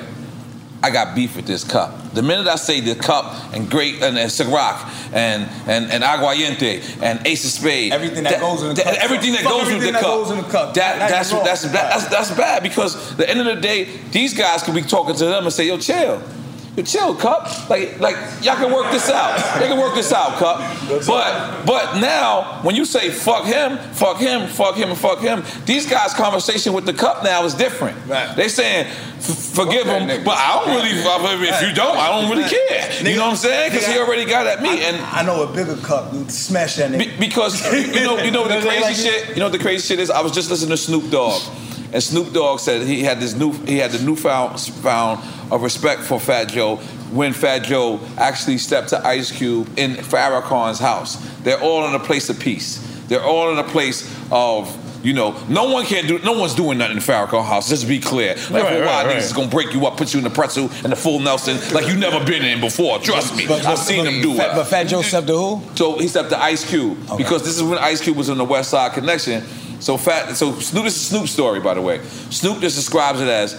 I 0.82 0.90
got 0.90 1.14
beef 1.14 1.36
with 1.36 1.46
this 1.46 1.62
cup. 1.62 1.92
The 2.14 2.22
minute 2.22 2.48
I 2.48 2.56
say 2.56 2.80
the 2.80 2.94
cup 2.94 3.52
and 3.54 3.70
great 3.70 4.02
and, 4.02 4.18
and 4.18 4.30
Ciroc 4.30 5.12
and 5.12 5.48
and 5.68 5.90
and 5.92 6.02
Aguayente 6.02 7.02
and 7.02 7.24
Ace 7.26 7.44
of 7.44 7.50
Spade, 7.50 7.92
Everything 7.92 8.24
that 8.24 8.40
goes 8.40 8.62
in 8.62 8.74
the 8.74 8.82
cup. 8.82 8.94
everything 8.94 9.32
that 9.32 9.44
goes 9.44 9.66
with 9.66 9.74
everything 9.74 9.92
the 9.92 9.92
that 9.92 10.02
cup, 10.02 10.10
goes 10.10 10.30
in 10.30 10.36
the 10.38 10.42
cup. 10.44 10.74
that 10.74 11.10
That's 11.10 11.30
that's 11.30 11.62
that's, 11.62 11.62
that's 11.62 12.08
that's 12.08 12.30
bad 12.32 12.62
because 12.62 13.12
at 13.12 13.18
the 13.18 13.28
end 13.28 13.40
of 13.40 13.46
the 13.46 13.60
day, 13.60 13.84
these 14.10 14.32
guys 14.34 14.62
could 14.62 14.74
be 14.74 14.82
talking 14.82 15.14
to 15.16 15.26
them 15.26 15.44
and 15.44 15.52
say, 15.52 15.66
"Yo, 15.66 15.76
chill." 15.78 16.22
Yo, 16.80 16.86
chill, 16.86 17.14
Cup. 17.14 17.68
Like, 17.68 18.00
like 18.00 18.16
y'all 18.42 18.56
can 18.56 18.72
work 18.72 18.90
this 18.90 19.10
out. 19.10 19.58
They 19.58 19.68
can 19.68 19.78
work 19.78 19.94
this 19.94 20.12
out, 20.12 20.38
Cup. 20.38 20.58
But, 21.06 21.66
but 21.66 22.00
now 22.00 22.60
when 22.62 22.74
you 22.74 22.84
say 22.84 23.10
fuck 23.10 23.44
him, 23.44 23.78
fuck 23.92 24.18
him, 24.18 24.48
fuck 24.48 24.76
him, 24.76 24.90
and 24.90 24.98
fuck 24.98 25.20
him, 25.20 25.42
these 25.66 25.88
guys' 25.88 26.14
conversation 26.14 26.72
with 26.72 26.86
the 26.86 26.94
Cup 26.94 27.22
now 27.22 27.44
is 27.44 27.54
different. 27.54 27.96
Right. 28.06 28.34
They 28.36 28.48
saying 28.48 28.86
forgive 29.20 29.86
him, 29.86 30.24
but 30.24 30.36
I 30.36 30.64
don't 30.64 30.74
really. 30.76 30.90
If 30.90 31.62
you 31.62 31.74
don't, 31.74 31.96
I 31.96 32.08
don't 32.08 32.30
really 32.30 32.48
care. 32.48 32.90
You 33.02 33.16
know 33.16 33.24
what 33.24 33.30
I'm 33.30 33.36
saying? 33.36 33.72
Because 33.72 33.86
he 33.86 33.98
already 33.98 34.24
got 34.24 34.46
at 34.46 34.62
me, 34.62 34.84
and 34.84 34.96
I 34.96 35.22
know 35.22 35.42
a 35.42 35.52
bigger 35.52 35.76
cup. 35.76 36.12
Smash 36.30 36.76
that 36.76 36.90
nigga. 36.90 36.98
be- 36.98 37.26
because 37.26 37.60
you 37.72 38.04
know, 38.04 38.18
you 38.18 38.30
know 38.30 38.42
what 38.42 38.48
the 38.60 38.60
crazy 38.66 39.08
shit. 39.08 39.28
You 39.30 39.36
know 39.36 39.46
what 39.46 39.52
the 39.52 39.58
crazy 39.58 39.86
shit 39.86 40.00
is. 40.00 40.10
I 40.10 40.20
was 40.22 40.32
just 40.32 40.50
listening 40.50 40.70
to 40.70 40.76
Snoop 40.76 41.10
Dogg, 41.10 41.42
and 41.92 42.02
Snoop 42.02 42.32
Dogg 42.32 42.60
said 42.60 42.86
he 42.86 43.02
had 43.02 43.20
this 43.20 43.34
new, 43.34 43.52
he 43.52 43.78
had 43.78 43.90
the 43.90 44.02
newfound 44.04 44.58
found 44.60 45.22
of 45.50 45.62
respect 45.62 46.02
for 46.02 46.18
Fat 46.20 46.48
Joe 46.48 46.76
when 47.12 47.32
Fat 47.32 47.60
Joe 47.60 48.00
actually 48.16 48.58
stepped 48.58 48.88
to 48.90 49.06
Ice 49.06 49.32
Cube 49.32 49.68
in 49.78 49.94
Farrakhan's 49.96 50.78
house. 50.78 51.16
They're 51.40 51.60
all 51.60 51.86
in 51.88 51.94
a 51.94 51.98
place 52.00 52.28
of 52.28 52.38
peace. 52.38 52.78
They're 53.08 53.24
all 53.24 53.50
in 53.52 53.58
a 53.58 53.64
place 53.64 54.08
of. 54.30 54.76
You 55.02 55.14
know, 55.14 55.34
no 55.48 55.64
one 55.72 55.86
can 55.86 56.06
do. 56.06 56.18
No 56.18 56.32
one's 56.38 56.54
doing 56.54 56.76
nothing 56.76 56.98
in 56.98 57.02
Farrakhan 57.02 57.42
house. 57.42 57.70
Just 57.70 57.80
to 57.84 57.88
be 57.88 58.00
clear, 58.00 58.34
like 58.50 58.50
Right, 58.50 58.66
for 58.76 58.82
a 58.82 58.86
while, 58.86 59.06
right, 59.06 59.06
niggas 59.06 59.08
right. 59.14 59.16
is 59.22 59.32
gonna 59.32 59.48
break 59.48 59.72
you 59.72 59.86
up, 59.86 59.96
put 59.96 60.12
you 60.12 60.18
in 60.18 60.24
the 60.24 60.28
pretzel 60.30 60.64
and 60.84 60.92
the 60.92 60.96
full 60.96 61.20
Nelson, 61.20 61.56
like 61.72 61.86
you 61.88 61.96
never 61.96 62.22
been 62.22 62.44
in 62.44 62.60
before. 62.60 62.98
Trust 62.98 63.34
me, 63.34 63.46
But- 63.46 63.64
I've 63.64 63.78
seen 63.78 64.04
them 64.04 64.20
do 64.20 64.34
Fat- 64.36 64.50
it. 64.50 64.54
But 64.56 64.64
Fat 64.64 64.84
Joe 64.88 65.00
stepped 65.00 65.26
to 65.28 65.32
who? 65.38 65.62
So 65.74 65.96
he 65.98 66.06
stepped 66.06 66.28
to 66.30 66.38
Ice 66.42 66.68
Cube 66.68 66.98
because 67.16 67.42
this 67.44 67.56
is 67.56 67.62
when 67.62 67.78
Ice 67.78 68.02
Cube 68.02 68.14
was 68.18 68.28
in 68.28 68.36
the 68.36 68.44
West 68.44 68.68
Side 68.68 68.92
Connection. 68.92 69.42
So 69.80 69.96
Fat, 69.96 70.36
so 70.36 70.52
Snoop, 70.60 70.84
this 70.84 70.96
is 70.96 71.06
Snoop's 71.06 71.30
story, 71.30 71.60
by 71.60 71.72
the 71.72 71.80
way. 71.80 72.02
Snoop 72.28 72.60
just 72.60 72.76
describes 72.76 73.22
it 73.22 73.28
as 73.28 73.54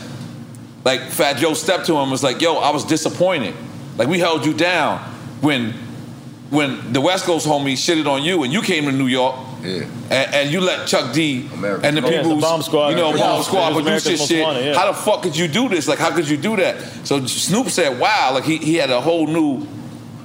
like 0.84 1.02
Fat 1.02 1.38
Joe 1.38 1.53
stepped 1.53 1.86
to 1.88 1.94
him 1.94 2.02
and 2.02 2.12
was 2.12 2.24
like, 2.24 2.41
"Yo, 2.41 2.56
I 2.56 2.72
was 2.72 2.86
disappointed. 2.86 3.56
Like 3.98 4.08
we 4.08 4.20
held 4.20 4.45
you 4.45 4.53
down 4.53 4.99
when 5.41 5.74
when 6.49 6.94
the 6.94 7.02
West 7.02 7.26
Coast 7.26 7.48
homie 7.48 7.74
shitted 7.74 8.08
on 8.08 8.24
you 8.24 8.44
and 8.44 8.52
you 8.52 8.62
came 8.62 8.86
to 8.86 8.91
New 8.91 9.08
York." 9.08 9.36
Yeah. 9.62 9.86
And, 10.10 10.34
and 10.34 10.52
you 10.52 10.60
let 10.60 10.88
Chuck 10.88 11.14
D 11.14 11.48
American 11.53 11.86
and 11.86 11.98
the 11.98 12.02
yeah, 12.02 12.22
people, 12.22 12.36
the 12.36 12.41
Bomb 12.41 12.64
Squad. 12.64 12.90
you 12.90 12.95
know, 12.95 13.16
Bomb 13.16 13.44
Squad 13.44 13.74
produce 13.74 14.03
this 14.03 14.28
shit. 14.28 14.44
Wanted, 14.44 14.66
yeah. 14.66 14.74
How 14.74 14.91
the 14.91 14.98
fuck 14.98 15.22
could 15.22 15.38
you 15.38 15.48
do 15.48 15.70
this? 15.70 15.88
Like, 15.88 15.99
how 15.99 16.10
could 16.16 16.28
you 16.28 16.38
do 16.38 16.56
that? 16.56 16.82
So 17.06 17.24
Snoop 17.28 17.68
said, 17.68 17.99
"Wow!" 17.99 18.32
Like 18.34 18.44
he, 18.44 18.58
he 18.58 18.76
had 18.76 18.90
a 18.90 18.99
whole 18.99 19.28
new 19.28 19.68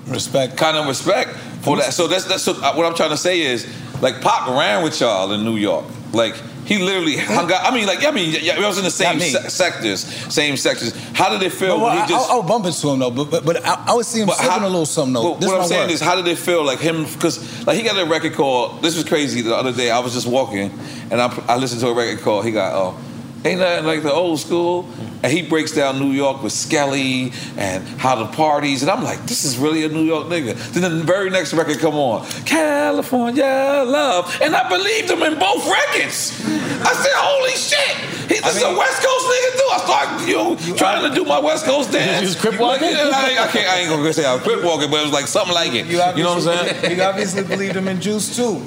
Respect. 0.07 0.57
kind 0.57 0.77
of 0.77 0.87
respect 0.87 1.31
for 1.61 1.77
that. 1.79 1.93
So 1.93 2.07
that's 2.07 2.25
that's 2.25 2.45
so, 2.45 2.53
uh, 2.53 2.75
what 2.75 2.87
I'm 2.87 2.95
trying 2.95 3.11
to 3.11 3.17
say 3.17 3.41
is 3.41 3.67
like 4.01 4.21
Pop 4.21 4.49
ran 4.49 4.83
with 4.83 5.01
y'all 5.01 5.33
in 5.33 5.45
New 5.45 5.57
York. 5.57 5.85
Like 6.17 6.35
he 6.67 6.79
literally 6.79 7.17
hung 7.17 7.51
out. 7.53 7.63
I 7.65 7.75
mean, 7.75 7.87
like 7.87 8.05
I 8.05 8.11
mean, 8.11 8.33
y- 8.33 8.41
y- 8.43 8.57
it 8.57 8.67
was 8.67 8.79
in 8.79 8.85
the 8.85 8.91
same 8.91 9.21
se- 9.21 9.49
sectors, 9.51 10.01
same 10.33 10.57
sectors. 10.57 10.93
How 11.15 11.29
did 11.31 11.43
it 11.43 11.53
feel 11.53 11.77
well, 11.79 11.91
when 11.91 11.99
I, 11.99 12.07
he 12.07 12.09
just? 12.13 12.31
I, 12.31 12.35
I 12.35 12.37
would 12.39 12.47
bump 12.49 12.67
into 12.67 12.89
him 12.89 12.99
though, 12.99 13.11
but 13.11 13.31
but, 13.31 13.45
but 13.45 13.65
I, 13.65 13.85
I 13.89 13.95
would 13.95 14.07
see 14.07 14.21
him 14.23 14.29
slipping 14.29 14.51
how- 14.51 14.67
a 14.67 14.69
little 14.69 14.87
something 14.87 15.13
though. 15.15 15.31
What, 15.31 15.41
this 15.41 15.51
what 15.51 15.61
I'm 15.61 15.69
saying 15.69 15.89
word. 15.89 15.91
is, 15.93 16.01
how 16.01 16.17
did 16.17 16.27
it 16.27 16.39
feel 16.39 16.65
like 16.65 16.81
him? 16.81 17.05
Because 17.05 17.67
like 17.67 17.77
he 17.77 17.85
got 17.85 17.97
a 17.97 18.05
record 18.09 18.35
called. 18.35 18.83
This 18.83 18.97
was 18.97 19.05
crazy. 19.05 19.43
The 19.43 19.55
other 19.55 19.73
day, 19.73 19.91
I 19.91 20.01
was 20.01 20.15
just 20.15 20.27
walking, 20.27 20.71
and 21.11 21.21
I, 21.21 21.29
I 21.47 21.57
listened 21.57 21.81
to 21.83 21.89
a 21.89 21.95
record 21.95 22.23
called. 22.25 22.45
He 22.45 22.51
got 22.51 22.73
oh, 22.75 22.99
ain't 23.47 23.61
nothing 23.61 23.87
like 23.87 24.03
the 24.03 24.13
old 24.13 24.39
school. 24.41 24.89
And 25.23 25.33
he 25.33 25.43
breaks 25.43 25.73
down 25.73 25.99
New 25.99 26.13
York 26.13 26.43
with 26.43 26.53
Skelly 26.53 27.33
and 27.57 27.83
how 27.99 28.15
the 28.17 28.27
parties, 28.27 28.83
and 28.83 28.91
I'm 28.91 29.03
like, 29.03 29.23
this 29.27 29.45
is 29.45 29.57
really 29.57 29.85
a 29.85 29.89
New 29.89 30.05
York 30.05 30.27
nigga. 30.29 30.55
Then 30.73 30.83
the 30.99 31.03
very 31.05 31.31
next 31.31 31.53
record 31.55 31.79
come 31.79 31.95
on, 31.95 32.27
California 32.45 33.45
Love, 33.87 34.39
and 34.41 34.55
I 34.55 34.69
believed 34.69 35.11
him 35.11 35.23
in 35.23 35.39
both 35.39 35.67
records. 35.69 36.33
I 36.45 36.93
said, 36.93 37.13
holy 37.17 37.57
shit, 37.57 37.97
he, 38.31 38.39
this 38.41 38.57
is 38.57 38.63
a 38.63 38.77
West 38.77 39.03
Coast 39.03 39.27
nigga 39.27 39.53
too. 39.59 39.69
I 39.73 39.79
started, 39.85 40.29
you 40.29 40.37
know, 40.37 40.77
trying 40.77 41.09
to 41.09 41.15
do 41.15 41.25
my 41.25 41.41
West 41.41 41.65
Coast 41.65 41.91
dance. 41.91 42.21
you 42.23 42.29
was 42.29 42.37
crip 42.37 42.53
Like, 42.61 42.81
walking? 42.83 42.95
I, 42.97 43.29
ain't- 43.31 43.41
I 43.41 43.47
can't, 43.49 43.69
I 43.69 43.77
ain't 43.81 43.91
gonna 43.91 44.13
say 44.13 44.25
I 44.27 44.35
was 44.35 44.43
crip 44.43 44.63
walking, 44.63 44.91
but 44.91 45.01
it 45.01 45.05
was 45.05 45.13
like 45.13 45.27
something 45.27 45.55
like 45.55 45.73
it. 45.73 45.87
You, 45.87 45.97
know 45.99 46.35
what 46.37 46.47
I'm 46.47 46.67
saying? 46.67 46.97
You 46.97 47.03
obviously 47.03 47.43
believed 47.43 47.75
him 47.77 47.89
in 47.89 48.01
Juice 48.01 48.37
too. 48.37 48.63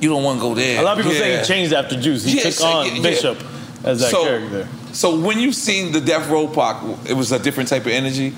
You 0.00 0.08
don't 0.08 0.22
want 0.22 0.38
to 0.38 0.42
go 0.42 0.54
there. 0.54 0.80
A 0.80 0.82
lot 0.82 0.98
of 0.98 1.04
people 1.04 1.18
say 1.18 1.38
he 1.38 1.44
changed 1.44 1.72
after 1.72 1.98
Juice. 2.00 2.24
He 2.24 2.36
Yeah, 2.36 2.50
took 2.50 2.64
on 2.64 2.86
yeah, 2.86 2.92
yeah. 2.94 3.02
Bishop 3.02 3.38
as 3.84 4.00
that 4.00 4.10
so, 4.10 4.24
character. 4.24 4.68
So 4.92 5.18
when 5.18 5.38
you 5.38 5.52
seen 5.52 5.92
the 5.92 6.00
Death 6.00 6.28
Row 6.28 6.48
Pac, 6.48 6.82
it 7.08 7.14
was 7.14 7.32
a 7.32 7.38
different 7.38 7.68
type 7.68 7.82
of 7.82 7.92
energy. 7.92 8.34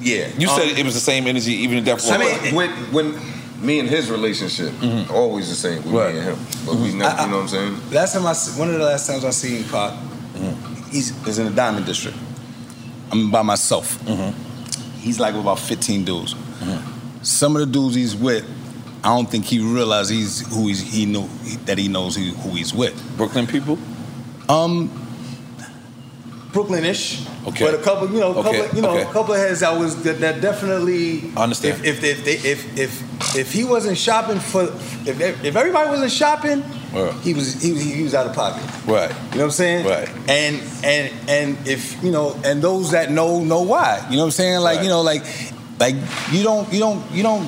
Yeah. 0.00 0.28
You 0.38 0.48
said 0.48 0.72
Um, 0.72 0.76
it 0.76 0.84
was 0.84 0.94
the 0.94 1.00
same 1.00 1.26
energy 1.26 1.52
even 1.52 1.78
in 1.78 1.84
Death 1.84 2.08
Row. 2.08 2.16
I 2.16 2.18
mean, 2.18 2.54
when, 2.54 2.70
when 2.92 3.20
me 3.60 3.80
and 3.80 3.88
his 3.88 4.10
relationship, 4.10 4.70
mm-hmm. 4.74 5.12
always 5.12 5.48
the 5.48 5.54
same 5.54 5.76
with 5.84 5.92
me 5.92 6.18
and 6.18 6.28
him. 6.28 6.38
But 6.64 6.76
we 6.76 6.88
mm-hmm. 6.88 6.98
never, 6.98 7.22
you 7.22 7.28
know 7.28 7.36
what 7.36 7.42
I'm 7.42 7.48
saying? 7.48 7.90
Last 7.90 8.12
time 8.14 8.26
I, 8.26 8.34
one 8.58 8.68
of 8.68 8.78
the 8.78 8.84
last 8.84 9.06
times 9.06 9.24
I 9.24 9.30
seen 9.30 9.64
Pac, 9.64 9.92
mm-hmm. 9.92 10.90
he's 10.90 11.26
is 11.26 11.38
in 11.38 11.46
the 11.46 11.52
Diamond 11.52 11.86
District. 11.86 12.16
I'm 13.10 13.30
by 13.30 13.42
myself. 13.42 13.98
He's 14.98 15.18
like 15.18 15.34
with 15.34 15.42
about 15.42 15.58
15 15.58 16.04
dudes. 16.04 16.34
Some 17.22 17.56
of 17.56 17.60
the 17.60 17.66
dudes 17.66 17.94
he's 17.94 18.14
with, 18.14 18.46
I 19.04 19.08
don't 19.14 19.30
think 19.30 19.44
he 19.44 19.60
realized 19.60 20.10
he's 20.10 20.46
who 20.52 20.66
he's 20.68 20.80
he 20.80 21.06
know 21.06 21.28
that 21.66 21.78
he 21.78 21.88
knows 21.88 22.16
who, 22.16 22.24
who 22.24 22.50
he's 22.50 22.74
with. 22.74 22.94
Brooklyn 23.16 23.46
people. 23.46 23.78
Um, 24.48 24.90
Brooklynish. 26.52 27.26
Okay. 27.46 27.64
But 27.64 27.74
a 27.74 27.82
couple, 27.82 28.10
you 28.10 28.20
know, 28.20 28.32
a 28.34 28.38
Okay, 28.38 28.60
couple, 28.62 28.76
you 28.76 28.82
know, 28.82 28.90
okay. 28.98 29.02
a 29.02 29.12
couple 29.12 29.34
of 29.34 29.40
heads 29.40 29.60
that 29.60 29.78
was 29.78 30.02
that, 30.02 30.20
that 30.20 30.40
definitely. 30.40 31.30
I 31.36 31.42
understand. 31.44 31.84
If 31.84 32.02
if 32.02 32.18
if, 32.18 32.24
they, 32.24 32.48
if 32.50 32.78
if 32.78 33.36
if 33.36 33.52
he 33.52 33.64
wasn't 33.64 33.98
shopping 33.98 34.38
for 34.40 34.64
if 34.64 35.20
if 35.20 35.56
everybody 35.56 35.90
wasn't 35.90 36.10
shopping, 36.12 36.62
Right. 36.92 37.12
he 37.22 37.34
was 37.34 37.62
he, 37.62 37.74
he 37.74 38.02
was 38.02 38.14
out 38.14 38.26
of 38.26 38.34
pocket. 38.34 38.62
Right. 38.86 39.10
You 39.10 39.16
know 39.16 39.36
what 39.36 39.44
I'm 39.44 39.50
saying? 39.50 39.86
Right. 39.86 40.08
And 40.28 40.62
and 40.82 41.12
and 41.28 41.68
if 41.68 42.02
you 42.02 42.10
know, 42.10 42.34
and 42.44 42.62
those 42.62 42.92
that 42.92 43.10
know 43.10 43.40
know 43.44 43.62
why. 43.62 44.04
You 44.10 44.16
know 44.16 44.22
what 44.22 44.26
I'm 44.26 44.30
saying? 44.32 44.60
Like 44.60 44.82
you 44.82 44.88
know, 44.88 45.02
like 45.02 45.22
like 45.78 45.94
you 46.32 46.42
don't 46.42 46.72
you 46.72 46.80
don't 46.80 47.10
you 47.12 47.22
don't. 47.22 47.46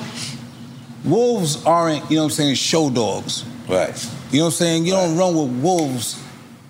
Wolves 1.03 1.65
aren't 1.65 2.09
you 2.09 2.17
know 2.17 2.23
what 2.23 2.31
I'm 2.31 2.35
saying 2.35 2.55
show 2.55 2.89
dogs. 2.89 3.45
Right. 3.67 4.09
You 4.31 4.39
know 4.39 4.45
what 4.45 4.51
I'm 4.51 4.57
saying? 4.57 4.85
You 4.85 4.93
don't 4.93 5.17
run 5.17 5.35
with 5.35 5.63
wolves 5.63 6.21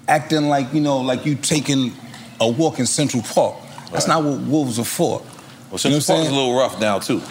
acting 0.07 0.47
like 0.47 0.73
you 0.73 0.81
know 0.81 0.99
like 0.99 1.25
you 1.25 1.35
taking 1.35 1.93
a 2.39 2.49
walk 2.49 2.79
in 2.79 2.85
Central 2.85 3.23
Park. 3.23 3.55
That's 3.91 4.07
not 4.07 4.23
what 4.23 4.39
wolves 4.41 4.79
are 4.79 4.85
for. 4.85 5.19
Well, 5.19 5.19
you 5.19 5.27
know 5.69 5.77
Central 5.77 5.95
I'm 5.95 6.01
saying? 6.01 6.19
Park's 6.21 6.31
a 6.31 6.35
little 6.35 6.55
rough 6.57 6.79
now 6.79 6.99
too. 6.99 7.21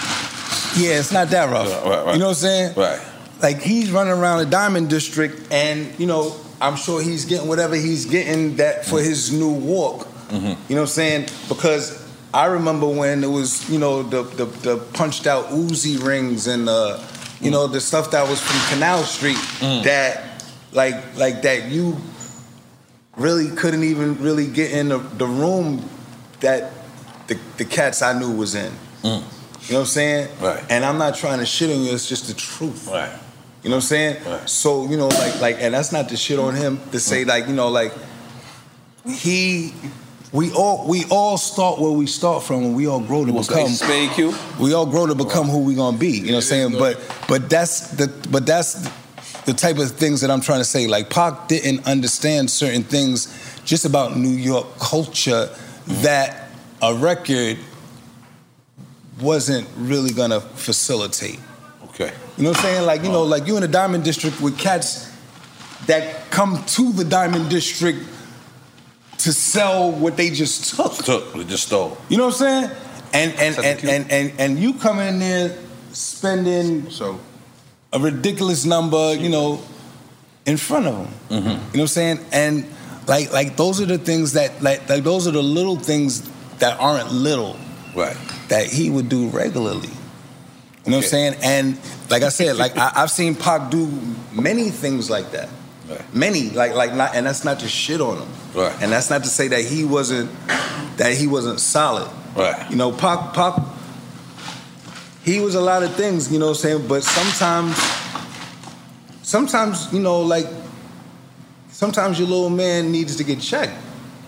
Yeah, 0.76 0.98
it's 0.98 1.12
not 1.12 1.28
that 1.30 1.50
rough. 1.50 1.68
Right, 1.68 1.84
right, 1.84 2.04
right. 2.04 2.12
You 2.14 2.18
know 2.20 2.26
what 2.26 2.30
I'm 2.32 2.34
saying? 2.36 2.74
Right. 2.76 3.00
Like 3.42 3.62
he's 3.62 3.90
running 3.90 4.12
around 4.12 4.40
the 4.40 4.46
Diamond 4.46 4.90
District, 4.90 5.50
and 5.50 5.98
you 5.98 6.06
know, 6.06 6.36
I'm 6.60 6.76
sure 6.76 7.00
he's 7.02 7.24
getting 7.24 7.48
whatever 7.48 7.74
he's 7.74 8.04
getting 8.04 8.56
that 8.56 8.84
for 8.84 9.00
his 9.00 9.32
new 9.32 9.50
walk. 9.50 10.06
Mm-hmm. 10.28 10.46
You 10.46 10.50
know 10.50 10.56
what 10.68 10.80
I'm 10.82 10.86
saying? 10.86 11.28
Because 11.48 12.09
I 12.32 12.46
remember 12.46 12.88
when 12.88 13.24
it 13.24 13.30
was, 13.30 13.68
you 13.68 13.78
know, 13.78 14.02
the 14.02 14.22
the, 14.22 14.44
the 14.44 14.76
punched 14.94 15.26
out 15.26 15.46
Uzi 15.46 16.02
rings 16.02 16.46
and 16.46 16.68
uh, 16.68 17.02
you 17.40 17.50
know, 17.50 17.66
the 17.66 17.80
stuff 17.80 18.10
that 18.12 18.28
was 18.28 18.40
from 18.40 18.74
Canal 18.74 19.02
Street 19.02 19.36
mm. 19.36 19.82
that 19.84 20.44
like 20.72 21.16
like 21.16 21.42
that 21.42 21.66
you 21.66 21.96
really 23.16 23.54
couldn't 23.56 23.82
even 23.82 24.16
really 24.22 24.46
get 24.46 24.70
in 24.70 24.88
the, 24.88 24.98
the 24.98 25.26
room 25.26 25.88
that 26.40 26.72
the, 27.26 27.38
the 27.58 27.64
cats 27.64 28.02
I 28.02 28.18
knew 28.18 28.32
was 28.32 28.54
in. 28.54 28.72
Mm. 29.02 29.02
You 29.02 29.10
know 29.10 29.20
what 29.20 29.80
I'm 29.80 29.86
saying? 29.86 30.28
Right. 30.40 30.64
And 30.70 30.84
I'm 30.84 30.98
not 30.98 31.14
trying 31.16 31.38
to 31.40 31.46
shit 31.46 31.70
on 31.70 31.82
you, 31.82 31.92
it's 31.92 32.08
just 32.08 32.28
the 32.28 32.34
truth. 32.34 32.88
Right. 32.88 33.10
You 33.62 33.68
know 33.68 33.76
what 33.76 33.82
I'm 33.82 33.88
saying? 33.88 34.24
Right. 34.24 34.48
So, 34.48 34.88
you 34.88 34.96
know, 34.96 35.08
like 35.08 35.40
like 35.40 35.56
and 35.60 35.74
that's 35.74 35.92
not 35.92 36.08
to 36.10 36.16
shit 36.16 36.38
on 36.38 36.54
him 36.54 36.80
to 36.92 37.00
say 37.00 37.24
mm. 37.24 37.28
like, 37.28 37.48
you 37.48 37.54
know, 37.54 37.68
like 37.68 37.92
he 39.06 39.74
we 40.32 40.52
all 40.52 40.86
we 40.86 41.04
all 41.10 41.36
start 41.36 41.80
where 41.80 41.90
we 41.90 42.06
start 42.06 42.42
from 42.42 42.64
and 42.64 42.76
we 42.76 42.86
all 42.86 43.00
grow 43.00 43.24
to 43.24 43.32
become 43.32 43.70
we 44.60 44.72
all 44.72 44.86
grow 44.86 45.06
to 45.06 45.14
become 45.14 45.48
who 45.48 45.60
we 45.64 45.74
gonna 45.74 45.98
be. 45.98 46.10
You 46.10 46.26
know 46.26 46.32
what 46.34 46.36
I'm 46.36 46.42
saying? 46.42 46.72
But 46.78 47.00
but 47.28 47.50
that's 47.50 47.90
the 47.92 48.06
but 48.30 48.46
that's 48.46 48.88
the 49.44 49.52
type 49.52 49.78
of 49.78 49.90
things 49.92 50.20
that 50.20 50.30
I'm 50.30 50.40
trying 50.40 50.60
to 50.60 50.64
say. 50.64 50.86
Like 50.86 51.10
Pac 51.10 51.48
didn't 51.48 51.86
understand 51.86 52.50
certain 52.50 52.84
things 52.84 53.36
just 53.64 53.84
about 53.84 54.16
New 54.16 54.28
York 54.28 54.78
culture 54.78 55.48
that 55.86 56.50
a 56.80 56.94
record 56.94 57.58
wasn't 59.20 59.68
really 59.76 60.12
gonna 60.12 60.40
facilitate. 60.40 61.40
Okay. 61.84 62.12
You 62.36 62.44
know 62.44 62.50
what 62.50 62.58
I'm 62.58 62.64
saying? 62.64 62.86
Like, 62.86 63.02
you 63.02 63.10
know, 63.10 63.22
like 63.24 63.46
you 63.46 63.56
in 63.56 63.62
the 63.62 63.68
Diamond 63.68 64.04
District 64.04 64.40
with 64.40 64.58
cats 64.58 65.12
that 65.86 66.30
come 66.30 66.64
to 66.64 66.92
the 66.92 67.04
Diamond 67.04 67.50
District 67.50 67.98
to 69.20 69.32
sell 69.32 69.92
what 69.92 70.16
they 70.16 70.30
just 70.30 70.74
took. 70.76 70.92
Took, 70.94 71.32
they 71.34 71.44
just 71.44 71.66
stole. 71.66 71.96
You 72.08 72.16
know 72.16 72.26
what 72.26 72.40
I'm 72.40 72.68
saying? 72.68 72.70
And 73.12 73.32
and 73.34 73.58
and, 73.58 73.84
and, 73.84 74.10
and, 74.10 74.40
and 74.40 74.58
you 74.58 74.74
come 74.74 74.98
in 74.98 75.18
there 75.18 75.56
spending 75.92 76.90
so 76.90 77.18
a 77.92 77.98
ridiculous 77.98 78.64
number, 78.64 79.14
you 79.14 79.28
know, 79.28 79.60
in 80.46 80.56
front 80.56 80.86
of 80.86 80.94
them. 80.96 81.40
Mm-hmm. 81.40 81.48
You 81.48 81.54
know 81.54 81.58
what 81.58 81.80
I'm 81.80 81.86
saying? 81.88 82.20
And 82.32 82.66
like 83.06 83.32
like 83.32 83.56
those 83.56 83.80
are 83.80 83.86
the 83.86 83.98
things 83.98 84.32
that 84.34 84.62
like 84.62 84.88
like 84.88 85.04
those 85.04 85.26
are 85.26 85.32
the 85.32 85.42
little 85.42 85.76
things 85.76 86.28
that 86.58 86.78
aren't 86.80 87.12
little. 87.12 87.56
Right. 87.94 88.16
That 88.48 88.66
he 88.66 88.90
would 88.90 89.08
do 89.08 89.28
regularly. 89.28 89.88
You 90.84 90.92
know 90.92 90.98
what 90.98 91.04
I'm 91.04 91.10
saying? 91.10 91.34
And 91.42 91.78
like 92.08 92.22
I 92.22 92.30
said, 92.30 92.56
like 92.56 92.76
I, 92.76 92.92
I've 92.94 93.10
seen 93.10 93.34
Pac 93.34 93.70
do 93.70 93.86
many 94.32 94.70
things 94.70 95.10
like 95.10 95.32
that. 95.32 95.48
Many, 96.12 96.50
like 96.50 96.74
like 96.74 96.94
not, 96.94 97.14
and 97.14 97.26
that's 97.26 97.44
not 97.44 97.60
to 97.60 97.68
shit 97.68 98.00
on 98.00 98.18
him. 98.18 98.28
Right. 98.54 98.74
And 98.80 98.92
that's 98.92 99.10
not 99.10 99.24
to 99.24 99.28
say 99.28 99.48
that 99.48 99.64
he 99.64 99.84
wasn't 99.84 100.30
that 100.96 101.16
he 101.16 101.26
wasn't 101.26 101.60
solid. 101.60 102.08
Right. 102.36 102.70
You 102.70 102.76
know, 102.76 102.92
Pac 102.92 103.34
Pac 103.34 103.60
he 105.22 105.40
was 105.40 105.54
a 105.54 105.60
lot 105.60 105.82
of 105.82 105.94
things, 105.94 106.32
you 106.32 106.38
know 106.38 106.46
what 106.46 106.56
I'm 106.56 106.62
saying? 106.62 106.88
But 106.88 107.02
sometimes 107.02 107.76
sometimes, 109.22 109.92
you 109.92 110.00
know, 110.00 110.20
like 110.22 110.46
sometimes 111.68 112.18
your 112.18 112.28
little 112.28 112.50
man 112.50 112.90
needs 112.90 113.16
to 113.16 113.24
get 113.24 113.40
checked. 113.40 113.72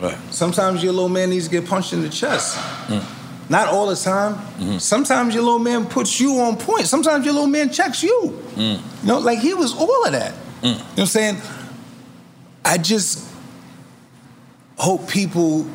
Right. 0.01 0.17
Sometimes 0.31 0.83
your 0.83 0.93
little 0.93 1.09
man 1.09 1.31
needs 1.31 1.47
to 1.47 1.51
get 1.51 1.67
punched 1.67 1.93
in 1.93 2.03
the 2.03 2.09
chest. 2.09 2.57
Mm. 2.89 3.05
Not 3.49 3.69
all 3.69 3.87
the 3.87 3.97
time. 3.97 4.35
Mm-hmm. 4.35 4.79
Sometimes 4.79 5.35
your 5.35 5.45
little 5.45 5.59
man 5.59 5.87
puts 5.87 6.19
you 6.21 6.41
on 6.41 6.57
point. 6.57 6.87
Sometimes 6.87 7.25
your 7.25 7.35
little 7.35 7.49
man 7.49 7.71
checks 7.71 8.03
you. 8.03 8.41
Mm. 8.55 9.03
You 9.03 9.09
know, 9.09 9.19
like 9.19 9.39
he 9.39 9.55
was 9.55 9.75
all 9.75 10.07
of 10.07 10.13
that. 10.13 10.35
You 10.63 10.71
know 10.71 10.79
what 10.79 10.99
I'm 10.99 11.07
saying? 11.07 11.37
I 12.65 12.79
just 12.79 13.29
hope 14.77 15.09
people 15.09 15.67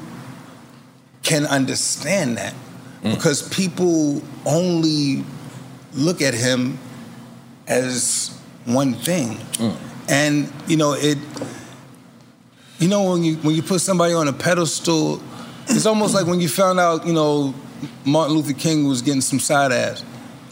can 1.24 1.46
understand 1.46 2.38
that 2.38 2.54
mm. 3.02 3.14
because 3.14 3.48
people 3.50 4.22
only 4.46 5.24
look 5.94 6.22
at 6.22 6.34
him 6.34 6.78
as 7.68 8.38
one 8.66 8.94
thing. 8.94 9.36
Mm. 9.36 9.76
And 10.10 10.54
you 10.68 10.78
know, 10.78 10.94
it 10.94 11.18
you 12.80 12.88
know 12.88 13.12
when 13.12 13.24
you 13.24 13.36
when 13.38 13.56
you 13.56 13.64
put 13.64 13.82
somebody 13.82 14.14
on 14.14 14.28
a 14.30 14.34
pedestal, 14.34 15.22
it's 15.68 15.86
almost 15.86 16.14
like 16.14 16.28
when 16.28 16.40
you 16.40 16.48
found 16.48 16.80
out, 16.80 17.06
you 17.06 17.14
know, 17.14 17.54
Martin 18.06 18.36
Luther 18.36 18.54
King 18.54 18.88
was 18.88 19.02
getting 19.02 19.22
some 19.22 19.40
side 19.40 19.74
ass. 19.74 20.04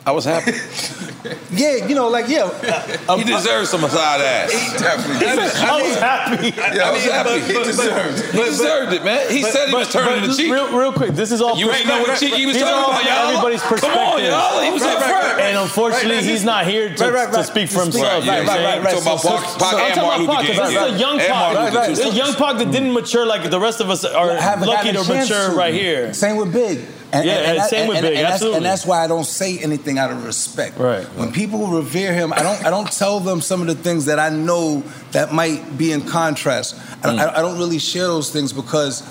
I 0.07 0.11
was 0.11 0.23
happy. 0.23 0.51
yeah, 1.51 1.87
you 1.87 1.95
know, 1.95 2.09
like 2.09 2.27
yeah, 2.29 2.45
he 2.61 3.07
um, 3.09 3.19
deserves 3.21 3.69
some 3.71 3.81
side 3.89 4.21
ass. 4.21 4.51
He 4.51 4.77
definitely 4.77 5.25
I 5.27 5.35
does. 5.35 5.81
was 5.81 5.97
happy. 5.99 6.61
I 6.61 6.91
was 6.91 7.03
happy. 7.05 7.39
He 7.41 7.63
deserved 7.63 8.19
it. 8.19 8.31
He 8.35 8.43
deserved 8.43 8.93
it, 8.93 9.03
man. 9.03 9.31
He 9.31 9.41
said 9.41 9.69
he 9.69 9.73
was 9.73 9.91
turning 9.91 10.29
the 10.29 10.35
cheek. 10.35 10.51
Real, 10.51 10.77
real 10.77 10.93
quick, 10.93 11.11
this 11.13 11.31
is 11.31 11.41
all. 11.41 11.57
You 11.57 11.71
ain't 11.71 11.87
know 11.87 12.01
what 12.01 12.19
cheek 12.19 12.35
he 12.35 12.45
was 12.45 12.55
talking 12.55 12.83
about, 12.83 13.03
y'all. 13.03 13.29
Everybody's 13.29 13.61
Come 13.63 13.97
on, 13.97 14.23
y'all. 14.23 14.61
He 14.61 14.69
was 14.69 14.83
up 14.83 15.01
front. 15.01 15.39
And 15.41 15.57
unfortunately, 15.57 16.23
he's 16.23 16.43
not 16.43 16.67
here 16.67 16.93
to, 16.93 17.03
Right, 17.03 17.13
right, 17.25 17.33
to 17.33 17.43
speak 17.43 17.69
for 17.69 17.81
himself. 17.81 18.05
right, 18.05 18.41
you 18.41 18.45
know 18.45 18.47
right, 18.47 18.47
right, 18.47 18.83
right. 18.83 19.03
Talking 19.03 19.07
about 19.07 19.21
So- 19.21 19.37
Pac- 19.37 19.59
Pac 19.59 19.73
and 19.73 19.81
I'm 19.81 19.91
talking 19.91 20.05
Martin 20.05 20.05
about 20.05 20.19
Luther 20.19 20.31
Pac, 20.33 20.45
King. 20.45 20.55
'cause 20.55 20.69
this 20.69 20.81
is 20.81 20.95
a 20.95 20.99
young 20.99 21.19
And 21.19 21.33
Pac. 21.73 21.87
This 21.87 21.99
is 21.99 22.05
a 22.05 22.15
young 22.15 22.33
Pac 22.35 22.57
that 22.59 22.71
didn't 22.71 22.93
mature 22.93 23.25
like 23.25 23.49
the 23.49 23.59
rest 23.59 23.81
of 23.81 23.89
us 23.89 24.05
are 24.05 24.27
lucky 24.59 24.91
to 24.91 25.03
mature 25.03 25.55
right 25.55 25.73
here. 25.73 26.13
Same 26.13 26.35
with 26.37 26.53
Big. 26.53 26.85
Yeah, 27.23 27.33
and 27.49 27.59
that- 27.59 27.69
same 27.69 27.87
with 27.87 28.01
Big, 28.01 28.05
and 28.13 28.17
that's- 28.17 28.33
absolutely. 28.33 28.57
And 28.57 28.65
that's 28.65 28.85
why 28.85 29.03
I 29.03 29.07
don't 29.07 29.25
say 29.25 29.57
anything 29.59 29.97
out 29.97 30.11
of 30.11 30.25
respect. 30.25 30.77
Right. 30.77 31.03
When 31.15 31.31
people 31.31 31.67
revere 31.67 32.13
him, 32.13 32.33
I 32.33 32.41
don't. 32.41 32.65
I 32.65 32.69
don't 32.69 32.91
tell 32.91 33.19
them 33.19 33.41
some 33.41 33.61
of 33.61 33.67
the 33.67 33.75
things 33.75 34.05
that 34.05 34.19
I 34.19 34.29
know 34.29 34.83
that 35.11 35.33
might 35.33 35.77
be 35.77 35.91
in 35.91 36.01
contrast. 36.01 36.75
I, 37.03 37.07
Mm. 37.09 37.19
I, 37.19 37.37
I 37.37 37.41
don't 37.41 37.57
really 37.57 37.79
share 37.79 38.07
those 38.07 38.29
things 38.31 38.51
because 38.51 39.03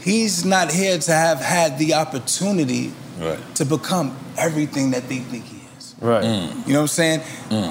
he's 0.00 0.44
not 0.44 0.72
here 0.72 0.98
to 0.98 1.12
have 1.12 1.40
had 1.40 1.78
the 1.78 1.94
opportunity 1.94 2.92
Right. 3.20 3.38
to 3.56 3.64
become 3.64 4.16
everything 4.36 4.90
that 4.92 5.08
they 5.08 5.18
think 5.18 5.44
he 5.46 5.60
is. 5.78 5.94
Right. 6.00 6.24
You 6.24 6.72
know 6.72 6.80
what 6.80 6.80
I'm 6.82 6.88
saying? 6.88 7.20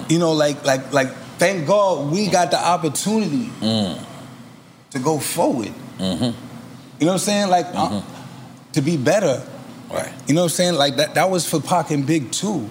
You 0.09 0.19
know, 0.19 0.31
like 0.31 0.65
like 0.65 0.91
like. 0.93 1.09
Thank 1.37 1.67
God 1.67 2.09
we 2.11 2.25
got 2.29 2.49
the 2.49 2.57
opportunity 2.59 3.51
to 3.61 4.99
go 5.03 5.19
forward. 5.19 5.71
Mm-hmm. 5.99 6.23
You 6.23 7.05
know 7.05 7.07
what 7.07 7.11
I'm 7.13 7.19
saying? 7.19 7.49
Like 7.49 7.67
uh, 7.73 8.01
to 8.73 8.81
be 8.81 8.97
better. 8.97 9.43
Right. 9.89 10.11
You 10.27 10.33
know 10.35 10.41
what 10.41 10.45
I'm 10.51 10.55
saying? 10.55 10.73
Like 10.75 10.97
that 10.97 11.15
that 11.15 11.29
was 11.29 11.49
for 11.49 11.59
Pac 11.61 11.91
and 11.91 12.05
Big 12.05 12.31
too. 12.31 12.67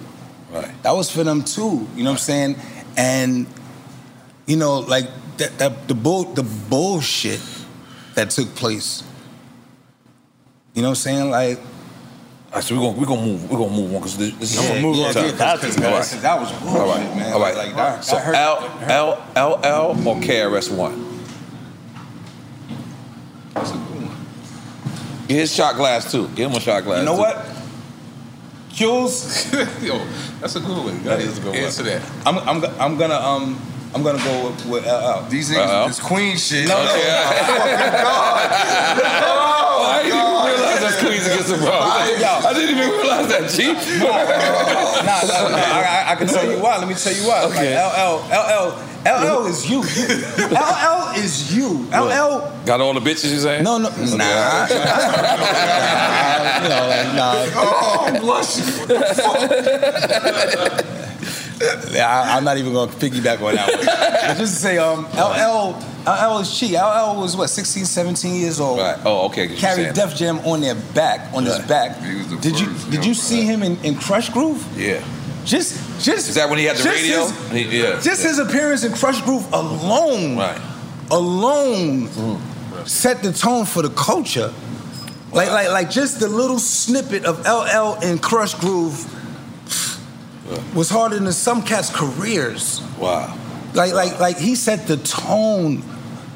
Right. 0.51 0.71
That 0.83 0.91
was 0.95 1.09
for 1.09 1.23
them 1.23 1.43
too. 1.43 1.87
You 1.95 2.03
know 2.03 2.11
what 2.11 2.19
I'm 2.19 2.23
saying? 2.23 2.55
And 2.95 3.47
you 4.45 4.55
know, 4.55 4.79
like 4.79 5.07
that, 5.37 5.57
that 5.57 5.87
the 5.87 5.93
bull 5.95 6.23
the 6.25 6.43
bullshit 6.43 7.41
that 8.15 8.29
took 8.29 8.53
place. 8.55 9.03
You 10.73 10.81
know 10.83 10.89
what 10.89 10.91
I'm 10.91 10.95
saying? 11.01 11.31
Like 11.31 11.57
All 11.59 12.53
right, 12.55 12.63
so 12.63 12.75
we're 12.75 12.81
gonna 12.81 12.97
we're 12.99 13.05
gonna 13.07 13.25
move 13.25 13.51
we're 13.51 13.57
gonna 13.57 13.71
move 13.75 13.93
on 13.95 13.99
because 14.01 14.17
this, 14.17 14.33
this 14.35 14.55
is 14.55 14.63
Yeah, 14.63 14.75
yeah, 14.75 15.11
time. 15.11 15.25
yeah, 15.25 15.57
'cause- 15.57 15.75
'cause 15.75 15.77
All 15.83 15.91
right. 15.91 16.03
that- 16.05 16.21
that 16.21 16.39
was 16.39 16.51
bullshit, 16.53 16.81
all 16.81 16.87
right. 16.87 17.15
man. 17.15 17.33
All 17.33 17.39
right. 17.41 17.55
Like, 17.57 17.75
that- 17.75 18.03
so 18.05 18.15
that 18.15 18.23
hurt- 18.25 18.35
L 18.35 18.71
L 18.87 19.23
L 19.35 19.59
L 19.63 20.07
or 20.07 20.15
KRS 20.21 20.69
One. 20.69 21.03
Get 25.27 25.37
his 25.37 25.53
shot 25.53 25.75
glass 25.75 26.11
too. 26.11 26.27
Get 26.29 26.49
him 26.49 26.55
a 26.55 26.59
shot 26.59 26.83
glass. 26.83 26.99
You 26.99 27.05
know 27.05 27.15
too. 27.15 27.21
what? 27.21 27.45
Jules, 28.71 29.51
yo, 29.81 29.97
that's 30.39 30.55
a 30.55 30.59
good 30.59 30.85
one. 30.85 31.03
That 31.03 31.19
is 31.19 31.39
a 31.39 31.41
good 31.41 31.49
one. 31.49 31.57
Answer 31.57 31.83
that. 31.83 32.01
I'm, 32.27 32.37
I'm, 32.37 32.63
I'm 32.79 32.97
gonna 32.97 33.15
um, 33.15 33.59
I'm 33.95 34.03
gonna 34.03 34.23
go 34.23 34.47
with, 34.47 34.65
with 34.65 34.85
LL. 34.85 35.27
These 35.29 35.49
niggas, 35.51 35.87
this 35.87 35.99
queen 35.99 36.37
shit. 36.37 36.67
No, 36.67 36.75
oh, 36.77 36.83
no. 36.83 36.91
Okay. 36.91 38.03
Oh, 39.79 39.85
I 39.85 40.01
didn't 40.01 40.17
even 40.17 40.33
realize 40.49 40.81
that's 40.81 40.97
Queens 41.01 41.25
against 41.27 41.49
the 41.49 41.57
Bronx. 41.57 41.85
I 41.85 42.53
didn't 42.53 42.77
even 42.77 42.89
realize 42.89 43.27
that, 43.29 43.49
G. 43.51 43.57
nah, 44.01 44.17
nah, 45.05 45.49
nah, 45.49 45.57
I, 45.57 46.05
I, 46.07 46.11
I 46.11 46.15
can 46.15 46.27
tell 46.27 46.49
you 46.49 46.57
why. 46.59 46.77
Let 46.77 46.87
me 46.87 46.95
tell 46.95 47.13
you 47.13 47.27
why. 47.27 47.45
Okay. 47.45 47.75
Like 47.77 47.93
LL, 47.93 48.25
LL, 48.33 48.73
LL 49.05 49.45
is 49.45 49.69
you. 49.69 49.81
LL 50.49 51.13
is 51.15 51.55
you. 51.55 51.85
LL. 51.91 52.51
Got 52.65 52.81
all 52.81 52.93
the 52.93 52.99
bitches 52.99 53.31
you 53.31 53.39
saying? 53.39 53.63
No, 53.63 53.77
no, 53.77 53.89
nah. 53.89 53.95
you 53.95 54.07
know, 56.69 56.87
like, 56.89 57.13
nah. 57.15 57.45
Oh, 57.55 58.05
I'm 58.07 58.19
blushing. 58.19 58.65
Yeah, 61.91 62.07
I, 62.07 62.37
I'm 62.37 62.43
not 62.43 62.57
even 62.57 62.73
gonna 62.73 62.91
piggyback 62.91 63.41
on 63.41 63.55
that 63.55 63.67
one. 64.27 64.37
Just 64.37 64.53
to 64.55 64.59
say, 64.59 64.77
um, 64.77 65.05
LL, 65.15 65.73
LL 66.05 66.39
is 66.39 66.57
cheap. 66.57 66.71
LL 66.73 67.19
was 67.19 67.35
what, 67.35 67.49
16, 67.49 67.85
17 67.85 68.35
years 68.35 68.59
old. 68.59 68.79
Right. 68.79 68.97
Oh, 69.05 69.25
okay. 69.27 69.47
Carried 69.55 69.93
Def 69.93 70.15
Jam 70.15 70.39
on 70.39 70.61
their 70.61 70.75
back, 70.93 71.33
on 71.33 71.45
his 71.45 71.57
back. 71.59 71.99
Did 72.41 72.59
you 72.59 72.67
did 72.91 73.05
you 73.05 73.13
see 73.13 73.41
him 73.43 73.63
in, 73.63 73.77
in 73.83 73.95
Krush 73.95 74.31
Groove? 74.31 74.63
Yeah. 74.77 75.03
Just 75.45 75.77
just 76.03 76.29
Is 76.29 76.35
that 76.35 76.49
when 76.49 76.59
he 76.59 76.65
had 76.65 76.75
the 76.77 76.89
radio? 76.89 77.25
his- 77.25 77.51
He- 77.71 77.81
yeah. 77.81 77.99
Just 78.01 78.21
his 78.23 78.37
appearance 78.37 78.83
in 78.83 78.91
Krush 78.91 79.23
Groove 79.23 79.51
alone, 79.53 80.37
Right. 80.37 80.59
alone, 81.09 82.09
set 82.85 83.23
the 83.23 83.31
tone 83.33 83.65
for 83.65 83.81
the 83.81 83.89
culture. 83.89 84.53
Like 85.33 85.49
like 85.51 85.69
like 85.69 85.89
just 85.89 86.19
the 86.19 86.27
little 86.27 86.59
snippet 86.59 87.25
of 87.25 87.39
LL 87.45 87.95
in 88.01 88.17
Krush 88.19 88.57
Groove 88.59 89.05
was 90.73 90.89
harder 90.89 91.19
than 91.19 91.31
some 91.31 91.61
cats' 91.63 91.89
careers. 91.93 92.81
Wow. 92.99 93.37
Like 93.73 93.93
like 93.93 94.19
like 94.19 94.37
he 94.37 94.55
set 94.55 94.87
the 94.87 94.97
tone 94.97 95.81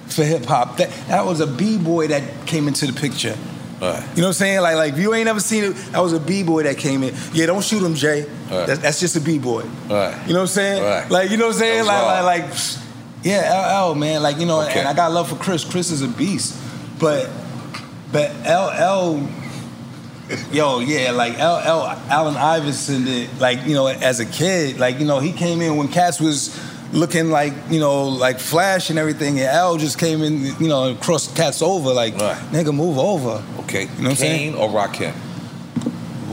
for 0.07 0.23
hip 0.23 0.45
hop. 0.45 0.77
That 0.77 0.89
that 1.07 1.25
was 1.25 1.39
a 1.39 1.47
b 1.47 1.77
boy 1.77 2.07
that 2.07 2.45
came 2.45 2.67
into 2.67 2.85
the 2.88 2.93
picture. 2.93 3.38
Right. 3.81 3.99
You 4.15 4.21
know 4.21 4.27
what 4.27 4.27
I'm 4.27 4.33
saying? 4.33 4.61
Like 4.61 4.75
like 4.75 4.93
if 4.93 4.99
you 4.99 5.13
ain't 5.13 5.27
ever 5.27 5.39
seen 5.39 5.63
it, 5.63 5.71
that 5.91 5.99
was 5.99 6.13
a 6.13 6.19
b 6.19 6.43
boy 6.43 6.63
that 6.63 6.77
came 6.77 7.01
in. 7.03 7.15
Yeah, 7.33 7.45
don't 7.47 7.63
shoot 7.63 7.81
him, 7.81 7.95
Jay. 7.95 8.23
Right. 8.23 8.67
That's, 8.67 8.79
that's 8.79 8.99
just 8.99 9.15
a 9.15 9.21
b 9.21 9.39
boy. 9.39 9.63
Right. 9.89 10.21
You 10.27 10.33
know 10.33 10.39
what 10.39 10.41
I'm 10.41 10.47
saying? 10.47 10.83
Right. 10.83 11.09
Like 11.09 11.31
you 11.31 11.38
know 11.38 11.47
what 11.47 11.55
I'm 11.55 11.59
saying? 11.59 11.85
That 11.85 12.23
Like 12.23 12.41
like 12.43 12.49
like 12.49 12.59
yeah, 13.23 13.79
LL 13.85 13.95
man. 13.95 14.21
Like 14.21 14.38
you 14.38 14.45
know, 14.45 14.61
Okay. 14.63 14.79
and 14.79 14.88
I 14.88 14.93
got 14.93 15.11
love 15.11 15.29
for 15.29 15.35
Chris. 15.35 15.63
Chris 15.63 15.89
is 15.91 16.01
a 16.01 16.07
beast, 16.07 16.59
but 16.99 17.29
but 18.11 18.31
LL. 18.45 19.27
Yo, 20.51 20.79
yeah, 20.79 21.11
like 21.11 21.37
LL 21.37 21.87
Allen 22.09 22.35
Iverson 22.35 23.05
did, 23.05 23.39
like, 23.39 23.65
you 23.65 23.73
know, 23.73 23.87
as 23.87 24.19
a 24.19 24.25
kid, 24.25 24.79
like, 24.79 24.99
you 24.99 25.05
know, 25.05 25.19
he 25.19 25.31
came 25.31 25.61
in 25.61 25.75
when 25.77 25.87
Cats 25.87 26.19
was 26.19 26.57
looking 26.93 27.29
like, 27.29 27.53
you 27.69 27.79
know, 27.79 28.03
like 28.07 28.39
Flash 28.39 28.89
and 28.89 28.99
everything, 28.99 29.39
and 29.39 29.47
L 29.47 29.77
just 29.77 29.97
came 29.99 30.21
in, 30.23 30.43
you 30.59 30.67
know, 30.67 30.89
and 30.89 30.99
crossed 31.01 31.35
Cats 31.35 31.61
over, 31.61 31.93
like, 31.93 32.15
nigga, 32.15 32.73
move 32.73 32.97
over. 32.97 33.43
Okay. 33.59 33.83
You 33.83 33.87
know 33.87 34.03
what 34.03 34.09
I'm 34.09 34.15
saying? 34.15 34.55
Or 34.55 34.69
Rakim? 34.69 35.13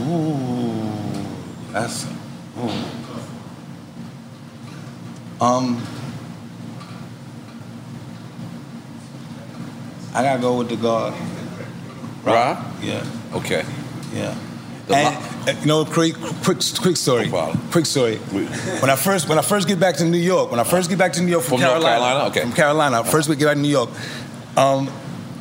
Ooh, 0.07 1.71
that's. 1.71 2.05
Ooh. 2.57 2.69
Um, 5.41 5.81
I 10.13 10.21
gotta 10.23 10.41
go 10.41 10.57
with 10.57 10.69
the 10.69 10.75
guard. 10.75 11.13
Rob? 12.23 12.57
Yeah. 12.81 13.05
Okay. 13.33 13.63
Yeah. 14.13 14.35
And, 14.91 15.47
uh, 15.47 15.51
you 15.61 15.67
know, 15.67 15.85
quick, 15.85 16.15
quick, 16.15 16.57
quick 16.81 16.97
story. 16.97 17.29
quick 17.71 17.85
story. 17.85 18.17
When 18.17 18.89
I 18.89 18.95
first, 18.95 19.29
when 19.29 19.37
I 19.37 19.43
first 19.43 19.67
get 19.67 19.79
back 19.79 19.97
to 19.97 20.05
New 20.05 20.17
York, 20.17 20.49
when 20.49 20.59
I 20.59 20.63
first 20.63 20.89
get 20.89 20.97
back 20.97 21.13
to 21.13 21.21
New 21.21 21.31
York 21.31 21.43
from, 21.43 21.59
From 21.59 21.67
North 21.67 21.83
Carolina, 21.83 21.99
Carolina? 21.99 22.29
Okay. 22.29 22.41
from 22.41 22.53
Carolina, 22.53 23.03
first 23.03 23.29
we 23.29 23.35
get 23.35 23.45
back 23.45 23.55
to 23.55 23.61
New 23.61 23.69
York, 23.69 23.89
um, 24.57 24.89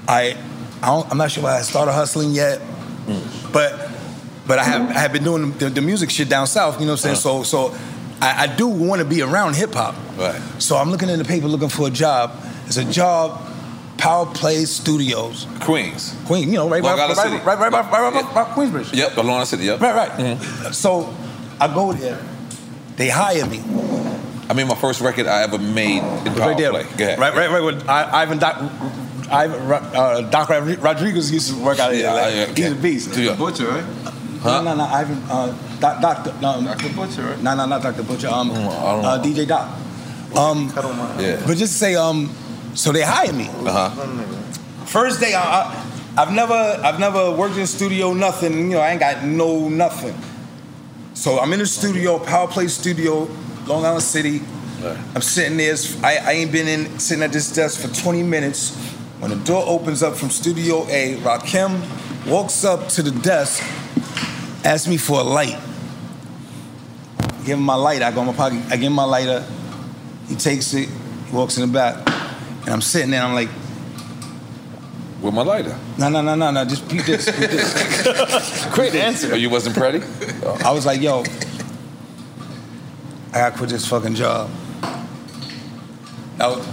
I, 0.07 0.37
I 0.83 0.87
don't, 0.87 1.11
I'm 1.11 1.17
not 1.17 1.31
sure 1.31 1.43
if 1.45 1.49
I 1.49 1.63
started 1.63 1.93
hustling 1.93 2.33
yet, 2.33 2.61
but, 3.53 3.91
but 4.47 4.59
I 4.59 4.65
have, 4.65 4.91
I 4.91 4.99
have 5.01 5.13
been 5.15 5.25
doing 5.25 5.53
the, 5.53 5.71
the 5.71 5.81
music 5.81 6.11
shit 6.11 6.29
down 6.29 6.47
south. 6.47 6.79
You 6.79 6.87
know 6.87 6.93
what 6.93 7.07
I'm 7.07 7.17
saying? 7.17 7.17
So, 7.17 7.43
so 7.43 7.75
I, 8.21 8.45
I 8.45 8.55
do 8.55 8.69
want 8.69 9.01
to 9.01 9.07
be 9.07 9.23
around 9.23 9.57
hip 9.57 9.73
hop. 9.73 9.95
Right. 10.19 10.39
So 10.59 10.77
I'm 10.77 10.91
looking 10.91 11.09
in 11.09 11.19
the 11.19 11.25
paper 11.25 11.47
looking 11.47 11.71
for 11.71 11.87
a 11.87 11.91
job. 11.91 12.37
It's 12.67 12.77
a 12.77 12.85
job, 12.85 13.41
Power 13.99 14.27
Play 14.27 14.65
Studios. 14.65 15.47
Queens. 15.61 16.15
Queen, 16.27 16.49
you 16.49 16.55
know, 16.55 16.69
right, 16.69 16.83
Long 16.83 16.97
by, 16.97 17.03
Island 17.03 17.19
right, 17.19 17.25
City. 17.31 17.37
right, 17.45 17.59
right, 17.59 17.73
right, 17.73 17.91
right, 17.93 18.13
right, 18.15 18.35
right, 18.35 18.47
Queensbridge. 18.55 18.95
Yep, 18.95 19.17
Long 19.17 19.31
Island 19.31 19.49
City, 19.49 19.65
yep. 19.65 19.81
Right, 19.81 19.95
right. 20.19 20.75
So 20.75 21.15
I 21.61 21.67
go 21.73 21.93
there. 21.93 22.19
They 22.97 23.09
hire 23.09 23.47
me. 23.47 23.61
I 24.51 24.55
mean, 24.55 24.67
my 24.67 24.75
first 24.77 25.01
record 25.01 25.27
I 25.27 25.43
ever 25.43 25.59
made 25.59 25.99
in 25.99 26.35
Power 26.35 26.49
right 26.49 26.57
there. 26.57 26.71
Play. 26.71 26.85
Go 26.97 27.05
ahead. 27.05 27.19
Right, 27.19 27.35
right, 27.35 27.51
right. 27.51 27.63
With 27.63 27.89
I, 27.89 28.23
Ivan 28.23 28.39
Doc, 28.39 28.57
Ivan, 29.31 29.61
uh, 29.73 30.21
Doc 30.31 30.49
Rodriguez 30.49 31.31
used 31.31 31.51
to 31.53 31.63
work 31.63 31.79
out 31.79 31.91
there. 31.91 32.01
Yeah, 32.01 32.13
like, 32.15 32.57
yeah, 32.57 32.65
He's 32.69 32.73
a 32.73 32.81
beast. 32.81 33.17
Yeah. 33.17 33.35
Butcher, 33.37 33.69
right? 33.69 33.85
Huh? 34.41 34.63
No, 34.63 34.75
no, 34.75 34.77
no. 34.77 34.85
Ivan, 34.85 35.23
uh, 35.29 35.79
Doc, 35.81 36.01
Doctor, 36.01 36.33
no, 36.41 36.63
Dr. 36.63 36.95
Butcher, 36.95 37.23
right? 37.23 37.43
no, 37.43 37.55
no, 37.57 37.67
not 37.67 37.83
Doctor 37.83 38.03
Butcher. 38.05 38.29
Um, 38.29 38.49
don't 38.49 38.59
uh, 39.05 39.23
DJ 39.23 39.47
Doc. 39.47 39.69
Um, 40.37 40.73
Yeah. 41.19 41.43
but 41.47 41.57
just 41.57 41.73
to 41.73 41.79
say, 41.79 41.95
um, 41.97 42.31
so 42.79 42.93
they 42.93 43.03
hire 43.03 43.33
me. 43.33 43.49
Uh 43.49 43.91
huh. 43.91 44.87
First 44.87 45.21
day, 45.21 45.35
I, 45.35 45.75
I've 46.17 46.33
never, 46.33 46.55
I've 46.55 47.01
never 47.01 47.33
worked 47.33 47.57
in 47.57 47.67
studio, 47.67 48.13
nothing. 48.15 48.53
You 48.57 48.77
know, 48.77 48.81
I 48.81 48.91
ain't 48.91 49.01
got 49.01 49.25
no 49.25 49.69
nothing. 49.69 50.15
So 51.15 51.41
I'm 51.41 51.53
in 51.53 51.59
the 51.59 51.67
studio, 51.67 52.21
Power 52.21 52.47
Play 52.47 52.69
Studio, 52.69 53.29
Long 53.67 53.85
Island 53.85 54.05
City. 54.05 54.41
I'm 55.15 55.23
sitting 55.23 55.57
there. 55.57 55.75
I, 56.05 56.19
I 56.19 56.33
ain't 56.35 56.53
been 56.53 56.69
in 56.69 57.01
sitting 57.01 57.25
at 57.25 57.33
this 57.33 57.53
desk 57.53 57.81
for 57.81 57.93
20 57.93 58.23
minutes. 58.23 58.77
When 59.19 59.33
the 59.33 59.45
door 59.45 59.65
opens 59.67 60.05
up 60.05 60.15
from 60.15 60.31
Studio 60.31 60.87
A, 60.89 61.17
Rakim 61.17 61.83
walks 62.31 62.65
up 62.65 62.89
to 62.91 63.03
the 63.03 63.11
desk, 63.11 63.61
asks 64.65 64.87
me 64.87 64.97
for 64.97 65.19
a 65.19 65.25
light. 65.25 65.59
I 67.19 67.43
Give 67.45 67.59
him 67.59 67.65
my 67.65 67.75
light. 67.75 68.03
I 68.03 68.13
go 68.13 68.21
in 68.21 68.29
my 68.29 68.33
pocket. 68.33 68.63
I 68.71 68.77
give 68.77 68.87
him 68.87 68.93
my 68.93 69.03
lighter. 69.03 69.45
He 70.29 70.37
takes 70.37 70.73
it. 70.75 70.89
He 70.89 71.37
walks 71.37 71.59
in 71.59 71.67
the 71.67 71.73
back, 71.73 72.05
and 72.69 72.75
I'm 72.75 72.83
sitting 72.83 73.11
there. 73.11 73.23
I'm 73.23 73.33
like, 73.33 73.49
With 75.23 75.33
my 75.33 75.41
lighter. 75.41 75.75
no, 75.97 76.11
no, 76.11 76.21
no, 76.21 76.35
no, 76.35 76.51
no. 76.51 76.67
Just 76.67 76.87
beat 76.87 77.07
this. 77.07 77.25
Beat 77.25 77.49
this. 77.49 78.67
Great 78.75 78.95
answer. 78.95 79.33
Oh, 79.33 79.37
you 79.37 79.49
wasn't 79.49 79.75
ready? 79.79 80.03
I 80.63 80.71
was 80.71 80.85
like, 80.85 81.01
yo, 81.01 81.21
I 83.33 83.39
gotta 83.39 83.57
quit 83.57 83.71
this 83.71 83.87
fucking 83.87 84.17
job. 84.17 84.51
I 86.39 86.47
was, 86.47 86.69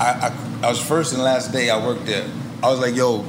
I, 0.00 0.10
I, 0.10 0.66
I 0.66 0.68
was 0.68 0.80
first 0.82 1.12
and 1.12 1.22
last 1.22 1.52
day 1.52 1.70
I 1.70 1.78
worked 1.86 2.06
there. 2.06 2.28
I 2.60 2.68
was 2.68 2.80
like, 2.80 2.96
yo, 2.96 3.24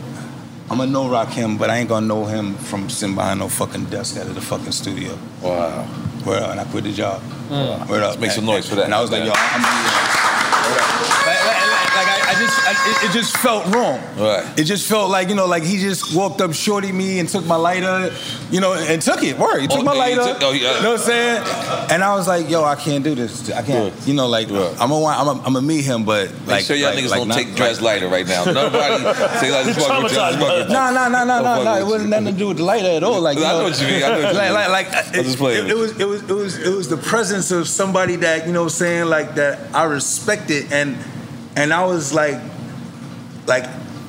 I'm 0.72 0.80
gonna 0.80 0.89
know 0.89 1.06
Rakim, 1.06 1.60
but 1.60 1.69
I 1.69 1.77
ain't 1.77 1.88
gonna 1.89 2.07
know 2.07 2.26
him 2.26 2.56
from 2.56 2.89
sitting 2.89 3.14
behind 3.14 3.41
no 3.41 3.48
fucking 3.48 3.85
desk 3.85 4.18
out 4.18 4.26
of 4.26 4.34
the 4.34 4.41
fucking 4.41 4.72
studio. 4.72 5.15
Wow. 5.44 5.88
Up, 6.26 6.49
and 6.49 6.60
I 6.60 6.65
quit 6.65 6.84
the 6.84 6.91
job. 6.91 7.22
Mm. 7.48 7.88
Word 7.88 8.02
up. 8.02 8.10
Let's 8.10 8.19
make 8.19 8.31
some 8.31 8.45
noise 8.45 8.68
for 8.68 8.73
that. 8.76 8.85
And 8.85 8.94
I 8.95 9.02
was 9.02 9.11
like, 9.11 9.23
yo, 9.23 9.31
I'm 9.35 9.61
gonna 9.61 10.27
like, 10.72 11.45
like, 11.45 11.45
like, 11.45 11.95
like 11.95 12.07
I, 12.07 12.19
I 12.30 12.34
just, 12.39 12.60
I, 12.68 12.72
it, 12.72 13.10
it 13.10 13.14
just 13.14 13.38
felt 13.38 13.65
wrong. 13.73 13.99
Right. 14.18 14.60
It 14.60 14.64
just 14.65 14.88
felt 14.88 15.10
like, 15.10 15.30
you 15.30 15.35
know, 15.35 15.45
like 15.48 15.64
he 15.64 15.77
just 15.80 16.15
walked 16.15 16.41
up 16.41 16.53
shorty 16.53 16.91
me 16.91 17.19
and 17.19 17.27
took 17.30 17.45
my 17.45 17.56
lighter, 17.56 18.14
you 18.52 18.60
know, 18.61 18.73
and 18.73 19.02
took 19.02 19.23
it. 19.23 19.38
Word, 19.38 19.61
he 19.61 19.68
took 19.68 19.80
Oh, 19.80 19.84
my 19.84 19.94
yeah, 19.95 20.07
he 20.10 20.15
lighter. 20.15 20.34
took- 20.34 20.44
oh, 20.44 20.52
yeah. 20.52 20.77
You 20.77 20.84
know 20.84 20.91
what 20.91 20.99
I'm 21.02 21.06
saying? 21.06 21.44
And 21.91 22.03
I 22.03 22.15
was 22.15 22.27
like, 22.27 22.49
yo, 22.49 22.64
I 22.64 22.76
can't 22.76 23.03
do 23.03 23.15
this. 23.15 23.49
I 23.52 23.61
can't. 23.61 23.94
You 24.07 24.14
know, 24.14 24.27
like 24.27 24.48
I'm 24.49 24.53
gonna, 24.53 25.06
I'm 25.06 25.26
gonna, 25.26 25.39
I'm 25.44 25.53
gonna 25.53 25.61
meet 25.61 25.84
him, 25.85 26.03
but 26.06 26.30
Make 26.31 26.48
like, 26.48 26.65
sure 26.65 26.76
y'all 26.76 26.94
like, 26.94 27.03
niggas 27.03 27.10
like 27.10 27.19
don't 27.19 27.27
not- 27.30 27.38
take 27.38 27.56
Dred's 27.56 27.81
lighter 27.81 28.07
right 28.07 28.27
now. 28.27 28.45
Nobody 28.45 29.03
say 29.39 29.52
like 29.52 29.65
this 29.65 29.77
fuck 29.77 30.03
with 30.03 30.11
you. 30.11 30.18
this 30.18 30.18
fuck 30.18 30.39
with 30.39 30.68
you. 30.68 30.73
No, 30.73 30.91
no, 30.94 31.07
no, 31.10 31.23
no, 31.26 31.41
no, 31.41 31.64
no. 31.64 31.76
It 31.77 31.85
wasn't 31.85 32.10
nothing 32.11 32.26
to 32.27 32.31
do 32.34 32.48
with 32.49 32.57
the 32.57 32.64
lighter 32.64 32.88
at 32.89 33.03
all. 33.03 33.22
Like, 33.22 33.38
you 33.38 33.45
I 33.45 33.52
know 33.52 33.57
know, 33.60 33.64
what 33.65 33.81
you 33.81 33.88
mean. 33.88 34.03
I 34.03 34.07
know 34.10 34.11
what 34.23 34.34
you 34.34 34.38
like, 34.38 34.45
mean. 34.45 34.53
like, 34.53 34.69
like, 34.94 35.15
I'm 35.18 35.26
it, 35.26 35.38
playing 35.38 35.68
it, 35.69 35.76
with 35.77 35.99
it 35.99 36.06
was, 36.06 36.22
it 36.22 36.30
was, 36.30 36.30
it 36.30 36.34
was, 36.34 36.57
it 36.68 36.76
was 36.76 36.89
the 36.89 36.98
presence 36.98 37.52
of 37.52 37.68
somebody 37.68 38.15
that 38.18 38.45
you 38.48 38.53
know, 38.53 38.61
what 38.64 38.73
I'm 38.73 38.77
saying 38.77 39.06
like 39.06 39.35
that 39.35 39.73
I 39.76 39.84
respected, 39.85 40.56
and 40.71 40.97
and 41.55 41.73
I 41.73 41.85
was 41.85 42.13
like, 42.13 42.41
like 43.47 43.65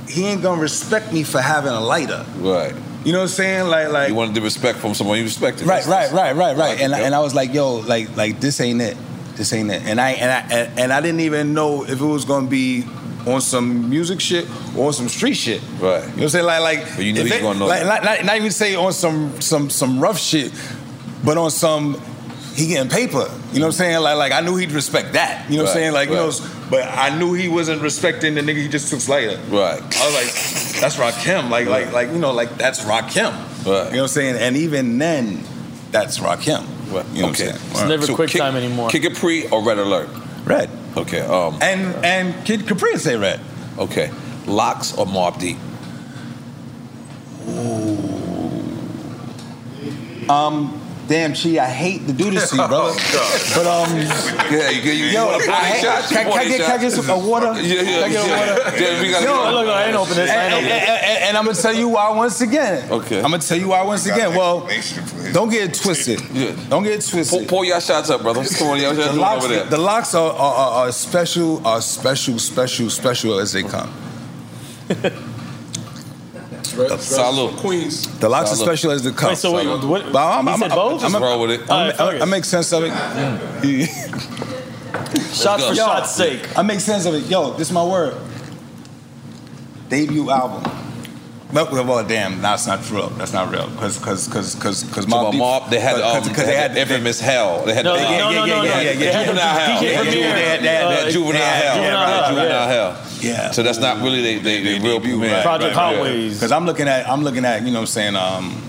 he 0.09 0.27
ain't 0.27 0.43
gonna 0.43 0.61
respect 0.61 1.13
me 1.13 1.23
for 1.23 1.41
having 1.41 1.73
a 1.73 1.81
lighter. 1.81 2.25
Right. 2.37 2.75
You 3.05 3.13
know 3.13 3.21
what 3.21 3.25
I'm 3.25 3.29
saying? 3.29 3.69
Like, 3.69 3.91
like 3.91 4.09
You 4.09 4.15
wanted 4.15 4.35
the 4.35 4.41
respect 4.41 4.79
from 4.79 4.95
someone 4.95 5.19
you 5.19 5.25
respected. 5.25 5.67
Right, 5.67 5.87
right, 5.87 6.13
right, 6.13 6.35
right, 6.35 6.57
right. 6.57 6.81
And 6.81 6.93
and 6.93 7.15
I 7.15 7.21
was 7.21 7.35
like, 7.35 7.55
yo, 7.55 7.77
like 7.77 8.17
like 8.17 8.41
this 8.41 8.61
ain't 8.61 8.81
it. 8.81 8.97
This 9.37 9.53
ain't 9.53 9.71
it. 9.71 9.83
And 9.85 10.01
I 10.01 10.11
and 10.11 10.31
I 10.31 10.83
and, 10.83 10.93
I 10.93 11.01
didn't 11.01 11.21
even 11.21 11.55
know 11.55 11.85
if 11.85 12.01
it 12.01 12.05
was 12.05 12.25
gonna 12.25 12.49
be 12.49 12.85
on 13.27 13.41
some 13.41 13.89
music 13.89 14.21
shit 14.21 14.49
or 14.77 14.89
on 14.89 14.93
some 14.93 15.09
street 15.09 15.35
shit. 15.35 15.63
Right. 15.81 15.81
You 15.81 15.81
know 15.81 15.99
what 16.01 16.23
I'm 16.23 16.29
saying? 16.29 16.45
Like 16.47 16.61
like 16.61 16.97
But 16.97 17.05
you 17.05 17.13
knew 17.13 17.25
he 17.25 17.31
gonna 17.39 17.59
know 17.59 17.67
like, 17.67 17.83
that. 17.83 17.87
not, 17.87 18.05
not, 18.05 18.25
not 18.25 18.37
even 18.37 18.51
say 18.51 18.75
on 18.75 18.93
some 18.93 19.41
some 19.41 19.71
some 19.71 20.01
rough 20.01 20.19
shit, 20.19 20.53
but 21.25 21.39
on 21.39 21.51
some 21.51 22.01
he 22.59 22.67
getting 22.67 22.91
paper. 22.91 23.31
You 23.53 23.61
know 23.61 23.67
what 23.67 23.67
I'm 23.67 23.73
saying? 23.73 24.01
Like 24.01 24.17
like 24.17 24.33
I 24.33 24.41
knew 24.41 24.57
he'd 24.57 24.73
respect 24.73 25.13
that. 25.13 25.49
You 25.51 25.57
know 25.59 25.65
what 25.65 25.71
I'm 25.71 25.77
Right, 25.77 25.81
saying? 25.81 25.93
Like 25.93 26.09
you 26.09 26.15
know, 26.17 26.33
but 26.71 26.85
I 26.85 27.17
knew 27.17 27.35
he 27.35 27.49
wasn't 27.49 27.83
respecting 27.83 28.35
the 28.35 28.41
nigga 28.41 28.57
he 28.57 28.69
just 28.69 28.91
took 28.91 29.07
later. 29.09 29.37
Right. 29.49 29.81
I 29.81 30.07
was 30.07 30.15
like, 30.15 30.81
that's 30.81 30.97
Rakim. 30.97 31.51
Like 31.51 31.69
like 31.69 31.93
like 31.93 32.09
you 32.09 32.19
know 32.19 32.33
like 32.33 32.57
that's 32.57 32.81
Rakim. 32.81 33.33
Right. 33.33 33.65
You 33.65 33.73
know 33.73 33.83
what 33.83 33.95
I'm 34.03 34.09
saying? 34.09 34.37
And 34.37 34.57
even 34.57 34.99
then, 34.99 35.43
that's 35.91 36.19
Rakim. 36.19 36.67
You 36.87 36.95
know 36.95 37.01
okay. 37.01 37.23
what 37.23 37.29
I'm 37.29 37.35
saying? 37.35 37.55
It's 37.55 37.75
right. 37.75 37.89
never 37.89 38.07
so 38.07 38.17
Kid- 38.17 38.31
Kid 38.91 39.03
Capri 39.03 39.49
or 39.49 39.63
Red 39.63 39.79
Alert? 39.79 40.09
Red. 40.45 40.71
Okay. 40.97 41.21
Um, 41.21 41.59
and 41.63 42.05
and 42.05 42.47
Kid 42.47 42.67
Capri 42.67 42.97
say 42.99 43.17
Red. 43.17 43.41
Okay. 43.79 44.11
LOX 44.47 44.97
or 44.97 45.07
Mobb 45.07 45.39
Deep? 45.39 45.59
Um, 50.29 50.81
damn, 51.09 51.35
Chi, 51.35 51.59
I 51.59 51.67
hate 51.67 52.07
to 52.07 52.13
do 52.13 52.31
this 52.31 52.51
to 52.51 52.57
you, 52.57 52.69
brother. 52.69 52.95
But 53.57 53.67
um, 53.67 53.97
yeah, 54.53 54.71
you, 54.71 54.83
you, 54.83 54.93
you 54.93 55.05
yo, 55.07 55.27
want 55.27 55.43
a 55.43 55.47
40 55.47 55.51
I 55.51 55.65
hate- 55.65 55.83
shot? 55.83 56.03
Can, 56.11 56.31
can 56.31 56.39
I 56.39 56.45
get, 56.45 56.61
can 56.61 56.79
I 56.79 56.83
get 56.83 56.93
some 56.93 57.11
uh, 57.11 57.19
water? 57.27 57.47
Yeah, 57.61 57.63
yeah, 57.63 57.83
Can 57.83 58.03
I 58.05 58.09
get 58.09 58.27
yeah. 58.27 58.39
water? 58.39 58.83
Yeah, 58.85 59.03
we 59.03 59.11
gotta 59.11 59.25
Yo, 59.25 59.33
get- 59.35 59.53
Look, 59.53 59.67
look, 59.67 59.75
I 59.75 59.85
ain't 59.87 59.97
open 59.97 60.15
this, 60.17 60.31
And, 60.31 60.55
and- 60.55 60.67
and- 60.67 61.23
and 61.29 61.37
I'm 61.37 61.45
gonna 61.45 61.57
tell 61.57 61.75
you 61.75 61.89
why 61.89 62.11
once 62.17 62.41
again. 62.41 62.91
Okay. 62.91 63.17
I'm 63.19 63.31
gonna 63.31 63.39
tell 63.39 63.59
you 63.59 63.69
why 63.69 63.83
once 63.83 64.07
again. 64.07 64.35
Well, 64.37 64.69
don't 65.33 65.51
get 65.51 65.71
it 65.71 65.75
twisted. 65.75 66.21
Yeah. 66.33 66.55
Don't 66.69 66.83
get 66.85 66.93
it 66.95 67.07
twisted. 67.09 67.39
Pull, 67.41 67.47
pull 67.49 67.65
your 67.65 67.81
shots 67.81 68.09
up, 68.11 68.23
brother. 68.23 68.45
Come 68.45 68.69
on, 68.69 68.81
y'all 68.81 68.95
the 68.95 69.13
LOX, 69.13 69.45
over 69.45 69.55
there. 69.55 69.65
the 69.67 69.77
LOX 69.79 70.15
are, 70.15 70.33
are, 70.33 70.55
are, 70.55 70.87
are 70.87 70.93
special, 70.93 71.67
are 71.67 71.81
special, 71.83 72.39
special, 72.39 72.89
special 72.91 73.39
as 73.39 73.53
they 73.53 73.63
come. 73.63 73.93
Salute. 76.99 77.57
Queens. 77.57 78.07
The 78.21 78.29
LOX 78.29 78.51
Salute. 78.51 78.63
are 78.63 78.67
special 78.67 78.91
as 78.93 79.03
they 79.03 79.11
come. 79.13 79.31
Wait, 79.31 79.39
so 79.39 79.53
wait, 79.53 79.65
Salute. 79.65 79.85
what- 79.85 80.13
But 80.13 80.27
I'm, 80.39 80.47
he 80.47 80.53
I'm, 80.53 80.59
said 80.61 80.71
I'm, 80.71 80.77
both? 80.77 81.05
I'm, 81.05 81.11
Just 81.11 81.23
roll 81.23 81.41
with 81.41 81.51
it. 81.51 81.61
I'm- 81.63 81.71
All 81.71 81.79
right, 81.85 82.01
I'm- 82.01 82.13
fuck 82.19 82.23
I 82.23 82.25
make 82.31 82.45
sense 82.45 82.73
of 82.73 82.85
it. 82.85 82.93
Shots 85.33 85.65
for 85.65 85.75
Yo, 85.75 85.87
shots' 85.87 86.15
sake. 86.15 86.59
I 86.59 86.63
make 86.63 86.81
sense 86.81 87.05
of 87.07 87.15
it. 87.15 87.25
Yo, 87.25 87.53
this 87.53 87.69
is 87.69 87.73
my 87.73 87.85
word. 87.85 88.15
Debut 89.89 90.31
album. 90.31 90.63
Well, 91.53 91.67
well, 91.73 91.85
well, 91.85 92.05
damn, 92.07 92.43
that's 92.43 92.67
not 92.67 92.83
true. 92.85 93.09
That's 93.17 93.33
not 93.33 93.51
real. 93.51 93.69
Because, 93.71 93.97
because, 93.99 94.27
because, 94.29 94.55
because, 94.55 94.85
because 94.85 95.05
So 95.07 95.19
about 95.19 95.33
Mobb, 95.33 95.71
they 95.71 95.81
had, 95.81 95.99
um, 96.01 96.23
because 96.23 96.45
they 96.45 96.55
had 96.55 96.77
infamous 96.77 97.21
Hell. 97.21 97.65
They 97.65 97.73
had 97.73 97.85
No, 97.87 97.97
the- 97.97 98.03
no, 98.03 98.11
no, 98.11 98.19
no, 98.19 98.33
no, 98.33 98.45
yeah, 98.45 98.55
no. 98.57 98.63
yeah, 98.65 98.75
They 98.93 99.05
yeah. 99.07 99.11
had 99.13 99.21
the 99.21 99.25
Juvenile 99.33 99.59
Hell. 99.59 99.79
DJ 99.79 99.81
They 99.81 99.95
had 99.95 100.03
Premier, 100.05 100.13
Juvenile- 100.13 100.35
they 100.35 100.45
had- 100.45 100.61
they 100.63 100.69
had- 100.69 100.89
they 100.91 100.97
had 100.97 101.07
uh, 101.07 101.11
Juvenile 101.11 101.33
they 101.33 101.39
had 101.39 101.63
Hell. 101.65 101.75
Juvenile 101.77 102.07
Hell, 102.07 102.29
Juvenile 102.29 102.69
yeah. 103.21 103.51
So 103.51 103.63
that's 103.63 103.79
not 103.79 104.03
really 104.03 104.23
they, 104.23 104.39
they, 104.39 104.63
they 104.63 104.79
real 104.79 105.01
premiere. 105.01 105.43
Because 105.43 106.53
I'm 106.53 106.67
looking 106.67 106.89
at, 106.89 107.09
I'm 107.09 107.23
looking 107.23 107.45
at, 107.45 107.63
you 107.63 107.69
know, 107.71 107.81
what 107.81 107.81
I'm 107.81 107.87
saying, 107.87 108.17
um, 108.17 108.63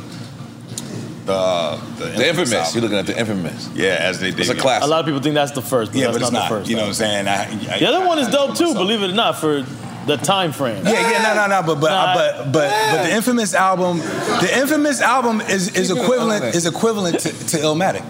the 1.25 1.79
the, 1.97 2.05
The 2.05 2.27
infamous. 2.29 2.53
album. 2.53 2.71
You're 2.73 2.81
looking 2.83 2.97
at 2.97 3.05
the 3.07 3.19
infamous. 3.19 3.69
Yeah, 3.75 3.97
as 3.99 4.19
they 4.19 4.31
did. 4.31 4.39
It's 4.41 4.49
a 4.49 4.55
classic. 4.55 4.85
A 4.85 4.89
lot 4.89 4.99
of 5.01 5.05
people 5.05 5.21
think 5.21 5.35
that's 5.35 5.51
the 5.51 5.61
first, 5.61 5.91
but 5.91 5.99
Yeah, 5.99 6.07
that's 6.07 6.17
but 6.17 6.23
it's 6.23 6.31
not, 6.31 6.39
not. 6.39 6.49
the 6.49 6.55
first. 6.57 6.69
You 6.69 6.75
know 6.75 6.83
what 6.83 6.87
I'm 6.89 6.93
saying? 6.95 7.27
I, 7.27 7.75
I, 7.75 7.79
the 7.79 7.87
other 7.87 8.05
one 8.05 8.19
is 8.19 8.27
dope 8.29 8.55
too, 8.55 8.73
believe 8.73 9.03
it 9.03 9.11
or 9.11 9.13
not, 9.13 9.37
for 9.37 9.63
the 10.07 10.17
time 10.17 10.51
frame. 10.51 10.83
Yeah, 10.85 11.11
yeah, 11.11 11.21
no, 11.21 11.35
no, 11.35 11.61
no, 11.61 11.67
but 11.67 11.79
but 11.79 11.89
Nah, 11.91 12.15
but 12.15 12.51
but 12.51 12.69
but 12.91 13.03
the 13.03 13.13
infamous 13.13 13.53
album, 13.53 13.99
the 13.99 14.49
infamous 14.57 15.01
album 15.01 15.41
is 15.41 15.75
is 15.75 15.91
equivalent 15.91 16.55
is 16.55 16.65
equivalent 16.65 17.19
to, 17.19 17.29
to 17.29 17.57
Illmatic. 17.57 18.03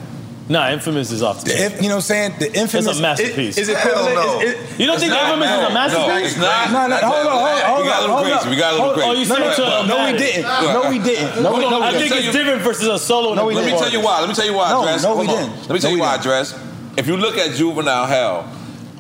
Nah, 0.49 0.71
infamous 0.71 1.11
is 1.11 1.21
off 1.21 1.43
the. 1.45 1.51
The, 1.53 1.65
inf- 1.65 1.75
you 1.81 1.89
know 1.89 2.01
what 2.01 2.09
I'm 2.09 2.33
saying? 2.33 2.33
The 2.39 2.47
infamous 2.57 2.87
It's 2.87 2.97
a 2.97 3.01
masterpiece. 3.03 3.55
Is, 3.57 3.69
is 3.69 3.77
equivalent. 3.77 4.15
Hell 4.17 4.25
no. 4.33 4.41
is- 4.41 4.53
is- 4.57 4.79
You 4.79 4.87
don't 4.87 4.99
think 4.99 5.11
not, 5.11 5.29
Infamous 5.29 5.49
is 5.51 5.69
a 5.69 5.73
masterpiece? 5.73 6.09
No, 6.09 6.23
it's 6.25 6.37
not. 6.37 6.71
No, 6.73 6.87
no, 6.89 6.97
hold 7.05 7.27
on, 7.27 7.37
hold 7.37 7.45
on, 7.53 7.61
hold 7.69 7.77
on. 7.77 7.79
We 7.79 7.85
got 7.85 8.01
a 8.01 8.07
little 8.09 8.23
crazy. 8.23 8.49
We 8.49 8.55
got 8.57 8.73
a 8.73 8.77
little 8.81 8.93
crazy. 8.93 9.09
Oh, 9.09 9.13
you 9.13 9.25
said 9.25 9.39
no, 9.39 9.49
it 9.51 9.55
to 9.55 9.61
no, 9.61 9.85
no, 9.85 10.11
we 10.11 10.17
didn't. 10.17 10.41
No, 10.41 10.89
we 10.89 10.97
didn't. 10.99 11.43
No, 11.43 11.53
we, 11.53 11.69
no, 11.69 11.79
we 11.79 11.85
I 11.85 11.91
think 11.91 12.13
didn't. 12.13 12.25
it's 12.25 12.33
different 12.35 12.61
versus 12.63 12.87
a 12.87 12.97
solo. 12.97 13.35
No, 13.35 13.45
we 13.45 13.53
Let 13.53 13.65
me 13.71 13.77
tell 13.77 13.91
you 13.91 14.01
why. 14.01 14.19
Let 14.21 14.27
me 14.29 14.33
tell 14.33 14.45
you 14.47 14.53
why, 14.55 14.71
No, 14.71 14.83
Dres. 14.85 15.03
no, 15.03 15.15
we 15.17 15.27
didn't. 15.27 15.51
Let 15.61 15.69
me 15.69 15.79
tell 15.79 15.91
you 15.91 15.99
why, 15.99 16.13
didn't. 16.17 16.23
Dres. 16.23 16.55
If 16.97 17.05
you 17.07 17.15
look 17.15 17.37
at 17.37 17.55
Juvenile 17.55 18.07
Hell, 18.07 18.51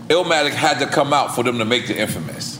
Illmatic 0.07 0.51
had 0.51 0.77
to 0.79 0.85
come 0.85 1.13
out 1.13 1.33
for 1.33 1.43
them 1.43 1.57
to 1.57 1.65
make 1.65 1.87
the 1.87 1.97
infamous. 1.99 2.59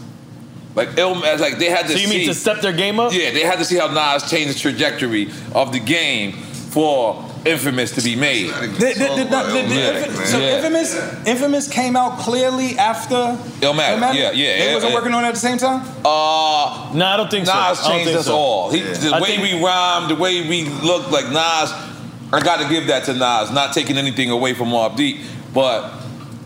Like 0.74 0.90
Illmatic, 0.98 1.40
like 1.40 1.60
they 1.60 1.70
had 1.70 1.86
to 1.86 1.94
So 1.94 2.00
you 2.00 2.08
see. 2.08 2.18
mean 2.18 2.28
to 2.28 2.34
step 2.34 2.62
their 2.62 2.74
game 2.74 3.00
up? 3.00 3.14
Yeah, 3.14 3.30
they 3.32 3.42
had 3.42 3.60
to 3.60 3.66
see 3.66 3.78
how 3.78 3.88
Nas 3.88 4.30
changed 4.32 4.56
the 4.56 4.60
trajectory 4.60 5.30
of 5.54 5.72
the 5.74 5.80
game 5.80 6.32
for 6.34 7.24
Infamous 7.46 7.92
to 7.96 8.02
be 8.02 8.16
made. 8.16 8.50
The, 8.50 8.68
the, 8.68 8.68
the, 8.68 9.24
the, 9.24 9.24
the, 9.26 9.68
the, 9.70 9.76
Yeah. 9.76 10.06
Infa- 10.06 10.26
so 10.26 10.38
Yeah. 10.40 10.58
infamous, 10.58 10.96
infamous 11.26 11.68
came 11.70 11.96
out 11.96 12.20
clearly 12.20 12.78
after 12.78 13.16
Illmatic, 13.62 14.02
yeah, 14.02 14.12
yeah, 14.12 14.32
They 14.32 14.66
yeah, 14.68 14.74
wasn't 14.74 14.92
yeah. 14.92 14.98
working 15.00 15.14
on 15.14 15.24
it 15.24 15.28
at 15.30 15.34
the 15.36 15.40
same 15.40 15.58
time. 15.58 15.82
Uh, 16.04 16.92
no, 16.94 17.06
I 17.06 17.16
don't 17.18 17.32
think 17.32 17.46
so. 17.46 17.54
I 17.54 17.70
Nas 17.70 17.88
changed 17.88 18.12
us 18.16 18.26
so. 18.26 18.36
all. 18.36 18.72
He, 18.72 18.80
Yeah. 18.80 18.94
The 18.94 19.16
I 19.16 19.22
way 19.22 19.38
think- 19.38 19.44
we 19.44 19.64
rhyme, 19.64 20.10
the 20.10 20.16
way 20.16 20.48
we 20.48 20.66
look, 20.66 21.10
like 21.12 21.26
Nas, 21.28 21.72
I 22.34 22.42
got 22.44 22.60
to 22.62 22.68
give 22.68 22.88
that 22.88 23.06
to 23.06 23.14
Nas. 23.14 23.52
Not 23.52 23.74
taking 23.74 23.98
anything 23.98 24.30
away 24.32 24.54
from 24.54 24.68
Mobb 24.70 24.96
Deep, 24.98 25.22
but 25.54 25.90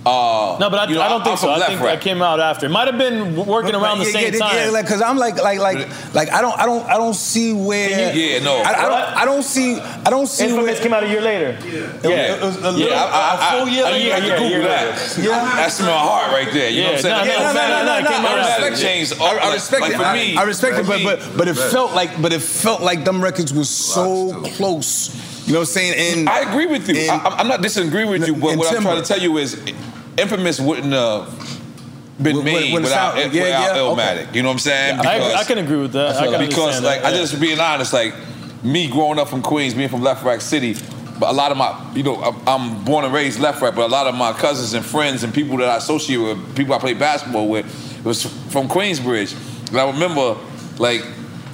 uh, 0.06 0.58
No, 0.60 0.70
but 0.70 0.80
I, 0.80 0.86
you 0.90 0.96
know, 0.96 1.02
I 1.02 1.08
don't 1.10 1.24
think 1.24 1.38
so. 1.38 1.48
from 1.54 1.62
I 1.62 1.68
think 1.68 1.80
Rap. 1.82 1.96
that 1.96 2.02
came 2.02 2.22
out 2.22 2.40
after. 2.40 2.66
It 2.66 2.70
might 2.70 2.88
have 2.88 2.98
been 2.98 3.36
w- 3.36 3.44
working 3.50 3.74
around 3.76 4.00
the 4.00 4.06
same 4.06 4.34
yeah, 4.34 4.40
time. 4.40 4.56
Yeah, 4.56 4.70
like, 4.72 4.86
cause 4.88 5.02
I'm 5.02 5.18
like, 5.18 5.42
like, 5.42 5.60
like, 5.60 5.88
like, 6.14 6.32
I 6.32 6.42
don't, 6.42 6.58
I 6.60 6.66
don't, 6.66 6.86
I 6.88 6.98
don't 6.98 7.14
see 7.14 7.54
where. 7.54 8.14
Yeah, 8.14 8.40
no. 8.44 8.58
I, 8.58 8.74
I 8.74 8.90
don't, 8.90 9.18
I 9.22 9.26
don't 9.26 9.44
see, 9.44 9.80
I 9.80 10.10
don't 10.10 10.28
see 10.28 10.46
Infamous 10.46 10.66
where. 10.76 10.82
came 10.84 10.94
out 10.94 11.04
a 11.04 11.08
year 11.08 11.22
later. 11.22 11.58
Yeah, 11.64 12.36
It 12.36 12.42
was 12.44 12.58
a 12.58 12.72
little- 12.72 12.80
yeah, 12.90 12.96
I, 13.04 13.08
I, 13.08 13.36
I, 13.36 13.56
a 13.56 13.60
full 13.60 13.70
year 13.74 13.86
I, 13.86 13.92
later? 13.92 14.12
I, 14.12 14.14
had 14.14 14.22
to 14.22 14.28
Yeah, 14.28 14.38
Google 14.40 14.62
yeah, 14.62 14.68
that. 14.68 15.18
yeah. 15.18 15.56
That's 15.56 15.80
my 15.80 15.88
heart 15.88 16.32
right 16.32 16.52
there. 16.54 16.70
You 16.70 16.82
know 16.82 16.88
what 16.88 16.96
I'm 16.96 17.02
saying? 17.02 17.26
Yeah, 17.28 17.38
no, 17.38 17.54
no, 17.54 17.54
no, 17.54 17.68
no, 17.68 17.86
no, 17.86 18.02
no, 18.02 18.10
came 18.10 18.26
out 18.26 18.40
I 18.40 18.58
respect 18.58 18.78
it. 18.78 18.82
Changed 18.84 19.22
I, 19.22 19.38
I 19.38 19.54
respect 19.54 19.86
it. 19.88 20.00
I- 20.38 20.44
respect 20.44 20.80
it, 20.80 20.88
but 20.88 21.04
but 21.04 21.38
but 21.38 21.48
it 21.48 21.56
felt 21.56 21.94
like, 21.94 22.22
but 22.22 22.34
it 22.34 22.42
felt 22.42 22.82
like 22.82 23.06
them 23.06 23.22
records 23.24 23.54
was 23.54 23.70
so 23.70 24.42
close. 24.58 25.10
You 25.45 25.53
know 25.53 25.60
what 25.60 25.68
I'm 25.68 25.74
saying? 25.74 26.18
And 26.20 26.30
I 26.30 26.49
agree 26.49 26.65
with 26.68 26.88
you. 26.90 26.95
I, 27.10 27.15
I'm- 27.15 27.34
I'm 27.40 27.48
not 27.48 27.61
disagreeing 27.61 28.10
with 28.10 28.26
you, 28.28 28.36
but 28.36 28.53
in 28.53 28.60
what 28.60 28.74
I'm 28.76 28.82
trying 28.82 29.02
to 29.02 29.07
tell 29.07 29.20
you 29.22 29.38
is, 29.38 29.60
Infamous 30.18 30.60
wouldn't 30.60 30.94
have 30.94 31.28
been 32.22 32.36
Would- 32.38 32.45
made 32.45 32.64
would- 32.65 32.74
would 32.74 32.84
without, 32.84 33.15
sound- 33.18 33.34
yeah, 33.34 33.41
without 33.44 33.76
yeah, 33.76 33.82
Illmatic. 33.82 34.36
You 34.36 34.44
know 34.44 34.49
what 34.49 34.53
I'm 34.53 34.60
saying? 34.60 34.99
I, 34.99 35.34
I 35.34 35.44
can 35.44 35.57
agree 35.57 35.78
with 35.82 35.94
that. 35.94 36.15
I, 36.18 36.28
can 36.28 36.48
because 36.48 36.82
like 36.82 37.02
that. 37.02 37.14
I 37.14 37.18
just 37.18 37.40
being 37.41 37.60
honest, 37.60 37.91
like 37.94 38.14
me 38.64 38.88
growing 38.88 39.20
up 39.20 39.28
from 39.28 39.41
Queens, 39.41 39.74
being 39.74 39.90
from 39.90 40.02
Lefrak 40.02 40.40
City, 40.41 40.76
but 41.20 41.30
a 41.30 41.34
lot 41.34 41.52
of 41.52 41.57
my, 41.57 41.91
you 41.95 42.03
know, 42.03 42.15
I'm- 42.22 42.41
I'm 42.48 42.84
born 42.86 43.03
and 43.06 43.14
raised 43.14 43.40
Lefrak, 43.40 43.76
but 43.76 43.86
a 43.86 43.91
lot 43.91 44.07
of 44.07 44.15
my 44.15 44.32
cousins 44.34 44.74
and 44.76 44.86
friends 44.86 45.24
and 45.24 45.34
people 45.34 45.57
that 45.57 45.68
I 45.70 45.78
associate 45.78 46.18
with, 46.18 46.56
people 46.56 46.74
I 46.76 46.78
play 46.80 46.94
basketball 46.94 47.48
with, 47.49 47.65
was 48.06 48.24
from 48.52 48.68
Queensbridge. 48.70 49.36
And 49.70 49.80
I 49.80 49.88
remember, 49.91 50.38
like. 50.78 51.03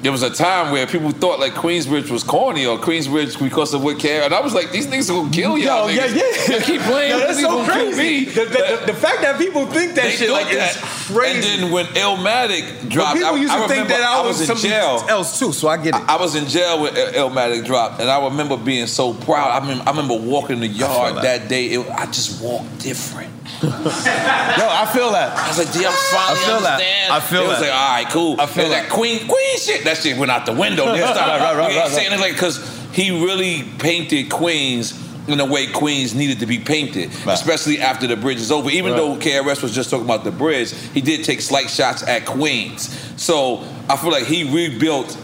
There 0.01 0.13
was 0.13 0.23
a 0.23 0.29
time 0.29 0.71
where 0.71 0.87
people 0.87 1.11
thought 1.11 1.39
like 1.39 1.53
Queensbridge 1.53 2.09
was 2.09 2.23
corny 2.23 2.65
or 2.65 2.77
Queensbridge 2.77 3.37
because 3.37 3.73
of 3.73 3.83
what 3.83 3.99
care, 3.99 4.23
and 4.23 4.33
I 4.33 4.39
was 4.39 4.53
like, 4.53 4.71
these 4.71 4.87
niggas 4.87 5.09
are 5.09 5.21
gonna 5.21 5.31
kill 5.31 5.57
y'all. 5.57 5.89
Yo, 5.89 5.95
yeah, 5.95 6.07
niggas. 6.07 6.47
yeah. 6.49 6.57
They 6.57 6.65
keep 6.65 6.81
playing. 6.83 7.09
Yo, 7.19 7.19
that's 7.19 7.41
so 7.41 7.65
crazy. 7.65 8.01
me. 8.01 8.25
The, 8.25 8.45
the, 8.45 8.83
the, 8.87 8.93
fact 8.93 9.21
that 9.21 9.37
people 9.37 9.65
think 9.65 9.95
that 9.95 10.11
shit 10.11 10.29
like 10.29 10.49
that. 10.51 10.75
crazy. 10.75 11.49
And 11.49 11.63
then 11.63 11.71
when 11.71 11.85
Illmatic 11.87 12.89
dropped, 12.89 13.17
people 13.17 13.35
I, 13.35 13.39
used 13.39 13.53
to 13.53 13.59
I 13.59 13.67
think 13.67 13.87
that 13.89 14.01
I 14.01 14.19
I 14.19 14.25
was 14.25 14.39
was 14.39 14.49
in 14.49 14.57
jail. 14.69 15.03
else 15.09 15.37
too, 15.37 15.51
so 15.51 15.67
I 15.67 15.75
get 15.75 15.95
it. 15.95 16.01
I 16.07 16.15
was 16.15 16.35
in 16.35 16.47
jail 16.47 16.81
when 16.81 16.93
Illmatic 16.93 17.65
dropped, 17.65 17.99
and 17.99 18.09
I 18.09 18.23
remember 18.23 18.55
being 18.55 18.87
so 18.87 19.13
proud. 19.13 19.51
I 19.51 19.59
remember, 19.59 19.83
I 19.85 19.91
remember 19.91 20.15
walking 20.15 20.61
the 20.61 20.67
yard 20.67 21.15
that. 21.17 21.23
that. 21.23 21.49
day. 21.49 21.65
It, 21.65 21.89
I 21.89 22.05
just 22.05 22.41
walked 22.41 22.79
different. 22.79 23.33
Yo, 23.61 23.69
I 23.69 24.89
feel 24.93 25.11
that. 25.11 25.35
I 25.35 25.47
was 25.47 25.57
like, 25.57 25.73
"Damn, 25.73 25.91
I 25.91 25.95
finally 26.11 26.39
I 26.39 26.45
feel 26.45 26.59
that. 26.61 27.09
I 27.11 27.19
feel 27.19 27.43
it 27.43 27.47
was 27.47 27.59
that. 27.59 27.69
like, 27.69 27.73
"All 27.73 27.95
right, 27.95 28.09
cool." 28.09 28.41
I 28.41 28.45
feel 28.45 28.69
that. 28.69 28.89
Queen, 28.89 29.27
Queen 29.27 29.57
shit. 29.57 29.83
That 29.89 30.01
shit 30.01 30.17
went 30.17 30.31
out 30.31 30.45
the 30.45 30.53
window. 30.53 30.85
They 30.93 30.99
started- 30.99 31.19
Right, 31.19 31.39
right, 31.41 31.57
right, 31.57 31.69
you 31.71 31.75
know 31.77 31.81
right, 31.83 31.91
saying? 31.91 32.11
It's 32.11 32.21
like 32.21 32.33
because 32.33 32.57
he 32.93 33.11
really 33.23 33.63
painted 33.79 34.29
Queens 34.29 34.93
in 35.27 35.37
the 35.37 35.45
way 35.45 35.67
Queens 35.67 36.15
needed 36.15 36.39
to 36.39 36.45
be 36.47 36.57
painted, 36.59 37.11
especially 37.27 37.79
after 37.79 38.07
the 38.07 38.15
bridge 38.15 38.37
is 38.37 38.51
over. 38.51 38.69
Even 38.69 38.93
Right. 38.93 38.97
though 38.97 39.15
KRS 39.17 39.61
was 39.61 39.73
just 39.75 39.89
talking 39.91 40.05
about 40.05 40.23
the 40.23 40.31
bridge, 40.31 40.73
he 40.93 41.01
did 41.01 41.23
take 41.23 41.41
slight 41.41 41.69
shots 41.69 42.01
at 42.03 42.25
Queens. 42.25 42.89
So 43.17 43.63
I 43.89 43.95
feel 43.95 44.11
like 44.11 44.25
he 44.25 44.43
rebuilt 44.43 45.15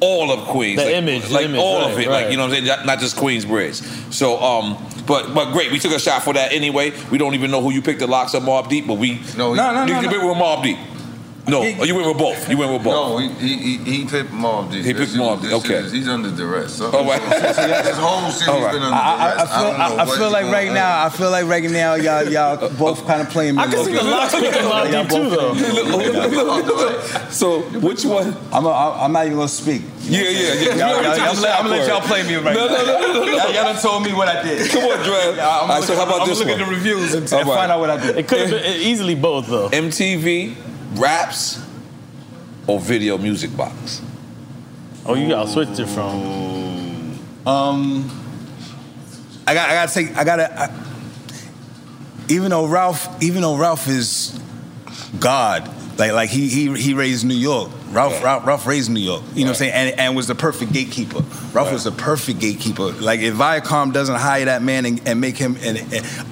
all 0.00 0.30
of 0.32 0.48
Queens, 0.48 0.78
The 0.80 0.86
like, 0.86 0.94
image, 0.94 1.22
the 1.28 1.34
like 1.34 1.44
image, 1.44 1.60
all 1.60 1.80
right, 1.82 1.92
of 1.92 1.98
it, 1.98 2.08
right. 2.08 2.22
like 2.24 2.30
you 2.30 2.36
know 2.36 2.46
what 2.48 2.56
I'm 2.58 2.64
saying, 2.66 2.86
not, 2.86 2.98
just 2.98 3.16
Queens 3.16 3.44
Bridge. 3.44 3.76
So, 4.10 4.38
um, 4.42 4.76
but 5.06 5.34
but 5.34 5.52
great, 5.52 5.70
we 5.72 5.78
took 5.78 5.92
a 5.92 5.98
shot 5.98 6.22
for 6.22 6.32
that 6.34 6.52
anyway. 6.52 6.92
We 7.10 7.18
don't 7.18 7.34
even 7.34 7.50
know 7.50 7.60
who 7.62 7.70
you 7.70 7.80
picked 7.82 8.00
the 8.00 8.06
LOX 8.06 8.34
of 8.34 8.42
Mobb 8.42 8.68
Deep, 8.68 8.86
but 8.86 8.94
we 8.94 9.20
No, 9.36 9.54
No, 9.54 9.72
no, 9.72 9.84
you, 9.84 9.92
no, 9.94 10.00
you 10.00 10.10
no. 10.10 10.28
with 10.28 10.36
Mobb 10.38 10.62
Deep. 10.62 10.78
No, 11.46 11.60
oh, 11.60 11.84
you 11.84 11.94
went 11.94 12.08
with 12.08 12.16
both. 12.16 12.48
You 12.48 12.56
went 12.56 12.72
with 12.72 12.82
both. 12.84 12.94
No, 12.94 13.18
he 13.18 13.28
he 13.28 13.76
he, 13.76 13.98
he 13.98 14.04
picked 14.06 14.30
Mobb 14.30 14.70
Deep. 14.72 14.82
He 14.84 14.94
picked 14.94 15.10
shit- 15.12 15.20
Mobb 15.20 15.42
Deep, 15.42 15.50
this 15.50 15.58
okay. 15.60 15.68
shit 15.74 15.84
is- 15.84 15.92
he's 15.92 16.08
under 16.08 16.30
duress. 16.30 16.72
So, 16.74 16.90
All 16.90 17.04
right. 17.04 17.20
His 17.20 17.96
whole 17.98 18.30
shit 18.30 18.48
All 18.48 18.54
he's 18.56 18.64
right. 18.64 18.72
been 18.72 18.82
under 18.82 18.94
I, 18.96 19.12
I, 19.12 19.34
duress. 19.34 19.50
I 19.50 19.60
feel, 19.60 19.98
I, 20.00 20.02
I 20.02 20.16
feel 20.16 20.30
like 20.30 20.46
right 20.46 20.68
on. 20.68 20.74
now, 20.74 21.04
I 21.04 21.08
feel 21.10 21.30
like 21.30 21.46
right 21.46 21.70
now, 21.70 21.94
y'all, 21.96 22.22
y'all 22.30 22.70
both 22.78 23.06
kind 23.06 23.20
of 23.20 23.28
playing 23.28 23.56
me. 23.56 23.62
I 23.62 23.66
can 23.66 23.84
see 23.84 23.92
the 23.92 23.98
Okay. 24.00 24.10
LOX 24.10 24.32
picking 24.34 24.62
Mobb 24.62 24.90
Y'all 24.90 25.02
Deep 25.02 25.10
too, 25.10 25.28
both 25.28 25.36
though. 25.36 25.54
playing 25.54 27.30
so 27.30 27.60
which 27.80 28.04
one? 28.04 28.34
I'm, 28.52 28.64
a, 28.64 28.70
I'm 28.70 29.12
not 29.12 29.26
even 29.26 29.36
gonna 29.38 29.48
speak. 29.48 29.82
Yeah, 30.00 30.22
yeah, 30.22 30.30
yeah. 30.30 30.54
Y'all, 30.54 30.64
y'all, 30.64 30.76
You 30.76 30.82
already 30.84 31.20
took 31.20 31.28
I'm, 31.28 31.36
a 31.36 31.40
let, 31.40 31.48
shot 31.50 31.60
I'm 31.60 31.66
gonna 31.66 31.76
let 31.76 31.88
y'all 31.88 32.00
play 32.00 32.22
me 32.22 32.34
right 32.36 32.54
No, 32.54 32.66
now. 32.66 32.74
no, 32.74 32.84
no, 32.84 32.84
no, 32.84 33.12
no, 33.12 33.24
no. 33.24 33.24
Y'all, 33.36 33.52
y'all 33.52 33.64
done 33.72 33.82
told 33.82 34.02
me 34.04 34.12
what 34.14 34.28
I 34.28 34.42
did. 34.42 34.70
Come 34.70 34.84
on, 34.84 35.04
Dre. 35.04 35.40
I'm 35.40 35.40
All 35.40 35.68
right, 35.68 35.82
so 35.84 35.94
how 35.96 36.04
about 36.04 36.22
I'm 36.22 36.28
this 36.28 36.38
gonna 36.40 36.52
one? 36.52 36.60
look 36.60 36.68
at 36.68 36.70
the 36.70 36.76
reviews 36.76 37.14
and, 37.14 37.32
All 37.32 37.38
and 37.40 37.48
find 37.48 37.70
out 37.72 37.80
what 37.80 37.90
I 37.90 37.96
did. 38.00 38.16
It 38.18 38.28
could 38.28 38.38
have 38.40 38.50
been 38.50 38.80
easily 38.80 39.14
both 39.14 39.46
though. 39.46 39.68
MTV, 39.70 40.54
raps, 40.96 41.64
or 42.66 42.80
video 42.80 43.18
music 43.18 43.56
box? 43.56 44.02
Oh, 45.06 45.14
you 45.14 45.28
gotta 45.28 45.50
switch 45.50 45.78
it 45.78 45.86
from. 45.86 47.18
Um, 47.46 48.10
I 49.46 49.54
got, 49.54 49.68
I 49.68 49.74
gotta 49.74 49.92
take, 49.92 50.16
I 50.16 50.24
gotta. 50.24 50.60
I, 50.60 50.84
even 52.28 52.50
though 52.50 52.66
Ralph, 52.66 53.22
even 53.22 53.42
though 53.42 53.56
Ralph 53.56 53.86
is 53.86 54.40
God 55.18 55.70
Like 55.98 56.12
like 56.12 56.30
he 56.30 56.48
he 56.48 56.74
he 56.74 56.94
raised 56.94 57.24
New 57.24 57.34
York. 57.34 57.70
Ralph 57.90 58.22
Ralph, 58.22 58.46
Ralph 58.46 58.66
raised 58.66 58.90
New 58.90 59.00
York. 59.00 59.22
You 59.34 59.44
know 59.44 59.50
what 59.50 59.50
I'm 59.50 59.54
saying? 59.56 59.72
And 59.72 60.00
and 60.00 60.16
was 60.16 60.26
the 60.26 60.34
perfect 60.34 60.72
gatekeeper. 60.72 61.22
Ralph 61.52 61.72
was 61.72 61.84
the 61.84 61.92
perfect 61.92 62.40
gatekeeper. 62.40 62.90
Like 62.92 63.20
if 63.20 63.34
Viacom 63.34 63.92
doesn't 63.92 64.16
hire 64.16 64.46
that 64.46 64.62
man 64.62 64.86
and, 64.86 65.00
and 65.06 65.20
make 65.20 65.36
him 65.36 65.56
an, 65.62 65.76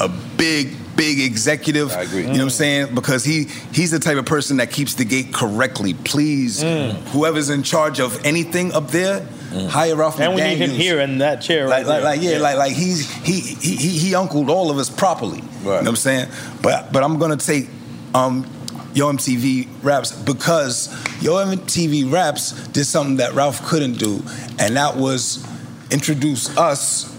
a 0.00 0.08
big 0.36 0.74
big 0.96 1.20
executive, 1.20 1.92
I 1.92 2.02
agree. 2.02 2.20
You 2.20 2.26
know 2.28 2.32
what 2.32 2.40
I'm 2.42 2.50
saying? 2.50 2.94
Because 2.94 3.24
he 3.24 3.44
he's 3.72 3.90
the 3.90 3.98
type 3.98 4.16
of 4.18 4.26
person 4.26 4.58
that 4.58 4.70
keeps 4.70 4.94
the 4.94 5.04
gate 5.04 5.32
correctly. 5.32 5.94
Please, 5.94 6.62
Mm. 6.62 6.92
whoever's 7.08 7.50
in 7.50 7.62
charge 7.62 8.00
of 8.00 8.24
anything 8.24 8.72
up 8.72 8.90
there, 8.90 9.26
hire 9.68 9.96
Ralph 9.96 10.20
And 10.20 10.34
we 10.34 10.42
need 10.42 10.58
him 10.58 10.70
here 10.70 11.00
in 11.00 11.18
that 11.18 11.42
chair. 11.42 11.68
Like, 11.68 11.86
right 11.86 11.94
like, 11.96 12.04
like, 12.04 12.20
there. 12.20 12.32
yeah, 12.34 12.38
like, 12.38 12.56
like 12.56 12.72
he's 12.72 13.08
he 13.24 13.40
he 13.40 13.76
he, 13.76 13.88
he 13.98 14.14
uncled 14.14 14.48
all 14.50 14.70
of 14.70 14.78
us 14.78 14.88
properly. 14.90 15.38
You 15.38 15.64
know 15.64 15.70
what 15.76 15.88
I'm 15.88 15.96
saying? 15.96 16.28
But 16.62 16.92
but 16.92 17.02
I'm 17.02 17.18
gonna 17.18 17.36
take 17.36 17.68
um 18.14 18.46
Yo 18.94 19.10
MTV 19.10 19.68
Raps 19.82 20.12
because 20.12 20.88
Yo 21.22 21.34
MTV 21.36 22.12
Raps 22.12 22.52
did 22.68 22.84
something 22.84 23.16
that 23.16 23.32
Ralph 23.34 23.64
couldn't 23.66 23.94
do, 23.94 24.22
and 24.58 24.76
that 24.76 24.96
was 24.96 25.42
introduce 25.90 26.54
us 26.58 27.14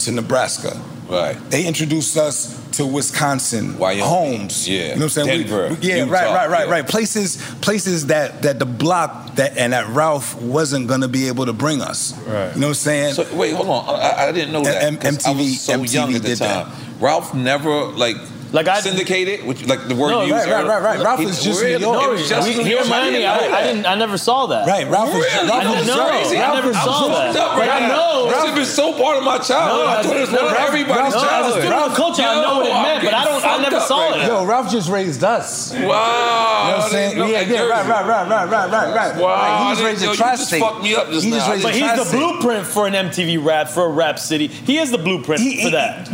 to 0.00 0.12
Nebraska. 0.12 0.78
Right. 1.14 1.50
They 1.50 1.66
introduced 1.66 2.16
us 2.16 2.60
to 2.72 2.84
Wisconsin, 2.86 3.74
Homes. 3.78 4.68
Yeah. 4.68 4.74
You 4.74 4.88
know 4.88 4.94
what 4.94 5.02
I'm 5.02 5.08
saying? 5.10 5.28
We- 5.38 5.44
Denver, 5.44 5.68
we- 5.80 5.88
yeah, 5.88 5.96
Utah, 6.04 6.10
right, 6.12 6.34
right, 6.34 6.50
right, 6.50 6.66
yeah. 6.66 6.72
right. 6.72 6.86
Places, 6.88 7.36
places 7.60 8.06
that 8.06 8.42
that 8.42 8.58
the 8.58 8.66
block 8.66 9.34
that 9.36 9.56
and 9.56 9.72
that 9.72 9.88
Ralph 9.88 10.34
wasn't 10.40 10.88
gonna 10.88 11.08
be 11.08 11.28
able 11.28 11.46
to 11.46 11.52
bring 11.52 11.80
us. 11.80 12.12
Right. 12.26 12.52
You 12.54 12.60
know 12.60 12.66
what 12.68 12.70
I'm 12.70 12.74
saying? 12.74 13.14
So 13.14 13.26
wait, 13.34 13.54
hold 13.54 13.68
on. 13.68 13.88
I, 14.00 14.28
I 14.28 14.32
didn't 14.32 14.52
know 14.52 14.62
that. 14.64 14.82
M- 14.82 14.96
'cause 14.96 15.24
I 15.24 15.30
was 15.30 15.60
so 15.60 15.74
MTV 15.74 15.92
young 15.94 16.14
at 16.14 16.22
the 16.22 16.28
did 16.28 16.38
that. 16.38 16.66
time. 16.66 16.72
Ralph 17.00 17.34
never 17.34 17.70
like 17.86 18.16
like 18.54 18.68
I 18.68 18.78
syndicated, 18.80 19.44
which 19.44 19.66
like 19.66 19.82
the 19.88 19.96
word 19.96 20.10
No, 20.10 20.22
you 20.22 20.32
right, 20.32 20.46
used 20.46 20.50
right, 20.52 20.62
earlier. 20.64 20.80
right, 20.80 20.96
right. 20.96 21.04
Ralph 21.04 21.18
He- 21.20 21.26
is 21.26 21.42
just 21.42 21.60
really? 21.60 21.74
New 21.84 21.90
York. 21.92 22.04
It 22.04 22.10
was 22.10 22.28
just 22.28 22.48
we, 22.48 22.54
New 22.54 22.62
here 22.62 22.72
York. 22.78 22.84
in 22.84 22.90
Miami, 22.90 23.26
I, 23.26 23.36
I 23.58 23.62
didn't. 23.66 23.84
I 23.84 23.94
never 23.96 24.16
saw 24.16 24.46
that. 24.46 24.66
Right, 24.66 24.88
Ralph 24.88 25.08
is- 25.10 25.14
Really? 25.16 25.48
Ralph 25.50 25.64
I 25.66 25.78
is 25.80 25.86
didn't 25.86 26.06
crazy. 26.06 26.36
I 26.38 26.54
never 26.54 26.68
I'm 26.68 26.74
saw 26.86 27.08
fucked 27.10 27.34
that. 27.34 27.36
up 27.36 27.50
But 27.58 27.66
right 27.66 27.82
I 27.82 27.88
know. 27.88 28.10
This 28.30 28.42
has 28.44 28.54
been 28.54 28.64
so 28.64 28.92
part 28.94 29.18
of 29.18 29.24
my 29.24 29.38
childhood. 29.38 29.84
No, 29.84 29.90
I 29.90 30.02
thought 30.02 30.16
it 30.16 30.20
was 30.20 30.30
no, 30.32 30.38
part 30.38 30.52
of 30.52 30.68
everybody's 30.68 31.14
no, 31.14 31.18
as 31.18 31.24
a 31.24 31.26
childhood. 31.28 31.52
student 31.60 31.82
of 31.82 31.94
culture, 31.94 32.22
I 32.22 32.34
know 32.40 32.54
what 32.56 32.66
it 32.66 32.72
meant, 32.72 33.04
but 33.04 33.14
I 33.14 33.24
don't- 33.24 33.44
I 33.44 33.58
never 33.58 33.80
saw 33.80 33.98
right 34.08 34.20
it. 34.22 34.26
Yo, 34.28 34.44
Ralph 34.46 34.70
just 34.70 34.88
raised 34.88 35.22
us. 35.24 35.72
Wow. 35.72 35.78
You 35.78 35.80
know 35.82 35.90
what 35.90 36.84
I'm 36.86 36.90
saying? 36.90 37.18
Yeah, 37.18 37.40
yeah, 37.42 37.60
right, 37.66 37.86
right, 37.86 38.06
right, 38.06 38.28
right, 38.28 38.48
right, 38.48 38.70
right, 38.70 38.94
right. 38.94 39.16
Wow, 39.20 39.34
Right, 39.34 39.68
He 39.68 39.72
just 39.74 39.84
raised 39.84 40.02
yo, 40.02 40.08
a 40.08 40.12
you 40.12 40.16
just 40.18 40.36
tri-state. 40.36 40.60
fucked 40.60 40.82
me 40.82 40.94
up 40.94 41.10
just 41.10 41.24
He 41.24 41.30
just 41.30 41.46
now. 41.46 41.52
raised 41.52 41.64
But 41.64 41.74
a 41.74 41.76
he's 41.78 42.10
the 42.10 42.16
blueprint 42.16 42.66
for 42.66 42.86
an 42.86 42.94
MTV 42.94 43.44
rap, 43.44 43.68
for 43.68 43.84
a 43.86 43.90
rap 43.90 44.18
city. 44.18 44.46
He 44.46 44.78
is 44.78 44.90
the 44.90 44.98
blueprint 44.98 45.42
for 45.62 45.70
that. 45.70 46.08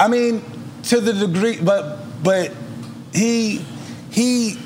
I 0.00 0.08
mean, 0.08 0.42
to 0.86 1.00
the 1.00 1.12
degree, 1.12 1.60
but 1.60 1.98
but 2.22 2.52
he 3.12 3.64
he 4.10 4.58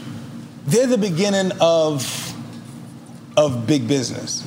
they're 0.67 0.87
the 0.87 0.99
beginning 0.99 1.53
of 1.61 2.35
of 3.37 3.67
big 3.67 3.89
business. 3.89 4.47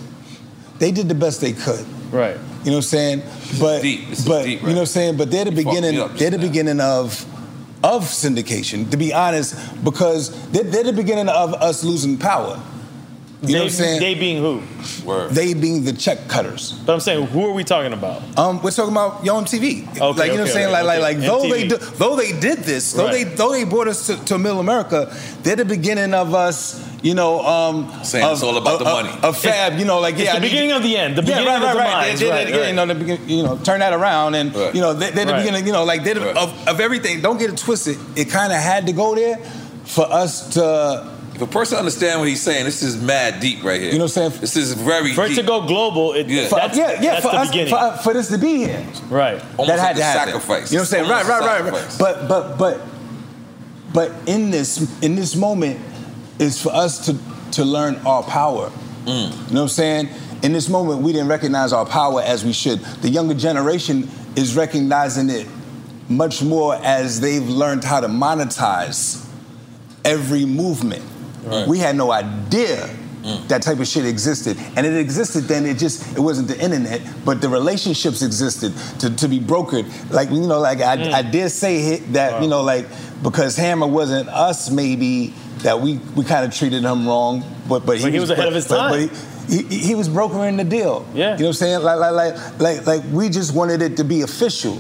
They 0.80 0.92
did 0.92 1.08
the 1.10 1.16
best 1.16 1.42
they 1.42 1.54
could. 1.54 1.86
Right. 2.12 2.38
You 2.64 2.72
know 2.72 2.78
what 2.78 2.78
I'm 2.78 2.82
saying? 2.84 3.20
But 3.60 3.82
but 4.28 4.48
you 4.48 4.60
know 4.60 4.68
what 4.68 4.78
I'm 4.80 4.86
saying? 4.86 5.18
But 5.18 5.32
they're 5.32 5.46
the 5.46 5.52
beginning. 5.52 5.96
They're 6.16 6.30
the 6.32 6.38
beginning 6.38 6.80
of 6.80 7.26
of 7.84 8.04
syndication. 8.04 8.90
To 8.92 8.98
be 8.98 9.14
honest, 9.14 9.84
because 9.84 10.50
they're, 10.52 10.64
they're 10.64 10.84
the 10.84 10.94
beginning 10.94 11.28
of 11.28 11.54
us 11.56 11.84
losing 11.84 12.18
power. 12.18 12.62
You 13.46 13.54
know 13.56 13.60
what 13.60 13.64
I'm 13.66 13.70
saying? 13.72 14.00
They 14.00 14.16
being 14.16 14.38
who? 14.38 14.62
They 15.30 15.54
being 15.54 15.84
the 15.84 15.92
check 15.94 16.28
cutters. 16.30 16.72
But 16.86 16.94
I'm 16.94 17.00
saying, 17.02 17.28
who 17.28 17.46
are 17.46 17.52
we 17.54 17.64
talking 17.64 17.92
about? 17.94 18.22
Um, 18.38 18.62
we're 18.62 18.72
talking 18.72 18.94
about 18.94 19.24
Yo 19.26 19.34
MTV. 19.36 20.00
Okay, 20.00 20.00
like 20.00 20.32
you 20.32 20.38
know 20.38 20.42
what 20.42 20.42
I'm 20.42 20.48
saying? 20.48 20.66
okay, 20.68 20.72
like 20.72 20.86
like 21.02 21.18
okay. 21.18 21.18
like 21.18 21.18
though 21.20 21.50
they 21.50 21.68
do, 21.68 21.78
though 21.78 22.16
they 22.16 22.32
did 22.40 22.60
this, 22.60 22.94
though 22.94 23.06
Right. 23.06 23.26
they 23.28 23.36
though 23.36 23.52
they 23.52 23.66
brought 23.66 23.88
us 23.90 24.08
to, 24.08 24.16
to 24.26 24.38
Middle 24.38 24.60
America, 24.62 25.14
they're 25.44 25.58
the 25.58 25.66
beginning 25.66 26.14
of 26.14 26.34
us. 26.34 26.82
You 27.04 27.16
know, 27.16 27.42
um, 27.46 27.92
Saying 28.06 28.24
of, 28.24 28.32
it's 28.32 28.44
all 28.44 28.56
about 28.56 28.76
of- 28.76 28.80
the 28.80 28.86
money. 28.86 29.10
Of, 29.10 29.26
of 29.26 29.38
Fab, 29.38 29.78
you 29.78 29.84
know, 29.84 30.00
like 30.00 30.14
It's 30.16 30.24
yeah, 30.24 30.32
the 30.32 30.38
I 30.38 30.40
beginning 30.40 30.70
you- 30.70 30.76
of 30.78 30.84
the 30.84 30.96
end, 30.96 31.18
the 31.18 31.22
Yeah, 31.22 31.40
beginning 31.40 31.48
right, 31.48 31.56
of 31.58 31.62
right, 31.64 31.74
the 31.74 31.80
right. 31.80 32.06
demise, 32.06 32.20
They, 32.22 32.26
they, 32.26 32.32
right, 32.32 32.48
they, 32.48 32.60
right. 32.60 32.68
You 32.70 32.74
know, 32.76 32.86
the 32.86 32.96
begin, 32.96 33.30
you 33.30 33.44
know, 33.44 33.58
turn 33.58 33.82
that 33.82 33.92
around, 33.92 34.36
and 34.36 34.54
you 34.74 34.80
know, 34.80 34.94
they, 34.94 35.12
they're 35.12 35.26
the 35.26 35.34
Right. 35.34 35.40
beginning. 35.40 35.68
You 35.68 35.74
know, 35.74 35.84
like 35.84 36.06
they're 36.06 36.14
the, 36.14 36.30
of, 36.40 36.66
of 36.68 36.80
everything. 36.80 37.20
Don't 37.20 37.38
get 37.38 37.50
it 37.50 37.58
twisted. 37.58 37.98
It 38.16 38.30
kind 38.30 38.54
of 38.54 38.60
had 38.60 38.88
to 38.88 38.94
go 38.94 39.16
there 39.16 39.36
for 39.84 40.06
us 40.10 40.54
to. 40.54 41.12
If 41.36 41.42
a 41.42 41.48
person 41.48 41.80
understand 41.80 42.20
what 42.20 42.30
he's 42.30 42.42
saying, 42.42 42.66
this 42.66 42.84
is 42.84 43.02
mad 43.02 43.40
deep 43.40 43.64
right 43.64 43.82
here. 43.82 43.92
You 43.92 43.98
know 43.98 44.06
what 44.06 44.18
I'm 44.18 44.30
saying? 44.32 44.42
This 44.42 44.56
is 44.56 44.74
very 44.74 45.14
For 45.14 45.26
it 45.26 45.30
deep. 45.30 45.38
to 45.38 45.44
go 45.44 45.66
global, 45.66 46.14
it, 46.14 46.28
Yeah. 46.28 46.48
For, 46.48 46.56
that's, 46.58 46.78
yeah, 46.78 46.92
yeah, 47.02 47.12
that's 47.14 47.26
for 47.26 47.32
the 47.32 47.38
us, 47.40 47.48
beginning. 47.50 47.70
for, 47.74 47.80
uh, 47.80 47.98
for 47.98 48.14
this 48.14 48.28
to 48.30 48.38
be 48.38 48.58
here. 48.58 48.86
right. 49.10 49.42
Almost 49.58 49.68
that 49.70 49.80
had 49.80 49.88
like 49.88 49.96
to 49.98 50.04
happen. 50.04 50.34
sacrifice. 50.34 50.72
You 50.72 50.78
know 50.78 50.82
what 50.82 50.86
I'm 50.86 50.86
saying? 50.92 51.10
Right, 51.10 51.26
Almost 51.26 51.30
right, 51.30 51.60
a 51.60 51.64
right, 51.64 51.74
right. 51.74 51.96
But 52.00 52.28
but 52.28 52.58
but 52.60 52.82
but 53.94 54.12
in 54.28 54.52
this 54.52 55.02
in 55.02 55.16
this 55.16 55.36
moment 55.36 55.80
is 56.40 56.62
for 56.62 56.72
us 56.74 57.06
to 57.08 57.18
to 57.54 57.66
learn 57.66 57.96
our 58.06 58.22
power. 58.24 58.70
Mm. 59.06 59.08
You 59.08 59.14
know 59.16 59.32
what 59.32 59.62
I'm 59.64 59.68
saying? 59.70 60.10
In 60.44 60.54
this 60.54 60.70
moment, 60.70 61.02
we 61.02 61.14
didn't 61.14 61.30
recognize 61.30 61.74
our 61.74 61.86
power 61.86 62.22
as 62.22 62.46
we 62.46 62.54
should. 62.54 62.80
The 63.02 63.10
younger 63.10 63.34
generation 63.34 64.08
is 64.36 64.56
recognizing 64.56 65.30
it 65.30 65.48
much 66.10 66.42
more 66.44 66.76
as 66.76 67.22
they've 67.22 67.48
learned 67.48 67.84
how 67.84 68.02
to 68.02 68.08
monetize 68.08 69.26
every 70.06 70.46
movement. 70.46 71.04
Right. 71.44 71.68
We 71.68 71.78
had 71.78 71.96
no 71.96 72.12
idea 72.12 72.88
mm. 73.22 73.48
that 73.48 73.62
type 73.62 73.80
of 73.80 73.88
shit 73.88 74.06
existed. 74.06 74.58
And 74.76 74.86
it 74.86 74.96
existed 74.96 75.44
then, 75.46 75.66
it 75.66 75.78
just, 75.78 76.16
it 76.16 76.20
wasn't 76.20 76.48
the 76.48 76.60
internet, 76.60 77.02
but 77.26 77.42
the 77.42 77.50
relationships 77.50 78.22
existed 78.22 78.74
to, 79.00 79.16
to 79.16 79.28
be 79.28 79.40
brokered. 79.40 79.86
Like, 80.12 80.30
you 80.30 80.48
know, 80.48 80.60
like 80.60 80.80
I, 80.80 80.98
mm. 80.98 81.14
I 81.14 81.22
did 81.22 81.50
say 81.50 81.98
that, 82.12 82.42
you 82.42 82.48
know, 82.48 82.62
like, 82.62 82.88
because 83.22 83.56
Hammer 83.56 83.88
wasn't 83.88 84.30
us 84.30 84.70
maybe, 84.70 85.34
that 85.60 85.80
we, 85.80 85.98
we 86.16 86.24
kind 86.26 86.46
of 86.46 86.54
treated 86.54 86.84
him 86.84 87.08
wrong, 87.08 87.44
but, 87.70 87.86
but 87.86 87.98
he, 87.98 88.04
But 88.04 88.14
he 88.14 88.20
was 88.20 88.30
ahead 88.30 88.44
but- 88.44 88.50
of 88.50 88.56
his 88.56 88.68
time. 88.68 88.92
But 88.92 89.00
he, 89.50 89.64
he, 89.64 89.78
he 89.80 89.96
was 89.96 90.08
brokering 90.08 90.56
the 90.56 90.64
deal. 90.64 91.06
Yeah. 91.14 91.34
You 91.34 91.40
know 91.40 91.46
what 91.46 91.48
I'm 91.48 91.54
saying? 91.54 91.82
Like, 91.82 92.00
like, 92.00 92.14
like, 92.14 92.60
like, 92.60 92.88
like 92.88 93.04
we 93.12 93.28
just 93.28 93.54
wanted 93.54 93.82
it 93.82 93.98
to 93.98 94.06
be 94.06 94.22
official. 94.22 94.80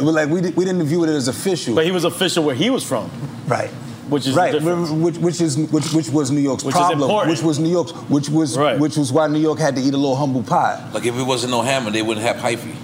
Like 0.00 0.28
we, 0.28 0.40
we 0.40 0.64
didn't 0.64 0.82
view 0.84 1.04
it 1.04 1.08
as 1.08 1.28
official. 1.28 1.74
But 1.74 1.84
he 1.84 1.92
was 1.92 2.04
official 2.04 2.42
where 2.42 2.54
he 2.54 2.70
was 2.70 2.82
from. 2.82 3.10
Right. 3.46 3.70
Which 4.08 4.26
is 4.26 4.36
right, 4.36 4.54
which, 4.62 5.16
which 5.18 5.40
is 5.40 5.56
which, 5.58 5.92
which 5.92 6.08
was 6.10 6.30
New 6.30 6.40
York's 6.40 6.62
Which 6.62 6.74
problem, 6.74 7.02
important. 7.02 7.32
which 7.32 7.42
was 7.42 7.58
New 7.58 7.70
York's, 7.70 7.90
which 8.08 8.28
was 8.28 8.56
which 8.78 8.96
was 8.96 9.12
why 9.12 9.26
New 9.26 9.40
York 9.40 9.58
had 9.58 9.74
to 9.76 9.82
eat 9.82 9.94
a 9.94 9.96
little 9.96 10.14
humble 10.14 10.44
pie. 10.44 10.88
Like 10.94 11.04
if 11.06 11.16
it 11.16 11.22
wasn't 11.24 11.50
no 11.50 11.62
hammer, 11.62 11.90
they 11.90 12.02
wouldn't 12.02 12.24
have 12.24 12.36
hyphy. 12.36 12.74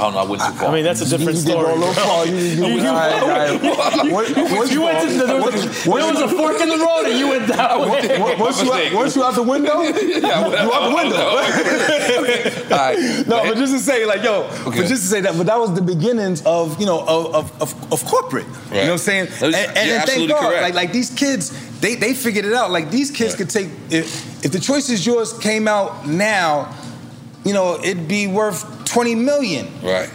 Oh, 0.00 0.06
I 0.08 0.10
don't 0.10 0.14
know. 0.14 0.20
I 0.20 0.24
went 0.24 0.42
too 0.42 0.52
far. 0.52 0.68
I 0.70 0.74
mean, 0.74 0.84
that's 0.84 1.00
a 1.02 1.08
different 1.08 1.38
You 1.38 1.44
did 1.44 1.52
go 1.54 1.60
story. 1.60 1.72
a 1.72 1.76
little 1.76 1.94
far. 1.94 2.26
You- 2.26 2.36
you- 2.36 2.66
You- 2.70 2.80
you- 2.80 2.88
all 2.88 2.94
right, 2.94 3.22
all 3.22 3.28
right. 3.28 3.52
you- 4.06 4.12
What- 4.14 4.28
you- 4.28 4.74
you 4.74 4.82
went 4.82 5.00
to 5.08 5.14
the, 5.18 5.26
there 5.26 5.42
was, 5.42 5.54
a, 5.64 5.90
What- 5.90 6.00
there 6.00 6.12
was 6.14 6.20
a 6.32 6.36
fork 6.36 6.60
in 6.60 6.68
the 6.68 6.78
road 6.78 7.04
and 7.06 7.18
you 7.18 7.28
went 7.28 7.46
that 7.48 7.78
way. 7.80 8.18
What- 8.18 8.38
Once 8.38 8.62
you, 8.62 8.72
out, 8.72 8.92
once 8.94 9.14
you 9.16 9.22
out 9.24 9.34
the 9.34 9.42
window, 9.42 9.80
you, 9.82 9.92
you 9.94 10.26
out 10.26 10.88
the 10.88 10.94
window. 10.94 11.26
No, 13.26 13.42
but 13.44 13.56
just 13.56 13.72
to 13.72 13.78
say, 13.78 14.04
like, 14.06 14.22
yo, 14.22 14.48
but 14.64 14.74
just 14.86 15.02
to 15.02 15.08
say 15.08 15.20
that, 15.20 15.36
but 15.36 15.46
that 15.46 15.58
was 15.58 15.74
the 15.74 15.82
beginnings 15.82 16.42
of, 16.44 16.78
you 16.80 16.86
know, 16.86 17.00
of 17.06 17.34
of, 17.34 17.62
of, 17.62 17.92
of 17.92 18.04
corporate. 18.04 18.46
You 18.46 18.74
know 18.76 18.80
what 18.82 18.90
I'm 18.92 18.98
saying? 18.98 19.26
That 19.26 19.42
And, 19.42 19.54
and, 19.54 19.78
and 19.78 20.04
thank 20.08 20.28
God, 20.28 20.40
correct. 20.40 20.62
like, 20.62 20.74
like 20.74 20.92
these 20.92 21.10
kids, 21.10 21.52
they 21.80 21.94
they 21.96 22.14
figured 22.14 22.44
it 22.44 22.52
out. 22.52 22.70
Like 22.70 22.90
these 22.90 23.10
kids 23.10 23.34
could 23.34 23.50
take 23.50 23.68
if 23.90 24.44
if 24.44 24.52
the 24.52 24.60
choice 24.60 24.88
is 24.88 25.04
yours 25.06 25.32
came 25.38 25.68
out 25.68 26.06
now, 26.06 26.74
you 27.44 27.52
know, 27.52 27.78
it'd 27.82 28.08
be 28.08 28.26
worth 28.26 28.64
twenty 28.92 29.14
million. 29.14 29.66
Right. 29.82 30.10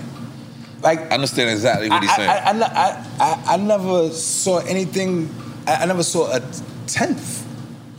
Like 0.81 0.99
I 1.11 1.15
understand 1.15 1.49
exactly 1.49 1.89
what 1.89 2.03
he's 2.03 2.15
saying. 2.15 2.29
I, 2.29 2.37
I, 2.37 2.51
I, 2.51 3.07
I, 3.19 3.43
I 3.53 3.57
never 3.57 4.09
saw 4.11 4.59
anything. 4.59 5.29
I, 5.67 5.75
I 5.77 5.85
never 5.85 6.03
saw 6.03 6.35
a 6.35 6.41
tenth 6.87 7.45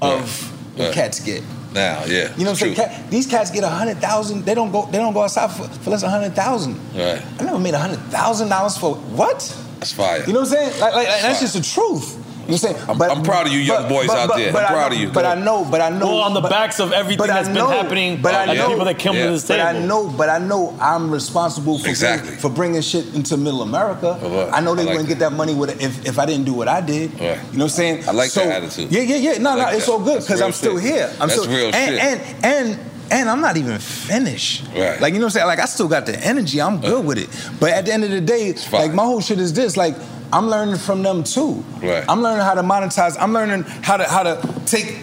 of 0.03 0.53
what 0.77 0.87
Right. 0.87 0.95
cats 0.95 1.21
get. 1.21 1.43
now, 1.73 2.05
yeah. 2.05 2.33
You 2.37 2.45
know 2.45 2.51
what 2.53 2.63
I'm 2.63 2.75
saying? 2.75 2.75
Cat, 2.77 3.11
these 3.11 3.27
cats 3.27 3.51
get 3.51 3.65
a 3.65 3.69
hundred 3.69 3.97
thousand. 3.99 4.45
They 4.45 4.55
don't 4.55 4.71
go. 4.71 4.87
They 4.87 4.99
don't 4.99 5.15
go 5.15 5.23
outside 5.23 5.51
for, 5.51 5.65
for 5.69 5.91
less 5.91 6.03
than 6.03 6.11
a 6.11 6.13
hundred 6.13 6.35
thousand. 6.37 6.75
Right. 6.95 7.23
I 7.41 7.45
never 7.45 7.59
made 7.59 7.75
a 7.75 7.79
hundred 7.79 7.99
thousand 8.11 8.49
dollars 8.51 8.77
for 8.77 8.95
what? 8.95 9.41
That's 9.79 9.93
fire. 9.93 10.23
You 10.27 10.33
know 10.33 10.41
what 10.41 10.49
I'm 10.51 10.55
saying? 10.55 10.81
Like, 10.81 10.95
like, 10.95 11.07
That's 11.09 11.23
that's 11.23 11.41
just 11.41 11.55
the 11.57 11.63
truth. 11.63 12.23
You 12.47 12.53
know 12.53 12.59
what 12.59 12.71
I'm 12.71 12.75
saying? 12.77 12.89
I'm- 13.11 13.19
I'm 13.19 13.23
proud 13.25 13.47
of 13.47 13.53
you 13.53 13.59
young 13.59 13.89
boys 13.89 14.09
out 14.09 14.37
there. 14.37 14.47
I'm 14.49 14.53
proud 14.55 14.91
know- 14.93 14.97
of 14.97 15.03
you. 15.03 15.09
But 15.11 15.25
I 15.27 15.35
know. 15.35 15.65
But 15.65 15.81
I 15.81 15.89
know. 15.91 16.07
Well, 16.07 16.21
on 16.23 16.35
the 16.35 16.41
but- 16.41 16.51
backs 16.51 16.79
of 16.79 16.93
everything 16.93 17.19
but 17.27 17.31
I 17.31 17.43
been 17.43 17.55
know- 17.55 17.67
happening, 17.69 18.21
but 18.23 18.35
I 18.35 18.45
uh, 18.47 18.55
know, 18.55 18.69
people 18.69 18.85
that 18.85 18.99
come 19.01 19.15
to 19.15 19.21
Yeah. 19.21 19.31
this 19.31 19.45
But. 19.49 19.61
I 19.61 19.73
know, 19.73 20.07
but 20.07 20.29
I 20.29 20.39
know 20.39 20.75
I'm 20.81 21.11
responsible 21.11 21.79
for 21.79 21.89
Exactly. 21.89 22.29
bring- 22.31 22.39
for 22.41 22.49
bringing 22.51 22.81
shit 22.83 23.15
into 23.15 23.37
Middle 23.37 23.63
America. 23.63 24.15
what? 24.15 24.55
I 24.55 24.61
know 24.61 24.75
they 24.77 24.83
I 24.83 24.85
like 24.87 24.93
wouldn't 24.95 25.09
get 25.09 25.19
that 25.19 25.33
money 25.33 25.55
with 25.55 25.81
if, 25.83 26.07
if 26.07 26.19
I 26.21 26.27
didn't 26.27 26.45
do 26.45 26.53
what 26.53 26.69
I 26.69 26.81
did. 26.81 27.13
Right. 27.15 27.21
You 27.21 27.29
know 27.29 27.37
what 27.37 27.63
I'm 27.65 27.69
saying? 27.71 28.05
I 28.09 28.13
like 28.13 28.31
so, 28.31 28.41
that 28.47 28.63
attitude. 28.63 28.93
Yeah, 28.93 29.03
yeah, 29.03 29.17
yeah. 29.17 29.39
No, 29.39 29.57
like 29.57 29.73
no, 29.73 29.77
it's 29.77 29.87
that. 29.87 29.93
all 29.93 29.99
good 29.99 30.21
because 30.21 30.41
I'm 30.41 30.53
still 30.53 30.79
shit. 30.79 30.93
here. 30.93 31.11
I'm 31.21 31.29
That's 31.29 31.41
still 31.43 31.53
real 31.53 31.75
and, 31.75 31.75
shit. 31.75 32.01
and 32.01 32.21
and 32.45 32.79
and 33.11 33.31
I'm 33.31 33.41
not 33.41 33.57
even 33.57 33.79
finished. 33.79 34.65
Right. 34.77 35.01
Like 35.01 35.13
you 35.15 35.19
know 35.21 35.27
what 35.27 35.31
I'm 35.35 35.39
saying? 35.39 35.47
Like 35.47 35.59
I 35.61 35.65
still 35.67 35.89
got 35.89 36.07
the 36.07 36.17
energy. 36.25 36.61
I'm 36.61 36.81
good 36.81 37.05
with 37.05 37.19
it. 37.19 37.29
But 37.61 37.71
at 37.71 37.87
the 37.87 37.93
end 37.93 38.05
of 38.05 38.11
the 38.11 38.21
day, 38.21 38.55
like 38.73 38.93
my 38.95 39.05
whole 39.05 39.21
shit 39.21 39.39
is 39.39 39.53
this. 39.53 39.77
Like 39.77 39.95
I'm 40.33 40.49
learning 40.49 40.77
from 40.77 41.03
them 41.03 41.25
too. 41.25 41.65
Right. 41.83 42.05
I'm 42.09 42.23
learning 42.23 42.45
how 42.45 42.55
to 42.55 42.63
monetize. 42.63 43.17
I'm 43.19 43.33
learning 43.33 43.63
how 43.63 43.97
to 43.97 44.05
how 44.05 44.23
to 44.23 44.63
take 44.67 44.99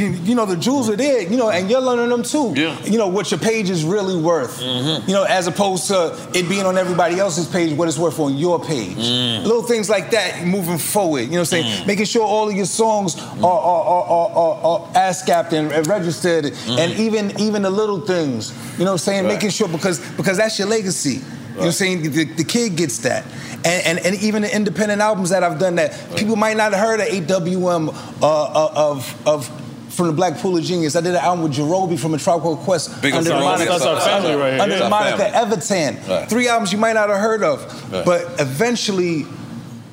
you, 0.00 0.08
you 0.08 0.34
know 0.34 0.46
the 0.46 0.56
jewels 0.56 0.88
are 0.88 0.96
there, 0.96 1.22
you 1.22 1.36
know, 1.36 1.50
and 1.50 1.70
you're 1.70 1.80
learning 1.80 2.08
them 2.08 2.22
too. 2.22 2.52
Yeah. 2.56 2.78
You 2.84 2.98
know 2.98 3.08
what 3.08 3.30
your 3.30 3.40
page 3.40 3.70
is 3.70 3.84
really 3.84 4.20
worth. 4.20 4.60
Mm-hmm. 4.60 5.08
You 5.08 5.14
know, 5.14 5.24
as 5.24 5.46
opposed 5.46 5.86
to 5.88 6.16
it 6.34 6.48
being 6.48 6.66
on 6.66 6.78
everybody 6.78 7.18
else's 7.18 7.46
page, 7.46 7.76
what 7.76 7.88
it's 7.88 7.98
worth 7.98 8.18
on 8.18 8.36
your 8.36 8.62
page. 8.62 8.96
Mm. 8.96 9.42
Little 9.44 9.62
things 9.62 9.88
like 9.88 10.10
that 10.10 10.46
moving 10.46 10.78
forward. 10.78 11.22
You 11.22 11.30
know 11.30 11.32
what 11.32 11.40
I'm 11.40 11.44
saying? 11.46 11.82
Mm. 11.82 11.86
Making 11.86 12.04
sure 12.06 12.22
all 12.22 12.48
of 12.48 12.54
your 12.54 12.66
songs 12.66 13.16
mm. 13.16 13.44
are, 13.44 13.60
are, 13.60 13.84
are, 13.84 14.04
are, 14.04 14.30
are, 14.30 14.64
are 14.64 14.92
ASCAP 14.94 15.52
and, 15.52 15.72
and 15.72 15.86
registered, 15.86 16.46
and 16.68 16.92
even 16.94 17.38
even 17.40 17.62
the 17.62 17.70
little 17.70 18.00
things. 18.00 18.52
You 18.78 18.84
know 18.84 18.92
what 18.92 18.92
I'm 18.92 18.98
saying? 18.98 19.24
Right. 19.24 19.34
Making 19.34 19.50
sure 19.50 19.68
because 19.68 20.00
because 20.16 20.36
that's 20.36 20.58
your 20.58 20.68
legacy. 20.68 21.22
You 21.60 21.66
know 21.66 21.66
what 21.66 21.66
I'm 21.66 21.72
saying? 21.72 22.02
The, 22.12 22.24
the 22.24 22.44
kid 22.44 22.76
gets 22.76 22.98
that. 22.98 23.24
And, 23.64 23.98
and, 23.98 23.98
and 24.06 24.22
even 24.22 24.42
the 24.42 24.54
independent 24.54 25.02
albums 25.02 25.28
that 25.30 25.42
I've 25.44 25.58
done 25.58 25.74
that 25.76 25.92
people 26.16 26.36
might 26.36 26.56
not 26.56 26.72
have 26.72 26.80
heard 26.80 27.00
of 27.00 27.06
AWM 27.08 27.88
uh, 28.22 28.26
uh, 28.26 28.72
of 28.74 29.26
of 29.28 29.46
from 29.94 30.06
the 30.06 30.12
Black 30.14 30.38
Pool 30.38 30.56
of 30.56 30.64
Genius. 30.64 30.96
I 30.96 31.02
did 31.02 31.10
an 31.10 31.16
album 31.16 31.42
with 31.44 31.52
Jarobi 31.52 31.98
from 31.98 32.14
a 32.14 32.18
Tribe 32.18 32.40
Called 32.40 32.60
Quest 32.60 33.02
Big 33.02 33.12
under 33.12 33.28
the. 33.28 33.34
Monica, 33.40 33.70
That's 33.72 33.84
our 33.84 34.00
family 34.00 34.34
right 34.34 34.52
here. 34.54 34.62
under 34.62 34.78
the 34.78 34.88
Monica. 34.88 35.24
Evitan. 35.24 36.08
Right. 36.08 36.26
Three 36.30 36.48
albums 36.48 36.72
you 36.72 36.78
might 36.78 36.94
not 36.94 37.10
have 37.10 37.18
heard 37.20 37.42
of, 37.42 37.92
Right. 37.92 38.04
but 38.06 38.40
eventually 38.40 39.26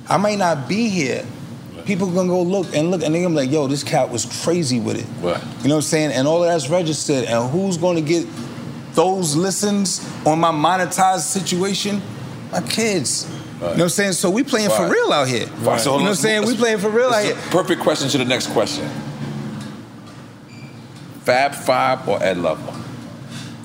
I 0.07 0.15
might 0.15 0.37
not 0.37 0.69
be 0.69 0.87
here. 0.87 1.25
People 1.85 2.09
gonna 2.11 2.29
go 2.29 2.41
look 2.41 2.73
and 2.75 2.91
look, 2.91 3.01
and 3.03 3.13
they're 3.13 3.21
gonna 3.23 3.35
be 3.35 3.41
like, 3.47 3.51
"Yo, 3.51 3.67
this 3.67 3.83
cat 3.83 4.09
was 4.09 4.25
crazy 4.43 4.79
with 4.79 4.97
it." 4.99 5.05
Right. 5.21 5.41
You 5.61 5.67
know 5.69 5.75
what 5.75 5.79
I'm 5.79 5.81
saying? 5.83 6.11
And 6.11 6.27
all 6.27 6.43
of 6.43 6.49
that's 6.49 6.69
registered. 6.69 7.25
And 7.25 7.49
who's 7.49 7.77
gonna 7.77 8.01
get 8.01 8.25
those 8.97 9.35
listens 9.35 10.01
on 10.25 10.39
my 10.39 10.51
monetized 10.51 11.19
situation? 11.29 12.01
My 12.51 12.61
kids. 12.61 13.27
You 13.29 13.61
know 13.61 13.69
what 13.69 13.81
I'm 13.81 13.89
saying? 13.89 14.13
So 14.13 14.29
we 14.31 14.43
playing 14.43 14.69
for 14.71 14.89
real 14.89 15.13
out 15.13 15.27
here. 15.27 15.45
Right. 15.59 15.79
So 15.79 15.93
you 15.93 15.97
know 15.99 16.03
what 16.05 16.09
I'm 16.09 16.15
saying? 16.15 16.45
We 16.47 16.55
playing 16.57 16.79
for 16.79 16.89
real 16.89 17.09
out 17.09 17.23
It's 17.23 17.37
here. 17.39 17.47
a 17.47 17.51
Perfect 17.51 17.81
question 17.81 18.09
to 18.09 18.17
the 18.17 18.25
next 18.25 18.47
question. 18.47 18.89
Fab 21.21 21.53
Five 21.53 22.07
or 22.07 22.21
Ed 22.23 22.37
Lover? 22.37 22.73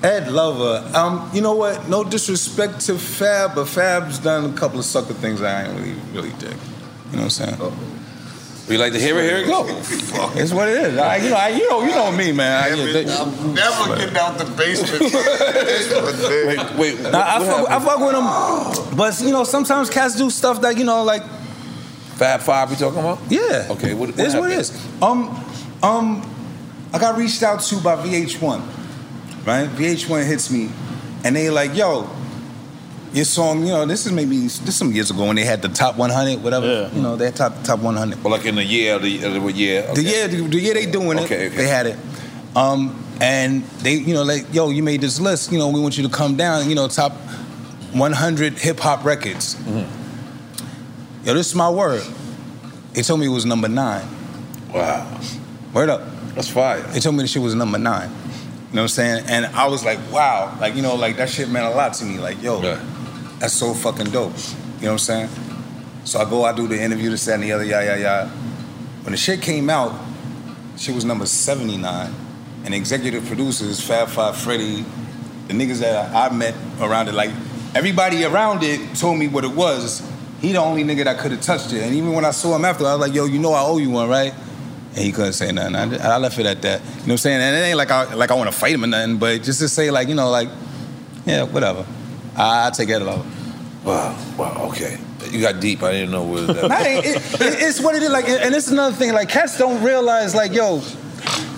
Ed 0.03 0.31
Lover. 0.31 0.87
Um, 0.95 1.29
you 1.33 1.41
know 1.41 1.55
what? 1.55 1.87
No 1.87 2.03
disrespect 2.03 2.81
to 2.81 2.97
Fab, 2.99 3.55
but 3.55 3.65
Fab's 3.65 4.19
done 4.19 4.53
a 4.53 4.53
couple 4.53 4.77
of 4.79 4.85
sucker 4.85 5.13
things 5.13 5.41
I 5.41 5.63
ain't 5.63 5.79
really 5.79 5.95
really 6.13 6.33
dig. 6.39 6.51
You 7.11 7.17
know 7.17 7.23
what 7.23 7.23
I'm 7.23 7.29
saying? 7.29 7.55
We 8.67 8.77
like 8.77 8.93
to 8.93 8.99
hear 8.99 9.17
it. 9.19 9.23
Here 9.23 9.37
it 9.39 9.47
go. 9.47 9.65
It's 10.35 10.53
what 10.53 10.69
it 10.69 10.77
is. 10.77 10.97
I, 10.97 11.17
you 11.17 11.29
know, 11.29 11.35
I, 11.35 11.47
you 11.49 11.69
know, 11.69 11.81
you 11.83 11.89
know 11.89 12.11
me, 12.13 12.31
man. 12.31 12.63
I, 12.63 12.69
I'm 12.69 13.53
never 13.53 13.95
getting 13.97 14.15
out 14.17 14.37
the 14.37 14.45
basement. 14.55 15.01
wait, 16.77 16.95
wait. 16.95 17.11
Nah, 17.11 17.23
I, 17.25 17.45
fuck, 17.45 17.69
I 17.69 17.79
fuck 17.79 17.99
with 17.99 18.13
them, 18.13 18.97
but 18.97 19.19
you 19.21 19.31
know, 19.31 19.43
sometimes 19.43 19.89
cats 19.89 20.15
do 20.15 20.29
stuff 20.29 20.61
that 20.61 20.77
you 20.77 20.85
know, 20.85 21.03
like 21.03 21.23
Fab 22.15 22.39
Five. 22.39 22.69
We 22.69 22.77
talking 22.77 22.99
about? 22.99 23.19
Yeah. 23.29 23.67
Okay. 23.71 23.93
What, 23.93 24.11
what 24.11 24.19
It's 24.19 24.33
what 24.33 24.49
it 24.49 24.55
happened? 24.55 24.59
is. 24.61 25.01
Um, 25.01 25.45
um, 25.83 26.29
I 26.93 26.99
got 26.99 27.17
reached 27.17 27.43
out 27.43 27.59
to 27.61 27.81
by 27.81 27.97
VH1, 27.97 28.61
right? 29.45 29.67
VH1 29.67 30.25
hits 30.25 30.49
me, 30.49 30.69
and 31.25 31.35
they 31.35 31.49
like, 31.49 31.75
yo, 31.75 32.03
your 33.13 33.25
song, 33.25 33.61
you 33.61 33.71
know, 33.71 33.85
this 33.85 34.05
is 34.05 34.11
maybe 34.11 34.37
this 34.47 34.75
some 34.75 34.91
years 34.91 35.11
ago 35.11 35.25
when 35.25 35.35
they 35.35 35.45
had 35.45 35.61
the 35.61 35.69
top 35.69 35.97
100, 35.97 36.43
whatever. 36.43 36.89
You 36.93 37.01
know, 37.01 37.15
they 37.15 37.25
had 37.25 37.35
top 37.35 37.63
top 37.63 37.79
100. 37.79 38.23
Well, 38.23 38.31
like 38.31 38.45
in 38.45 38.55
the 38.55 38.63
year, 38.63 38.97
the, 38.97 39.17
the 39.17 39.51
year. 39.51 39.93
The 39.93 40.03
year, 40.03 40.27
the, 40.27 40.41
the 40.47 40.59
year 40.59 40.73
they 40.73 40.87
doing 40.87 41.19
it, 41.19 41.25
Okay, 41.25 41.47
okay. 41.47 41.55
they 41.55 41.67
had 41.67 41.85
it. 41.85 41.97
Um, 42.55 42.99
and 43.21 43.63
they, 43.81 43.93
you 43.93 44.13
know, 44.13 44.23
like, 44.23 44.51
yo, 44.51 44.69
you 44.69 44.81
made 44.83 45.01
this 45.01 45.19
list. 45.19 45.51
You 45.51 45.59
know, 45.59 45.69
we 45.69 45.79
want 45.79 45.97
you 45.97 46.03
to 46.03 46.09
come 46.09 46.35
down. 46.35 46.67
You 46.67 46.75
know, 46.75 46.87
top 46.87 47.13
100 47.93 48.53
hip 48.53 48.79
hop 48.79 49.05
records. 49.05 49.55
Mm-hmm. 49.55 51.27
Yo, 51.27 51.33
this 51.33 51.47
is 51.47 51.55
my 51.55 51.69
word. 51.69 52.03
They 52.93 53.01
told 53.01 53.19
me 53.19 53.27
it 53.27 53.29
was 53.29 53.45
number 53.45 53.67
nine. 53.67 54.05
Wow. 54.73 55.21
Word 55.73 55.89
up. 55.89 56.01
That's 56.35 56.49
fire. 56.49 56.81
They 56.81 56.99
told 56.99 57.15
me 57.15 57.21
the 57.21 57.27
shit 57.27 57.41
was 57.41 57.55
number 57.55 57.77
nine. 57.77 58.09
You 58.09 58.77
know 58.77 58.81
what 58.81 58.81
I'm 58.81 58.87
saying? 58.87 59.25
And 59.27 59.45
I 59.47 59.67
was 59.67 59.85
like, 59.85 59.99
wow. 60.11 60.57
Like, 60.59 60.75
you 60.75 60.81
know, 60.81 60.95
like 60.95 61.17
that 61.17 61.29
shit 61.29 61.47
meant 61.49 61.65
a 61.65 61.75
lot 61.75 61.93
to 61.95 62.05
me. 62.05 62.17
Like, 62.19 62.41
yo, 62.41 62.59
that's 63.43 63.55
so 63.55 63.73
fucking 63.73 64.05
dope. 64.05 64.31
You 64.79 64.83
know 64.85 64.87
what 64.87 64.91
I'm 64.91 64.97
saying? 64.99 65.29
So 66.05 66.17
I 66.17 66.29
go, 66.29 66.45
I 66.45 66.55
do 66.55 66.65
the 66.65 66.81
interview, 66.81 67.09
this, 67.09 67.25
that, 67.25 67.33
and 67.33 67.43
the 67.43 67.51
other, 67.51 67.65
yeah, 67.65 67.83
yeah, 67.83 67.97
yeah. 67.97 68.29
When 68.29 69.11
the 69.11 69.17
shit 69.17 69.41
came 69.41 69.69
out, 69.69 69.99
she 70.77 70.93
was 70.93 71.03
number 71.03 71.25
79. 71.25 72.13
And 72.63 72.73
executive 72.73 73.25
producers, 73.25 73.85
Fab 73.85 74.07
Five 74.07 74.37
Freddy, 74.37 74.85
the 75.49 75.53
niggas 75.53 75.79
that 75.79 76.15
I 76.15 76.33
met 76.33 76.55
around 76.79 77.09
it, 77.09 77.15
like 77.15 77.31
everybody 77.75 78.23
around 78.23 78.63
it 78.63 78.95
told 78.95 79.19
me 79.19 79.27
what 79.27 79.43
it 79.43 79.51
was. 79.51 80.09
He 80.39 80.53
the 80.53 80.59
only 80.59 80.85
nigga 80.85 81.03
that 81.03 81.19
could 81.19 81.31
have 81.31 81.41
touched 81.41 81.73
it. 81.73 81.83
And 81.83 81.93
even 81.93 82.13
when 82.13 82.23
I 82.23 82.31
saw 82.31 82.55
him 82.55 82.63
after, 82.63 82.85
I 82.85 82.95
was 82.95 83.01
like, 83.01 83.13
yo, 83.13 83.25
you 83.25 83.39
know 83.39 83.51
I 83.51 83.63
owe 83.63 83.77
you 83.77 83.89
one, 83.89 84.07
right? 84.07 84.33
And 84.95 84.99
he 84.99 85.11
couldn't 85.11 85.33
say 85.33 85.51
nothing. 85.51 85.75
I, 85.75 86.13
I 86.13 86.17
left 86.17 86.39
it 86.39 86.45
at 86.45 86.61
that. 86.61 86.79
You 86.79 86.87
know 86.87 86.95
what 86.95 87.11
I'm 87.11 87.17
saying? 87.17 87.41
And 87.41 87.57
it 87.57 87.59
ain't 87.59 87.77
like 87.77 87.91
I 87.91 88.13
like 88.13 88.31
I 88.31 88.35
want 88.35 88.49
to 88.49 88.57
fight 88.57 88.73
him 88.73 88.85
or 88.85 88.87
nothing, 88.87 89.17
but 89.17 89.43
just 89.43 89.59
to 89.59 89.67
say 89.67 89.91
like, 89.91 90.07
you 90.07 90.15
know, 90.15 90.29
like, 90.29 90.47
yeah, 91.25 91.43
whatever. 91.43 91.85
I, 92.37 92.67
I 92.67 92.69
take 92.71 92.87
that 92.87 93.01
love. 93.01 93.32
Wow. 93.83 94.17
Wow. 94.37 94.69
Okay. 94.69 94.97
You 95.29 95.41
got 95.41 95.59
deep. 95.59 95.83
I 95.83 95.91
didn't 95.91 96.11
know 96.11 96.23
where 96.23 96.41
that. 96.41 96.67
Nah, 96.69 96.79
it, 96.79 97.05
it, 97.05 97.61
it's 97.63 97.81
what 97.81 97.95
it 97.95 98.03
is. 98.03 98.11
Like, 98.11 98.27
and 98.27 98.53
it's 98.53 98.69
another 98.69 98.95
thing. 98.95 99.13
Like, 99.13 99.29
cats 99.29 99.57
don't 99.57 99.83
realize, 99.83 100.35
like, 100.35 100.53
yo, 100.53 100.79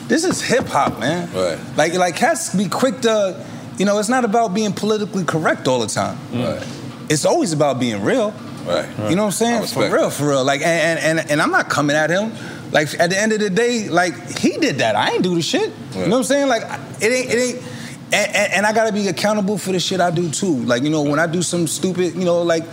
this 0.08 0.24
is 0.24 0.42
hip 0.42 0.68
hop, 0.68 1.00
man. 1.00 1.32
Right. 1.34 1.60
Like, 1.76 1.94
like 1.94 2.16
cats 2.16 2.56
be 2.56 2.68
quick 2.68 3.02
to, 3.02 3.46
you 3.78 3.86
know, 3.86 4.00
it's 4.00 4.10
not 4.10 4.24
about 4.26 4.54
being 4.54 4.74
politically 4.74 5.24
correct 5.24 5.68
all 5.68 5.80
the 5.80 5.88
time. 5.88 6.18
Right. 6.32 6.66
It's 7.10 7.26
always 7.26 7.54
about 7.54 7.80
being 7.80 8.02
real. 8.04 8.34
Right. 8.66 8.88
You 9.10 9.16
know 9.16 9.26
what 9.26 9.42
I'm 9.42 9.64
saying? 9.64 9.68
For 9.68 9.90
real, 9.92 10.10
for 10.10 10.30
real. 10.30 10.44
Like, 10.44 10.62
and, 10.62 11.00
and 11.00 11.20
and 11.20 11.32
and 11.32 11.42
I'm 11.42 11.52
not 11.52 11.70
coming 11.70 11.96
at 11.96 12.10
him. 12.10 12.34
Like, 12.72 13.00
at 13.00 13.12
the 13.12 13.20
end 13.20 13.32
of 13.32 13.40
the 13.40 13.52
day, 13.52 13.88
like 13.90 14.16
he 14.40 14.58
did 14.58 14.80
that. 14.80 14.96
I 14.96 15.12
ain't 15.12 15.24
do 15.24 15.36
the 15.36 15.42
shit. 15.44 15.72
You 15.94 16.02
know 16.02 16.10
what 16.10 16.18
I'm 16.18 16.24
saying? 16.24 16.48
Like, 16.48 16.64
it 17.00 17.12
ain't 17.12 17.32
it 17.32 17.38
ain't. 17.38 17.75
And, 18.12 18.36
and, 18.36 18.54
and 18.54 18.66
I 18.66 18.74
gotta 18.74 18.94
be 18.94 19.08
accountable 19.08 19.58
for 19.58 19.72
the 19.72 19.80
shit 19.80 20.00
I 20.00 20.12
do 20.12 20.30
too. 20.30 20.56
Like, 20.64 20.84
you 20.84 20.90
know, 20.90 21.02
when 21.02 21.20
I 21.20 21.28
do 21.28 21.42
some 21.42 21.68
stupid, 21.68 22.16
you 22.16 22.26
know, 22.26 22.42
like 22.44 22.64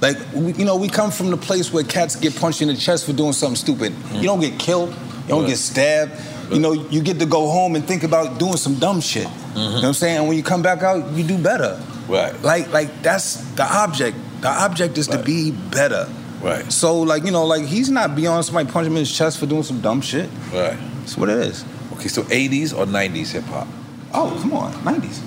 like, 0.00 0.16
we, 0.34 0.52
you 0.54 0.64
know, 0.64 0.76
we 0.76 0.88
come 0.88 1.10
from 1.10 1.30
the 1.30 1.36
place 1.36 1.72
where 1.72 1.84
cats 1.84 2.16
get 2.16 2.34
punched 2.36 2.62
in 2.62 2.68
the 2.68 2.76
chest 2.76 3.06
for 3.06 3.12
doing 3.12 3.32
something 3.32 3.56
stupid. 3.56 3.94
You 4.14 4.22
don't 4.22 4.40
get 4.40 4.58
killed. 4.58 4.90
You 4.90 5.28
don't 5.28 5.46
get 5.46 5.58
stabbed. 5.58 6.12
You 6.50 6.58
know, 6.58 6.72
you 6.72 7.02
get 7.02 7.18
to 7.20 7.26
go 7.26 7.48
home 7.48 7.76
and 7.76 7.86
think 7.86 8.02
about 8.02 8.38
doing 8.38 8.56
some 8.56 8.76
dumb 8.76 9.00
shit. 9.00 9.22
You 9.22 9.28
know 9.28 9.32
mm-hmm. 9.32 9.74
what 9.74 9.84
I'm 9.84 9.92
saying? 9.92 10.18
And 10.18 10.28
when 10.28 10.36
you 10.36 10.42
come 10.42 10.62
back 10.62 10.82
out, 10.82 11.12
you 11.12 11.22
do 11.22 11.38
better. 11.38 11.80
Right. 12.08 12.40
Like, 12.42 12.72
like 12.72 13.02
that's 13.02 13.36
the 13.52 13.62
object. 13.64 14.16
The 14.40 14.48
object 14.48 14.98
is 14.98 15.06
to 15.08 15.22
be 15.22 15.52
better. 15.52 16.08
Right. 16.40 16.72
So, 16.72 17.00
like, 17.00 17.24
you 17.24 17.30
know, 17.30 17.44
like 17.44 17.66
he's 17.66 17.90
not 17.90 18.16
beyond 18.16 18.46
somebody 18.46 18.70
punching 18.70 18.90
him 18.90 18.96
in 18.96 19.00
his 19.00 19.16
chest 19.16 19.38
for 19.38 19.46
doing 19.46 19.62
some 19.62 19.80
dumb 19.80 20.00
shit. 20.00 20.30
Right. 20.52 20.78
That's 21.00 21.16
what 21.16 21.28
it 21.28 21.38
is. 21.38 21.64
Okay. 21.92 22.08
So 22.08 22.22
80s 22.22 22.76
or 22.76 22.86
90s 22.86 23.32
hip 23.32 23.44
hop? 23.44 23.68
Oh, 24.12 24.38
come 24.40 24.52
on, 24.54 24.72
90s. 24.72 25.22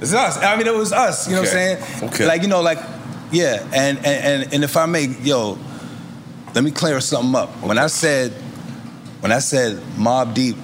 It's 0.00 0.14
us. 0.14 0.38
I 0.38 0.56
mean, 0.56 0.66
it 0.66 0.74
was 0.74 0.92
us. 0.92 1.26
You 1.26 1.34
know 1.34 1.40
what 1.40 1.48
I'm 1.48 1.54
saying? 1.54 2.10
Okay. 2.10 2.26
Like, 2.26 2.42
you 2.42 2.48
know, 2.48 2.60
like, 2.60 2.78
yeah. 3.32 3.66
And 3.74 3.98
and 3.98 4.06
and, 4.06 4.54
and 4.54 4.64
if 4.64 4.76
I 4.76 4.86
may, 4.86 5.06
yo, 5.06 5.58
let 6.54 6.62
me 6.62 6.70
clear 6.70 7.00
something 7.00 7.34
up. 7.34 7.50
When 7.62 7.78
I 7.78 7.88
said, 7.88 8.32
when 9.20 9.32
I 9.32 9.40
said 9.40 9.76
Mobb 9.96 10.34
Deep, 10.34 10.56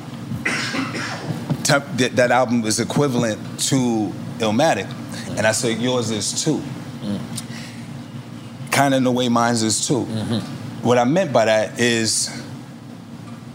that, 1.65 2.13
that 2.17 2.31
album 2.31 2.65
is 2.65 2.79
equivalent 2.79 3.41
to 3.69 4.13
Illmatic, 4.39 4.89
and 5.37 5.47
I 5.47 5.53
said 5.53 5.79
yours 5.79 6.11
is 6.11 6.45
too. 6.45 6.63
Mm. 7.01 7.21
Kind 8.71 8.95
of 8.95 8.99
in 8.99 9.05
the 9.05 9.13
way 9.13 9.29
mine's 9.29 9.63
is 9.63 9.87
too. 9.87 10.05
Mm-hmm. 10.05 10.87
What 10.87 10.99
I 10.99 11.05
meant 11.05 11.33
by 11.33 11.47
that 11.47 11.81
is 11.81 12.43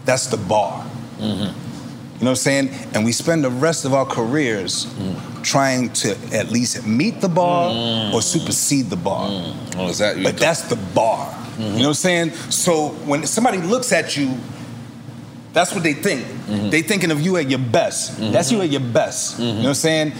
that's 0.04 0.26
the 0.26 0.36
bar. 0.36 0.84
Mm-hmm. 1.18 1.69
You 2.20 2.26
know 2.26 2.32
what 2.32 2.46
I'm 2.46 2.68
saying? 2.68 2.68
And 2.92 3.02
we 3.02 3.12
spend 3.12 3.42
the 3.42 3.50
rest 3.50 3.86
of 3.86 3.94
our 3.94 4.04
careers 4.04 4.84
mm. 4.84 5.42
trying 5.42 5.90
to 5.94 6.10
at 6.34 6.50
least 6.50 6.86
meet 6.86 7.22
the 7.22 7.30
bar 7.30 7.70
mm. 7.70 8.12
or 8.12 8.20
supersede 8.20 8.90
the 8.90 8.96
bar. 8.96 9.26
Mm. 9.26 9.76
Oh, 9.78 9.88
is 9.88 9.98
that? 10.00 10.22
But 10.22 10.36
that's 10.36 10.64
the 10.64 10.76
bar. 10.76 11.34
You 11.56 11.64
mm-hmm. 11.64 11.76
know 11.76 11.80
what 11.80 11.88
I'm 11.88 11.94
saying? 11.94 12.30
So 12.50 12.88
when 13.06 13.26
somebody 13.26 13.56
looks 13.56 13.90
at 13.92 14.18
you, 14.18 14.36
that's 15.54 15.72
what 15.74 15.82
they 15.82 15.94
think. 15.94 16.26
Mm-hmm. 16.26 16.68
They 16.68 16.82
thinking 16.82 17.10
of 17.10 17.22
you 17.22 17.38
at 17.38 17.48
your 17.48 17.58
best. 17.58 18.12
Mm-hmm. 18.12 18.32
That's 18.32 18.52
you 18.52 18.60
at 18.60 18.68
your 18.68 18.82
best. 18.82 19.38
You 19.38 19.46
know 19.46 19.54
what 19.54 19.66
I'm 19.68 19.74
saying? 19.74 20.12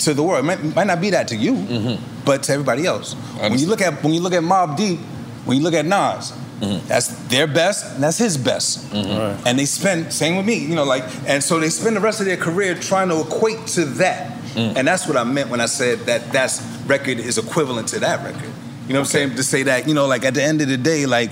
To 0.00 0.12
the 0.12 0.24
world, 0.24 0.40
it 0.40 0.48
might, 0.48 0.74
might 0.74 0.86
not 0.88 1.00
be 1.00 1.10
that 1.10 1.28
to 1.28 1.36
you, 1.36 1.98
but 2.24 2.42
to 2.44 2.52
everybody 2.52 2.84
else. 2.84 3.14
When 3.38 3.60
you 3.60 3.66
look 3.68 3.80
at 3.80 4.02
when 4.02 4.12
you 4.12 4.20
look 4.20 4.32
at 4.32 4.42
Mobb 4.42 4.76
Deep, 4.76 4.98
when 5.44 5.56
you 5.56 5.62
look 5.62 5.74
at 5.74 5.86
Nas, 5.86 6.32
Mm-hmm. 6.60 6.88
that's 6.88 7.08
their 7.28 7.46
best, 7.46 7.94
and 7.94 8.02
that's 8.02 8.16
his 8.16 8.38
best. 8.38 8.90
Mm-hmm. 8.90 9.46
And 9.46 9.58
they 9.58 9.66
spend 9.66 10.10
same 10.10 10.38
with 10.38 10.46
me, 10.46 10.56
you 10.56 10.74
know, 10.74 10.84
like, 10.84 11.04
and 11.26 11.44
so 11.44 11.60
they 11.60 11.68
spend 11.68 11.96
the 11.96 12.00
rest 12.00 12.20
of 12.20 12.26
their 12.26 12.38
career 12.38 12.74
trying 12.74 13.10
to 13.10 13.20
equate 13.20 13.66
to 13.68 13.84
that. 13.84 14.32
Mm. 14.54 14.76
And 14.76 14.88
that's 14.88 15.06
what 15.06 15.18
I 15.18 15.24
meant 15.24 15.50
when 15.50 15.60
I 15.60 15.66
said 15.66 16.00
that 16.00 16.32
that's 16.32 16.62
record 16.86 17.18
is 17.18 17.36
equivalent 17.36 17.88
to 17.88 18.00
that 18.00 18.24
record. 18.24 18.50
You 18.86 18.94
know 18.94 19.00
what 19.00 19.08
I'm 19.08 19.12
saying? 19.12 19.36
To 19.36 19.42
say 19.42 19.64
that, 19.64 19.86
you 19.86 19.92
know, 19.92 20.06
like 20.06 20.24
at 20.24 20.32
the 20.32 20.42
end 20.42 20.62
of 20.62 20.68
the 20.68 20.78
day, 20.78 21.04
like, 21.04 21.30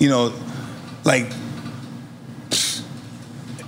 you 0.00 0.08
know, 0.08 0.32
like 1.04 1.30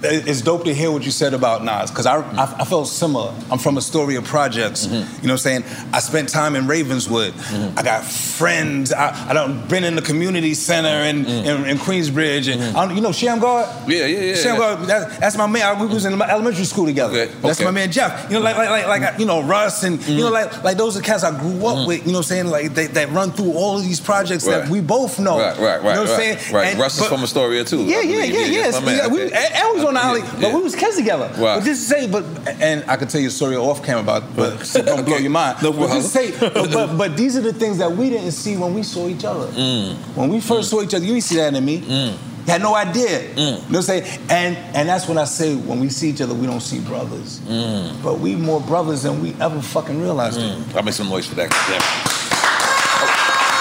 it's 0.04 0.42
dope 0.42 0.64
to 0.64 0.74
hear 0.74 0.90
what 0.90 1.04
you 1.04 1.10
said 1.10 1.34
about 1.34 1.64
Nas 1.64 1.90
because 1.90 2.06
I, 2.06 2.16
I 2.36 2.44
I 2.60 2.64
felt 2.64 2.88
similar. 2.88 3.34
I'm 3.50 3.58
from 3.58 3.76
Astoria 3.76 4.22
Projects. 4.22 4.86
Mm-hmm. 4.86 4.94
You 4.94 5.28
know 5.28 5.34
what 5.34 5.46
I'm 5.46 5.62
saying? 5.62 5.64
I 5.92 6.00
spent 6.00 6.28
time 6.28 6.56
in 6.56 6.66
Ravenswood. 6.66 7.32
Mm-hmm. 7.32 7.78
I 7.78 7.82
got 7.82 8.04
friends. 8.04 8.92
I 8.92 9.30
I 9.30 9.32
done 9.34 9.66
been 9.68 9.84
in 9.84 9.96
the 9.96 10.02
community 10.02 10.54
center 10.54 11.04
in 11.04 11.24
mm-hmm. 11.24 11.64
in, 11.64 11.70
in 11.70 11.76
Queensbridge 11.78 12.52
and 12.52 12.60
mm-hmm. 12.60 12.76
I 12.76 12.86
don't, 12.86 12.96
you 12.96 13.02
know 13.02 13.12
Shamgar. 13.12 13.64
Mm-hmm. 13.64 13.90
Yeah, 13.90 14.06
yeah, 14.06 14.20
yeah, 14.20 14.34
Shamgar. 14.34 14.76
That's, 14.86 15.18
that's 15.18 15.36
my 15.36 15.46
man. 15.46 15.62
I- 15.62 15.80
We 15.80 15.88
was 15.88 16.04
in 16.04 16.20
elementary 16.20 16.64
school 16.64 16.86
together. 16.86 17.26
That's 17.26 17.58
okay. 17.58 17.64
my 17.64 17.70
man 17.70 17.90
Jeff. 17.90 18.30
You 18.30 18.38
know, 18.38 18.44
like 18.44 18.56
like 18.56 18.70
like 18.70 18.86
like 19.00 19.18
you 19.18 19.26
know 19.26 19.42
Russ 19.42 19.82
and 19.82 20.00
you 20.06 20.18
know 20.24 20.30
like 20.30 20.62
like 20.64 20.76
those 20.76 20.96
are 20.96 21.02
cats 21.02 21.24
I 21.24 21.38
grew 21.38 21.66
up 21.66 21.86
with. 21.86 22.06
You 22.06 22.12
know 22.12 22.18
what 22.18 22.30
I'm 22.30 22.34
saying? 22.34 22.46
Like 22.46 22.74
they, 22.74 22.86
that 22.88 23.10
run 23.10 23.30
through 23.32 23.52
all 23.52 23.76
of 23.78 23.84
these 23.84 24.00
projects 24.00 24.46
Right. 24.46 24.62
that 24.62 24.68
we 24.68 24.80
both 24.80 25.18
know. 25.18 25.38
Right, 25.38 25.58
right, 25.58 25.82
right. 25.82 25.88
You 25.90 25.94
know 25.94 26.02
what 26.02 26.10
I'm 26.10 26.18
right, 26.18 26.38
saying? 26.38 26.54
Right. 26.54 26.66
And- 26.68 26.78
Russ 26.80 26.94
is 26.94 27.00
but- 27.00 27.08
from 27.08 27.22
Astoria 27.22 27.64
too. 27.64 27.84
yeah, 27.84 27.98
I 27.98 28.00
yeah, 28.02 28.24
yeah, 28.24 28.44
yeah. 28.46 28.70
my 28.70 28.80
man. 28.80 28.96
Yeah, 28.96 29.06
we, 29.08 29.22
Okay. 29.22 29.34
and, 29.34 29.54
and 29.54 29.74
was 29.74 29.84
on 29.84 29.93
Yeah, 29.94 30.40
but 30.40 30.54
we 30.54 30.62
was 30.62 30.74
kids 30.74 30.96
together. 30.96 31.30
Wow. 31.38 31.58
But 31.58 31.64
just 31.64 31.88
to 31.88 31.94
say, 31.94 32.06
but 32.06 32.24
and 32.60 32.84
I 32.88 32.96
could 32.96 33.08
tell 33.08 33.20
you 33.20 33.28
a 33.28 33.30
story 33.30 33.56
off 33.56 33.82
camera 33.82 34.02
about, 34.02 34.36
but 34.36 34.66
shit 34.66 34.86
don't 34.86 35.04
blow 35.04 35.16
your 35.16 35.30
mind. 35.30 35.62
No 35.62 35.72
but 35.72 35.88
just 35.88 36.12
say, 36.12 36.32
but, 36.38 36.70
but 36.72 36.96
but 36.96 37.16
these 37.16 37.36
are 37.36 37.40
the 37.40 37.52
things 37.52 37.78
that 37.78 37.90
we 37.90 38.10
didn't 38.10 38.32
see 38.32 38.56
when 38.56 38.74
we 38.74 38.82
saw 38.82 39.08
each 39.08 39.24
other. 39.24 39.46
Mm. 39.52 39.94
When 40.16 40.30
we 40.30 40.40
first 40.40 40.70
saw 40.70 40.82
each 40.82 40.94
other, 40.94 41.04
you 41.04 41.12
didn't 41.12 41.24
see 41.24 41.36
that 41.36 41.54
in 41.54 41.64
me. 41.64 41.76
You 41.76 42.52
had 42.52 42.60
no 42.60 42.74
idea. 42.74 43.20
Mm. 43.20 43.36
You 43.36 43.44
know 43.44 43.56
what 43.56 43.76
I'm 43.76 43.82
saying? 43.82 44.20
And 44.28 44.56
and 44.76 44.88
that's 44.88 45.08
when 45.08 45.16
I 45.16 45.24
say 45.24 45.54
when 45.56 45.80
we 45.80 45.88
see 45.88 46.10
each 46.10 46.20
other, 46.20 46.34
we 46.34 46.46
don't 46.46 46.60
see 46.60 46.80
brothers. 46.80 47.40
Mm. 47.40 48.02
But 48.02 48.18
we 48.18 48.36
more 48.36 48.60
brothers 48.60 49.02
than 49.02 49.22
we 49.22 49.34
ever 49.40 49.60
fucking 49.62 50.00
realized. 50.00 50.38
I'll 50.76 50.82
make 50.82 50.94
some 50.94 51.08
noise 51.08 51.26
for 51.26 51.36
that. 51.36 51.50
Yeah. 51.70 51.80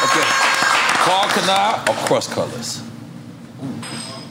Okay. 0.04 0.28
Karl 1.04 1.30
Kani 1.30 1.90
or 1.90 2.08
Cross 2.08 2.34
Colors? 2.34 2.82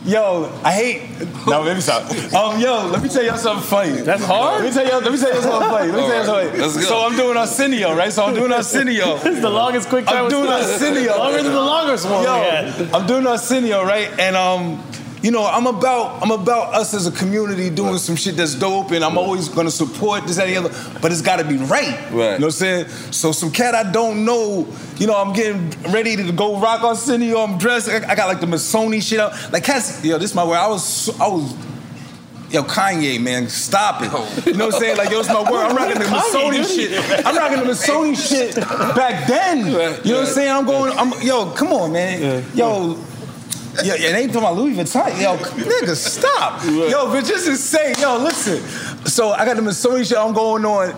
Yo, 0.05 0.51
I 0.65 0.73
hate. 0.73 1.47
No, 1.47 1.63
let 1.63 1.77
me 1.77 1.81
stop. 1.81 2.03
Um, 2.33 2.59
yo, 2.59 2.87
let 2.89 3.03
me 3.03 3.09
tell 3.09 3.23
y'all 3.23 3.37
something 3.37 3.63
funny. 3.69 4.01
That's 4.03 4.25
hard. 4.25 4.63
Let 4.63 4.69
me 4.69 4.75
tell 4.75 4.89
y'all. 4.89 5.01
Let 5.01 5.13
me 5.13 5.19
tell 5.19 5.33
y'all 5.33 5.43
something 5.43 5.69
funny. 5.69 5.93
Let 5.93 6.01
me 6.01 6.07
tell 6.09 6.17
y'all 6.17 6.45
something. 6.45 6.61
Let's 6.61 6.77
go. 6.77 6.83
So 6.83 7.07
I'm 7.07 7.17
doing 7.17 7.37
Arsenio, 7.37 7.95
right? 7.95 8.13
So 8.13 8.25
I'm 8.25 8.35
doing 8.35 8.53
Arsenio. 8.53 9.19
This 9.23 9.37
is 9.37 9.43
the 9.43 9.51
longest 9.51 9.89
quick 9.89 10.07
time 10.07 10.25
I'm 10.25 10.31
doing 10.31 10.47
Slice. 10.47 10.83
Arsenio. 10.83 11.19
Longer 11.19 11.43
than 11.43 11.53
the 11.53 11.61
longest 11.61 12.05
one 12.09 12.19
we 12.21 12.25
Yo, 12.25 12.33
had. 12.33 12.95
I'm 12.95 13.07
doing 13.07 13.27
Arsenio, 13.27 13.85
right? 13.85 14.09
And 14.19 14.35
um, 14.35 14.83
you 15.23 15.31
know, 15.31 15.47
I'm 15.47 15.67
about 15.67 16.21
I'm 16.21 16.33
about 16.33 16.75
us 16.75 16.95
as 16.95 17.07
a 17.07 17.13
community 17.13 17.71
doing 17.71 17.97
some 17.99 18.17
shit 18.17 18.37
that's 18.37 18.57
dope, 18.57 18.91
and 18.91 19.05
I'm 19.05 19.17
always 19.17 19.49
gonna 19.49 19.71
support 19.71 20.27
this, 20.27 20.37
that, 20.37 20.49
and 20.49 20.67
the 20.67 20.71
other. 20.71 20.99
But 21.01 21.13
it's 21.13 21.23
gotta 21.23 21.45
be 21.45 21.57
right. 21.59 21.93
Right. 22.11 22.11
You 22.11 22.17
know 22.17 22.33
what 22.33 22.43
I'm 22.43 22.51
saying? 22.51 22.89
So 23.13 23.31
some 23.31 23.53
cat 23.53 23.75
I 23.75 23.91
don't 23.91 24.25
know, 24.25 24.67
you 24.97 25.07
know, 25.07 25.17
I'm 25.17 25.33
getting 25.33 25.71
ready 25.93 26.17
to 26.17 26.33
go 26.33 26.59
rock 26.59 26.83
on 26.83 26.91
Arsenio. 26.91 27.39
I'm 27.39 27.57
dressed. 27.57 27.89
I, 27.89 28.15
got 28.17 28.27
like 28.27 28.41
the 28.41 28.47
Missoni 28.47 29.01
shit 29.01 29.21
out. 29.21 29.33
Like 29.53 29.63
cats, 29.63 30.05
yo, 30.05 30.19
this 30.19 30.31
is 30.31 30.37
my 30.37 30.45
word. 30.45 30.57
I 30.57 30.67
was 30.67 31.09
I 31.21 31.29
was. 31.29 31.55
Yo, 32.51 32.63
Kanye, 32.65 33.19
man, 33.19 33.49
stop 33.49 34.03
it. 34.03 34.11
Oh. 34.13 34.43
You 34.45 34.53
know 34.53 34.67
what 34.67 34.75
I'm 34.75 34.81
saying? 34.83 34.99
Like, 34.99 35.11
yo, 35.11 35.21
it's 35.21 35.29
my 35.29 35.41
word. 35.41 35.65
I'm 35.65 35.75
rocking 35.75 35.99
the 35.99 36.05
Missoni 36.05 36.77
shit. 36.77 37.25
I'm 37.25 37.35
rocking 37.35 37.61
the 37.61 37.73
Masoni 37.73 38.15
shit 38.15 38.57
back 38.95 39.27
then. 39.27 39.59
You 39.61 39.73
know 39.73 39.79
what 39.79 40.07
I'm 40.07 40.27
saying? 40.27 40.51
I'm 40.51 40.67
going, 40.67 40.93
I'm, 40.99 41.23
yo, 41.23 41.51
come 41.53 41.73
on, 41.73 41.93
man. 41.93 42.45
Yo, 42.55 43.03
yeah, 43.83 43.95
yeah, 43.95 44.13
they 44.13 44.23
ain't 44.23 44.33
talking 44.33 44.49
about 44.49 44.57
Louis 44.57 44.75
Vuitton. 44.75 45.21
Yo, 45.21 45.37
nigga, 45.37 45.97
stop. 45.97 46.63
Yo, 46.65 47.07
but 47.11 47.25
just 47.25 47.47
say, 47.65 47.95
yo, 47.99 48.19
listen. 48.19 48.59
So 49.07 49.31
I 49.31 49.45
got 49.45 49.57
the 49.57 49.63
Missoni 49.63 50.07
shit 50.07 50.19
I'm 50.19 50.35
going 50.35 50.65
on. 50.65 50.95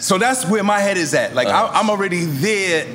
So 0.00 0.18
that's 0.18 0.46
where 0.46 0.62
my 0.62 0.80
head 0.80 0.96
is 0.96 1.14
at. 1.14 1.34
Like, 1.34 1.48
I, 1.48 1.66
I'm 1.66 1.90
already 1.90 2.24
there 2.24 2.86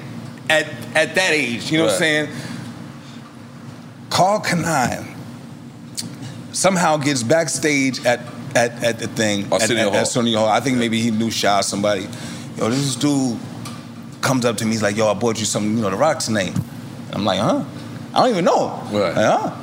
at, 0.50 0.68
at 0.96 1.16
that 1.16 1.32
age. 1.32 1.72
You 1.72 1.80
know 1.80 1.86
what 1.86 1.94
I'm 1.94 2.00
saying? 2.00 2.30
Karl 4.10 4.42
Kani 4.42 5.16
somehow 6.52 6.98
gets 6.98 7.24
backstage 7.24 8.06
at 8.06 8.20
at, 8.56 8.84
at 8.84 9.00
the 9.00 9.08
thing 9.08 9.46
at, 9.46 9.54
Arsenio 9.54 9.84
at, 9.84 9.86
Hall. 9.86 9.96
at 9.96 10.00
Arsenio 10.00 10.40
Hall. 10.40 10.50
I 10.50 10.60
think 10.60 10.78
maybe 10.78 11.00
he 11.02 11.12
knew 11.12 11.30
Shaw 11.30 11.62
somebody. 11.62 12.08
Yo, 12.58 12.70
this 12.70 12.96
dude 12.96 13.40
comes 14.22 14.46
up 14.46 14.58
to 14.58 14.66
me. 14.66 14.72
He's 14.72 14.82
like, 14.82 14.98
"Yo, 14.98 15.08
I 15.10 15.14
bought 15.14 15.40
you 15.40 15.46
something, 15.46 15.76
you 15.76 15.82
know, 15.82 15.90
the 15.90 15.98
Rock's 15.98 16.30
name." 16.30 16.54
And 16.56 17.16
I'm 17.16 17.26
like, 17.26 17.40
"Huh? 17.40 17.64
I 18.20 18.24
don't 18.24 18.32
even 18.32 18.46
know." 18.46 18.68
Right. 18.92 19.14
huh? 19.14 19.56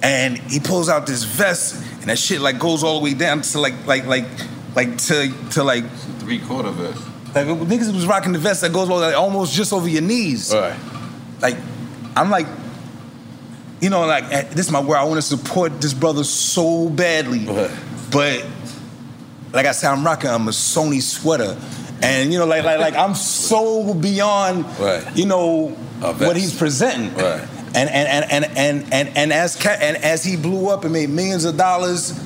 And 0.00 0.38
he 0.38 0.60
pulls 0.60 0.88
out 0.88 1.06
this 1.06 1.24
vest, 1.24 1.74
and 2.00 2.04
that 2.04 2.18
shit 2.18 2.40
like 2.40 2.58
goes 2.58 2.84
all 2.84 3.00
the 3.00 3.04
way 3.04 3.14
down 3.14 3.42
to 3.42 3.60
like 3.60 3.74
like 3.86 4.06
like 4.06 4.24
like 4.76 4.96
to 4.98 5.32
to 5.52 5.64
like 5.64 5.84
three 6.20 6.38
quarter 6.38 6.70
vest. 6.70 7.02
Like 7.34 7.46
niggas 7.46 7.92
was 7.92 8.06
rocking 8.06 8.32
the 8.32 8.38
vest 8.38 8.60
that 8.60 8.72
goes 8.72 8.88
all 8.88 9.00
like 9.00 9.16
almost 9.16 9.52
just 9.52 9.72
over 9.72 9.88
your 9.88 10.02
knees. 10.02 10.54
Right. 10.54 10.78
Like 11.42 11.56
I'm 12.16 12.30
like, 12.30 12.46
you 13.80 13.90
know, 13.90 14.06
like 14.06 14.24
eh, 14.32 14.42
this 14.50 14.66
is 14.66 14.72
my 14.72 14.80
word. 14.80 14.96
I 14.96 15.04
want 15.04 15.16
to 15.16 15.22
support 15.22 15.80
this 15.80 15.92
brother 15.94 16.22
so 16.24 16.88
badly, 16.88 17.44
but 18.12 18.46
like 19.52 19.66
I 19.66 19.72
said, 19.72 19.90
I'm 19.90 20.04
rocking 20.04 20.30
I'm 20.30 20.46
a 20.46 20.52
Sony 20.52 21.02
sweater, 21.02 21.56
and 22.02 22.32
you 22.32 22.38
know, 22.38 22.46
like 22.46 22.64
like 22.64 22.78
like 22.78 22.94
I'm 22.94 23.14
so 23.14 23.94
beyond, 23.94 24.64
you 25.16 25.26
know, 25.26 25.68
what 26.00 26.36
he's 26.36 26.56
presenting. 26.56 27.14
Right. 27.16 27.46
And 27.74 27.88
and 27.90 28.08
and 28.08 28.24
and 28.30 28.44
and 28.56 28.92
and, 28.92 29.16
and 29.16 29.32
as 29.32 29.64
and 29.66 29.96
as 29.98 30.24
he 30.24 30.36
blew 30.36 30.68
up 30.68 30.84
and 30.84 30.92
made 30.92 31.10
millions 31.10 31.44
of 31.44 31.56
dollars. 31.56 32.18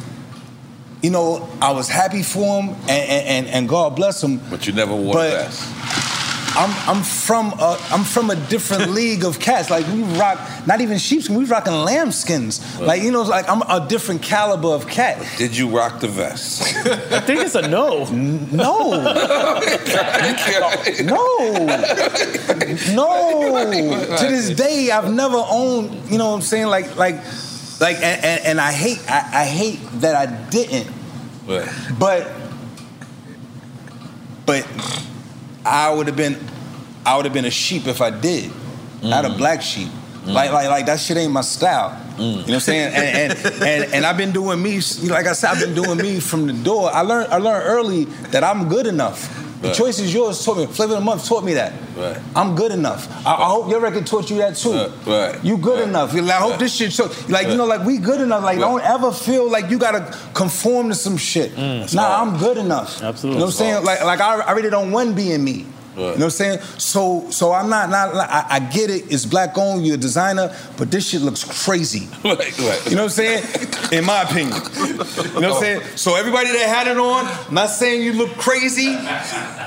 You 1.02 1.10
know, 1.10 1.48
I 1.60 1.73
was 1.73 1.89
happy 1.89 2.23
for 2.23 2.62
him, 2.62 2.77
and, 2.82 2.90
and, 2.90 3.47
and, 3.48 3.69
God 3.69 3.97
bless 3.97 4.23
him. 4.23 4.40
But 4.48 4.69
you 4.69 4.73
never 4.73 4.94
wore 4.94 5.14
But-. 5.14 6.09
I'm 6.54 6.96
I'm 6.96 7.02
from 7.02 7.52
a 7.58 7.78
I'm 7.90 8.04
from 8.04 8.30
a 8.30 8.36
different 8.36 8.90
league 8.98 9.24
of 9.24 9.40
cats. 9.40 9.70
Like 9.70 9.86
we 9.88 10.02
rock 10.18 10.38
not 10.66 10.80
even 10.80 10.98
sheepskin, 10.98 11.36
we 11.36 11.44
rocking 11.44 11.72
lambskins. 11.72 12.60
Like 12.80 13.02
you 13.02 13.10
know, 13.10 13.22
like 13.22 13.48
I'm 13.48 13.62
a 13.62 13.86
different 13.88 14.22
caliber 14.22 14.68
of 14.68 14.86
cat. 14.86 15.24
Did 15.38 15.56
you 15.56 15.68
rock 15.68 16.00
the 16.00 16.08
vest? 16.08 16.62
I 16.86 17.20
think 17.20 17.40
it's 17.40 17.54
a 17.54 17.66
no. 17.66 18.04
No. 18.04 18.90
no. 21.02 21.62
No. 22.92 24.16
To 24.18 24.26
this 24.26 24.50
day, 24.50 24.90
I've 24.90 25.12
never 25.12 25.42
owned. 25.48 26.10
You 26.10 26.18
know 26.18 26.28
what 26.28 26.34
I'm 26.34 26.42
saying? 26.42 26.66
Like 26.66 26.96
like 26.96 27.16
like 27.80 27.96
and, 27.96 28.24
and, 28.24 28.44
and 28.44 28.60
I 28.60 28.72
hate 28.72 29.00
I, 29.10 29.42
I 29.42 29.44
hate 29.46 29.80
that 30.00 30.14
I 30.14 30.26
didn't. 30.50 30.90
But 31.98 32.30
but 34.44 34.66
I 35.64 35.93
would 35.93 36.06
have 36.06 36.16
been 36.16 36.39
I 37.05 37.16
would 37.16 37.24
have 37.24 37.34
been 37.34 37.44
a 37.44 37.51
sheep 37.51 37.86
if 37.86 38.01
I 38.01 38.10
did. 38.10 38.51
Not 39.02 39.24
a 39.24 39.28
mm. 39.28 39.39
black 39.39 39.62
sheep. 39.62 39.89
Mm. 39.89 40.34
Like 40.34 40.52
like 40.52 40.68
like 40.68 40.86
that 40.86 41.01
shit 41.01 41.16
ain't 41.16 41.32
my 41.32 41.40
style. 41.40 41.90
Mm. 42.16 42.18
You 42.18 42.24
know 42.24 42.40
what 42.43 42.48
I'm 42.51 42.60
saying? 42.60 42.94
And 42.94 43.32
and, 43.32 43.62
and 43.62 43.94
and 43.94 44.06
I've 44.06 44.16
been 44.16 44.32
doing 44.32 44.62
me 44.62 44.80
like 45.05 45.26
I 45.26 45.32
said, 45.32 45.51
I've 45.51 45.60
been 45.60 45.74
doing 45.74 45.98
me 45.98 46.20
from 46.20 46.47
the 46.47 46.52
door. 46.52 46.90
I 46.93 47.02
learned 47.02 47.32
I 47.32 47.39
learned 47.39 47.64
early 47.66 48.05
that 48.30 48.44
I'm 48.44 48.68
good 48.68 48.86
enough. 48.86 49.39
The 49.62 49.68
Right. 49.68 49.76
choice 49.76 50.01
is 50.01 50.12
yours 50.12 50.44
taught 50.44 50.59
me. 50.59 50.66
Flavor 50.66 50.94
of 50.94 50.98
the 50.98 51.05
month 51.05 51.24
taught 51.28 51.44
me 51.44 51.55
that. 51.55 51.72
Right. 51.97 52.18
I'm 52.34 52.56
good 52.56 52.72
enough. 52.72 53.09
I, 53.24 53.34
I 53.34 53.44
hope 53.44 53.70
your 53.70 53.78
record 53.78 54.06
taught 54.06 54.28
you 54.28 54.39
that 54.39 54.56
too. 54.56 54.90
Right. 55.06 55.39
You 55.44 55.56
good 55.56 55.89
enough. 55.89 56.12
I 56.14 56.32
hope 56.32 56.59
this 56.59 56.74
shit 56.74 56.93
show 56.93 57.09
like 57.28 57.47
you 57.47 57.56
know 57.56 57.66
like 57.66 57.84
we 57.86 57.98
good 57.98 58.20
enough. 58.20 58.43
Like 58.43 58.59
don't 58.59 58.82
ever 58.82 59.12
feel 59.12 59.48
like 59.48 59.70
you 59.70 59.78
gotta 59.78 60.16
conform 60.34 60.89
to 60.89 60.94
some 60.97 61.16
shit. 61.16 61.52
Mm. 61.55 61.94
nah, 61.94 62.20
I'm 62.20 62.39
good 62.39 62.59
enough. 62.59 63.01
Absolutely. 63.02 63.30
You 63.30 63.39
know 63.39 63.47
what 63.47 63.52
I'm 63.52 63.52
saying? 63.52 63.84
Like 63.84 64.02
like 64.05 64.20
I, 64.20 64.40
I 64.40 64.52
really 64.52 64.70
don't 64.70 64.90
want 64.90 65.14
being 65.14 65.44
me. 65.44 65.66
You 65.94 66.01
know 66.02 66.10
what 66.12 66.23
I'm 66.23 66.31
saying? 66.31 66.60
So 66.78 67.31
so 67.31 67.52
I'm 67.52 67.69
not 67.69 67.90
not 67.90 68.14
I, 68.14 68.47
I 68.48 68.60
get 68.60 68.89
it. 68.90 69.12
It's 69.12 69.27
black 69.27 69.59
owned. 69.59 69.86
You're 69.86 69.97
a 69.97 69.98
designer, 69.98 70.55
but 70.78 70.90
this 70.90 71.09
shit 71.10 71.20
looks 71.23 71.44
crazy. 71.64 72.09
Right, 72.24 72.59
right. 72.60 72.81
You 72.86 72.97
know 72.97 73.05
what 73.05 73.19
I'm 73.19 73.43
saying? 73.43 73.44
In 73.93 74.05
my 74.06 74.23
opinion. 74.23 74.56
You 74.74 74.94
know 75.40 75.51
what 75.51 75.56
I'm 75.56 75.60
saying? 75.60 75.82
So 75.97 76.14
everybody 76.14 76.51
that 76.52 76.66
had 76.66 76.89
it 76.89 76.97
on, 76.97 77.27
I'm 77.27 77.55
not 77.55 77.69
saying 77.69 78.02
you 78.02 78.14
look 78.14 78.31
crazy. 78.39 78.97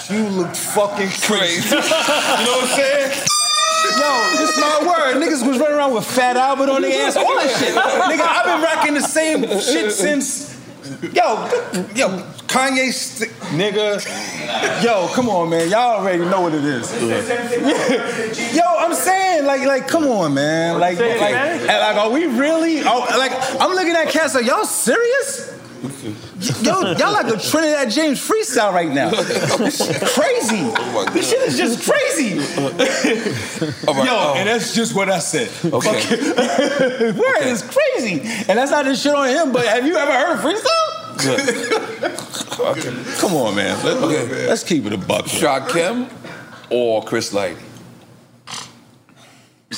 You 0.09 0.27
look 0.29 0.55
fucking 0.55 1.09
crazy. 1.21 1.69
you 1.75 1.81
know 1.81 2.57
what 2.57 2.63
I'm 2.63 2.75
saying? 2.75 3.27
Yo, 3.99 4.37
this 4.39 4.49
is 4.49 4.57
my 4.59 4.79
word. 4.81 5.21
Niggas 5.21 5.47
was 5.47 5.59
running 5.59 5.77
around 5.77 5.93
with 5.93 6.05
Fat 6.05 6.37
Albert 6.37 6.69
on 6.69 6.81
their 6.81 7.07
ass, 7.07 7.15
all 7.15 7.35
that 7.35 7.49
shit. 7.59 7.75
Nigga, 7.75 8.25
I've 8.25 8.45
been 8.45 8.61
rocking 8.63 8.93
the 8.95 9.01
same 9.01 9.43
shit 9.59 9.91
since. 9.91 10.54
Yo, 11.13 11.47
yo, 11.95 12.07
Kanye, 12.47 12.91
st- 12.91 13.31
nigga. 13.57 13.99
Yo, 14.83 15.07
come 15.13 15.29
on, 15.29 15.49
man. 15.49 15.69
Y'all 15.69 15.99
already 15.99 16.23
know 16.25 16.41
what 16.41 16.53
it 16.53 16.63
is. 16.63 16.91
Yo, 18.55 18.61
I'm 18.65 18.93
saying, 18.93 19.45
like, 19.45 19.65
like, 19.65 19.87
come 19.87 20.05
on, 20.05 20.33
man. 20.33 20.79
Like, 20.79 20.99
like, 20.99 21.19
like, 21.67 21.95
are 21.97 22.09
we 22.11 22.25
really? 22.25 22.81
Oh, 22.83 23.05
like, 23.17 23.31
I'm 23.59 23.71
looking 23.71 23.95
at 23.95 24.09
cats 24.09 24.35
like, 24.35 24.45
y'all 24.45 24.65
serious? 24.65 25.51
Yo, 26.61 26.91
y'all 26.93 27.13
like 27.13 27.27
a 27.33 27.37
Trinidad 27.39 27.89
James 27.91 28.19
freestyle 28.25 28.73
right 28.73 28.91
now. 28.91 29.09
This 29.11 29.77
shit 29.85 30.01
crazy. 30.09 30.71
Oh 30.77 31.05
this 31.13 31.29
shit 31.29 31.41
is 31.41 31.57
just 31.57 31.83
crazy. 31.89 32.35
Yo, 33.85 34.17
um, 34.17 34.37
and 34.37 34.47
that's 34.49 34.73
just 34.75 34.93
what 34.95 35.09
I 35.09 35.19
said. 35.19 35.49
Okay. 35.71 37.11
Word 37.11 37.43
is 37.47 37.61
crazy. 37.63 38.21
And 38.47 38.57
that's 38.59 38.71
not 38.71 38.85
the 38.85 38.95
shit 38.95 39.13
on 39.15 39.27
him, 39.29 39.51
but 39.51 39.65
have 39.65 39.85
you 39.85 39.95
ever 39.95 40.11
heard 40.11 40.39
freestyle? 40.39 40.91
Come 43.19 43.33
on, 43.35 43.55
man. 43.55 43.77
Let, 43.83 43.97
Okay. 44.03 44.47
us 44.49 44.63
keep 44.63 44.85
it 44.85 44.93
a 44.93 44.97
buck. 44.97 45.25
Shakim 45.25 46.09
or 46.69 47.03
Chris 47.03 47.31
Lighty? 47.33 47.57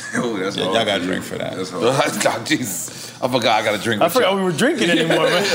Oh, 0.16 0.38
that's 0.38 0.56
Yeah, 0.56 0.66
y'all 0.66 0.86
got 0.86 1.00
to 1.00 1.04
drink 1.04 1.24
for 1.24 1.38
that. 1.38 1.56
That's 1.56 1.70
hard. 1.70 1.84
Oh, 2.42 2.44
Jesus. 2.46 3.12
I 3.22 3.28
forgot 3.28 3.62
I 3.62 3.64
got 3.66 3.78
to 3.78 3.84
drink. 3.84 4.02
I 4.02 4.10
forgot 4.10 4.30
y'all. 4.30 4.38
we 4.38 4.44
were 4.44 4.52
drinking 4.52 4.90
anymore, 4.90 5.24
man. 5.24 5.46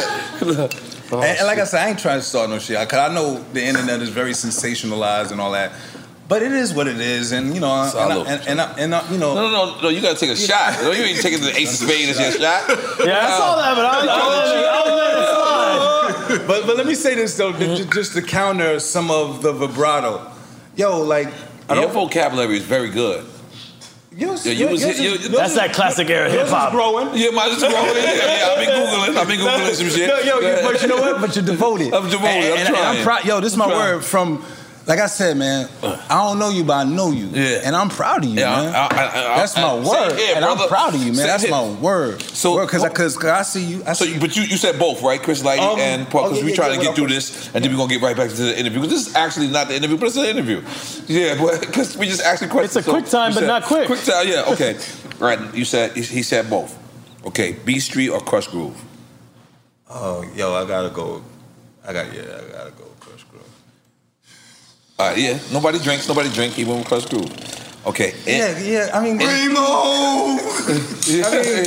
and, 0.40 1.23
and 1.23 1.47
like 1.47 1.59
I 1.59 1.64
said, 1.64 1.86
I 1.86 1.90
ain't 1.90 1.98
trying 1.98 2.19
to 2.19 2.24
start 2.24 2.51
no 2.51 2.59
shit 2.59 2.78
because 2.81 3.10
I 3.10 3.14
know 3.14 3.43
the 3.52 3.64
internet 3.64 4.01
is 4.02 4.09
very 4.09 4.32
sensationalized 4.32 5.31
and 5.31 5.40
all 5.40 5.52
that. 5.52 5.73
But 6.28 6.43
it 6.43 6.52
is 6.52 6.73
what 6.73 6.86
it 6.86 6.98
is, 6.98 7.32
and 7.32 7.52
you 7.55 7.60
know, 7.60 7.70
and, 7.70 7.94
I, 7.94 8.16
and, 8.20 8.48
and, 8.48 8.60
I, 8.60 8.73
and 8.78 8.94
I, 8.94 9.12
you 9.12 9.19
know, 9.19 9.35
No, 9.35 9.51
no, 9.51 9.74
no, 9.74 9.81
no. 9.82 9.89
You 9.90 10.01
got 10.01 10.16
to 10.16 10.19
take 10.19 10.31
a 10.31 10.36
shot. 10.36 10.81
No, 10.82 10.90
you 10.93 11.02
ain't 11.02 11.20
taking 11.20 11.43
the 11.43 11.55
ace 11.55 11.82
of 11.82 11.89
spades 11.89 12.19
as 12.19 12.20
your 12.20 12.32
shot. 12.32 12.69
Yeah, 13.05 13.27
I 13.27 13.39
saw 13.39 13.56
that, 13.56 13.74
but 13.77 13.85
I, 13.85 13.98
I, 14.09 14.85
was 14.86 14.94
letting 14.97 16.39
it 16.39 16.39
slide. 16.39 16.47
but 16.47 16.66
but 16.66 16.77
let 16.78 16.86
me 16.86 16.94
say 16.94 17.14
this 17.14 17.36
though, 17.36 17.52
ju- 17.52 17.85
just 17.85 18.14
to 18.14 18.23
counter 18.23 18.81
some 18.81 19.10
of 19.10 19.43
the 19.43 19.52
vibrato. 19.52 20.27
Yo, 20.74 21.02
like 21.02 21.28
Your 21.69 21.89
vocabulary 21.89 22.56
is 22.56 22.64
very 22.64 22.89
good. 22.89 23.27
Yours, 24.16 24.44
Yeah, 24.47 24.52
you 24.52 24.68
was 24.68 24.82
yours 24.82 24.82
hit- 24.82 24.90
is- 24.94 25.01
you- 25.01 25.10
yours 25.30 25.39
That's 25.39 25.51
is- 25.51 25.56
that 25.56 25.72
classic 25.72 26.10
era 26.10 26.28
hip 26.28 26.48
hop. 26.48 26.72
growing. 26.72 27.10
Yeah, 27.14 27.30
mine 27.30 27.51
is 27.51 27.59
growing. 27.59 27.74
Yeah, 27.74 28.14
yeah, 28.14 28.48
I've 28.51 28.59
been 28.59 28.68
googling. 28.68 29.16
I've 29.16 29.28
been 29.28 29.40
googling 29.40 29.74
some 29.74 29.89
shit. 29.97 30.09
Yo, 30.09 30.18
yo, 30.18 30.40
Go 30.40 30.70
but 30.72 30.82
you 30.82 30.89
know 30.89 30.97
what? 31.01 31.20
But 31.20 31.34
you're 31.36 31.44
devoted. 31.44 31.94
I'm 31.94 32.10
devoted. 32.10 32.26
And, 32.28 32.52
I'm 32.52 32.59
and- 32.59 32.68
and 32.68 32.76
trying. 32.76 33.02
proud. 33.05 33.24
Yo, 33.24 33.40
this 33.40 33.52
is 33.52 33.56
my 33.59 33.66
trying. 33.66 33.78
word 33.78 34.05
from. 34.05 34.44
Like 34.84 34.98
I 34.98 35.06
said, 35.06 35.36
man, 35.36 35.68
I 35.82 36.24
don't 36.26 36.40
know 36.40 36.50
you, 36.50 36.64
but 36.64 36.72
I 36.72 36.82
know 36.84 37.12
you, 37.12 37.26
Yeah. 37.32 37.60
and 37.64 37.76
I'm 37.76 37.88
proud 37.88 38.24
of 38.24 38.30
you, 38.30 38.40
Yeah, 38.40 38.50
man. 38.62 38.74
I- 38.74 38.78
I- 38.88 39.32
I- 39.34 39.36
That's 39.38 39.54
my 39.56 39.62
I- 39.62 39.74
word, 39.76 40.18
here, 40.18 40.34
and 40.34 40.44
brother. 40.44 40.62
I'm 40.64 40.68
proud 40.68 40.94
of 40.94 41.00
you, 41.00 41.06
man. 41.12 41.14
Same 41.14 41.26
That's 41.28 41.42
here. 41.44 41.52
my 41.52 41.62
word. 41.64 42.20
So- 42.34 42.59
because 42.59 42.82
because 42.82 43.16
I 43.26 43.42
see 43.42 43.62
you. 43.62 43.82
I 43.86 43.92
So, 43.92 44.04
you- 44.04 44.18
but 44.18 44.34
you, 44.34 44.42
you 44.42 44.56
said 44.56 44.80
both, 44.80 45.00
right? 45.02 45.22
Chris 45.22 45.40
Lighty 45.42 45.60
Um, 45.60 45.78
and 45.78 46.10
Paul, 46.10 46.22
oh, 46.22 46.24
because 46.30 46.38
yeah, 46.38 46.44
we 46.44 46.50
yeah, 46.50 46.56
trying 46.56 46.72
yeah, 46.72 46.78
to 46.78 46.84
get 46.86 46.94
through 46.96 47.06
this, 47.09 47.48
and 47.54 47.64
then 47.64 47.70
we're 47.70 47.76
gonna 47.78 47.90
get 47.92 48.02
right 48.02 48.16
back 48.16 48.30
to 48.30 48.34
the 48.36 48.59
interview. 48.59 48.80
Because 48.80 48.96
this 48.98 49.06
is 49.09 49.14
actually 49.14 49.48
not 49.48 49.68
the 49.68 49.76
interview, 49.76 49.96
but 49.98 50.06
it's 50.09 50.16
an 50.16 50.24
interview. 50.24 50.60
Yeah, 51.06 51.34
but 51.40 51.60
because 51.60 51.96
we 51.96 52.06
just 52.09 52.22
asking 52.22 52.48
questions. 52.48 52.76
It's 52.78 52.88
a 52.88 52.90
quick 52.90 53.09
time, 53.09 53.32
but 53.34 53.40
said- 53.40 53.46
not 53.46 53.62
quick. 53.64 53.86
Quick 53.86 54.04
time, 54.04 54.26
yeah. 54.26 54.42
Okay, 54.48 54.76
right. 55.20 55.38
You 55.54 55.64
said 55.64 55.92
he 55.92 56.02
he 56.02 56.22
said 56.24 56.50
both. 56.50 56.74
Okay, 57.24 57.52
Beat 57.64 57.80
Street 57.80 58.09
or 58.09 58.18
Krush 58.20 58.50
Groove. 58.50 58.74
Oh, 59.88 60.24
yo, 60.34 60.54
I 60.54 60.64
gotta 60.64 60.88
go. 60.88 61.22
I 61.86 61.92
got 61.92 62.06
yeah, 62.12 62.22
I 62.22 62.52
gotta 62.59 62.70
go. 62.72 62.84
Right, 65.02 65.18
yeah. 65.18 65.38
Nobody 65.52 65.80
drinks. 65.80 66.06
Nobody 66.06 66.30
drink. 66.30 66.56
even 66.60 66.78
with 66.78 66.86
Krush 66.86 67.10
Groove. 67.10 67.61
Okay. 67.84 68.14
Yeah, 68.26 68.59
yeah. 68.60 68.90
I 68.94 69.02
mean, 69.02 69.18
Remo. 69.18 69.59
I 69.59 71.30
mean, 71.42 71.64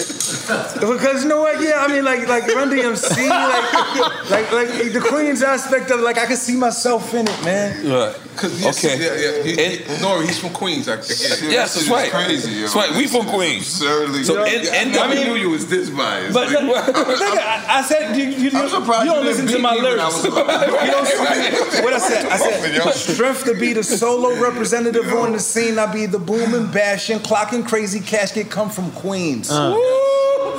because 0.93 1.23
you 1.23 1.29
know 1.29 1.41
what? 1.41 1.61
Yeah, 1.61 1.83
I 1.83 1.87
mean, 1.89 2.05
like 2.05 2.25
like 2.27 2.47
Run 2.55 2.69
DMC, 2.69 3.27
like 3.27 4.31
like 4.31 4.51
like 4.51 4.93
the 4.93 5.01
Queens 5.09 5.43
aspect 5.43 5.91
of 5.91 5.99
like 5.99 6.17
I 6.17 6.25
can 6.25 6.37
see 6.37 6.55
myself 6.55 7.13
in 7.13 7.27
it, 7.27 7.43
man. 7.43 7.85
Right. 7.91 8.15
Okay. 8.43 8.99
Yeah, 8.99 9.15
yeah. 9.15 9.43
He, 9.43 9.51
he, 9.51 9.77
Nori, 10.03 10.25
he's 10.25 10.39
from 10.39 10.51
Queens. 10.51 10.87
I, 10.89 10.95
yeah. 10.95 11.51
Yes, 11.51 11.75
that's 11.75 11.89
right. 11.89 12.11
That's 12.11 12.75
right. 12.75 12.91
We 12.95 13.07
from 13.07 13.25
Queens. 13.27 13.63
Absurdly. 13.81 14.23
So 14.23 14.43
I, 14.43 14.47
in- 14.47 14.87
in- 14.87 14.91
never 14.91 15.11
I 15.11 15.15
mean- 15.15 15.27
knew 15.27 15.35
you 15.35 15.49
was 15.49 15.67
this 15.67 15.89
biased. 15.89 16.33
But 16.33 16.51
Like, 16.51 16.65
nigga, 16.95 17.39
I, 17.39 17.79
I 17.79 17.81
said 17.81 18.15
you, 18.15 18.25
you, 18.25 18.49
you, 18.49 18.57
I'm 18.59 18.67
surprised 18.69 19.05
you 19.05 19.11
don't 19.13 19.25
listen 19.31 19.47
to 19.47 19.59
my 19.59 19.75
beat 19.75 19.83
me 19.83 19.87
I 19.87 19.91
lyrics. 19.91 20.15
was 20.15 20.25
You 20.25 20.31
don't 20.31 21.83
what 21.83 21.93
I 21.93 21.99
said. 21.99 22.25
I 22.25 22.37
said 22.37 22.93
strength 22.93 23.45
to 23.45 23.53
be 23.53 23.73
the 23.73 23.83
solo 23.83 24.35
representative 24.39 25.07
on 25.13 25.31
the 25.33 25.39
scene. 25.39 25.79
I 25.79 25.85
be 25.91 26.04
the 26.05 26.19
booming, 26.19 26.71
bashing, 26.71 27.19
clocking, 27.19 27.65
crazy 27.67 27.99
casket. 27.99 28.49
Come 28.49 28.69
from 28.69 28.91
Queens. 28.91 29.49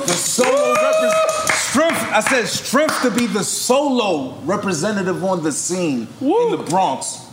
The 0.05 0.13
solo 0.13 0.73
repre- 0.75 1.51
strength. 1.51 2.03
I 2.13 2.19
said 2.21 2.47
strength 2.47 3.01
to 3.01 3.11
be 3.11 3.25
the 3.27 3.43
solo 3.43 4.35
representative 4.43 5.23
on 5.23 5.43
the 5.43 5.51
scene 5.51 6.07
in 6.21 6.51
the 6.51 6.63
Bronx. 6.69 7.25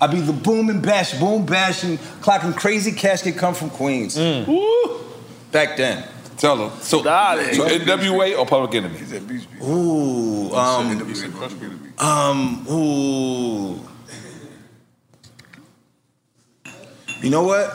I 0.00 0.06
be 0.06 0.20
the 0.20 0.32
booming, 0.32 0.80
bash, 0.80 1.18
boom, 1.18 1.44
bashing, 1.44 1.98
clocking, 2.22 2.56
crazy 2.56 2.92
casket. 2.92 3.36
Come 3.36 3.54
from 3.54 3.68
Queens. 3.70 4.16
Woo. 4.48 5.00
Back 5.52 5.76
then. 5.76 6.04
Tell 6.38 6.56
them. 6.56 6.70
So, 6.80 7.02
so 7.54 7.64
NWA 7.84 8.38
or 8.38 8.46
Public 8.46 8.74
Enemy? 8.74 8.98
Ooh, 9.62 10.50
um, 10.54 10.88
um, 11.98 12.66
ooh. 12.70 13.78
You 17.22 17.30
know 17.30 17.42
what? 17.42 17.70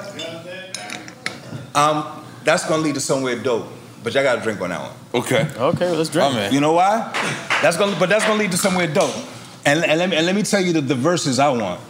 Um, 1.76 2.24
that's 2.44 2.68
gonna 2.68 2.82
lead 2.82 2.96
to 2.96 3.02
somewhere 3.02 3.36
dope. 3.36 3.68
But 4.04 4.14
y'all 4.14 4.24
gotta 4.24 4.42
drink 4.42 4.62
on 4.62 4.70
that 4.70 4.82
one. 4.82 5.24
Okay. 5.24 5.48
Okay, 5.58 5.90
let's 5.92 6.10
drink. 6.10 6.34
Oh. 6.34 6.50
You 6.50 6.60
know 6.62 6.74
why? 6.74 7.12
That's 7.62 7.78
gonna, 7.78 7.96
but 8.00 8.10
that's 8.10 8.26
gonna 8.26 8.40
lead 8.40 8.52
to 8.52 8.58
somewhere 8.58 8.88
dope. 8.88 9.14
And, 9.66 9.84
and 9.84 9.98
let 10.00 10.10
me 10.10 10.16
and 10.16 10.26
let 10.26 10.36
me 10.36 10.44
tell 10.44 10.62
you 10.62 10.74
the, 10.74 10.82
the 10.82 10.96
verses 10.96 11.40
I 11.40 11.50
want. 11.50 11.82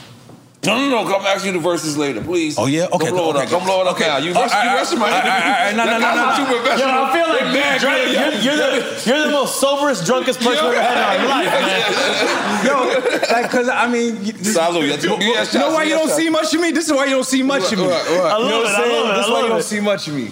No, 0.66 0.78
no, 0.78 1.04
no. 1.04 1.10
Come 1.10 1.26
ask 1.26 1.46
you 1.46 1.52
the 1.52 1.60
verses 1.60 1.98
later, 1.98 2.22
please. 2.22 2.58
Oh 2.58 2.66
yeah, 2.66 2.88
okay. 2.92 3.08
Come 3.08 3.16
blow 3.16 3.30
it 3.30 3.36
okay, 3.36 3.44
up. 3.44 3.50
Come 3.50 3.64
blow 3.64 3.82
it 3.82 3.88
up 3.88 3.96
okay. 3.96 4.08
now. 4.08 4.18
You 4.18 4.34
All 4.34 4.42
rushing, 4.42 4.58
right, 4.58 4.64
you 4.64 4.70
all 4.70 4.78
rushing 4.78 5.00
my 5.00 5.10
right, 5.10 5.24
all 5.24 5.30
right, 5.30 5.46
all 5.46 5.52
right, 5.52 5.76
no, 5.76 5.86
no, 5.86 5.92
no, 6.00 6.16
no, 6.16 6.30
no. 6.30 6.36
Too 6.36 6.46
professional. 6.46 6.90
Yo, 6.90 7.04
I 7.04 7.14
feel 7.14 7.28
like 7.30 7.46
You're 7.56 7.80
drunk, 7.80 8.00
you're, 8.06 8.34
you're, 8.42 8.58
the, 8.58 9.04
you're 9.06 9.24
the 9.26 9.32
most 9.32 9.60
soberest, 9.60 10.06
drunkest 10.06 10.40
person 10.40 10.66
I've 10.66 10.74
ever 10.74 10.82
had 10.82 11.20
in 11.20 11.22
our 11.22 11.28
life, 11.28 11.52
man. 11.52 12.66
Yo, 12.66 13.34
like, 13.34 13.50
cause 13.52 13.70
I 13.70 13.88
mean, 13.88 14.26
you, 14.26 14.34
this, 14.34 14.58
Salud. 14.58 14.88
Yes, 14.88 15.04
you 15.04 15.10
know, 15.10 15.20
you 15.20 15.60
know 15.60 15.74
why 15.74 15.84
you 15.84 15.96
don't 15.96 16.10
see 16.10 16.30
much 16.30 16.54
of 16.54 16.62
me? 16.62 16.72
This 16.72 16.88
is 16.88 16.94
why 16.94 17.06
you 17.06 17.12
don't 17.12 17.26
see 17.26 17.44
much 17.44 17.72
of 17.72 17.80
me. 17.80 17.86
I 17.86 17.88
You 17.88 18.16
know 18.18 18.62
love 18.62 18.66
it, 18.66 18.76
I'm 18.76 18.92
love 18.92 19.10
it, 19.10 19.18
This 19.18 19.26
is 19.26 19.32
why 19.32 19.42
you 19.42 19.48
don't 19.50 19.64
see 19.64 19.80
much 19.80 20.08
of 20.08 20.14
me. 20.16 20.32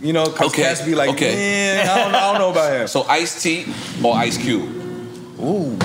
You 0.00 0.12
know, 0.12 0.26
cause 0.26 0.52
Okay, 0.52 0.62
cats 0.62 0.82
be 0.82 0.94
like, 0.94 1.10
okay. 1.10 1.34
man, 1.34 1.88
I 1.88 1.96
don't, 2.04 2.14
I 2.14 2.20
don't 2.32 2.38
know 2.38 2.50
about 2.50 2.72
him. 2.72 2.86
So 2.86 3.02
Ice 3.02 3.42
T 3.42 3.66
or 4.02 4.14
Ice 4.16 4.38
Cube? 4.38 4.62
Ooh. 5.40 5.76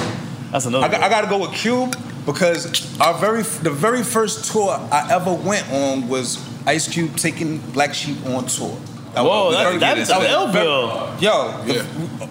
That's 0.51 0.67
another 0.67 0.85
I, 0.85 1.05
I 1.05 1.09
got 1.09 1.21
to 1.21 1.27
go 1.27 1.39
with 1.39 1.51
Cube 1.53 1.95
because 2.25 2.99
our 2.99 3.13
very 3.15 3.41
the 3.43 3.69
very 3.71 4.03
first 4.03 4.51
tour 4.51 4.71
I 4.91 5.07
ever 5.11 5.33
went 5.33 5.69
on 5.71 6.07
was 6.07 6.37
Ice 6.65 6.87
Cube 6.87 7.15
taking 7.17 7.59
Black 7.71 7.93
Sheep 7.93 8.17
on 8.27 8.45
tour. 8.45 8.75
That 9.13 9.23
Whoa, 9.25 9.47
was- 9.47 9.55
that- 9.57 9.79
that's 9.79 10.09
that 10.09 10.17
was 10.19 10.27
an 10.27 10.33
L 10.33 10.47
very- 10.47 10.65
bill. 10.65 11.09
Yo, 11.19 11.63
the 11.65 11.83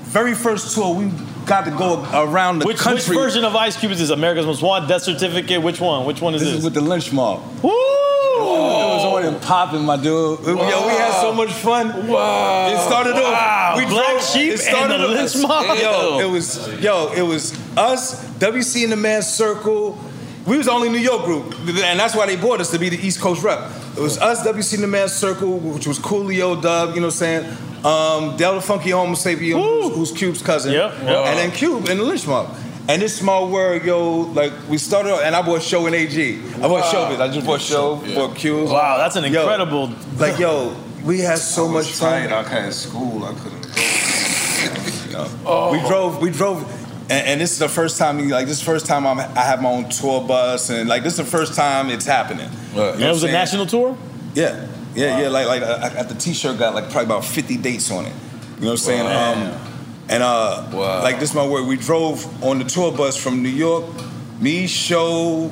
very 0.02 0.34
first 0.34 0.74
tour 0.74 0.94
we 0.94 1.10
got 1.46 1.64
to 1.64 1.70
go 1.72 2.04
around 2.12 2.60
the 2.60 2.66
Which, 2.66 2.84
which 2.84 3.04
version 3.06 3.44
of 3.44 3.54
Ice 3.56 3.76
Cube 3.76 3.92
is 3.92 3.98
this? 3.98 4.10
America's 4.10 4.46
Most 4.46 4.62
Wanted, 4.62 4.88
Death 4.88 5.02
Certificate? 5.02 5.60
Which 5.62 5.80
one? 5.80 6.04
Which 6.06 6.20
one 6.20 6.34
is 6.34 6.40
This 6.40 6.50
this? 6.50 6.58
is 6.58 6.64
with 6.64 6.74
the 6.74 6.80
lynch 6.80 7.12
mob. 7.12 7.40
Woo! 7.62 7.70
It 8.42 8.94
was 8.96 9.04
on 9.04 9.24
and 9.34 9.42
popping, 9.42 9.84
my 9.84 9.96
dude. 9.96 10.40
Yo, 10.44 10.54
we 10.54 10.92
had 10.92 11.20
so 11.20 11.32
much 11.32 11.50
fun. 11.52 12.06
Wow. 12.08 12.68
It 12.68 12.78
started 12.86 13.14
Wow. 13.14 13.72
off. 13.72 13.78
We 13.78 13.86
Black 13.86 14.06
drove, 14.10 14.22
Sheep 14.24 14.52
it 14.52 14.58
started 14.60 14.94
and 15.00 15.04
the 15.04 15.08
off- 15.22 15.34
Lynch 15.34 15.48
Mob. 15.48 15.78
Yo, 15.78 16.18
it 16.20 16.30
was 16.30 16.68
yo, 16.80 17.12
it 17.16 17.22
was 17.22 17.52
us, 17.76 18.24
WC 18.38 18.84
and 18.84 18.92
the 18.92 18.96
Maad 18.96 19.22
Circle. 19.24 19.98
We 20.44 20.56
was 20.56 20.66
the 20.66 20.72
only 20.72 20.88
New 20.88 20.98
York 20.98 21.24
group, 21.24 21.54
and 21.68 22.00
that's 22.00 22.16
why 22.16 22.26
they 22.26 22.34
brought 22.36 22.60
us 22.60 22.70
to 22.72 22.78
be 22.78 22.88
the 22.88 22.98
East 23.06 23.20
Coast 23.20 23.42
rep. 23.44 23.60
It 23.96 24.00
was 24.00 24.18
us, 24.18 24.42
WC 24.44 24.74
and 24.82 24.92
the 24.92 24.96
Maad 24.98 25.08
Circle, 25.08 25.58
which 25.58 25.86
was 25.86 25.98
Coolio 26.00 26.60
Dub, 26.60 26.94
you 26.96 27.00
know 27.00 27.06
what 27.08 27.12
I'm 27.14 27.18
saying? 27.18 27.56
Um, 27.84 28.36
Del 28.36 28.56
the 28.56 28.60
Funky 28.60 28.90
Homosapien, 28.90 29.52
who's, 29.60 29.94
who's 29.94 30.12
Cube's 30.12 30.42
cousin. 30.42 30.72
Yep, 30.72 30.92
yep. 31.04 31.26
And 31.26 31.38
then 31.38 31.50
Cube 31.52 31.88
and 31.88 31.98
the 32.00 32.04
Lynch 32.04 32.26
Mob. 32.26 32.48
And 32.88 33.00
this 33.00 33.16
small 33.16 33.48
world, 33.48 33.84
yo, 33.84 34.20
like 34.32 34.52
we 34.68 34.76
started, 34.76 35.14
and 35.24 35.36
I 35.36 35.42
bought 35.42 35.62
show 35.62 35.86
in 35.86 35.94
AG. 35.94 36.18
I 36.56 36.58
bought 36.68 36.84
showbiz. 36.92 37.20
I 37.20 37.28
just 37.32 37.46
bought 37.46 37.60
show, 37.60 37.96
bought 38.14 38.34
Cube. 38.36 38.68
Wow, 38.68 38.98
that's 38.98 39.14
an 39.16 39.24
Yo, 39.32 39.40
incredible. 39.42 39.92
like 40.18 40.38
yo, 40.38 40.74
we 41.04 41.20
had 41.20 41.38
so 41.38 41.68
I 41.68 41.72
much 41.72 41.92
fun. 41.92 42.28
tired. 42.28 42.32
I 42.32 42.42
had 42.48 42.72
school. 42.74 43.24
I 43.24 43.34
couldn't 43.34 43.62
go. 45.12 45.70
We 45.72 45.78
drove, 45.88 46.20
we 46.22 46.30
drove, 46.30 46.62
and, 47.10 47.26
and 47.28 47.40
this 47.40 47.52
is 47.52 47.58
the 47.58 47.68
first 47.68 47.98
time, 47.98 48.28
like 48.28 48.46
this 48.46 48.54
is 48.58 48.60
the 48.60 48.70
first 48.72 48.86
time 48.86 49.06
I'm, 49.06 49.18
I 49.20 49.42
have 49.42 49.60
my 49.62 49.68
own 49.68 49.88
tour 49.88 50.26
bus, 50.26 50.70
and 50.70 50.88
like 50.88 51.02
this 51.04 51.12
is 51.12 51.18
the 51.18 51.24
first 51.30 51.54
time 51.54 51.88
it's 51.90 52.06
happening. 52.06 52.48
You 52.72 52.78
know 52.78 52.92
it 52.94 53.08
was 53.12 53.22
a 53.22 53.30
national 53.30 53.66
tour? 53.66 53.96
Yeah, 54.34 54.66
yeah, 54.94 55.20
yeah. 55.20 55.28
Like 55.28 55.46
like 55.46 55.62
I, 55.62 56.00
I, 56.00 56.02
the 56.04 56.14
T-shirt 56.14 56.58
got 56.58 56.74
like 56.74 56.84
probably 56.84 57.04
about 57.04 57.24
50 57.24 57.58
dates 57.58 57.90
on 57.90 58.06
it. 58.06 58.12
You 58.58 58.62
know 58.62 58.66
what 58.66 58.70
I'm 58.72 58.76
saying? 58.78 59.06
Um, 59.06 59.71
and 60.08 60.22
uh, 60.22 60.68
like 61.02 61.18
this 61.20 61.30
is 61.30 61.34
my 61.36 61.46
word. 61.46 61.66
We 61.66 61.76
drove 61.76 62.42
on 62.44 62.58
the 62.58 62.64
tour 62.64 62.92
bus 62.92 63.16
from 63.16 63.42
New 63.42 63.48
York. 63.48 63.84
Me, 64.40 64.66
show, 64.66 65.50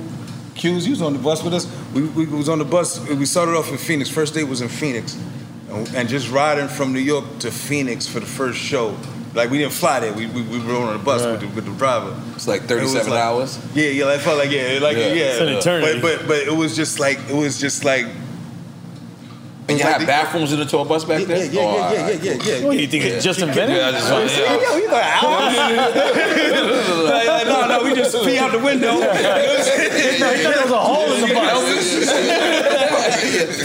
Q's. 0.54 0.84
He 0.84 0.90
was 0.90 1.02
on 1.02 1.12
the 1.12 1.18
bus 1.18 1.42
with 1.44 1.54
us. 1.54 1.66
We, 1.94 2.02
we 2.08 2.26
was 2.26 2.48
on 2.48 2.58
the 2.58 2.64
bus. 2.64 3.00
We 3.08 3.24
started 3.24 3.56
off 3.56 3.70
in 3.70 3.78
Phoenix. 3.78 4.08
First 4.10 4.34
day 4.34 4.44
was 4.44 4.60
in 4.60 4.68
Phoenix, 4.68 5.16
and, 5.70 5.88
and 5.94 6.08
just 6.08 6.30
riding 6.30 6.68
from 6.68 6.92
New 6.92 7.00
York 7.00 7.24
to 7.40 7.50
Phoenix 7.50 8.06
for 8.06 8.20
the 8.20 8.26
first 8.26 8.58
show. 8.58 8.96
Like 9.32 9.50
we 9.50 9.58
didn't 9.58 9.74
fly 9.74 10.00
there. 10.00 10.12
We, 10.12 10.26
we, 10.26 10.42
we 10.42 10.58
rode 10.58 10.88
on 10.88 10.98
the 10.98 11.04
bus 11.04 11.24
with, 11.24 11.40
the, 11.40 11.46
with 11.54 11.64
the 11.64 11.72
driver. 11.76 12.20
It's 12.34 12.48
like 12.48 12.62
It 12.62 12.66
37 12.68 13.10
like- 13.10 13.20
hours. 13.22 13.58
Yeah, 13.76 13.86
yeah. 13.86 14.04
Like, 14.06 14.18
it 14.18 14.22
felt 14.22 14.38
like 14.38 14.50
yeah, 14.50 14.78
like 14.82 14.96
Yeah. 14.96 15.12
yeah. 15.12 15.24
It's 15.30 15.40
an 15.40 15.48
eternity. 15.50 16.00
But 16.00 16.18
but 16.18 16.26
but 16.26 16.38
it 16.40 16.52
was 16.52 16.74
just 16.74 16.98
like 16.98 17.18
it 17.28 17.34
was 17.36 17.60
just 17.60 17.84
like. 17.84 18.06
And 19.70 19.78
you 19.78 19.84
Like 19.84 19.98
had 19.98 20.06
bathrooms 20.06 20.52
in 20.52 20.58
the 20.58 20.64
tour 20.64 20.84
bus 20.84 21.04
back 21.04 21.20
Yeah, 21.20 21.26
then? 21.26 21.52
yeah, 21.52 21.60
Oh, 21.60 21.76
yeah, 21.76 21.92
yeah, 21.92 22.08
yeah, 22.08 22.32
yeah, 22.32 22.58
yeah. 22.58 22.64
What 22.64 22.72
do 22.72 22.80
you 22.80 22.88
think? 22.88 23.04
It's 23.04 23.24
just 23.24 23.40
invented? 23.40 23.76
Yeah, 23.76 23.88
I 23.88 23.92
just 23.92 24.10
want 24.10 24.30
Yeah, 24.30 24.60
yo, 24.60 24.76
you 24.76 24.90
like, 24.90 25.22
like, 27.10 27.26
like, 27.26 27.46
no, 27.46 27.68
no, 27.68 27.84
we 27.84 27.94
just 27.94 28.16
pee 28.24 28.38
out 28.38 28.52
the 28.52 28.58
window. 28.58 29.00
No, 30.20 30.30
he 30.32 30.42
thought 30.42 30.54
there 30.54 30.62
was 30.62 30.70
a 30.70 30.78
hole 30.78 31.12
in 31.12 31.20
the 31.28 31.34
bus. 31.34 31.64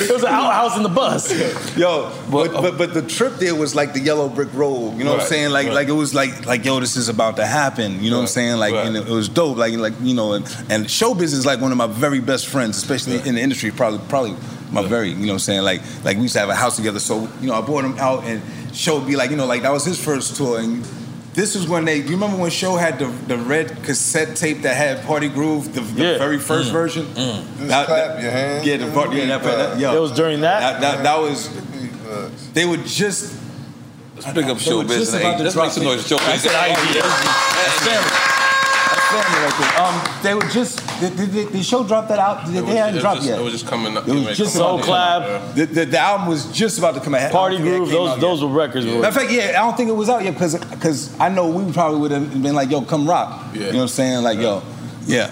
There 0.06 0.14
was 0.14 0.24
an 0.24 0.30
outhouse 0.30 0.78
in 0.78 0.84
the 0.84 0.90
bus. 0.90 1.78
Yo, 1.78 2.12
but, 2.32 2.52
but 2.54 2.78
but 2.78 2.94
the 2.94 3.02
trip 3.02 3.34
there 3.36 3.56
was 3.56 3.76
like 3.76 3.94
the 3.94 4.00
yellow 4.00 4.30
brick 4.30 4.54
road. 4.54 4.98
You 4.98 5.04
know 5.04 5.12
what 5.14 5.22
I'm 5.22 5.28
saying? 5.28 5.52
Like 5.52 5.68
right. 5.68 5.76
like 5.76 5.88
it 5.88 5.94
was 5.94 6.14
like 6.14 6.46
like 6.46 6.64
yo, 6.66 6.80
this 6.80 6.96
is 6.96 7.10
about 7.10 7.36
to 7.38 7.46
happen. 7.46 8.02
You 8.04 8.10
know 8.10 8.18
what 8.18 8.24
I'm 8.24 8.28
saying? 8.28 8.58
Like 8.58 8.74
right. 8.74 8.88
and 8.88 8.96
it 8.96 9.08
was 9.08 9.28
dope. 9.30 9.58
Like 9.58 9.74
like 9.74 9.94
you 10.02 10.14
know, 10.14 10.34
and, 10.34 10.46
and 10.70 10.86
showbiz 10.86 11.34
is 11.34 11.46
like 11.46 11.60
one 11.62 11.72
of 11.72 11.78
my 11.78 11.88
very 11.88 12.20
best 12.20 12.48
friends, 12.48 12.78
especially 12.78 13.18
in 13.28 13.36
the 13.36 13.42
industry. 13.42 13.72
Probably 13.72 14.00
probably 14.08 14.36
my 14.72 14.82
very 14.88 15.10
you 15.10 15.16
know 15.16 15.28
what 15.28 15.34
I'm 15.34 15.40
saying. 15.40 15.62
Like 15.64 15.82
like 16.04 16.18
we 16.18 16.24
used 16.24 16.34
to 16.34 16.40
have 16.40 16.50
a 16.50 16.56
house 16.56 16.76
together. 16.76 17.00
So 17.00 17.28
you 17.42 17.48
know, 17.48 17.56
I 17.56 17.62
brought 17.62 17.86
him 17.86 17.98
out 18.00 18.24
and 18.26 18.42
Show 18.76 18.98
would 19.00 19.08
be 19.08 19.16
like, 19.16 19.30
you 19.32 19.38
know, 19.38 19.46
like 19.46 19.62
that 19.62 19.72
was 19.72 19.86
his 19.86 19.98
first 20.04 20.36
tour, 20.36 20.60
and 20.60 20.84
this 21.34 21.56
was 21.56 21.66
when 21.68 21.86
they. 21.86 21.98
You 21.98 22.10
remember 22.12 22.36
when 22.38 22.52
Show 22.52 22.76
had 22.76 23.00
the 23.00 23.06
the 23.28 23.38
red 23.38 23.84
cassette 23.84 24.36
tape 24.36 24.64
that 24.64 24.76
had 24.76 25.06
Party 25.06 25.30
Groove, 25.30 25.74
the, 25.74 25.80
the 25.82 26.04
Yeah. 26.04 26.18
very 26.18 26.40
first 26.40 26.70
Mm. 26.70 26.74
version. 26.74 27.06
Just 27.16 27.68
That- 27.70 27.86
clap 27.88 28.22
your 28.22 28.32
hands. 28.32 28.66
Yeah, 28.68 28.78
the 28.78 28.92
party. 28.92 29.18
Yeah, 29.18 29.38
that, 29.38 29.44
that, 29.44 29.80
yo, 29.80 29.96
It 29.96 30.00
was 30.02 30.12
during 30.12 30.42
that? 30.42 30.60
That, 30.60 30.82
that, 30.82 31.04
that 31.04 31.20
was. 31.22 31.50
They 32.54 32.66
would 32.66 32.86
just. 32.86 33.34
Let's 34.16 34.28
pick 34.28 34.46
up 34.46 34.58
they 34.60 34.74
were 34.74 34.84
showbiz 34.84 34.88
just 34.98 35.14
and 35.14 35.38
to 35.38 35.44
let's 35.44 35.54
drop 35.56 35.66
make 35.68 35.74
some 35.74 35.84
the- 35.84 35.90
noise. 35.96 36.04
Showbiz. 36.08 36.28
I 36.28 36.38
said 36.38 36.52
Hey, 36.52 36.72
ideas. 36.72 38.55
That's 39.12 39.26
family. 39.26 39.46
Right 39.46 39.58
there. 39.60 39.84
Um, 39.86 40.24
they 40.24 40.34
were 40.34 40.52
just. 40.52 40.78
The, 41.00 41.08
the, 41.10 41.26
the, 41.26 41.44
the 41.58 41.64
show 41.64 41.84
dropped 41.86 42.08
that 42.10 42.20
out. 42.20 42.48
They, 42.48 42.58
It 42.58 42.62
was- 42.62 42.70
they 42.72 42.78
hadn't 42.78 43.00
dropped 43.02 43.18
just- 43.18 43.30
yet. 43.30 43.40
it 43.40 43.44
was 43.44 43.54
just 43.54 43.68
coming 43.68 43.98
up- 43.98 44.08
It 44.08 44.14
was 44.14 44.38
just 44.38 44.56
ready 44.56 44.68
to 44.78 44.84
about 44.84 44.86
come 44.86 44.88
to 44.88 44.94
out. 44.94 45.22
come 45.22 45.32
Soul 45.32 45.50
out. 45.50 45.56
The, 45.56 45.66
the, 45.66 45.86
the 45.86 46.00
album 46.00 46.28
was 46.28 46.52
just 46.52 46.78
about 46.78 46.94
to 46.96 47.02
come 47.02 47.16
out. 47.16 47.32
Party 47.32 47.56
I 47.56 47.60
don't 47.60 47.68
think 47.68 47.78
Groove, 47.78 47.92
those 47.92 48.20
those 48.22 48.42
yet. 48.42 48.50
were 48.50 48.56
records. 48.56 48.86
Matter 48.86 49.08
of 49.08 49.14
fact, 49.14 49.32
yeah, 49.32 49.50
I 49.50 49.66
don't 49.66 49.76
think 49.78 49.90
it 49.90 49.94
was 49.94 50.10
out 50.10 50.24
yet 50.24 50.34
because 50.34 50.56
because 50.58 51.20
I 51.20 51.30
know 51.30 51.50
we 51.50 51.72
probably 51.74 52.00
would 52.00 52.12
have 52.12 52.42
been 52.42 52.56
like, 52.56 52.70
yo, 52.72 52.82
come 52.82 53.08
rock. 53.08 53.54
You 53.54 53.60
know 53.62 53.66
what 53.68 53.76
I'm 53.84 53.88
saying? 53.90 54.24
Like, 54.24 54.40
yo, 54.40 54.62
yeah. 55.06 55.32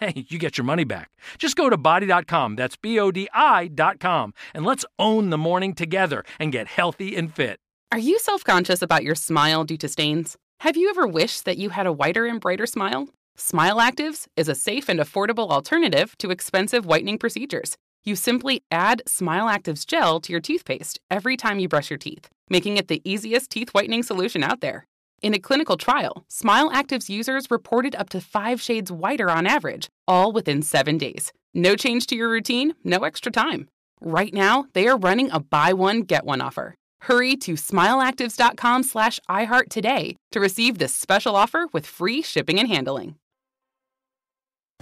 hey, 0.00 0.24
you 0.28 0.38
get 0.38 0.58
your 0.58 0.64
money 0.64 0.84
back. 0.84 1.10
Just 1.38 1.56
go 1.56 1.70
to 1.70 1.76
bodi.com, 1.76 2.56
that's 2.56 2.76
B 2.76 2.98
O 2.98 3.10
D 3.10 3.28
I.com, 3.32 4.34
and 4.54 4.64
let's 4.64 4.84
own 4.98 5.30
the 5.30 5.38
morning 5.38 5.74
together 5.74 6.24
and 6.38 6.52
get 6.52 6.66
healthy 6.66 7.16
and 7.16 7.34
fit. 7.34 7.58
Are 7.92 7.98
you 7.98 8.18
self 8.18 8.44
conscious 8.44 8.82
about 8.82 9.04
your 9.04 9.14
smile 9.14 9.64
due 9.64 9.78
to 9.78 9.88
stains? 9.88 10.36
Have 10.60 10.76
you 10.76 10.90
ever 10.90 11.06
wished 11.06 11.44
that 11.44 11.58
you 11.58 11.70
had 11.70 11.86
a 11.86 11.92
whiter 11.92 12.26
and 12.26 12.40
brighter 12.40 12.66
smile? 12.66 13.08
Smile 13.36 13.76
Actives 13.76 14.26
is 14.36 14.48
a 14.48 14.54
safe 14.56 14.88
and 14.88 14.98
affordable 14.98 15.50
alternative 15.50 16.18
to 16.18 16.32
expensive 16.32 16.84
whitening 16.84 17.18
procedures. 17.18 17.76
You 18.04 18.16
simply 18.16 18.64
add 18.72 19.02
Smile 19.06 19.46
Actives 19.46 19.86
gel 19.86 20.18
to 20.22 20.32
your 20.32 20.40
toothpaste 20.40 20.98
every 21.08 21.36
time 21.36 21.60
you 21.60 21.68
brush 21.68 21.88
your 21.88 21.98
teeth, 21.98 22.28
making 22.50 22.78
it 22.78 22.88
the 22.88 23.00
easiest 23.04 23.50
teeth 23.50 23.70
whitening 23.70 24.02
solution 24.02 24.42
out 24.42 24.60
there. 24.60 24.87
In 25.20 25.34
a 25.34 25.38
clinical 25.40 25.76
trial, 25.76 26.24
Smile 26.28 26.70
Actives 26.70 27.08
users 27.08 27.50
reported 27.50 27.96
up 27.96 28.08
to 28.10 28.20
five 28.20 28.60
shades 28.60 28.92
whiter 28.92 29.28
on 29.28 29.48
average, 29.48 29.88
all 30.06 30.30
within 30.30 30.62
seven 30.62 30.96
days. 30.96 31.32
No 31.52 31.74
change 31.74 32.06
to 32.06 32.14
your 32.14 32.28
routine, 32.28 32.74
no 32.84 32.98
extra 32.98 33.32
time. 33.32 33.68
Right 34.00 34.32
now, 34.32 34.66
they 34.74 34.86
are 34.86 34.96
running 34.96 35.28
a 35.32 35.40
buy 35.40 35.72
one, 35.72 36.02
get 36.02 36.24
one 36.24 36.40
offer. 36.40 36.76
Hurry 37.00 37.34
to 37.38 37.54
smileactives.com 37.54 38.84
slash 38.84 39.18
iHeart 39.28 39.70
today 39.70 40.14
to 40.30 40.38
receive 40.38 40.78
this 40.78 40.94
special 40.94 41.34
offer 41.34 41.66
with 41.72 41.84
free 41.84 42.22
shipping 42.22 42.60
and 42.60 42.68
handling. 42.68 43.16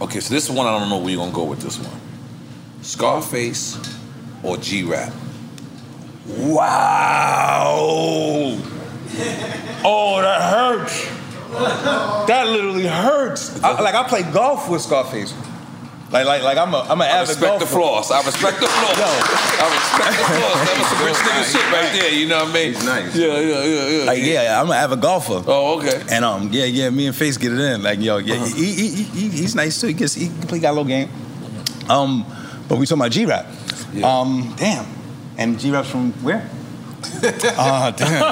Okay, 0.02 0.20
so 0.20 0.34
this 0.34 0.50
one 0.50 0.66
I 0.66 0.78
don't 0.78 0.90
know 0.90 0.98
where 0.98 1.08
you're 1.12 1.18
gonna 1.18 1.32
go 1.32 1.44
with 1.44 1.62
this 1.62 1.78
one. 1.78 1.98
Scarface 2.82 3.78
or 4.42 4.58
G 4.58 4.82
Rap? 4.82 5.14
Wow. 6.26 7.86
Oh, 9.84 10.20
that 10.20 10.42
hurts. 10.52 11.06
That 12.26 12.46
literally 12.48 12.86
hurts. 12.86 13.62
I, 13.62 13.80
like 13.80 13.94
I 13.94 14.02
play 14.08 14.22
golf 14.22 14.68
with 14.68 14.82
Scarface. 14.82 15.32
Like, 16.12 16.24
like, 16.24 16.42
like 16.42 16.56
I'm 16.56 16.72
a, 16.72 16.78
I'm 16.88 17.00
an 17.00 17.06
I 17.08 17.18
avid 17.18 17.30
respect 17.30 17.58
the 17.58 17.66
floss. 17.66 18.10
I 18.12 18.18
respect 18.24 18.60
the 18.60 18.66
floss. 18.66 18.98
I 18.98 19.66
respect 19.74 20.18
the 20.18 20.24
floss. 20.24 20.68
That 20.68 20.76
was 20.78 20.86
some 20.86 21.04
rich 21.06 21.16
nigga 21.16 21.52
shit 21.52 21.72
right 21.72 21.92
there. 22.00 22.12
You 22.12 22.28
know 22.28 22.44
what 22.44 22.50
I 22.50 22.52
mean? 22.54 22.74
He's 22.74 22.84
nice. 22.84 23.16
Yeah, 23.16 23.26
yeah, 23.40 23.64
yeah, 23.64 23.88
yeah. 23.88 24.04
Like 24.04 24.22
yeah, 24.22 24.60
I'm 24.60 24.68
an 24.68 24.74
avid 24.76 25.00
golfer. 25.00 25.42
Oh, 25.46 25.78
okay. 25.80 26.02
And 26.10 26.24
um, 26.24 26.48
yeah, 26.52 26.64
yeah, 26.66 26.90
me 26.90 27.06
and 27.08 27.16
Face 27.16 27.36
get 27.36 27.52
it 27.52 27.58
in. 27.58 27.82
Like 27.82 27.98
yo, 28.00 28.18
yeah, 28.18 28.44
he, 28.46 28.72
he, 28.72 28.88
he, 28.88 29.02
he- 29.02 29.28
he's 29.30 29.54
nice 29.56 29.80
too. 29.80 29.88
He 29.88 29.94
gets 29.94 30.14
he, 30.14 30.26
he 30.28 30.58
got 30.60 30.70
a 30.70 30.76
little 30.80 30.84
game. 30.84 31.08
Um, 31.88 32.24
but 32.68 32.78
we 32.78 32.86
talking 32.86 33.00
about 33.02 33.10
G 33.12 33.26
Rap. 33.26 33.46
Um, 34.02 34.54
damn. 34.56 34.86
And 35.38 35.58
G 35.58 35.70
Rap's 35.72 35.90
from 35.90 36.12
where? 36.22 36.48
Ah, 37.58 37.90
damn. 37.96 38.22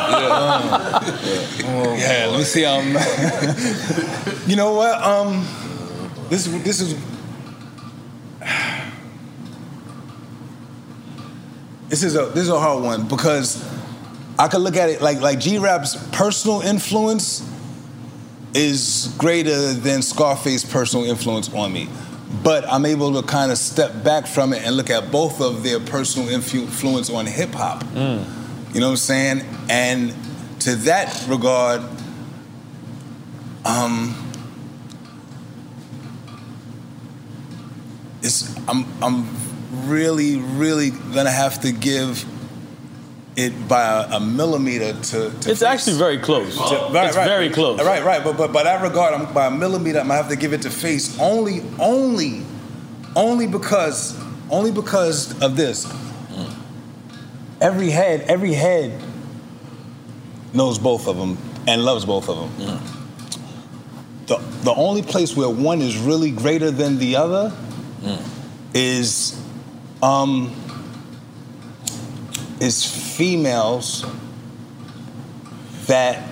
Uh, 1.65 1.95
yeah, 1.97 2.27
let 2.31 2.39
me 2.39 2.45
see. 2.45 2.65
Um, 2.65 2.87
you 4.47 4.57
know 4.57 4.73
what? 4.75 5.03
Um, 5.03 5.47
this 6.29 6.47
is 6.47 6.63
this 6.63 6.81
is 6.81 6.95
this 11.89 12.03
is 12.03 12.17
a 12.17 12.27
this 12.27 12.45
is 12.45 12.51
a 12.51 12.59
hard 12.59 12.83
one 12.83 13.07
because 13.09 13.65
I 14.39 14.49
could 14.49 14.61
look 14.61 14.77
at 14.77 14.89
it 14.91 15.01
like 15.01 15.21
like 15.21 15.39
G 15.41 15.59
Rap's 15.59 15.97
personal 16.11 16.61
influence 16.61 17.43
is 18.55 19.15
greater 19.19 19.73
than 19.73 20.01
Scarface's 20.03 20.65
personal 20.65 21.05
influence 21.07 21.53
on 21.55 21.73
me. 21.73 21.89
But 22.43 22.65
I'm 22.69 22.85
able 22.87 23.21
to 23.21 23.27
kind 23.27 23.51
of 23.53 23.59
step 23.59 24.03
back 24.05 24.27
from 24.27 24.53
it 24.53 24.65
and 24.65 24.77
look 24.77 24.91
at 24.91 25.11
both 25.13 25.41
of 25.41 25.63
their 25.63 25.79
personal 25.81 26.29
influence 26.29 27.09
on 27.11 27.27
hip 27.27 27.51
hop. 27.53 27.85
You 28.75 28.81
know 28.81 28.87
what 28.87 28.93
I'm 28.93 28.97
saying? 28.97 29.43
And 29.71 30.13
to 30.61 30.75
that 30.75 31.27
regard, 31.29 31.81
um, 33.65 34.33
it's 38.21 38.53
I'm 38.67 38.85
I'm 39.01 39.29
really 39.89 40.39
really 40.39 40.91
gonna 40.91 41.31
have 41.31 41.61
to 41.61 41.71
give 41.71 42.25
it 43.37 43.69
by 43.69 44.05
a, 44.11 44.19
millimeter 44.19 44.93
to. 44.93 45.31
to 45.31 45.51
It's 45.51 45.63
actually 45.63 45.97
very 45.97 46.19
close. 46.19 46.57
it's 46.59 47.17
very 47.17 47.51
close. 47.51 47.81
Right, 47.81 48.05
right. 48.05 48.25
But 48.25 48.37
but 48.37 48.53
by 48.53 48.65
that 48.65 48.83
regard, 48.83 49.15
I'm, 49.15 49.33
by 49.33 49.47
a 49.47 49.51
millimeter, 49.53 50.01
I'm 50.01 50.09
gonna 50.09 50.21
have 50.21 50.31
to 50.31 50.37
give 50.37 50.53
it 50.53 50.63
to 50.63 50.71
Face 50.71 51.19
only, 51.21 51.63
only, 51.79 52.43
only 53.15 53.47
because, 53.47 54.21
only 54.51 54.73
because 54.73 55.41
of 55.43 55.57
this. 55.57 55.85
Every 57.65 57.89
head, 57.89 58.27
every 58.29 58.53
head 58.53 58.93
knows 60.53 60.79
both 60.79 61.09
of 61.09 61.17
them 61.17 61.39
and 61.67 61.83
loves 61.83 62.05
both 62.05 62.29
of 62.29 62.37
them. 62.59 62.79
The 64.27 64.37
the 64.65 64.75
only 64.75 65.01
place 65.01 65.35
where 65.35 65.49
one 65.49 65.81
is 65.81 65.97
really 65.97 66.31
greater 66.31 66.71
than 66.71 66.99
the 66.99 67.17
other 67.17 67.57
is 68.75 69.43
um 70.03 70.55
is 72.61 72.85
females 72.85 74.05
that 75.87 76.23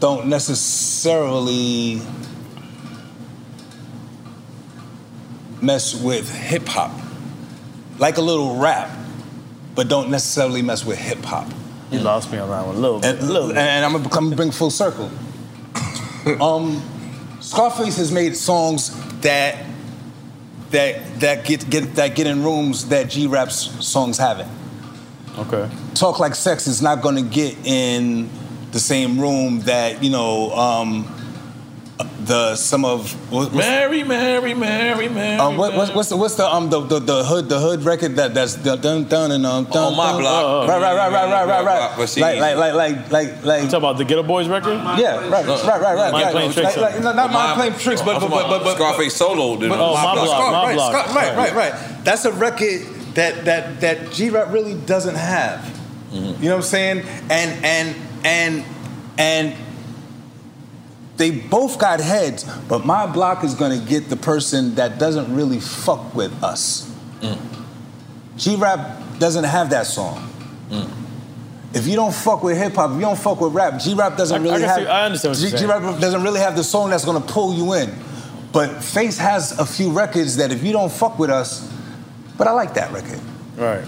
don't 0.00 0.28
necessarily 0.28 2.00
mess 5.60 5.94
with 5.94 6.34
hip 6.34 6.66
hop. 6.66 6.92
Like 7.98 8.16
a 8.16 8.22
little 8.22 8.56
rap, 8.56 8.88
but 9.78 9.86
don't 9.86 10.10
necessarily 10.10 10.60
mess 10.60 10.84
with 10.84 10.98
hip 10.98 11.24
hop. 11.24 11.46
You 11.92 12.00
lost 12.00 12.32
me 12.32 12.38
on 12.38 12.50
that 12.50 12.66
one 12.66 12.74
a 12.74 12.78
little 12.80 12.98
bit. 12.98 13.20
And, 13.20 13.56
and 13.56 13.84
I'm 13.84 13.92
gonna 13.92 14.08
come 14.08 14.28
bring 14.30 14.50
full 14.50 14.72
circle. 14.72 15.08
um, 16.40 16.82
Scarface 17.40 17.96
has 17.98 18.10
made 18.10 18.36
songs 18.36 18.90
that 19.20 19.64
that 20.70 21.20
that 21.20 21.44
get 21.44 21.70
get 21.70 21.94
that 21.94 22.16
get 22.16 22.26
in 22.26 22.42
rooms 22.42 22.88
that 22.88 23.08
G 23.08 23.28
Rap's 23.28 23.86
songs 23.86 24.18
haven't. 24.18 24.50
Okay. 25.38 25.70
Talk 25.94 26.18
like 26.18 26.34
sex 26.34 26.66
is 26.66 26.82
not 26.82 27.00
gonna 27.00 27.22
get 27.22 27.56
in 27.64 28.28
the 28.72 28.80
same 28.80 29.20
room 29.20 29.60
that 29.60 30.02
you 30.02 30.10
know 30.10 30.50
um, 30.56 31.04
the 32.18 32.56
some 32.56 32.84
of 32.84 33.12
what, 33.32 33.54
Mary, 33.54 34.02
Mary, 34.02 34.52
Mary, 34.52 35.08
Mary. 35.08 35.38
um, 35.38 35.56
what, 35.56 35.74
what's, 35.76 35.92
what's 35.94 36.08
the 36.08 36.16
what's 36.16 36.34
the 36.34 36.44
um 36.46 36.68
the, 36.68 36.80
the, 36.80 36.98
the 36.98 37.24
hood 37.24 37.48
the 37.48 37.60
hood 37.60 37.82
record 37.84 38.16
that 38.16 38.34
that's 38.34 38.56
dun 38.56 38.80
dun 38.80 39.04
dun 39.04 39.30
and 39.30 39.46
um 39.46 39.64
dun, 39.66 39.92
On 39.92 39.96
my 39.96 40.10
dun. 40.12 40.20
block. 40.20 40.68
right 40.68 40.80
right 40.82 40.96
right 40.96 41.12
right 41.12 41.30
right 41.30 41.64
right 41.64 41.64
right 41.64 42.16
like 42.16 42.40
like 42.40 42.56
like 42.56 42.74
like 42.74 43.10
like 43.12 43.44
like 43.44 43.62
You 43.62 43.68
talking 43.68 43.78
about 43.78 43.98
the 43.98 44.04
Geto 44.04 44.26
Boys 44.26 44.48
record? 44.48 44.74
yeah 44.98 45.28
right 45.28 45.46
right 45.46 45.64
right 45.64 45.80
right 45.80 46.12
Mind 46.12 46.24
right 46.24 46.32
Playing 46.32 46.48
like, 46.48 46.54
Tricks. 46.54 46.76
like, 46.76 47.00
not, 47.02 47.14
not 47.14 47.32
mind 47.32 47.54
playing 47.54 47.74
tricks 47.74 48.02
but 48.02 48.18
but 48.18 48.28
but 48.30 48.48
but, 48.48 48.64
but 48.64 48.74
Scarface 48.74 49.14
solo. 49.14 49.56
Did 49.56 49.70
Oh, 49.70 49.94
my 49.94 50.02
My 50.02 50.14
block. 50.14 50.26
Block, 50.26 50.52
My 50.52 50.62
right, 50.64 50.74
Block. 50.74 51.06
Scar- 51.06 51.16
right, 51.16 51.36
right, 51.36 51.54
right. 51.72 52.04
That's 52.04 52.24
a 52.24 52.32
record 52.32 52.82
that 53.14 53.44
that 53.44 53.80
that 53.80 54.10
G 54.10 54.30
Rap 54.30 54.52
really 54.52 54.74
doesn't 54.74 55.14
have. 55.14 55.60
Mm-hmm. 56.10 56.42
You 56.42 56.48
know 56.48 56.56
what 56.56 56.64
I'm 56.64 56.68
saying? 56.68 56.98
And 57.30 57.64
and 57.64 57.96
and 58.24 58.64
and 59.18 59.54
they 61.18 61.30
both 61.32 61.78
got 61.78 62.00
heads, 62.00 62.44
but 62.68 62.86
my 62.86 63.06
block 63.06 63.44
is 63.44 63.54
gonna 63.54 63.78
get 63.78 64.08
the 64.08 64.16
person 64.16 64.76
that 64.76 64.98
doesn't 64.98 65.34
really 65.34 65.60
fuck 65.60 66.14
with 66.14 66.42
us. 66.42 66.90
Mm. 67.20 67.38
G 68.36 68.56
Rap 68.56 69.02
doesn't 69.18 69.44
have 69.44 69.70
that 69.70 69.86
song. 69.86 70.30
Mm. 70.70 70.88
If 71.74 71.86
you 71.86 71.96
don't 71.96 72.14
fuck 72.14 72.42
with 72.42 72.56
hip 72.56 72.74
hop, 72.74 72.90
if 72.90 72.96
you 72.96 73.02
don't 73.02 73.18
fuck 73.18 73.40
with 73.40 73.52
rap, 73.52 73.80
G 73.80 73.94
Rap 73.94 74.16
doesn't 74.16 74.36
I- 74.36 74.38
I 74.38 74.42
really 74.42 74.60
can 74.60 74.68
have. 74.68 74.78
see- 74.78 74.86
I 74.86 75.04
understand 75.06 75.34
what 75.34 75.50
you're 75.50 75.58
G 75.58 75.66
Rap 75.66 76.00
doesn't 76.00 76.22
really 76.22 76.40
have 76.40 76.56
the 76.56 76.64
song 76.64 76.90
that's 76.90 77.04
gonna 77.04 77.20
pull 77.20 77.52
you 77.52 77.74
in. 77.74 77.92
But 78.52 78.82
Face 78.82 79.18
has 79.18 79.58
a 79.58 79.66
few 79.66 79.90
records 79.90 80.36
that 80.36 80.52
if 80.52 80.62
you 80.62 80.72
don't 80.72 80.90
fuck 80.90 81.18
with 81.18 81.30
us, 81.30 81.68
but 82.38 82.46
I 82.48 82.52
like 82.52 82.74
that 82.74 82.92
record. 82.92 83.20
Right. 83.56 83.82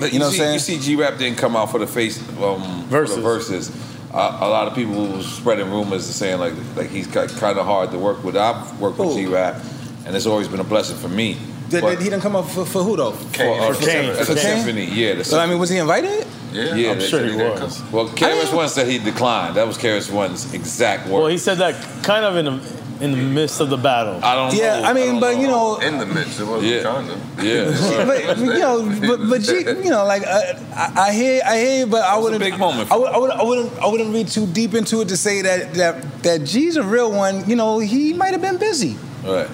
But 0.00 0.12
You 0.12 0.18
know 0.18 0.30
see, 0.30 0.38
what 0.38 0.44
I'm 0.48 0.58
saying? 0.58 0.74
You 0.74 0.80
see, 0.80 0.94
G 0.94 0.96
Rap 0.96 1.18
didn't 1.18 1.38
come 1.38 1.54
out 1.54 1.70
for 1.70 1.78
the 1.78 1.86
face 1.86 2.18
um, 2.42 2.84
verses. 2.88 3.14
For 3.14 3.20
the 3.20 3.26
verses. 3.26 3.70
Uh, 4.12 4.38
a 4.42 4.48
lot 4.48 4.68
of 4.68 4.74
people 4.74 5.06
was 5.06 5.26
spreading 5.26 5.70
rumors 5.70 6.06
and 6.06 6.14
saying 6.14 6.38
like 6.38 6.52
like 6.76 6.90
he's 6.90 7.06
kind 7.06 7.30
of 7.58 7.64
hard 7.64 7.90
to 7.90 7.98
work 7.98 8.22
with. 8.22 8.36
I've 8.36 8.78
worked 8.78 8.98
with 8.98 9.14
G 9.14 9.26
Rap, 9.26 9.62
and 10.04 10.14
it's 10.14 10.26
always 10.26 10.48
been 10.48 10.60
a 10.60 10.64
blessing 10.64 10.96
for 10.98 11.08
me. 11.08 11.38
Did, 11.70 11.82
did 11.84 11.98
he 12.00 12.04
didn't 12.04 12.20
come 12.20 12.36
up 12.36 12.46
for, 12.46 12.66
for 12.66 12.82
who 12.82 12.96
though? 12.96 13.12
For, 13.12 13.42
uh, 13.42 13.72
for, 13.72 13.84
Kane. 13.84 14.14
For 14.14 14.34
Kane? 14.34 14.36
symphony, 14.36 14.84
yeah. 14.84 15.14
The 15.14 15.24
So, 15.24 15.38
I 15.38 15.46
mean, 15.46 15.58
was 15.58 15.70
he 15.70 15.78
invited? 15.78 16.26
Yeah, 16.52 16.74
yeah 16.74 16.90
I'm 16.90 16.98
they 16.98 17.06
sure 17.06 17.20
said 17.20 17.30
he 17.30 17.36
was. 17.36 17.82
Well, 17.90 18.08
KRS 18.08 18.54
One 18.54 18.68
said 18.68 18.86
he 18.86 18.98
declined. 18.98 19.56
That 19.56 19.66
was 19.66 19.78
KRS 19.78 20.12
One's 20.12 20.52
exact 20.52 21.08
word. 21.08 21.20
Well, 21.20 21.28
he 21.28 21.38
said 21.38 21.56
that 21.58 22.04
kind 22.04 22.26
of 22.26 22.36
in 22.36 22.44
the 22.44 22.81
in 23.02 23.10
the 23.10 23.18
midst 23.18 23.60
of 23.60 23.68
the 23.68 23.76
battle. 23.76 24.20
I 24.22 24.34
don't 24.36 24.54
Yeah, 24.54 24.80
know. 24.80 24.86
I 24.88 24.92
mean, 24.92 25.10
don't 25.12 25.20
but 25.20 25.36
you 25.36 25.48
know, 25.48 25.76
In 25.78 25.98
the 25.98 26.06
midst, 26.06 26.38
it 26.40 26.44
wasn't 26.46 26.72
Yeah. 26.72 26.82
kinda. 26.82 27.14
Yeah. 27.42 28.06
but 28.06 28.38
you 28.38 28.58
know, 28.58 28.76
but, 29.08 29.28
but 29.28 29.40
G, 29.42 29.52
you 29.84 29.90
know, 29.90 30.04
like 30.06 30.22
uh, 30.26 30.40
I, 30.74 31.08
I 31.08 31.12
hear, 31.12 31.42
I 31.44 31.58
hear, 31.58 31.78
you, 31.80 31.86
but 31.86 32.02
I 32.04 32.16
wouldn't. 32.16 32.40
big 32.40 32.56
moment 32.58 32.90
I, 32.92 32.96
would, 32.96 33.10
I, 33.10 33.18
would, 33.18 33.30
I 33.30 33.42
wouldn't, 33.42 33.78
I 33.82 33.86
wouldn't 33.88 34.14
read 34.14 34.28
too 34.28 34.46
deep 34.46 34.74
into 34.74 35.00
it 35.00 35.08
to 35.08 35.16
say 35.16 35.42
that 35.42 35.74
that 35.74 36.22
that 36.22 36.44
G's 36.44 36.76
a 36.76 36.82
real 36.84 37.10
one. 37.10 37.48
You 37.50 37.56
know, 37.56 37.80
he 37.80 38.12
might 38.14 38.32
have 38.32 38.40
been 38.42 38.58
busy. 38.58 38.96
All 39.26 39.34
right. 39.34 39.50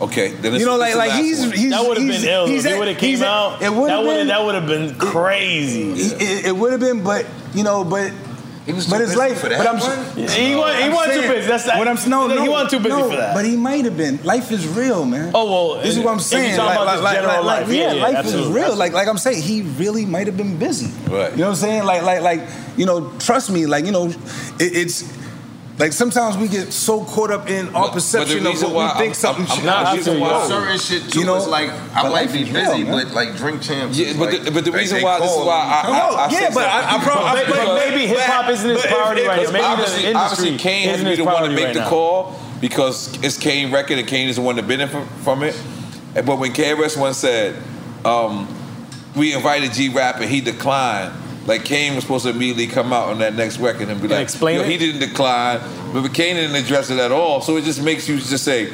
Okay. 0.00 0.32
Then 0.32 0.54
You 0.54 0.64
know, 0.64 0.78
like 0.78 0.90
it's 0.90 0.96
like 0.98 1.12
he's, 1.12 1.40
one. 1.40 1.52
he's 1.52 1.70
that 1.72 1.82
would 1.86 1.98
have 1.98 2.06
he's- 2.06 2.22
been 2.22 2.30
ill. 2.30 2.46
he's 2.46 2.64
If 2.64 2.72
it 2.72 2.78
would 2.78 2.88
have 2.88 2.96
came 2.96 3.20
at- 3.20 3.28
out, 3.28 3.60
it 3.62 3.70
would 3.70 3.90
that 3.90 3.96
have 3.98 4.06
would 4.06 4.16
have 4.16 4.20
been. 4.20 4.28
that 4.28 4.44
would 4.46 4.54
have 4.54 4.66
been 4.66 4.94
crazy. 4.94 5.92
It, 5.92 6.46
it 6.46 6.56
would 6.56 6.72
have 6.72 6.80
been, 6.80 7.04
but 7.04 7.26
you 7.54 7.62
know, 7.62 7.84
but. 7.84 8.10
He 8.70 8.74
was 8.74 8.86
but 8.86 8.96
too 8.96 9.02
his 9.02 9.10
busy 9.10 9.18
life, 9.20 9.40
for 9.40 9.48
that 9.48 9.58
but 9.58 9.66
I'm, 9.66 9.78
one? 9.80 10.28
He 10.28 10.54
wa- 10.54 10.72
he 10.72 10.84
I'm 10.84 10.92
wasn't 10.92 11.14
too 11.22 11.28
busy. 11.28 11.46
That's- 11.48 11.78
what 11.78 11.88
I'm 11.88 12.10
no, 12.10 12.26
no, 12.26 12.42
he 12.42 12.48
wasn't 12.48 12.70
too 12.70 12.78
busy 12.80 12.88
no, 12.96 13.10
for 13.10 13.16
that. 13.16 13.34
But 13.34 13.44
he 13.44 13.56
might 13.56 13.84
have 13.84 13.96
been. 13.96 14.22
Life 14.24 14.50
is 14.52 14.66
real, 14.66 15.04
man. 15.04 15.32
Oh 15.34 15.44
well, 15.74 15.82
This 15.82 15.96
is 15.96 16.02
what 16.04 16.12
I'm 16.12 16.20
saying. 16.20 16.56
talking 16.56 16.66
Like, 16.66 16.76
about 16.80 16.86
like, 16.86 17.02
like, 17.04 17.14
general 17.16 17.44
like, 17.44 17.60
life, 17.66 17.68
yeah, 17.74 17.82
yeah, 17.82 17.92
yeah, 17.92 18.02
life 18.02 18.16
absolutely. 18.16 18.50
is 18.50 18.56
real. 18.66 18.76
Like, 18.76 18.92
like 18.92 19.08
I'm 19.08 19.18
saying, 19.18 19.42
he 19.42 19.62
really 19.62 20.06
might 20.06 20.26
have 20.26 20.36
been 20.36 20.56
busy. 20.58 20.86
Right. 21.08 21.30
You 21.32 21.38
know 21.38 21.44
what 21.44 21.50
I'm 21.50 21.54
saying? 21.56 21.84
Like, 21.84 22.02
like, 22.02 22.22
like, 22.22 22.40
you 22.76 22.86
know, 22.86 23.10
trust 23.18 23.50
me. 23.50 23.66
Like, 23.66 23.84
you 23.84 23.92
know, 23.92 24.06
it, 24.06 24.16
it's 24.60 25.02
like 25.80 25.92
sometimes 25.94 26.36
we 26.36 26.46
get 26.46 26.72
so 26.74 27.02
caught 27.04 27.30
up 27.30 27.48
in 27.48 27.74
our 27.74 27.86
But- 27.86 27.94
perception 27.94 28.44
but 28.44 28.48
of 28.50 28.52
reason 28.54 28.70
what 28.72 28.84
we 28.94 28.98
think 29.00 29.14
I'm- 29.14 29.14
something 29.14 29.46
I'm- 29.46 29.58
should 29.58 29.68
I'm- 29.68 29.84
be. 29.96 30.02
the 30.02 30.10
reason 30.12 30.20
why- 30.20 30.46
Certain 30.46 30.78
shit 30.78 31.10
too 31.10 31.20
You 31.20 31.24
know, 31.26 31.36
is 31.36 31.46
like 31.46 31.70
I 31.94 32.02
but 32.02 32.12
might 32.12 32.32
be 32.32 32.44
busy, 32.44 32.84
real, 32.84 32.92
but 32.98 33.14
like 33.14 33.34
drink 33.36 33.62
champs. 33.62 33.96
Yeah, 33.96 34.12
but 34.18 34.28
like, 34.30 34.44
the- 34.44 34.50
but 34.50 34.64
the 34.66 34.72
reason 34.72 34.98
they 34.98 35.04
why- 35.04 35.18
this 35.20 35.30
is 35.32 35.38
why 35.38 35.44
me. 35.64 35.72
I- 35.72 35.82
Come 35.82 35.94
on, 35.96 36.14
I 36.18 36.28
yeah, 36.30 36.38
say 36.48 36.54
but 36.54 36.68
I, 36.68 36.78
I, 36.78 36.90
something. 36.92 37.00
prob- 37.08 37.24
I, 37.24 37.34
But- 37.34 37.46
but 37.48 37.66
but- 37.66 37.74
maybe 37.88 38.06
hip-hop 38.06 38.50
isn't 38.50 38.68
his 38.70 38.78
but 38.82 38.84
if- 38.84 38.90
priority 38.96 39.20
if- 39.22 39.28
right 39.28 39.36
now. 39.38 39.42
if- 39.42 39.52
Maybe 39.52 39.64
the 39.64 39.68
obviously, 39.70 40.06
industry 40.06 40.20
obviously 40.48 40.58
Kane 40.58 40.88
has 40.88 40.94
isn't 41.00 41.06
to 41.06 41.10
be 41.12 41.16
the 41.16 41.24
one 41.24 41.42
to 41.44 41.50
make 41.50 41.72
the 41.74 41.82
call 41.84 42.34
because 42.60 43.08
it's 43.22 43.38
Kane 43.38 43.72
record 43.72 43.98
and 43.98 44.06
Kane 44.06 44.28
is 44.28 44.36
the 44.36 44.42
one 44.42 44.56
that 44.56 44.68
benefit 44.68 45.02
from 45.24 45.42
it. 45.42 45.56
But 46.14 46.38
when 46.38 46.52
KRS 46.52 46.96
One 46.96 47.14
said, 47.14 47.56
um, 48.04 48.46
we 49.16 49.32
invited 49.32 49.72
G 49.72 49.88
Rap 49.88 50.20
and 50.20 50.28
he 50.30 50.40
declined, 50.42 51.12
like 51.46 51.64
Kane 51.64 51.94
was 51.94 52.04
supposed 52.04 52.24
to 52.24 52.30
immediately 52.30 52.66
come 52.66 52.92
out 52.92 53.08
on 53.08 53.18
that 53.20 53.34
next 53.34 53.58
record 53.58 53.88
and 53.88 54.00
be 54.00 54.08
like, 54.08 54.20
explain 54.22 54.56
Yo, 54.56 54.62
it? 54.62 54.68
he 54.68 54.78
didn't 54.78 55.00
decline, 55.00 55.60
but 55.92 56.12
Kane 56.12 56.36
didn't 56.36 56.56
address 56.56 56.90
it 56.90 56.98
at 56.98 57.10
all. 57.12 57.40
So 57.40 57.56
it 57.56 57.64
just 57.64 57.82
makes 57.82 58.08
you 58.08 58.18
just 58.18 58.44
say, 58.44 58.66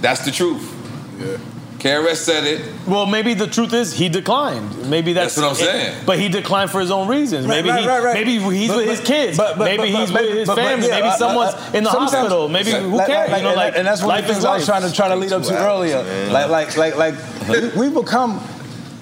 that's 0.00 0.24
the 0.24 0.30
truth. 0.30 0.70
Yeah. 1.18 1.36
KRS 1.78 2.16
said 2.16 2.44
it. 2.44 2.72
Well, 2.88 3.04
maybe 3.04 3.34
the 3.34 3.46
truth 3.46 3.74
is 3.74 3.92
he 3.92 4.08
declined. 4.08 4.88
Maybe 4.88 5.12
that's, 5.12 5.34
That's 5.34 5.44
what 5.44 5.68
I'm 5.68 5.74
saying. 5.74 6.02
But 6.06 6.18
he 6.18 6.30
declined 6.30 6.70
for 6.70 6.80
his 6.80 6.90
own 6.90 7.08
reasons. 7.08 7.46
Right, 7.46 7.56
maybe 7.56 7.68
right, 7.68 7.80
he, 7.82 7.86
right, 7.86 8.02
right. 8.02 8.14
maybe 8.14 8.38
he's 8.38 8.68
But- 8.70 8.76
with 8.78 8.88
his 8.88 9.00
kids. 9.00 9.36
but- 9.36 9.58
but- 9.58 9.64
maybe 9.66 9.92
but- 9.92 10.00
he's 10.00 10.10
but- 10.10 10.22
with 10.22 10.32
his 10.32 10.46
but- 10.48 10.56
but- 10.56 10.64
family. 10.64 10.88
yeah, 10.88 10.94
maybe 10.94 11.08
uh, 11.08 11.16
someone's 11.16 11.52
uh, 11.52 11.70
in 11.74 11.84
the 11.84 11.90
hospital. 11.90 12.48
Maybe 12.48 12.72
like- 12.72 12.80
who 12.80 12.96
cares? 13.04 13.30
like- 13.30 13.36
you 13.38 13.42
know, 13.42 13.48
and- 13.50 13.56
like 13.58 13.76
and 13.76 13.86
that's 13.86 14.02
one 14.02 14.18
of 14.18 14.26
the 14.26 14.32
things 14.32 14.46
I 14.46 14.56
was 14.56 14.64
trying 14.64 14.80
to 14.82 14.92
try 14.94 15.08
to 15.08 15.16
lead 15.16 15.32
up 15.32 15.42
to 15.42 15.58
earlier. 15.58 16.02
Like, 16.32 16.48
like, 16.48 16.74
like, 16.78 16.96
like, 16.96 17.14
we, 17.50 17.68
we 17.88 17.88
become, 17.90 18.40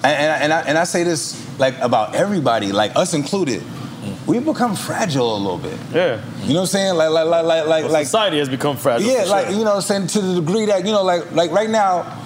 and, 0.03 0.13
and, 0.17 0.43
and 0.43 0.53
I 0.53 0.61
and 0.63 0.77
I 0.77 0.83
say 0.83 1.03
this 1.03 1.41
like 1.57 1.77
about 1.79 2.15
everybody, 2.15 2.71
like 2.71 2.95
us 2.95 3.13
included. 3.13 3.61
Mm. 3.61 4.27
We 4.27 4.39
become 4.39 4.75
fragile 4.75 5.35
a 5.35 5.39
little 5.39 5.57
bit. 5.57 5.77
Yeah. 5.93 6.21
You 6.41 6.49
know 6.49 6.55
what 6.55 6.61
I'm 6.61 6.65
saying? 6.67 6.95
Like, 6.95 7.09
like, 7.09 7.25
like, 7.25 7.45
like, 7.45 7.65
like, 7.65 7.83
Well, 7.83 7.93
like 7.93 8.05
society 8.05 8.39
has 8.39 8.49
become 8.49 8.77
fragile. 8.77 9.09
yeah, 9.09 9.23
like 9.23 9.47
sure. 9.47 9.55
you 9.55 9.63
know, 9.63 9.75
what 9.75 9.75
I'm 9.75 9.81
saying 9.81 10.07
to 10.07 10.21
the 10.21 10.41
degree 10.41 10.65
that 10.65 10.85
you 10.85 10.91
know, 10.91 11.03
like, 11.03 11.31
like 11.31 11.51
right 11.51 11.69
now, 11.69 12.19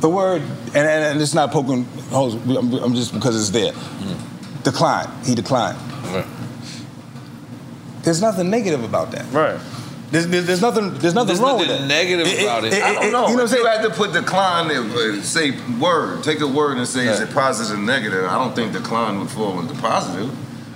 the 0.00 0.08
word, 0.08 0.40
and, 0.40 0.76
and, 0.76 1.04
and 1.04 1.20
it's 1.20 1.34
not 1.34 1.52
poking 1.52 1.84
holes. 2.10 2.34
I'm, 2.34 2.72
I'm 2.74 2.94
just 2.94 3.12
because 3.12 3.36
it's 3.40 3.50
there. 3.50 3.72
Mm-hmm. 3.72 4.62
Decline. 4.62 5.08
He 5.24 5.34
declined. 5.34 5.78
There's 8.02 8.22
nothing 8.22 8.48
negative 8.50 8.82
about 8.82 9.10
that. 9.12 9.30
Right. 9.30 9.60
There's, 10.10 10.26
there's, 10.26 10.46
there's 10.46 10.60
nothing. 10.60 10.94
There's 10.98 11.14
nothing 11.14 11.28
There's 11.28 11.38
wrong 11.40 11.58
nothing 11.58 11.70
with 11.70 11.80
that. 11.82 11.86
negative 11.86 12.26
about 12.40 12.64
it. 12.64 12.72
I 12.74 12.92
don't 12.94 13.12
know. 13.12 13.28
You 13.28 13.36
know 13.36 13.42
what 13.42 13.42
I'm 13.42 13.48
saying? 13.48 13.62
you 13.62 13.68
have 13.68 13.82
to 13.84 13.90
put 13.90 14.12
decline 14.12 14.66
there, 14.68 14.82
uh, 14.82 15.22
say 15.22 15.52
word, 15.78 16.24
take 16.24 16.40
a 16.40 16.48
word 16.48 16.78
and 16.78 16.86
say 16.86 17.06
is 17.06 17.20
it 17.20 17.32
positive 17.32 17.78
or 17.78 17.82
negative. 17.82 18.24
I 18.24 18.34
don't 18.34 18.54
think 18.54 18.72
decline 18.72 19.20
would 19.20 19.30
fall 19.30 19.60
into 19.60 19.74
positive. 19.74 20.28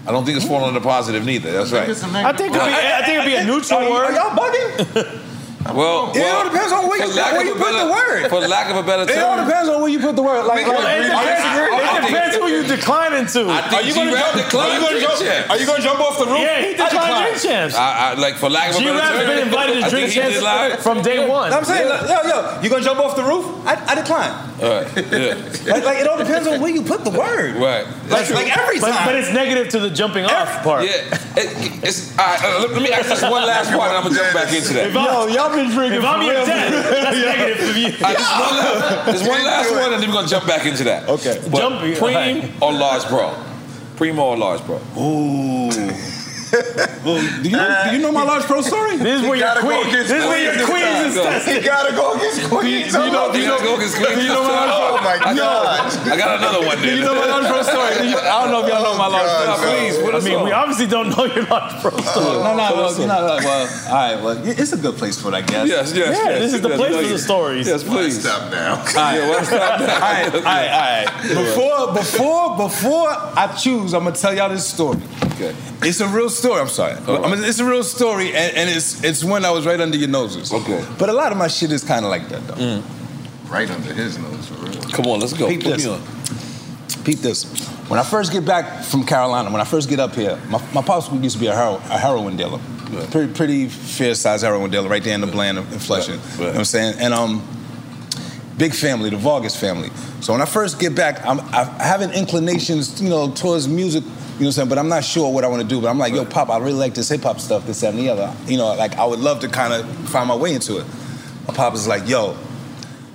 I 0.07 0.13
don't 0.13 0.25
think 0.25 0.37
it's 0.37 0.47
falling 0.47 0.67
under 0.69 0.81
positive 0.81 1.25
neither. 1.25 1.51
That's 1.51 1.73
I 1.73 1.79
right. 1.79 1.87
think 1.87 1.97
it's 1.97 2.03
a 2.05 2.07
I 2.09 2.23
negative. 2.33 2.39
think 2.39 2.55
it'd 2.55 2.69
be, 2.69 2.75
I 2.75 3.03
think 3.05 3.19
it'd 3.19 3.27
be 3.27 3.35
a 3.37 3.45
neutral 3.45 3.81
Are, 3.81 3.91
word. 3.91 4.15
y'all 4.15 4.37
bugging? 4.37 5.21
Well, 5.65 6.13
It 6.13 6.21
well, 6.21 6.37
all 6.37 6.45
depends 6.45 6.73
on 6.73 6.89
where 6.89 7.01
you, 7.01 7.09
where 7.17 7.45
you 7.47 7.55
put 7.55 7.73
better- 7.73 7.87
the 7.87 7.93
word. 7.93 8.29
For 8.29 8.41
lack 8.47 8.69
of 8.71 8.77
a 8.77 8.83
better 8.83 9.07
term, 9.07 9.17
It 9.17 9.23
all 9.25 9.45
depends 9.45 9.69
on 9.71 9.81
where 9.81 9.91
you 9.91 9.99
put 9.99 10.15
the 10.15 10.23
word. 10.23 10.45
Like, 10.45 10.67
We 10.67 10.73
like, 10.77 11.01
It 11.01 11.09
depends, 11.09 11.43
think- 11.43 12.05
it 12.05 12.07
depends 12.07 12.37
who 12.37 12.47
you're 12.49 12.69
declining 12.69 13.27
to. 13.27 13.41
I 13.49 13.61
think 13.63 13.73
Are 13.73 13.83
you 13.83 13.95
gonna 13.95 14.11
G-Rap 14.11 14.25
jump- 14.35 14.45
declined 14.45 14.71
are 14.71 14.75
you 14.75 14.81
gonna 14.81 14.91
drink 15.01 15.09
jump- 15.09 15.25
champs. 15.25 15.51
are 15.51 15.57
you 15.59 15.67
gonna 15.67 15.83
jump 15.83 16.01
off 16.01 16.19
the 16.19 16.27
roof? 16.27 16.39
yeah, 16.41 16.61
he 16.61 16.69
I 16.69 16.71
declined 16.73 16.93
decline. 16.93 17.23
drink 17.25 17.43
champs. 17.43 17.75
I, 17.75 17.81
I, 17.81 18.15
like 18.21 18.35
for 18.37 18.51
lack 18.51 18.71
of 18.71 18.77
a 18.77 18.79
better 18.81 18.93
G-Rap's 18.93 19.17
term, 19.17 19.27
been 19.27 19.39
invited 19.49 19.75
to 19.85 19.91
drink 19.91 20.13
think 20.13 20.35
champs 20.37 20.83
from 20.83 21.03
day 21.03 21.27
one. 21.27 21.53
I'm 21.53 21.65
saying, 21.65 21.89
like, 21.89 22.09
yo, 22.13 22.23
yo, 22.29 22.61
you 22.61 22.69
gonna 22.69 22.85
jump 22.85 23.01
off 23.01 23.17
the 23.17 23.25
roof? 23.25 23.47
I, 23.67 23.73
I 23.89 23.95
decline. 23.95 24.33
All 24.63 24.69
right. 24.69 24.87
Yeah. 25.11 25.35
Like, 25.73 25.85
like, 25.85 25.99
it 25.99 26.07
all 26.07 26.19
depends 26.19 26.47
on 26.47 26.61
where 26.61 26.71
you 26.71 26.83
put 26.83 27.05
the 27.05 27.11
word. 27.11 27.57
Right. 27.57 27.87
Like, 28.09 28.29
like 28.31 28.57
every 28.57 28.79
But, 28.81 28.93
time. 28.93 29.07
but 29.07 29.15
it's 29.17 29.33
negative 29.33 29.69
to 29.71 29.79
the 29.81 29.91
jumping 29.91 30.25
off 30.27 30.63
part. 30.63 30.85
Yeah. 30.85 30.91
It, 31.37 31.83
it's, 31.83 32.17
all 32.19 32.25
right, 32.27 32.45
uh, 32.45 32.59
let, 32.61 32.71
let 32.73 32.83
me 32.83 32.91
ask 32.93 33.09
this 33.09 33.23
one 33.23 33.45
last 33.47 33.73
part, 33.73 33.89
and 33.89 33.97
I'm 33.99 34.03
gonna 34.05 34.15
jump 34.15 34.35
back 34.35 34.53
into 34.53 34.73
that. 34.75 34.93
Yo, 34.93 35.27
y'all 35.27 35.51
been 35.57 35.71
drinking 35.71 35.99
if 36.01 36.05
I'm 36.05 36.21
for 36.21 36.25
your 36.33 36.47
dad, 36.47 36.73
that's 36.73 37.17
negative 37.39 37.59
for 37.69 37.79
you. 37.79 37.87
All 37.87 37.93
right, 38.01 38.17
just 38.17 38.41
one 38.41 38.57
last, 38.59 39.29
one 39.29 39.45
last 39.45 39.71
one, 39.71 39.93
and 39.95 40.03
then 40.03 40.09
we're 40.11 40.15
gonna 40.17 40.29
jump 40.29 40.47
back 40.47 40.67
into 40.67 40.85
that. 40.85 41.09
Okay. 41.09 41.41
But 41.51 41.59
Jump- 41.59 41.81
Preem 41.99 42.61
or 42.63 42.73
Large 42.73 43.05
Pro? 43.05 43.35
Primo 43.97 44.23
or 44.23 44.37
Large 44.37 44.61
Pro? 44.63 44.77
Ooh. 44.99 45.71
Well, 47.05 47.21
do 47.43 47.49
you 47.49 47.59
do 47.59 47.97
you 47.97 48.01
know 48.03 48.13
my 48.13 48.23
uh, 48.23 48.27
large 48.27 48.45
pro 48.45 48.61
story? 48.63 48.97
This 48.97 49.21
is 49.21 49.23
where 49.27 49.35
He 49.35 49.41
your 49.41 49.49
gotta 49.55 49.63
go 49.63 49.69
queen- 49.83 49.93
this 49.93 50.11
is 50.11 50.25
where 50.25 50.43
your 50.43 50.67
Queens 50.67 50.71
queens 50.71 51.17
is 51.17 51.23
time. 51.23 51.33
tested. 51.33 51.57
He 51.63 51.69
gotta 51.69 51.93
go 51.95 52.13
against 52.15 52.41
Queens. 52.49 52.93
do 52.93 52.99
you 53.05 53.11
know- 53.13 53.33
do 53.33 53.39
you 53.41 53.47
know- 53.49 53.59
He 53.59 53.63
gotta 53.63 53.65
go 53.65 53.75
against 53.77 53.97
Queens. 53.97 54.15
do 54.15 54.23
you 54.23 54.29
know 54.29 54.43
my 54.43 54.65
large 54.67 54.95
Oh 54.95 55.03
my 55.05 55.15
I 55.15 55.35
got- 55.35 55.37
god! 55.37 56.09
I 56.13 56.17
got 56.17 56.39
another 56.39 56.67
one. 56.67 56.77
Do 56.81 56.89
you 56.95 57.01
know 57.03 57.15
my 57.15 57.27
large 57.27 57.47
pro 57.47 57.63
story? 57.63 57.95
Do 57.99 58.09
you- 58.15 58.19
I 58.19 58.43
don't 58.43 58.51
know 58.53 58.63
if 58.65 58.69
y'all 58.73 58.83
know 58.83 58.95
oh 58.95 58.99
my 58.99 59.07
large 59.09 59.31
pro 59.45 59.57
story. 59.57 59.71
please, 59.79 59.99
what 60.03 60.15
I 60.15 60.21
mean, 60.21 60.39
up? 60.39 60.45
we 60.45 60.53
obviously 60.53 60.87
don't 60.87 61.09
know 61.11 61.25
your 61.25 61.45
large 61.47 61.73
pro 61.83 61.91
oh, 61.93 62.01
story. 62.03 62.39
No, 62.45 62.55
no, 62.57 62.69
So 62.69 62.75
well, 62.77 62.87
listen. 62.89 63.03
you 63.03 63.09
know, 63.09 63.27
well, 63.43 63.69
all 63.89 63.95
right, 63.95 64.23
well, 64.23 64.49
it's 64.49 64.73
a 64.73 64.77
good 64.77 64.97
place 64.97 65.21
for 65.21 65.29
it, 65.29 65.35
I 65.35 65.41
guess. 65.43 65.69
Yes, 65.69 65.93
yes, 65.95 66.17
Yeah, 66.19 66.31
yes. 66.31 66.39
this 66.41 66.55
is 66.55 66.61
the 66.63 66.71
place 66.71 66.93
yes. 66.95 67.03
for 67.07 67.13
the 67.13 67.19
stories. 67.19 67.67
Yes, 67.67 67.83
please. 67.85 68.21
Stop 68.21 68.51
now. 68.51 68.77
All 68.79 68.85
right, 68.85 69.15
Yeah, 69.19 69.29
what's 69.29 69.53
up? 69.53 69.81
all 69.81 69.87
right, 69.87 70.35
all 70.35 70.41
right, 70.43 70.71
all 70.71 70.81
right. 70.81 71.29
Before, 71.35 71.93
before, 71.95 72.57
before 72.57 73.09
I 73.11 73.55
choose, 73.61 73.93
I'm 73.95 74.05
gonna 74.05 74.17
tell 74.17 74.35
y'all 74.35 74.49
this 74.49 74.67
story. 74.67 74.99
Okay. 75.35 75.55
It's 75.83 76.01
a 76.01 76.09
real 76.09 76.31
story. 76.31 76.44
I'm 76.53 76.69
sorry. 76.69 76.95
I 76.95 77.35
mean, 77.35 77.43
it's 77.43 77.59
a 77.59 77.65
real 77.65 77.83
story, 77.83 78.29
and, 78.29 78.57
and 78.57 78.71
it's 78.71 79.03
it's 79.03 79.25
one 79.25 79.43
that 79.43 79.51
was 79.51 79.65
right 79.65 79.81
under 79.81 79.97
your 79.97 80.09
noses. 80.09 80.53
Okay. 80.53 80.85
But 80.99 81.09
a 81.09 81.13
lot 81.13 81.33
of 81.33 81.39
my 81.39 81.49
shit 81.49 81.73
is 81.73 81.83
kind 81.83 82.05
of 82.05 82.11
like 82.11 82.29
that, 82.29 82.47
though. 82.47 82.83
Right 83.49 83.71
under 83.71 83.93
his 83.93 84.19
nose, 84.19 84.49
for 84.49 84.55
real. 84.57 84.83
Come 84.93 85.07
on, 85.07 85.21
let's 85.21 85.33
go. 85.33 85.49
Peep 85.49 85.63
this. 85.63 85.87
Peep 87.05 87.19
this. 87.21 87.45
When 87.89 88.01
I 88.01 88.03
first 88.03 88.33
get 88.33 88.45
back 88.45 88.83
from 88.85 89.05
Carolina, 89.05 89.51
when 89.51 89.61
I 89.61 89.65
first 89.65 89.89
get 89.89 90.01
up 90.01 90.15
here, 90.15 90.41
my, 90.49 90.59
my 90.73 90.83
pops 90.83 91.11
used 91.13 91.37
to 91.37 91.41
be 91.41 91.49
a, 91.49 91.55
hero, 91.55 91.75
a 91.77 91.99
heroin 91.99 92.37
dealer. 92.37 92.59
Pretty, 93.11 93.33
pretty 93.33 93.69
fair 93.69 94.15
sized 94.15 94.43
heroin 94.45 94.71
dealer 94.71 94.89
right 94.89 95.03
there 95.03 95.15
in 95.15 95.21
the 95.21 95.27
Bland 95.27 95.59
in 95.59 95.65
Flushing. 95.65 96.15
You 96.15 96.41
know 96.41 96.47
what 96.47 96.57
I'm 96.57 96.65
saying? 96.65 96.95
And 96.99 97.13
um, 97.13 97.47
big 98.57 98.73
family, 98.73 99.11
the 99.11 99.17
Vargas 99.17 99.55
family. 99.59 99.91
So 100.21 100.33
when 100.33 100.41
I 100.41 100.47
first 100.47 100.81
get 100.81 100.95
back, 100.95 101.25
I'm, 101.27 101.41
I 101.41 101.65
have 101.83 102.01
an 102.01 102.13
inclinations, 102.13 103.03
you 103.03 103.11
know, 103.11 103.31
towards 103.33 103.69
music, 103.69 104.05
you 104.35 104.41
know 104.41 104.47
what 104.47 104.47
I'm 104.47 104.53
saying? 104.53 104.69
But 104.69 104.79
I'm 104.79 104.89
not 104.89 105.05
sure 105.05 105.33
what 105.33 105.45
I 105.45 105.49
want 105.49 105.63
to 105.63 105.69
do. 105.69 105.81
But 105.81 105.89
I'm 105.89 105.99
like, 105.99 106.13
yo, 106.13 106.25
Pop, 106.25 106.51
I 106.51 106.59
really 106.59 106.73
like 106.75 106.95
this 106.95 107.09
hip 107.09 107.23
hop 107.23 107.39
stuff, 107.41 107.67
this, 107.67 107.81
that, 107.81 107.91
and 107.95 107.99
the 107.99 108.09
other. 108.11 108.35
You 108.47 108.57
know, 108.57 108.75
like 108.75 108.97
I 108.97 109.05
would 109.05 109.21
love 109.21 109.41
to 109.41 109.49
kind 109.49 109.73
of 109.73 109.89
find 110.09 110.29
my 110.29 110.35
way 110.37 110.55
into 110.55 110.79
it. 110.79 110.87
My 111.47 111.55
pop 111.55 111.75
is 111.75 111.87
like, 111.87 112.09
yo, 112.09 112.37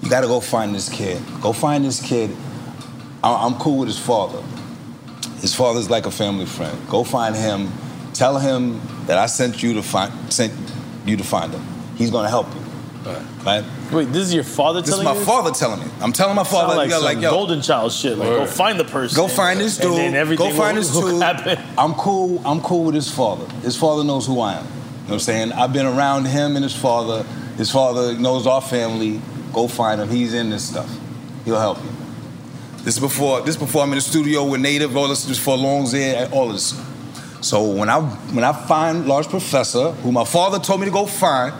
you 0.02 0.10
gotta 0.10 0.28
go 0.28 0.40
find 0.40 0.74
this 0.74 0.88
kid. 0.90 1.22
Go 1.42 1.52
find 1.54 1.84
this 1.84 2.02
kid. 2.02 2.36
I- 3.24 3.46
I'm 3.46 3.56
cool 3.56 3.80
with 3.80 3.90
his 3.90 4.00
father. 4.00 4.42
His 5.42 5.54
father's 5.56 5.90
like 5.90 6.06
a 6.06 6.12
family 6.12 6.46
friend. 6.46 6.78
Go 6.90 7.04
find 7.04 7.36
him. 7.36 7.72
Tell 8.14 8.38
him 8.38 8.82
that 9.08 9.18
I 9.18 9.26
sent 9.28 9.62
you 9.64 9.74
to 9.76 9.84
find 9.84 10.12
sent 10.32 10.54
you 11.06 11.16
to 11.18 11.24
find 11.24 11.54
him. 11.54 11.64
He's 11.98 12.12
gonna 12.12 12.30
help 12.30 12.48
you. 12.54 12.62
Right? 13.06 13.64
Wait, 13.92 14.06
this 14.12 14.24
is 14.28 14.34
your 14.34 14.44
father 14.44 14.82
This 14.82 14.90
is 14.90 14.96
telling 15.00 15.06
my 15.14 15.20
you? 15.20 15.26
father 15.26 15.52
telling 15.52 15.80
me. 15.80 15.86
I'm 16.02 16.12
telling 16.12 16.36
my 16.36 16.44
father, 16.44 16.76
like, 16.76 16.90
yo, 16.90 16.98
some 16.98 17.06
like, 17.06 17.20
yo, 17.22 17.32
golden 17.32 17.62
child 17.62 17.92
shit. 17.94 18.18
Like, 18.18 18.28
go 18.30 18.46
find 18.46 18.80
the 18.80 18.84
person. 18.84 19.16
Go 19.16 19.28
find 19.28 19.60
this 19.60 19.80
and 19.80 19.90
dude. 19.90 19.98
then 19.98 20.14
everything 20.16 20.50
Go 20.50 20.54
find 20.56 20.76
will, 20.78 20.84
this 20.84 20.94
will 20.96 21.10
dude. 21.12 21.22
happen. 21.22 21.58
I'm 21.78 21.94
cool. 21.94 22.42
I'm 22.46 22.60
cool 22.62 22.84
with 22.86 22.96
his 22.96 23.10
father. 23.10 23.46
His 23.62 23.76
father 23.78 24.04
knows 24.04 24.28
who 24.28 24.40
I 24.42 24.54
am. 24.56 24.66
You 24.66 24.70
know 24.70 24.74
what 25.06 25.14
I'm 25.14 25.20
saying? 25.22 25.52
I've 25.54 25.72
been 25.74 25.86
around 25.86 26.26
him 26.26 26.56
and 26.56 26.64
his 26.64 26.76
father. 26.76 27.24
His 27.58 27.72
father 27.72 28.18
knows 28.18 28.46
our 28.46 28.62
family. 28.62 29.22
Go 29.54 29.68
find 29.68 30.00
him. 30.02 30.10
He's 30.10 30.34
in 30.34 30.50
this 30.50 30.68
stuff. 30.70 30.90
He'll 31.46 31.60
help 31.60 31.78
you. 31.84 31.90
This 32.84 32.96
is 32.96 33.00
before. 33.00 33.40
This 33.42 33.56
is 33.56 33.62
before 33.62 33.82
I'm 33.84 33.90
in 33.90 33.96
the 33.96 34.02
studio 34.02 34.46
with 34.46 34.62
Native. 34.62 34.96
All 34.96 35.08
this 35.08 35.28
is 35.28 35.40
for 35.40 35.58
Longs 35.58 35.94
Air. 35.94 36.30
All 36.32 36.50
this. 36.50 36.80
So 37.42 37.64
when 37.72 37.90
I 37.90 38.02
when 38.02 38.44
I 38.44 38.52
find 38.52 39.08
Large 39.08 39.30
Professor, 39.30 39.92
who 39.92 40.12
my 40.12 40.26
father 40.26 40.60
told 40.60 40.82
me 40.82 40.86
to 40.86 40.92
go 40.92 41.06
find, 41.06 41.54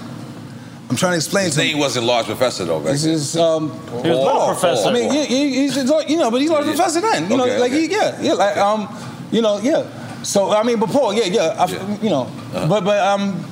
I'm 0.90 0.96
trying 0.96 1.12
to 1.12 1.18
explain 1.18 1.46
His 1.46 1.56
to 1.56 1.62
him. 1.62 1.68
name 1.68 1.78
wasn't 1.80 2.06
Large 2.06 2.26
Professor 2.26 2.66
though, 2.66 2.80
right? 2.80 2.92
This 2.92 3.06
is 3.06 3.38
um. 3.38 3.70
He 3.70 3.76
was 3.96 4.04
Little 4.04 4.24
Paul. 4.26 4.48
Professor. 4.54 4.90
I 4.90 4.94
mean, 4.94 5.12
he, 5.12 5.26
he, 5.26 5.54
he's 5.62 5.76
you 5.78 6.18
know, 6.18 6.32
but 6.32 6.42
he's 6.42 6.50
large 6.50 6.66
Yeah. 6.66 6.74
professor 6.74 7.02
then. 7.02 7.30
You 7.30 7.38
know, 7.38 7.44
Okay, 7.46 7.60
like 7.60 7.72
okay. 7.72 7.88
he, 7.88 7.92
yeah, 7.92 8.22
yeah, 8.22 8.34
like 8.34 8.58
um, 8.58 8.88
you 9.32 9.42
know, 9.42 9.60
yeah. 9.60 9.86
So 10.24 10.52
I 10.52 10.64
mean, 10.64 10.80
but 10.80 10.90
Paul, 10.90 11.14
yeah, 11.14 11.26
yeah, 11.26 11.56
I, 11.64 11.66
you 12.02 12.10
know, 12.10 12.24
Uh-huh. 12.24 12.68
but 12.68 12.84
but 12.84 13.00
um, 13.06 13.46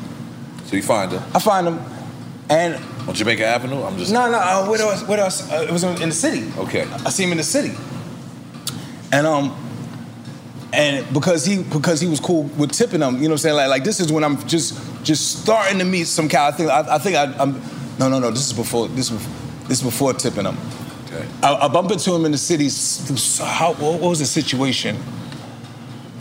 So 0.66 0.76
you 0.76 0.84
find 0.84 1.12
him 1.12 1.22
I 1.36 1.40
find 1.40 1.68
him, 1.68 1.80
and 2.50 2.76
on 3.08 3.14
Jamaica 3.14 3.46
Avenue. 3.46 3.84
I'm 3.84 3.98
just 3.98 4.12
no, 4.12 4.30
no, 4.32 4.38
uh, 4.40 4.66
what 4.66 4.80
else? 4.80 5.04
What 5.08 5.20
else? 5.20 5.50
Uh, 5.52 5.62
it 5.70 5.72
was 5.72 5.84
in 5.84 6.10
the 6.10 6.16
city. 6.16 6.52
okay. 6.58 6.88
I 7.06 7.10
see 7.12 7.24
him 7.24 7.32
in 7.32 7.38
the 7.38 7.44
city, 7.44 7.72
and 9.12 9.28
um, 9.28 9.54
and 10.74 11.14
because 11.14 11.46
he 11.46 11.64
because 11.64 12.02
he 12.02 12.08
was 12.08 12.20
cool 12.20 12.44
with 12.44 12.72
tipping 12.72 13.00
them, 13.00 13.16
you 13.16 13.24
know 13.24 13.30
what 13.30 13.32
I'm 13.34 13.38
saying? 13.38 13.56
Like 13.56 13.70
like 13.70 13.84
this 13.84 14.00
is 14.00 14.12
when 14.12 14.24
I'm 14.24 14.46
just 14.48 14.80
just 15.04 15.44
starting 15.44 15.80
to 15.80 15.86
meet 15.86 16.06
some 16.06 16.28
guy. 16.28 16.48
I 16.48 16.52
think 16.52 16.70
I, 16.70 16.96
I 16.96 16.98
think 16.98 17.16
I, 17.16 17.34
I'm 17.42 17.62
no 18.00 18.10
no 18.10 18.20
no. 18.20 18.32
This 18.32 18.48
is 18.48 18.54
before 18.54 18.88
this 18.90 19.12
is 19.12 19.28
this 19.68 19.80
is 19.80 19.84
before 19.84 20.14
tipping 20.14 20.44
them. 20.44 20.58
Okay. 21.06 21.26
I, 21.42 21.56
I 21.56 21.68
bump 21.68 21.92
into 21.92 22.14
him 22.14 22.26
in 22.26 22.32
the 22.32 22.38
city. 22.38 22.70
How, 23.44 23.74
what 23.74 24.02
was 24.02 24.20
the 24.20 24.26
situation? 24.26 24.98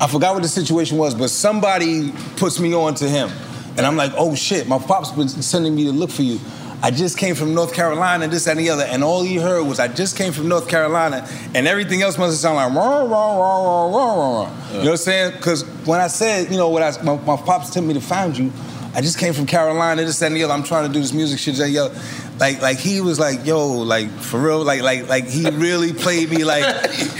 I 0.00 0.06
forgot 0.06 0.34
what 0.34 0.42
the 0.42 0.48
situation 0.48 0.98
was, 0.98 1.14
but 1.14 1.30
somebody 1.30 2.12
puts 2.36 2.60
me 2.60 2.74
on 2.74 2.94
to 2.96 3.08
him. 3.08 3.30
And 3.76 3.84
I'm 3.84 3.96
like, 3.96 4.12
oh 4.16 4.34
shit, 4.34 4.68
my 4.68 4.78
pop's 4.78 5.10
been 5.10 5.28
sending 5.28 5.74
me 5.74 5.84
to 5.84 5.92
look 5.92 6.10
for 6.10 6.22
you. 6.22 6.38
I 6.82 6.90
just 6.90 7.16
came 7.18 7.34
from 7.34 7.54
North 7.54 7.72
Carolina, 7.72 8.28
this, 8.28 8.44
that, 8.44 8.52
and 8.52 8.60
the 8.60 8.70
other. 8.70 8.84
And 8.84 9.02
all 9.02 9.22
he 9.22 9.36
heard 9.36 9.64
was, 9.64 9.80
I 9.80 9.88
just 9.88 10.16
came 10.16 10.32
from 10.32 10.48
North 10.48 10.68
Carolina. 10.68 11.26
And 11.54 11.66
everything 11.66 12.02
else 12.02 12.18
must 12.18 12.32
have 12.32 12.38
sounded 12.38 12.74
like, 12.74 12.74
rah, 12.74 13.02
rah, 13.02 13.38
rah, 13.38 13.62
rah, 13.64 13.86
rah, 13.86 14.14
rah, 14.14 14.42
rah. 14.42 14.68
You 14.68 14.72
know 14.74 14.84
what 14.84 14.90
I'm 14.90 14.96
saying? 14.98 15.32
Because 15.36 15.64
when 15.86 16.00
I 16.00 16.08
said, 16.08 16.50
you 16.50 16.58
know, 16.58 16.68
what 16.68 16.82
I, 16.82 17.02
my, 17.02 17.16
my 17.16 17.36
pops 17.36 17.70
told 17.70 17.86
me 17.86 17.94
to 17.94 18.00
find 18.00 18.36
you, 18.36 18.52
I 18.94 19.00
just 19.00 19.18
came 19.18 19.32
from 19.32 19.46
Carolina, 19.46 20.04
this, 20.04 20.18
that, 20.20 20.26
and 20.26 20.36
the 20.36 20.44
other. 20.44 20.52
I'm 20.52 20.62
trying 20.62 20.86
to 20.86 20.92
do 20.92 21.00
this 21.00 21.12
music 21.12 21.38
shit, 21.38 21.56
that, 21.56 21.76
other. 21.76 21.98
Like, 22.38 22.60
like 22.60 22.78
he 22.78 23.00
was 23.00 23.18
like, 23.18 23.46
yo, 23.46 23.66
like 23.68 24.10
for 24.10 24.38
real, 24.38 24.62
like, 24.62 24.82
like, 24.82 25.08
like 25.08 25.26
he 25.26 25.48
really 25.48 25.92
played 25.92 26.30
me 26.30 26.44
like, 26.44 26.64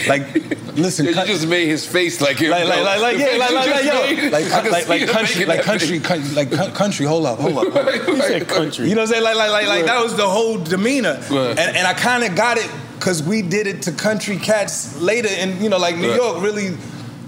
like, 0.07 0.66
listen, 0.77 1.07
you 1.07 1.15
just 1.15 1.47
made 1.47 1.67
his 1.69 1.87
face 1.87 2.21
like 2.21 2.39
him. 2.39 2.51
like, 2.51 2.65
like, 2.67 2.85
like, 2.85 3.01
like, 3.01 3.17
The 3.17 3.21
yeah, 3.23 3.27
face 3.27 3.39
like, 3.41 3.51
you 3.51 3.57
like, 3.57 3.67
like, 3.67 3.85
just 3.85 3.85
yo, 3.85 3.93
made, 4.23 4.33
like, 4.33 4.45
I 4.53 4.61
can 4.63 4.71
like, 4.73 4.83
see 4.85 4.89
like 4.91 5.01
him 5.01 5.09
country, 5.09 5.35
making 5.35 5.49
like 5.49 5.57
that 5.59 5.65
country, 5.65 5.99
face. 5.99 6.07
country, 6.07 6.35
like 6.35 6.51
coun- 6.53 6.73
country. 6.73 7.07
Hold 7.07 7.27
up, 7.27 7.39
hold 7.39 7.59
up. 7.59 7.73
Hold 7.73 7.89
up. 7.89 7.95
You 8.09 8.17
said 8.23 8.49
country. 8.49 8.89
You 8.89 8.95
know 8.95 9.03
what 9.03 9.09
I'm 9.09 9.13
saying? 9.15 9.25
Like, 9.25 9.37
like, 9.37 9.51
like, 9.51 9.67
like 9.69 9.85
that 9.87 10.03
was 10.03 10.17
the 10.17 10.29
whole 10.29 10.59
demeanor, 10.59 11.15
Right. 11.31 11.59
and, 11.59 11.77
and 11.77 11.87
I 11.87 11.95
kind 11.95 12.25
of 12.25 12.35
got 12.37 12.59
it 12.59 12.71
because 12.99 13.23
we 13.23 13.43
did 13.43 13.67
it 13.67 13.83
to 13.83 13.93
country 13.93 14.37
cats 14.39 15.01
later, 15.01 15.29
and 15.31 15.61
you 15.61 15.69
know, 15.69 15.79
like 15.79 15.97
New 15.97 16.09
Right. 16.11 16.17
York 16.17 16.43
really, 16.43 16.77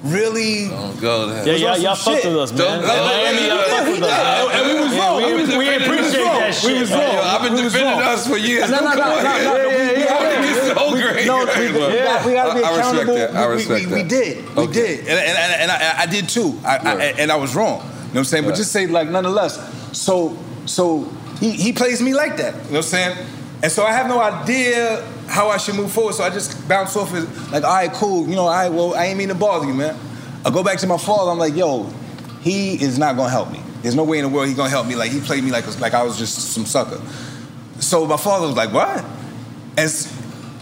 really. 0.04 0.68
Don't 0.68 1.00
go 1.00 1.26
there. 1.26 1.44
Yeah, 1.46 1.52
was 1.52 1.60
y'all, 1.62 1.70
on 1.74 1.80
y'all 1.82 1.96
some 1.96 2.12
fucked 2.14 2.22
shit. 2.24 2.32
with 2.32 2.42
us, 2.42 2.52
man. 2.52 2.58
Don't- 2.58 2.82
In 2.82 2.86
Miami, 2.86 3.46
y'all 3.48 3.56
Yeah, 3.56 3.64
fucked 3.68 3.84
we 3.86 3.92
with 3.92 4.00
did. 4.00 4.10
us. 4.10 4.54
And 4.54 4.66
we 4.68 4.80
was 4.80 4.92
Yeah, 4.94 5.00
wrong. 5.06 5.16
we- 5.16 5.24
We 5.24 5.34
was- 5.40 5.48
we 5.50 5.58
we 5.58 5.74
appreciate 5.74 5.98
was 5.98 6.12
that 6.12 6.40
wrong. 6.42 6.52
shit. 6.52 6.72
We 6.72 6.80
was 6.80 6.90
wrong. 6.92 7.00
Yo, 7.14 7.20
I've 7.22 7.42
been 7.42 7.56
defending 7.64 8.00
us 8.06 8.26
for 8.26 8.36
years. 8.38 8.70
No, 8.70 8.78
no, 8.80 8.86
Don't 8.86 8.96
no, 8.96 9.02
come 9.02 9.10
no, 9.10 9.16
on 9.16 9.44
no, 9.44 9.84
here. 10.68 10.74
no, 10.74 10.88
no, 10.88 10.92
we- 10.92 10.98
we 10.98 11.02
gotta 11.04 11.16
be- 11.16 11.24
so 11.24 11.24
we- 11.24 11.24
great. 11.24 11.26
No, 11.26 11.38
we, 11.38 11.44
we, 11.44 11.72
we, 11.72 11.94
Yeah. 11.96 12.26
we 12.26 12.32
gotta 12.32 12.54
be 12.58 12.64
I- 12.64 12.68
I 12.68 12.76
respect 12.76 12.78
accountable. 12.78 13.14
that. 13.14 13.36
I 13.36 13.46
We- 13.48 13.54
respect 13.54 13.80
we, 13.80 13.86
we, 13.86 13.92
we 13.94 14.02
that. 14.02 14.08
did. 14.08 14.56
We 14.56 14.66
did. 14.66 15.00
And, 15.00 15.08
and, 15.08 15.38
and, 15.38 15.62
and 15.62 15.70
I, 15.70 16.02
I 16.02 16.06
did 16.06 16.28
too. 16.28 16.58
I, 16.64 16.76
I, 16.78 17.02
and 17.18 17.30
I 17.32 17.36
was 17.36 17.54
wrong. 17.56 17.78
You 17.80 17.84
know 17.84 17.88
what 17.88 18.16
I'm 18.18 18.24
saying? 18.24 18.44
But 18.44 18.54
just 18.56 18.72
say 18.72 18.86
like 18.86 19.08
nonetheless. 19.08 19.58
So 19.98 20.36
so 20.66 21.04
he, 21.40 21.50
he 21.52 21.72
plays 21.72 22.00
me 22.02 22.14
like 22.14 22.36
that. 22.38 22.54
You 22.54 22.60
know 22.60 22.68
what 22.70 22.76
I'm 22.78 22.82
saying? 22.82 23.26
And 23.62 23.72
so 23.72 23.84
I 23.84 23.92
have 23.92 24.06
no 24.06 24.20
idea 24.20 25.04
how 25.26 25.48
I 25.48 25.56
should 25.58 25.74
move 25.74 25.90
forward. 25.92 26.14
So 26.14 26.24
I 26.24 26.30
just 26.30 26.68
bounce 26.68 26.96
off 26.96 27.12
it 27.14 27.28
like, 27.50 27.64
all 27.64 27.74
right, 27.74 27.92
cool. 27.92 28.28
You 28.28 28.36
know, 28.36 28.42
all 28.46 28.50
right, 28.50 28.68
well, 28.72 28.94
I 28.94 29.06
ain't 29.06 29.18
mean 29.18 29.28
to 29.28 29.34
bother 29.34 29.66
you, 29.66 29.74
man. 29.74 29.96
I 30.44 30.50
go 30.50 30.62
back 30.62 30.78
to 30.78 30.86
my 30.86 30.96
father. 30.96 31.30
I'm 31.32 31.38
like, 31.38 31.54
yo, 31.56 31.84
he 32.40 32.74
is 32.82 32.98
not 32.98 33.16
gonna 33.16 33.28
help 33.30 33.50
me. 33.50 33.60
There's 33.82 33.94
no 33.96 34.04
way 34.04 34.18
in 34.18 34.24
the 34.24 34.28
world 34.28 34.46
he's 34.48 34.56
gonna 34.56 34.70
help 34.70 34.86
me. 34.86 34.94
Like 34.96 35.10
he 35.10 35.20
played 35.20 35.42
me 35.44 35.50
like 35.50 35.66
like 35.80 35.92
I 35.94 36.02
was 36.02 36.16
just 36.18 36.52
some 36.52 36.64
sucker. 36.66 37.00
So 37.80 38.06
my 38.06 38.16
father 38.16 38.46
was 38.46 38.56
like, 38.56 38.72
what? 38.72 39.04
And, 39.76 39.90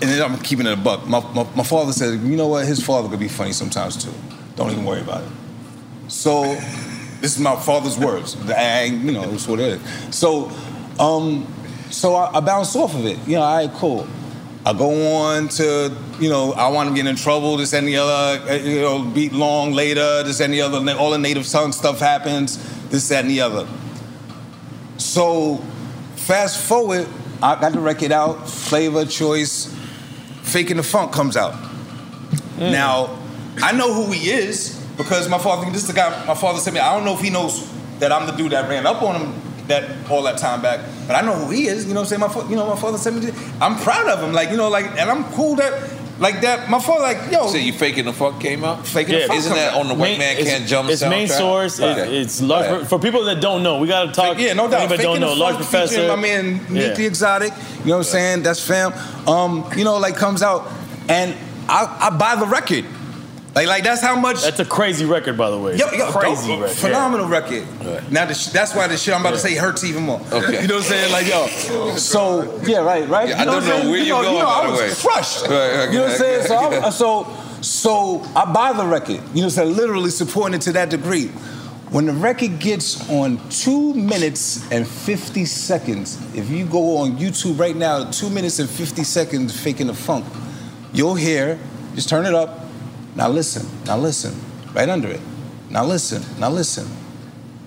and 0.01 0.11
then 0.11 0.23
I'm 0.23 0.39
keeping 0.39 0.67
it 0.67 0.73
a 0.73 0.77
buck. 0.77 1.07
My, 1.07 1.21
my, 1.33 1.47
my 1.57 1.63
father 1.63 1.93
said, 1.93 2.21
you 2.21 2.37
know 2.37 2.49
what? 2.49 2.67
His 2.67 2.85
father 2.85 3.09
could 3.09 3.21
be 3.21 3.29
funny 3.29 3.53
sometimes 3.53 4.03
too. 4.03 4.13
Don't 4.55 4.71
even 4.71 4.85
worry 4.85 5.01
about 5.01 5.23
it. 5.25 5.31
So 6.09 6.43
this 7.21 7.35
is 7.35 7.39
my 7.39 7.57
father's 7.57 7.99
words. 7.99 8.37
I, 8.51 8.85
you 8.85 9.13
know, 9.13 9.25
it's 9.33 9.49
what 9.49 9.59
it 9.59 9.81
is. 9.81 10.15
So, 10.15 10.51
um, 10.99 11.47
so 11.91 12.15
I, 12.15 12.37
I 12.37 12.41
bounce 12.41 12.77
off 12.77 12.95
of 12.95 13.07
it. 13.07 13.19
You 13.27 13.37
know, 13.37 13.43
all 13.43 13.57
right, 13.57 13.75
cool. 13.75 14.07
I 14.67 14.73
go 14.73 15.15
on 15.15 15.49
to, 15.49 15.97
you 16.19 16.29
know, 16.29 16.53
I 16.53 16.69
want 16.69 16.89
to 16.89 16.95
get 16.95 17.07
in 17.07 17.15
trouble, 17.15 17.57
this 17.57 17.73
and 17.73 17.87
the 17.87 17.97
other, 17.99 18.51
uh, 18.51 18.55
you 18.55 18.81
know, 18.81 19.03
beat 19.03 19.33
long 19.33 19.73
later, 19.73 20.25
this 20.25 20.41
and 20.41 20.53
the 20.53 20.61
other, 20.61 20.79
all 20.99 21.13
the 21.13 21.19
native 21.19 21.47
tongue 21.47 21.71
stuff 21.71 22.01
happens, 22.01 22.59
this, 22.89 23.09
that, 23.09 23.21
and 23.21 23.31
the 23.31 23.41
other. 23.41 23.67
So, 24.99 25.59
fast 26.17 26.61
forward, 26.67 27.07
I 27.41 27.61
got 27.61 27.75
the 27.75 27.79
record 27.79 28.11
out, 28.11 28.49
Flavor 28.49 29.05
Choice, 29.05 29.76
Faking 30.47 30.77
the 30.77 30.83
Funk 30.83 31.13
comes 31.13 31.37
out. 31.37 31.55
Mm. 32.57 32.73
Now, 32.73 33.19
I 33.63 33.73
know 33.73 33.93
who 33.93 34.13
he 34.13 34.31
is 34.31 34.81
because 34.97 35.29
my 35.29 35.39
father, 35.39 35.71
this 35.71 35.83
is 35.83 35.89
the 35.89 35.93
guy, 35.93 36.25
my 36.25 36.35
father 36.35 36.61
said 36.61 36.73
me, 36.73 36.81
I 36.81 36.95
don't 36.95 37.05
know 37.05 37.15
if 37.15 37.21
he 37.21 37.31
knows 37.31 37.71
that 37.99 38.13
I'm 38.13 38.27
the 38.27 38.33
dude 38.33 38.53
that 38.53 38.69
ran 38.69 38.87
up 38.87 39.03
on 39.03 39.21
him 39.21 39.43
that 39.67 40.09
all 40.09 40.23
that 40.23 40.39
time 40.39 40.63
back, 40.63 40.81
but 41.09 41.17
I 41.17 41.23
know 41.23 41.35
who 41.35 41.51
he 41.51 41.67
is, 41.67 41.87
you 41.87 41.95
know 41.95 42.03
what 42.03 42.13
I'm 42.13 42.21
saying? 42.21 42.45
My, 42.45 42.49
you 42.49 42.55
know, 42.55 42.69
my 42.69 42.81
father 42.81 42.97
said 42.97 43.15
me, 43.15 43.29
I'm 43.61 43.77
proud 43.81 44.07
of 44.07 44.23
him, 44.23 44.33
like, 44.33 44.51
you 44.51 44.57
know, 44.57 44.69
like, 44.69 44.87
and 44.97 45.11
I'm 45.11 45.25
cool 45.33 45.57
that, 45.57 45.73
like 46.19 46.41
that, 46.43 46.71
my 46.71 46.79
father, 46.81 47.03
like, 47.03 47.31
yo. 47.31 47.47
So 47.49 47.57
you 47.59 47.73
faking 47.73 48.05
the 48.07 48.13
fuck 48.13 48.41
came 48.41 48.65
out? 48.65 48.87
Faking 48.87 49.15
the 49.15 49.21
Yeah. 49.21 49.27
Funk 49.27 49.39
Isn't 49.39 49.55
that 49.55 49.75
out. 49.75 49.81
on 49.81 49.89
the 49.89 49.95
White 49.95 50.19
Main- 50.19 50.37
Man 50.37 50.45
Can't 50.45 50.67
Jump 50.67 50.89
It's 50.89 51.03
main 51.03 51.27
soundtrack? 51.29 51.39
source. 51.39 51.79
It, 51.79 51.85
Okay. 51.85 52.19
it's 52.19 52.41
large. 52.41 52.71
Right. 52.71 52.81
For, 52.83 52.87
for 52.87 52.99
people 52.99 53.25
that 53.25 53.41
don't 53.41 53.63
know, 53.63 53.79
we 53.79 53.87
got 53.89 54.07
to 54.07 54.13
talk. 54.13 54.39
Yeah, 54.39 54.55
no 54.55 54.69
doubt. 54.69 54.81
Anybody 54.81 55.05
Faking 55.05 55.21
don't 55.21 55.21
know, 55.21 55.35
large 55.35 55.57
Funk 55.57 55.69
professor. 55.69 55.89
featuring 55.97 56.09
My 56.09 56.17
man 56.17 56.61
Neek 56.71 56.83
Yeah. 56.83 56.95
the 56.95 57.07
Exotic. 57.07 57.53
You 57.53 57.91
know 57.91 57.99
what 57.99 58.07
I'm 58.07 58.13
saying? 58.13 58.43
That's 58.45 58.61
fam. 58.61 58.93
Um, 59.27 59.71
you 59.77 59.85
know, 59.85 59.99
like 59.99 60.17
comes 60.17 60.43
out, 60.43 60.67
and 61.09 61.35
I, 61.69 61.97
I 62.01 62.11
buy 62.11 62.37
the 62.37 62.47
record. 62.47 62.85
Like, 63.57 63.69
like 63.69 63.85
that's 63.85 64.03
how 64.03 64.21
much. 64.21 64.43
That's 64.43 64.61
a 64.61 64.67
crazy 64.67 65.07
record, 65.07 65.39
by 65.39 65.49
the 65.49 65.59
way. 65.59 65.77
Yo, 65.77 65.91
yo, 65.93 66.11
crazy 66.13 66.49
dope, 66.49 66.61
record. 66.65 66.77
phenomenal 66.77 67.27
record. 67.27 67.65
Now 68.13 68.27
the 68.27 68.35
sh- 68.35 68.49
that's 68.49 68.75
why 68.75 68.87
the 68.87 68.99
shit 68.99 69.15
I'm 69.15 69.23
about 69.23 69.31
to 69.31 69.39
say 69.39 69.55
hurts 69.57 69.83
even 69.83 70.03
more. 70.03 70.21
Okay. 70.31 70.61
You 70.63 70.69
know 70.69 70.75
what 70.77 70.85
I'm 70.85 70.91
saying? 70.91 71.11
Like 71.13 71.27
yo, 71.27 71.47
so 71.97 72.61
yeah, 72.67 72.79
right, 72.81 73.09
right. 73.09 73.31
Yeah, 73.31 73.37
I 73.37 73.39
You 73.41 73.45
don't 73.47 73.55
what 73.55 73.65
know 73.65 73.71
saying? 73.79 73.89
where 73.91 73.99
you 73.99 74.05
you're 74.05 74.19
you 74.19 74.25
going, 74.25 74.39
know, 74.41 74.45
by 74.45 74.63
I 74.67 74.71
was 74.71 74.79
way. 74.81 75.11
crushed. 75.11 75.43
Right, 75.43 75.51
okay. 75.51 75.93
You 75.93 75.99
know 75.99 76.05
what 76.05 76.11
I'm 76.13 76.17
saying? 76.19 76.47
So, 76.47 76.57
I, 76.57 76.91
so, 76.91 77.27
so 77.63 78.21
I 78.37 78.53
buy 78.53 78.75
the 78.75 78.85
record. 78.85 79.11
You 79.13 79.17
know 79.17 79.25
what 79.33 79.43
I'm 79.45 79.51
saying? 79.51 79.75
Literally 79.77 80.11
supporting 80.11 80.55
it 80.57 80.61
to 80.63 80.73
that 80.73 80.91
degree. 80.91 81.29
When 81.89 82.05
the 82.05 82.13
record 82.13 82.59
gets 82.59 83.09
on 83.09 83.39
two 83.49 83.95
minutes 83.95 84.71
and 84.71 84.87
50 84.87 85.47
seconds, 85.47 86.19
if 86.35 86.51
you 86.51 86.67
go 86.67 86.99
on 86.99 87.17
YouTube 87.17 87.59
right 87.59 87.77
now, 87.77 88.11
two 88.11 88.29
minutes 88.29 88.59
and 88.59 88.69
50 88.69 89.03
seconds 89.05 89.59
faking 89.59 89.87
the 89.87 89.95
funk, 89.95 90.27
you'll 90.93 91.15
hear, 91.15 91.59
just 91.95 92.09
turn 92.11 92.27
it 92.27 92.35
up. 92.35 92.66
Now 93.17 93.29
listen, 93.29 93.67
now 93.87 93.97
listen, 93.97 94.35
right 94.75 94.89
under 94.89 95.09
it. 95.09 95.21
Now 95.71 95.85
listen, 95.85 96.23
now 96.39 96.51
listen. 96.51 96.87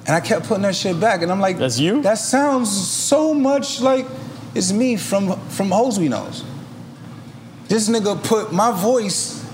And 0.06 0.16
I 0.16 0.22
kept 0.22 0.48
putting 0.48 0.64
that 0.64 0.76
shit 0.76 1.00
back, 1.00 1.22
and 1.22 1.32
I'm 1.32 1.40
like, 1.40 1.58
That's 1.58 1.80
you? 1.80 2.02
That 2.04 2.20
sounds 2.20 2.70
so 2.70 3.34
much 3.34 3.82
like 3.82 4.06
it's 4.56 4.72
me 4.72 4.96
from 4.96 5.40
from 5.50 5.72
Hoes 5.72 6.00
We 6.00 6.08
Knows. 6.08 6.46
This 7.68 7.90
nigga 7.90 8.24
put 8.24 8.54
my 8.54 8.72
voice 8.72 9.46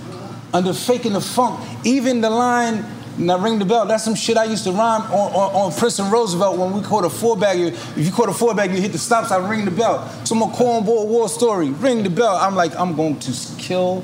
under 0.53 0.73
faking 0.73 1.13
the 1.13 1.21
funk. 1.21 1.59
Even 1.85 2.21
the 2.21 2.29
line, 2.29 2.85
now 3.17 3.37
ring 3.37 3.59
the 3.59 3.65
bell, 3.65 3.85
that's 3.85 4.03
some 4.03 4.15
shit 4.15 4.37
I 4.37 4.45
used 4.45 4.63
to 4.65 4.71
rhyme 4.71 5.01
on, 5.03 5.33
on, 5.33 5.55
on 5.55 5.71
Princeton 5.73 6.11
Roosevelt 6.11 6.57
when 6.57 6.73
we 6.73 6.81
caught 6.81 7.03
a 7.03 7.09
four 7.09 7.35
bagger. 7.35 7.67
If 7.67 7.97
you 7.97 8.11
caught 8.11 8.29
a 8.29 8.33
four 8.33 8.53
bagger, 8.55 8.73
you 8.75 8.81
hit 8.81 8.91
the 8.93 8.97
stop 8.97 9.25
sign, 9.27 9.49
ring 9.49 9.65
the 9.65 9.71
bell. 9.71 10.07
So 10.25 10.35
I'm 10.35 10.41
a 10.41 10.47
cornball 10.47 11.07
war 11.07 11.27
story, 11.27 11.69
ring 11.69 12.03
the 12.03 12.09
bell. 12.09 12.35
I'm 12.35 12.55
like, 12.55 12.73
I'm 12.77 12.95
going 12.95 13.19
to 13.19 13.33
kill 13.57 14.03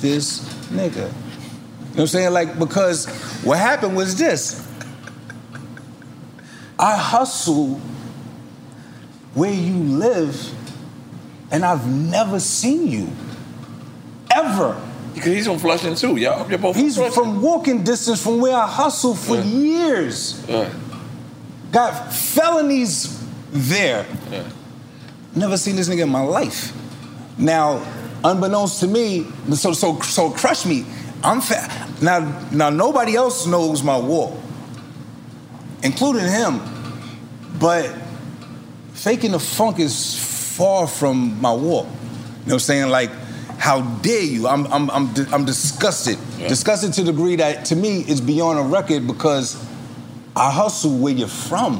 this 0.00 0.40
nigga. 0.70 1.12
You 1.92 1.98
know 1.98 2.04
what 2.04 2.04
I'm 2.04 2.06
saying? 2.06 2.32
Like, 2.32 2.58
because 2.58 3.06
what 3.44 3.58
happened 3.58 3.94
was 3.94 4.16
this. 4.16 4.66
I 6.78 6.96
hustle 6.96 7.80
where 9.34 9.52
you 9.52 9.74
live, 9.74 10.50
and 11.50 11.62
I've 11.66 11.86
never 11.86 12.40
seen 12.40 12.88
you. 12.88 13.10
Ever. 14.30 14.80
Because 15.12 15.34
he's 15.34 15.46
from 15.46 15.58
Flushing 15.58 15.94
too, 15.94 16.16
y'all. 16.16 16.48
You're 16.48 16.58
both 16.58 16.76
He's 16.76 16.96
from 17.14 17.42
walking 17.42 17.84
distance 17.84 18.22
from 18.22 18.40
where 18.40 18.56
I 18.56 18.66
hustled 18.66 19.18
for 19.18 19.36
years. 19.36 20.42
Got 21.70 22.10
felonies 22.10 23.22
there. 23.50 24.06
Never 25.34 25.58
seen 25.58 25.76
this 25.76 25.90
nigga 25.90 26.04
in 26.04 26.08
my 26.08 26.22
life. 26.22 26.72
Now, 27.36 27.86
unbeknownst 28.24 28.80
to 28.80 28.86
me, 28.86 29.26
so 29.52 29.74
so 29.74 30.00
so 30.00 30.30
crush 30.30 30.64
me. 30.64 30.86
I'm 31.24 31.40
fa- 31.40 31.88
now 32.02 32.18
now 32.50 32.70
nobody 32.70 33.14
else 33.16 33.46
knows 33.46 33.82
my 33.82 33.96
walk, 33.96 34.34
including 35.82 36.26
him. 36.28 36.60
But 37.58 37.94
faking 38.94 39.32
the 39.32 39.38
funk 39.38 39.78
is 39.78 40.18
far 40.56 40.86
from 40.86 41.40
my 41.40 41.52
walk. 41.52 41.86
You 41.86 41.92
know 41.92 41.94
what 42.44 42.52
I'm 42.54 42.58
saying? 42.58 42.88
Like, 42.88 43.10
how 43.58 43.82
dare 44.00 44.22
you? 44.22 44.48
I'm 44.48 44.66
I'm 44.72 44.90
I'm, 44.90 45.08
I'm 45.32 45.44
disgusted. 45.44 46.18
Disgusted 46.38 46.92
to 46.94 47.02
the 47.04 47.12
degree 47.12 47.36
that 47.36 47.66
to 47.66 47.76
me 47.76 48.00
it's 48.00 48.20
beyond 48.20 48.58
a 48.58 48.62
record 48.62 49.06
because 49.06 49.64
I 50.34 50.50
hustle 50.50 50.98
where 50.98 51.12
you're 51.12 51.28
from. 51.28 51.74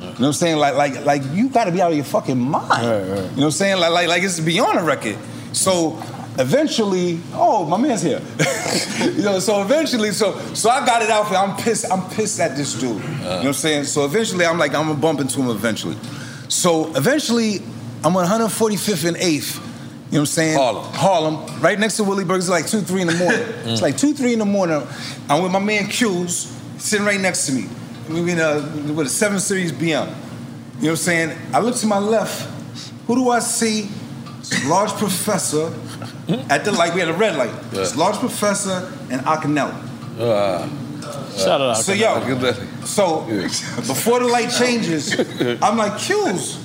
You 0.00 0.06
know 0.06 0.12
what 0.12 0.26
I'm 0.26 0.32
saying? 0.34 0.56
Like, 0.58 0.74
like, 0.74 1.04
like 1.06 1.22
you 1.32 1.48
gotta 1.48 1.72
be 1.72 1.80
out 1.80 1.90
of 1.92 1.96
your 1.96 2.04
fucking 2.04 2.38
mind. 2.38 2.82
You 2.82 2.90
know 2.90 3.22
what 3.22 3.44
I'm 3.44 3.50
saying? 3.52 3.78
Like, 3.78 3.92
like, 3.92 4.08
like 4.08 4.22
it's 4.22 4.38
beyond 4.40 4.78
a 4.78 4.82
record. 4.82 5.16
So 5.52 5.92
eventually, 6.38 7.20
oh, 7.34 7.64
my 7.66 7.76
man's 7.76 8.02
here. 8.02 8.20
you 9.00 9.22
know, 9.22 9.38
so 9.38 9.62
eventually, 9.62 10.12
so 10.12 10.38
so 10.54 10.70
I 10.70 10.84
got 10.86 11.02
it 11.02 11.10
out 11.10 11.28
for 11.28 11.34
I'm 11.34 11.56
pissed, 11.56 11.90
I'm 11.90 12.08
pissed 12.10 12.40
at 12.40 12.56
this 12.56 12.74
dude. 12.74 13.02
You 13.02 13.08
know 13.18 13.36
what 13.36 13.46
I'm 13.46 13.52
saying? 13.52 13.84
So 13.84 14.04
eventually 14.04 14.44
I'm 14.46 14.58
like, 14.58 14.74
I'm 14.74 14.86
gonna 14.86 14.98
bump 14.98 15.20
into 15.20 15.40
him 15.40 15.50
eventually. 15.50 15.96
So 16.48 16.94
eventually, 16.96 17.60
I'm 18.02 18.16
on 18.16 18.26
145th 18.26 19.06
and 19.06 19.16
8th. 19.16 19.56
You 20.10 20.16
know 20.16 20.22
what 20.22 20.22
I'm 20.22 20.26
saying? 20.26 20.56
Harlem. 20.58 20.84
Harlem, 20.94 21.60
right 21.60 21.78
next 21.78 21.96
to 21.98 22.04
Willie 22.04 22.24
Burgers, 22.24 22.48
like 22.48 22.66
2, 22.66 22.80
3 22.80 23.02
in 23.02 23.06
the 23.06 23.14
morning. 23.14 23.40
It's 23.66 23.82
like 23.82 23.96
2, 23.96 24.14
3 24.14 24.32
in 24.32 24.38
the 24.40 24.44
morning. 24.44 24.82
I'm 25.28 25.42
with 25.42 25.52
my 25.52 25.60
man 25.60 25.86
Q's 25.86 26.52
sitting 26.78 27.06
right 27.06 27.20
next 27.20 27.46
to 27.46 27.52
me. 27.52 27.68
We 28.08 28.32
in 28.32 28.40
a, 28.40 28.56
with 28.92 29.06
a 29.06 29.10
7 29.10 29.38
Series 29.38 29.70
BM. 29.70 29.82
You 29.82 29.86
know 29.96 30.06
what 30.08 30.88
I'm 30.88 30.96
saying? 30.96 31.38
I 31.52 31.60
look 31.60 31.76
to 31.76 31.86
my 31.86 31.98
left. 31.98 32.48
Who 33.06 33.14
do 33.14 33.30
I 33.30 33.38
see? 33.38 33.88
It's 34.40 34.64
Large 34.66 34.92
Professor 34.92 35.72
at 36.48 36.64
the 36.64 36.72
light. 36.72 36.94
We 36.94 37.00
had 37.00 37.08
a 37.10 37.12
red 37.14 37.36
light. 37.36 37.52
It's 37.72 37.94
Large 37.96 38.16
Professor 38.16 38.90
and 39.10 39.20
Akinyele. 39.22 39.74
Uh, 40.18 40.66
Shout 41.36 41.60
out 41.60 41.76
So 41.76 41.92
Akinyele. 41.94 42.42
yo, 42.42 42.52
so 42.84 43.20
before 43.86 44.20
the 44.20 44.26
light 44.26 44.50
changes, 44.50 45.14
I'm 45.62 45.76
like, 45.76 45.98
Q's, 45.98 46.58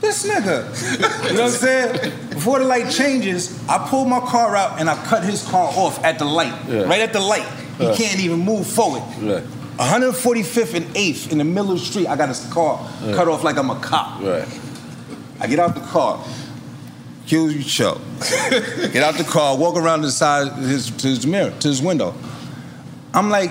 this 0.00 0.26
nigga. 0.26 1.28
You 1.30 1.36
know 1.36 1.42
what 1.44 1.52
I'm 1.52 1.58
saying? 1.58 2.12
Before 2.30 2.58
the 2.60 2.64
light 2.66 2.90
changes, 2.90 3.58
I 3.68 3.78
pull 3.88 4.04
my 4.04 4.20
car 4.20 4.54
out 4.56 4.80
and 4.80 4.88
I 4.88 4.94
cut 5.06 5.24
his 5.24 5.42
car 5.48 5.70
off 5.74 6.02
at 6.04 6.18
the 6.18 6.24
light. 6.24 6.54
Yeah. 6.68 6.82
Right 6.82 7.00
at 7.00 7.12
the 7.12 7.20
light. 7.20 7.46
He 7.78 7.84
Yeah. 7.84 7.94
can't 7.96 8.20
even 8.20 8.38
move 8.40 8.66
forward. 8.66 9.02
145th 9.78 10.74
and 10.74 10.86
8th 10.94 11.32
in 11.32 11.38
the 11.38 11.44
middle 11.44 11.72
of 11.72 11.78
the 11.80 11.84
street, 11.84 12.06
I 12.06 12.14
got 12.16 12.28
his 12.28 12.44
car 12.52 12.78
Yeah. 13.04 13.14
cut 13.14 13.26
off 13.28 13.42
like 13.42 13.56
I'm 13.58 13.70
a 13.70 13.76
cop. 13.80 14.20
I 15.40 15.46
get 15.48 15.58
out 15.58 15.74
the 15.74 15.80
car. 15.80 16.20
Q, 17.32 17.48
you 17.48 17.64
chill. 17.64 17.98
get 18.20 18.96
out 18.96 19.14
the 19.14 19.24
car, 19.26 19.56
walk 19.56 19.76
around 19.76 20.00
to 20.00 20.06
the 20.08 20.12
side 20.12 20.48
of 20.48 20.58
his, 20.58 20.90
to 20.90 21.06
his 21.08 21.26
mirror, 21.26 21.50
to 21.60 21.68
his 21.68 21.80
window. 21.80 22.14
I'm 23.14 23.30
like, 23.30 23.50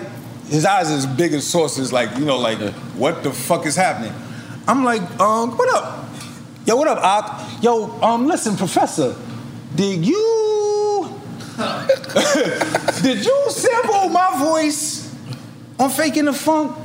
his 0.49 0.65
eyes 0.65 0.91
are 0.91 0.97
as 0.97 1.07
big 1.07 1.33
as 1.33 1.47
saucers, 1.47 1.91
like, 1.91 2.15
you 2.15 2.23
know, 2.23 2.37
like, 2.37 2.59
what 2.93 3.23
the 3.23 3.33
fuck 3.33 3.65
is 3.65 3.75
happening? 3.75 4.13
I'm 4.67 4.83
like, 4.83 5.01
um, 5.19 5.57
what 5.57 5.73
up? 5.73 6.07
Yo, 6.67 6.75
what 6.75 6.89
up, 6.89 6.99
Ak? 6.99 7.63
Yo, 7.63 7.99
um, 8.03 8.27
listen, 8.27 8.55
Professor, 8.55 9.15
did 9.73 10.05
you 10.05 11.19
did 13.01 13.25
you 13.25 13.45
sample 13.49 14.09
my 14.09 14.35
voice 14.37 15.11
on 15.79 15.89
faking 15.89 16.25
the 16.25 16.33
funk? 16.33 16.77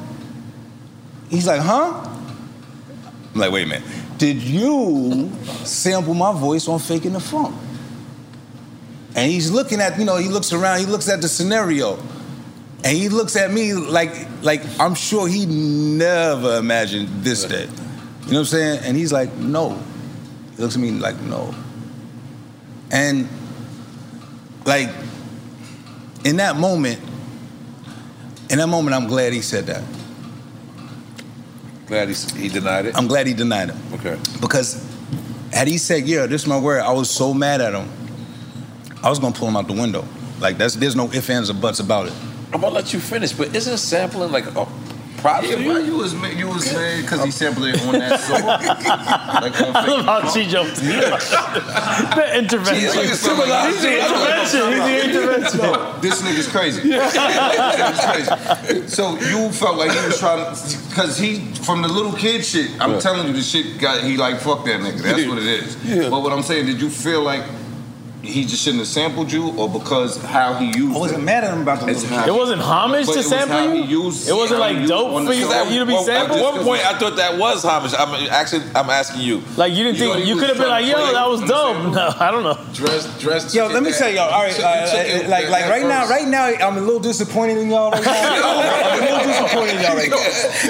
He's 1.29 1.47
like, 1.47 1.61
huh? 1.61 2.09
I'm 3.35 3.39
like, 3.39 3.53
wait 3.53 3.67
a 3.67 3.69
minute. 3.69 4.06
Did 4.19 4.43
you 4.43 5.31
sample 5.65 6.15
my 6.15 6.33
voice 6.33 6.69
on 6.69 6.79
faking 6.79 7.13
the 7.13 7.21
funk? 7.21 7.55
And 9.15 9.31
he's 9.31 9.51
looking 9.51 9.81
at, 9.81 9.99
you 9.99 10.05
know, 10.05 10.17
he 10.17 10.29
looks 10.29 10.53
around, 10.53 10.81
he 10.81 10.87
looks 10.87 11.09
at 11.09 11.23
the 11.23 11.29
scenario. 11.29 11.99
And 12.85 12.97
he 12.97 13.09
looks 13.09 13.35
at 13.37 13.51
me 13.51 13.73
like, 13.73 14.13
like 14.43 14.63
I'm 14.79 14.95
sure 14.95 15.27
he 15.27 15.47
never 15.47 16.59
imagined 16.59 17.09
this 17.25 17.45
day. 17.45 17.65
You 17.65 17.67
know 17.67 17.73
what 18.27 18.39
I'm 18.39 18.45
saying? 18.45 18.81
And 18.85 18.97
he's 18.97 19.13
like, 19.13 19.35
no. 19.35 19.83
He 20.55 20.63
looks 20.63 20.77
at 20.77 20.81
me 20.81 20.91
like, 20.91 21.19
no. 21.21 21.55
And 22.91 23.29
like, 24.65 24.91
in 26.25 26.37
that 26.37 26.57
moment, 26.57 27.01
in 28.51 28.59
that 28.59 28.69
moment, 28.69 28.95
I'm 28.95 29.07
glad 29.07 29.33
he 29.33 29.43
said 29.43 29.67
that. 29.67 29.83
Glad 31.87 32.09
he, 32.09 32.41
he 32.41 32.49
denied 32.49 32.87
it. 32.87 32.97
I'm 32.97 33.07
glad 33.07 33.27
he 33.27 33.35
denied 33.35 33.71
it. 33.71 33.77
Okay. 33.95 34.19
Because 34.41 34.85
had 35.53 35.69
he 35.69 35.79
said, 35.79 36.07
yeah, 36.07 36.27
this 36.27 36.43
is 36.43 36.49
my 36.49 36.59
word, 36.59 36.81
I 36.81 36.93
was 36.93 37.09
so 37.09 37.33
mad 37.33 37.61
at 37.61 37.75
him. 37.75 37.89
I 39.03 39.09
was 39.09 39.19
gonna 39.19 39.35
pull 39.35 39.49
him 39.49 39.57
out 39.57 39.69
the 39.69 39.73
window. 39.73 40.05
Like 40.41 40.59
that's 40.59 40.75
there's 40.75 40.97
no 40.97 41.11
ifs, 41.13 41.31
ands, 41.31 41.49
or 41.49 41.55
buts 41.55 41.81
about 41.81 42.07
it. 42.07 42.13
I'm 42.53 42.61
gonna 42.61 42.75
let 42.75 42.93
you 42.93 43.01
finish, 43.01 43.33
but 43.33 43.55
isn't 43.55 43.79
sampling 43.79 44.33
like 44.33 44.47
a 44.57 44.67
props 45.17 45.49
Yeah, 45.49 45.57
to 45.57 45.69
why 45.69 45.79
you? 45.81 45.87
you 45.87 45.97
was 45.97 46.15
ma- 46.15 46.29
you 46.29 46.49
was 46.49 46.73
mad 46.73 47.03
because 47.03 47.25
he 47.25 47.31
sampled 47.31 47.67
it 47.67 47.81
on 47.87 47.93
that 47.99 48.21
song. 48.29 48.47
like 48.47 49.61
on 49.61 49.77
I 49.77 49.87
love 49.87 50.05
how 50.05 50.31
she 50.31 50.47
jumped 50.47 50.79
in. 50.83 50.89
the 50.89 52.33
intervention. 52.39 52.75
He's 52.77 52.95
He's 52.95 53.23
the 53.23 53.31
intervention. 53.31 54.73
He's 54.73 54.85
the 54.85 55.05
intervention. 55.05 55.59
No, 55.61 55.99
this 56.01 56.23
nigga's 56.23 56.49
crazy. 56.49 56.81
this 56.89 57.15
nigga's 57.15 58.67
crazy. 58.67 58.89
So 58.89 59.19
you 59.21 59.51
felt 59.53 59.77
like 59.77 59.91
he 59.93 60.07
was 60.07 60.19
trying 60.19 60.55
to, 60.55 60.79
because 60.89 61.19
he 61.19 61.41
from 61.65 61.83
the 61.83 61.89
little 61.89 62.13
kid 62.13 62.45
shit. 62.45 62.71
I'm 62.81 62.93
Yeah. 62.93 63.01
telling 63.01 63.27
you, 63.29 63.33
the 63.33 63.43
shit 63.43 63.79
got 63.79 64.03
he 64.05 64.17
like 64.17 64.39
fuck 64.41 64.65
that 64.65 64.81
nigga. 64.81 65.01
That's 65.03 65.27
what 65.27 65.39
it 65.39 65.47
is. 65.47 65.77
Yeah. 65.85 66.09
But 66.11 66.23
what 66.23 66.33
I'm 66.33 66.43
saying, 66.43 66.67
did 66.67 66.81
you 66.81 66.91
feel 66.91 67.23
like 67.23 67.43
he 68.23 68.45
just 68.45 68.63
shouldn't 68.65 68.81
have 68.81 68.89
sampled 68.89 69.31
you, 69.31 69.51
or 69.57 69.69
because 69.69 70.21
how 70.23 70.55
he 70.55 70.67
used? 70.77 70.97
I 70.97 70.99
wasn't 70.99 71.25
mad 71.25 71.45
at 71.45 71.53
him 71.55 71.63
about 71.63 71.81
the 71.81 71.89
It's 71.89 72.03
little 72.03 72.19
how- 72.19 72.27
It 72.27 72.35
wasn't 72.35 72.61
homage 72.63 73.07
to 73.07 73.19
it 73.21 73.23
sample 73.23 73.75
you? 73.75 73.85
used- 74.05 74.29
It 74.29 74.35
wasn't 74.35 74.59
like 74.61 74.87
dope 74.87 75.25
for 75.25 75.33
you, 75.33 75.49
song. 75.49 75.71
you 75.73 75.79
to 75.81 75.87
be 75.87 75.93
Well, 75.93 76.03
sampled? 76.05 76.39
At 76.41 76.43
one 76.55 76.65
point, 76.65 76.85
I 76.85 76.99
thought 76.99 77.17
that 77.17 77.39
was 77.39 77.63
homage. 77.65 77.95
I'm 77.97 78.13
actually, 78.31 78.63
I'm 78.75 78.91
asking 78.91 79.21
you. 79.23 79.43
Like 79.57 79.73
you 79.75 79.85
didn't 79.85 79.99
You 79.99 80.07
know, 80.09 80.15
think 80.15 80.25
he 80.25 80.31
you 80.33 80.39
could 80.39 80.49
have 80.49 80.59
been 80.59 80.69
like, 80.69 80.87
yo, 80.87 81.13
that 81.13 81.29
was 81.29 81.43
on 81.43 81.49
dope. 81.49 81.93
No, 81.97 82.15
I 82.19 82.31
don't 82.33 82.43
know. 82.43 82.59
Dres, 82.75 83.07
Dres. 83.19 83.55
Yo, 83.55 83.69
let 83.69 83.83
me 83.83 83.93
tell 83.93 84.11
y'all. 84.11 84.29
All 84.31 84.43
right, 84.43 84.59
uh, 84.61 84.67
uh, 84.67 85.29
like, 85.29 85.49
like 85.49 85.67
right 85.69 85.87
now, 85.87 86.09
right 86.09 86.27
now, 86.27 86.47
I'm 86.47 86.77
a 86.79 86.81
little 86.81 86.99
disappointed 87.01 87.59
in 87.59 87.71
y'all. 87.71 87.91
Right 87.93 88.03
now, 88.05 88.13
I'm 88.91 88.99
a 88.99 89.03
little 89.03 89.27
disappointed 89.27 89.77
in 89.77 89.83
y'all 89.83 89.97
right 89.97 90.11
now. 90.11 90.17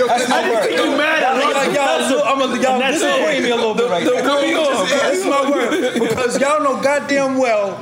That's 0.06 0.28
my 0.28 0.42
I 0.42 0.50
word. 0.50 0.62
think 0.64 0.76
you 0.78 0.96
mad 0.96 1.22
at 1.22 1.34
Like, 1.36 1.54
like, 1.54 1.74
y'all, 1.74 2.22
I'm 2.26 2.40
a, 2.42 2.60
y'all 2.60 2.74
And 2.74 2.82
that's 2.82 3.00
disappointing 3.00 3.42
me 3.44 3.50
a 3.50 3.56
little 3.56 3.74
bit 3.74 3.88
right 3.88 4.04
now. 4.04 4.20
Come 4.20 4.44
on. 4.44 4.88
That's 4.88 5.24
my 5.24 5.50
word 5.50 5.94
because 5.94 6.40
y'all 6.40 6.62
know 6.62 6.80
goddamn 6.82 7.35
well 7.38 7.72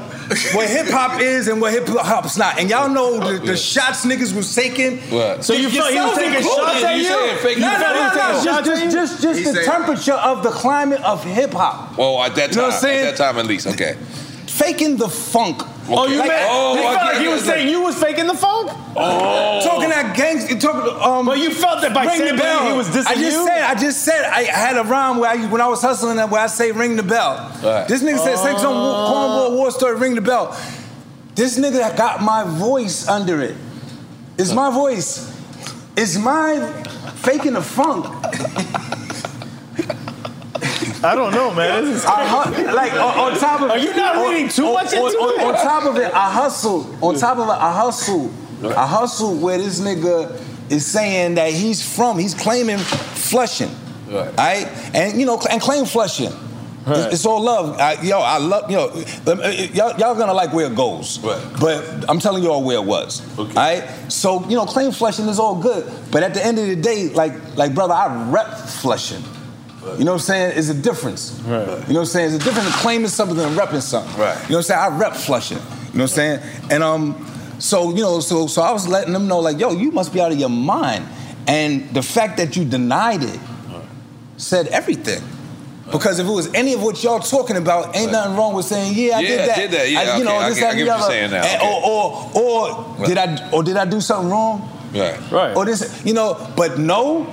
what 0.54 0.68
hip 0.68 0.86
hop 0.88 1.20
is 1.20 1.48
and 1.48 1.60
what 1.60 1.72
hip 1.72 1.86
hop's 1.86 2.38
not. 2.38 2.58
And 2.58 2.70
y'all 2.70 2.88
know 2.88 3.18
the, 3.20 3.38
the 3.44 3.56
shots 3.56 4.06
niggas 4.06 4.34
was 4.34 4.54
taking. 4.54 4.98
What? 5.10 5.44
So 5.44 5.52
you 5.52 5.68
felt 5.68 5.92
he 5.92 6.00
was 6.00 6.16
taking 6.16 6.34
included. 6.34 6.56
shots 6.56 6.84
at 6.84 6.96
You 6.96 7.02
you? 7.02 7.36
fake- 7.38 7.58
No, 7.58 7.66
you 7.72 7.72
no, 7.72 7.78
felt 7.78 7.94
he 7.94 8.00
no, 8.00 8.32
was 8.32 8.44
no. 8.44 8.74
taking 8.74 8.90
shots 8.90 8.92
Just, 8.92 9.20
just, 9.20 9.22
just 9.22 9.44
the 9.44 9.52
said- 9.52 9.64
temperature 9.64 10.14
of 10.14 10.42
the 10.42 10.50
climate 10.50 11.02
of 11.02 11.22
hip 11.24 11.52
hop. 11.52 11.98
Well, 11.98 12.22
at 12.22 12.34
that 12.36 12.50
You 12.50 12.56
know 12.56 12.62
time, 12.62 12.68
what 12.70 12.74
I'm 12.74 12.80
saying? 12.80 13.06
at 13.06 13.16
that 13.16 13.24
time 13.24 13.38
at 13.38 13.46
least, 13.46 13.66
okay. 13.66 13.96
Faking 14.46 14.96
the 14.96 15.08
funk. 15.08 15.62
Oh, 15.88 16.06
you 16.06 16.18
Like- 16.18 16.28
meant 16.28 16.42
oh, 16.50 16.76
he 16.76 16.82
felt 16.82 16.94
like 17.04 17.16
he 17.18 17.24
it. 17.26 17.28
was 17.28 17.44
saying 17.44 17.68
you 17.68 17.82
was 17.82 17.94
faking 17.96 18.26
the 18.26 18.34
funk? 18.34 18.70
Oh. 18.96 19.60
Talking 19.62 19.90
that 19.90 20.16
gangster, 20.16 20.58
talking. 20.58 20.96
Um, 21.02 21.26
But 21.26 21.38
you 21.38 21.50
felt 21.52 21.82
that 21.82 21.92
by 21.92 22.04
ring 22.06 22.18
saying 22.18 22.36
the 22.36 22.42
bell. 22.42 22.60
that 22.64 22.70
he 22.70 22.76
was 22.76 22.88
dissing 22.88 23.06
I 23.08 23.14
just 23.14 23.36
you? 23.36 23.46
said, 23.46 23.62
I 23.62 23.74
just 23.74 24.02
said, 24.02 24.24
I 24.24 24.42
had 24.44 24.76
a 24.78 24.84
rhyme 24.84 25.18
where 25.18 25.30
I, 25.30 25.44
when 25.46 25.60
I 25.60 25.66
was 25.66 25.82
hustling 25.82 26.16
that 26.16 26.30
where 26.30 26.40
I 26.40 26.46
say 26.46 26.72
ring 26.72 26.96
the 26.96 27.02
bell. 27.02 27.36
Right. 27.62 27.86
This 27.88 28.02
nigga 28.02 28.18
said, 28.18 28.36
say 28.38 28.56
some 28.56 28.72
Oh. 28.74 29.12
cornball 29.50 29.56
war 29.56 29.70
story, 29.70 29.96
ring 29.96 30.14
the 30.14 30.20
bell. 30.22 30.56
This 31.34 31.58
nigga 31.58 31.96
got 31.96 32.22
my 32.22 32.44
voice 32.44 33.06
under 33.08 33.42
it. 33.42 33.56
It's 34.38 34.52
my 34.52 34.70
voice. 34.70 35.30
It's 35.96 36.16
my 36.16 36.60
faking 37.16 37.52
the 37.54 37.62
funk. 37.62 38.06
I 41.04 41.14
don't 41.14 41.32
know, 41.32 41.52
man. 41.54 41.84
This 41.84 41.96
is 41.98 42.04
hu- 42.04 42.74
like 42.74 42.92
on, 42.94 43.32
on 43.32 43.38
top 43.38 43.60
of 43.60 43.70
Are 43.70 43.78
you 43.78 43.94
not 43.94 44.26
reading 44.28 44.48
too 44.48 44.66
on- 44.66 44.74
much 44.74 44.94
on, 44.94 45.06
into 45.06 45.18
on, 45.18 45.40
it? 45.40 45.44
on 45.46 45.54
top 45.54 45.84
of 45.84 45.96
it, 45.96 46.12
I 46.14 46.30
hustle. 46.32 47.04
On 47.04 47.14
top 47.14 47.38
of 47.38 47.48
it, 47.48 47.52
I 47.52 47.72
hustle. 47.72 48.30
I 48.64 48.86
hustle 48.86 49.36
where 49.36 49.58
this 49.58 49.80
nigga 49.80 50.40
is 50.70 50.86
saying 50.86 51.34
that 51.34 51.52
he's 51.52 51.82
from. 51.96 52.18
He's 52.18 52.32
claiming 52.34 52.78
Flushing, 52.78 53.70
right? 54.10 54.66
And 54.94 55.18
you 55.20 55.26
know, 55.26 55.38
and 55.50 55.60
claim 55.60 55.84
Flushing. 55.84 56.32
It's, 56.86 57.14
it's 57.14 57.26
all 57.26 57.40
love. 57.42 57.78
I, 57.80 57.94
yo, 58.02 58.18
I 58.20 58.36
love 58.38 58.70
yo. 58.70 58.88
um, 58.90 59.40
uh, 59.40 59.48
Y'all, 59.48 59.98
y'all 59.98 60.14
gonna 60.14 60.34
like 60.34 60.52
where 60.52 60.66
it 60.66 60.76
goes, 60.76 61.16
but 61.18 62.04
I'm 62.08 62.18
telling 62.20 62.42
y'all 62.42 62.62
where 62.62 62.76
it 62.76 62.84
was. 62.84 63.22
All 63.38 63.46
right. 63.46 63.84
So 64.10 64.46
you 64.48 64.56
know, 64.56 64.64
claim 64.66 64.92
Flushing 64.92 65.26
is 65.28 65.38
all 65.38 65.56
good, 65.60 65.90
but 66.10 66.22
at 66.22 66.32
the 66.34 66.44
end 66.44 66.58
of 66.58 66.66
the 66.66 66.76
day, 66.76 67.08
like 67.10 67.32
like 67.56 67.74
brother, 67.74 67.94
I 67.94 68.30
rep 68.30 68.48
Flushing. 68.68 69.22
You 69.98 70.04
know 70.04 70.12
what 70.12 70.20
I'm 70.22 70.26
saying? 70.26 70.58
It's 70.58 70.68
a 70.68 70.74
difference. 70.74 71.40
You 71.44 71.52
know 71.52 71.66
what 71.76 71.88
I'm 71.96 72.04
saying? 72.06 72.34
It's 72.34 72.42
a 72.44 72.46
difference 72.46 72.66
in 72.68 72.72
claiming 72.74 73.08
something 73.08 73.36
than 73.36 73.54
repping 73.54 73.82
something. 73.82 74.18
Right. 74.20 74.34
You 74.44 74.52
know 74.52 74.56
what 74.58 74.70
I'm 74.70 74.76
saying? 74.76 74.80
I 74.80 74.98
rep 74.98 75.12
flushing. 75.14 75.58
You 75.58 75.64
know 75.64 75.70
what 75.92 76.00
I'm 76.02 76.08
saying? 76.08 76.40
And 76.70 76.82
um, 76.82 77.56
so 77.58 77.90
you 77.94 78.02
know, 78.02 78.20
so 78.20 78.46
so 78.46 78.62
I 78.62 78.72
was 78.72 78.88
letting 78.88 79.12
them 79.12 79.28
know 79.28 79.40
like, 79.40 79.58
yo, 79.58 79.72
you 79.72 79.90
must 79.90 80.12
be 80.12 80.20
out 80.20 80.32
of 80.32 80.38
your 80.38 80.48
mind. 80.48 81.06
And 81.46 81.90
the 81.94 82.02
fact 82.02 82.38
that 82.38 82.56
you 82.56 82.64
denied 82.64 83.22
it 83.22 83.38
said 84.38 84.68
everything. 84.68 85.22
Because 85.92 86.18
if 86.18 86.26
it 86.26 86.30
was 86.30 86.52
any 86.54 86.72
of 86.72 86.82
what 86.82 87.04
y'all 87.04 87.20
talking 87.20 87.56
about, 87.58 87.94
ain't 87.94 88.10
nothing 88.10 88.34
wrong 88.36 88.54
with 88.54 88.64
saying, 88.64 88.94
yeah, 88.96 89.18
I 89.18 89.20
Yeah, 89.20 89.28
did 89.28 89.40
I 89.40 89.46
that. 89.46 89.56
did 89.56 89.70
that. 89.72 89.90
Yeah, 89.90 90.00
I, 90.00 90.16
you 90.16 90.24
know, 90.24 90.36
okay, 90.36 90.44
I 90.44 90.48
this, 90.48 90.58
get- 90.58 90.64
that, 90.64 90.72
I 90.72 90.76
get 90.76 90.84
the 90.84 90.90
what 90.90 90.96
you're 90.96 91.04
other. 91.04 91.12
saying 91.12 91.30
now. 91.30 91.42
And- 91.44 91.62
Okay. 91.62 91.68
Or, 91.68 92.30
or, 92.34 93.00
or 93.00 93.06
did 93.06 93.18
I, 93.18 93.50
or 93.52 93.62
did 93.62 93.76
I 93.76 93.84
do 93.84 94.00
something 94.00 94.30
wrong? 94.30 94.70
Right. 94.94 95.30
Right. 95.30 95.54
Or 95.56 95.64
this, 95.66 96.02
you 96.04 96.14
know, 96.14 96.50
but 96.56 96.78
no. 96.78 97.32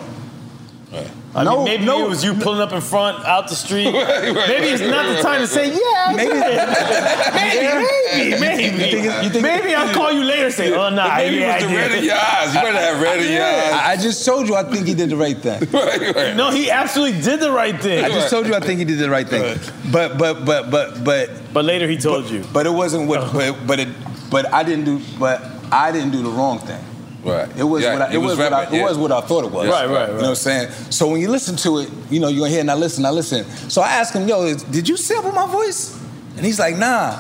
I 1.34 1.46
no, 1.46 1.56
mean, 1.58 1.66
maybe 1.66 1.86
no. 1.86 2.06
it 2.06 2.10
was 2.10 2.26
you 2.26 2.34
pulling 2.34 2.60
up 2.60 2.74
in 2.74 2.82
front 2.82 3.24
out 3.26 3.48
the 3.48 3.56
street. 3.56 3.86
Right, 3.94 4.36
right, 4.36 4.48
maybe 4.50 4.68
it's 4.68 4.82
not 4.84 5.06
the 5.16 5.22
time 5.22 5.40
to 5.40 5.48
say, 5.48 5.70
yeah, 5.70 5.78
I 6.08 6.14
Maybe- 6.14 6.34
did." 6.34 7.32
maybe, 7.34 8.42
maybe, 8.42 8.64
You 8.64 8.70
maybe. 8.78 8.78
think 8.92 9.06
it- 9.06 9.24
you 9.24 9.30
think- 9.30 9.44
maybe 9.44 9.74
I'll 9.74 9.94
call 9.94 10.12
you 10.12 10.24
later 10.24 10.46
and 10.46 10.54
say, 10.54 10.74
oh, 10.74 10.90
nah, 10.90 11.16
Maybe 11.16 11.38
yeah, 11.38 11.58
it 11.58 11.64
was 11.64 11.64
I 11.64 11.68
the 11.68 11.76
red 11.76 11.92
in 11.94 12.04
your 12.04 12.16
eyes. 12.16 12.56
You 12.56 12.62
better 12.62 12.78
have 12.80 13.02
red 13.02 13.20
in 13.22 13.32
your 13.32 13.44
eyes. 13.44 13.74
I 13.74 13.92
I 13.92 13.98
just 13.98 14.26
told 14.26 14.48
you 14.48 14.56
I 14.56 14.64
think 14.64 14.88
he 14.88 14.94
did 14.94 15.10
the 15.10 15.18
right 15.18 15.38
thing. 15.38 15.68
Right, 15.72 16.16
right. 16.16 16.36
No, 16.36 16.52
he 16.52 16.70
absolutely 16.70 17.22
did 17.22 17.40
the 17.40 17.52
right 17.52 17.80
thing. 17.80 18.04
I 18.04 18.10
just 18.10 18.30
told 18.30 18.48
you 18.48 18.56
I 18.56 18.60
think 18.60 18.80
he 18.80 18.86
did 18.86 19.00
the 19.00 19.10
right 19.10 19.28
thing. 19.28 19.60
But 19.92 20.18
but 20.18 20.46
but 20.46 20.70
but 20.70 21.04
but 21.04 21.30
But 21.54 21.66
later 21.66 21.88
he 21.88 21.98
told 21.98 22.30
you. 22.30 22.44
but 22.52 22.66
it 22.66 22.72
wasn't 22.74 23.08
what 23.08 23.20
oh. 23.22 23.30
but 23.34 23.68
but 23.68 23.80
it 23.80 23.90
but 24.30 24.52
I 24.54 24.64
didn't 24.64 24.86
do 24.86 25.02
but 25.20 25.42
I 25.72 25.92
didn't 25.92 26.12
do 26.12 26.22
the 26.24 26.30
wrong 26.30 26.60
thing. 26.60 26.84
Right. 27.24 27.56
It 27.56 27.64
was 27.64 27.84
Yeah, 27.84 27.94
what 27.94 28.02
I, 28.02 28.12
you 28.14 28.20
it 28.20 28.22
was, 28.24 28.30
was 28.32 28.40
what 28.40 28.54
I, 28.54 28.64
it 28.66 28.74
yeah. 28.74 28.84
was 28.84 28.98
what 28.98 29.12
I 29.12 29.22
thought 29.22 29.46
it 29.46 29.52
was. 29.52 29.68
Right, 29.68 29.86
right, 29.86 29.94
right. 29.94 30.08
You 30.08 30.14
know 30.16 30.22
what 30.22 30.28
I'm 30.30 30.36
saying? 30.36 30.72
So 30.90 31.08
when 31.10 31.22
you 31.22 31.30
listen 31.30 31.56
to 31.58 31.80
it, 31.80 31.90
you 32.10 32.20
know, 32.20 32.28
you're 32.30 32.40
gonna 32.40 32.50
hear 32.52 32.62
and 32.62 32.72
I 32.72 32.74
listen, 32.74 33.06
I 33.06 33.12
listen. 33.12 33.46
So 33.70 33.82
I 33.82 33.90
asked 33.94 34.16
him, 34.16 34.28
yo, 34.28 34.44
is- 34.46 34.64
did 34.64 34.90
you 34.90 34.98
sample 34.98 35.32
my 35.32 35.46
voice? 35.46 36.00
And 36.38 36.46
he's 36.46 36.58
like, 36.60 36.78
nah. 36.78 37.20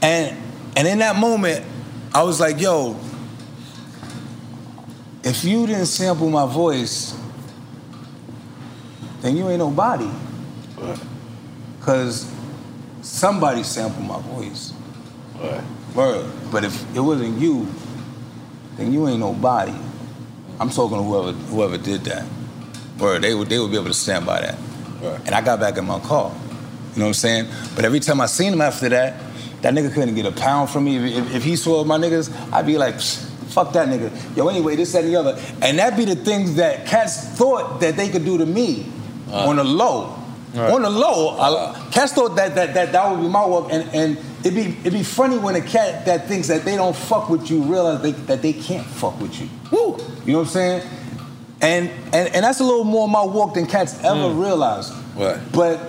And 0.00 0.36
and 0.76 0.88
in 0.88 0.98
that 1.00 1.16
moment, 1.16 1.64
I 2.14 2.22
was 2.22 2.40
like, 2.40 2.60
yo, 2.60 2.96
if 5.22 5.44
you 5.44 5.66
didn't 5.66 5.86
sample 5.86 6.30
my 6.30 6.46
voice, 6.46 7.14
then 9.20 9.36
you 9.36 9.48
ain't 9.50 9.58
nobody. 9.58 10.08
Cause 11.82 12.30
somebody 13.02 13.62
sampled 13.62 14.06
my 14.06 14.20
voice. 14.20 14.72
Word. 15.94 16.30
But 16.50 16.64
if 16.64 16.96
it 16.96 17.00
wasn't 17.00 17.38
you, 17.38 17.66
then 18.80 18.92
you 18.92 19.06
ain't 19.08 19.20
nobody. 19.20 19.74
I'm 20.58 20.70
talking 20.70 20.96
to 20.96 21.02
whoever 21.02 21.32
whoever 21.32 21.78
did 21.78 22.02
that. 22.04 22.26
Word, 22.98 23.22
they 23.22 23.34
would 23.34 23.48
they 23.48 23.58
would 23.58 23.70
be 23.70 23.76
able 23.76 23.86
to 23.86 23.94
stand 23.94 24.26
by 24.26 24.40
that. 24.40 24.58
And 25.26 25.34
I 25.34 25.40
got 25.40 25.60
back 25.60 25.78
in 25.78 25.86
my 25.86 26.00
car. 26.00 26.30
You 26.94 26.98
know 26.98 27.04
what 27.04 27.08
I'm 27.08 27.14
saying? 27.14 27.48
But 27.74 27.84
every 27.84 28.00
time 28.00 28.20
I 28.20 28.26
seen 28.26 28.52
him 28.52 28.60
after 28.60 28.88
that, 28.88 29.20
that 29.62 29.72
nigga 29.74 29.92
couldn't 29.92 30.14
get 30.14 30.26
a 30.26 30.32
pound 30.32 30.70
from 30.70 30.84
me. 30.84 30.96
If, 30.96 31.26
if, 31.26 31.34
if 31.36 31.44
he 31.44 31.56
saw 31.56 31.84
my 31.84 31.96
niggas, 31.96 32.30
I'd 32.52 32.66
be 32.66 32.76
like, 32.76 33.00
fuck 33.00 33.72
that 33.74 33.88
nigga. 33.88 34.36
Yo, 34.36 34.48
anyway, 34.48 34.76
this, 34.76 34.92
that, 34.92 35.04
and 35.04 35.12
the 35.12 35.16
other. 35.16 35.40
And 35.62 35.78
that 35.78 35.96
be 35.96 36.04
the 36.04 36.16
things 36.16 36.56
that 36.56 36.86
cats 36.86 37.28
thought 37.38 37.80
that 37.80 37.96
they 37.96 38.08
could 38.08 38.24
do 38.24 38.38
to 38.38 38.46
me 38.46 38.86
uh. 39.30 39.48
on 39.48 39.56
the 39.56 39.64
low. 39.64 40.16
On 40.52 40.82
the 40.82 40.90
low, 40.90 41.38
I, 41.38 41.90
cats 41.92 42.12
thought 42.12 42.34
that, 42.34 42.56
that 42.56 42.74
that 42.74 42.90
that 42.90 43.10
would 43.10 43.20
be 43.20 43.28
my 43.28 43.46
work, 43.46 43.68
and, 43.70 43.88
and 43.94 44.18
it'd 44.40 44.54
be 44.54 44.76
it'd 44.80 44.92
be 44.92 45.02
funny 45.02 45.38
when 45.38 45.54
a 45.54 45.60
cat 45.60 46.06
that 46.06 46.26
thinks 46.26 46.48
that 46.48 46.64
they 46.64 46.76
don't 46.76 46.96
fuck 46.96 47.28
with 47.28 47.50
you 47.50 47.62
realize 47.62 48.02
they, 48.02 48.12
that 48.12 48.42
they 48.42 48.52
can't 48.52 48.86
fuck 48.86 49.18
with 49.20 49.40
you. 49.40 49.48
Woo! 49.70 49.98
You 50.24 50.32
know 50.32 50.38
what 50.38 50.46
I'm 50.46 50.52
saying? 50.52 50.88
And 51.60 51.90
and 52.12 52.34
and 52.34 52.44
that's 52.44 52.60
a 52.60 52.64
little 52.64 52.84
more 52.84 53.08
my 53.08 53.22
walk 53.22 53.54
than 53.54 53.66
cats 53.66 54.02
ever 54.02 54.32
hmm. 54.32 54.40
realize. 54.40 54.92
Right. 55.14 55.38
But 55.52 55.80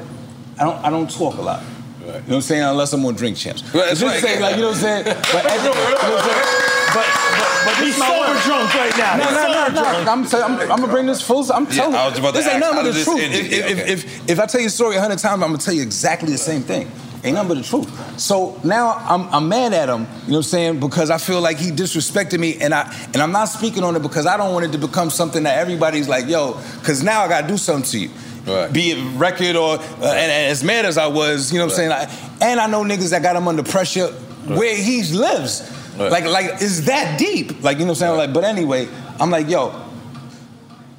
I 0.59 0.63
don't 0.63 0.85
I 0.85 0.89
don't 0.89 1.09
talk 1.09 1.37
a 1.37 1.41
lot. 1.41 1.63
You 2.01 2.07
know 2.07 2.13
what 2.13 2.31
I'm 2.33 2.41
saying? 2.41 2.63
Unless 2.63 2.93
I'm 2.93 3.05
on 3.05 3.13
drink 3.13 3.37
champs. 3.37 3.63
Right, 3.73 3.89
Just 3.89 4.01
right. 4.01 4.41
like, 4.41 4.55
you 4.55 4.63
know 4.63 4.69
what 4.69 4.77
I'm 4.77 4.81
saying? 4.81 5.03
But, 5.05 5.43
you 5.43 5.49
know 5.49 5.69
what 5.69 5.77
I'm 5.77 6.25
saying? 6.25 6.61
but, 6.93 7.05
but, 7.37 7.65
but 7.65 7.85
He's 7.85 7.95
sober 7.95 8.33
word. 8.33 8.41
drunk 8.41 8.73
right 8.73 8.97
now. 8.97 9.17
No, 9.17 9.31
no, 9.31 9.67
no, 9.67 9.81
drunk. 9.81 10.07
I'm, 10.07 10.25
tell- 10.25 10.43
I'm, 10.43 10.59
I'm 10.59 10.79
gonna 10.79 10.87
bring 10.87 11.05
this 11.05 11.21
full. 11.21 11.49
I'm 11.53 11.65
Yeah, 11.65 11.71
telling 11.71 11.93
about 11.93 12.15
to 12.15 12.21
this 12.33 12.47
ain't 12.47 12.59
nothing 12.59 12.83
but 12.83 12.91
the 12.91 13.03
truth. 13.03 13.19
If, 13.21 13.51
Yeah, 13.51 13.69
if, 13.69 13.87
if, 13.87 14.29
if 14.31 14.39
I 14.39 14.45
tell 14.47 14.61
you 14.61 14.67
a 14.67 14.71
story 14.71 14.95
a 14.95 14.99
hundred 14.99 15.19
times, 15.19 15.43
I'm 15.43 15.49
gonna 15.49 15.59
tell 15.59 15.75
you 15.75 15.83
exactly 15.83 16.31
the 16.31 16.39
same 16.39 16.63
thing. 16.63 16.91
Ain't 17.23 17.35
nothing 17.35 17.49
but 17.49 17.57
the 17.57 17.63
truth. 17.63 18.19
So 18.19 18.59
now 18.63 18.93
I'm, 18.93 19.27
I'm 19.33 19.47
mad 19.47 19.73
at 19.73 19.89
him, 19.89 20.01
you 20.01 20.05
know 20.05 20.07
what 20.07 20.35
I'm 20.37 20.43
saying, 20.43 20.79
because 20.79 21.11
I 21.11 21.19
feel 21.19 21.39
like 21.39 21.57
he 21.57 21.69
disrespected 21.69 22.39
me, 22.39 22.57
and 22.59 22.73
I 22.73 22.91
and 23.13 23.17
I'm 23.17 23.31
not 23.31 23.45
speaking 23.45 23.83
on 23.83 23.95
it 23.95 24.01
because 24.01 24.25
I 24.25 24.37
don't 24.37 24.53
want 24.53 24.65
it 24.65 24.71
to 24.71 24.79
become 24.79 25.09
something 25.09 25.43
that 25.43 25.59
everybody's 25.59 26.07
like, 26.07 26.27
yo, 26.27 26.59
because 26.79 27.03
now 27.03 27.21
I 27.21 27.27
gotta 27.27 27.47
do 27.47 27.57
something 27.57 27.89
to 27.91 27.99
you. 27.99 28.09
Right. 28.45 28.73
Be 28.73 28.91
it 28.91 29.19
record 29.19 29.55
or 29.55 29.75
uh, 29.75 29.79
and, 29.79 30.31
and 30.31 30.51
as 30.51 30.63
mad 30.63 30.85
as 30.85 30.97
I 30.97 31.07
was, 31.07 31.51
you 31.51 31.59
know 31.59 31.65
what 31.65 31.73
I'm 31.73 31.77
saying. 31.77 31.91
I, 31.91 32.47
and 32.49 32.59
I 32.59 32.67
know 32.67 32.83
niggas 32.83 33.11
that 33.11 33.21
got 33.21 33.35
him 33.35 33.47
under 33.47 33.63
pressure 33.63 34.07
where 34.47 34.75
he 34.75 35.03
lives. 35.13 35.61
Right. 35.97 36.11
Like 36.11 36.25
like 36.25 36.61
is 36.61 36.85
that 36.85 37.19
deep? 37.19 37.61
Like 37.61 37.77
you 37.77 37.85
know 37.85 37.91
what 37.91 38.01
I'm 38.01 38.17
saying. 38.17 38.17
Like 38.17 38.33
but 38.33 38.43
anyway, 38.43 38.87
I'm 39.19 39.29
like 39.29 39.47
yo. 39.47 39.89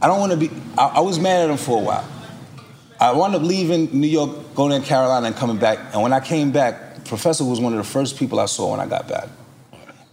I 0.01 0.09
don't 0.09 0.19
want 0.19 0.33
to 0.33 0.39
be. 0.39 0.51
I, 0.77 0.87
I 0.97 1.01
was 1.01 1.21
mad 1.21 1.45
at 1.45 1.51
him 1.51 1.57
for 1.57 1.81
a 1.81 1.85
while. 1.85 2.05
I 3.03 3.11
wound 3.11 3.35
up 3.35 3.43
leaving 3.43 3.89
New 4.01 4.07
York, 4.07 4.55
going 4.55 4.81
to 4.81 4.87
Carolina, 4.87 5.27
and 5.27 5.35
coming 5.35 5.57
back. 5.57 5.81
And 5.93 6.03
when 6.03 6.13
I 6.13 6.21
came 6.21 6.53
back, 6.53 7.05
Professor 7.05 7.45
was 7.45 7.59
one 7.59 7.73
of 7.73 7.79
the 7.79 7.85
first 7.85 8.17
people 8.17 8.39
I 8.39 8.47
saw 8.47 8.71
when 8.71 8.79
I 8.79 8.87
got 8.87 9.09
back. 9.09 9.29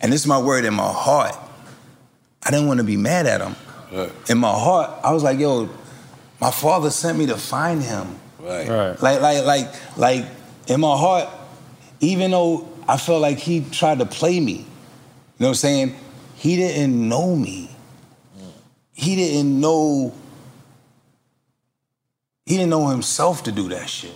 And 0.02 0.12
this 0.12 0.22
is 0.22 0.28
my 0.28 0.42
word 0.42 0.66
in 0.66 0.74
my 0.74 0.92
heart. 0.92 1.36
I 2.44 2.50
didn't 2.50 2.66
want 2.66 2.80
to 2.80 2.84
be 2.84 2.98
mad 2.98 3.28
at 3.28 3.42
him. 3.42 3.56
Right. 3.94 4.12
In 4.32 4.40
my 4.40 4.52
heart, 4.52 4.90
I 5.04 5.14
was 5.14 5.22
like, 5.22 5.38
yo, 5.38 5.70
my 6.42 6.50
father 6.50 6.90
sent 6.90 7.20
me 7.20 7.28
to 7.28 7.38
find 7.38 7.84
him. 7.84 8.20
Right. 8.40 8.68
Right. 8.68 9.00
Like, 9.00 9.22
like, 9.22 9.46
like, 9.46 9.98
like, 9.98 10.26
in 10.66 10.80
my 10.80 10.98
heart, 10.98 11.30
even 12.00 12.32
though 12.32 12.68
I 12.88 12.98
felt 12.98 13.22
like 13.22 13.38
he 13.38 13.64
tried 13.70 14.00
to 14.00 14.08
play 14.08 14.40
me, 14.40 14.54
you 14.54 14.66
know 15.38 15.46
what 15.46 15.48
I'm 15.50 15.54
saying? 15.54 15.96
He 16.38 16.56
didn't 16.56 17.08
know 17.08 17.36
me. 17.36 17.70
He 18.94 19.16
didn't 19.16 19.60
know. 19.60 20.12
He 22.50 22.58
didn't 22.58 22.72
know 22.72 22.88
himself 22.88 23.44
to 23.44 23.52
do 23.52 23.70
that 23.70 23.88
shit. 23.88 24.16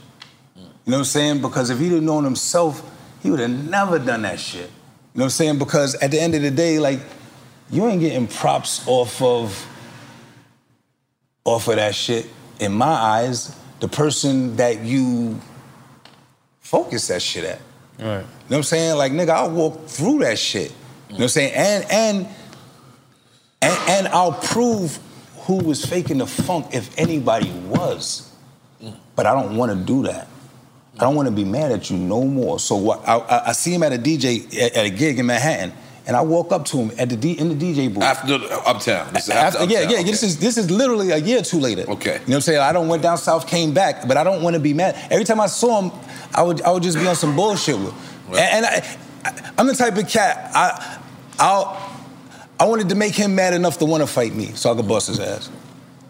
You 0.55 0.63
know 0.87 0.97
what 0.97 0.97
I'm 0.97 1.03
saying? 1.03 1.41
Because 1.41 1.69
if 1.69 1.77
he 1.77 1.87
didn't 1.87 2.05
know 2.05 2.19
himself, 2.19 2.81
he 3.21 3.29
would 3.29 3.39
have 3.39 3.51
never 3.51 3.99
done 3.99 4.23
that 4.23 4.39
shit. 4.39 4.61
You 4.61 4.67
know 4.67 4.71
what 5.13 5.23
I'm 5.25 5.29
saying? 5.29 5.59
Because 5.59 5.93
at 6.01 6.09
the 6.09 6.19
end 6.19 6.33
of 6.33 6.41
the 6.41 6.49
day, 6.49 6.79
like, 6.79 6.99
you 7.69 7.85
ain't 7.85 8.01
getting 8.01 8.25
props 8.25 8.87
off 8.87 9.21
of 9.21 9.67
off 11.45 11.67
of 11.67 11.75
that 11.75 11.93
shit. 11.93 12.27
In 12.59 12.71
my 12.71 12.87
eyes, 12.87 13.55
the 13.79 13.87
person 13.87 14.55
that 14.55 14.79
you 14.79 15.39
focus 16.59 17.09
that 17.09 17.21
shit 17.21 17.43
at. 17.43 17.59
Right. 17.99 17.99
You 17.99 18.07
know 18.09 18.23
what 18.47 18.57
I'm 18.57 18.63
saying? 18.63 18.97
Like, 18.97 19.11
nigga, 19.11 19.29
I'll 19.29 19.51
walk 19.51 19.85
through 19.85 20.19
that 20.19 20.39
shit. 20.39 20.71
You 20.71 21.13
know 21.13 21.15
what 21.17 21.21
I'm 21.21 21.29
saying? 21.29 21.53
And 21.53 21.85
and 21.91 22.27
and, 23.61 23.89
and 23.89 24.07
I'll 24.07 24.33
prove 24.33 24.97
who 25.43 25.57
was 25.57 25.83
faking 25.83 26.19
the 26.19 26.27
funk 26.27 26.67
if 26.73 26.97
anybody 26.97 27.51
was. 27.67 28.29
But 29.15 29.25
I 29.25 29.33
don't 29.33 29.55
want 29.57 29.71
to 29.71 29.77
do 29.77 30.03
that. 30.03 30.27
I 30.95 31.01
don't 31.01 31.15
want 31.15 31.27
to 31.27 31.33
be 31.33 31.43
mad 31.43 31.71
at 31.71 31.89
you 31.89 31.97
no 31.97 32.23
more. 32.23 32.59
So 32.59 32.75
what, 32.75 33.07
I, 33.07 33.17
I, 33.17 33.49
I 33.49 33.51
see 33.53 33.73
him 33.73 33.83
at 33.83 33.93
a 33.93 33.97
DJ 33.97 34.45
at, 34.57 34.73
at 34.73 34.85
a 34.85 34.89
gig 34.89 35.17
in 35.17 35.25
Manhattan, 35.25 35.73
and 36.05 36.15
I 36.15 36.21
walk 36.21 36.51
up 36.51 36.65
to 36.65 36.77
him 36.77 36.91
at 36.99 37.09
the 37.09 37.15
D, 37.15 37.31
in 37.31 37.49
the 37.49 37.55
DJ 37.55 37.91
booth. 37.91 38.03
After 38.03 38.37
the, 38.37 38.61
Uptown. 38.61 39.11
This 39.13 39.29
After, 39.29 39.59
after 39.59 39.71
yeah, 39.71 39.79
Uptown, 39.79 39.91
yeah. 39.91 39.99
okay. 39.99 40.11
This 40.11 40.21
is 40.21 40.39
this 40.39 40.57
is 40.57 40.69
literally 40.69 41.11
a 41.11 41.17
year 41.17 41.39
or 41.39 41.43
two 41.43 41.59
later. 41.59 41.89
Okay. 41.89 42.13
You 42.13 42.19
know 42.19 42.23
what 42.25 42.35
I'm 42.35 42.41
saying? 42.41 42.59
I 42.59 42.71
don't 42.71 42.87
went 42.87 43.01
down 43.01 43.17
south, 43.17 43.47
came 43.47 43.73
back, 43.73 44.07
but 44.07 44.17
I 44.17 44.23
don't 44.23 44.43
want 44.43 44.55
to 44.55 44.59
be 44.59 44.73
mad. 44.73 44.95
Every 45.09 45.25
time 45.25 45.39
I 45.39 45.47
saw 45.47 45.81
him, 45.81 45.99
I 46.35 46.43
would 46.43 46.61
I 46.61 46.71
would 46.71 46.83
just 46.83 46.97
be 46.97 47.07
on 47.07 47.15
some 47.15 47.35
bullshit 47.35 47.77
with. 47.77 47.93
And, 48.29 48.37
and 48.37 48.65
I, 48.65 48.97
I, 49.25 49.51
I'm 49.57 49.67
the 49.67 49.75
type 49.75 49.97
of 49.97 50.07
cat 50.07 50.51
I 50.53 50.99
I 51.39 51.92
I 52.63 52.65
wanted 52.65 52.87
to 52.87 52.95
make 52.95 53.13
him 53.13 53.35
mad 53.35 53.53
enough 53.53 53.79
to 53.79 53.85
want 53.85 54.03
to 54.03 54.07
fight 54.07 54.33
me, 54.33 54.53
so 54.53 54.71
I 54.71 54.75
could 54.75 54.87
bust 54.87 55.07
his 55.07 55.19
ass. 55.19 55.49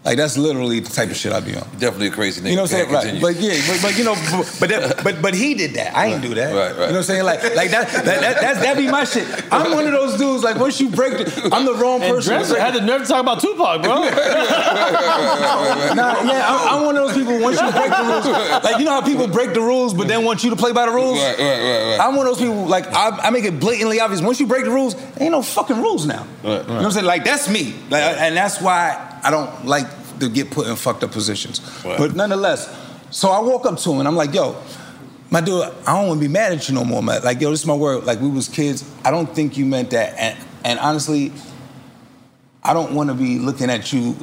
Like 0.04 0.18
that's 0.18 0.36
literally 0.36 0.80
the 0.80 0.90
type 0.90 1.08
of 1.08 1.16
shit 1.16 1.32
I'd 1.32 1.46
be 1.46 1.56
on. 1.56 1.66
Definitely 1.78 2.08
a 2.08 2.10
crazy 2.10 2.42
nigga. 2.42 2.50
You 2.50 2.56
know 2.56 2.62
what 2.64 2.74
I'm 2.74 2.88
saying? 2.88 2.90
Yeah, 2.90 3.12
Right. 3.12 3.20
But 3.22 3.36
yeah, 3.36 3.60
but, 3.66 3.80
but 3.80 3.98
you 3.98 4.04
know, 4.04 4.14
but 4.14 4.56
but, 4.60 4.68
that, 4.68 5.00
but 5.02 5.22
but 5.22 5.34
he 5.34 5.54
did 5.54 5.72
that. 5.74 5.96
I 5.96 6.08
ain't 6.08 6.20
do 6.20 6.34
that. 6.34 6.52
Right, 6.54 6.54
right. 6.54 6.72
You 6.72 6.76
know 6.78 6.86
what 6.86 6.96
I'm 6.96 7.02
saying? 7.04 7.24
Like 7.24 7.42
like 7.56 7.70
that 7.70 7.88
that 7.88 8.04
that 8.04 8.40
that's, 8.40 8.60
that 8.60 8.76
be 8.76 8.86
my 8.90 9.04
shit. 9.04 9.26
I'm 9.50 9.72
one 9.72 9.86
of 9.86 9.92
those 9.92 10.18
dudes. 10.18 10.44
Like 10.44 10.56
once 10.56 10.78
you 10.78 10.90
break, 10.90 11.16
the, 11.16 11.48
I'm 11.52 11.64
the 11.64 11.72
wrong 11.74 12.02
And 12.02 12.14
person. 12.14 12.34
to 12.34 12.38
Dresser 12.38 12.60
had 12.60 12.74
the 12.74 12.82
nerve 12.82 13.00
to 13.02 13.08
talk 13.08 13.22
about 13.22 13.40
Tupac, 13.40 13.82
bro. 13.82 14.04
Nah, 15.94 16.22
yeah, 16.22 16.44
I'm, 16.48 16.78
I'm 16.80 16.84
one 16.84 16.96
of 16.96 17.06
those 17.06 17.16
people. 17.16 17.40
Once 17.40 17.60
you 17.60 17.70
break 17.70 17.90
the 17.90 18.04
rules, 18.04 18.26
like 18.64 18.78
you 18.78 18.84
know 18.84 18.90
how 18.90 19.00
people 19.00 19.26
break 19.28 19.54
the 19.54 19.60
rules, 19.60 19.94
but 19.94 20.08
then 20.08 20.24
want 20.24 20.44
you 20.44 20.50
to 20.50 20.56
play 20.56 20.72
by 20.72 20.84
the 20.86 20.92
rules. 20.92 21.18
Right, 21.18 21.38
right, 21.38 21.46
right, 21.60 21.90
right. 21.90 22.00
I'm 22.00 22.16
one 22.16 22.26
of 22.26 22.36
those 22.36 22.44
people. 22.44 22.66
Like 22.66 22.86
I, 22.92 23.08
I 23.10 23.30
make 23.30 23.44
it 23.44 23.58
blatantly 23.58 24.00
obvious. 24.00 24.20
Once 24.20 24.38
you 24.40 24.46
break 24.46 24.64
the 24.64 24.70
rules, 24.70 24.94
ain't 25.18 25.32
no 25.32 25.40
fucking 25.42 25.76
rules 25.80 26.04
now. 26.04 26.26
Right, 26.42 26.60
You 26.62 26.68
know 26.68 26.74
what 26.74 26.84
I'm 26.84 26.90
saying? 26.90 27.06
Like 27.06 27.24
that's 27.24 27.48
me. 27.48 27.74
Like, 27.88 28.02
and 28.02 28.36
that's 28.36 28.60
why 28.60 29.13
I 29.24 29.30
don't 29.30 29.66
like 29.66 29.86
to 30.20 30.28
get 30.28 30.50
put 30.50 30.66
in 30.66 30.76
fucked 30.76 31.02
up 31.02 31.10
positions. 31.12 31.60
But 31.82 32.14
nonetheless, 32.14 32.68
so 33.10 33.30
I 33.30 33.40
walk 33.40 33.66
up 33.66 33.78
to 33.78 33.92
him 33.92 33.98
and 34.00 34.08
I'm 34.08 34.16
like, 34.16 34.34
yo. 34.34 34.56
My 35.30 35.40
dude, 35.40 35.64
I 35.64 35.96
don't 35.96 36.06
want 36.06 36.20
to 36.20 36.28
be 36.28 36.32
mad 36.32 36.52
at 36.52 36.68
you 36.68 36.76
no 36.76 36.84
more, 36.84 37.02
man. 37.02 37.24
Like, 37.24 37.40
yo, 37.40 37.50
this 37.50 37.60
is 37.60 37.66
my 37.66 37.74
word. 37.74 38.04
Like, 38.04 38.20
we 38.20 38.28
was 38.28 38.46
kids. 38.46 38.88
I 39.04 39.10
don't 39.10 39.26
think 39.26 39.56
you 39.56 39.64
meant 39.64 39.90
that. 39.90 40.14
And, 40.16 40.38
and 40.64 40.78
honestly, 40.78 41.32
I 42.62 42.72
don't 42.72 42.94
want 42.94 43.08
to 43.08 43.14
be 43.14 43.40
looking 43.40 43.68
at 43.68 43.92
you 43.92 44.14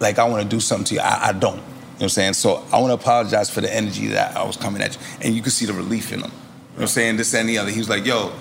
like 0.00 0.18
I 0.18 0.28
want 0.28 0.42
to 0.42 0.48
do 0.48 0.60
something 0.60 0.84
to 0.86 0.94
you. 0.96 1.00
I, 1.00 1.28
I 1.28 1.32
don't. 1.32 1.54
You 1.54 1.60
know 1.60 1.62
what 1.62 2.02
I'm 2.02 2.08
saying? 2.10 2.34
So 2.34 2.62
I 2.72 2.78
want 2.78 2.90
to 2.90 2.94
apologize 2.94 3.48
for 3.48 3.62
the 3.62 3.74
energy 3.74 4.08
that 4.08 4.36
I 4.36 4.44
was 4.44 4.56
coming 4.58 4.82
at 4.82 4.94
you. 4.94 5.00
And 5.22 5.34
you 5.34 5.40
can 5.40 5.50
see 5.50 5.64
the 5.64 5.72
relief 5.72 6.12
in 6.12 6.18
him. 6.18 6.24
You 6.24 6.28
know 6.28 6.34
what 6.74 6.82
I'm 6.82 6.88
saying? 6.88 7.16
This 7.16 7.32
and 7.32 7.48
the 7.48 7.56
other. 7.56 7.70
He 7.70 7.78
was 7.78 7.88
like, 7.88 8.04
yo, 8.04 8.32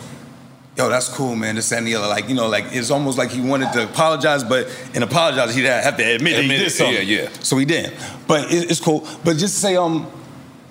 yo, 0.78 0.90
that's 0.90 1.10
cool, 1.10 1.36
man. 1.36 1.56
This 1.56 1.72
and 1.72 1.86
the 1.88 1.96
other. 1.96 2.08
Like, 2.08 2.30
you 2.30 2.36
know, 2.36 2.48
like 2.48 2.66
it's 2.72 2.92
almost 2.92 3.18
like 3.18 3.30
he 3.32 3.42
wanted 3.42 3.72
to 3.74 3.84
apologize, 3.84 4.44
but 4.44 4.68
in 4.94 5.04
apologize, 5.04 5.56
he'd 5.56 5.66
have 5.66 5.98
to 5.98 6.04
admit, 6.16 6.36
that 6.36 6.42
he 6.44 6.48
did 6.50 6.62
it, 6.62 6.70
something. 6.72 6.96
yeah, 6.96 7.22
yeah. 7.24 7.30
So 7.42 7.58
he 7.58 7.66
didn't. 7.66 7.96
But 8.28 8.52
it, 8.52 8.70
it's 8.72 8.80
cool. 8.80 9.08
But 9.24 9.38
just 9.38 9.56
to 9.56 9.62
say, 9.62 9.76
um, 9.76 10.08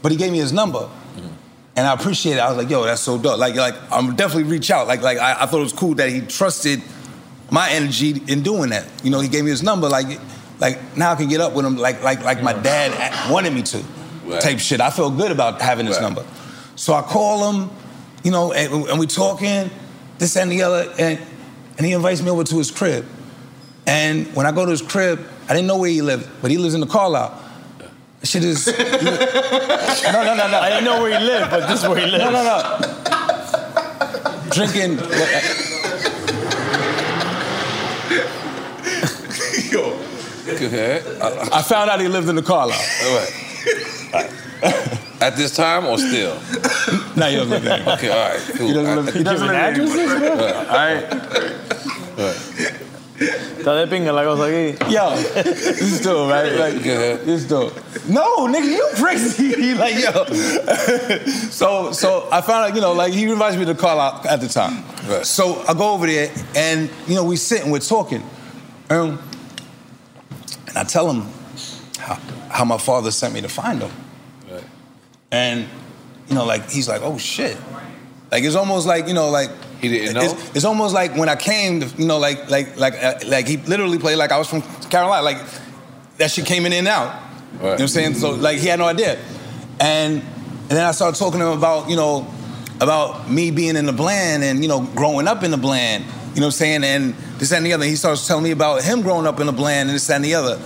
but 0.03 0.13
he 0.13 0.19
gave 0.19 0.33
me 0.33 0.39
his 0.39 0.53
number. 0.53 0.89
And 1.75 1.87
I 1.87 1.95
appreciate 1.95 2.35
it. 2.35 2.39
I 2.41 2.49
was 2.51 2.59
like, 2.59 2.69
yo, 2.69 2.85
that's 2.85 3.01
so 3.01 3.17
dope. 3.17 3.39
Like, 3.39 3.55
like 3.55 3.75
I'm 3.91 4.15
definitely 4.15 4.51
reach 4.51 4.71
out. 4.71 4.87
Like, 4.89 5.01
like 5.01 5.17
I, 5.17 5.45
I 5.45 5.47
thought 5.47 5.61
it 5.61 5.63
was 5.63 5.73
cool 5.73 5.95
that 5.95 6.11
he 6.11 6.21
trusted 6.21 6.83
my 7.51 7.71
energy 7.71 8.21
in 8.29 8.43
doing 8.43 8.69
that. 8.71 8.87
You 9.03 9.11
know, 9.11 9.21
he 9.21 9.29
gave 9.29 9.45
me 9.45 9.51
his 9.51 9.63
number. 9.63 9.89
Like, 9.89 10.21
like 10.61 10.99
now 10.99 11.13
I 11.13 11.15
can 11.15 11.29
get 11.31 11.41
up 11.41 11.55
with 11.55 11.65
him. 11.65 11.79
Like, 11.79 12.03
like, 12.03 12.23
like 12.25 12.43
my 12.43 12.53
dad 12.53 13.31
wanted 13.33 13.55
me 13.55 13.63
to. 13.63 13.83
Right. 14.27 14.43
Type 14.43 14.59
shit. 14.59 14.83
I 14.83 14.91
feel 14.91 15.11
good 15.11 15.33
about 15.33 15.63
having 15.63 15.87
his 15.87 15.97
Right. 15.97 16.03
number. 16.03 16.27
So 16.77 16.93
I 16.93 17.01
call 17.03 17.51
him. 17.51 17.71
You 18.23 18.33
know, 18.33 18.53
and, 18.53 18.87
and 18.89 19.01
we 19.01 19.07
talking 19.07 19.71
this 20.23 20.37
and 20.37 20.51
the 20.53 20.63
other, 20.63 20.89
and 20.99 21.19
and 21.77 21.87
he 21.87 21.93
invites 21.93 22.23
me 22.23 22.31
over 22.31 22.45
to 22.45 22.59
his 22.59 22.71
crib. 22.71 23.05
And 23.87 24.33
when 24.37 24.47
I 24.47 24.53
go 24.53 24.65
to 24.65 24.71
his 24.71 24.81
crib, 24.81 25.19
I 25.49 25.53
didn't 25.53 25.67
know 25.67 25.79
where 25.79 25.91
he 25.91 26.01
lived, 26.01 26.29
but 26.41 26.51
he 26.51 26.59
lives 26.59 26.75
in 26.75 26.81
the 26.81 26.87
Carlisle. 26.87 27.41
Shit 28.23 28.45
is 28.45 28.69
no, 28.69 28.73
no, 28.79 30.35
no, 30.37 30.49
no. 30.49 30.61
I 30.61 30.69
didn't 30.69 30.85
know 30.85 31.03
where 31.03 31.19
he 31.19 31.25
lived, 31.25 31.51
but 31.51 31.67
this 31.67 31.83
is 31.83 31.89
where 31.89 31.99
he 31.99 32.07
lives. 32.07 32.23
No, 32.23 32.31
no, 32.31 32.45
no. 32.45 32.79
Drinking. 34.51 34.93
Yo. 39.73 39.99
Go 40.47 40.67
ahead. 40.67 41.21
I, 41.21 41.59
I 41.59 41.63
found 41.63 41.91
out 41.91 42.01
he 42.01 42.07
lived 42.07 42.29
in 42.29 42.37
the 42.37 42.43
Carlisle. 42.43 42.79
all 43.07 43.17
right. 43.17 43.99
At 45.21 45.37
this 45.37 45.55
time 45.55 45.87
or 45.87 45.99
still? 45.99 46.35
No, 47.17 47.27
he 47.27 47.37
doesn't 47.37 47.51
live 47.51 47.63
there 47.63 47.75
anymore. 47.75 47.95
Okay, 47.95 48.11
all 48.11 48.29
right. 48.31 48.41
Cool. 48.57 48.67
He 48.69 48.75
doesn't 48.75 49.05
live, 49.05 49.15
he 49.15 49.23
doesn't 49.23 49.47
live 49.47 49.97
there 49.97 50.17
anymore. 50.17 50.37
Right. 50.67 51.13
All 52.19 52.27
right. 52.27 52.79
Está 53.63 53.75
de 53.77 53.87
pinga 53.87 54.13
la 54.13 54.25
cosa 54.25 54.45
aquí. 54.45 54.77
Yo, 54.91 55.15
this 55.15 55.81
is 55.81 56.01
dope, 56.01 56.31
right? 56.31 56.53
Like, 56.53 56.83
Go 56.83 56.91
ahead. 56.91 57.21
this 57.21 57.43
is 57.43 57.49
dope. 57.49 57.75
No, 58.09 58.49
nigga, 58.49 58.65
you 58.65 58.89
crazy. 58.95 59.75
like, 59.75 59.95
yo. 59.95 60.25
so, 61.51 61.93
so 61.93 62.29
I 62.33 62.41
found 62.41 62.71
out, 62.71 62.75
you 62.75 62.81
know, 62.81 62.93
like 62.93 63.13
he 63.13 63.25
invites 63.31 63.57
me 63.57 63.65
to 63.67 63.75
call 63.75 64.01
out 64.01 64.27
at 64.27 64.41
the 64.41 64.49
time. 64.49 64.83
Right. 65.09 65.25
So 65.25 65.63
I 65.69 65.75
go 65.75 65.93
over 65.93 66.07
there, 66.07 66.33
and 66.57 66.91
you 67.07 67.15
know, 67.15 67.25
we 67.25 67.37
sit 67.37 67.63
and 67.63 67.71
we're 67.71 67.79
talking, 67.79 68.23
um, 68.91 69.21
and 70.69 70.77
I 70.77 70.85
tell 70.85 71.09
him 71.11 71.27
how, 71.99 72.19
how 72.53 72.65
my 72.65 72.79
father 72.79 73.11
sent 73.11 73.35
me 73.35 73.41
to 73.41 73.49
find 73.49 73.83
him, 73.83 73.91
Right. 74.51 74.65
and 75.31 75.67
you 76.29 76.35
know, 76.35 76.45
like 76.45 76.71
he's 76.71 76.89
like, 76.89 77.03
oh 77.03 77.19
shit. 77.19 77.57
Like 78.31 78.45
it's 78.45 78.55
almost 78.57 78.87
like 78.87 79.09
you 79.09 79.15
know, 79.15 79.29
like 79.31 79.51
He 79.81 79.89
didn't 79.89 80.15
know? 80.15 80.23
It's, 80.23 80.57
it's 80.57 80.65
almost 80.65 80.95
like 80.95 81.17
when 81.17 81.29
I 81.29 81.37
came, 81.37 81.81
to, 81.81 81.87
you 81.99 82.07
know, 82.07 82.19
like 82.19 82.49
like 82.51 82.77
like 82.79 82.95
uh, 83.03 83.15
like 83.27 83.47
he 83.49 83.57
literally 83.59 83.99
played 83.99 84.17
like 84.17 84.33
I 84.33 84.39
was 84.39 84.49
from 84.49 84.63
Carolina, 84.89 85.23
like 85.23 85.39
that 86.19 86.31
shit 86.31 86.47
came 86.47 86.65
in 86.67 86.73
and 86.73 86.89
out. 86.89 87.21
You 87.55 87.59
know 87.59 87.71
what 87.73 87.81
I'm 87.81 87.89
saying? 87.89 88.15
So 88.15 88.31
like 88.31 88.59
he 88.59 88.69
had 88.69 88.79
no 88.79 88.87
idea, 88.87 89.19
and 89.81 90.21
and 90.23 90.71
then 90.71 90.85
I 90.87 90.93
started 90.93 91.19
talking 91.19 91.41
to 91.41 91.47
him 91.47 91.59
about 91.59 91.91
you 91.91 91.97
know 91.97 92.27
about 92.81 93.31
me 93.31 93.51
being 93.51 93.77
in 93.77 93.85
the 93.87 93.93
Bland 93.93 94.43
and 94.43 94.63
you 94.63 94.69
know 94.69 94.81
growing 94.95 95.29
up 95.29 95.43
in 95.43 95.51
the 95.51 95.59
Bland. 95.59 96.05
You 96.35 96.41
know 96.41 96.47
what 96.47 96.47
I'm 96.47 96.51
saying? 96.53 96.85
And 96.85 97.15
this 97.39 97.51
that, 97.51 97.59
and 97.59 97.67
the 97.67 97.75
other. 97.75 97.85
He 97.85 97.97
starts 97.97 98.27
telling 98.27 98.45
me 98.45 98.53
about 98.53 98.83
him 98.83 99.03
growing 99.03 99.27
up 99.27 99.39
in 99.41 99.47
the 99.47 99.53
Bland 99.53 99.91
and 99.91 99.97
this 99.97 100.07
that, 100.07 100.17
and 100.17 100.25
the 100.25 100.35
other. 100.35 100.59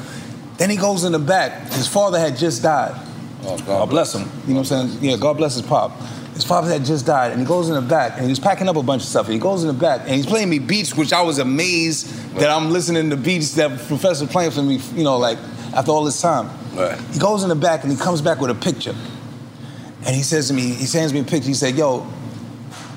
Then 0.59 0.71
he 0.71 0.77
goes 0.77 1.05
in 1.05 1.13
the 1.13 1.19
back. 1.19 1.73
His 1.73 1.87
father 1.87 2.19
had 2.19 2.37
just 2.37 2.63
died. 2.63 2.95
Oh, 3.43 3.59
God 3.59 3.91
bless 3.91 4.15
him. 4.15 4.23
You 4.47 4.55
know 4.55 4.61
what 4.61 4.73
I'm 4.73 4.89
saying? 4.89 5.03
Yeah, 5.03 5.17
God 5.17 5.37
bless 5.37 5.55
his 5.55 5.63
pop. 5.63 5.93
His 6.35 6.45
father 6.45 6.71
had 6.71 6.85
just 6.85 7.07
died, 7.07 7.33
and 7.33 7.41
he 7.41 7.47
goes 7.47 7.69
in 7.69 7.75
the 7.75 7.81
back, 7.81 8.19
and 8.19 8.29
he's 8.29 8.39
packing 8.39 8.69
up 8.69 8.77
a 8.77 8.83
bunch 8.83 9.03
of 9.03 9.09
stuff. 9.09 9.27
And 9.27 9.33
he 9.33 9.41
goes 9.41 9.63
in 9.63 9.69
the 9.69 9.75
back, 9.75 10.01
and 10.01 10.11
he's 10.11 10.27
playing 10.27 10.51
me 10.51 10.59
beats, 10.59 10.95
which 10.95 11.13
I 11.13 11.23
was 11.23 11.39
amazed 11.39 12.09
that 12.35 12.51
I'm 12.51 12.71
listening 12.71 13.09
to 13.09 13.17
beats 13.17 13.55
that 13.55 13.79
Professor 13.87 14.27
playing 14.27 14.51
for 14.51 14.63
me. 14.63 14.79
You 14.95 15.05
know, 15.05 15.17
like 15.17 15.39
after 15.73 15.93
all 15.93 16.05
this 16.05 16.21
time. 16.21 16.51
Right. 16.75 16.99
He 17.13 17.19
goes 17.19 17.43
in 17.43 17.49
the 17.49 17.55
back, 17.55 17.85
and 17.85 17.93
he 17.93 17.99
comes 17.99 18.21
back 18.21 18.39
with 18.39 18.51
a 18.51 18.55
picture, 18.55 18.95
and 20.05 20.15
he 20.15 20.23
says 20.23 20.49
to 20.49 20.55
me, 20.55 20.63
he 20.75 20.85
sends 20.85 21.13
me 21.13 21.21
a 21.21 21.25
picture. 21.25 21.49
He 21.49 21.55
said, 21.55 21.75
"Yo, 21.75 22.07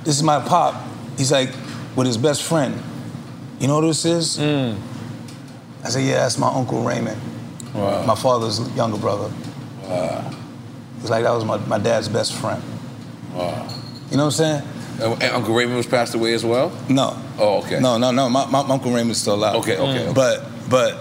this 0.03 0.17
is 0.17 0.23
my 0.23 0.41
pop." 0.41 0.75
He's 1.17 1.31
like, 1.31 1.49
with 1.95 2.07
his 2.07 2.17
best 2.17 2.43
friend. 2.43 2.81
You 3.59 3.67
know 3.67 3.75
what 3.75 3.87
this 3.87 4.03
is? 4.05 4.37
Mm. 4.37 4.77
I 5.83 5.89
said, 5.89 6.03
"Yeah, 6.03 6.15
that's 6.15 6.37
my 6.37 6.49
uncle 6.49 6.83
Raymond, 6.83 7.21
Wow. 7.73 8.05
my 8.05 8.15
father's 8.15 8.59
younger 8.75 8.97
brother." 8.97 9.31
Wow. 9.83 10.31
He's 11.01 11.09
like, 11.09 11.23
that 11.23 11.31
was 11.31 11.45
my, 11.45 11.57
my 11.65 11.79
dad's 11.79 12.09
best 12.09 12.33
friend. 12.35 12.61
Wow. 13.33 13.67
You 14.11 14.17
know 14.17 14.25
what 14.25 14.39
I'm 14.39 14.61
saying? 14.61 14.63
And, 15.01 15.23
and 15.23 15.35
Uncle 15.35 15.55
Raymond 15.55 15.77
was 15.77 15.87
passed 15.87 16.13
away 16.13 16.33
as 16.33 16.43
well? 16.43 16.77
No. 16.89 17.17
Oh, 17.37 17.59
okay. 17.63 17.79
No, 17.79 17.97
no, 17.97 18.11
no. 18.11 18.29
My, 18.29 18.45
my, 18.47 18.63
my 18.63 18.73
Uncle 18.73 18.91
Raymond's 18.91 19.21
still 19.21 19.35
alive. 19.35 19.55
Okay, 19.55 19.77
okay, 19.77 20.03
okay. 20.03 20.13
But 20.13 20.45
but 20.69 20.97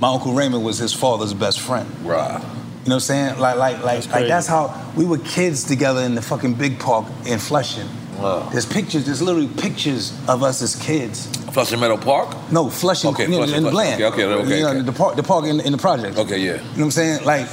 my 0.00 0.12
Uncle 0.12 0.32
Raymond 0.32 0.64
was 0.64 0.78
his 0.78 0.92
father's 0.92 1.32
best 1.32 1.60
friend. 1.60 1.88
Right. 2.04 2.28
You 2.28 2.38
know 2.38 2.40
what 2.40 2.92
I'm 2.94 3.00
saying? 3.00 3.38
Like 3.38 3.56
like 3.56 3.84
like 3.84 4.10
like 4.10 4.26
that's 4.26 4.48
how 4.48 4.90
we 4.96 5.04
were 5.04 5.18
kids 5.18 5.64
together 5.64 6.00
in 6.00 6.14
the 6.14 6.22
fucking 6.22 6.54
big 6.54 6.80
park 6.80 7.06
in 7.24 7.38
Flushing. 7.38 7.88
Wow. 8.20 8.48
There's 8.52 8.66
pictures, 8.66 9.06
there's 9.06 9.22
literally 9.22 9.48
pictures 9.48 10.12
of 10.28 10.42
us 10.42 10.62
as 10.62 10.76
kids. 10.76 11.26
Flushing 11.52 11.80
Meadow 11.80 11.96
Park? 11.96 12.36
No, 12.52 12.68
Flushing, 12.70 13.10
Okay, 13.10 13.24
you 13.24 13.30
know, 13.30 13.36
Flushing, 13.38 13.56
in 13.56 13.62
Flushing. 13.62 13.74
Bland. 13.74 14.02
Okay, 14.02 14.24
okay, 14.24 14.42
okay, 14.42 14.56
You 14.58 14.62
know, 14.64 14.70
okay. 14.70 14.80
the 14.82 14.92
park, 14.92 15.16
the 15.16 15.22
park 15.22 15.44
in, 15.46 15.60
in 15.60 15.72
the 15.72 15.78
project. 15.78 16.16
Okay, 16.18 16.38
yeah. 16.38 16.52
You 16.52 16.56
know 16.58 16.62
what 16.62 16.82
I'm 16.84 16.90
saying? 16.90 17.24
Like, 17.24 17.48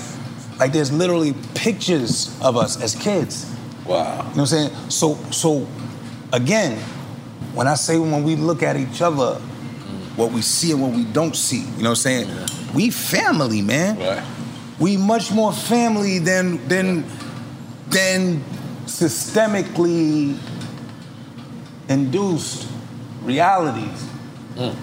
like 0.59 0.73
there's 0.73 0.91
literally 0.91 1.33
pictures 1.55 2.37
of 2.41 2.57
us 2.57 2.81
as 2.81 2.95
kids. 2.95 3.51
Wow. 3.85 4.03
You 4.03 4.17
know 4.17 4.23
what 4.23 4.37
I'm 4.39 4.45
saying? 4.45 4.69
So, 4.89 5.15
so 5.31 5.67
again, 6.33 6.77
when 7.53 7.67
I 7.67 7.75
say 7.75 7.97
when 7.97 8.23
we 8.23 8.35
look 8.35 8.61
at 8.61 8.75
each 8.75 9.01
other, 9.01 9.35
what 10.15 10.31
we 10.31 10.41
see 10.41 10.71
and 10.71 10.81
what 10.81 10.91
we 10.91 11.05
don't 11.05 11.35
see, 11.35 11.61
you 11.61 11.83
know 11.83 11.89
what 11.91 12.05
I'm 12.05 12.25
saying? 12.27 12.47
We 12.73 12.89
family, 12.89 13.61
man. 13.61 13.97
Right. 13.97 14.23
We 14.79 14.97
much 14.97 15.31
more 15.31 15.53
family 15.53 16.19
than 16.19 16.67
than 16.67 17.05
than 17.89 18.43
systemically 18.85 20.37
induced 21.89 22.67
realities. 23.23 24.09
Mm. 24.55 24.75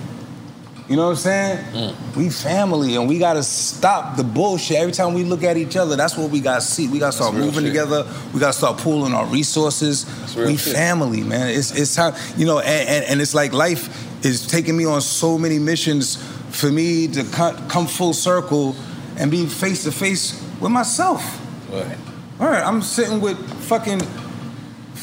You 0.88 0.96
know 0.96 1.04
what 1.04 1.10
I'm 1.10 1.16
saying? 1.16 1.64
Mm. 1.72 2.16
We 2.16 2.28
family 2.28 2.96
and 2.96 3.08
we 3.08 3.18
gotta 3.18 3.42
stop 3.42 4.16
the 4.16 4.24
bullshit. 4.24 4.76
Every 4.76 4.92
time 4.92 5.14
we 5.14 5.24
look 5.24 5.42
at 5.42 5.56
each 5.56 5.76
other, 5.76 5.96
that's 5.96 6.16
what 6.16 6.30
we 6.30 6.40
gotta 6.40 6.60
see. 6.60 6.88
We 6.88 6.98
gotta 6.98 7.12
start 7.12 7.34
moving 7.34 7.64
shit. 7.64 7.72
together. 7.72 8.06
We 8.34 8.40
gotta 8.40 8.52
start 8.52 8.78
pooling 8.78 9.14
our 9.14 9.24
resources. 9.26 10.04
We 10.36 10.56
shit. 10.56 10.74
family, 10.74 11.22
man. 11.22 11.48
It's 11.48 11.70
it's 11.70 11.96
how 11.96 12.14
you 12.36 12.44
know, 12.44 12.58
and, 12.58 12.88
and, 12.88 13.04
and 13.06 13.20
it's 13.22 13.34
like 13.34 13.54
life 13.54 14.24
is 14.24 14.46
taking 14.46 14.76
me 14.76 14.84
on 14.84 15.00
so 15.00 15.38
many 15.38 15.58
missions 15.58 16.16
for 16.50 16.70
me 16.70 17.08
to 17.08 17.24
co- 17.24 17.56
come 17.68 17.86
full 17.86 18.12
circle 18.12 18.76
and 19.16 19.30
be 19.30 19.46
face 19.46 19.84
to 19.84 19.92
face 19.92 20.40
with 20.60 20.70
myself. 20.70 21.40
Right. 21.70 21.96
All 22.40 22.48
right, 22.48 22.64
I'm 22.64 22.82
sitting 22.82 23.20
with 23.20 23.38
fucking, 23.64 24.00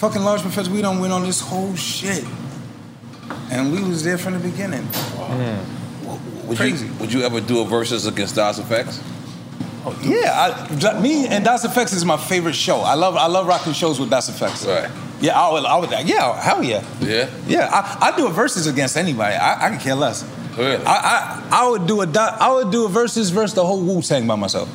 fucking 0.02 0.24
large 0.24 0.42
professor. 0.42 0.72
We 0.72 0.82
don't 0.82 1.00
win 1.00 1.12
on 1.12 1.22
this 1.24 1.40
whole 1.40 1.76
shit, 1.76 2.26
and 3.52 3.72
we 3.72 3.84
was 3.84 4.04
there 4.04 4.18
from 4.18 4.34
the 4.34 4.40
beginning. 4.40 4.88
Would 6.48 6.58
Crazy. 6.58 6.88
you 6.88 6.94
would 7.00 7.14
you 7.14 7.22
ever 7.22 7.40
do 7.40 7.62
a 7.62 7.66
versus 7.66 8.08
against 8.08 8.36
Das 8.36 8.60
EFX? 8.60 9.00
Oh, 9.86 9.98
Yeah, 10.04 10.32
I, 10.34 11.00
me 11.00 11.28
and 11.28 11.46
Das 11.46 11.64
EFX 11.66 11.94
is 11.94 12.04
my 12.04 12.18
favorite 12.18 12.56
show. 12.56 12.80
I 12.82 12.96
love 12.96 13.16
I 13.16 13.28
love 13.28 13.46
rocking 13.48 13.74
shows 13.74 14.00
with 14.00 14.10
Das 14.10 14.28
EFX. 14.30 14.66
Right. 14.66 14.90
Yeah, 15.22 15.40
I 15.40 15.52
would, 15.54 15.66
I 15.66 15.78
would. 15.78 15.92
Yeah, 16.08 16.42
hell 16.42 16.64
yeah. 16.64 16.84
Yeah. 17.00 17.30
Yeah, 17.46 17.70
I, 17.72 18.10
I 18.10 18.18
do 18.18 18.26
a 18.26 18.32
versus 18.32 18.66
against 18.66 18.98
anybody. 18.98 19.36
I, 19.36 19.68
I 19.68 19.70
can 19.70 19.80
care 19.80 19.94
less. 19.94 20.26
Really? 20.58 20.84
I, 20.84 20.96
I 21.52 21.64
I 21.64 21.70
would 21.70 21.86
do 21.86 22.02
a 22.02 22.08
I 22.18 22.52
would 22.52 22.72
do 22.72 22.86
a 22.86 22.90
versus 22.90 23.30
versus 23.30 23.54
the 23.54 23.64
whole 23.64 23.80
Wu 23.82 24.02
Tang 24.02 24.26
by 24.26 24.36
myself. 24.36 24.68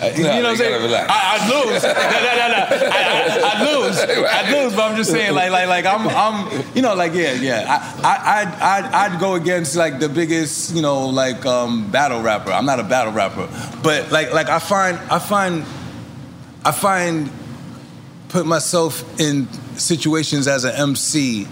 Uh, 0.00 0.06
you 0.16 0.22
know 0.22 0.30
what 0.30 0.46
I'm 0.46 0.56
saying? 0.56 0.82
relax. 0.82 1.10
I, 1.10 1.36
I'd 1.36 1.50
lose. 1.50 1.82
no, 1.82 1.92
no, 1.92 2.32
no, 2.40 2.48
no. 2.48 2.60
I, 2.90 3.00
I, 3.04 3.52
I'd 3.52 3.60
lose. 3.68 3.98
I'd 3.98 4.50
lose. 4.64 4.74
But 4.74 4.90
I'm 4.90 4.96
just 4.96 5.10
saying, 5.10 5.34
like, 5.34 5.50
like, 5.50 5.68
like, 5.68 5.84
I'm, 5.84 6.08
I'm, 6.08 6.64
you 6.74 6.80
know, 6.80 6.94
like, 6.94 7.12
yeah, 7.12 7.34
yeah. 7.34 7.66
I, 7.68 8.08
I, 8.08 8.40
I'd, 8.40 8.84
I'd, 8.84 9.12
I'd 9.12 9.20
go 9.20 9.34
against 9.34 9.76
like 9.76 9.98
the 9.98 10.08
biggest, 10.08 10.74
you 10.74 10.80
know, 10.80 11.08
like 11.08 11.44
um, 11.44 11.90
battle 11.90 12.22
rapper. 12.22 12.50
I'm 12.50 12.64
not 12.64 12.80
a 12.80 12.84
battle 12.84 13.12
rapper, 13.12 13.48
but 13.82 14.10
like, 14.10 14.32
like 14.32 14.48
I 14.48 14.58
find, 14.58 14.96
I 15.10 15.18
find, 15.18 15.64
I 16.64 16.72
find, 16.72 17.30
put 18.28 18.46
myself 18.46 19.20
in 19.20 19.52
situations 19.76 20.46
as 20.48 20.64
an 20.64 20.74
MC, 20.76 21.46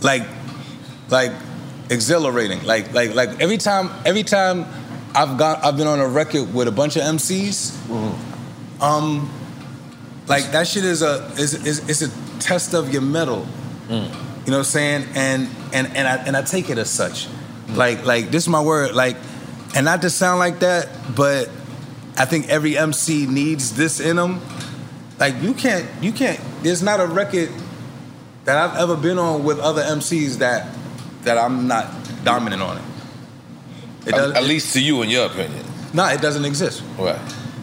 like, 0.00 0.22
like 1.10 1.32
exhilarating. 1.90 2.62
Like, 2.64 2.94
like, 2.94 3.14
like 3.14 3.40
every 3.40 3.58
time, 3.58 3.90
every 4.06 4.22
time 4.22 4.64
I've 5.14 5.38
got, 5.38 5.64
I've 5.64 5.76
been 5.76 5.86
on 5.86 6.00
a 6.00 6.08
record 6.08 6.54
with 6.54 6.68
a 6.68 6.72
bunch 6.72 6.96
of 6.96 7.02
MCs. 7.02 7.72
Mm-hmm. 7.88 8.82
Um, 8.82 9.30
like 10.30 10.52
that 10.52 10.68
shit 10.68 10.84
is 10.84 11.02
a 11.02 11.26
is 11.36 11.54
is, 11.66 11.88
is 11.88 12.02
a 12.02 12.38
test 12.38 12.72
of 12.72 12.92
your 12.92 13.02
metal. 13.02 13.46
Mm. 13.88 13.90
You 13.90 14.06
know 14.06 14.12
what 14.44 14.56
I'm 14.58 14.64
saying? 14.64 15.08
And 15.14 15.48
and 15.74 15.88
and 15.96 16.06
I 16.08 16.16
and 16.18 16.36
I 16.36 16.42
take 16.42 16.70
it 16.70 16.78
as 16.78 16.88
such. 16.88 17.26
Mm. 17.26 17.76
Like 17.76 18.06
like 18.06 18.30
this 18.30 18.44
is 18.44 18.48
my 18.48 18.62
word. 18.62 18.94
Like, 18.94 19.16
and 19.74 19.84
not 19.84 20.02
to 20.02 20.10
sound 20.10 20.38
like 20.38 20.60
that, 20.60 20.88
but 21.16 21.50
I 22.16 22.26
think 22.26 22.48
every 22.48 22.78
MC 22.78 23.26
needs 23.26 23.74
this 23.74 23.98
in 23.98 24.16
them. 24.16 24.40
Like 25.18 25.42
you 25.42 25.52
can't 25.52 25.86
you 26.00 26.12
can't. 26.12 26.40
There's 26.62 26.82
not 26.82 27.00
a 27.00 27.06
record 27.06 27.50
that 28.44 28.56
I've 28.56 28.78
ever 28.78 28.96
been 28.96 29.18
on 29.18 29.42
with 29.42 29.58
other 29.58 29.82
MCs 29.82 30.38
that 30.38 30.72
that 31.22 31.38
I'm 31.38 31.66
not 31.66 31.90
dominant 32.24 32.62
on 32.62 32.78
it. 32.78 32.84
It 34.10 34.20
At, 34.20 34.36
at 34.36 34.44
least 34.44 34.72
to 34.74 34.80
you, 34.82 35.02
in 35.02 35.08
your 35.10 35.26
opinion. 35.26 35.64
No, 35.92 36.06
it 36.06 36.20
doesn't 36.20 36.44
exist. 36.44 36.82
Right. 36.98 37.18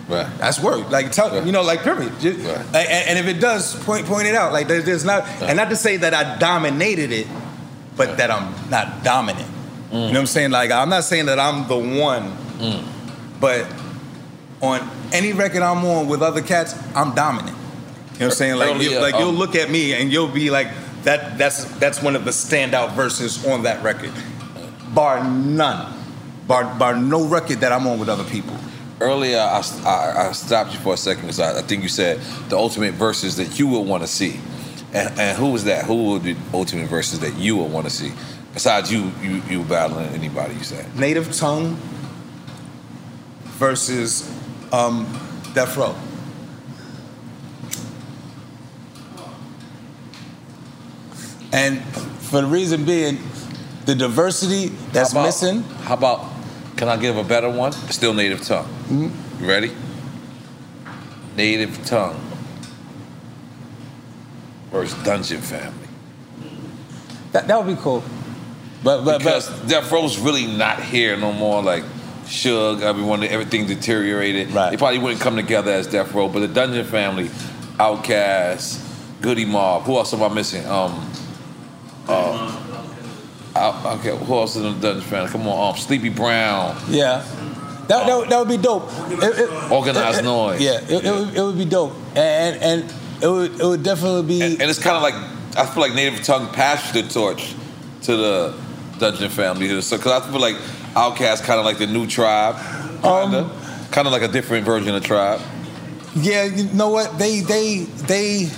Right. 0.08 0.28
That's 0.38 0.60
work. 0.62 0.90
Like 0.90 1.12
tell 1.12 1.46
you 1.46 1.52
know, 1.52 1.62
like 1.64 1.82
period. 1.84 2.14
Just- 2.20 2.40
like, 2.74 2.88
and, 2.90 3.10
and 3.10 3.20
if 3.20 3.28
it 3.28 3.40
does, 3.42 3.76
point 3.84 4.06
point 4.06 4.28
it 4.28 4.36
out. 4.36 4.54
Like 4.54 4.68
there, 4.68 4.82
there's 4.82 5.04
not, 5.04 5.28
and 5.42 5.58
not 5.58 5.70
to 5.70 5.76
say 5.76 5.98
that 5.98 6.14
I 6.14 6.38
dominated 6.38 7.12
it, 7.12 7.28
but 7.98 8.18
that 8.18 8.32
I'm 8.32 8.54
not 8.70 9.04
dominant. 9.04 9.48
You 9.92 9.98
know 10.00 10.08
what 10.08 10.18
I'm 10.18 10.26
saying? 10.28 10.52
Like 10.52 10.72
I'm 10.72 10.90
not 10.90 11.04
saying 11.04 11.26
that 11.28 11.40
I'm 11.40 11.68
the 11.68 11.78
one, 12.02 12.34
but 13.40 13.68
on 14.62 14.90
any 15.14 15.34
record 15.34 15.62
I'm 15.62 15.84
on 15.86 16.08
with 16.08 16.22
other 16.22 16.42
cats, 16.42 16.74
I'm 16.96 17.14
dominant. 17.14 17.56
You 17.56 18.22
know 18.22 18.26
what 18.26 18.26
I'm 18.26 18.32
saying? 18.32 18.56
Like, 18.56 18.82
you, 18.82 19.00
like 19.00 19.16
you'll 19.16 19.30
um, 19.30 19.36
look 19.38 19.56
at 19.56 19.70
me 19.70 19.94
and 19.94 20.12
you'll 20.12 20.28
be 20.28 20.50
like, 20.50 20.68
that. 21.04 21.38
That's 21.38 21.66
that's 21.80 22.02
one 22.02 22.16
of 22.16 22.26
the 22.26 22.32
standout 22.32 22.94
verses 22.94 23.46
on 23.46 23.64
that 23.64 23.84
record, 23.84 24.12
bar 24.94 25.24
none, 25.24 25.94
bar 26.48 26.64
bar 26.78 26.96
no 26.96 27.26
record 27.28 27.60
that 27.60 27.72
I'm 27.72 27.86
on 27.88 28.00
with 28.00 28.10
other 28.10 28.24
people. 28.24 28.56
Earlier, 29.00 29.38
I, 29.40 29.62
I, 29.86 30.28
I 30.30 30.32
stopped 30.32 30.74
you 30.74 30.80
for 30.80 30.96
a 30.96 30.98
second 30.98 31.24
because 31.24 31.40
I, 31.40 31.60
I 31.60 31.62
think 31.62 31.84
you 31.84 31.90
said 31.90 32.20
the 32.50 32.58
ultimate 32.58 32.94
verses 32.96 33.36
that 33.38 33.60
you 33.60 33.68
would 33.68 33.82
want 33.82 34.02
to 34.04 34.08
see. 34.08 34.40
And, 34.94 35.20
and 35.20 35.38
who 35.38 35.52
was 35.52 35.66
that? 35.66 35.86
Who 35.86 36.12
would 36.12 36.24
be 36.24 36.34
the 36.34 36.58
ultimate 36.58 36.88
verses 36.90 37.20
that 37.20 37.36
you 37.38 37.58
would 37.58 37.72
want 37.72 37.86
to 37.86 37.92
see? 37.92 38.12
Besides 38.54 38.92
you, 38.92 39.12
you, 39.22 39.42
you 39.50 39.64
battling 39.64 40.08
anybody, 40.16 40.56
you 40.56 40.64
said. 40.64 40.98
Native 40.98 41.32
tongue 41.36 41.76
versus 43.60 44.28
um, 44.72 45.06
Death 45.54 45.78
Row. 45.78 45.96
And 51.54 51.82
for 51.84 52.42
the 52.42 52.48
reason 52.48 52.86
being, 52.86 53.18
the 53.86 53.96
diversity 53.96 54.68
that's 54.92 55.12
How 55.14 55.20
about- 55.20 55.26
missing. 55.28 55.64
How 55.64 55.94
about, 55.94 56.20
can 56.78 56.88
I 56.88 56.98
give 56.98 57.18
a 57.18 57.24
better 57.24 57.50
one? 57.50 57.72
Still 57.72 58.14
native 58.14 58.42
tongue. 58.44 58.68
Mm-hmm. 58.68 59.44
You 59.44 59.50
ready? 59.50 59.72
Native 61.36 61.86
tongue 61.86 62.20
versus 64.72 65.04
Dungeon 65.04 65.42
Family. 65.42 65.88
That, 67.32 67.48
that 67.48 67.58
would 67.58 67.76
be 67.76 67.82
cool. 67.82 68.04
But, 68.84 69.04
but, 69.04 69.18
because 69.18 69.50
Death 69.64 69.92
Row's 69.92 70.18
really 70.20 70.46
not 70.46 70.82
here 70.82 71.18
no 71.18 71.34
more. 71.34 71.62
Like 71.62 71.84
Suge, 72.26 72.82
everyone, 72.82 73.24
everything 73.24 73.66
deteriorated. 73.66 74.52
Right. 74.52 74.70
They 74.72 74.78
probably 74.78 75.00
wouldn't 75.00 75.22
come 75.22 75.36
together 75.36 75.72
as 75.72 75.88
Death 75.88 76.14
Row, 76.14 76.30
but 76.30 76.40
the 76.40 76.48
Dungeon 76.48 76.86
Family, 76.86 77.26
Outkast, 77.78 79.22
Goodie 79.22 79.46
Mob. 79.46 79.84
Who 79.84 79.98
else 79.98 80.14
am 80.14 80.24
I 80.24 80.28
missing? 80.30 80.66
Um, 80.68 81.12
uh, 82.08 82.67
Out- 83.58 84.00
okay, 84.00 84.16
who 84.16 84.34
else 84.36 84.56
is 84.56 84.64
in 84.66 84.80
the 84.80 84.88
Dungeon 84.94 85.02
Family? 85.10 85.30
Come 85.32 85.48
on, 85.48 85.74
um, 85.74 85.78
Sleepy 85.80 86.10
Brown. 86.10 86.78
Yeah. 86.90 87.24
That, 87.88 88.06
that, 88.06 88.18
would- 88.18 88.30
that 88.30 88.40
would 88.40 88.50
be 88.50 88.58
dope. 88.58 88.90
It- 89.10 89.40
it- 89.40 89.72
Organized 89.72 90.20
it- 90.20 90.24
noise. 90.24 90.62
Yeah, 90.62 90.80
it, 90.82 91.06
it, 91.06 91.12
would, 91.12 91.34
it 91.36 91.42
would 91.42 91.58
be 91.58 91.66
dope. 91.66 91.94
And, 92.16 92.62
and 92.62 92.94
it, 93.22 93.28
would, 93.28 93.60
it 93.60 93.66
would 93.66 93.84
definitely 93.84 94.24
be. 94.24 94.42
And 94.42 94.62
it's 94.62 94.80
kind 94.80 94.96
of 94.96 95.02
like 95.02 95.16
I 95.58 95.66
feel 95.66 95.82
like 95.82 95.94
Native 95.96 96.22
Tongue 96.24 96.54
passed 96.54 96.94
the 96.94 97.02
torch 97.04 97.56
to 98.04 98.16
the 98.16 98.54
Dungeon 99.00 99.30
Family. 99.30 99.82
So, 99.82 99.98
because 99.98 100.22
I 100.22 100.30
feel 100.32 100.40
like 100.40 100.56
Outkast 100.94 101.44
kind 101.44 101.60
of 101.60 101.66
like 101.66 101.78
the 101.80 101.88
new 101.88 102.06
tribe, 102.08 102.56
kind 103.02 103.34
of, 103.34 103.52
Um, 103.52 103.90
kind 103.92 104.06
of 104.08 104.14
like 104.14 104.22
a 104.22 104.28
different 104.28 104.66
version 104.66 104.94
of 104.94 105.04
tribe. 105.04 105.40
Yeah, 106.16 106.44
you 106.46 106.66
know 106.74 106.90
what? 106.90 107.18
They 107.18 107.40
they 107.42 107.80
they 107.84 108.50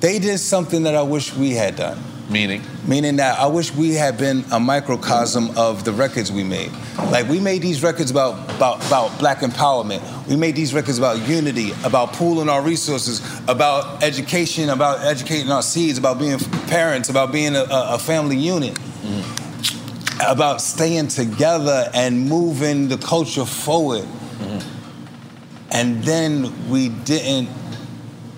they 0.00 0.18
did 0.18 0.38
something 0.38 0.82
that 0.84 0.94
I 0.94 1.02
wish 1.02 1.34
we 1.34 1.52
had 1.52 1.76
done. 1.76 1.98
Meaning? 2.28 2.62
Meaning 2.86 3.16
that 3.16 3.38
I 3.38 3.46
wish 3.46 3.72
we 3.72 3.94
had 3.94 4.18
been 4.18 4.44
a 4.50 4.58
microcosm 4.58 5.56
of 5.56 5.84
the 5.84 5.92
records 5.92 6.32
we 6.32 6.42
made. 6.42 6.72
Like 7.10 7.28
we 7.28 7.38
made 7.38 7.62
these 7.62 7.84
records 7.84 8.10
about 8.10 8.50
about, 8.50 8.84
about 8.86 9.16
black 9.20 9.38
empowerment. 9.38 10.02
We 10.26 10.34
made 10.34 10.56
these 10.56 10.74
records 10.74 10.98
about 10.98 11.28
unity, 11.28 11.70
about 11.84 12.14
pooling 12.14 12.48
our 12.48 12.62
resources, 12.62 13.20
about 13.46 14.02
education, 14.02 14.70
about 14.70 15.04
educating 15.04 15.52
our 15.52 15.62
seeds, 15.62 15.98
about 15.98 16.18
being 16.18 16.38
parents, 16.66 17.08
about 17.08 17.30
being 17.30 17.54
a, 17.54 17.62
a 17.62 17.94
a 17.94 17.98
family 17.98 18.36
unit. 18.36 18.74
Mm-hmm. 18.74 20.30
About 20.30 20.60
staying 20.60 21.08
together 21.08 21.90
and 21.94 22.28
moving 22.28 22.88
the 22.88 22.96
culture 22.96 23.44
forward. 23.44 24.02
Mm-hmm. 24.02 25.68
And 25.70 26.02
then 26.02 26.68
we 26.68 26.88
didn't 26.88 27.50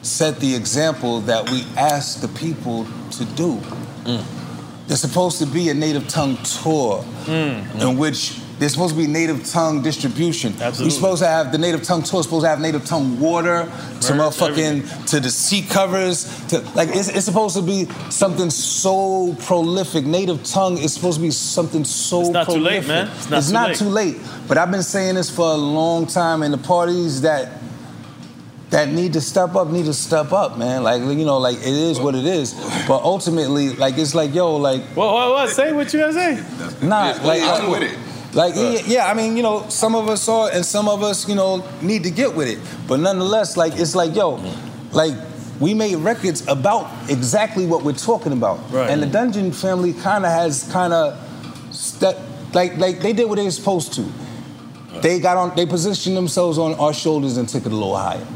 set 0.03 0.41
the 0.41 0.55
example 0.55 1.21
that 1.23 1.49
we 1.51 1.65
asked 1.77 2.21
the 2.21 2.29
people 2.29 2.87
to 3.13 3.25
do. 3.25 3.61
There's 4.87 5.01
supposed 5.01 5.39
to 5.39 5.47
be 5.47 5.69
a 5.69 5.75
native 5.75 6.09
tongue 6.09 6.37
tour 6.39 7.05
mm. 7.27 7.81
in 7.81 7.99
which 7.99 8.41
there's 8.59 8.73
supposed 8.73 8.95
to 8.95 9.01
be 9.01 9.07
native 9.07 9.47
tongue 9.47 9.83
distribution. 9.83 10.53
Absolutely. 10.53 10.85
We're 10.87 10.91
supposed 10.91 11.23
to 11.23 11.29
have 11.29 11.53
the 11.53 11.59
native 11.59 11.85
tongue 11.85 12.03
tour, 12.03 12.23
supposed 12.23 12.45
to 12.45 12.49
have 12.49 12.61
native 12.61 12.85
tongue 12.85 13.21
water 13.21 13.65
to 13.65 14.13
motherfucking 14.13 15.07
to 15.11 15.21
the 15.21 15.31
seat 15.31 15.71
covers. 15.71 16.25
To 16.49 16.61
like 16.75 16.89
it's, 16.89 17.09
it's 17.09 17.25
supposed 17.25 17.57
to 17.57 17.63
be 17.63 17.85
something 18.11 18.51
so 18.51 19.35
prolific. 19.41 20.05
Native 20.05 20.43
tongue 20.43 20.79
is 20.79 20.93
supposed 20.93 21.19
to 21.19 21.23
be 21.23 21.31
something 21.31 21.85
so 21.85 22.23
It's 22.23 22.31
not 22.31 22.49
too 22.49 22.59
late, 22.59 22.85
prolific. 22.85 23.31
man. 23.31 23.39
It's 23.39 23.51
not 23.51 23.77
too 23.77 23.89
late. 23.91 24.17
too 24.17 24.21
late. 24.21 24.49
But 24.49 24.59
I've 24.59 24.71
been 24.71 24.83
saying 24.83 25.15
this 25.15 25.31
for 25.31 25.53
a 25.53 25.57
long 25.57 26.07
time, 26.07 26.43
and 26.43 26.53
the 26.53 26.59
parties 26.59 27.21
that 27.21 27.58
that 28.71 28.89
need 28.91 29.15
to 29.15 29.21
step 29.21 29.55
up 29.55 29.69
need 29.69 29.87
to 29.87 29.95
step 29.95 30.33
up, 30.33 30.59
man. 30.59 30.83
Like 30.83 31.01
you 31.03 31.25
know, 31.25 31.39
like 31.39 31.57
it 31.59 31.67
is 31.67 31.99
what 31.99 32.15
it 32.15 32.27
is. 32.27 32.53
But 32.87 33.03
ultimately, 33.03 33.71
like 33.71 33.97
it's 33.97 34.15
like 34.15 34.35
yo, 34.35 34.57
like 34.57 34.83
what, 34.95 35.13
what, 35.13 35.31
what? 35.31 35.49
Say 35.51 35.73
what 35.73 35.93
you 35.93 36.01
gotta 36.01 36.13
say. 36.13 36.87
Nah, 36.87 37.19
like 37.23 37.43
I'm 37.43 37.67
uh, 37.67 37.71
with 37.71 37.83
it. 37.83 37.99
Like 38.35 38.55
yeah, 38.57 38.81
yeah, 38.85 39.07
I 39.11 39.15
mean, 39.15 39.37
you 39.37 39.43
know, 39.43 39.67
some 39.71 39.95
of 39.95 40.09
us 40.09 40.29
are, 40.29 40.51
and 40.53 40.65
some 40.65 40.87
of 40.89 41.03
us, 41.03 41.27
you 41.29 41.35
know, 41.35 41.65
need 41.81 42.03
to 42.05 42.11
get 42.11 42.35
with 42.35 42.47
it. 42.49 42.59
But 42.87 43.01
nonetheless, 43.01 43.57
like 43.57 43.73
it's 43.77 43.95
like 43.95 44.15
yo, 44.15 44.39
like 44.93 45.15
we 45.61 45.73
made 45.73 45.97
records 45.97 46.47
about 46.47 47.11
exactly 47.11 47.67
what 47.67 47.83
we're 47.85 47.93
talking 47.95 48.33
about, 48.33 48.59
Right. 48.71 48.91
and 48.91 49.03
the 49.03 49.07
Dungeon 49.07 49.51
family 49.51 49.93
kind 49.95 50.27
of 50.27 50.31
has 50.31 50.71
kind 50.71 50.93
of 50.93 51.19
step 51.75 52.19
like 52.53 52.77
like 52.77 53.01
they 53.01 53.15
did 53.15 53.29
what 53.29 53.37
they 53.37 53.45
were 53.45 53.51
supposed 53.51 53.95
to. 53.95 54.05
They 55.01 55.21
got 55.21 55.37
on, 55.37 55.55
they 55.57 55.65
positioned 55.65 56.17
themselves 56.17 56.59
on 56.59 56.75
our 56.75 56.93
shoulders 56.93 57.37
and 57.37 57.49
took 57.49 57.65
it 57.67 57.73
a 57.73 57.75
little 57.75 57.97
higher. 57.97 58.27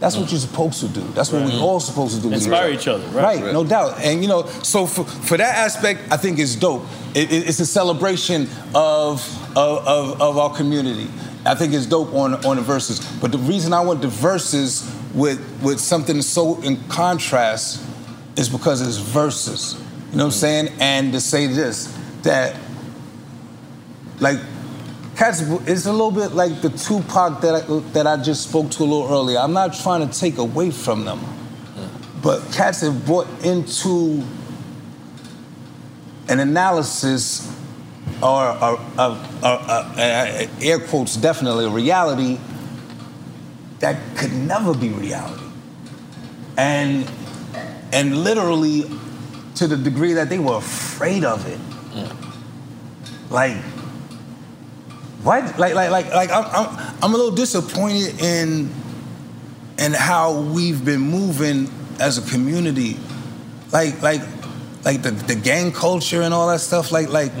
That's 0.00 0.16
what 0.16 0.30
you're 0.30 0.40
supposed 0.40 0.80
to 0.80 0.88
do. 0.88 1.02
That's 1.14 1.30
what 1.30 1.42
Right. 1.42 1.52
we're 1.52 1.60
all 1.60 1.78
supposed 1.78 2.16
to 2.16 2.22
do. 2.22 2.32
Inspire 2.32 2.70
each 2.70 2.88
other, 2.88 3.04
right? 3.08 3.42
Right, 3.42 3.52
no 3.52 3.64
doubt. 3.64 4.00
And 4.00 4.22
you 4.22 4.28
know, 4.28 4.46
so 4.62 4.86
for, 4.86 5.04
for 5.04 5.36
that 5.36 5.54
aspect, 5.58 6.00
I 6.10 6.16
think 6.16 6.38
it's 6.38 6.54
dope. 6.56 6.86
It, 7.14 7.30
it- 7.30 7.48
it's 7.48 7.60
a 7.60 7.66
celebration 7.66 8.48
of, 8.74 9.22
of, 9.56 9.86
of, 9.86 10.20
of 10.22 10.38
our 10.38 10.54
community. 10.54 11.08
I 11.44 11.54
think 11.54 11.74
it's 11.74 11.86
dope 11.86 12.12
on 12.14 12.34
on 12.46 12.56
the 12.56 12.62
verses. 12.62 13.00
But 13.20 13.30
the 13.32 13.38
reason 13.38 13.72
I 13.72 13.80
went 13.80 14.00
to 14.02 14.08
verses 14.08 14.90
with 15.14 15.38
with 15.62 15.80
something 15.80 16.20
so 16.22 16.60
in 16.62 16.76
contrast 16.88 17.82
is 18.36 18.48
because 18.48 18.80
it's 18.80 18.96
verses. 18.98 19.74
You 20.12 20.18
know 20.18 20.24
what 20.24 20.34
I'm 20.34 20.38
saying? 20.38 20.68
And 20.80 21.12
to 21.12 21.20
say 21.20 21.46
this 21.46 21.94
that 22.22 22.56
like 24.18 24.38
cats 25.20 25.42
it's 25.42 25.84
a 25.84 25.92
little 25.92 26.10
bit 26.10 26.32
like 26.32 26.62
the 26.62 26.70
Tupac 26.70 27.42
that 27.42 27.54
I, 27.54 27.78
that 27.92 28.06
I 28.06 28.16
just 28.16 28.48
spoke 28.48 28.70
to 28.70 28.82
a 28.82 28.84
little 28.84 29.06
earlier. 29.12 29.38
I'm 29.38 29.52
not 29.52 29.74
trying 29.74 30.08
to 30.08 30.18
take 30.18 30.38
away 30.38 30.70
from 30.70 31.04
them, 31.04 31.20
but 32.22 32.40
cats 32.54 32.80
have 32.80 33.04
brought 33.04 33.28
into 33.44 34.24
an 36.28 36.40
analysis 36.40 37.54
or, 38.22 38.46
or, 38.46 38.80
or, 38.98 39.10
or 39.10 39.18
uh, 39.44 40.46
air 40.62 40.78
quotes 40.78 41.16
definitely 41.16 41.66
a 41.66 41.68
reality 41.68 42.38
that 43.80 44.00
could 44.16 44.32
never 44.32 44.72
be 44.72 44.88
reality. 44.88 45.44
And 46.56 47.10
and 47.92 48.24
literally 48.24 48.84
to 49.56 49.66
the 49.66 49.76
degree 49.76 50.14
that 50.14 50.30
they 50.30 50.38
were 50.38 50.56
afraid 50.56 51.24
of 51.24 51.46
it. 51.46 51.60
Like 53.28 53.58
why 55.22 55.40
like 55.56 55.74
like 55.74 55.90
like 55.90 56.12
like 56.14 56.30
I'm, 56.30 56.44
I'm, 56.46 56.94
I'm 57.02 57.14
a 57.14 57.16
little 57.16 57.34
disappointed 57.34 58.20
in 58.20 58.70
in 59.78 59.92
how 59.92 60.40
we've 60.40 60.84
been 60.84 61.00
moving 61.00 61.70
as 61.98 62.18
a 62.18 62.30
community. 62.30 62.96
Like 63.72 64.00
like 64.02 64.22
like 64.84 65.02
the, 65.02 65.10
the 65.10 65.34
gang 65.34 65.72
culture 65.72 66.22
and 66.22 66.32
all 66.32 66.48
that 66.48 66.60
stuff 66.60 66.90
like 66.90 67.10
like 67.10 67.32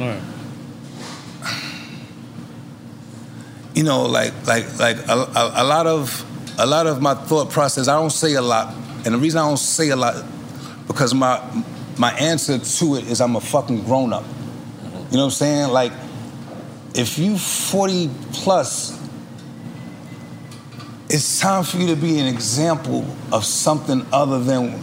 you 3.74 3.82
know 3.82 4.02
like 4.02 4.34
like 4.46 4.78
like 4.78 4.96
a, 5.08 5.12
a, 5.12 5.52
a 5.56 5.64
lot 5.64 5.86
of 5.86 6.24
a 6.58 6.66
lot 6.66 6.86
of 6.86 7.00
my 7.00 7.14
thought 7.14 7.50
process 7.50 7.88
i 7.88 7.94
don't 7.94 8.10
say 8.10 8.34
a 8.34 8.42
lot 8.42 8.74
and 9.06 9.14
the 9.14 9.18
reason 9.18 9.38
i 9.38 9.48
don't 9.48 9.56
say 9.56 9.88
a 9.88 9.96
lot 9.96 10.22
because 10.86 11.14
my 11.14 11.40
my 11.96 12.12
answer 12.18 12.58
to 12.58 12.96
it 12.96 13.04
is 13.10 13.20
i'm 13.20 13.36
a 13.36 13.40
fucking 13.40 13.84
grown-up. 13.84 14.24
You 15.10 15.16
know 15.16 15.24
what 15.24 15.24
i'm 15.24 15.30
saying? 15.30 15.70
Like 15.70 15.92
if 16.94 17.18
you 17.18 17.38
40 17.38 18.10
plus 18.32 18.98
it's 21.08 21.40
time 21.40 21.64
for 21.64 21.76
you 21.76 21.88
to 21.88 21.96
be 21.96 22.20
an 22.20 22.26
example 22.26 23.04
of 23.32 23.44
something 23.44 24.06
other 24.12 24.38
than 24.38 24.74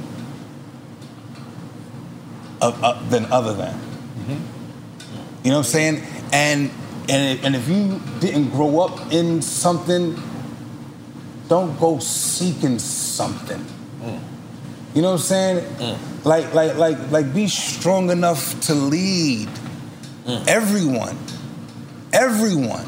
of, 2.62 2.84
uh, 2.84 3.02
than 3.10 3.26
other 3.32 3.54
than. 3.54 3.74
Mm-hmm. 3.74 4.32
You 5.44 5.52
know 5.52 5.60
what 5.60 5.68
i'm 5.68 5.72
saying? 5.72 6.04
And 6.34 6.72
and, 7.10 7.40
and 7.46 7.56
if 7.56 7.70
you 7.70 8.02
didn't 8.20 8.50
grow 8.50 8.82
up 8.82 9.14
in 9.14 9.42
something 9.42 10.22
don't 11.48 11.80
go 11.80 12.00
seeking 12.00 12.78
something. 12.78 13.64
Mm. 14.02 14.20
You 14.94 15.02
know 15.02 15.12
what 15.12 15.14
i'm 15.14 15.20
saying? 15.20 15.64
Mm. 15.78 16.26
Like 16.26 16.54
like 16.54 16.76
like 16.76 17.12
like 17.12 17.34
be 17.34 17.48
strong 17.48 18.10
enough 18.10 18.60
to 18.62 18.74
lead 18.74 19.48
mm. 20.26 20.48
everyone 20.48 21.18
everyone 22.18 22.86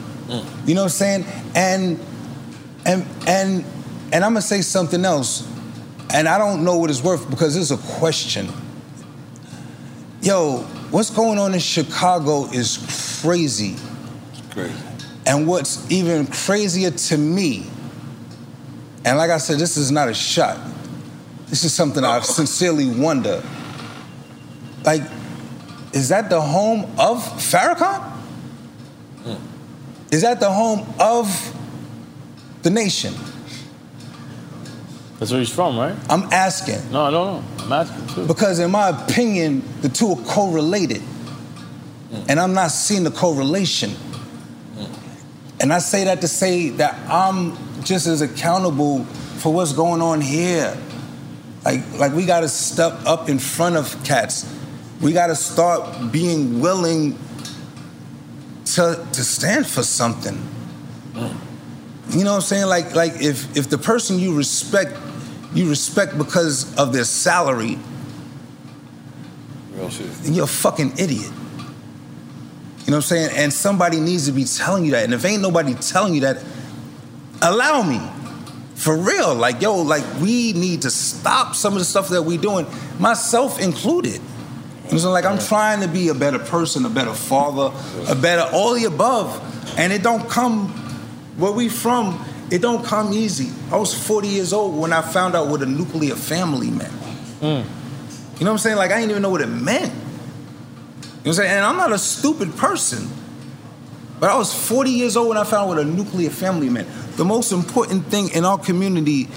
you 0.65 0.75
know 0.75 0.81
what 0.81 0.85
i'm 0.85 0.89
saying 0.89 1.25
and 1.55 1.99
and 2.85 3.05
and 3.27 3.63
and 4.11 4.23
i'm 4.23 4.31
gonna 4.33 4.41
say 4.41 4.61
something 4.61 5.05
else 5.05 5.47
and 6.13 6.27
i 6.27 6.37
don't 6.37 6.63
know 6.63 6.77
what 6.77 6.89
it's 6.89 7.03
worth 7.03 7.29
because 7.29 7.55
it's 7.55 7.71
a 7.71 7.77
question 7.97 8.47
yo 10.21 10.57
what's 10.91 11.09
going 11.09 11.39
on 11.39 11.53
in 11.53 11.59
chicago 11.59 12.45
is 12.51 13.19
crazy 13.21 13.75
Crazy. 14.51 14.73
and 15.25 15.47
what's 15.47 15.89
even 15.91 16.25
crazier 16.27 16.89
to 16.91 17.17
me, 17.17 17.67
and 19.05 19.15
like 19.17 19.29
I 19.29 19.37
said, 19.37 19.59
this 19.59 19.77
is 19.77 19.91
not 19.91 20.09
a 20.09 20.13
shot. 20.13 20.57
This 21.47 21.63
is 21.63 21.71
something 21.71 22.03
I 22.03 22.19
sincerely 22.21 22.89
wonder. 22.89 23.43
Like, 24.83 25.03
is 25.93 26.09
that 26.09 26.29
the 26.31 26.41
home 26.41 26.85
of 26.97 27.23
Farrakhan? 27.37 28.01
Is 30.11 30.23
that 30.23 30.39
the 30.39 30.51
home 30.51 30.87
of 30.99 31.55
the 32.63 32.69
nation? 32.69 33.13
That's 35.19 35.31
where 35.31 35.39
he's 35.39 35.53
from, 35.53 35.77
right? 35.77 35.95
I'm 36.09 36.23
asking. 36.31 36.91
No, 36.91 37.03
I 37.03 37.11
don't 37.11 37.27
know. 37.57 37.63
I'm 37.65 37.71
asking 37.73 38.07
too. 38.07 38.25
Because 38.25 38.59
in 38.59 38.71
my 38.71 38.89
opinion, 38.89 39.63
the 39.81 39.89
two 39.89 40.11
are 40.11 40.23
correlated. 40.23 41.01
And 42.27 42.39
I'm 42.39 42.53
not 42.53 42.71
seeing 42.71 43.03
the 43.03 43.11
correlation. 43.11 43.91
And 45.59 45.73
I 45.73 45.79
say 45.79 46.05
that 46.05 46.21
to 46.21 46.27
say 46.27 46.69
that 46.69 46.97
I'm 47.09 47.57
just 47.83 48.07
as 48.07 48.21
accountable 48.21 49.03
for 49.03 49.53
what's 49.53 49.73
going 49.73 50.01
on 50.01 50.21
here. 50.21 50.75
Like, 51.65 51.81
like 51.99 52.13
we 52.13 52.25
gotta 52.25 52.47
step 52.47 52.93
up 53.05 53.27
in 53.27 53.39
front 53.39 53.75
of 53.75 54.01
cats. 54.05 54.51
We 55.01 55.11
gotta 55.11 55.35
start 55.35 56.11
being 56.11 56.61
willing 56.61 57.17
to 58.75 59.05
to 59.13 59.23
stand 59.23 59.67
for 59.67 59.83
something. 59.83 60.37
You 62.11 62.23
know 62.23 62.31
what 62.31 62.37
I'm 62.37 62.41
saying? 62.41 62.65
Like, 62.67 62.95
like 62.95 63.21
if 63.21 63.55
if 63.55 63.69
the 63.69 63.77
person 63.77 64.17
you 64.17 64.35
respect, 64.35 64.97
you 65.53 65.69
respect 65.69 66.17
because 66.17 66.75
of 66.77 66.91
their 66.91 67.03
salary, 67.03 67.77
Real 69.73 69.89
shit. 69.89 70.11
then 70.23 70.33
you're 70.33 70.45
a 70.45 70.47
fucking 70.47 70.93
idiot. 70.97 71.31
You 72.85 72.91
know 72.91 72.97
what 72.97 72.97
I'm 72.97 73.01
saying? 73.03 73.29
And 73.35 73.53
somebody 73.53 73.99
needs 73.99 74.25
to 74.25 74.31
be 74.31 74.45
telling 74.45 74.85
you 74.85 74.91
that. 74.91 75.03
And 75.03 75.13
if 75.13 75.23
ain't 75.23 75.43
nobody 75.43 75.75
telling 75.75 76.15
you 76.15 76.21
that, 76.21 76.43
allow 77.41 77.83
me. 77.83 78.01
For 78.73 78.97
real. 78.97 79.35
Like, 79.35 79.61
yo, 79.61 79.75
like 79.75 80.03
we 80.19 80.53
need 80.53 80.81
to 80.83 80.89
stop 80.89 81.53
some 81.53 81.73
of 81.73 81.79
the 81.79 81.85
stuff 81.85 82.09
that 82.09 82.23
we 82.23 82.37
doing, 82.37 82.65
myself 82.97 83.59
included. 83.59 84.19
You 84.91 84.97
know 84.97 85.11
what 85.11 85.23
Like 85.23 85.25
I'm 85.25 85.39
trying 85.39 85.81
to 85.81 85.87
be 85.87 86.07
a 86.09 86.13
better 86.13 86.39
person, 86.39 86.85
a 86.85 86.89
better 86.89 87.13
father, 87.13 87.71
a 88.07 88.15
better 88.15 88.49
all 88.53 88.73
the 88.73 88.85
above. 88.85 89.45
And 89.77 89.93
it 89.93 90.01
don't 90.01 90.27
come 90.29 90.69
where 91.37 91.51
we 91.51 91.69
from, 91.69 92.25
it 92.51 92.61
don't 92.61 92.83
come 92.83 93.13
easy. 93.13 93.51
I 93.71 93.77
was 93.77 93.93
40 93.93 94.27
years 94.27 94.51
old 94.51 94.77
when 94.77 94.91
I 94.91 95.01
found 95.01 95.35
out 95.35 95.47
what 95.47 95.61
a 95.61 95.65
nuclear 95.65 96.15
family 96.15 96.71
meant. 96.71 96.91
Mm. 97.39 97.41
You 97.41 98.45
know 98.45 98.51
what 98.51 98.51
I'm 98.51 98.57
saying? 98.57 98.77
Like 98.77 98.91
I 98.91 98.95
didn't 98.95 99.11
even 99.11 99.21
know 99.21 99.29
what 99.29 99.41
it 99.41 99.47
meant. 99.47 99.85
You 99.85 99.89
know 99.89 100.01
what 101.21 101.27
I'm 101.27 101.33
saying? 101.33 101.51
And 101.51 101.65
I'm 101.65 101.77
not 101.77 101.91
a 101.91 101.97
stupid 101.97 102.55
person. 102.57 103.09
But 104.19 104.31
I 104.31 104.37
was 104.37 104.53
40 104.53 104.89
years 104.89 105.15
old 105.15 105.29
when 105.29 105.37
I 105.37 105.43
found 105.43 105.63
out 105.63 105.67
what 105.69 105.79
a 105.79 105.85
nuclear 105.85 106.29
family 106.29 106.69
meant. 106.69 106.89
The 107.15 107.23
most 107.23 107.51
important 107.51 108.05
thing 108.07 108.29
in 108.29 108.43
our 108.43 108.57
community 108.57 109.29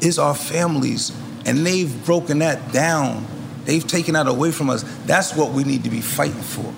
is 0.00 0.18
our 0.18 0.34
families. 0.34 1.12
And 1.44 1.66
they've 1.66 2.04
broken 2.06 2.38
that 2.38 2.72
down. 2.72 3.26
They've 3.64 3.86
taken 3.86 4.14
that 4.14 4.26
away 4.26 4.50
from 4.52 4.70
us. 4.70 4.82
That's 5.06 5.34
what 5.36 5.52
we 5.52 5.64
need 5.64 5.84
to 5.84 5.90
be 5.90 6.00
fighting 6.00 6.40
for. 6.42 6.72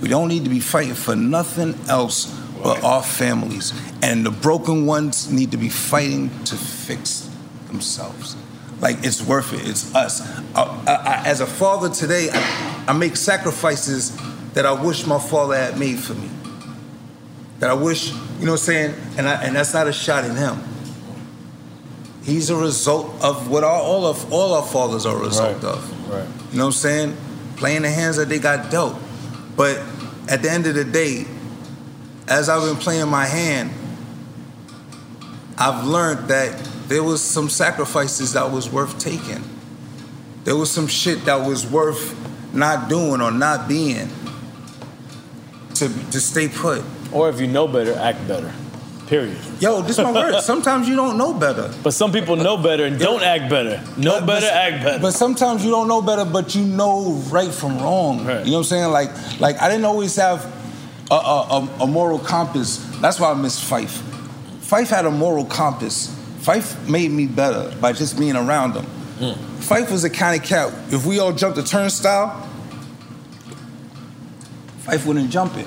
We 0.00 0.08
don't 0.08 0.28
need 0.28 0.44
to 0.44 0.50
be 0.50 0.60
fighting 0.60 0.94
for 0.94 1.14
nothing 1.14 1.74
else 1.88 2.26
but 2.62 2.82
our 2.82 3.02
families. 3.02 3.72
And 4.02 4.24
the 4.24 4.30
broken 4.30 4.86
ones 4.86 5.30
need 5.30 5.50
to 5.52 5.56
be 5.56 5.68
fighting 5.68 6.30
to 6.44 6.56
fix 6.56 7.28
themselves. 7.68 8.36
Like 8.80 9.04
it's 9.04 9.22
worth 9.22 9.52
it. 9.52 9.68
It's 9.68 9.94
us. 9.94 10.20
I, 10.56 10.62
I, 10.86 10.94
I- 10.94 11.22
as 11.26 11.40
a 11.40 11.46
father 11.46 11.88
today, 11.88 12.30
I, 12.32 12.84
I 12.88 12.92
make 12.92 13.16
sacrifices 13.16 14.16
that 14.54 14.66
I 14.66 14.72
wish 14.72 15.06
my 15.06 15.18
father 15.20 15.54
had 15.56 15.78
made 15.78 15.98
for 15.98 16.14
me. 16.14 16.28
That 17.60 17.70
I 17.70 17.74
wish, 17.74 18.10
you 18.10 18.16
know 18.46 18.52
what 18.52 18.60
I'm 18.60 18.64
saying? 18.64 18.94
And, 19.16 19.28
I, 19.28 19.34
and 19.44 19.54
that's 19.54 19.72
not 19.72 19.86
a 19.86 19.92
shot 19.92 20.24
in 20.24 20.34
him. 20.34 20.58
He's 22.24 22.50
a 22.50 22.56
result 22.56 23.06
of 23.22 23.48
what 23.50 23.64
our, 23.64 23.80
all 23.80 24.06
of 24.06 24.32
all 24.32 24.54
our 24.54 24.64
fathers 24.66 25.06
are 25.06 25.16
a 25.16 25.20
result 25.20 25.62
of. 25.64 26.01
Right. 26.12 26.28
You 26.50 26.58
know 26.58 26.66
what 26.66 26.66
I'm 26.66 26.72
saying? 26.72 27.16
Playing 27.56 27.82
the 27.82 27.90
hands 27.90 28.16
that 28.16 28.28
they 28.28 28.38
got 28.38 28.70
dealt. 28.70 29.00
But 29.56 29.78
at 30.28 30.42
the 30.42 30.50
end 30.50 30.66
of 30.66 30.74
the 30.74 30.84
day, 30.84 31.24
as 32.28 32.50
I've 32.50 32.68
been 32.68 32.76
playing 32.76 33.08
my 33.08 33.24
hand, 33.24 33.70
I've 35.56 35.86
learned 35.86 36.28
that 36.28 36.62
there 36.88 37.02
was 37.02 37.22
some 37.22 37.48
sacrifices 37.48 38.34
that 38.34 38.50
was 38.50 38.68
worth 38.68 38.98
taking. 38.98 39.42
There 40.44 40.56
was 40.56 40.70
some 40.70 40.86
shit 40.86 41.24
that 41.24 41.46
was 41.46 41.66
worth 41.66 42.14
not 42.52 42.90
doing 42.90 43.22
or 43.22 43.30
not 43.30 43.66
being 43.66 44.10
to 45.74 45.88
to 45.88 46.20
stay 46.20 46.48
put. 46.48 46.84
Or 47.10 47.30
if 47.30 47.40
you 47.40 47.46
know 47.46 47.66
better, 47.66 47.94
act 47.94 48.28
better. 48.28 48.52
Period. 49.12 49.36
Yo, 49.60 49.82
this 49.82 49.98
is 49.98 50.04
my 50.04 50.10
word. 50.10 50.40
Sometimes 50.42 50.88
you 50.88 50.96
don't 50.96 51.18
know 51.18 51.34
better. 51.34 51.70
But 51.82 51.92
some 51.92 52.12
people 52.12 52.34
know 52.34 52.56
better 52.56 52.86
and 52.86 52.98
don't 52.98 53.22
act 53.22 53.50
better. 53.50 53.78
Know 53.98 54.20
But- 54.20 54.26
better, 54.26 54.46
but- 54.46 54.54
act 54.54 54.84
better. 54.84 54.98
But 55.00 55.10
sometimes 55.10 55.62
you 55.62 55.70
don't 55.70 55.86
know 55.86 56.00
better, 56.00 56.24
but 56.24 56.54
you 56.54 56.64
know 56.64 57.10
right 57.28 57.52
from 57.52 57.76
wrong. 57.76 58.20
You 58.20 58.24
know 58.24 58.34
what 58.40 58.56
I'm 58.56 58.64
saying? 58.64 58.90
Like, 58.90 59.10
like 59.38 59.60
I 59.60 59.68
didn't 59.68 59.84
always 59.84 60.16
have 60.16 60.42
a, 61.10 61.14
a, 61.14 61.18
a, 61.18 61.68
a 61.82 61.86
moral 61.86 62.20
compass. 62.20 62.78
That's 63.02 63.20
why 63.20 63.30
I 63.30 63.34
miss 63.34 63.62
Phife. 63.62 64.00
Phife 64.62 64.88
had 64.88 65.04
a 65.04 65.10
moral 65.10 65.44
compass. 65.44 66.08
Phife 66.40 66.88
made 66.88 67.10
me 67.10 67.26
better 67.26 67.70
by 67.82 67.92
just 67.92 68.18
being 68.18 68.34
around 68.34 68.72
him. 68.72 68.86
Hmm. 69.20 69.60
Phife 69.60 69.90
was 69.90 70.00
the 70.04 70.10
kind 70.10 70.40
of 70.40 70.48
cat. 70.48 70.72
If 70.90 71.04
we 71.04 71.18
all 71.18 71.34
jumped 71.34 71.58
a 71.58 71.62
turnstile, 71.62 72.48
Phife 74.86 75.04
wouldn't 75.04 75.28
jump 75.28 75.54
it. 75.58 75.66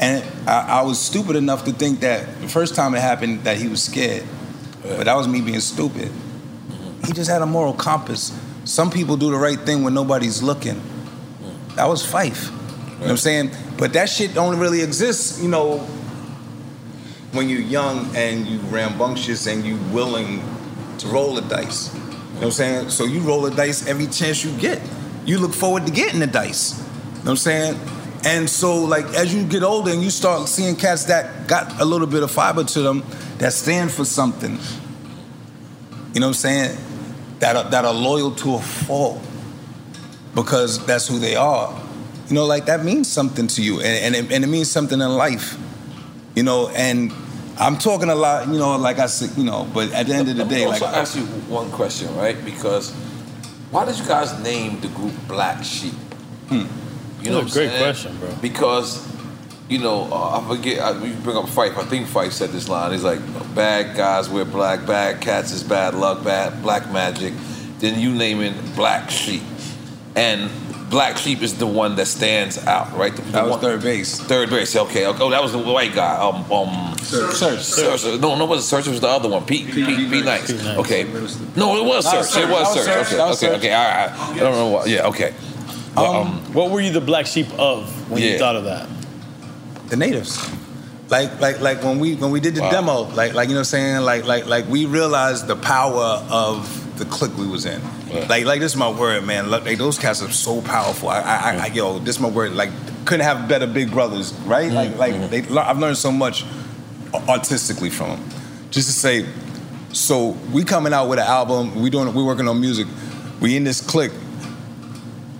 And 0.00 0.24
I, 0.48 0.80
I 0.80 0.82
was 0.82 1.00
stupid 1.00 1.36
enough 1.36 1.64
to 1.64 1.72
think 1.72 2.00
that 2.00 2.40
the 2.40 2.48
first 2.48 2.74
time 2.74 2.94
it 2.94 3.00
happened 3.00 3.44
that 3.44 3.56
he 3.56 3.68
was 3.68 3.82
scared, 3.82 4.24
but 4.82 5.04
that 5.04 5.14
was 5.14 5.28
me 5.28 5.40
being 5.40 5.60
stupid. 5.60 6.10
He 7.06 7.12
just 7.12 7.30
had 7.30 7.42
a 7.42 7.46
moral 7.46 7.74
compass. 7.74 8.38
Some 8.64 8.90
people 8.90 9.16
do 9.16 9.30
the 9.30 9.36
right 9.36 9.58
thing 9.58 9.84
when 9.84 9.94
nobody's 9.94 10.42
looking. 10.42 10.76
Mm. 10.76 11.74
That 11.76 11.86
was 11.86 12.04
Phife. 12.04 12.50
You 12.50 12.50
know 12.50 13.00
what 13.00 13.10
I'm 13.10 13.16
saying? 13.18 13.50
But 13.76 13.92
that 13.92 14.08
shit 14.08 14.34
don't 14.34 14.58
really 14.58 14.80
exist, 14.80 15.42
you 15.42 15.48
know, 15.48 15.78
when 17.32 17.48
you're 17.48 17.60
young 17.60 18.14
and 18.16 18.46
you 18.46 18.58
rambunctious 18.60 19.46
and 19.46 19.64
you 19.64 19.76
willing 19.92 20.42
to 20.98 21.08
roll 21.08 21.34
the 21.34 21.42
dice. 21.42 21.92
You 21.92 22.00
know 22.00 22.06
what 22.06 22.44
I'm 22.44 22.50
saying? 22.52 22.90
So 22.90 23.04
you 23.04 23.20
roll 23.20 23.42
the 23.42 23.50
dice 23.50 23.86
every 23.86 24.06
chance 24.06 24.44
you 24.44 24.56
get. 24.58 24.80
You 25.26 25.38
look 25.38 25.52
forward 25.52 25.86
to 25.86 25.92
getting 25.92 26.20
the 26.20 26.26
dice. 26.26 26.78
You 26.78 26.84
know 26.84 27.20
what 27.20 27.30
I'm 27.30 27.36
saying? 27.36 27.80
And 28.24 28.48
so 28.48 28.84
like 28.84 29.04
as 29.14 29.34
you 29.34 29.44
get 29.44 29.62
older 29.62 29.90
and 29.90 30.02
you 30.02 30.10
start 30.10 30.48
seeing 30.48 30.76
cats 30.76 31.04
that 31.04 31.46
got 31.46 31.80
a 31.80 31.84
little 31.84 32.06
bit 32.06 32.22
of 32.22 32.30
fiber 32.30 32.64
to 32.64 32.80
them 32.80 33.04
that 33.38 33.52
stand 33.52 33.92
for 33.92 34.04
something. 34.04 34.58
You 36.14 36.20
know 36.20 36.28
what 36.28 36.30
I'm 36.30 36.34
saying? 36.34 36.78
That 37.40 37.56
are, 37.56 37.70
that 37.70 37.84
are 37.84 37.92
loyal 37.92 38.30
to 38.36 38.54
a 38.54 38.60
fault 38.60 39.20
because 40.34 40.84
that's 40.86 41.08
who 41.08 41.18
they 41.18 41.36
are. 41.36 41.80
You 42.28 42.34
know, 42.34 42.46
like 42.46 42.66
that 42.66 42.84
means 42.84 43.10
something 43.10 43.46
to 43.48 43.62
you, 43.62 43.80
and 43.80 44.16
and 44.16 44.26
it, 44.26 44.32
and 44.32 44.44
it 44.44 44.46
means 44.46 44.70
something 44.70 44.98
in 44.98 45.10
life. 45.16 45.58
You 46.34 46.42
know, 46.42 46.68
and 46.68 47.12
I'm 47.58 47.76
talking 47.76 48.08
a 48.08 48.14
lot. 48.14 48.48
You 48.48 48.58
know, 48.58 48.76
like 48.78 48.98
I 48.98 49.06
said, 49.06 49.36
you 49.36 49.44
know, 49.44 49.68
but 49.74 49.92
at 49.92 50.06
the 50.06 50.14
end 50.14 50.30
of 50.30 50.36
the 50.36 50.44
day, 50.44 50.66
like 50.66 50.80
also 50.80 50.86
ask 50.86 51.16
you 51.16 51.24
one 51.52 51.70
question, 51.70 52.14
right? 52.16 52.42
Because 52.42 52.92
why 53.70 53.84
did 53.84 53.98
you 53.98 54.06
guys 54.06 54.38
name 54.42 54.80
the 54.80 54.88
group 54.88 55.12
Black 55.28 55.62
Sheep? 55.62 55.92
Hmm. 56.48 56.64
You 57.24 57.30
know, 57.30 57.40
That's 57.40 57.56
a 57.56 57.58
great 57.58 57.68
saying? 57.70 57.82
question, 57.82 58.16
bro. 58.18 58.34
Because 58.42 59.12
you 59.68 59.78
know, 59.78 60.08
uh, 60.12 60.40
I 60.40 60.46
forget. 60.48 60.80
I, 60.80 60.90
you 61.04 61.14
bring 61.14 61.36
up 61.36 61.46
Phife. 61.46 61.76
I 61.76 61.84
think 61.84 62.06
Phife 62.06 62.32
said 62.32 62.50
this 62.50 62.68
line. 62.68 62.92
He's 62.92 63.02
like, 63.04 63.20
"Bad 63.54 63.96
guys 63.96 64.28
wear 64.28 64.44
black. 64.44 64.86
Bad 64.86 65.20
cats 65.22 65.52
is 65.52 65.62
bad 65.62 65.94
luck. 65.94 66.22
Bad 66.22 66.62
black 66.62 66.90
magic." 66.92 67.32
Then 67.78 67.98
you 67.98 68.12
name 68.12 68.40
it 68.40 68.54
Black 68.76 69.10
Sheep, 69.10 69.42
and 70.16 70.50
Black 70.90 71.16
Sheep 71.18 71.42
is 71.42 71.58
the 71.58 71.66
one 71.66 71.96
that 71.96 72.06
stands 72.06 72.58
out, 72.66 72.96
right? 72.96 73.14
The, 73.14 73.22
the 73.22 73.32
That 73.32 73.44
was 73.46 73.50
one- 73.52 73.60
3rd 73.78 73.82
Bass. 73.82 74.20
3rd 74.20 74.50
Bass. 74.50 74.76
Okay. 74.76 75.06
okay. 75.06 75.22
Oh, 75.22 75.30
that 75.30 75.42
was 75.42 75.52
the 75.52 75.58
white 75.58 75.94
guy. 75.94 76.16
Um. 76.16 76.36
Um. 76.52 76.94
Serch. 76.96 77.30
Serch. 77.32 77.98
Serch. 78.04 78.20
No, 78.20 78.36
no, 78.36 78.44
it 78.44 78.48
wasn't 78.48 78.82
Serch. 78.82 78.86
It 78.86 78.90
was 78.90 79.00
the 79.00 79.08
other 79.08 79.28
one. 79.28 79.44
Pete. 79.44 79.66
Pete. 79.66 79.86
Pete, 79.86 80.10
Pete 80.10 80.24
Nice. 80.24 80.50
Okay. 80.78 81.04
No, 81.56 81.76
it 81.78 81.84
was 81.84 82.06
Serch. 82.06 82.42
It 82.42 82.48
was 82.50 82.76
Serch. 82.76 83.12
Okay. 83.12 83.48
Okay. 83.48 83.56
Okay. 83.56 83.72
All 83.72 83.84
right. 83.84 84.10
I 84.12 84.38
don't 84.38 84.54
know 84.54 84.68
what. 84.68 84.88
Yeah. 84.88 85.06
Okay. 85.08 85.34
But, 85.94 86.04
um, 86.10 86.52
what 86.52 86.70
were 86.70 86.80
you 86.80 86.90
the 86.92 87.00
black 87.00 87.26
sheep 87.26 87.46
of 87.58 88.10
when 88.10 88.20
Yeah. 88.22 88.32
you 88.32 88.38
thought 88.38 88.56
of 88.56 88.64
that? 88.64 88.88
the 89.88 89.96
natives. 89.96 90.38
Like 91.10 91.38
like 91.40 91.60
like 91.60 91.82
when 91.84 91.98
we 92.00 92.16
when 92.16 92.30
we 92.30 92.40
did 92.40 92.54
the 92.54 92.62
Wow. 92.62 92.70
demo, 92.70 93.00
like 93.14 93.34
like 93.34 93.48
you 93.48 93.54
know 93.54 93.60
what 93.60 93.66
I'm 93.68 93.76
saying, 93.76 94.00
like 94.00 94.24
like 94.24 94.46
like 94.46 94.66
we 94.68 94.86
realized 94.86 95.46
the 95.46 95.56
power 95.56 96.22
of 96.30 96.98
the 96.98 97.04
clique 97.04 97.36
we 97.36 97.46
was 97.46 97.66
in. 97.66 97.80
Like 98.28 98.46
like 98.46 98.60
this 98.60 98.72
is 98.72 98.76
my 98.78 98.88
word, 98.90 99.24
man. 99.24 99.50
Like, 99.50 99.76
those 99.78 99.98
cats 99.98 100.22
are 100.22 100.30
so 100.30 100.62
powerful. 100.62 101.08
I, 101.10 101.20
I, 101.20 101.36
I, 101.36 101.56
I 101.64 101.66
yo, 101.66 101.98
this 101.98 102.16
is 102.16 102.22
my 102.22 102.28
word. 102.30 102.54
Like 102.54 102.70
couldn't 103.04 103.26
have 103.26 103.46
better 103.48 103.66
big 103.66 103.90
brothers, 103.90 104.32
right? 104.46 104.72
Like 104.72 104.96
like 104.96 105.30
they, 105.30 105.42
I've 105.58 105.78
learned 105.78 105.98
so 105.98 106.10
much 106.10 106.44
artistically 107.28 107.90
from 107.90 108.10
them. 108.10 108.28
Just 108.70 108.88
to 108.88 108.94
say, 108.94 109.26
so 109.92 110.30
we 110.52 110.64
coming 110.64 110.92
out 110.94 111.08
with 111.08 111.18
an 111.18 111.26
album. 111.26 111.80
We 111.82 111.90
doing 111.90 112.12
we 112.14 112.22
working 112.22 112.48
on 112.48 112.60
music. 112.60 112.86
We 113.40 113.56
in 113.56 113.64
this 113.64 113.80
clique. 113.82 114.12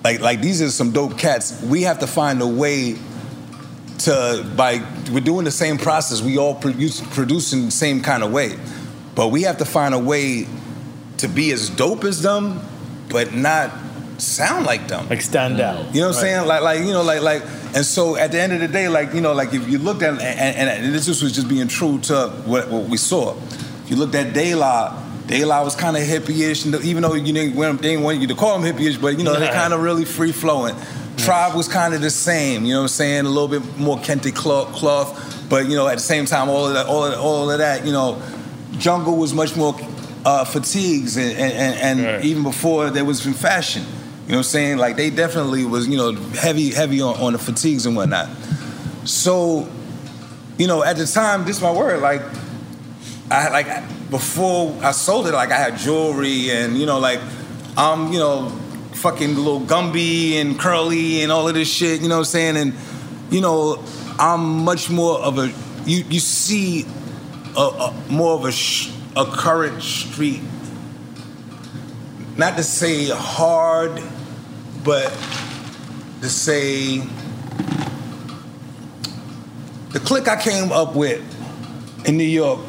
Like 0.04 0.20
like 0.20 0.40
these 0.42 0.60
are 0.60 0.70
some 0.70 0.92
dope 0.92 1.18
cats. 1.18 1.62
We 1.62 1.82
have 1.82 2.00
to 2.00 2.06
find 2.06 2.40
a 2.42 2.46
way 2.46 2.98
to 4.00 4.46
by 4.54 4.86
we're 5.10 5.20
doing 5.20 5.44
the 5.44 5.50
same 5.50 5.78
process. 5.78 6.20
We 6.20 6.36
all 6.36 6.54
produce 6.54 7.00
producing 7.00 7.64
the 7.64 7.70
same 7.70 8.02
kind 8.02 8.22
of 8.22 8.30
way, 8.30 8.58
but 9.14 9.28
we 9.28 9.42
have 9.42 9.58
to 9.58 9.64
find 9.64 9.94
a 9.94 9.98
way 9.98 10.46
to 11.18 11.28
be 11.28 11.52
as 11.52 11.70
dope 11.70 12.04
as 12.04 12.20
them, 12.20 12.60
but 13.08 13.32
not 13.34 13.72
sound 14.18 14.66
like 14.66 14.88
them. 14.88 15.08
Like 15.08 15.22
stand 15.22 15.60
out. 15.60 15.94
You 15.94 16.02
know 16.02 16.08
what 16.08 16.16
I'm 16.16 16.20
saying? 16.20 16.46
Like, 16.46 16.62
like 16.62 16.80
you 16.80 16.92
know, 16.92 17.02
like, 17.02 17.22
like, 17.22 17.42
and 17.74 17.84
so 17.84 18.16
at 18.16 18.32
the 18.32 18.40
end 18.40 18.52
of 18.52 18.60
the 18.60 18.68
day, 18.68 18.88
like, 18.88 19.14
you 19.14 19.20
know, 19.20 19.32
like 19.32 19.52
if 19.54 19.68
you 19.68 19.78
looked 19.78 20.02
at, 20.02 20.14
and, 20.14 20.22
and, 20.22 20.84
and 20.84 20.94
this 20.94 21.08
was 21.08 21.32
just 21.32 21.48
being 21.48 21.68
true 21.68 21.98
to 22.00 22.28
what, 22.44 22.68
what 22.68 22.88
we 22.88 22.96
saw. 22.96 23.36
If 23.84 23.90
you 23.90 23.96
looked 23.96 24.14
at 24.14 24.32
De 24.32 24.54
La, 24.54 25.03
De 25.26 25.44
La 25.44 25.62
was 25.64 25.74
kind 25.74 25.96
of 25.96 26.02
hippie-ish, 26.02 26.64
and 26.66 26.74
even 26.84 27.02
though 27.02 27.14
you 27.14 27.32
didn't, 27.32 27.56
want- 27.56 27.80
they 27.80 27.88
didn't 27.90 28.04
want 28.04 28.20
you 28.20 28.26
to 28.26 28.34
call 28.34 28.58
them 28.58 28.70
hippie-ish, 28.70 28.98
but 28.98 29.16
you 29.18 29.24
know, 29.24 29.38
they're 29.38 29.52
kind 29.52 29.72
of 29.72 29.80
really 29.80 30.04
free 30.04 30.32
flowing. 30.32 30.74
Tribe 31.16 31.54
was 31.54 31.68
kind 31.68 31.94
of 31.94 32.00
the 32.02 32.10
same, 32.10 32.64
you 32.64 32.72
know 32.72 32.80
what 32.80 32.82
I'm 32.84 32.88
saying? 32.88 33.24
A 33.24 33.28
little 33.28 33.48
bit 33.48 33.78
more 33.78 33.96
kente 33.98 34.34
cloth, 34.34 34.72
cloth, 34.74 35.46
but 35.48 35.66
you 35.68 35.76
know, 35.76 35.86
at 35.88 35.94
the 35.94 36.00
same 36.02 36.26
time, 36.26 36.48
all 36.50 36.66
of 36.66 36.74
that, 36.74 36.86
all 36.86 37.04
of, 37.04 37.18
all 37.18 37.50
of 37.50 37.58
that, 37.58 37.86
you 37.86 37.92
know, 37.92 38.20
Jungle 38.78 39.16
was 39.16 39.32
much 39.32 39.56
more 39.56 39.74
uh, 40.24 40.44
fatigues, 40.44 41.16
and, 41.16 41.30
and, 41.38 41.52
and, 41.52 42.00
and 42.06 42.24
even 42.24 42.42
before 42.42 42.90
there 42.90 43.04
was 43.04 43.24
in 43.26 43.32
fashion. 43.32 43.82
You 43.82 44.32
know 44.32 44.36
what 44.36 44.36
I'm 44.38 44.42
saying? 44.44 44.78
Like 44.78 44.96
they 44.96 45.10
definitely 45.10 45.64
was, 45.64 45.86
you 45.86 45.96
know, 45.96 46.12
heavy, 46.12 46.70
heavy 46.70 47.00
on, 47.00 47.14
on 47.20 47.32
the 47.34 47.38
fatigues 47.38 47.86
and 47.86 47.94
whatnot. 47.94 48.28
So, 49.04 49.68
you 50.58 50.66
know, 50.66 50.82
at 50.82 50.96
the 50.96 51.06
time, 51.06 51.44
this 51.44 51.56
is 51.58 51.62
my 51.62 51.70
word, 51.72 52.00
like 52.02 52.22
I 53.30 53.48
like 53.48 54.10
before 54.10 54.76
I 54.82 54.92
sold 54.92 55.26
it, 55.26 55.32
like 55.32 55.50
I 55.50 55.56
had 55.56 55.78
jewelry 55.78 56.50
and 56.50 56.76
you 56.78 56.86
know, 56.86 56.98
like 56.98 57.20
I'm, 57.76 58.12
you 58.12 58.18
know, 58.18 58.50
fucking 58.92 59.36
little 59.36 59.60
Gumby 59.60 60.34
and 60.34 60.58
curly 60.58 61.22
and 61.22 61.32
all 61.32 61.48
of 61.48 61.54
this 61.54 61.68
shit, 61.72 62.00
you 62.00 62.08
know 62.08 62.16
what 62.16 62.20
I'm 62.20 62.24
saying? 62.26 62.56
And 62.56 62.74
you 63.30 63.40
know, 63.40 63.82
I'm 64.18 64.64
much 64.64 64.90
more 64.90 65.18
of 65.18 65.38
a 65.38 65.52
you 65.86 66.04
you 66.08 66.20
see 66.20 66.86
a, 67.56 67.60
a 67.60 67.94
more 68.08 68.34
of 68.34 68.44
a 68.44 68.52
sh- 68.52 68.90
a 69.16 69.24
current 69.24 69.82
street. 69.82 70.42
Not 72.36 72.56
to 72.56 72.64
say 72.64 73.08
hard, 73.08 74.02
but 74.84 75.10
to 76.20 76.28
say 76.28 76.98
the 79.90 80.00
clique 80.00 80.26
I 80.26 80.40
came 80.40 80.72
up 80.72 80.96
with 80.96 81.22
in 82.06 82.16
New 82.16 82.24
York, 82.24 82.60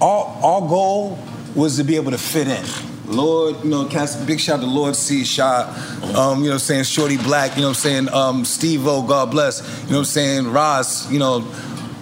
our, 0.00 0.24
our 0.42 0.60
goal 0.60 1.18
was 1.54 1.76
to 1.76 1.84
be 1.84 1.96
able 1.96 2.10
to 2.10 2.18
fit 2.18 2.48
in. 2.48 2.64
Lord, 3.06 3.56
you 3.64 3.70
know, 3.70 3.86
cast 3.86 4.24
big 4.26 4.38
shout 4.38 4.60
to 4.60 4.66
Lord 4.66 4.94
C. 4.94 5.24
Shot, 5.24 5.68
um, 6.14 6.38
you 6.38 6.44
know 6.44 6.50
what 6.50 6.52
I'm 6.52 6.58
saying, 6.60 6.84
Shorty 6.84 7.16
Black, 7.16 7.56
you 7.56 7.62
know 7.62 7.68
what 7.68 7.76
I'm 7.76 7.82
saying, 7.82 8.08
um, 8.10 8.44
Steve 8.44 8.86
O, 8.86 9.02
God 9.02 9.30
bless, 9.32 9.60
you 9.60 9.90
know 9.90 9.92
what 9.92 9.98
I'm 9.98 10.04
saying, 10.04 10.52
Ross, 10.52 11.10
you 11.10 11.18
know, 11.18 11.46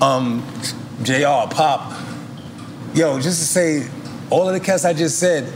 um, 0.02 0.46
JR, 1.02 1.48
Pop. 1.50 1.92
Yo, 2.94 3.18
just 3.20 3.40
to 3.40 3.46
say, 3.46 3.88
all 4.30 4.48
of 4.48 4.54
the 4.54 4.60
cats 4.60 4.84
I 4.84 4.92
just 4.92 5.18
said, 5.18 5.50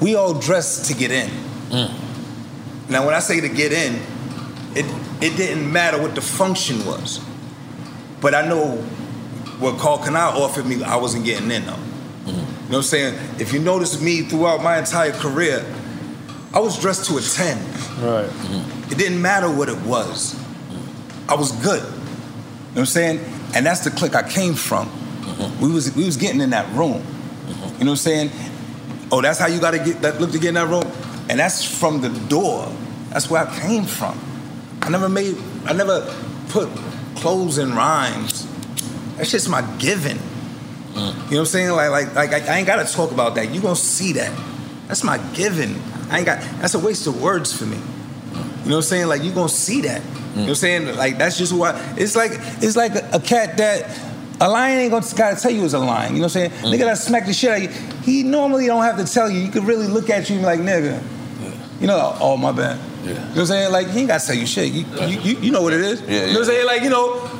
we 0.00 0.16
all 0.16 0.34
dressed 0.34 0.86
to 0.86 0.94
get 0.94 1.12
in. 1.12 1.30
Now, 2.88 3.06
when 3.06 3.14
I 3.14 3.20
say 3.20 3.40
to 3.40 3.48
get 3.48 3.72
in, 3.72 4.00
it 4.74 4.84
it 5.22 5.36
didn't 5.36 5.72
matter 5.72 6.00
what 6.00 6.14
the 6.14 6.20
function 6.20 6.84
was, 6.84 7.20
but 8.20 8.34
I 8.34 8.46
know 8.46 8.84
what 9.64 9.78
Karl 9.78 9.98
Kani 9.98 10.16
offered 10.16 10.66
me, 10.66 10.82
I 10.82 10.96
wasn't 10.96 11.24
getting 11.24 11.50
in 11.50 11.66
though. 11.66 11.72
Mm-hmm. 11.72 12.30
You 12.30 12.34
know 12.34 12.42
what 12.68 12.76
I'm 12.76 12.82
saying? 12.82 13.14
If 13.40 13.52
you 13.52 13.60
notice 13.60 14.00
me 14.00 14.22
throughout 14.22 14.62
my 14.62 14.78
entire 14.78 15.12
career, 15.12 15.64
I 16.52 16.60
was 16.60 16.78
dressed 16.80 17.06
to 17.06 17.16
a 17.16 17.20
10. 17.20 17.58
Right. 18.04 18.28
Mm-hmm. 18.28 18.92
It 18.92 18.98
didn't 18.98 19.20
matter 19.20 19.50
what 19.50 19.68
it 19.68 19.80
was. 19.82 20.34
Mm-hmm. 20.34 21.30
I 21.30 21.34
was 21.34 21.52
good. 21.52 21.82
You 21.82 21.88
know 21.88 21.94
what 21.94 22.80
I'm 22.80 22.86
saying? 22.86 23.20
And 23.54 23.66
that's 23.66 23.80
the 23.80 23.90
clique 23.90 24.14
I 24.14 24.28
came 24.28 24.54
from. 24.54 24.90
We 25.60 25.70
was 25.70 25.94
we 25.96 26.04
was 26.04 26.16
getting 26.16 26.40
in 26.40 26.50
that 26.50 26.70
room. 26.74 27.04
You 27.78 27.84
know 27.84 27.90
what 27.90 27.90
I'm 27.90 27.96
saying? 27.96 28.30
Oh, 29.10 29.20
that's 29.20 29.38
how 29.38 29.46
you 29.46 29.60
gotta 29.60 29.78
get 29.78 30.02
that 30.02 30.20
look 30.20 30.32
to 30.32 30.38
get 30.38 30.48
in 30.48 30.54
that 30.54 30.68
room? 30.68 30.84
And 31.28 31.38
that's 31.38 31.64
from 31.64 32.00
the 32.00 32.10
door. 32.28 32.70
That's 33.10 33.30
where 33.30 33.46
I 33.46 33.60
came 33.60 33.84
from. 33.84 34.18
I 34.82 34.90
never 34.90 35.08
made 35.08 35.36
I 35.64 35.72
never 35.72 36.12
put 36.48 36.68
clothes 37.16 37.58
in 37.58 37.74
rhymes. 37.74 38.46
That's 39.16 39.30
just 39.30 39.48
my 39.48 39.62
giving. 39.78 40.18
You 40.94 41.00
know 41.00 41.12
what 41.12 41.38
I'm 41.38 41.46
saying? 41.46 41.70
Like, 41.70 41.90
like, 41.90 42.14
like 42.14 42.32
I, 42.48 42.54
I 42.54 42.58
ain't 42.58 42.66
gotta 42.66 42.90
talk 42.90 43.10
about 43.10 43.34
that. 43.34 43.50
You 43.52 43.60
gonna 43.60 43.74
see 43.74 44.12
that. 44.12 44.32
That's 44.86 45.02
my 45.02 45.18
giving. 45.34 45.80
I 46.10 46.18
ain't 46.18 46.26
got. 46.26 46.40
That's 46.60 46.74
a 46.74 46.78
waste 46.78 47.06
of 47.06 47.20
words 47.20 47.56
for 47.56 47.64
me. 47.64 47.76
You 47.76 47.82
know 48.70 48.76
what 48.76 48.76
I'm 48.76 48.82
saying? 48.82 49.06
Like 49.08 49.22
you 49.22 49.32
gonna 49.32 49.48
see 49.48 49.80
that. 49.82 50.02
You 50.02 50.10
know 50.10 50.42
what 50.42 50.48
I'm 50.50 50.54
saying? 50.54 50.96
Like 50.96 51.18
that's 51.18 51.36
just 51.36 51.52
why. 51.52 51.94
It's 51.96 52.14
like 52.14 52.32
it's 52.62 52.76
like 52.76 52.94
a, 52.94 53.10
a 53.14 53.20
cat 53.20 53.56
that 53.56 54.00
a 54.40 54.48
lion 54.48 54.78
ain't 54.78 54.90
gonna 54.92 55.06
gotta 55.16 55.40
tell 55.40 55.50
you 55.50 55.64
it's 55.64 55.74
a 55.74 55.78
lion. 55.78 56.14
You 56.14 56.20
know 56.20 56.26
what 56.26 56.36
I'm 56.36 56.50
saying? 56.50 56.72
Nigga 56.72 56.84
that 56.84 56.98
smack 56.98 57.26
the 57.26 57.32
shit 57.32 57.50
out 57.50 57.56
of 57.58 57.62
you. 57.64 57.68
He 58.02 58.22
normally 58.22 58.66
don't 58.66 58.82
have 58.82 58.96
to 58.98 59.04
tell 59.04 59.28
you. 59.30 59.40
You 59.40 59.50
could 59.50 59.64
really 59.64 59.86
look 59.86 60.10
at 60.10 60.28
you 60.28 60.36
and 60.36 60.42
be 60.42 60.46
like, 60.46 60.60
nigga. 60.60 61.02
You 61.80 61.88
know, 61.88 62.16
oh 62.20 62.36
my 62.36 62.52
bad. 62.52 62.78
You 63.04 63.14
know 63.14 63.20
what 63.20 63.38
I'm 63.38 63.46
saying? 63.46 63.72
Like 63.72 63.88
he 63.88 64.00
ain't 64.00 64.08
gotta 64.08 64.24
tell 64.24 64.36
you 64.36 64.46
shit. 64.46 64.72
You, 64.72 64.84
you, 65.06 65.20
you, 65.20 65.36
you 65.40 65.50
know 65.50 65.62
what 65.62 65.72
it 65.72 65.80
is. 65.80 66.00
Yeah, 66.02 66.26
You 66.26 66.32
know 66.32 66.32
what 66.32 66.38
I'm 66.38 66.44
saying? 66.46 66.66
Like 66.66 66.82
you 66.82 66.90
know. 66.90 67.30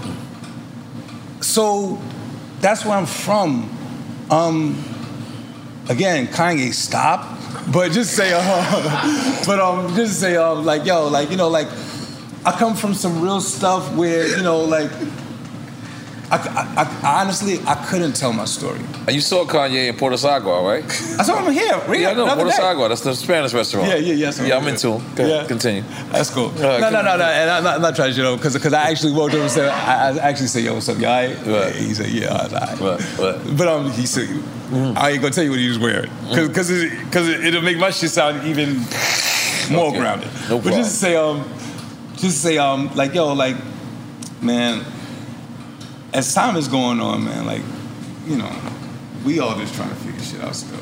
So 1.45 2.01
that's 2.61 2.87
where 2.87 2.97
I'm 2.97 3.05
from. 3.05 3.69
Um, 4.31 4.83
again, 5.91 6.27
Kanye, 6.27 6.73
stop. 6.73 7.39
But 7.71 7.93
just 7.93 8.17
say, 8.17 8.33
uh, 8.35 9.43
but 9.47 9.61
um, 9.61 9.95
just 9.95 10.19
say, 10.19 10.37
um, 10.37 10.65
like, 10.65 10.87
yo, 10.87 11.07
like, 11.09 11.31
you 11.31 11.37
know, 11.37 11.49
like, 11.49 11.69
I 12.47 12.53
come 12.53 12.75
from 12.75 12.95
some 12.95 13.21
real 13.21 13.43
stuff 13.43 13.95
where 13.95 14.27
you 14.27 14.43
know, 14.43 14.61
like, 14.61 14.91
I, 16.31 16.37
I, 16.37 17.09
I 17.09 17.21
honestly 17.23 17.59
I 17.67 17.75
couldn't 17.87 18.15
tell 18.17 18.33
my 18.33 18.47
story. 18.47 18.81
You 19.09 19.21
saw 19.21 19.45
Kanye 19.45 19.89
in 19.89 19.97
Puerto 19.97 20.17
Sagua, 20.17 20.63
right? 20.63 20.85
I 20.85 21.23
saw 21.23 21.43
him 21.45 21.53
here. 21.53 21.77
Right 21.87 22.01
Yeah, 22.01 22.11
I 22.11 22.15
know. 22.15 22.27
Puerto 22.27 22.51
day. 22.51 22.57
Sagua. 22.57 22.89
That's 22.89 23.03
the 23.03 23.15
Spanish 23.15 23.53
restaurant. 23.53 23.89
Yeah, 23.89 23.97
yeah, 23.97 24.15
yes, 24.15 24.41
Yeah, 24.41 24.57
I'm 24.57 24.67
in 24.67 24.77
tune. 24.77 25.03
Go 25.15 25.25
ahead, 25.25 25.49
Continue. 25.49 25.83
That's 26.11 26.31
cool. 26.31 26.47
All 26.47 26.81
no, 26.81 26.91
no, 26.91 27.03
no, 27.03 27.17
no. 27.17 27.25
And 27.25 27.51
I'm 27.51 27.63
not, 27.65 27.75
I'm 27.77 27.83
not 27.83 27.95
trying 27.95 28.13
to, 28.13 28.17
you 28.17 28.23
know, 28.23 28.37
because 28.37 28.73
I 28.73 28.91
actually 28.91 29.13
walked 29.13 29.35
over 29.35 29.43
and 29.43 29.51
said, 29.51 29.69
I, 29.69 30.11
I 30.11 30.19
actually 30.29 30.47
said, 30.49 30.65
yo, 30.65 30.75
what's 30.75 30.89
up, 30.89 30.99
guy? 30.99 31.35
He 31.73 31.93
said, 31.95 32.09
yeah, 32.09 32.29
all 32.29 32.49
right. 32.49 32.81
all 32.81 33.33
right. 33.33 33.57
But 33.57 33.69
um, 33.69 33.91
he 33.93 34.07
said, 34.07 34.29
I 34.97 35.11
ain't 35.11 35.21
gonna 35.21 35.31
tell 35.35 35.45
you 35.45 35.51
what 35.51 35.59
he 35.61 35.69
was 35.69 35.79
wearing, 35.79 36.11
because 36.31 36.71
it, 36.71 36.91
cause 37.13 37.29
it, 37.29 37.45
it'll 37.45 37.63
make 37.63 37.79
my 37.79 37.91
shit 37.91 38.11
sound 38.11 38.47
even 38.47 38.79
more 39.71 39.89
Okay. 39.89 39.99
grounded. 39.99 40.29
No 40.49 40.59
problem. 40.59 40.63
but 40.65 40.71
just 40.75 40.91
to 40.93 40.97
say, 40.97 41.17
um, 41.17 41.45
just 42.15 42.23
to 42.23 42.31
say, 42.49 42.59
um, 42.59 42.91
like, 42.95 43.15
yo, 43.15 43.33
like, 43.35 43.57
man, 44.43 44.85
as 46.15 46.33
time 46.33 46.57
is 46.57 46.69
going 46.69 47.01
on, 47.01 47.25
man, 47.25 47.45
like, 47.45 47.63
you 48.25 48.37
know, 48.37 48.51
we 49.25 49.41
all 49.41 49.57
just 49.57 49.75
trying 49.75 49.91
to 49.91 49.97
figure 49.97 50.23
shit 50.23 50.41
out 50.41 50.55
still. 50.55 50.79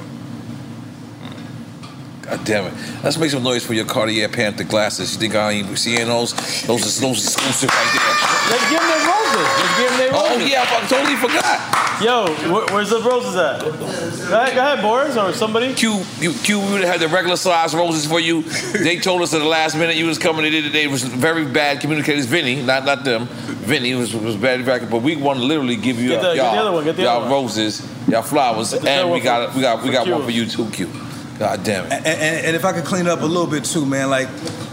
God 2.32 2.46
damn 2.46 2.64
it. 2.64 2.74
Let's 3.04 3.18
make 3.18 3.30
some 3.30 3.42
noise 3.42 3.62
for 3.62 3.74
your 3.74 3.84
Cartier 3.84 4.26
Panther 4.26 4.64
glasses. 4.64 5.12
You 5.12 5.20
think 5.20 5.34
I 5.34 5.50
ain't 5.52 5.78
seeing 5.78 6.06
those? 6.06 6.32
Those 6.62 6.80
are 6.98 7.00
those 7.02 7.24
exclusive 7.24 7.68
right 7.68 7.90
there. 7.92 8.56
Let's 8.56 8.70
give 8.70 8.80
them 8.80 8.88
their 8.88 9.04
roses. 9.04 9.48
Let's 9.60 9.76
give 9.78 9.90
them 9.90 9.98
their 9.98 10.10
oh, 10.14 10.30
roses. 10.30 10.42
Oh, 10.42 10.46
yeah, 10.46 10.64
I 10.66 10.86
totally 10.88 11.16
forgot. 11.16 12.02
Yo, 12.02 12.50
where, 12.50 12.66
where's 12.74 12.88
the 12.88 13.02
roses 13.02 13.36
at? 13.36 13.60
Go 13.60 13.68
ahead, 14.40 14.54
go 14.54 14.60
ahead, 14.62 14.80
Boris, 14.80 15.16
or 15.18 15.34
somebody. 15.34 15.74
Q, 15.74 16.02
you, 16.20 16.32
Q, 16.32 16.58
we 16.58 16.72
would 16.72 16.80
have 16.80 16.92
had 16.92 17.00
the 17.00 17.14
regular 17.14 17.36
size 17.36 17.74
roses 17.74 18.06
for 18.06 18.18
you. 18.18 18.40
They 18.82 18.98
told 18.98 19.20
us 19.20 19.34
at 19.34 19.40
the 19.40 19.44
last 19.44 19.76
minute 19.76 19.96
you 19.96 20.06
was 20.06 20.16
coming. 20.16 20.42
They 20.42 20.50
did. 20.50 20.72
They 20.72 20.86
was 20.86 21.02
very 21.02 21.44
bad 21.44 21.82
communicators. 21.82 22.24
Vinny, 22.24 22.62
not 22.62 22.86
not 22.86 23.04
them. 23.04 23.26
Vinny 23.26 23.94
was 23.94 24.14
was 24.16 24.36
bad. 24.36 24.64
But 24.64 25.02
we 25.02 25.16
want 25.16 25.38
to 25.38 25.44
literally 25.44 25.76
give 25.76 26.00
you 26.00 26.08
Get 26.08 26.22
the- 26.22 26.28
get 26.28 26.36
the 26.36 26.36
y'all, 26.38 26.58
other 26.58 26.72
one, 26.72 26.84
get 26.84 26.96
the 26.96 27.02
y'all 27.02 27.20
other 27.20 27.30
one. 27.30 27.42
roses, 27.44 27.86
y'all 28.08 28.22
flowers, 28.22 28.72
and 28.72 29.10
we 29.10 29.20
got 29.20 29.50
for- 29.50 29.56
we 29.56 29.62
got 29.62 29.82
we 29.82 29.90
got 29.90 30.04
Q. 30.04 30.14
one 30.14 30.24
for 30.24 30.30
you 30.30 30.46
too, 30.46 30.66
Q. 30.70 30.88
God 31.42 31.64
damn 31.64 31.86
it. 31.86 31.92
And, 31.92 32.06
and, 32.06 32.46
and 32.46 32.54
if 32.56 32.64
I 32.64 32.72
could 32.72 32.84
clean 32.84 33.08
up 33.08 33.20
a 33.20 33.24
little 33.26 33.48
bit 33.48 33.64
too, 33.64 33.84
man, 33.84 34.10
like 34.10 34.28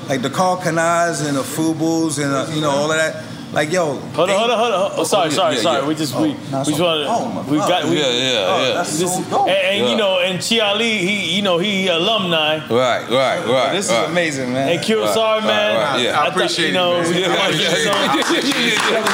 like 0.08 0.22
the 0.22 0.30
Karl 0.30 0.58
Kanis 0.58 1.28
and 1.28 1.36
the 1.36 1.42
Fubu's 1.42 2.20
and 2.20 2.32
uh, 2.32 2.46
you 2.54 2.62
know 2.62 2.70
all 2.70 2.92
of 2.92 2.98
that. 2.98 3.26
Like 3.52 3.72
yo, 3.72 3.96
Hold 4.14 4.30
on, 4.30 4.38
hold 4.38 4.52
on, 4.52 4.58
hold 4.60 4.74
on. 4.74 4.92
Oh, 5.00 5.04
sorry, 5.04 5.30
yeah, 5.30 5.36
sorry, 5.36 5.56
yeah, 5.56 5.62
sorry. 5.64 5.82
yeah. 5.82 5.88
We 5.88 5.96
just 5.96 6.14
Oh, 6.16 6.22
we 6.22 6.34
nah, 6.52 6.60
we 6.60 6.66
just 6.66 6.78
so- 6.78 6.84
want 6.86 7.48
oh, 7.48 7.52
we 7.52 7.58
got 7.58 7.84
we, 7.86 7.98
Yeah, 7.98 8.06
yeah, 8.06 8.46
Oh, 8.46 8.62
yeah. 8.62 8.74
that's 8.76 9.00
This, 9.00 9.12
so 9.16 9.24
dope. 9.24 9.48
and, 9.50 9.58
and 9.58 9.78
Yeah. 9.86 9.90
you 9.90 9.98
know, 9.98 10.20
and 10.20 10.38
Chi 10.40 10.60
Ali, 10.60 10.98
he 11.00 11.36
you 11.36 11.42
know 11.42 11.58
he 11.58 11.88
alumni. 11.88 12.60
Right, 12.70 13.10
right, 13.10 13.42
right. 13.48 13.72
This 13.74 13.86
is 13.90 13.98
amazing, 14.06 14.54
man. 14.54 14.70
And 14.70 14.80
Q, 14.86 15.02
Right, 15.02 15.14
sorry, 15.16 15.40
right, 15.40 15.48
man. 15.48 15.76
right, 15.82 16.00
yeah. 16.04 16.22
I 16.22 16.30
thought, 16.30 16.58
you 16.60 16.72
know, 16.74 17.00
we- 17.02 17.22
Yeah, 17.22 17.34
yeah, 17.34 17.50
yeah, 17.50 17.78
yeah, 17.82 19.10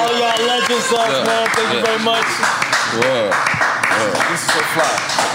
All 0.00 0.12
y'all 0.16 0.40
legend 0.46 0.82
stuff, 0.88 1.10
Yeah. 1.12 1.24
man. 1.28 1.48
Thank 1.52 1.68
you 1.68 1.78
Yeah. 1.80 1.84
very 1.84 2.00
much. 2.02 3.75
This 4.30 4.42
is 4.42 4.46
so 4.52 4.60
fly. 4.74 5.32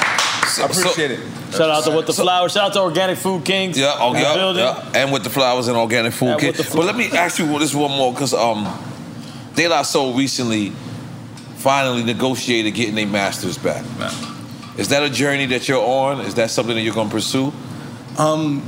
I 0.63 0.65
appreciate 0.65 1.11
it. 1.11 1.19
Shout 1.53 1.69
out 1.69 1.83
to 1.85 1.91
What 1.91 2.05
the 2.07 2.13
Flowers. 2.13 2.53
Shout 2.53 2.65
out 2.67 2.73
to 2.73 2.81
Organic 2.81 3.17
Food 3.17 3.45
Kings. 3.45 3.77
Yeah, 3.77 3.93
oh, 3.97 4.13
yeah, 4.13 4.35
building. 4.35 4.63
yeah. 4.63 4.91
and 4.95 5.11
with 5.11 5.23
the 5.23 5.29
flowers 5.29 5.67
and 5.67 5.77
organic 5.77 6.13
food 6.13 6.27
Yeah, 6.27 6.37
kit. 6.37 6.57
with 6.57 6.69
the 6.69 6.77
But 6.77 6.85
let 6.85 6.95
me 6.95 7.09
ask 7.11 7.39
you 7.39 7.47
this 7.59 7.73
one 7.73 7.91
more, 7.91 8.11
because 8.13 8.33
um, 8.33 8.67
De 9.55 9.67
La 9.67 9.81
Soul 9.83 10.13
recently 10.13 10.69
finally 11.57 12.03
negotiated 12.03 12.73
getting 12.73 12.95
their 12.95 13.07
masters 13.07 13.57
back. 13.57 13.85
Is 14.77 14.89
that 14.89 15.03
a 15.03 15.09
journey 15.09 15.45
that 15.47 15.67
you're 15.67 15.83
on? 15.83 16.21
Is 16.21 16.35
that 16.35 16.49
something 16.49 16.75
that 16.75 16.81
you're 16.81 16.93
going 16.93 17.09
to 17.09 17.13
pursue? 17.13 17.53
Um, 18.17 18.61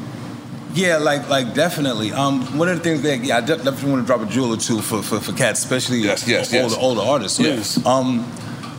yeah, 0.73 0.97
like 0.97 1.29
like 1.29 1.53
definitely. 1.53 2.11
Um, 2.11 2.57
one 2.57 2.67
of 2.69 2.77
the 2.77 2.83
things 2.83 3.01
that 3.03 3.23
yeah, 3.23 3.37
I 3.37 3.41
definitely 3.41 3.91
want 3.91 4.03
to 4.03 4.07
drop 4.07 4.21
a 4.21 4.25
jewel 4.31 4.53
or 4.53 4.57
two 4.57 4.81
for 4.81 5.01
for, 5.03 5.19
for 5.19 5.31
cats, 5.33 5.59
especially 5.63 5.99
Yes, 5.99 6.27
yes, 6.27 6.53
older 6.53 6.67
yes. 6.73 6.77
older 6.77 7.01
artists. 7.01 7.39
Yes. 7.39 7.85
Um, 7.85 8.29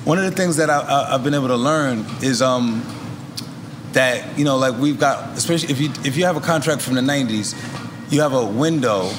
one 0.05 0.19
of 0.19 0.25
the 0.25 0.31
things 0.31 0.57
that 0.57 0.71
I, 0.71 0.81
I, 0.81 1.15
I've 1.15 1.25
been 1.25 1.35
able 1.35 1.49
to 1.49 1.57
learn 1.57 2.05
is 2.23 2.43
um 2.43 2.85
that 3.93 4.39
you 4.39 4.45
know 4.45 4.57
like 4.57 4.79
we've 4.79 4.99
got 4.99 5.37
especially 5.37 5.71
if 5.71 5.81
you 5.81 5.91
if 6.05 6.17
you 6.17 6.25
have 6.25 6.37
a 6.37 6.41
contract 6.41 6.83
from 6.83 6.95
the 6.95 7.01
'90s, 7.01 7.55
you 8.13 8.21
have 8.21 8.33
a 8.33 8.45
window 8.45 9.11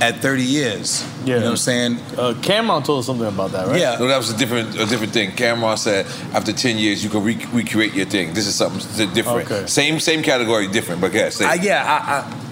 at 0.00 0.16
30 0.16 0.42
years. 0.42 1.02
Yeah. 1.24 1.34
You 1.36 1.40
know 1.40 1.46
what 1.46 1.50
I'm 1.50 1.56
saying? 1.56 1.98
Uh, 2.18 2.34
Cameron 2.42 2.82
told 2.82 3.00
us 3.00 3.06
something 3.06 3.26
about 3.26 3.52
that, 3.52 3.68
right? 3.68 3.80
Yeah. 3.80 3.96
No, 3.98 4.08
that 4.08 4.16
was 4.16 4.30
a 4.30 4.36
different 4.36 4.74
a 4.74 4.86
different 4.86 5.12
thing. 5.12 5.32
Cameron 5.32 5.76
said 5.76 6.06
after 6.34 6.52
10 6.52 6.78
years 6.78 7.02
you 7.04 7.10
can 7.10 7.22
re- 7.22 7.46
recreate 7.52 7.94
your 7.94 8.06
thing. 8.06 8.34
This 8.34 8.46
is 8.46 8.54
something 8.54 9.12
different. 9.14 9.50
Okay. 9.50 9.66
Same 9.66 10.00
same 10.00 10.22
category, 10.22 10.68
different, 10.68 11.00
but 11.00 11.12
yeah, 11.12 11.28
same. 11.28 11.48
I, 11.48 11.54
yeah, 11.54 11.84
I, 11.84 12.20
I, 12.20 12.43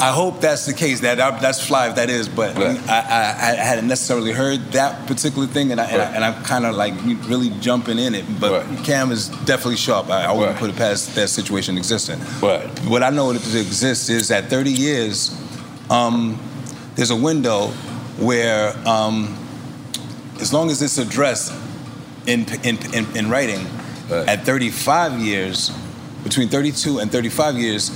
I 0.00 0.12
hope 0.12 0.40
that's 0.40 0.64
the 0.64 0.72
case. 0.72 1.00
That 1.00 1.16
that's 1.42 1.66
fly 1.66 1.88
if 1.88 1.96
that 1.96 2.08
is, 2.08 2.28
but 2.28 2.56
I, 2.56 2.76
I, 2.88 3.50
I 3.50 3.54
hadn't 3.54 3.86
necessarily 3.86 4.32
heard 4.32 4.60
that 4.72 5.06
particular 5.06 5.46
thing, 5.46 5.72
and 5.72 5.80
I, 5.80 5.84
and, 5.84 6.24
I, 6.24 6.28
I'm 6.28 6.42
kind 6.42 6.64
of 6.64 6.74
like 6.74 6.94
really 7.28 7.50
jumping 7.60 7.98
in 7.98 8.14
it. 8.14 8.24
But 8.40 8.64
Cam 8.84 9.12
is 9.12 9.28
definitely 9.44 9.76
sharp. 9.76 10.08
I, 10.08 10.24
I 10.24 10.32
wouldn't 10.32 10.56
put 10.56 10.70
it 10.70 10.76
past 10.76 11.14
that 11.16 11.28
situation 11.28 11.76
existing. 11.76 12.18
Right. 12.40 12.66
What 12.86 13.02
I 13.02 13.10
know 13.10 13.32
that 13.32 13.42
exists 13.42 14.08
is 14.08 14.28
that 14.28 14.46
30 14.46 14.70
years, 14.70 15.38
um, 15.90 16.40
there's 16.94 17.10
a 17.10 17.16
window 17.16 17.68
where, 18.18 18.74
um, 18.88 19.36
as 20.40 20.52
long 20.52 20.70
as 20.70 20.80
it's 20.80 20.96
addressed 20.96 21.52
in 22.26 22.46
in, 22.64 22.78
in, 22.94 23.16
in 23.16 23.30
writing, 23.30 23.66
at 24.10 24.44
35 24.44 25.20
years, 25.20 25.70
between 26.24 26.48
32 26.48 26.98
and 26.98 27.12
35 27.12 27.56
years, 27.56 27.90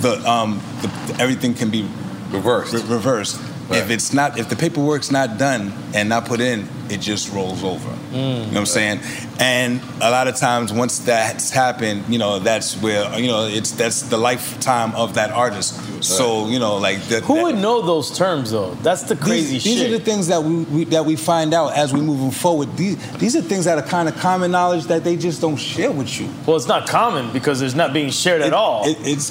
the, 0.00 0.28
um, 0.28 0.60
the 0.82 1.16
everything 1.20 1.54
can 1.54 1.70
be 1.70 1.88
reversed. 2.30 2.74
reversed. 2.74 3.40
If 3.68 3.90
it's 3.90 4.12
not, 4.12 4.38
if 4.38 4.48
the 4.48 4.54
paperwork's 4.54 5.10
not 5.10 5.38
done 5.38 5.72
and 5.92 6.08
not 6.08 6.26
put 6.26 6.40
in, 6.40 6.68
it 6.88 7.00
just 7.00 7.32
rolls 7.32 7.64
over. 7.64 7.96
You 8.12 8.22
know 8.22 8.44
what 8.46 8.56
I'm 8.58 8.66
saying? 8.66 9.00
And 9.40 9.80
a 10.00 10.10
lot 10.10 10.28
of 10.28 10.36
times, 10.36 10.72
once 10.72 11.00
that's 11.00 11.50
happened, 11.50 12.04
you 12.08 12.18
know, 12.18 12.38
that's 12.38 12.80
where 12.80 13.18
you 13.18 13.26
know 13.26 13.46
it's 13.46 13.72
that's 13.72 14.02
the 14.02 14.16
lifetime 14.16 14.94
of 14.94 15.14
that 15.14 15.30
artist. 15.30 15.80
So 16.02 16.48
you 16.48 16.58
know, 16.58 16.76
like 16.76 17.02
the, 17.08 17.20
Who 17.20 17.42
would 17.42 17.56
know 17.56 17.82
those 17.82 18.16
terms 18.16 18.52
though? 18.52 18.74
That's 18.76 19.02
the 19.02 19.16
crazy 19.16 19.54
these, 19.54 19.62
shit. 19.62 19.78
These 19.78 19.82
are 19.82 19.98
the 19.98 20.04
things 20.04 20.28
that 20.28 20.42
we, 20.42 20.62
we 20.64 20.84
that 20.84 21.04
we 21.04 21.16
find 21.16 21.52
out 21.52 21.76
as 21.76 21.92
we 21.92 22.00
move 22.00 22.34
forward. 22.34 22.76
These 22.76 22.96
these 23.18 23.34
are 23.36 23.42
things 23.42 23.64
that 23.64 23.78
are 23.78 23.86
kind 23.86 24.08
of 24.08 24.16
common 24.16 24.50
knowledge 24.50 24.84
that 24.84 25.04
they 25.04 25.16
just 25.16 25.40
don't 25.40 25.56
share 25.56 25.90
with 25.90 26.20
you. 26.20 26.30
Well, 26.46 26.56
it's 26.56 26.68
not 26.68 26.88
common 26.88 27.32
because 27.32 27.62
it's 27.62 27.74
not 27.74 27.92
being 27.92 28.10
shared 28.10 28.42
at 28.42 28.52
all. 28.52 28.88
It, 28.88 28.96
it's 29.00 29.30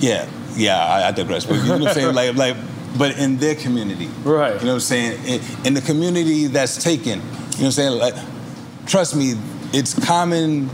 yeah, 0.00 0.28
yeah. 0.56 0.78
I, 0.78 1.08
I 1.08 1.12
digress, 1.12 1.44
but 1.46 1.54
you 1.54 1.64
know 1.64 1.78
what 1.78 1.88
I'm 1.88 1.94
saying? 1.94 2.14
Like 2.14 2.36
like, 2.36 2.56
but 2.98 3.18
in 3.18 3.38
their 3.38 3.54
community, 3.54 4.08
right? 4.24 4.54
You 4.54 4.66
know 4.66 4.66
what 4.66 4.74
I'm 4.74 4.80
saying? 4.80 5.24
In, 5.26 5.66
in 5.66 5.74
the 5.74 5.80
community 5.82 6.46
that's 6.46 6.82
taken, 6.82 7.18
you 7.20 7.24
know 7.24 7.24
what 7.24 7.64
I'm 7.64 7.70
saying? 7.72 7.98
Like, 7.98 8.14
trust 8.86 9.16
me, 9.16 9.34
it's 9.72 9.94
common 10.06 10.70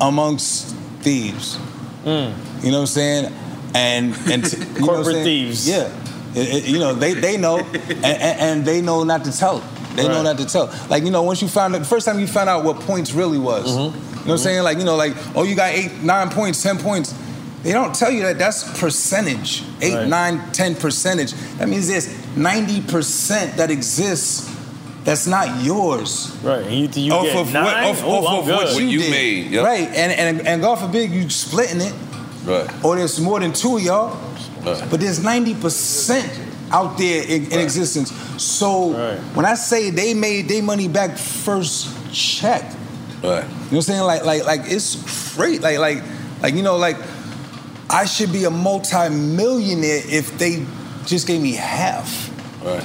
amongst 0.00 0.74
thieves. 1.00 1.58
Mm. 2.04 2.34
You 2.62 2.70
know 2.70 2.78
what 2.78 2.80
I'm 2.82 2.86
saying? 2.86 3.32
And 3.74 4.14
and 4.30 4.44
t- 4.44 4.56
you 4.56 4.64
know 4.64 4.86
what 4.86 4.96
I'm 4.96 5.02
Corporate 5.02 5.24
thieves. 5.24 5.68
Yeah. 5.68 5.92
It- 6.34 6.48
it- 6.48 6.64
you 6.64 6.78
know 6.78 6.94
they 6.94 7.14
they 7.14 7.36
know 7.36 7.58
and, 7.58 8.04
and, 8.04 8.64
they 8.64 8.80
know 8.80 9.02
not 9.04 9.24
to 9.24 9.36
tell. 9.36 9.62
They 9.94 10.06
know 10.06 10.22
not 10.22 10.38
to 10.38 10.46
tell. 10.46 10.72
Like 10.88 11.02
you 11.04 11.10
know, 11.10 11.22
once 11.22 11.42
you 11.42 11.48
found 11.48 11.74
out 11.74 11.78
the 11.78 11.84
first 11.84 12.06
time 12.06 12.20
you 12.20 12.26
found 12.26 12.48
out 12.48 12.64
what 12.64 12.80
points 12.80 13.12
really 13.12 13.38
was. 13.38 13.66
Mm-hmm. 13.66 13.78
You 13.80 13.80
know 13.90 14.20
what 14.22 14.32
I'm 14.32 14.38
saying? 14.38 14.62
Like 14.62 14.78
you 14.78 14.84
know, 14.84 14.96
like 14.96 15.14
oh, 15.36 15.42
you 15.42 15.54
got 15.54 15.72
eight, 15.72 16.02
nine 16.02 16.30
points, 16.30 16.62
ten 16.62 16.78
points. 16.78 17.14
They 17.62 17.72
don't 17.72 17.94
tell 17.94 18.10
you 18.10 18.22
that 18.22 18.38
that's 18.38 18.78
percentage. 18.80 19.62
Eight, 19.82 20.06
nine, 20.06 20.40
ten 20.52 20.74
percentage. 20.74 21.32
That 21.58 21.68
means 21.68 21.88
there's 21.88 22.08
ninety 22.36 22.80
percent 22.80 23.56
that 23.58 23.70
exists 23.70 24.48
that's 25.04 25.26
not 25.26 25.62
yours. 25.64 26.36
Right. 26.42 26.62
And 26.66 26.94
you, 26.96 27.02
you 27.04 27.12
off 27.12 27.24
get 27.24 27.36
of 27.36 27.52
nine? 27.52 27.64
what, 27.64 27.74
off, 27.76 28.02
Oh, 28.04 28.10
off 28.12 28.28
I'm 28.28 28.38
of 28.40 28.44
good. 28.46 28.54
what 28.54 28.64
What 28.74 28.82
you, 28.82 28.88
you 28.88 28.98
did. 29.00 29.10
made, 29.10 29.46
yep. 29.50 29.64
Right. 29.64 29.88
And, 29.88 30.12
and 30.12 30.46
and 30.46 30.62
God 30.62 30.76
forbid 30.78 31.10
you 31.10 31.28
splitting 31.30 31.80
it. 31.80 31.94
Right. 32.44 32.84
Or 32.84 32.96
there's 32.96 33.18
more 33.20 33.40
than 33.40 33.52
two 33.52 33.76
of 33.76 33.82
y'all. 33.82 34.18
But 34.62 35.00
there's 35.00 35.20
90% 35.20 36.70
out 36.70 36.98
there 36.98 37.22
in, 37.24 37.50
in 37.50 37.60
existence. 37.60 38.12
So 38.42 38.92
when 39.34 39.46
I 39.46 39.54
say 39.54 39.90
they 39.90 40.12
made 40.14 40.48
their 40.48 40.62
money 40.62 40.86
back 40.88 41.16
first 41.16 41.88
check, 42.12 42.62
Right. 42.62 42.72
you 43.22 43.28
know 43.30 43.38
what 43.42 43.72
I'm 43.72 43.82
saying? 43.82 44.02
Like 44.02 44.24
like 44.24 44.44
like 44.44 44.60
it's 44.64 45.34
great. 45.36 45.60
Like 45.62 45.78
like 45.78 46.02
like 46.42 46.54
you 46.54 46.62
know 46.62 46.76
like 46.76 46.96
I 47.90 48.04
should 48.04 48.32
be 48.32 48.44
a 48.44 48.50
multi-millionaire 48.50 50.02
if 50.06 50.38
they 50.38 50.64
just 51.06 51.26
gave 51.26 51.40
me 51.42 51.52
half. 51.52 52.28
Right. 52.64 52.82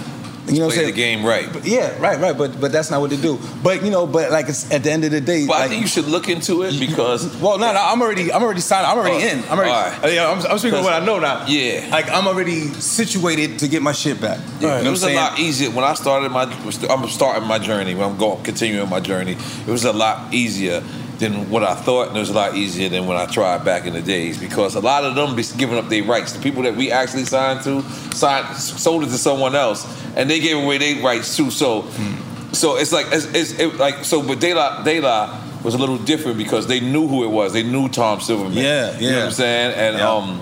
You 0.48 0.60
know 0.60 0.66
what 0.66 0.66
I'm 0.66 0.70
Play 0.70 0.76
saying? 0.76 0.86
the 0.88 0.92
game 0.96 1.26
right. 1.26 1.52
But 1.52 1.66
yeah, 1.66 1.98
right, 2.00 2.20
right. 2.20 2.38
But 2.38 2.62
but 2.62 2.72
that's 2.72 2.92
not 2.92 3.02
what 3.02 3.10
they 3.10 3.18
do. 3.18 3.40
But 3.64 3.84
you 3.84 3.90
know, 3.90 4.06
but 4.06 4.30
like 4.32 4.48
it's 4.48 4.70
at 4.72 4.84
the 4.84 4.92
end 4.92 5.04
of 5.04 5.10
the 5.10 5.20
day, 5.20 5.48
But 5.48 5.56
I 5.58 5.68
think 5.68 5.82
you 5.82 5.88
should 5.88 6.06
look 6.06 6.30
into 6.30 6.62
it 6.62 6.80
because. 6.80 7.36
well, 7.42 7.58
no, 7.58 7.74
no, 7.74 7.80
I'm 7.82 8.00
already, 8.00 8.32
I'm 8.32 8.44
already 8.44 8.62
signed. 8.62 8.86
I'm 8.86 8.96
already 8.96 9.26
Oh, 9.26 9.28
in. 9.28 9.40
I'm 9.46 9.58
already. 9.58 9.72
right. 9.72 10.14
yeah, 10.14 10.30
I'm, 10.30 10.38
I'm 10.46 10.60
speaking 10.60 10.78
of 10.78 10.86
what 10.86 10.94
I 10.94 11.04
know 11.04 11.18
now. 11.18 11.48
Yeah. 11.48 11.88
Like 11.92 12.12
I'm 12.12 12.28
already 12.28 12.68
situated 12.74 13.58
to 13.60 13.68
get 13.68 13.82
my 13.82 13.92
shit 13.92 14.22
back. 14.22 14.38
Yeah, 14.60 14.78
You 14.78 14.84
know 14.84 14.90
it 14.90 14.92
was 14.92 15.04
a 15.04 15.16
lot 15.16 15.40
easier 15.40 15.72
when 15.72 15.84
I 15.84 15.96
started 15.96 16.30
my. 16.30 16.44
I'm 16.44 17.10
starting 17.10 17.48
my 17.48 17.58
journey. 17.58 17.96
When 17.96 18.08
I'm 18.08 18.18
going 18.18 18.44
continuing 18.44 18.88
my 18.88 19.00
journey, 19.00 19.34
it 19.66 19.68
was 19.72 19.84
a 19.86 19.94
lot 19.94 20.32
easier 20.32 20.84
than 21.20 21.50
what 21.50 21.64
I 21.64 21.76
thought, 21.76 22.10
and 22.10 22.18
it 22.18 22.20
was 22.20 22.30
a 22.30 22.34
lot 22.34 22.56
easier 22.56 22.90
than 22.90 23.08
when 23.08 23.16
I 23.18 23.26
tried 23.26 23.64
back 23.64 23.86
in 23.86 23.94
the 23.94 24.02
days 24.02 24.38
because 24.38 24.76
a 24.76 24.82
lot 24.82 25.04
of 25.06 25.16
them 25.16 25.36
be 25.36 25.44
giving 25.58 25.78
up 25.78 25.88
their 25.90 26.04
rights. 26.04 26.34
The 26.34 26.40
people 26.42 26.64
that 26.64 26.76
we 26.76 26.92
actually 26.92 27.26
signed 27.26 27.62
to 27.64 27.82
signed 28.14 28.56
sold 28.58 29.04
it 29.04 29.08
to 29.08 29.18
someone 29.18 29.56
else, 29.56 29.86
and 30.16 30.30
they 30.30 30.40
gave 30.40 30.58
away 30.64 30.78
their 30.78 31.02
rights 31.04 31.36
too. 31.38 31.52
So, 31.52 31.88
so 32.52 32.78
it's 32.78 32.92
like 32.92 33.08
it's, 33.12 33.26
it's 33.34 33.60
it, 33.60 33.76
like 33.78 34.04
so. 34.06 34.22
But 34.22 34.40
De 34.40 34.54
La 34.54 34.84
De 34.84 35.00
La 35.00 35.42
was 35.64 35.74
a 35.74 35.78
little 35.78 35.98
different 35.98 36.38
because 36.38 36.68
they 36.68 36.80
knew 36.80 37.08
who 37.08 37.24
it 37.24 37.30
was. 37.30 37.54
They 37.54 37.64
knew 37.64 37.88
Tom 37.90 38.20
Silverman. 38.20 38.54
Yeah, 38.54 38.62
You 38.62 39.10
know 39.10 39.14
what 39.14 39.18
yeah. 39.20 39.26
I'm 39.26 39.32
saying? 39.32 39.74
And 39.76 39.98
Yeah. 39.98 40.12
um. 40.12 40.42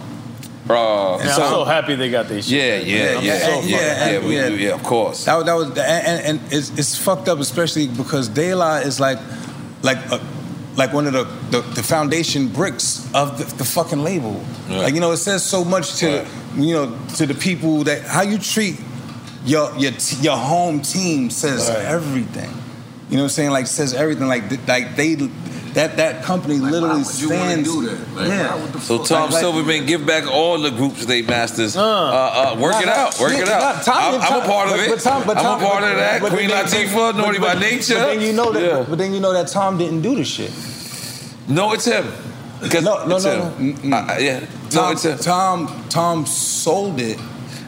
Uh, 0.70 1.18
And 1.18 1.30
I'm 1.30 1.36
so 1.36 1.66
happy 1.66 1.96
they 1.96 2.10
got 2.10 2.30
this. 2.30 2.50
Yeah, 2.50 2.78
yeah, 2.78 3.18
I'm 3.18 3.24
yeah, 3.26 3.38
so 3.40 3.62
yeah, 3.68 4.00
fucking 4.00 4.14
yeah, 4.32 4.50
we- 4.50 4.56
we- 4.56 4.64
yeah, 4.66 4.74
of 4.74 4.82
course. 4.84 5.26
That, 5.26 5.36
was- 5.36 5.46
that 5.46 5.54
was 5.56 5.68
and, 5.72 5.78
and, 5.80 6.26
and 6.40 6.54
it's, 6.54 6.70
it's 6.80 6.98
fucked 6.98 7.28
up, 7.28 7.40
especially 7.40 7.88
because 7.90 8.30
De 8.30 8.56
La 8.56 8.78
is 8.78 8.98
like 8.98 9.20
like 9.82 9.98
a, 10.10 10.22
like 10.76 10.92
one 10.94 11.06
of 11.08 11.14
the, 11.14 11.24
the, 11.52 11.62
the 11.76 11.84
foundation 11.84 12.48
bricks 12.48 13.08
of 13.14 13.38
the, 13.38 13.44
the 13.58 13.64
fucking 13.66 14.04
label. 14.04 14.44
Like 14.70 14.94
you 14.94 15.00
know, 15.00 15.12
it 15.12 15.18
says 15.18 15.44
so 15.44 15.64
much 15.64 15.96
to 15.98 16.26
you 16.56 16.74
know 16.74 16.98
to 17.16 17.26
the 17.26 17.34
people 17.36 17.84
that 17.86 18.02
how 18.04 18.22
you 18.24 18.38
treat 18.38 18.80
your 19.46 19.76
your 19.78 19.92
t- 19.92 20.18
your 20.22 20.38
home 20.38 20.82
team 20.82 21.30
says 21.30 21.70
Right. 21.70 21.80
everything. 21.80 22.50
You 23.10 23.18
know 23.18 23.24
what 23.24 23.24
I'm 23.24 23.30
saying? 23.30 23.52
Like 23.52 23.68
says 23.68 23.94
everything. 23.94 24.28
Like 24.28 24.44
like 24.68 24.96
they 24.96 25.16
that 25.74 25.98
that 25.98 26.24
company 26.24 26.56
literally 26.58 27.00
would 27.04 27.20
you 27.20 27.28
stands. 27.28 27.70
do 27.72 27.86
that? 27.90 28.16
Like, 28.16 28.28
yeah. 28.28 28.56
why 28.56 28.62
would 28.62 28.74
the 28.74 28.80
So 28.80 28.98
fuck- 29.00 29.08
Tom 29.08 29.22
like- 29.24 29.32
like- 29.34 29.42
Silverman 29.42 29.86
give 29.86 30.06
back 30.06 30.28
all 30.32 30.60
the 30.60 30.70
groups 30.72 31.06
they 31.06 31.22
masters. 31.22 31.76
Uh, 31.76 31.82
uh, 31.84 32.56
work 32.60 32.76
it 32.82 32.88
out, 32.88 33.20
work 33.20 33.34
it 33.34 33.48
out. 33.50 33.88
I'm, 33.88 34.22
I'm 34.22 34.42
a 34.42 34.46
part 34.46 34.70
of 34.70 34.76
but- 34.78 34.80
it. 34.86 34.90
but 34.90 35.00
Tom- 35.02 35.24
but 35.26 35.34
Tom- 35.36 35.60
I'm 35.60 35.66
a 35.66 35.70
part 35.70 35.84
of 35.84 35.96
that. 35.98 36.22
but 36.22 36.32
Queen 36.32 36.50
then- 36.50 36.66
Latifah, 36.66 36.94
but- 36.94 37.16
Naughty 37.18 37.40
by 37.40 37.54
Nature. 37.56 37.96
But 37.96 38.06
then 38.08 38.22
you 38.22 38.34
know 38.34 38.52
that. 38.52 38.62
Yeah. 38.64 38.86
But 38.88 38.98
then 38.98 39.14
you 39.14 39.20
know 39.20 39.34
that 39.34 39.48
Tom 39.48 39.78
didn't 39.78 40.02
do 40.02 40.16
the 40.16 40.24
shit. 40.24 40.52
No, 41.48 41.74
it's 41.74 41.86
him. 41.86 42.06
No, 42.62 43.06
no, 43.06 43.16
it's 43.18 43.26
no, 43.26 43.42
him. 43.50 43.78
no. 43.90 43.98
Uh, 43.98 44.18
yeah, 44.20 44.40
no, 44.40 44.46
Tom, 44.70 44.92
it's 44.94 45.04
him. 45.04 45.18
Tom, 45.18 45.86
Tom 45.90 46.26
sold 46.26 47.00
it. 47.02 47.20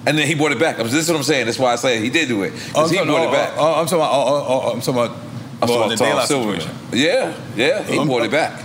And 0.07 0.17
then 0.17 0.27
he 0.27 0.35
brought 0.35 0.51
it 0.51 0.59
back. 0.59 0.77
This 0.77 0.93
is 0.93 1.09
what 1.09 1.17
I'm 1.17 1.23
saying. 1.23 1.47
That's 1.47 1.57
why 1.59 1.73
I 1.73 1.75
say 1.77 1.99
he 1.99 2.09
did 2.09 2.27
do 2.29 2.43
it. 2.43 2.53
Oh, 2.53 2.57
Because 2.85 2.91
he 2.91 2.99
I'm 2.99 3.07
brought 3.07 3.23
talking- 3.25 3.33
it 3.33 3.37
back. 3.37 3.53
Oh, 3.57 3.61
oh, 3.61 3.73
I'm 3.81 3.85
talking 3.87 3.97
about. 3.97 4.11
Oh, 4.13 4.35
oh, 4.35 4.61
oh, 4.67 4.71
I'm 4.71 4.79
talking 4.81 4.93
about. 5.03 5.17
I'm 5.61 5.69
well, 5.69 5.77
talking 5.89 5.97
the 5.97 6.03
Tom 6.03 6.25
Silverman. 6.27 6.59
situation. 6.61 6.77
Yeah, 6.93 7.33
yeah, 7.55 7.83
he 7.83 7.97
I'm- 7.97 8.07
brought 8.07 8.23
it 8.25 8.31
back. 8.31 8.61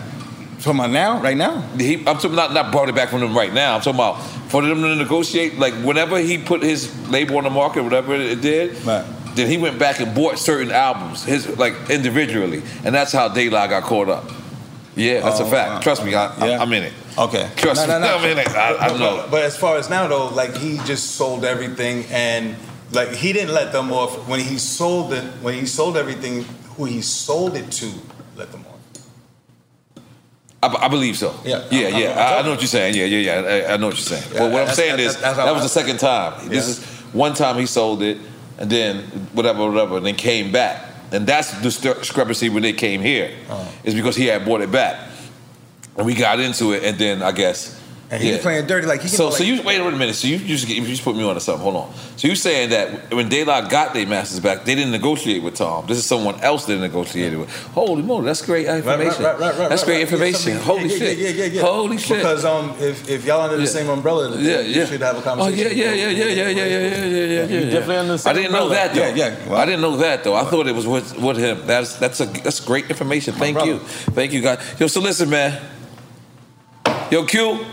Talking 0.61 0.81
about 0.81 0.91
now, 0.91 1.23
right 1.23 1.37
now. 1.39 1.63
He, 1.79 1.95
I'm 1.99 2.17
talking 2.19 2.35
not 2.35 2.53
not 2.53 2.71
brought 2.71 2.89
it 2.91 2.95
back 2.95 3.09
from 3.09 3.21
them 3.21 3.35
right 3.35 3.53
now. 3.53 3.77
I'm 3.77 3.81
talking 3.81 3.95
about 3.99 4.21
for 4.51 4.61
them 4.61 4.83
to 4.83 4.95
negotiate. 4.95 5.59
Like 5.59 5.73
whenever 5.73 6.19
he 6.19 6.37
put 6.37 6.63
his 6.63 6.91
label 7.09 7.39
on 7.39 7.45
the 7.45 7.51
market, 7.51 7.83
whatever 7.83 8.15
it 8.15 8.43
did, 8.43 8.75
then 8.77 9.49
he 9.49 9.57
went 9.57 9.79
back 9.79 10.01
and 10.01 10.15
bought 10.15 10.39
certain 10.39 10.71
albums, 10.71 11.25
his 11.25 11.57
like 11.57 11.73
individually, 11.89 12.63
and 12.85 12.95
that's 12.95 13.11
how 13.11 13.29
De 13.29 13.49
La 13.49 13.69
got 13.69 13.85
caught 13.85 14.11
up. 14.11 14.25
Yeah, 14.97 15.21
that's 15.21 15.41
Oh, 15.41 15.47
a 15.47 15.51
fact. 15.51 15.71
wow. 15.71 15.81
Trust 15.81 16.05
me, 16.05 16.15
I, 16.15 16.27
I, 16.27 16.59
I'm 16.59 16.71
in 16.75 16.83
it. 16.83 16.93
Okay. 17.17 17.49
Trust 17.57 17.87
No, 17.89 17.95
me, 17.99 18.01
no, 18.07 18.09
no. 18.09 18.17
I'm 18.19 18.31
in 18.31 18.39
it. 18.39 18.49
I, 18.51 18.77
I 18.77 18.89
know. 18.99 19.17
But, 19.23 19.31
but 19.31 19.43
as 19.45 19.57
far 19.57 19.79
as 19.79 19.89
now 19.89 20.09
though, 20.09 20.27
like 20.29 20.55
he 20.59 20.77
just 20.85 21.13
sold 21.13 21.47
everything, 21.47 22.05
and 22.11 22.55
like 22.93 23.13
he 23.13 23.33
didn't 23.33 23.55
let 23.55 23.73
them 23.73 23.93
off 23.93 24.29
when 24.29 24.41
he 24.41 24.59
sold 24.59 25.15
it. 25.15 25.25
When 25.41 25.55
he 25.55 25.65
sold 25.65 25.97
everything, 25.97 26.45
who 26.81 26.87
he 26.87 27.03
sold 27.03 27.57
it 27.57 27.71
to 27.71 27.93
let 28.37 28.51
them 28.53 28.65
off. 28.67 30.03
I, 30.63 30.87
I 30.87 30.89
believe 30.89 31.17
so. 31.19 31.39
Yeah. 31.45 31.63
yeah, 31.71 31.89
I'm- 31.89 32.01
yeah. 32.01 32.09
I'm- 32.09 32.19
I, 32.19 32.39
I 32.39 32.43
know 32.43 32.51
what 32.53 32.61
you're 32.61 32.69
saying. 32.69 32.95
Yeah, 32.95 33.05
yeah, 33.05 33.19
yeah. 33.43 33.67
I, 33.69 33.75
I 33.75 33.77
know 33.77 33.89
what 33.89 33.97
you're 33.97 34.19
saying. 34.19 34.33
Yeah, 34.33 34.39
but 34.41 34.53
what 34.53 34.69
I'm 34.69 34.75
saying 34.75 34.97
that's- 34.97 35.17
is 35.17 35.21
that's 35.21 35.37
that 35.37 35.53
was 35.53 35.61
I- 35.61 35.65
the 35.65 35.69
second 35.69 35.99
time. 35.99 36.49
This 36.49 36.67
is 36.69 36.85
one 37.13 37.35
time 37.35 37.57
he 37.59 37.67
sold 37.67 38.03
it, 38.03 38.17
and 38.59 38.71
then 38.71 39.03
whatever, 39.35 39.71
whatever, 39.71 39.99
and 39.99 40.07
then 40.07 40.15
came 40.17 40.53
back, 40.53 40.83
and 41.13 41.27
that's 41.27 41.51
the 41.53 41.63
discrepancy 42.01 42.49
when 42.49 42.63
they 42.63 42.73
came 42.73 43.03
here, 43.03 43.31
Uh-huh. 43.51 43.65
is 43.85 43.95
because 43.95 44.17
he 44.17 44.25
had 44.27 44.47
bought 44.47 44.63
it 44.63 44.73
back, 44.73 44.97
and 45.99 46.07
we 46.07 46.15
got 46.15 46.41
into 46.41 46.73
it, 46.73 46.83
and 46.85 46.97
then 46.99 47.23
I 47.23 47.33
guess. 47.33 47.79
And 48.13 48.21
he 48.21 48.33
was 48.33 48.41
playing 48.41 48.67
dirty, 48.67 48.89
like 48.89 49.03
he 49.03 49.09
can 49.09 49.17
so, 49.17 49.29
go 49.29 49.35
so 49.37 49.45
you 49.45 49.63
wait 49.63 49.81
a 49.81 49.89
minute. 49.93 50.17
So 50.17 50.27
you, 50.27 50.39
you 50.39 50.57
just 50.57 50.69
you 50.69 50.85
just 50.85 51.05
put 51.05 51.15
me 51.15 51.23
on 51.23 51.35
to 51.35 51.41
something. 51.41 51.63
Hold 51.63 51.77
on. 51.77 51.95
So 52.17 52.27
you 52.27 52.35
saying 52.35 52.71
that 52.71 53.15
when 53.15 53.29
De 53.29 53.45
La 53.45 53.69
got 53.69 53.95
their 53.95 54.05
masters 54.05 54.41
back, 54.41 54.65
they 54.65 54.75
didn't 54.75 54.91
negotiate 54.91 55.45
with 55.45 55.55
Tom. 55.55 55.87
This 55.87 55.99
is 55.99 56.07
someone 56.07 56.41
else 56.41 56.65
they 56.65 56.77
negotiated 56.77 57.39
with. 57.39 57.55
Holy 57.67 58.03
moly, 58.03 58.25
that's 58.25 58.43
great 58.45 58.67
information. 58.67 59.23
Right, 59.23 59.39
right, 59.39 59.41
right, 59.41 59.59
right, 59.61 59.69
that's 59.69 59.85
great 59.85 59.95
right. 60.03 60.03
information. 60.03 60.55
Yeah, 60.55 60.59
Holy 60.59 60.83
yeah, 60.89 60.89
shit. 60.99 61.19
Yeah, 61.19 61.29
yeah, 61.29 61.45
yeah, 61.45 61.53
yeah. 61.53 61.63
Holy 61.63 61.99
shit. 61.99 62.17
Because 62.17 62.45
um, 62.45 62.75
if, 62.81 63.09
if 63.09 63.25
y'all 63.25 63.43
under 63.43 63.57
the 63.57 63.63
Yeah. 63.63 63.69
same 63.69 63.89
umbrella, 63.89 64.31
then 64.31 64.45
Yeah, 64.45 64.61
you 64.61 64.81
yeah. 64.81 64.87
should 64.87 65.01
have 65.03 65.15
a 65.15 65.19
Oh 65.21 65.23
conversation. 65.23 65.79
yeah, 65.79 65.93
yeah, 65.93 65.95
yeah, 65.95 66.09
yeah, 66.11 66.25
yeah, 66.25 66.49
yeah, 66.49 66.49
yeah, 66.49 66.67
yeah, 66.67 67.05
yeah, 67.05 67.25
yeah, 67.25 67.45
yeah. 67.45 67.61
You 67.65 67.71
definitely 67.71 67.97
under 67.97 68.17
the 68.17 68.29
I 68.29 68.33
didn't 68.33 68.53
know 68.53 68.69
that 68.71 68.93
though. 68.93 69.07
Yeah, 69.15 69.37
yeah. 69.47 69.55
I 69.55 69.65
didn't 69.67 69.83
know 69.83 69.97
that 69.99 70.25
though. 70.25 70.35
I 70.35 70.43
thought 70.47 70.67
it 70.67 70.75
was 70.75 70.87
with, 70.89 71.17
with 71.17 71.37
him. 71.37 71.65
That's 71.65 71.95
that's 71.95 72.19
a 72.19 72.27
that's 72.27 72.59
great 72.59 72.91
information. 72.91 73.35
Thank 73.35 73.65
you, 73.65 73.79
thank 74.19 74.33
you, 74.33 74.41
guys. 74.43 74.59
Yo, 74.81 74.89
so 74.89 75.01
listen, 75.01 75.31
man. 75.31 75.63
Yo, 77.13 77.25
Q. 77.25 77.65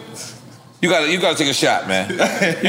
You 0.80 0.90
gotta, 0.90 1.12
you 1.12 1.20
gotta 1.20 1.36
take 1.36 1.50
a 1.50 1.54
shot, 1.56 1.88
man. 1.88 2.10
You 2.12 2.18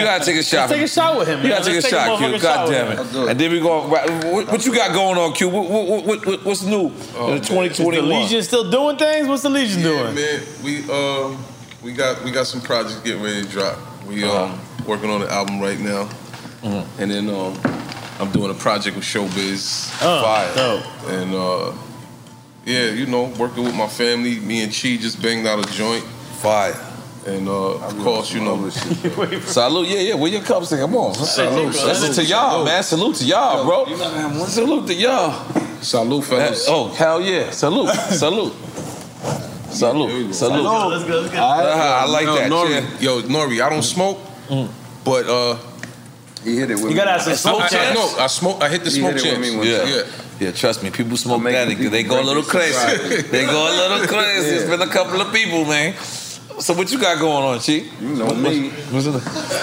gotta 0.02 0.24
take 0.24 0.36
a 0.36 0.42
shot. 0.42 0.70
Let's 0.70 0.72
take 0.72 0.82
a 0.82 0.88
shot 0.88 1.18
with 1.18 1.28
him, 1.28 1.42
You 1.42 1.48
man. 1.50 1.58
gotta 1.58 1.64
take 1.64 1.74
Let's 1.74 1.86
a 1.86 1.90
take 1.90 2.00
a 2.00 2.06
shot, 2.06 2.18
Q. 2.18 2.38
God 2.40 2.70
damn 2.70 2.88
with 2.98 3.14
it. 3.16 3.28
And 3.30 3.38
then 3.40 3.52
we 3.52 3.60
go. 3.60 3.86
What, 3.86 4.48
what 4.48 4.64
you 4.64 4.74
got 4.74 4.92
going 4.94 5.18
on, 5.18 5.34
Q? 5.34 5.48
What, 5.50 5.68
what, 5.70 6.06
what, 6.06 6.26
what, 6.26 6.44
what's 6.44 6.62
new 6.62 6.86
in 6.86 6.92
Is 6.94 7.40
the 7.42 7.46
2021? 7.48 8.08
Legion 8.08 8.42
still 8.42 8.70
doing 8.70 8.96
things? 8.96 9.28
What's 9.28 9.42
the 9.42 9.50
Legion 9.50 9.80
Yeah, 9.82 9.88
doing? 9.88 10.14
man. 10.14 10.40
We 10.64 10.90
um 10.90 11.44
we 11.82 11.92
got 11.92 12.24
we 12.24 12.30
got 12.30 12.46
some 12.46 12.62
projects 12.62 13.00
getting 13.00 13.22
ready 13.22 13.42
to 13.42 13.48
drop. 13.48 13.78
We 14.06 14.24
Uh-huh. 14.24 14.44
um 14.44 14.60
working 14.86 15.10
on 15.10 15.20
the 15.20 15.30
album 15.30 15.60
right 15.60 15.78
now, 15.78 16.04
Mm-hmm. 16.62 17.02
and 17.02 17.10
then 17.10 17.28
um 17.28 17.60
I'm 18.20 18.32
doing 18.32 18.50
a 18.50 18.54
project 18.54 18.96
with 18.96 19.04
Showbiz. 19.04 19.92
Oh, 20.02 20.22
Fire. 20.22 20.54
dope. 20.54 21.10
And 21.12 21.34
uh 21.34 21.72
yeah, 22.64 22.90
you 22.90 23.04
know, 23.06 23.24
working 23.38 23.64
with 23.64 23.74
my 23.74 23.86
family. 23.86 24.40
Me 24.40 24.62
and 24.62 24.72
Chi 24.72 24.96
just 24.96 25.20
banged 25.22 25.46
out 25.46 25.58
a 25.62 25.70
joint. 25.72 26.04
Fire. 26.40 26.72
And 27.26 27.48
uh, 27.48 27.74
of 27.84 27.98
course, 27.98 28.32
you 28.32 28.40
know. 28.40 28.68
Salute, 29.40 29.88
yeah, 29.88 30.00
yeah. 30.00 30.14
Where 30.14 30.30
your 30.30 30.42
cups? 30.42 30.70
Come 30.70 30.96
on. 30.96 31.14
Salute, 31.14 31.74
Listen 31.74 32.12
to 32.14 32.24
y'all, 32.24 32.64
man. 32.64 32.82
Salute 32.82 33.16
to 33.16 33.24
y'all, 33.24 33.64
bro. 33.64 33.84
Salute 34.46 34.86
to 34.86 34.94
y'all. 34.94 35.32
Salute, 35.82 36.24
fellas. 36.24 36.66
Oh, 36.68 36.88
hell 36.88 37.20
yeah. 37.20 37.50
Salute. 37.50 37.90
Salute. 37.94 38.52
Salute. 39.70 40.34
Salute. 40.34 40.64
Let's 40.64 41.04
go, 41.04 41.20
let's 41.20 41.32
go. 41.32 41.38
I 41.38 42.06
like 42.06 42.24
Yo, 42.24 42.34
that. 42.36 42.50
Nori, 42.50 42.70
yeah. 42.70 43.00
Yo, 43.00 43.22
Nori, 43.22 43.60
I 43.64 43.68
don't 43.68 43.82
smoke, 43.82 44.18
but 45.04 45.26
uh, 45.28 45.56
he 46.42 46.56
hit 46.56 46.70
it 46.70 46.76
with 46.76 46.90
You 46.90 46.96
gotta 46.96 47.12
have 47.12 47.22
some 47.22 47.34
smoke 47.34 47.62
I, 47.62 47.66
I, 47.66 47.68
champs. 47.68 47.94
no, 47.94 48.18
I 48.24 48.26
smoke. 48.28 48.62
I 48.62 48.68
hit 48.70 48.84
the 48.84 48.90
He 48.90 49.00
smoke 49.00 49.12
hit 49.14 49.24
it 49.26 49.38
with 49.38 49.46
champs. 49.46 49.50
me 49.50 49.56
one 49.58 49.66
Yeah. 49.66 49.84
yeah. 49.84 50.02
Yeah, 50.40 50.52
trust 50.52 50.84
me. 50.84 50.90
People 50.90 51.16
smoke 51.16 51.38
I'm 51.38 51.44
that. 51.52 51.66
They, 51.66 51.74
they 51.88 52.02
go 52.04 52.20
a 52.20 52.22
little 52.22 52.44
crazy. 52.44 53.22
they 53.22 53.44
go 53.44 53.58
a 53.68 53.74
little 53.76 54.06
crazy. 54.06 54.56
It's 54.56 54.70
been 54.70 54.80
a 54.80 54.86
couple 54.86 55.20
of 55.20 55.32
people, 55.34 55.64
man. 55.64 55.94
So 56.60 56.74
what 56.74 56.90
you 56.90 56.98
got 56.98 57.18
going 57.20 57.44
on, 57.44 57.60
Chief? 57.60 57.90
You 58.00 58.08
know 58.16 58.34
me. 58.34 58.70
What's 58.90 59.06
it? 59.06 59.14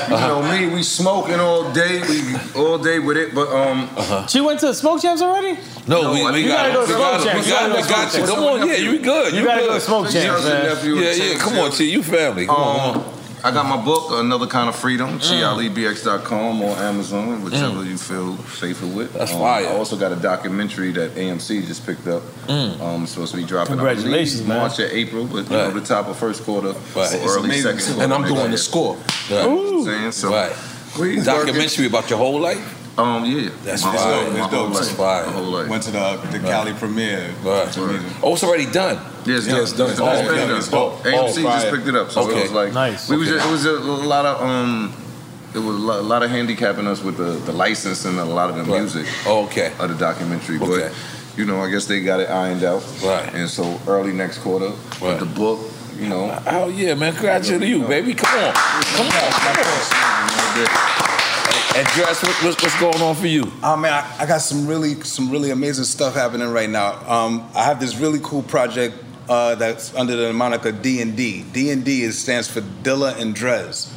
You 0.09 0.15
know 0.17 0.41
me. 0.41 0.67
We 0.73 0.81
smoking 0.83 1.39
all 1.39 1.71
day. 1.73 2.01
We 2.01 2.35
all 2.55 2.77
day 2.77 2.99
with 2.99 3.17
it. 3.17 3.35
But 3.35 3.49
um, 3.49 4.27
She 4.27 4.39
went 4.41 4.59
to 4.61 4.67
the 4.67 4.73
Smoke 4.73 5.01
Champs 5.01 5.21
already? 5.21 5.59
No, 5.87 6.01
No, 6.03 6.11
we, 6.13 6.25
I 6.25 6.31
we 6.31 6.43
got 6.47 6.73
gotta 6.73 6.73
go 6.73 6.81
it. 6.83 6.87
We 6.87 6.93
to 6.93 6.99
got 6.99 7.21
Smoke 7.21 7.35
it. 7.35 7.45
We 7.45 7.49
got 7.49 7.69
it. 7.69 7.73
We 7.73 7.77
You 7.77 7.85
gotta 7.85 7.89
got 7.89 8.11
go 8.11 8.17
you. 8.19 8.25
to 8.25 8.31
Come 8.33 8.43
on, 8.43 8.59
yeah, 8.59 8.75
Champs. 8.75 8.79
you 8.81 8.99
good. 8.99 9.33
You 9.33 9.39
You 9.39 9.45
gotta 9.45 9.61
go 9.61 9.69
good. 9.73 9.81
Smoke 9.81 10.09
Champs, 10.09 10.41
Cousin, 10.45 10.93
man. 10.95 11.03
Yeah, 11.03 11.11
yeah. 11.11 11.37
Come 11.37 11.57
on, 11.59 11.71
Chief. 11.71 11.91
You 11.91 12.03
family. 12.03 12.45
Come 12.45 12.55
on. 12.55 12.93
come 12.93 13.01
on. 13.03 13.14
I 13.45 13.51
got 13.51 13.67
my 13.67 13.77
book, 13.77 14.07
Another 14.09 14.47
Kind 14.47 14.69
of 14.69 14.75
Freedom, 14.75 15.19
ChiAliBX.com 15.19 16.63
or 16.63 16.75
Amazon, 16.77 17.43
whichever 17.43 17.83
you 17.83 17.95
feel 17.95 18.35
safer 18.47 18.87
with. 18.87 19.11
Mm. 19.13 19.19
That's 19.19 19.33
Um, 19.33 19.39
fire. 19.39 19.67
I 19.67 19.77
also 19.77 19.95
got 19.95 20.11
a 20.11 20.15
documentary 20.15 20.91
that 20.93 21.13
AMC 21.15 21.61
just 21.67 21.85
picked 21.85 22.07
up. 22.07 22.23
Mm. 22.47 22.81
Um, 22.81 23.05
supposed 23.05 23.31
to 23.33 23.37
be 23.37 23.43
dropping. 23.45 23.75
Congratulations, 23.75 24.41
I 24.41 24.45
man. 24.47 24.57
March 24.61 24.79
or 24.79 24.87
April, 24.87 25.25
but 25.25 25.43
you 25.45 25.57
know, 25.57 25.69
the 25.69 25.81
top 25.81 26.07
of 26.07 26.17
first 26.17 26.43
quarter 26.43 26.73
Right. 26.95 27.13
or 27.23 27.37
early 27.37 27.45
amazing, 27.45 27.77
second. 27.77 27.95
too. 27.97 28.01
And 28.01 28.11
I'm 28.11 28.23
doing 28.23 28.49
the 28.49 28.57
score. 28.57 28.95
year. 29.29 29.37
Right. 29.39 29.45
You 29.45 29.55
know 29.55 29.55
what 29.61 29.73
I'm 29.75 29.85
saying? 29.85 30.11
So, 30.13 30.31
Right. 30.33 30.51
we 30.99 31.19
Documentary 31.21 31.85
about 31.85 32.09
your 32.09 32.17
whole 32.17 32.39
life. 32.39 32.65
Um, 32.97 33.25
yeah. 33.25 33.49
That's 33.63 33.83
my, 33.83 33.95
fire. 33.95 34.13
whole- 34.23 34.31
It's 34.31 34.37
dope, 34.39 34.51
whole 34.51 34.67
too. 34.67 34.73
life. 34.73 34.89
Fire. 34.95 35.25
My 35.27 35.31
whole 35.33 35.43
life. 35.43 35.67
Went 35.69 35.83
to 35.83 35.91
the 35.91 36.15
the 36.31 36.39
Cali 36.39 36.73
premiere. 36.73 37.33
Right. 37.43 37.67
It's 37.67 37.75
amazing. 37.77 38.09
Oh, 38.23 38.33
it's 38.33 38.43
already 38.43 38.65
done. 38.67 38.97
Yes, 39.25 39.45
Yeah, 39.47 39.55
yes, 39.55 39.69
it's 39.69 39.73
done. 39.77 39.89
It's 39.91 39.99
Oh, 39.99 40.05
just 40.05 40.23
okay. 40.23 40.39
picked 40.39 40.51
it 40.51 40.57
It's 40.57 40.73
up. 40.73 41.03
AMC 41.03 41.45
Oh, 41.45 41.51
just 41.59 41.69
picked 41.71 41.87
it 41.87 41.95
up, 41.95 42.11
so 42.11 42.21
Okay. 42.21 42.39
it 42.39 42.41
was 42.43 42.51
like 42.51 42.73
Nice. 42.73 43.09
We 43.09 43.17
was 43.17 43.27
just, 43.27 43.45
it 43.45 43.51
was 43.51 43.65
a 43.65 43.71
lot 43.79 44.25
of 44.25 44.41
um, 44.41 44.93
it 45.53 45.59
was 45.59 45.75
a 45.75 45.79
lot, 45.79 45.99
a 45.99 46.03
lot 46.03 46.23
of 46.23 46.29
handicapping 46.29 46.87
us 46.87 47.01
with 47.01 47.17
the, 47.17 47.31
the 47.45 47.51
license 47.51 48.05
and 48.05 48.17
a 48.19 48.23
lot 48.25 48.49
of 48.49 48.55
the 48.55 48.63
Right. 48.63 48.79
music 48.81 49.07
Oh, 49.25 49.43
okay. 49.45 49.73
of 49.79 49.89
the 49.89 49.95
documentary. 49.95 50.57
Okay. 50.57 50.89
But 50.89 50.93
you 51.37 51.43
know, 51.45 51.59
I 51.61 51.69
guess 51.69 51.85
they 51.87 51.99
got 52.01 52.21
it 52.21 52.29
ironed 52.29 52.63
out. 52.63 52.81
Right. 53.03 53.33
And 53.33 53.49
so 53.49 53.77
early 53.87 54.13
next 54.13 54.37
quarter 54.37 54.67
Right. 54.69 55.01
with 55.01 55.19
the 55.19 55.25
book, 55.25 55.59
you 55.99 56.07
know. 56.07 56.31
Oh 56.47 56.69
yeah, 56.69 56.93
man. 56.93 57.11
Congratulations 57.11 57.59
to 57.61 57.67
you, 57.67 57.81
baby. 57.83 58.13
Come 58.13 58.39
on. 58.39 58.53
Come 58.53 59.07
on. 59.07 59.31
Come 59.31 59.57
on. 59.57 61.34
And 61.75 61.87
Dres. 61.89 62.21
What, 62.21 62.43
what's, 62.43 62.63
what's 62.63 62.79
going 62.79 63.01
on 63.01 63.15
for 63.15 63.27
you? 63.27 63.51
Oh 63.61 63.75
man, 63.75 63.93
I, 63.93 64.23
I 64.23 64.25
got 64.25 64.39
some 64.39 64.65
really 64.65 64.95
some 65.01 65.29
really 65.29 65.51
amazing 65.51 65.83
stuff 65.83 66.13
happening 66.13 66.47
right 66.47 66.69
now. 66.69 66.93
Um, 67.11 67.49
I 67.53 67.63
have 67.63 67.79
this 67.79 67.97
really 67.97 68.19
cool 68.23 68.43
project 68.43 68.95
uh, 69.27 69.55
that's 69.55 69.93
under 69.95 70.15
the 70.15 70.33
moniker 70.33 70.71
D 70.71 71.01
and 71.01 71.17
D. 71.17 71.43
D 71.51 71.71
and 71.71 71.83
D 71.83 72.09
stands 72.11 72.49
for 72.49 72.61
Dilla 72.61 73.19
and 73.19 73.35
Dres. 73.35 73.91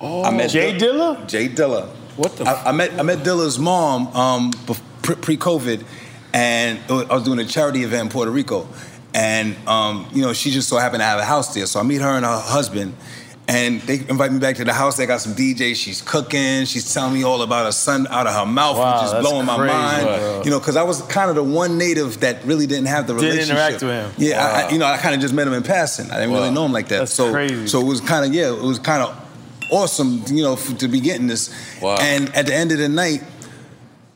Oh, 0.00 0.22
Jay 0.48 0.76
Dilla? 0.76 1.26
Jay 1.26 1.48
Dilla. 1.48 1.88
What 2.16 2.36
the? 2.36 2.44
I, 2.44 2.68
I 2.68 2.72
met 2.72 2.98
I 2.98 3.02
met 3.02 3.18
Dilla's 3.18 3.58
mom 3.58 4.08
um, 4.08 4.50
pre 5.02 5.36
COVID, 5.36 5.84
and 6.32 6.78
I 6.88 7.14
was 7.14 7.24
doing 7.24 7.38
a 7.40 7.44
charity 7.44 7.82
event 7.82 8.02
in 8.02 8.08
Puerto 8.10 8.30
Rico, 8.30 8.68
and 9.12 9.56
um, 9.66 10.06
you 10.12 10.22
know 10.22 10.32
she 10.32 10.50
just 10.50 10.68
so 10.68 10.76
happened 10.76 11.00
to 11.00 11.06
have 11.06 11.18
a 11.18 11.24
house 11.24 11.54
there. 11.54 11.66
So 11.66 11.80
I 11.80 11.82
meet 11.82 12.00
her 12.00 12.10
and 12.10 12.24
her 12.24 12.38
husband, 12.38 12.94
and 13.46 13.80
they 13.82 13.98
invite 14.08 14.32
me 14.32 14.38
back 14.38 14.56
to 14.56 14.64
the 14.64 14.72
house. 14.72 14.96
They 14.96 15.04
got 15.06 15.20
some 15.20 15.34
DJs. 15.34 15.76
She's 15.76 16.00
cooking. 16.00 16.64
She's 16.64 16.92
telling 16.94 17.12
me 17.12 17.24
all 17.24 17.42
about 17.42 17.66
her 17.66 17.72
son 17.72 18.06
out 18.08 18.26
of 18.26 18.34
her 18.34 18.46
mouth, 18.46 18.78
Wow, 18.78 18.96
which 18.96 19.04
is 19.06 19.12
that's 19.12 19.28
blowing 19.28 19.44
my 19.46 19.58
mind. 19.58 20.06
bro. 20.06 20.42
You 20.44 20.50
know, 20.50 20.58
because 20.58 20.76
I 20.76 20.82
was 20.82 21.02
kind 21.02 21.28
of 21.28 21.36
the 21.36 21.44
one 21.44 21.76
native 21.76 22.20
that 22.20 22.42
really 22.44 22.66
didn't 22.66 22.86
have 22.86 23.06
the 23.06 23.12
Didn't 23.14 23.30
relationship. 23.30 23.56
interact 23.56 23.82
with 23.82 23.90
him. 23.90 24.12
Yeah, 24.28 24.42
I, 24.44 24.62
I, 24.62 24.70
you 24.70 24.78
know, 24.78 24.86
I 24.86 24.96
kind 24.96 25.14
of 25.14 25.20
just 25.20 25.34
met 25.34 25.46
him 25.46 25.52
in 25.52 25.62
passing. 25.62 26.10
I 26.10 26.20
didn't 26.20 26.32
really 26.32 26.50
know 26.50 26.64
him 26.64 26.72
like 26.72 26.88
that. 26.88 27.08
so, 27.10 27.30
crazy. 27.32 27.66
so 27.66 27.80
it 27.80 27.84
was 27.84 28.00
kind 28.00 28.24
of 28.24 28.32
yeah, 28.34 28.48
it 28.50 28.62
was 28.62 28.78
kind 28.78 29.02
of 29.02 29.20
awesome, 29.70 30.22
you 30.28 30.42
know, 30.42 30.56
to 30.56 30.88
be 30.88 31.00
getting 31.00 31.26
this. 31.26 31.54
Wow. 31.82 31.96
And 32.00 32.34
at 32.34 32.46
the 32.46 32.54
end 32.54 32.72
of 32.72 32.78
the 32.78 32.88
night, 32.88 33.22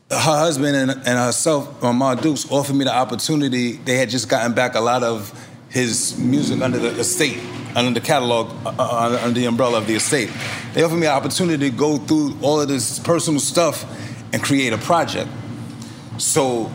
her 0.09 0.17
husband 0.17 0.75
and, 0.75 0.89
and 0.91 1.19
herself, 1.19 1.83
uh, 1.83 1.93
Ma 1.93 2.15
Dukes, 2.15 2.49
offered 2.51 2.75
me 2.75 2.83
the 2.85 2.95
opportunity. 2.95 3.73
They 3.73 3.97
had 3.97 4.09
just 4.09 4.27
gotten 4.27 4.53
back 4.53 4.73
a 4.73 4.79
lot 4.79 5.03
of 5.03 5.31
his 5.69 6.17
music 6.17 6.61
under 6.61 6.79
the 6.79 6.89
estate, 6.99 7.37
under 7.75 7.99
the 7.99 8.05
catalog, 8.05 8.51
uh, 8.65 8.73
uh, 8.77 9.19
under 9.23 9.39
the 9.39 9.45
umbrella 9.45 9.77
of 9.77 9.87
the 9.87 9.95
estate. 9.95 10.29
They 10.73 10.83
offered 10.83 10.97
me 10.97 11.07
an 11.07 11.13
opportunity 11.13 11.69
to 11.69 11.75
go 11.75 11.97
through 11.97 12.37
all 12.41 12.59
of 12.61 12.67
this 12.67 12.99
personal 12.99 13.39
stuff 13.39 13.85
and 14.33 14.41
create 14.43 14.73
a 14.73 14.77
project. 14.77 15.29
So 16.17 16.71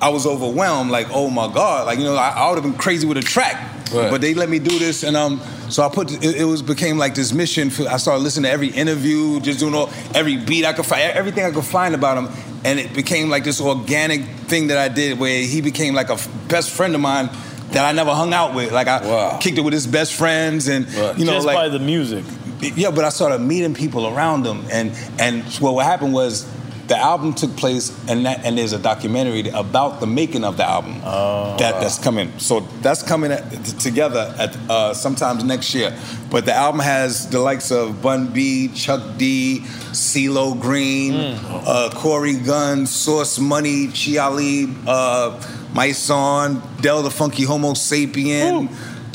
I 0.00 0.08
was 0.10 0.26
overwhelmed, 0.26 0.90
like, 0.90 1.08
oh 1.10 1.28
my 1.30 1.52
God, 1.52 1.86
like, 1.86 1.98
you 1.98 2.04
know, 2.04 2.16
I, 2.16 2.30
I 2.30 2.48
would 2.48 2.54
have 2.56 2.64
been 2.64 2.80
crazy 2.80 3.06
with 3.06 3.18
a 3.18 3.22
track. 3.22 3.74
But 4.10 4.20
they 4.20 4.34
let 4.34 4.50
me 4.50 4.58
do 4.58 4.78
this, 4.78 5.02
and 5.02 5.16
um, 5.16 5.40
so 5.70 5.82
I 5.82 5.88
put 5.88 6.12
it, 6.12 6.36
it 6.36 6.44
was 6.44 6.60
became 6.60 6.98
like 6.98 7.14
this 7.14 7.32
mission. 7.32 7.68
I 7.88 7.96
started 7.96 8.22
listening 8.22 8.44
to 8.44 8.50
every 8.50 8.68
interview, 8.68 9.40
just 9.40 9.60
doing 9.60 9.74
all 9.74 9.88
every 10.14 10.36
beat 10.36 10.66
I 10.66 10.74
could 10.74 10.84
find, 10.84 11.00
everything 11.00 11.46
I 11.46 11.50
could 11.50 11.64
find 11.64 11.94
about 11.94 12.18
him, 12.18 12.28
and 12.64 12.78
it 12.78 12.92
became 12.92 13.30
like 13.30 13.44
this 13.44 13.62
organic 13.62 14.26
thing 14.46 14.66
that 14.66 14.76
I 14.76 14.88
did, 14.88 15.18
where 15.18 15.42
he 15.42 15.62
became 15.62 15.94
like 15.94 16.10
a 16.10 16.18
best 16.48 16.68
friend 16.70 16.94
of 16.94 17.00
mine 17.00 17.30
that 17.72 17.84
I 17.84 17.92
never 17.92 18.12
hung 18.14 18.32
out 18.32 18.54
with. 18.54 18.72
Like 18.72 18.88
I 18.88 19.38
kicked 19.40 19.58
it 19.58 19.62
with 19.62 19.74
his 19.74 19.86
best 19.86 20.14
friends, 20.14 20.68
and 20.68 20.86
you 21.18 21.24
know, 21.24 21.32
Just 21.34 21.46
like 21.46 21.56
by 21.56 21.68
the 21.68 21.78
music. 21.78 22.24
yeah, 22.60 22.90
but 22.90 23.04
I 23.04 23.10
started 23.10 23.38
meeting 23.40 23.74
people 23.74 24.06
around 24.06 24.42
them, 24.44 24.64
and 24.72 24.92
and 25.18 25.44
well, 25.60 25.74
what 25.74 25.86
happened 25.86 26.12
was 26.12 26.46
the 26.88 26.96
album 26.96 27.34
took 27.34 27.54
place, 27.56 27.92
and 28.08 28.24
that, 28.24 28.44
and 28.46 28.56
there's 28.56 28.72
a 28.72 28.78
documentary 28.78 29.46
about 29.50 30.00
the 30.00 30.06
making 30.06 30.42
of 30.42 30.56
the 30.56 30.64
album 30.64 30.94
that 31.02 31.80
that's 31.80 31.98
coming. 31.98 32.36
So 32.38 32.60
that's 32.80 33.02
coming 33.02 33.30
at, 33.30 33.50
together 33.78 34.34
at 34.38 34.56
uh, 34.70 34.94
sometimes 34.94 35.44
next 35.44 35.74
year. 35.74 35.94
But 36.30 36.46
the 36.46 36.54
album 36.54 36.80
has 36.80 37.28
the 37.28 37.40
likes 37.40 37.70
of 37.70 38.00
Bun 38.02 38.32
B, 38.32 38.68
Chuck 38.68 39.02
D, 39.18 39.60
CeeLo 39.92 40.58
Green, 40.58 41.14
uh, 41.14 41.90
Cory 41.94 42.34
Gunz, 42.34 42.88
Sauce 42.88 43.38
Money, 43.38 43.88
Chi 43.88 44.16
Ali, 44.16 44.68
uh, 44.86 45.38
My 45.72 45.92
Son, 45.92 46.62
Del 46.80 47.02
the 47.02 47.10
Funky 47.10 47.44
Homosapien. 47.44 48.68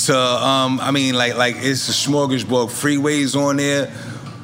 To 0.06 0.18
um, 0.18 0.80
I 0.80 0.92
mean, 0.92 1.16
like 1.16 1.36
like 1.38 1.56
it's 1.60 1.88
a 1.90 1.92
smorgasbord. 1.92 2.70
Freeways 2.70 3.36
on 3.36 3.58
there. 3.58 3.92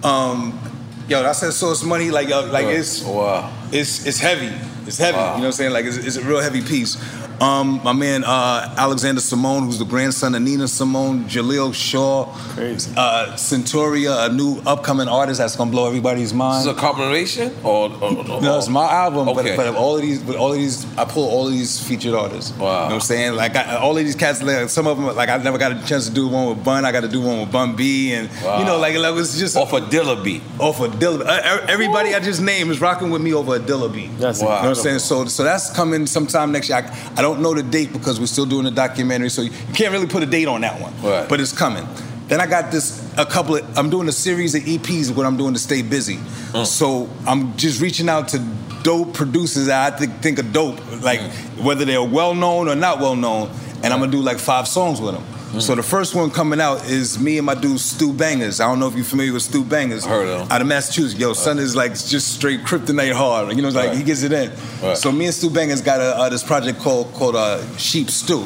Um, 0.04 0.60
yo, 1.08 1.26
I 1.26 1.32
said 1.34 1.52
Sauce 1.54 1.84
Money. 1.84 2.12
Like 2.12 2.30
yo, 2.30 2.46
like 2.46 2.68
it's 2.68 3.04
wow. 3.04 3.52
It's 3.72 4.06
it's 4.06 4.20
heavy. 4.20 4.54
It's 4.86 4.98
heavy. 4.98 5.18
You 5.18 5.24
know 5.24 5.34
what 5.34 5.46
I'm 5.46 5.52
saying? 5.52 5.72
Like 5.72 5.86
it's, 5.86 5.98
it's 5.98 6.16
a 6.16 6.24
real 6.24 6.40
heavy 6.40 6.62
piece. 6.62 6.98
Um, 7.42 7.80
my 7.84 7.94
man 7.94 8.24
uh, 8.26 8.74
Alexander 8.78 9.22
Simone, 9.22 9.64
who's 9.64 9.80
the 9.80 9.86
grandson 9.86 10.36
of 10.36 10.42
Nina 10.42 10.68
Simone, 10.68 11.24
Jaleel 11.26 11.74
Shaw, 11.74 12.26
Crazy. 12.54 12.92
Uh, 12.98 13.34
Centuria, 13.36 14.30
a 14.30 14.34
new 14.34 14.62
upcoming 14.66 15.08
artist 15.08 15.40
that's 15.40 15.56
gonna 15.56 15.72
blow 15.72 15.88
everybody's 15.88 16.34
mind. 16.34 16.66
This 16.66 16.72
is 16.74 16.78
a 16.78 16.80
combination, 16.82 17.56
or, 17.64 17.90
or, 18.02 18.18
or 18.18 18.42
No, 18.42 18.58
it's 18.58 18.68
my 18.68 18.92
album, 18.92 19.30
Okay. 19.30 19.56
but, 19.56 19.72
but 19.72 19.76
all 19.76 19.96
of 19.96 20.02
these, 20.02 20.22
but 20.22 20.36
all 20.36 20.52
of 20.52 20.58
these, 20.58 20.86
I 20.98 21.06
pull 21.06 21.30
all 21.30 21.48
of 21.48 21.54
these 21.54 21.80
featured 21.82 22.14
artists. 22.14 22.52
Wow. 22.58 22.66
You 22.68 22.72
know 22.72 22.86
what 22.86 22.94
I'm 22.96 23.00
saying? 23.02 23.34
Like 23.36 23.56
I, 23.56 23.76
all 23.78 23.98
of 23.98 24.04
these 24.04 24.16
cats, 24.16 24.42
like, 24.44 24.70
some 24.70 24.88
of 24.88 24.98
them, 24.98 25.16
like 25.16 25.30
I 25.30 25.38
never 25.38 25.58
got 25.58 25.72
a 25.72 25.86
chance 25.88 26.08
to 26.08 26.14
do 26.14 26.28
one 26.28 26.50
with 26.50 26.64
Bun. 26.64 26.84
I 26.86 26.92
got 26.92 27.02
to 27.02 27.08
do 27.08 27.22
one 27.22 27.40
with 27.42 27.52
Bun 27.52 27.76
B, 27.76 28.12
and 28.14 28.30
you 28.32 28.66
know, 28.66 28.78
like, 28.78 28.96
like 28.96 29.12
it 29.12 29.16
was 29.16 29.38
just 29.40 29.56
off 29.56 29.72
a 29.74 29.82
Dilla 29.82 30.22
beat. 30.24 30.42
Off 30.60 30.80
a 30.82 30.88
Dilla. 30.88 31.22
Uh, 31.26 31.66
everybody 31.70 32.14
I 32.16 32.20
just 32.20 32.42
named 32.42 32.72
is 32.72 32.82
rocking 32.82 33.10
with 33.12 33.22
me 33.22 33.34
over 33.34 33.56
a 33.56 33.60
Dilla 33.60 33.94
beat. 33.94 34.18
That's 34.18 34.40
you 34.40 34.46
know 34.46 34.52
what 34.56 34.66
I'm 34.66 34.76
saying? 34.76 35.00
So, 35.00 35.26
so 35.26 35.44
that's 35.44 35.72
coming 35.74 36.06
sometime 36.06 36.52
next 36.52 36.70
year. 36.70 36.80
I, 36.80 37.14
I 37.18 37.22
don't 37.22 37.29
know 37.38 37.54
the 37.54 37.64
date 37.64 37.94
because 37.94 38.20
we're 38.20 38.26
still 38.26 38.46
doing 38.46 38.66
the 38.66 38.72
documentary, 38.72 39.30
so 39.30 39.42
you 39.42 39.52
can't 39.74 39.92
really 39.92 40.08
put 40.08 40.24
a 40.24 40.26
date 40.26 40.48
on 40.48 40.62
that 40.62 40.82
one. 40.82 40.94
Right. 41.02 41.28
But 41.30 41.40
it's 41.40 41.52
coming. 41.52 41.88
Then 42.28 42.42
I 42.42 42.48
got 42.48 42.72
this 42.72 43.12
a 43.18 43.26
couple 43.26 43.56
of. 43.56 43.78
I'm 43.78 43.90
doing 43.90 44.08
a 44.08 44.12
series 44.12 44.56
of 44.56 44.64
EPs. 44.64 45.16
What 45.16 45.26
I'm 45.26 45.38
doing 45.38 45.54
to 45.54 45.60
stay 45.60 45.82
busy. 45.82 46.20
So 46.66 47.10
I'm 47.28 47.56
just 47.58 47.82
reaching 47.82 48.10
out 48.10 48.30
to 48.30 48.40
dope 48.84 49.14
producers 49.14 49.68
that 49.68 49.94
I 49.94 49.98
think, 49.98 50.22
think 50.22 50.40
are 50.40 50.44
dope, 50.44 50.80
like 51.02 51.20
hmm. 51.20 51.64
whether 51.64 51.86
they're 51.86 52.04
well 52.04 52.34
known 52.34 52.68
or 52.68 52.76
not 52.76 53.00
well 53.00 53.16
known, 53.16 53.50
and 53.84 53.94
I'm 53.94 54.00
gonna 54.00 54.12
do 54.12 54.22
like 54.22 54.40
five 54.40 54.68
songs 54.68 55.02
with 55.02 55.16
them. 55.16 55.24
So 55.58 55.74
the 55.74 55.82
first 55.84 56.14
one 56.14 56.30
coming 56.30 56.62
out 56.62 56.86
is 56.86 57.20
me 57.20 57.38
and 57.38 57.46
my 57.46 57.56
dude 57.56 57.80
Stu 57.80 58.14
Bangas. 58.14 58.64
I 58.64 58.68
don't 58.68 58.80
know 58.80 58.88
if 58.88 58.96
you're 58.96 59.04
familiar 59.04 59.34
with 59.34 59.42
Stu 59.42 59.64
Bangas. 59.64 60.06
Heard 60.06 60.28
of 60.28 60.42
him. 60.42 60.52
Out 60.52 60.62
of 60.62 60.68
Massachusetts. 60.68 61.20
Yo, 61.20 61.34
son 61.34 61.58
is 61.58 61.76
like 61.76 61.94
just 61.94 62.36
straight 62.36 62.62
kryptonite 62.62 63.14
hard. 63.14 63.56
You 63.56 63.62
know, 63.64 63.70
like 63.70 63.90
Right. 63.90 63.98
he 63.98 64.04
gets 64.04 64.22
it 64.22 64.32
in. 64.32 64.52
Right. 64.82 64.96
So 64.96 65.12
me 65.12 65.26
and 65.26 65.34
Stu 65.34 65.50
Bangas 65.50 65.84
got 65.84 66.00
a, 66.02 66.16
uh, 66.18 66.30
this 66.30 66.44
project 66.44 66.80
called 66.80 67.12
called 67.14 67.36
uh, 67.36 67.66
Sheep 67.78 68.10
Stew. 68.12 68.42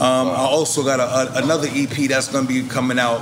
Um, 0.00 0.28
I 0.28 0.46
also 0.46 0.82
got 0.82 1.00
a, 1.00 1.38
a, 1.38 1.42
another 1.44 1.68
EP 1.70 2.08
that's 2.08 2.28
gonna 2.32 2.46
be 2.48 2.62
coming 2.66 2.98
out 2.98 3.20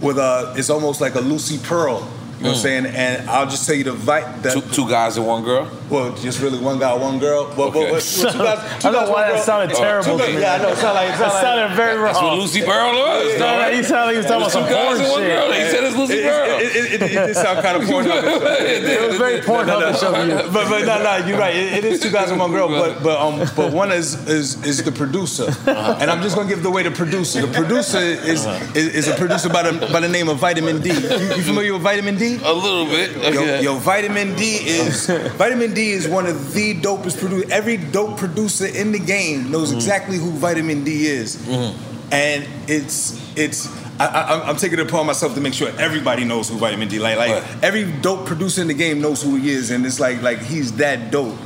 with 0.00 0.18
a. 0.18 0.54
It's 0.56 0.70
almost 0.70 1.00
like 1.00 1.14
a 1.16 1.20
Lucy 1.20 1.58
Pearl. 1.58 1.98
You 2.38 2.44
know 2.44 2.50
what 2.50 2.56
I'm 2.58 2.62
saying? 2.62 2.86
And 2.86 3.28
I'll 3.28 3.46
just 3.50 3.66
tell 3.66 3.74
you 3.74 3.84
the 3.84 3.90
vibe. 3.94 4.52
Two, 4.52 4.60
two 4.72 4.88
guys 4.88 5.16
and 5.16 5.26
one 5.26 5.42
girl. 5.42 5.68
Well, 5.90 6.14
just 6.16 6.40
really 6.40 6.58
one 6.58 6.78
guy, 6.78 6.92
one 6.94 7.18
girl. 7.18 7.46
But, 7.56 7.68
Okay. 7.68 7.90
but, 7.90 8.02
but 8.22 8.32
two 8.32 8.38
guys, 8.38 8.82
two 8.82 8.88
I 8.88 8.92
don't 8.92 9.06
know 9.06 9.10
why 9.10 9.22
that 9.28 9.34
girl. 9.34 9.42
sounded 9.42 9.76
terrible 9.76 10.18
guys- 10.18 10.26
to 10.28 10.34
me. 10.34 10.40
Yeah, 10.40 10.54
I 10.54 10.58
know. 10.58 10.68
It 10.72 10.76
sounded 10.76 11.00
like 11.00 11.08
it 11.14 11.18
sounded, 11.18 11.40
sounded 11.40 11.76
very 11.76 11.96
wrong. 11.96 12.12
That's 12.12 12.22
what 12.22 12.38
Lucy 12.38 12.62
Pearl 12.62 12.92
was. 12.92 13.32
Yeah, 13.32 13.38
no? 13.38 13.70
he 13.76 13.82
sounded 13.82 14.04
like 14.06 14.12
he 14.12 14.18
was 14.18 14.26
talking 14.26 14.42
about 14.42 14.52
some 14.52 14.64
porn 14.64 15.00
and 15.00 15.10
one 15.10 15.20
shit. 15.22 15.30
girl. 15.32 15.52
He 15.52 15.64
said 15.72 15.84
it's 15.84 15.96
Lucy 15.96 16.14
It- 16.14 16.24
Pearl. 16.28 16.48
It, 16.58 16.76
it, 16.76 16.92
it, 16.92 17.02
it 17.02 17.26
did 17.26 17.36
sound 17.36 17.62
kind 17.62 17.82
of 17.82 17.88
porn. 17.88 18.06
It 18.06 19.00
was 19.08 19.16
very 19.18 19.40
porn 19.42 19.66
No, 19.66 19.80
no, 19.80 19.88
you. 19.88 20.50
But 20.52 20.68
but 20.68 20.84
no 20.84 21.02
no 21.02 21.26
you're 21.26 21.38
right. 21.38 21.54
It, 21.56 21.84
it 21.84 21.84
is 21.84 22.00
two 22.00 22.10
guys 22.10 22.30
and 22.30 22.38
one 22.40 22.50
girl. 22.52 22.68
But 22.68 23.02
but 23.02 23.16
um 23.20 23.38
but 23.56 23.72
one 23.72 23.90
is 23.92 24.14
is 24.28 24.62
is 24.64 24.82
the 24.82 24.92
producer, 24.92 25.48
Uh-huh. 25.48 25.98
and 26.00 26.10
I'm 26.10 26.22
just 26.22 26.36
gonna 26.36 26.48
give 26.48 26.62
the 26.62 26.70
way 26.70 26.82
the 26.82 26.90
producer. 26.90 27.40
The 27.46 27.52
producer 27.52 27.98
is 27.98 28.44
is, 28.76 28.94
is 28.94 29.08
a 29.08 29.14
producer 29.14 29.48
by 29.48 29.62
the 29.70 29.72
by 29.92 30.00
the 30.00 30.08
name 30.08 30.28
of 30.28 30.38
Vitamin 30.38 30.80
D. 30.80 30.90
You, 30.90 31.36
you 31.36 31.42
familiar 31.42 31.72
with 31.72 31.82
Vitamin 31.82 32.16
D? 32.16 32.38
A 32.44 32.52
little 32.52 32.86
bit. 32.86 33.16
Yo, 33.34 33.60
yo, 33.60 33.74
Vitamin 33.78 34.34
D 34.36 34.42
is 34.78 35.06
Vitamin 35.42 35.72
D 35.74 35.77
is 35.78 36.08
one 36.08 36.26
of 36.26 36.52
the 36.52 36.74
dopest 36.74 37.18
producers. 37.18 37.50
Every 37.50 37.76
dope 37.76 38.18
producer 38.18 38.66
in 38.66 38.92
the 38.92 38.98
game 38.98 39.50
knows 39.50 39.68
mm-hmm. 39.68 39.78
exactly 39.78 40.18
who 40.18 40.30
Vitamin 40.32 40.84
D 40.84 41.06
is, 41.06 41.36
mm-hmm. 41.36 42.12
and 42.12 42.46
it's 42.68 43.36
it's. 43.36 43.68
I, 44.00 44.06
I, 44.06 44.48
I'm 44.48 44.56
taking 44.56 44.78
it 44.78 44.86
upon 44.86 45.06
myself 45.06 45.34
to 45.34 45.40
make 45.40 45.54
sure 45.54 45.70
everybody 45.76 46.24
knows 46.24 46.48
who 46.48 46.56
Vitamin 46.56 46.88
D. 46.88 46.98
Like 46.98 47.18
like 47.18 47.42
every 47.62 47.90
dope 48.00 48.26
producer 48.26 48.60
in 48.60 48.68
the 48.68 48.74
game 48.74 49.00
knows 49.00 49.22
who 49.22 49.36
he 49.36 49.50
is, 49.50 49.70
and 49.70 49.84
it's 49.84 50.00
like 50.00 50.22
like 50.22 50.40
he's 50.40 50.76
that 50.76 51.10
dope. 51.10 51.36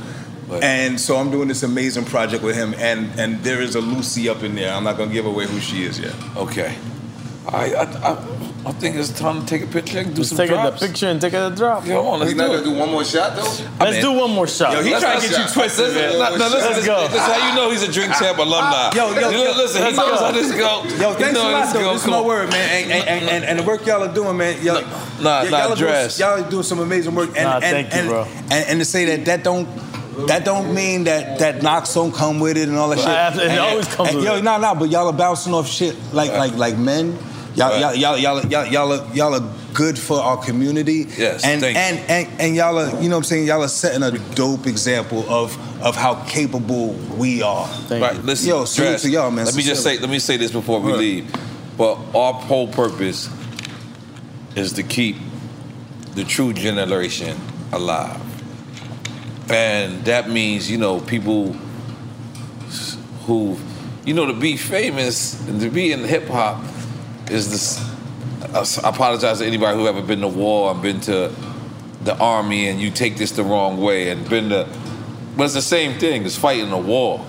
And 0.51 0.99
so 0.99 1.15
I'm 1.17 1.31
doing 1.31 1.47
this 1.47 1.63
amazing 1.63 2.05
project 2.05 2.43
with 2.43 2.55
him, 2.55 2.75
and 2.77 3.19
and 3.19 3.39
there 3.43 3.61
is 3.61 3.75
a 3.75 3.81
Lucy 3.81 4.29
up 4.29 4.43
in 4.43 4.55
there. 4.55 4.73
I'm 4.73 4.83
not 4.83 4.97
gonna 4.97 5.11
give 5.11 5.25
away 5.25 5.47
who 5.47 5.59
she 5.59 5.83
is 5.83 5.99
yet. 5.99 6.15
Okay. 6.35 6.75
I 7.47 7.73
I, 7.73 7.83
I, 7.83 8.52
I 8.65 8.71
think 8.71 8.95
it's 8.95 9.09
time 9.11 9.41
to 9.41 9.45
take 9.45 9.61
a 9.63 9.67
picture 9.67 9.99
and 9.99 10.11
do 10.15 10.21
Just 10.21 10.29
some 10.29 10.37
take 10.37 10.49
drops. 10.49 10.79
the 10.79 10.87
picture 10.87 11.07
and 11.07 11.19
take 11.19 11.33
a 11.33 11.51
drop. 11.53 11.83
Come 11.83 11.97
on, 11.97 12.19
let's 12.21 12.31
We 12.31 12.37
not 12.37 12.45
do 12.47 12.49
gonna 12.57 12.61
it. 12.61 12.73
do 12.73 12.79
one 12.79 12.91
more 12.91 13.03
shot 13.03 13.35
though. 13.35 13.43
Let's 13.83 13.99
do 13.99 14.13
one 14.13 14.31
more 14.31 14.47
shot. 14.47 14.71
Yo, 14.71 14.81
he 14.83 14.91
Let's 14.91 15.03
trying 15.03 15.19
to 15.19 15.27
not 15.27 15.29
get 15.31 15.37
you 15.39 15.45
shot. 15.47 15.53
twisted, 15.53 15.85
Listen, 15.87 16.01
man. 16.01 16.11
no, 16.11 16.17
no, 16.17 16.29
listen, 16.47 16.59
Let's 16.61 16.75
this, 16.77 16.85
go. 16.85 17.07
this 17.09 17.13
is 17.15 17.19
how 17.19 17.49
you 17.49 17.55
know 17.55 17.69
he's 17.71 17.83
a 17.83 17.91
drink 17.91 18.13
champ 18.13 18.37
alumni. 18.37 18.91
Yo, 18.95 19.11
yo, 19.13 19.29
yo, 19.31 19.51
listen, 19.57 19.81
he 19.81 19.83
let's 19.83 19.97
knows 19.97 20.19
go. 20.19 20.25
how 20.25 20.31
this 20.31 20.51
go. 20.51 20.83
Yo, 20.83 20.87
He 20.87 21.23
thanks 21.23 21.29
a 21.29 21.33
knows 21.33 21.43
how 21.43 21.51
lot, 21.51 21.73
though. 21.73 21.91
This 21.91 21.95
is 21.95 22.01
Come 22.03 22.11
my 22.11 22.17
on. 22.19 22.25
word, 22.25 22.49
man. 22.51 22.69
And, 22.83 22.91
and, 22.93 23.09
and, 23.09 23.29
and, 23.29 23.43
and 23.45 23.59
the 23.59 23.63
work 23.63 23.85
y'all 23.85 24.01
are 24.01 24.13
doing, 24.13 24.37
man. 24.37 24.63
Y'all, 24.63 24.81
Nah, 25.21 25.43
y'all 25.43 25.73
are 25.73 25.75
Dres. 25.75 26.17
Y'all 26.19 26.41
are 26.41 26.49
doing 26.49 26.63
some 26.63 26.79
amazing 26.79 27.15
work. 27.15 27.29
And, 27.35 27.43
Nah, 27.43 27.55
and, 27.55 27.63
thank 27.63 27.93
you, 27.93 27.99
and, 27.99 28.07
bro. 28.09 28.23
And, 28.23 28.51
and 28.69 28.79
to 28.79 28.85
say 28.85 29.03
that 29.05 29.25
that 29.25 29.43
don't. 29.43 29.67
That 30.27 30.45
don't 30.45 30.75
mean 30.75 31.05
that 31.05 31.39
that 31.39 31.63
knocks 31.63 31.91
don't 31.95 32.13
come 32.13 32.39
with 32.39 32.55
it 32.55 32.69
and 32.69 32.77
all 32.77 32.89
that 32.89 32.99
shit. 32.99 33.41
It 33.43 33.49
And- 33.49 33.59
always 33.59 33.87
comes 33.87 34.09
and, 34.09 34.17
with 34.19 34.25
yo, 34.27 34.35
it. 34.35 34.43
nah, 34.43 34.57
nah, 34.59 34.75
but 34.75 34.89
y'all 34.91 35.07
are 35.07 35.11
bouncing 35.13 35.55
off 35.55 35.67
shit 35.67 35.95
like 36.13 36.31
like 36.31 36.53
like 36.55 36.77
men. 36.77 37.17
Y'all, 37.55 37.79
y'all, 37.79 37.95
y'all, 37.95 38.17
y'all, 38.17 38.45
y'all, 38.47 38.65
y'all, 38.65 38.91
are, 38.93 39.15
y'all 39.15 39.35
are 39.35 39.53
good 39.73 39.97
for 39.97 40.19
our 40.19 40.37
community. 40.37 41.05
Yes, 41.17 41.43
and 41.45 41.61
thank 41.61 41.75
you. 41.75 41.81
and, 41.83 42.09
and 42.09 42.41
and 42.41 42.55
y'all 42.55 42.77
are, 42.79 43.01
you 43.01 43.09
know 43.09 43.15
what 43.15 43.19
I'm 43.19 43.23
saying? 43.25 43.47
Y'all 43.47 43.61
are 43.61 43.67
setting 43.67 44.01
a 44.01 44.11
dope 44.33 44.65
example 44.65 45.23
of 45.29 45.55
of 45.81 45.95
how 45.95 46.15
capable 46.25 46.93
we 47.17 47.43
are. 47.43 47.67
Right, 47.91 48.15
listen, 48.23 48.49
Yo, 48.49 48.65
salute 48.65 48.89
Dres, 48.89 49.01
to 49.03 49.09
y'all, 49.09 49.29
man. 49.29 49.45
Let 49.45 49.55
me 49.55 49.61
just 49.61 49.83
say, 49.83 49.99
let 49.99 50.09
me 50.09 50.19
say 50.19 50.37
this 50.37 50.51
before 50.51 50.79
we 50.79 50.91
Right. 50.91 50.99
leave. 50.99 51.35
But 51.77 51.99
our 52.15 52.33
whole 52.33 52.67
purpose 52.67 53.29
is 54.55 54.73
to 54.73 54.83
keep 54.83 55.17
the 56.15 56.23
true 56.23 56.53
generation 56.53 57.37
alive, 57.71 58.19
and 59.51 60.03
that 60.05 60.29
means 60.29 60.71
you 60.71 60.77
know 60.77 60.99
people 61.01 61.55
who, 63.25 63.57
you 64.05 64.13
know, 64.13 64.25
to 64.25 64.33
be 64.33 64.57
famous 64.57 65.39
and 65.47 65.61
to 65.61 65.69
be 65.69 65.91
in 65.91 66.03
hip 66.03 66.27
hop 66.27 66.61
is 67.29 67.49
this. 67.51 67.93
I 68.53 68.89
apologize 68.89 69.39
to 69.39 69.45
anybody 69.45 69.77
who 69.77 69.87
ever 69.87 70.01
been 70.01 70.21
to 70.21 70.27
war 70.27 70.71
and 70.71 70.81
been 70.81 70.99
to 71.01 71.33
the 72.03 72.15
army 72.17 72.67
and 72.67 72.79
you 72.79 72.91
take 72.91 73.17
this 73.17 73.31
the 73.31 73.43
wrong 73.43 73.81
way 73.81 74.09
and 74.09 74.27
been 74.29 74.49
to, 74.49 74.67
but 75.35 75.45
it's 75.45 75.53
the 75.53 75.61
same 75.61 75.97
thing. 75.99 76.25
It's 76.25 76.37
fighting 76.37 76.71
a 76.71 76.77
war. 76.77 77.25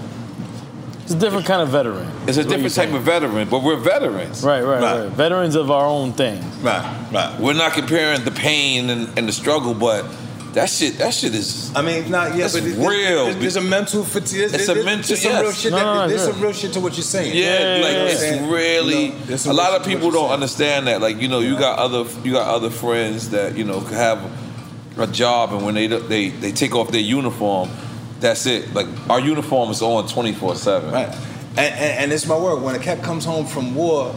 It's 1.04 1.12
a 1.12 1.18
different 1.18 1.44
kind 1.46 1.60
of 1.60 1.68
veteran. 1.68 2.10
It's 2.26 2.38
a 2.38 2.42
different 2.42 2.62
you're 2.62 2.70
type 2.70 2.94
of 2.94 3.02
veteran, 3.02 3.48
but 3.48 3.62
we're 3.62 3.76
veterans. 3.76 4.42
Right, 4.42 4.62
right, 4.62 4.80
right, 4.80 5.10
Veterans 5.10 5.54
of 5.54 5.70
our 5.70 5.84
own 5.84 6.14
thing. 6.14 6.42
Right, 6.62 7.10
right. 7.12 7.38
We're 7.38 7.52
not 7.52 7.74
comparing 7.74 8.24
the 8.24 8.30
pain 8.30 8.88
and, 8.88 9.18
and 9.18 9.28
the 9.28 9.32
struggle, 9.32 9.74
but 9.74 10.06
that 10.54 10.70
shit, 10.70 10.98
that 10.98 11.12
shit 11.12 11.34
is. 11.34 11.74
I 11.74 11.82
mean, 11.82 12.10
not 12.10 12.32
yeah, 12.32 12.42
That's 12.42 12.54
but 12.54 12.62
it- 12.64 12.76
real. 12.76 13.24
There's, 13.26 13.36
there's 13.38 13.56
a 13.56 13.60
mental 13.60 14.04
fatigue. 14.04 14.50
There's, 14.50 14.54
It's 14.54 14.68
a 14.68 14.74
mental- 14.76 15.08
There's 15.08 15.22
some 15.22 15.32
real 15.34 15.44
yes. 15.44 15.60
shit. 15.60 15.72
No, 15.72 15.78
that, 15.78 15.84
no, 15.84 15.94
no, 15.94 16.08
there's 16.08 16.26
yeah. 16.26 16.32
some 16.32 16.40
real 16.42 16.52
shit 16.52 16.72
to 16.74 16.80
what 16.80 16.96
you're 16.96 17.02
saying. 17.02 17.36
Yeah, 17.36 17.76
You 17.76 17.80
know 17.82 17.86
like 17.88 17.96
what 17.96 18.00
I'm 18.02 18.34
it's 18.34 18.52
really 18.52 19.04
You 19.06 19.46
know, 19.46 19.52
a 19.52 19.52
lot 19.52 19.78
of 19.80 19.86
people 19.86 20.10
don't 20.10 20.30
understand 20.30 20.86
that. 20.88 21.00
Like 21.00 21.20
you 21.20 21.28
know, 21.28 21.40
you 21.40 21.58
got 21.58 21.78
other 21.78 22.04
you 22.24 22.32
got 22.32 22.48
other 22.48 22.70
friends 22.70 23.30
that 23.30 23.56
you 23.56 23.64
know 23.64 23.80
have 23.80 24.20
a 24.98 25.06
job, 25.06 25.52
and 25.52 25.64
when 25.64 25.74
they 25.74 25.86
they 25.88 26.28
they 26.28 26.52
take 26.52 26.74
off 26.74 26.90
their 26.90 27.00
uniform, 27.00 27.68
that's 28.20 28.46
it. 28.46 28.72
Like 28.74 28.86
our 29.10 29.20
uniform 29.20 29.70
is 29.70 29.82
on 29.82 30.06
twenty 30.08 30.32
four 30.32 30.54
seven. 30.54 30.92
Right. 30.92 31.08
And, 31.56 31.58
and, 31.74 31.98
and 32.00 32.12
it's 32.12 32.26
my 32.26 32.36
word. 32.38 32.62
When 32.62 32.74
a 32.74 32.78
cat 32.80 33.02
comes 33.02 33.24
home 33.24 33.46
from 33.46 33.74
war, 33.74 34.14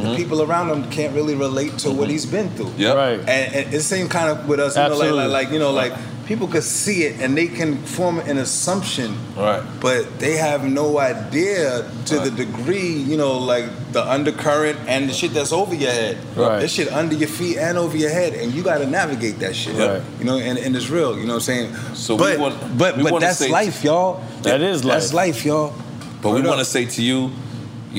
the 0.00 0.08
mm-hmm. 0.08 0.16
people 0.16 0.42
around 0.42 0.70
him 0.70 0.90
can't 0.90 1.14
really 1.14 1.34
relate 1.34 1.78
to 1.78 1.90
what 1.90 2.02
mm-hmm. 2.02 2.10
he's 2.10 2.26
been 2.26 2.50
through. 2.50 2.72
Yeah. 2.76 2.94
Right. 2.94 3.18
And, 3.20 3.28
and 3.28 3.74
it's 3.74 3.88
the 3.88 3.96
same 3.96 4.08
kind 4.08 4.30
of 4.30 4.48
with 4.48 4.60
us. 4.60 4.76
You 4.76 4.82
know, 4.82 4.96
like, 4.96 5.12
like, 5.12 5.30
like 5.30 5.50
you 5.50 5.58
know, 5.58 5.72
like 5.72 5.92
people 6.28 6.46
could 6.46 6.62
see 6.62 7.04
it 7.04 7.20
and 7.22 7.36
they 7.36 7.46
can 7.46 7.82
form 7.84 8.20
an 8.20 8.36
assumption, 8.36 9.16
Right. 9.34 9.62
but 9.80 10.18
they 10.18 10.36
have 10.36 10.62
no 10.62 10.98
idea 10.98 11.90
to 12.04 12.18
the 12.20 12.30
degree, 12.30 12.92
you 12.92 13.16
know, 13.16 13.38
like 13.38 13.64
the 13.92 14.06
undercurrent 14.06 14.78
and 14.86 15.08
the 15.08 15.14
shit 15.14 15.32
that's 15.32 15.52
over 15.52 15.74
your 15.74 15.90
head. 15.90 16.18
Right. 16.36 16.60
This 16.60 16.74
shit 16.74 16.92
under 16.92 17.14
your 17.14 17.30
feet 17.30 17.56
and 17.56 17.78
over 17.78 17.96
your 17.96 18.10
head, 18.10 18.34
and 18.34 18.52
you 18.52 18.62
got 18.62 18.78
to 18.78 18.86
navigate 18.86 19.38
that 19.38 19.56
shit. 19.56 19.76
Right. 19.76 20.02
You 20.18 20.26
know, 20.26 20.36
and, 20.36 20.58
and 20.58 20.76
it's 20.76 20.90
real. 20.90 21.18
You 21.18 21.24
know 21.24 21.34
what 21.40 21.48
I'm 21.48 21.72
saying? 21.72 21.74
So 21.94 22.14
we 22.14 22.18
but 22.18 22.38
want- 22.38 22.78
but 22.78 22.96
we 22.98 23.04
but 23.04 23.20
that's 23.20 23.38
say- 23.38 23.50
life, 23.50 23.82
y'all. 23.82 24.22
That 24.42 24.60
is 24.60 24.84
life 24.84 25.00
That's 25.00 25.14
life, 25.14 25.44
y'all. 25.46 25.72
But 26.20 26.34
we 26.34 26.42
want 26.42 26.58
to 26.58 26.64
say 26.64 26.84
to 26.84 27.02
you, 27.02 27.30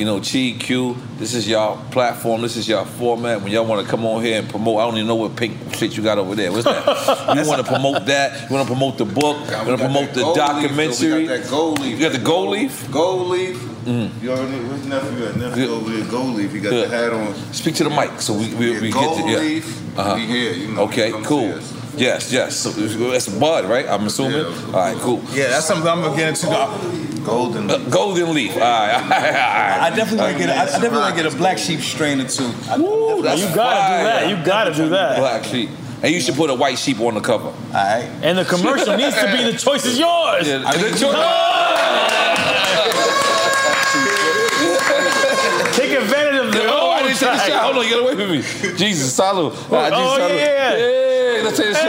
you 0.00 0.06
know, 0.06 0.18
GQ, 0.18 1.18
this 1.18 1.34
is 1.34 1.46
y'all 1.46 1.76
platform, 1.90 2.40
this 2.40 2.56
is 2.56 2.66
y'all 2.66 2.86
format. 2.86 3.42
When 3.42 3.52
y'all 3.52 3.66
want 3.66 3.84
to 3.84 3.90
come 3.90 4.06
on 4.06 4.24
here 4.24 4.38
and 4.38 4.48
promote, 4.48 4.78
I 4.78 4.86
don't 4.86 4.94
even 4.94 5.06
know 5.06 5.14
what 5.14 5.36
pink 5.36 5.58
shit 5.74 5.94
you 5.94 6.02
got 6.02 6.16
over 6.16 6.34
there. 6.34 6.50
What's 6.50 6.64
that? 6.64 7.36
you 7.36 7.46
want 7.46 7.66
to 7.66 7.70
promote 7.70 8.06
that? 8.06 8.48
You 8.48 8.56
want 8.56 8.66
to 8.66 8.72
promote 8.72 8.96
the 8.96 9.04
book? 9.04 9.36
You 9.46 9.56
want 9.56 9.68
to 9.68 9.76
promote 9.76 10.14
the 10.14 10.32
documentary? 10.34 11.10
Leaf, 11.10 11.20
we 11.20 11.26
got 11.26 11.42
that 11.42 11.50
gold 11.50 11.80
leaf. 11.80 12.00
You 12.00 12.08
got 12.08 12.12
the 12.12 12.24
gold 12.24 12.48
leaf? 12.48 12.90
Gold 12.90 13.28
leaf. 13.28 13.56
Mm. 13.58 14.22
You 14.22 14.32
already 14.32 14.64
where's 14.64 14.86
nephew 14.86 15.26
at? 15.26 15.36
Nephew 15.36 15.66
Good. 15.66 15.70
over 15.70 15.90
here, 15.90 16.04
gold 16.10 16.34
leaf. 16.34 16.52
He 16.52 16.60
got 16.60 16.70
the 16.70 16.88
hat 16.88 17.12
on. 17.12 17.34
Speak 17.52 17.74
to 17.74 17.84
the 17.84 17.90
mic 17.90 18.22
so 18.22 18.32
we, 18.32 18.54
we, 18.54 18.72
Yeah, 18.72 18.80
we 18.80 18.90
get 18.90 19.22
to 19.22 19.30
yeah. 19.30 19.38
leaf. 19.38 19.98
Uh-huh. 19.98 20.14
We 20.14 20.24
here, 20.24 20.52
you 20.54 20.68
know. 20.68 20.84
Okay, 20.84 21.12
cool. 21.24 21.60
See 21.98 22.08
us. 22.10 22.32
Yes, 22.32 22.32
yes. 22.32 22.56
So 22.56 22.70
that's 23.10 23.28
Bud, 23.28 23.64
right? 23.66 23.86
I'm 23.88 24.06
assuming. 24.06 24.44
All 24.44 24.72
right, 24.72 24.96
cool. 24.98 25.22
Yeah, 25.32 25.48
that's 25.48 25.66
something 25.66 25.88
I'm 25.88 26.02
gonna 26.02 26.16
get 26.16 26.28
into. 26.30 26.46
Golden 27.24 27.70
Uh, 27.70 27.76
golden 27.90 28.32
leaf. 28.34 28.52
All 28.54 28.60
right, 28.60 28.94
all 28.94 29.00
right, 29.00 29.02
all 29.10 29.10
right. 29.10 29.80
I 29.82 29.90
definitely 29.94 30.18
want 30.24 30.32
to 30.32 30.38
get. 30.38 30.48
A, 30.48 30.54
I 30.54 30.62
I 30.62 30.64
definitely 30.66 30.98
want 31.00 31.16
to 31.16 31.22
get 31.22 31.32
a 31.32 31.36
black 31.36 31.58
sheep 31.58 31.80
strain 31.80 32.18
or 32.20 32.26
two. 32.28 32.50
I- 32.68 32.78
Woo, 32.78 33.20
That's 33.22 33.40
you 33.42 33.54
gotta 33.54 33.76
fire. 33.76 33.98
do 33.98 34.04
that. 34.04 34.28
You 34.30 34.36
gotta 34.44 34.72
do 34.74 34.88
that. 34.88 35.18
Black 35.18 35.44
sheep. 35.44 35.68
And 36.02 36.14
you 36.14 36.20
should 36.22 36.34
put 36.34 36.48
a 36.48 36.54
white 36.54 36.78
sheep 36.78 36.98
on 37.00 37.12
the 37.14 37.20
cover. 37.20 37.48
All 37.48 37.54
right. 37.74 38.08
And 38.22 38.38
the 38.38 38.44
commercial 38.46 38.96
needs 38.96 39.14
to 39.16 39.26
be 39.36 39.52
the 39.52 39.58
choice 39.58 39.84
is 39.84 39.98
yours. 39.98 40.48
Yeah, 40.48 40.58
the 40.72 40.96
choice- 40.98 41.36
Take 45.76 45.92
advantage 45.92 46.46
of 46.46 46.52
the 46.52 46.64
Oh, 46.64 46.90
I 46.90 46.98
old 47.00 47.06
didn't 47.08 47.18
take 47.18 47.28
a 47.30 47.38
shot. 47.38 47.62
Hold 47.64 47.76
on, 47.76 47.88
get 47.88 47.98
away 48.00 48.14
from 48.16 48.30
me. 48.30 48.76
Jesus, 48.76 49.12
salute. 49.14 49.52
All 49.70 49.76
right, 49.76 49.92
Jesus, 49.92 50.06
Oh, 50.08 50.16
salute. 50.16 50.36
yeah. 50.36 50.76
Hey, 51.40 51.46
let's 51.46 51.56
take 51.56 51.70
a 51.70 51.74
shot. 51.74 51.84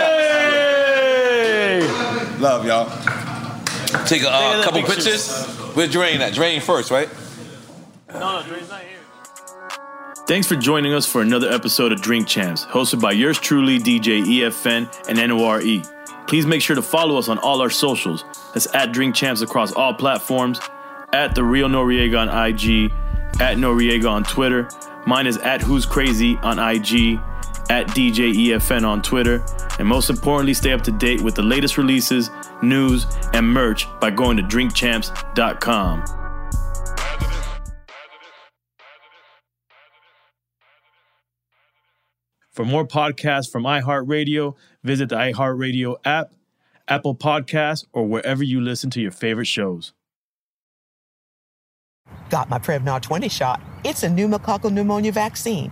Hey! 1.01 1.81
Love 2.39 2.65
y'all. 2.65 2.85
Take 4.05 4.23
a 4.23 4.29
uh, 4.31 4.63
couple 4.63 4.79
pictures. 4.83 5.05
pictures. 5.05 5.75
Where's 5.75 5.91
Drain 5.91 6.21
at? 6.21 6.33
Drain 6.33 6.61
first, 6.61 6.89
right? 6.89 7.09
No, 8.13 8.39
no, 8.39 8.43
Dre's 8.47 8.69
not 8.69 8.79
here. 8.79 8.99
Thanks 10.25 10.47
for 10.47 10.55
joining 10.55 10.93
us 10.93 11.05
for 11.05 11.21
another 11.21 11.51
episode 11.51 11.91
of 11.91 12.01
Drink 12.01 12.29
Champs, 12.29 12.63
hosted 12.65 13.01
by 13.01 13.11
yours 13.11 13.37
truly, 13.39 13.77
DJ 13.77 14.23
EFN 14.23 14.89
and 15.09 15.17
NORE. 15.17 15.83
Please 16.27 16.45
make 16.45 16.61
sure 16.61 16.77
to 16.77 16.81
follow 16.81 17.17
us 17.17 17.27
on 17.27 17.37
all 17.39 17.61
our 17.61 17.69
socials. 17.69 18.23
That's 18.53 18.73
at 18.73 18.93
Drink 18.93 19.15
Champs 19.15 19.41
across 19.41 19.73
all 19.73 19.93
platforms, 19.93 20.61
at 21.11 21.35
The 21.35 21.43
Real 21.43 21.67
Noriega 21.67 22.21
on 22.21 22.29
IG, 22.29 22.89
at 23.41 23.57
Noriega 23.57 24.09
on 24.09 24.23
Twitter. 24.23 24.69
Mine 25.05 25.27
is 25.27 25.35
at 25.39 25.61
Who's 25.61 25.85
Crazy 25.85 26.37
on 26.37 26.57
IG, 26.57 27.19
at 27.71 27.87
DJ 27.87 28.33
EFN 28.33 28.85
on 28.85 29.01
Twitter. 29.01 29.43
And 29.79 29.87
most 29.87 30.09
importantly, 30.09 30.53
stay 30.53 30.73
up 30.73 30.81
to 30.81 30.91
date 30.91 31.21
with 31.21 31.35
the 31.35 31.41
latest 31.41 31.77
releases, 31.77 32.29
news, 32.61 33.05
and 33.33 33.47
merch 33.47 33.87
by 34.01 34.11
going 34.11 34.35
to 34.37 34.43
drinkchamps.com. 34.43 36.03
For 42.51 42.65
more 42.65 42.85
podcasts 42.85 43.49
from 43.49 43.63
iHeartRadio, 43.63 44.55
visit 44.83 45.07
the 45.07 45.15
iHeartRadio 45.15 45.95
app, 46.03 46.33
Apple 46.89 47.15
Podcasts, 47.15 47.85
or 47.93 48.05
wherever 48.05 48.43
you 48.43 48.59
listen 48.59 48.89
to 48.89 49.01
your 49.01 49.11
favorite 49.11 49.47
shows. 49.47 49.93
Got 52.29 52.49
my 52.49 52.59
Prevnar 52.59 53.01
20 53.01 53.29
shot. 53.29 53.61
It's 53.85 54.03
a 54.03 54.09
pneumococcal 54.09 54.73
pneumonia 54.73 55.13
vaccine. 55.13 55.71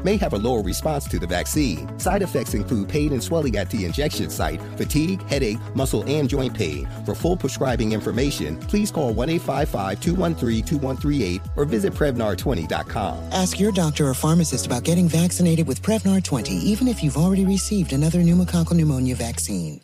may 0.03 0.17
have 0.17 0.33
a 0.33 0.37
lower 0.37 0.61
response 0.61 1.07
to 1.09 1.19
the 1.19 1.27
vaccine. 1.27 1.97
Side 1.99 2.21
effects 2.21 2.53
include 2.53 2.89
pain 2.89 3.13
and 3.13 3.23
swelling 3.23 3.57
at 3.57 3.69
the 3.69 3.85
injection 3.85 4.29
site, 4.29 4.61
fatigue, 4.77 5.21
headache, 5.27 5.59
muscle, 5.75 6.03
and 6.07 6.29
joint 6.29 6.53
pain. 6.53 6.87
For 7.05 7.15
full 7.15 7.37
prescribing 7.37 7.91
information, 7.91 8.57
please 8.57 8.91
call 8.91 9.13
1 9.13 9.29
855 9.29 10.01
213 10.01 10.65
2138 10.65 11.41
or 11.55 11.65
visit 11.65 11.93
Prevnar20.com. 11.93 13.17
Ask 13.31 13.59
your 13.59 13.71
doctor 13.71 14.07
or 14.07 14.13
pharmacist 14.13 14.65
about 14.65 14.83
getting 14.83 15.07
vaccinated 15.07 15.67
with 15.67 15.81
Prevnar 15.81 16.23
20, 16.23 16.53
even 16.53 16.87
if 16.87 17.03
you've 17.03 17.17
already 17.17 17.45
received 17.45 17.93
another 17.93 18.19
pneumococcal 18.19 18.73
pneumonia 18.73 19.15
vaccine. 19.15 19.81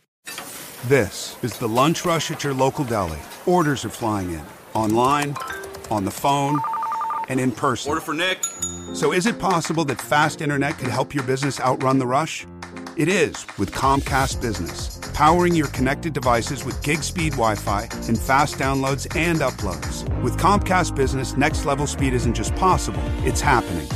This 0.86 1.36
is 1.44 1.58
the 1.58 1.68
lunch 1.68 2.06
rush 2.06 2.32
at 2.32 2.44
your 2.44 2.54
local 2.54 2.86
deli. 2.86 3.20
Orders 3.46 3.84
are 3.84 3.90
flying 3.90 4.32
in 4.32 4.42
online, 4.74 5.36
on 5.90 6.06
the 6.06 6.12
phone, 6.12 6.60
and 7.30 7.39
in 7.39 7.51
person. 7.51 7.89
Order 7.89 8.01
for 8.01 8.14
Nick. 8.14 8.43
So, 8.93 9.14
is 9.14 9.25
it 9.25 9.39
possible 9.39 9.85
that 9.85 9.99
fast 10.01 10.41
internet 10.41 10.77
could 10.77 10.89
help 10.89 11.14
your 11.14 11.23
business 11.23 11.59
outrun 11.59 11.99
the 11.99 12.07
rush? 12.07 12.45
It 12.95 13.09
is 13.09 13.45
with 13.59 13.72
Comcast 13.72 14.41
Business, 14.41 14.99
powering 15.14 15.53
your 15.53 15.67
connected 15.67 16.14
devices 16.14 16.65
with 16.65 16.81
gig 16.81 17.03
speed 17.03 17.33
Wi 17.33 17.56
Fi 17.56 17.83
and 18.07 18.17
fast 18.17 18.56
downloads 18.56 19.15
and 19.15 19.39
uploads. 19.39 20.03
With 20.23 20.38
Comcast 20.38 20.95
Business, 20.95 21.38
next 21.38 21.65
level 21.65 21.85
speed 21.85 22.14
isn't 22.14 22.33
just 22.33 22.56
possible, 22.56 23.03
it's 23.19 23.41
happening. 23.41 23.88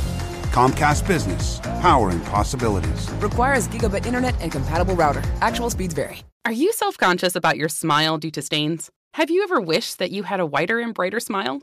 Comcast 0.52 1.06
Business, 1.08 1.58
powering 1.80 2.20
possibilities. 2.20 3.10
Requires 3.14 3.66
gigabit 3.66 4.06
internet 4.06 4.40
and 4.40 4.52
compatible 4.52 4.94
router. 4.94 5.22
Actual 5.40 5.70
speeds 5.70 5.94
vary. 5.94 6.22
Are 6.44 6.52
you 6.52 6.72
self 6.72 6.96
conscious 6.96 7.34
about 7.34 7.56
your 7.56 7.68
smile 7.68 8.18
due 8.18 8.30
to 8.32 8.42
stains? 8.42 8.90
Have 9.14 9.30
you 9.30 9.42
ever 9.42 9.60
wished 9.60 9.98
that 9.98 10.10
you 10.10 10.22
had 10.22 10.40
a 10.40 10.46
whiter 10.46 10.78
and 10.78 10.94
brighter 10.94 11.20
smile? 11.20 11.62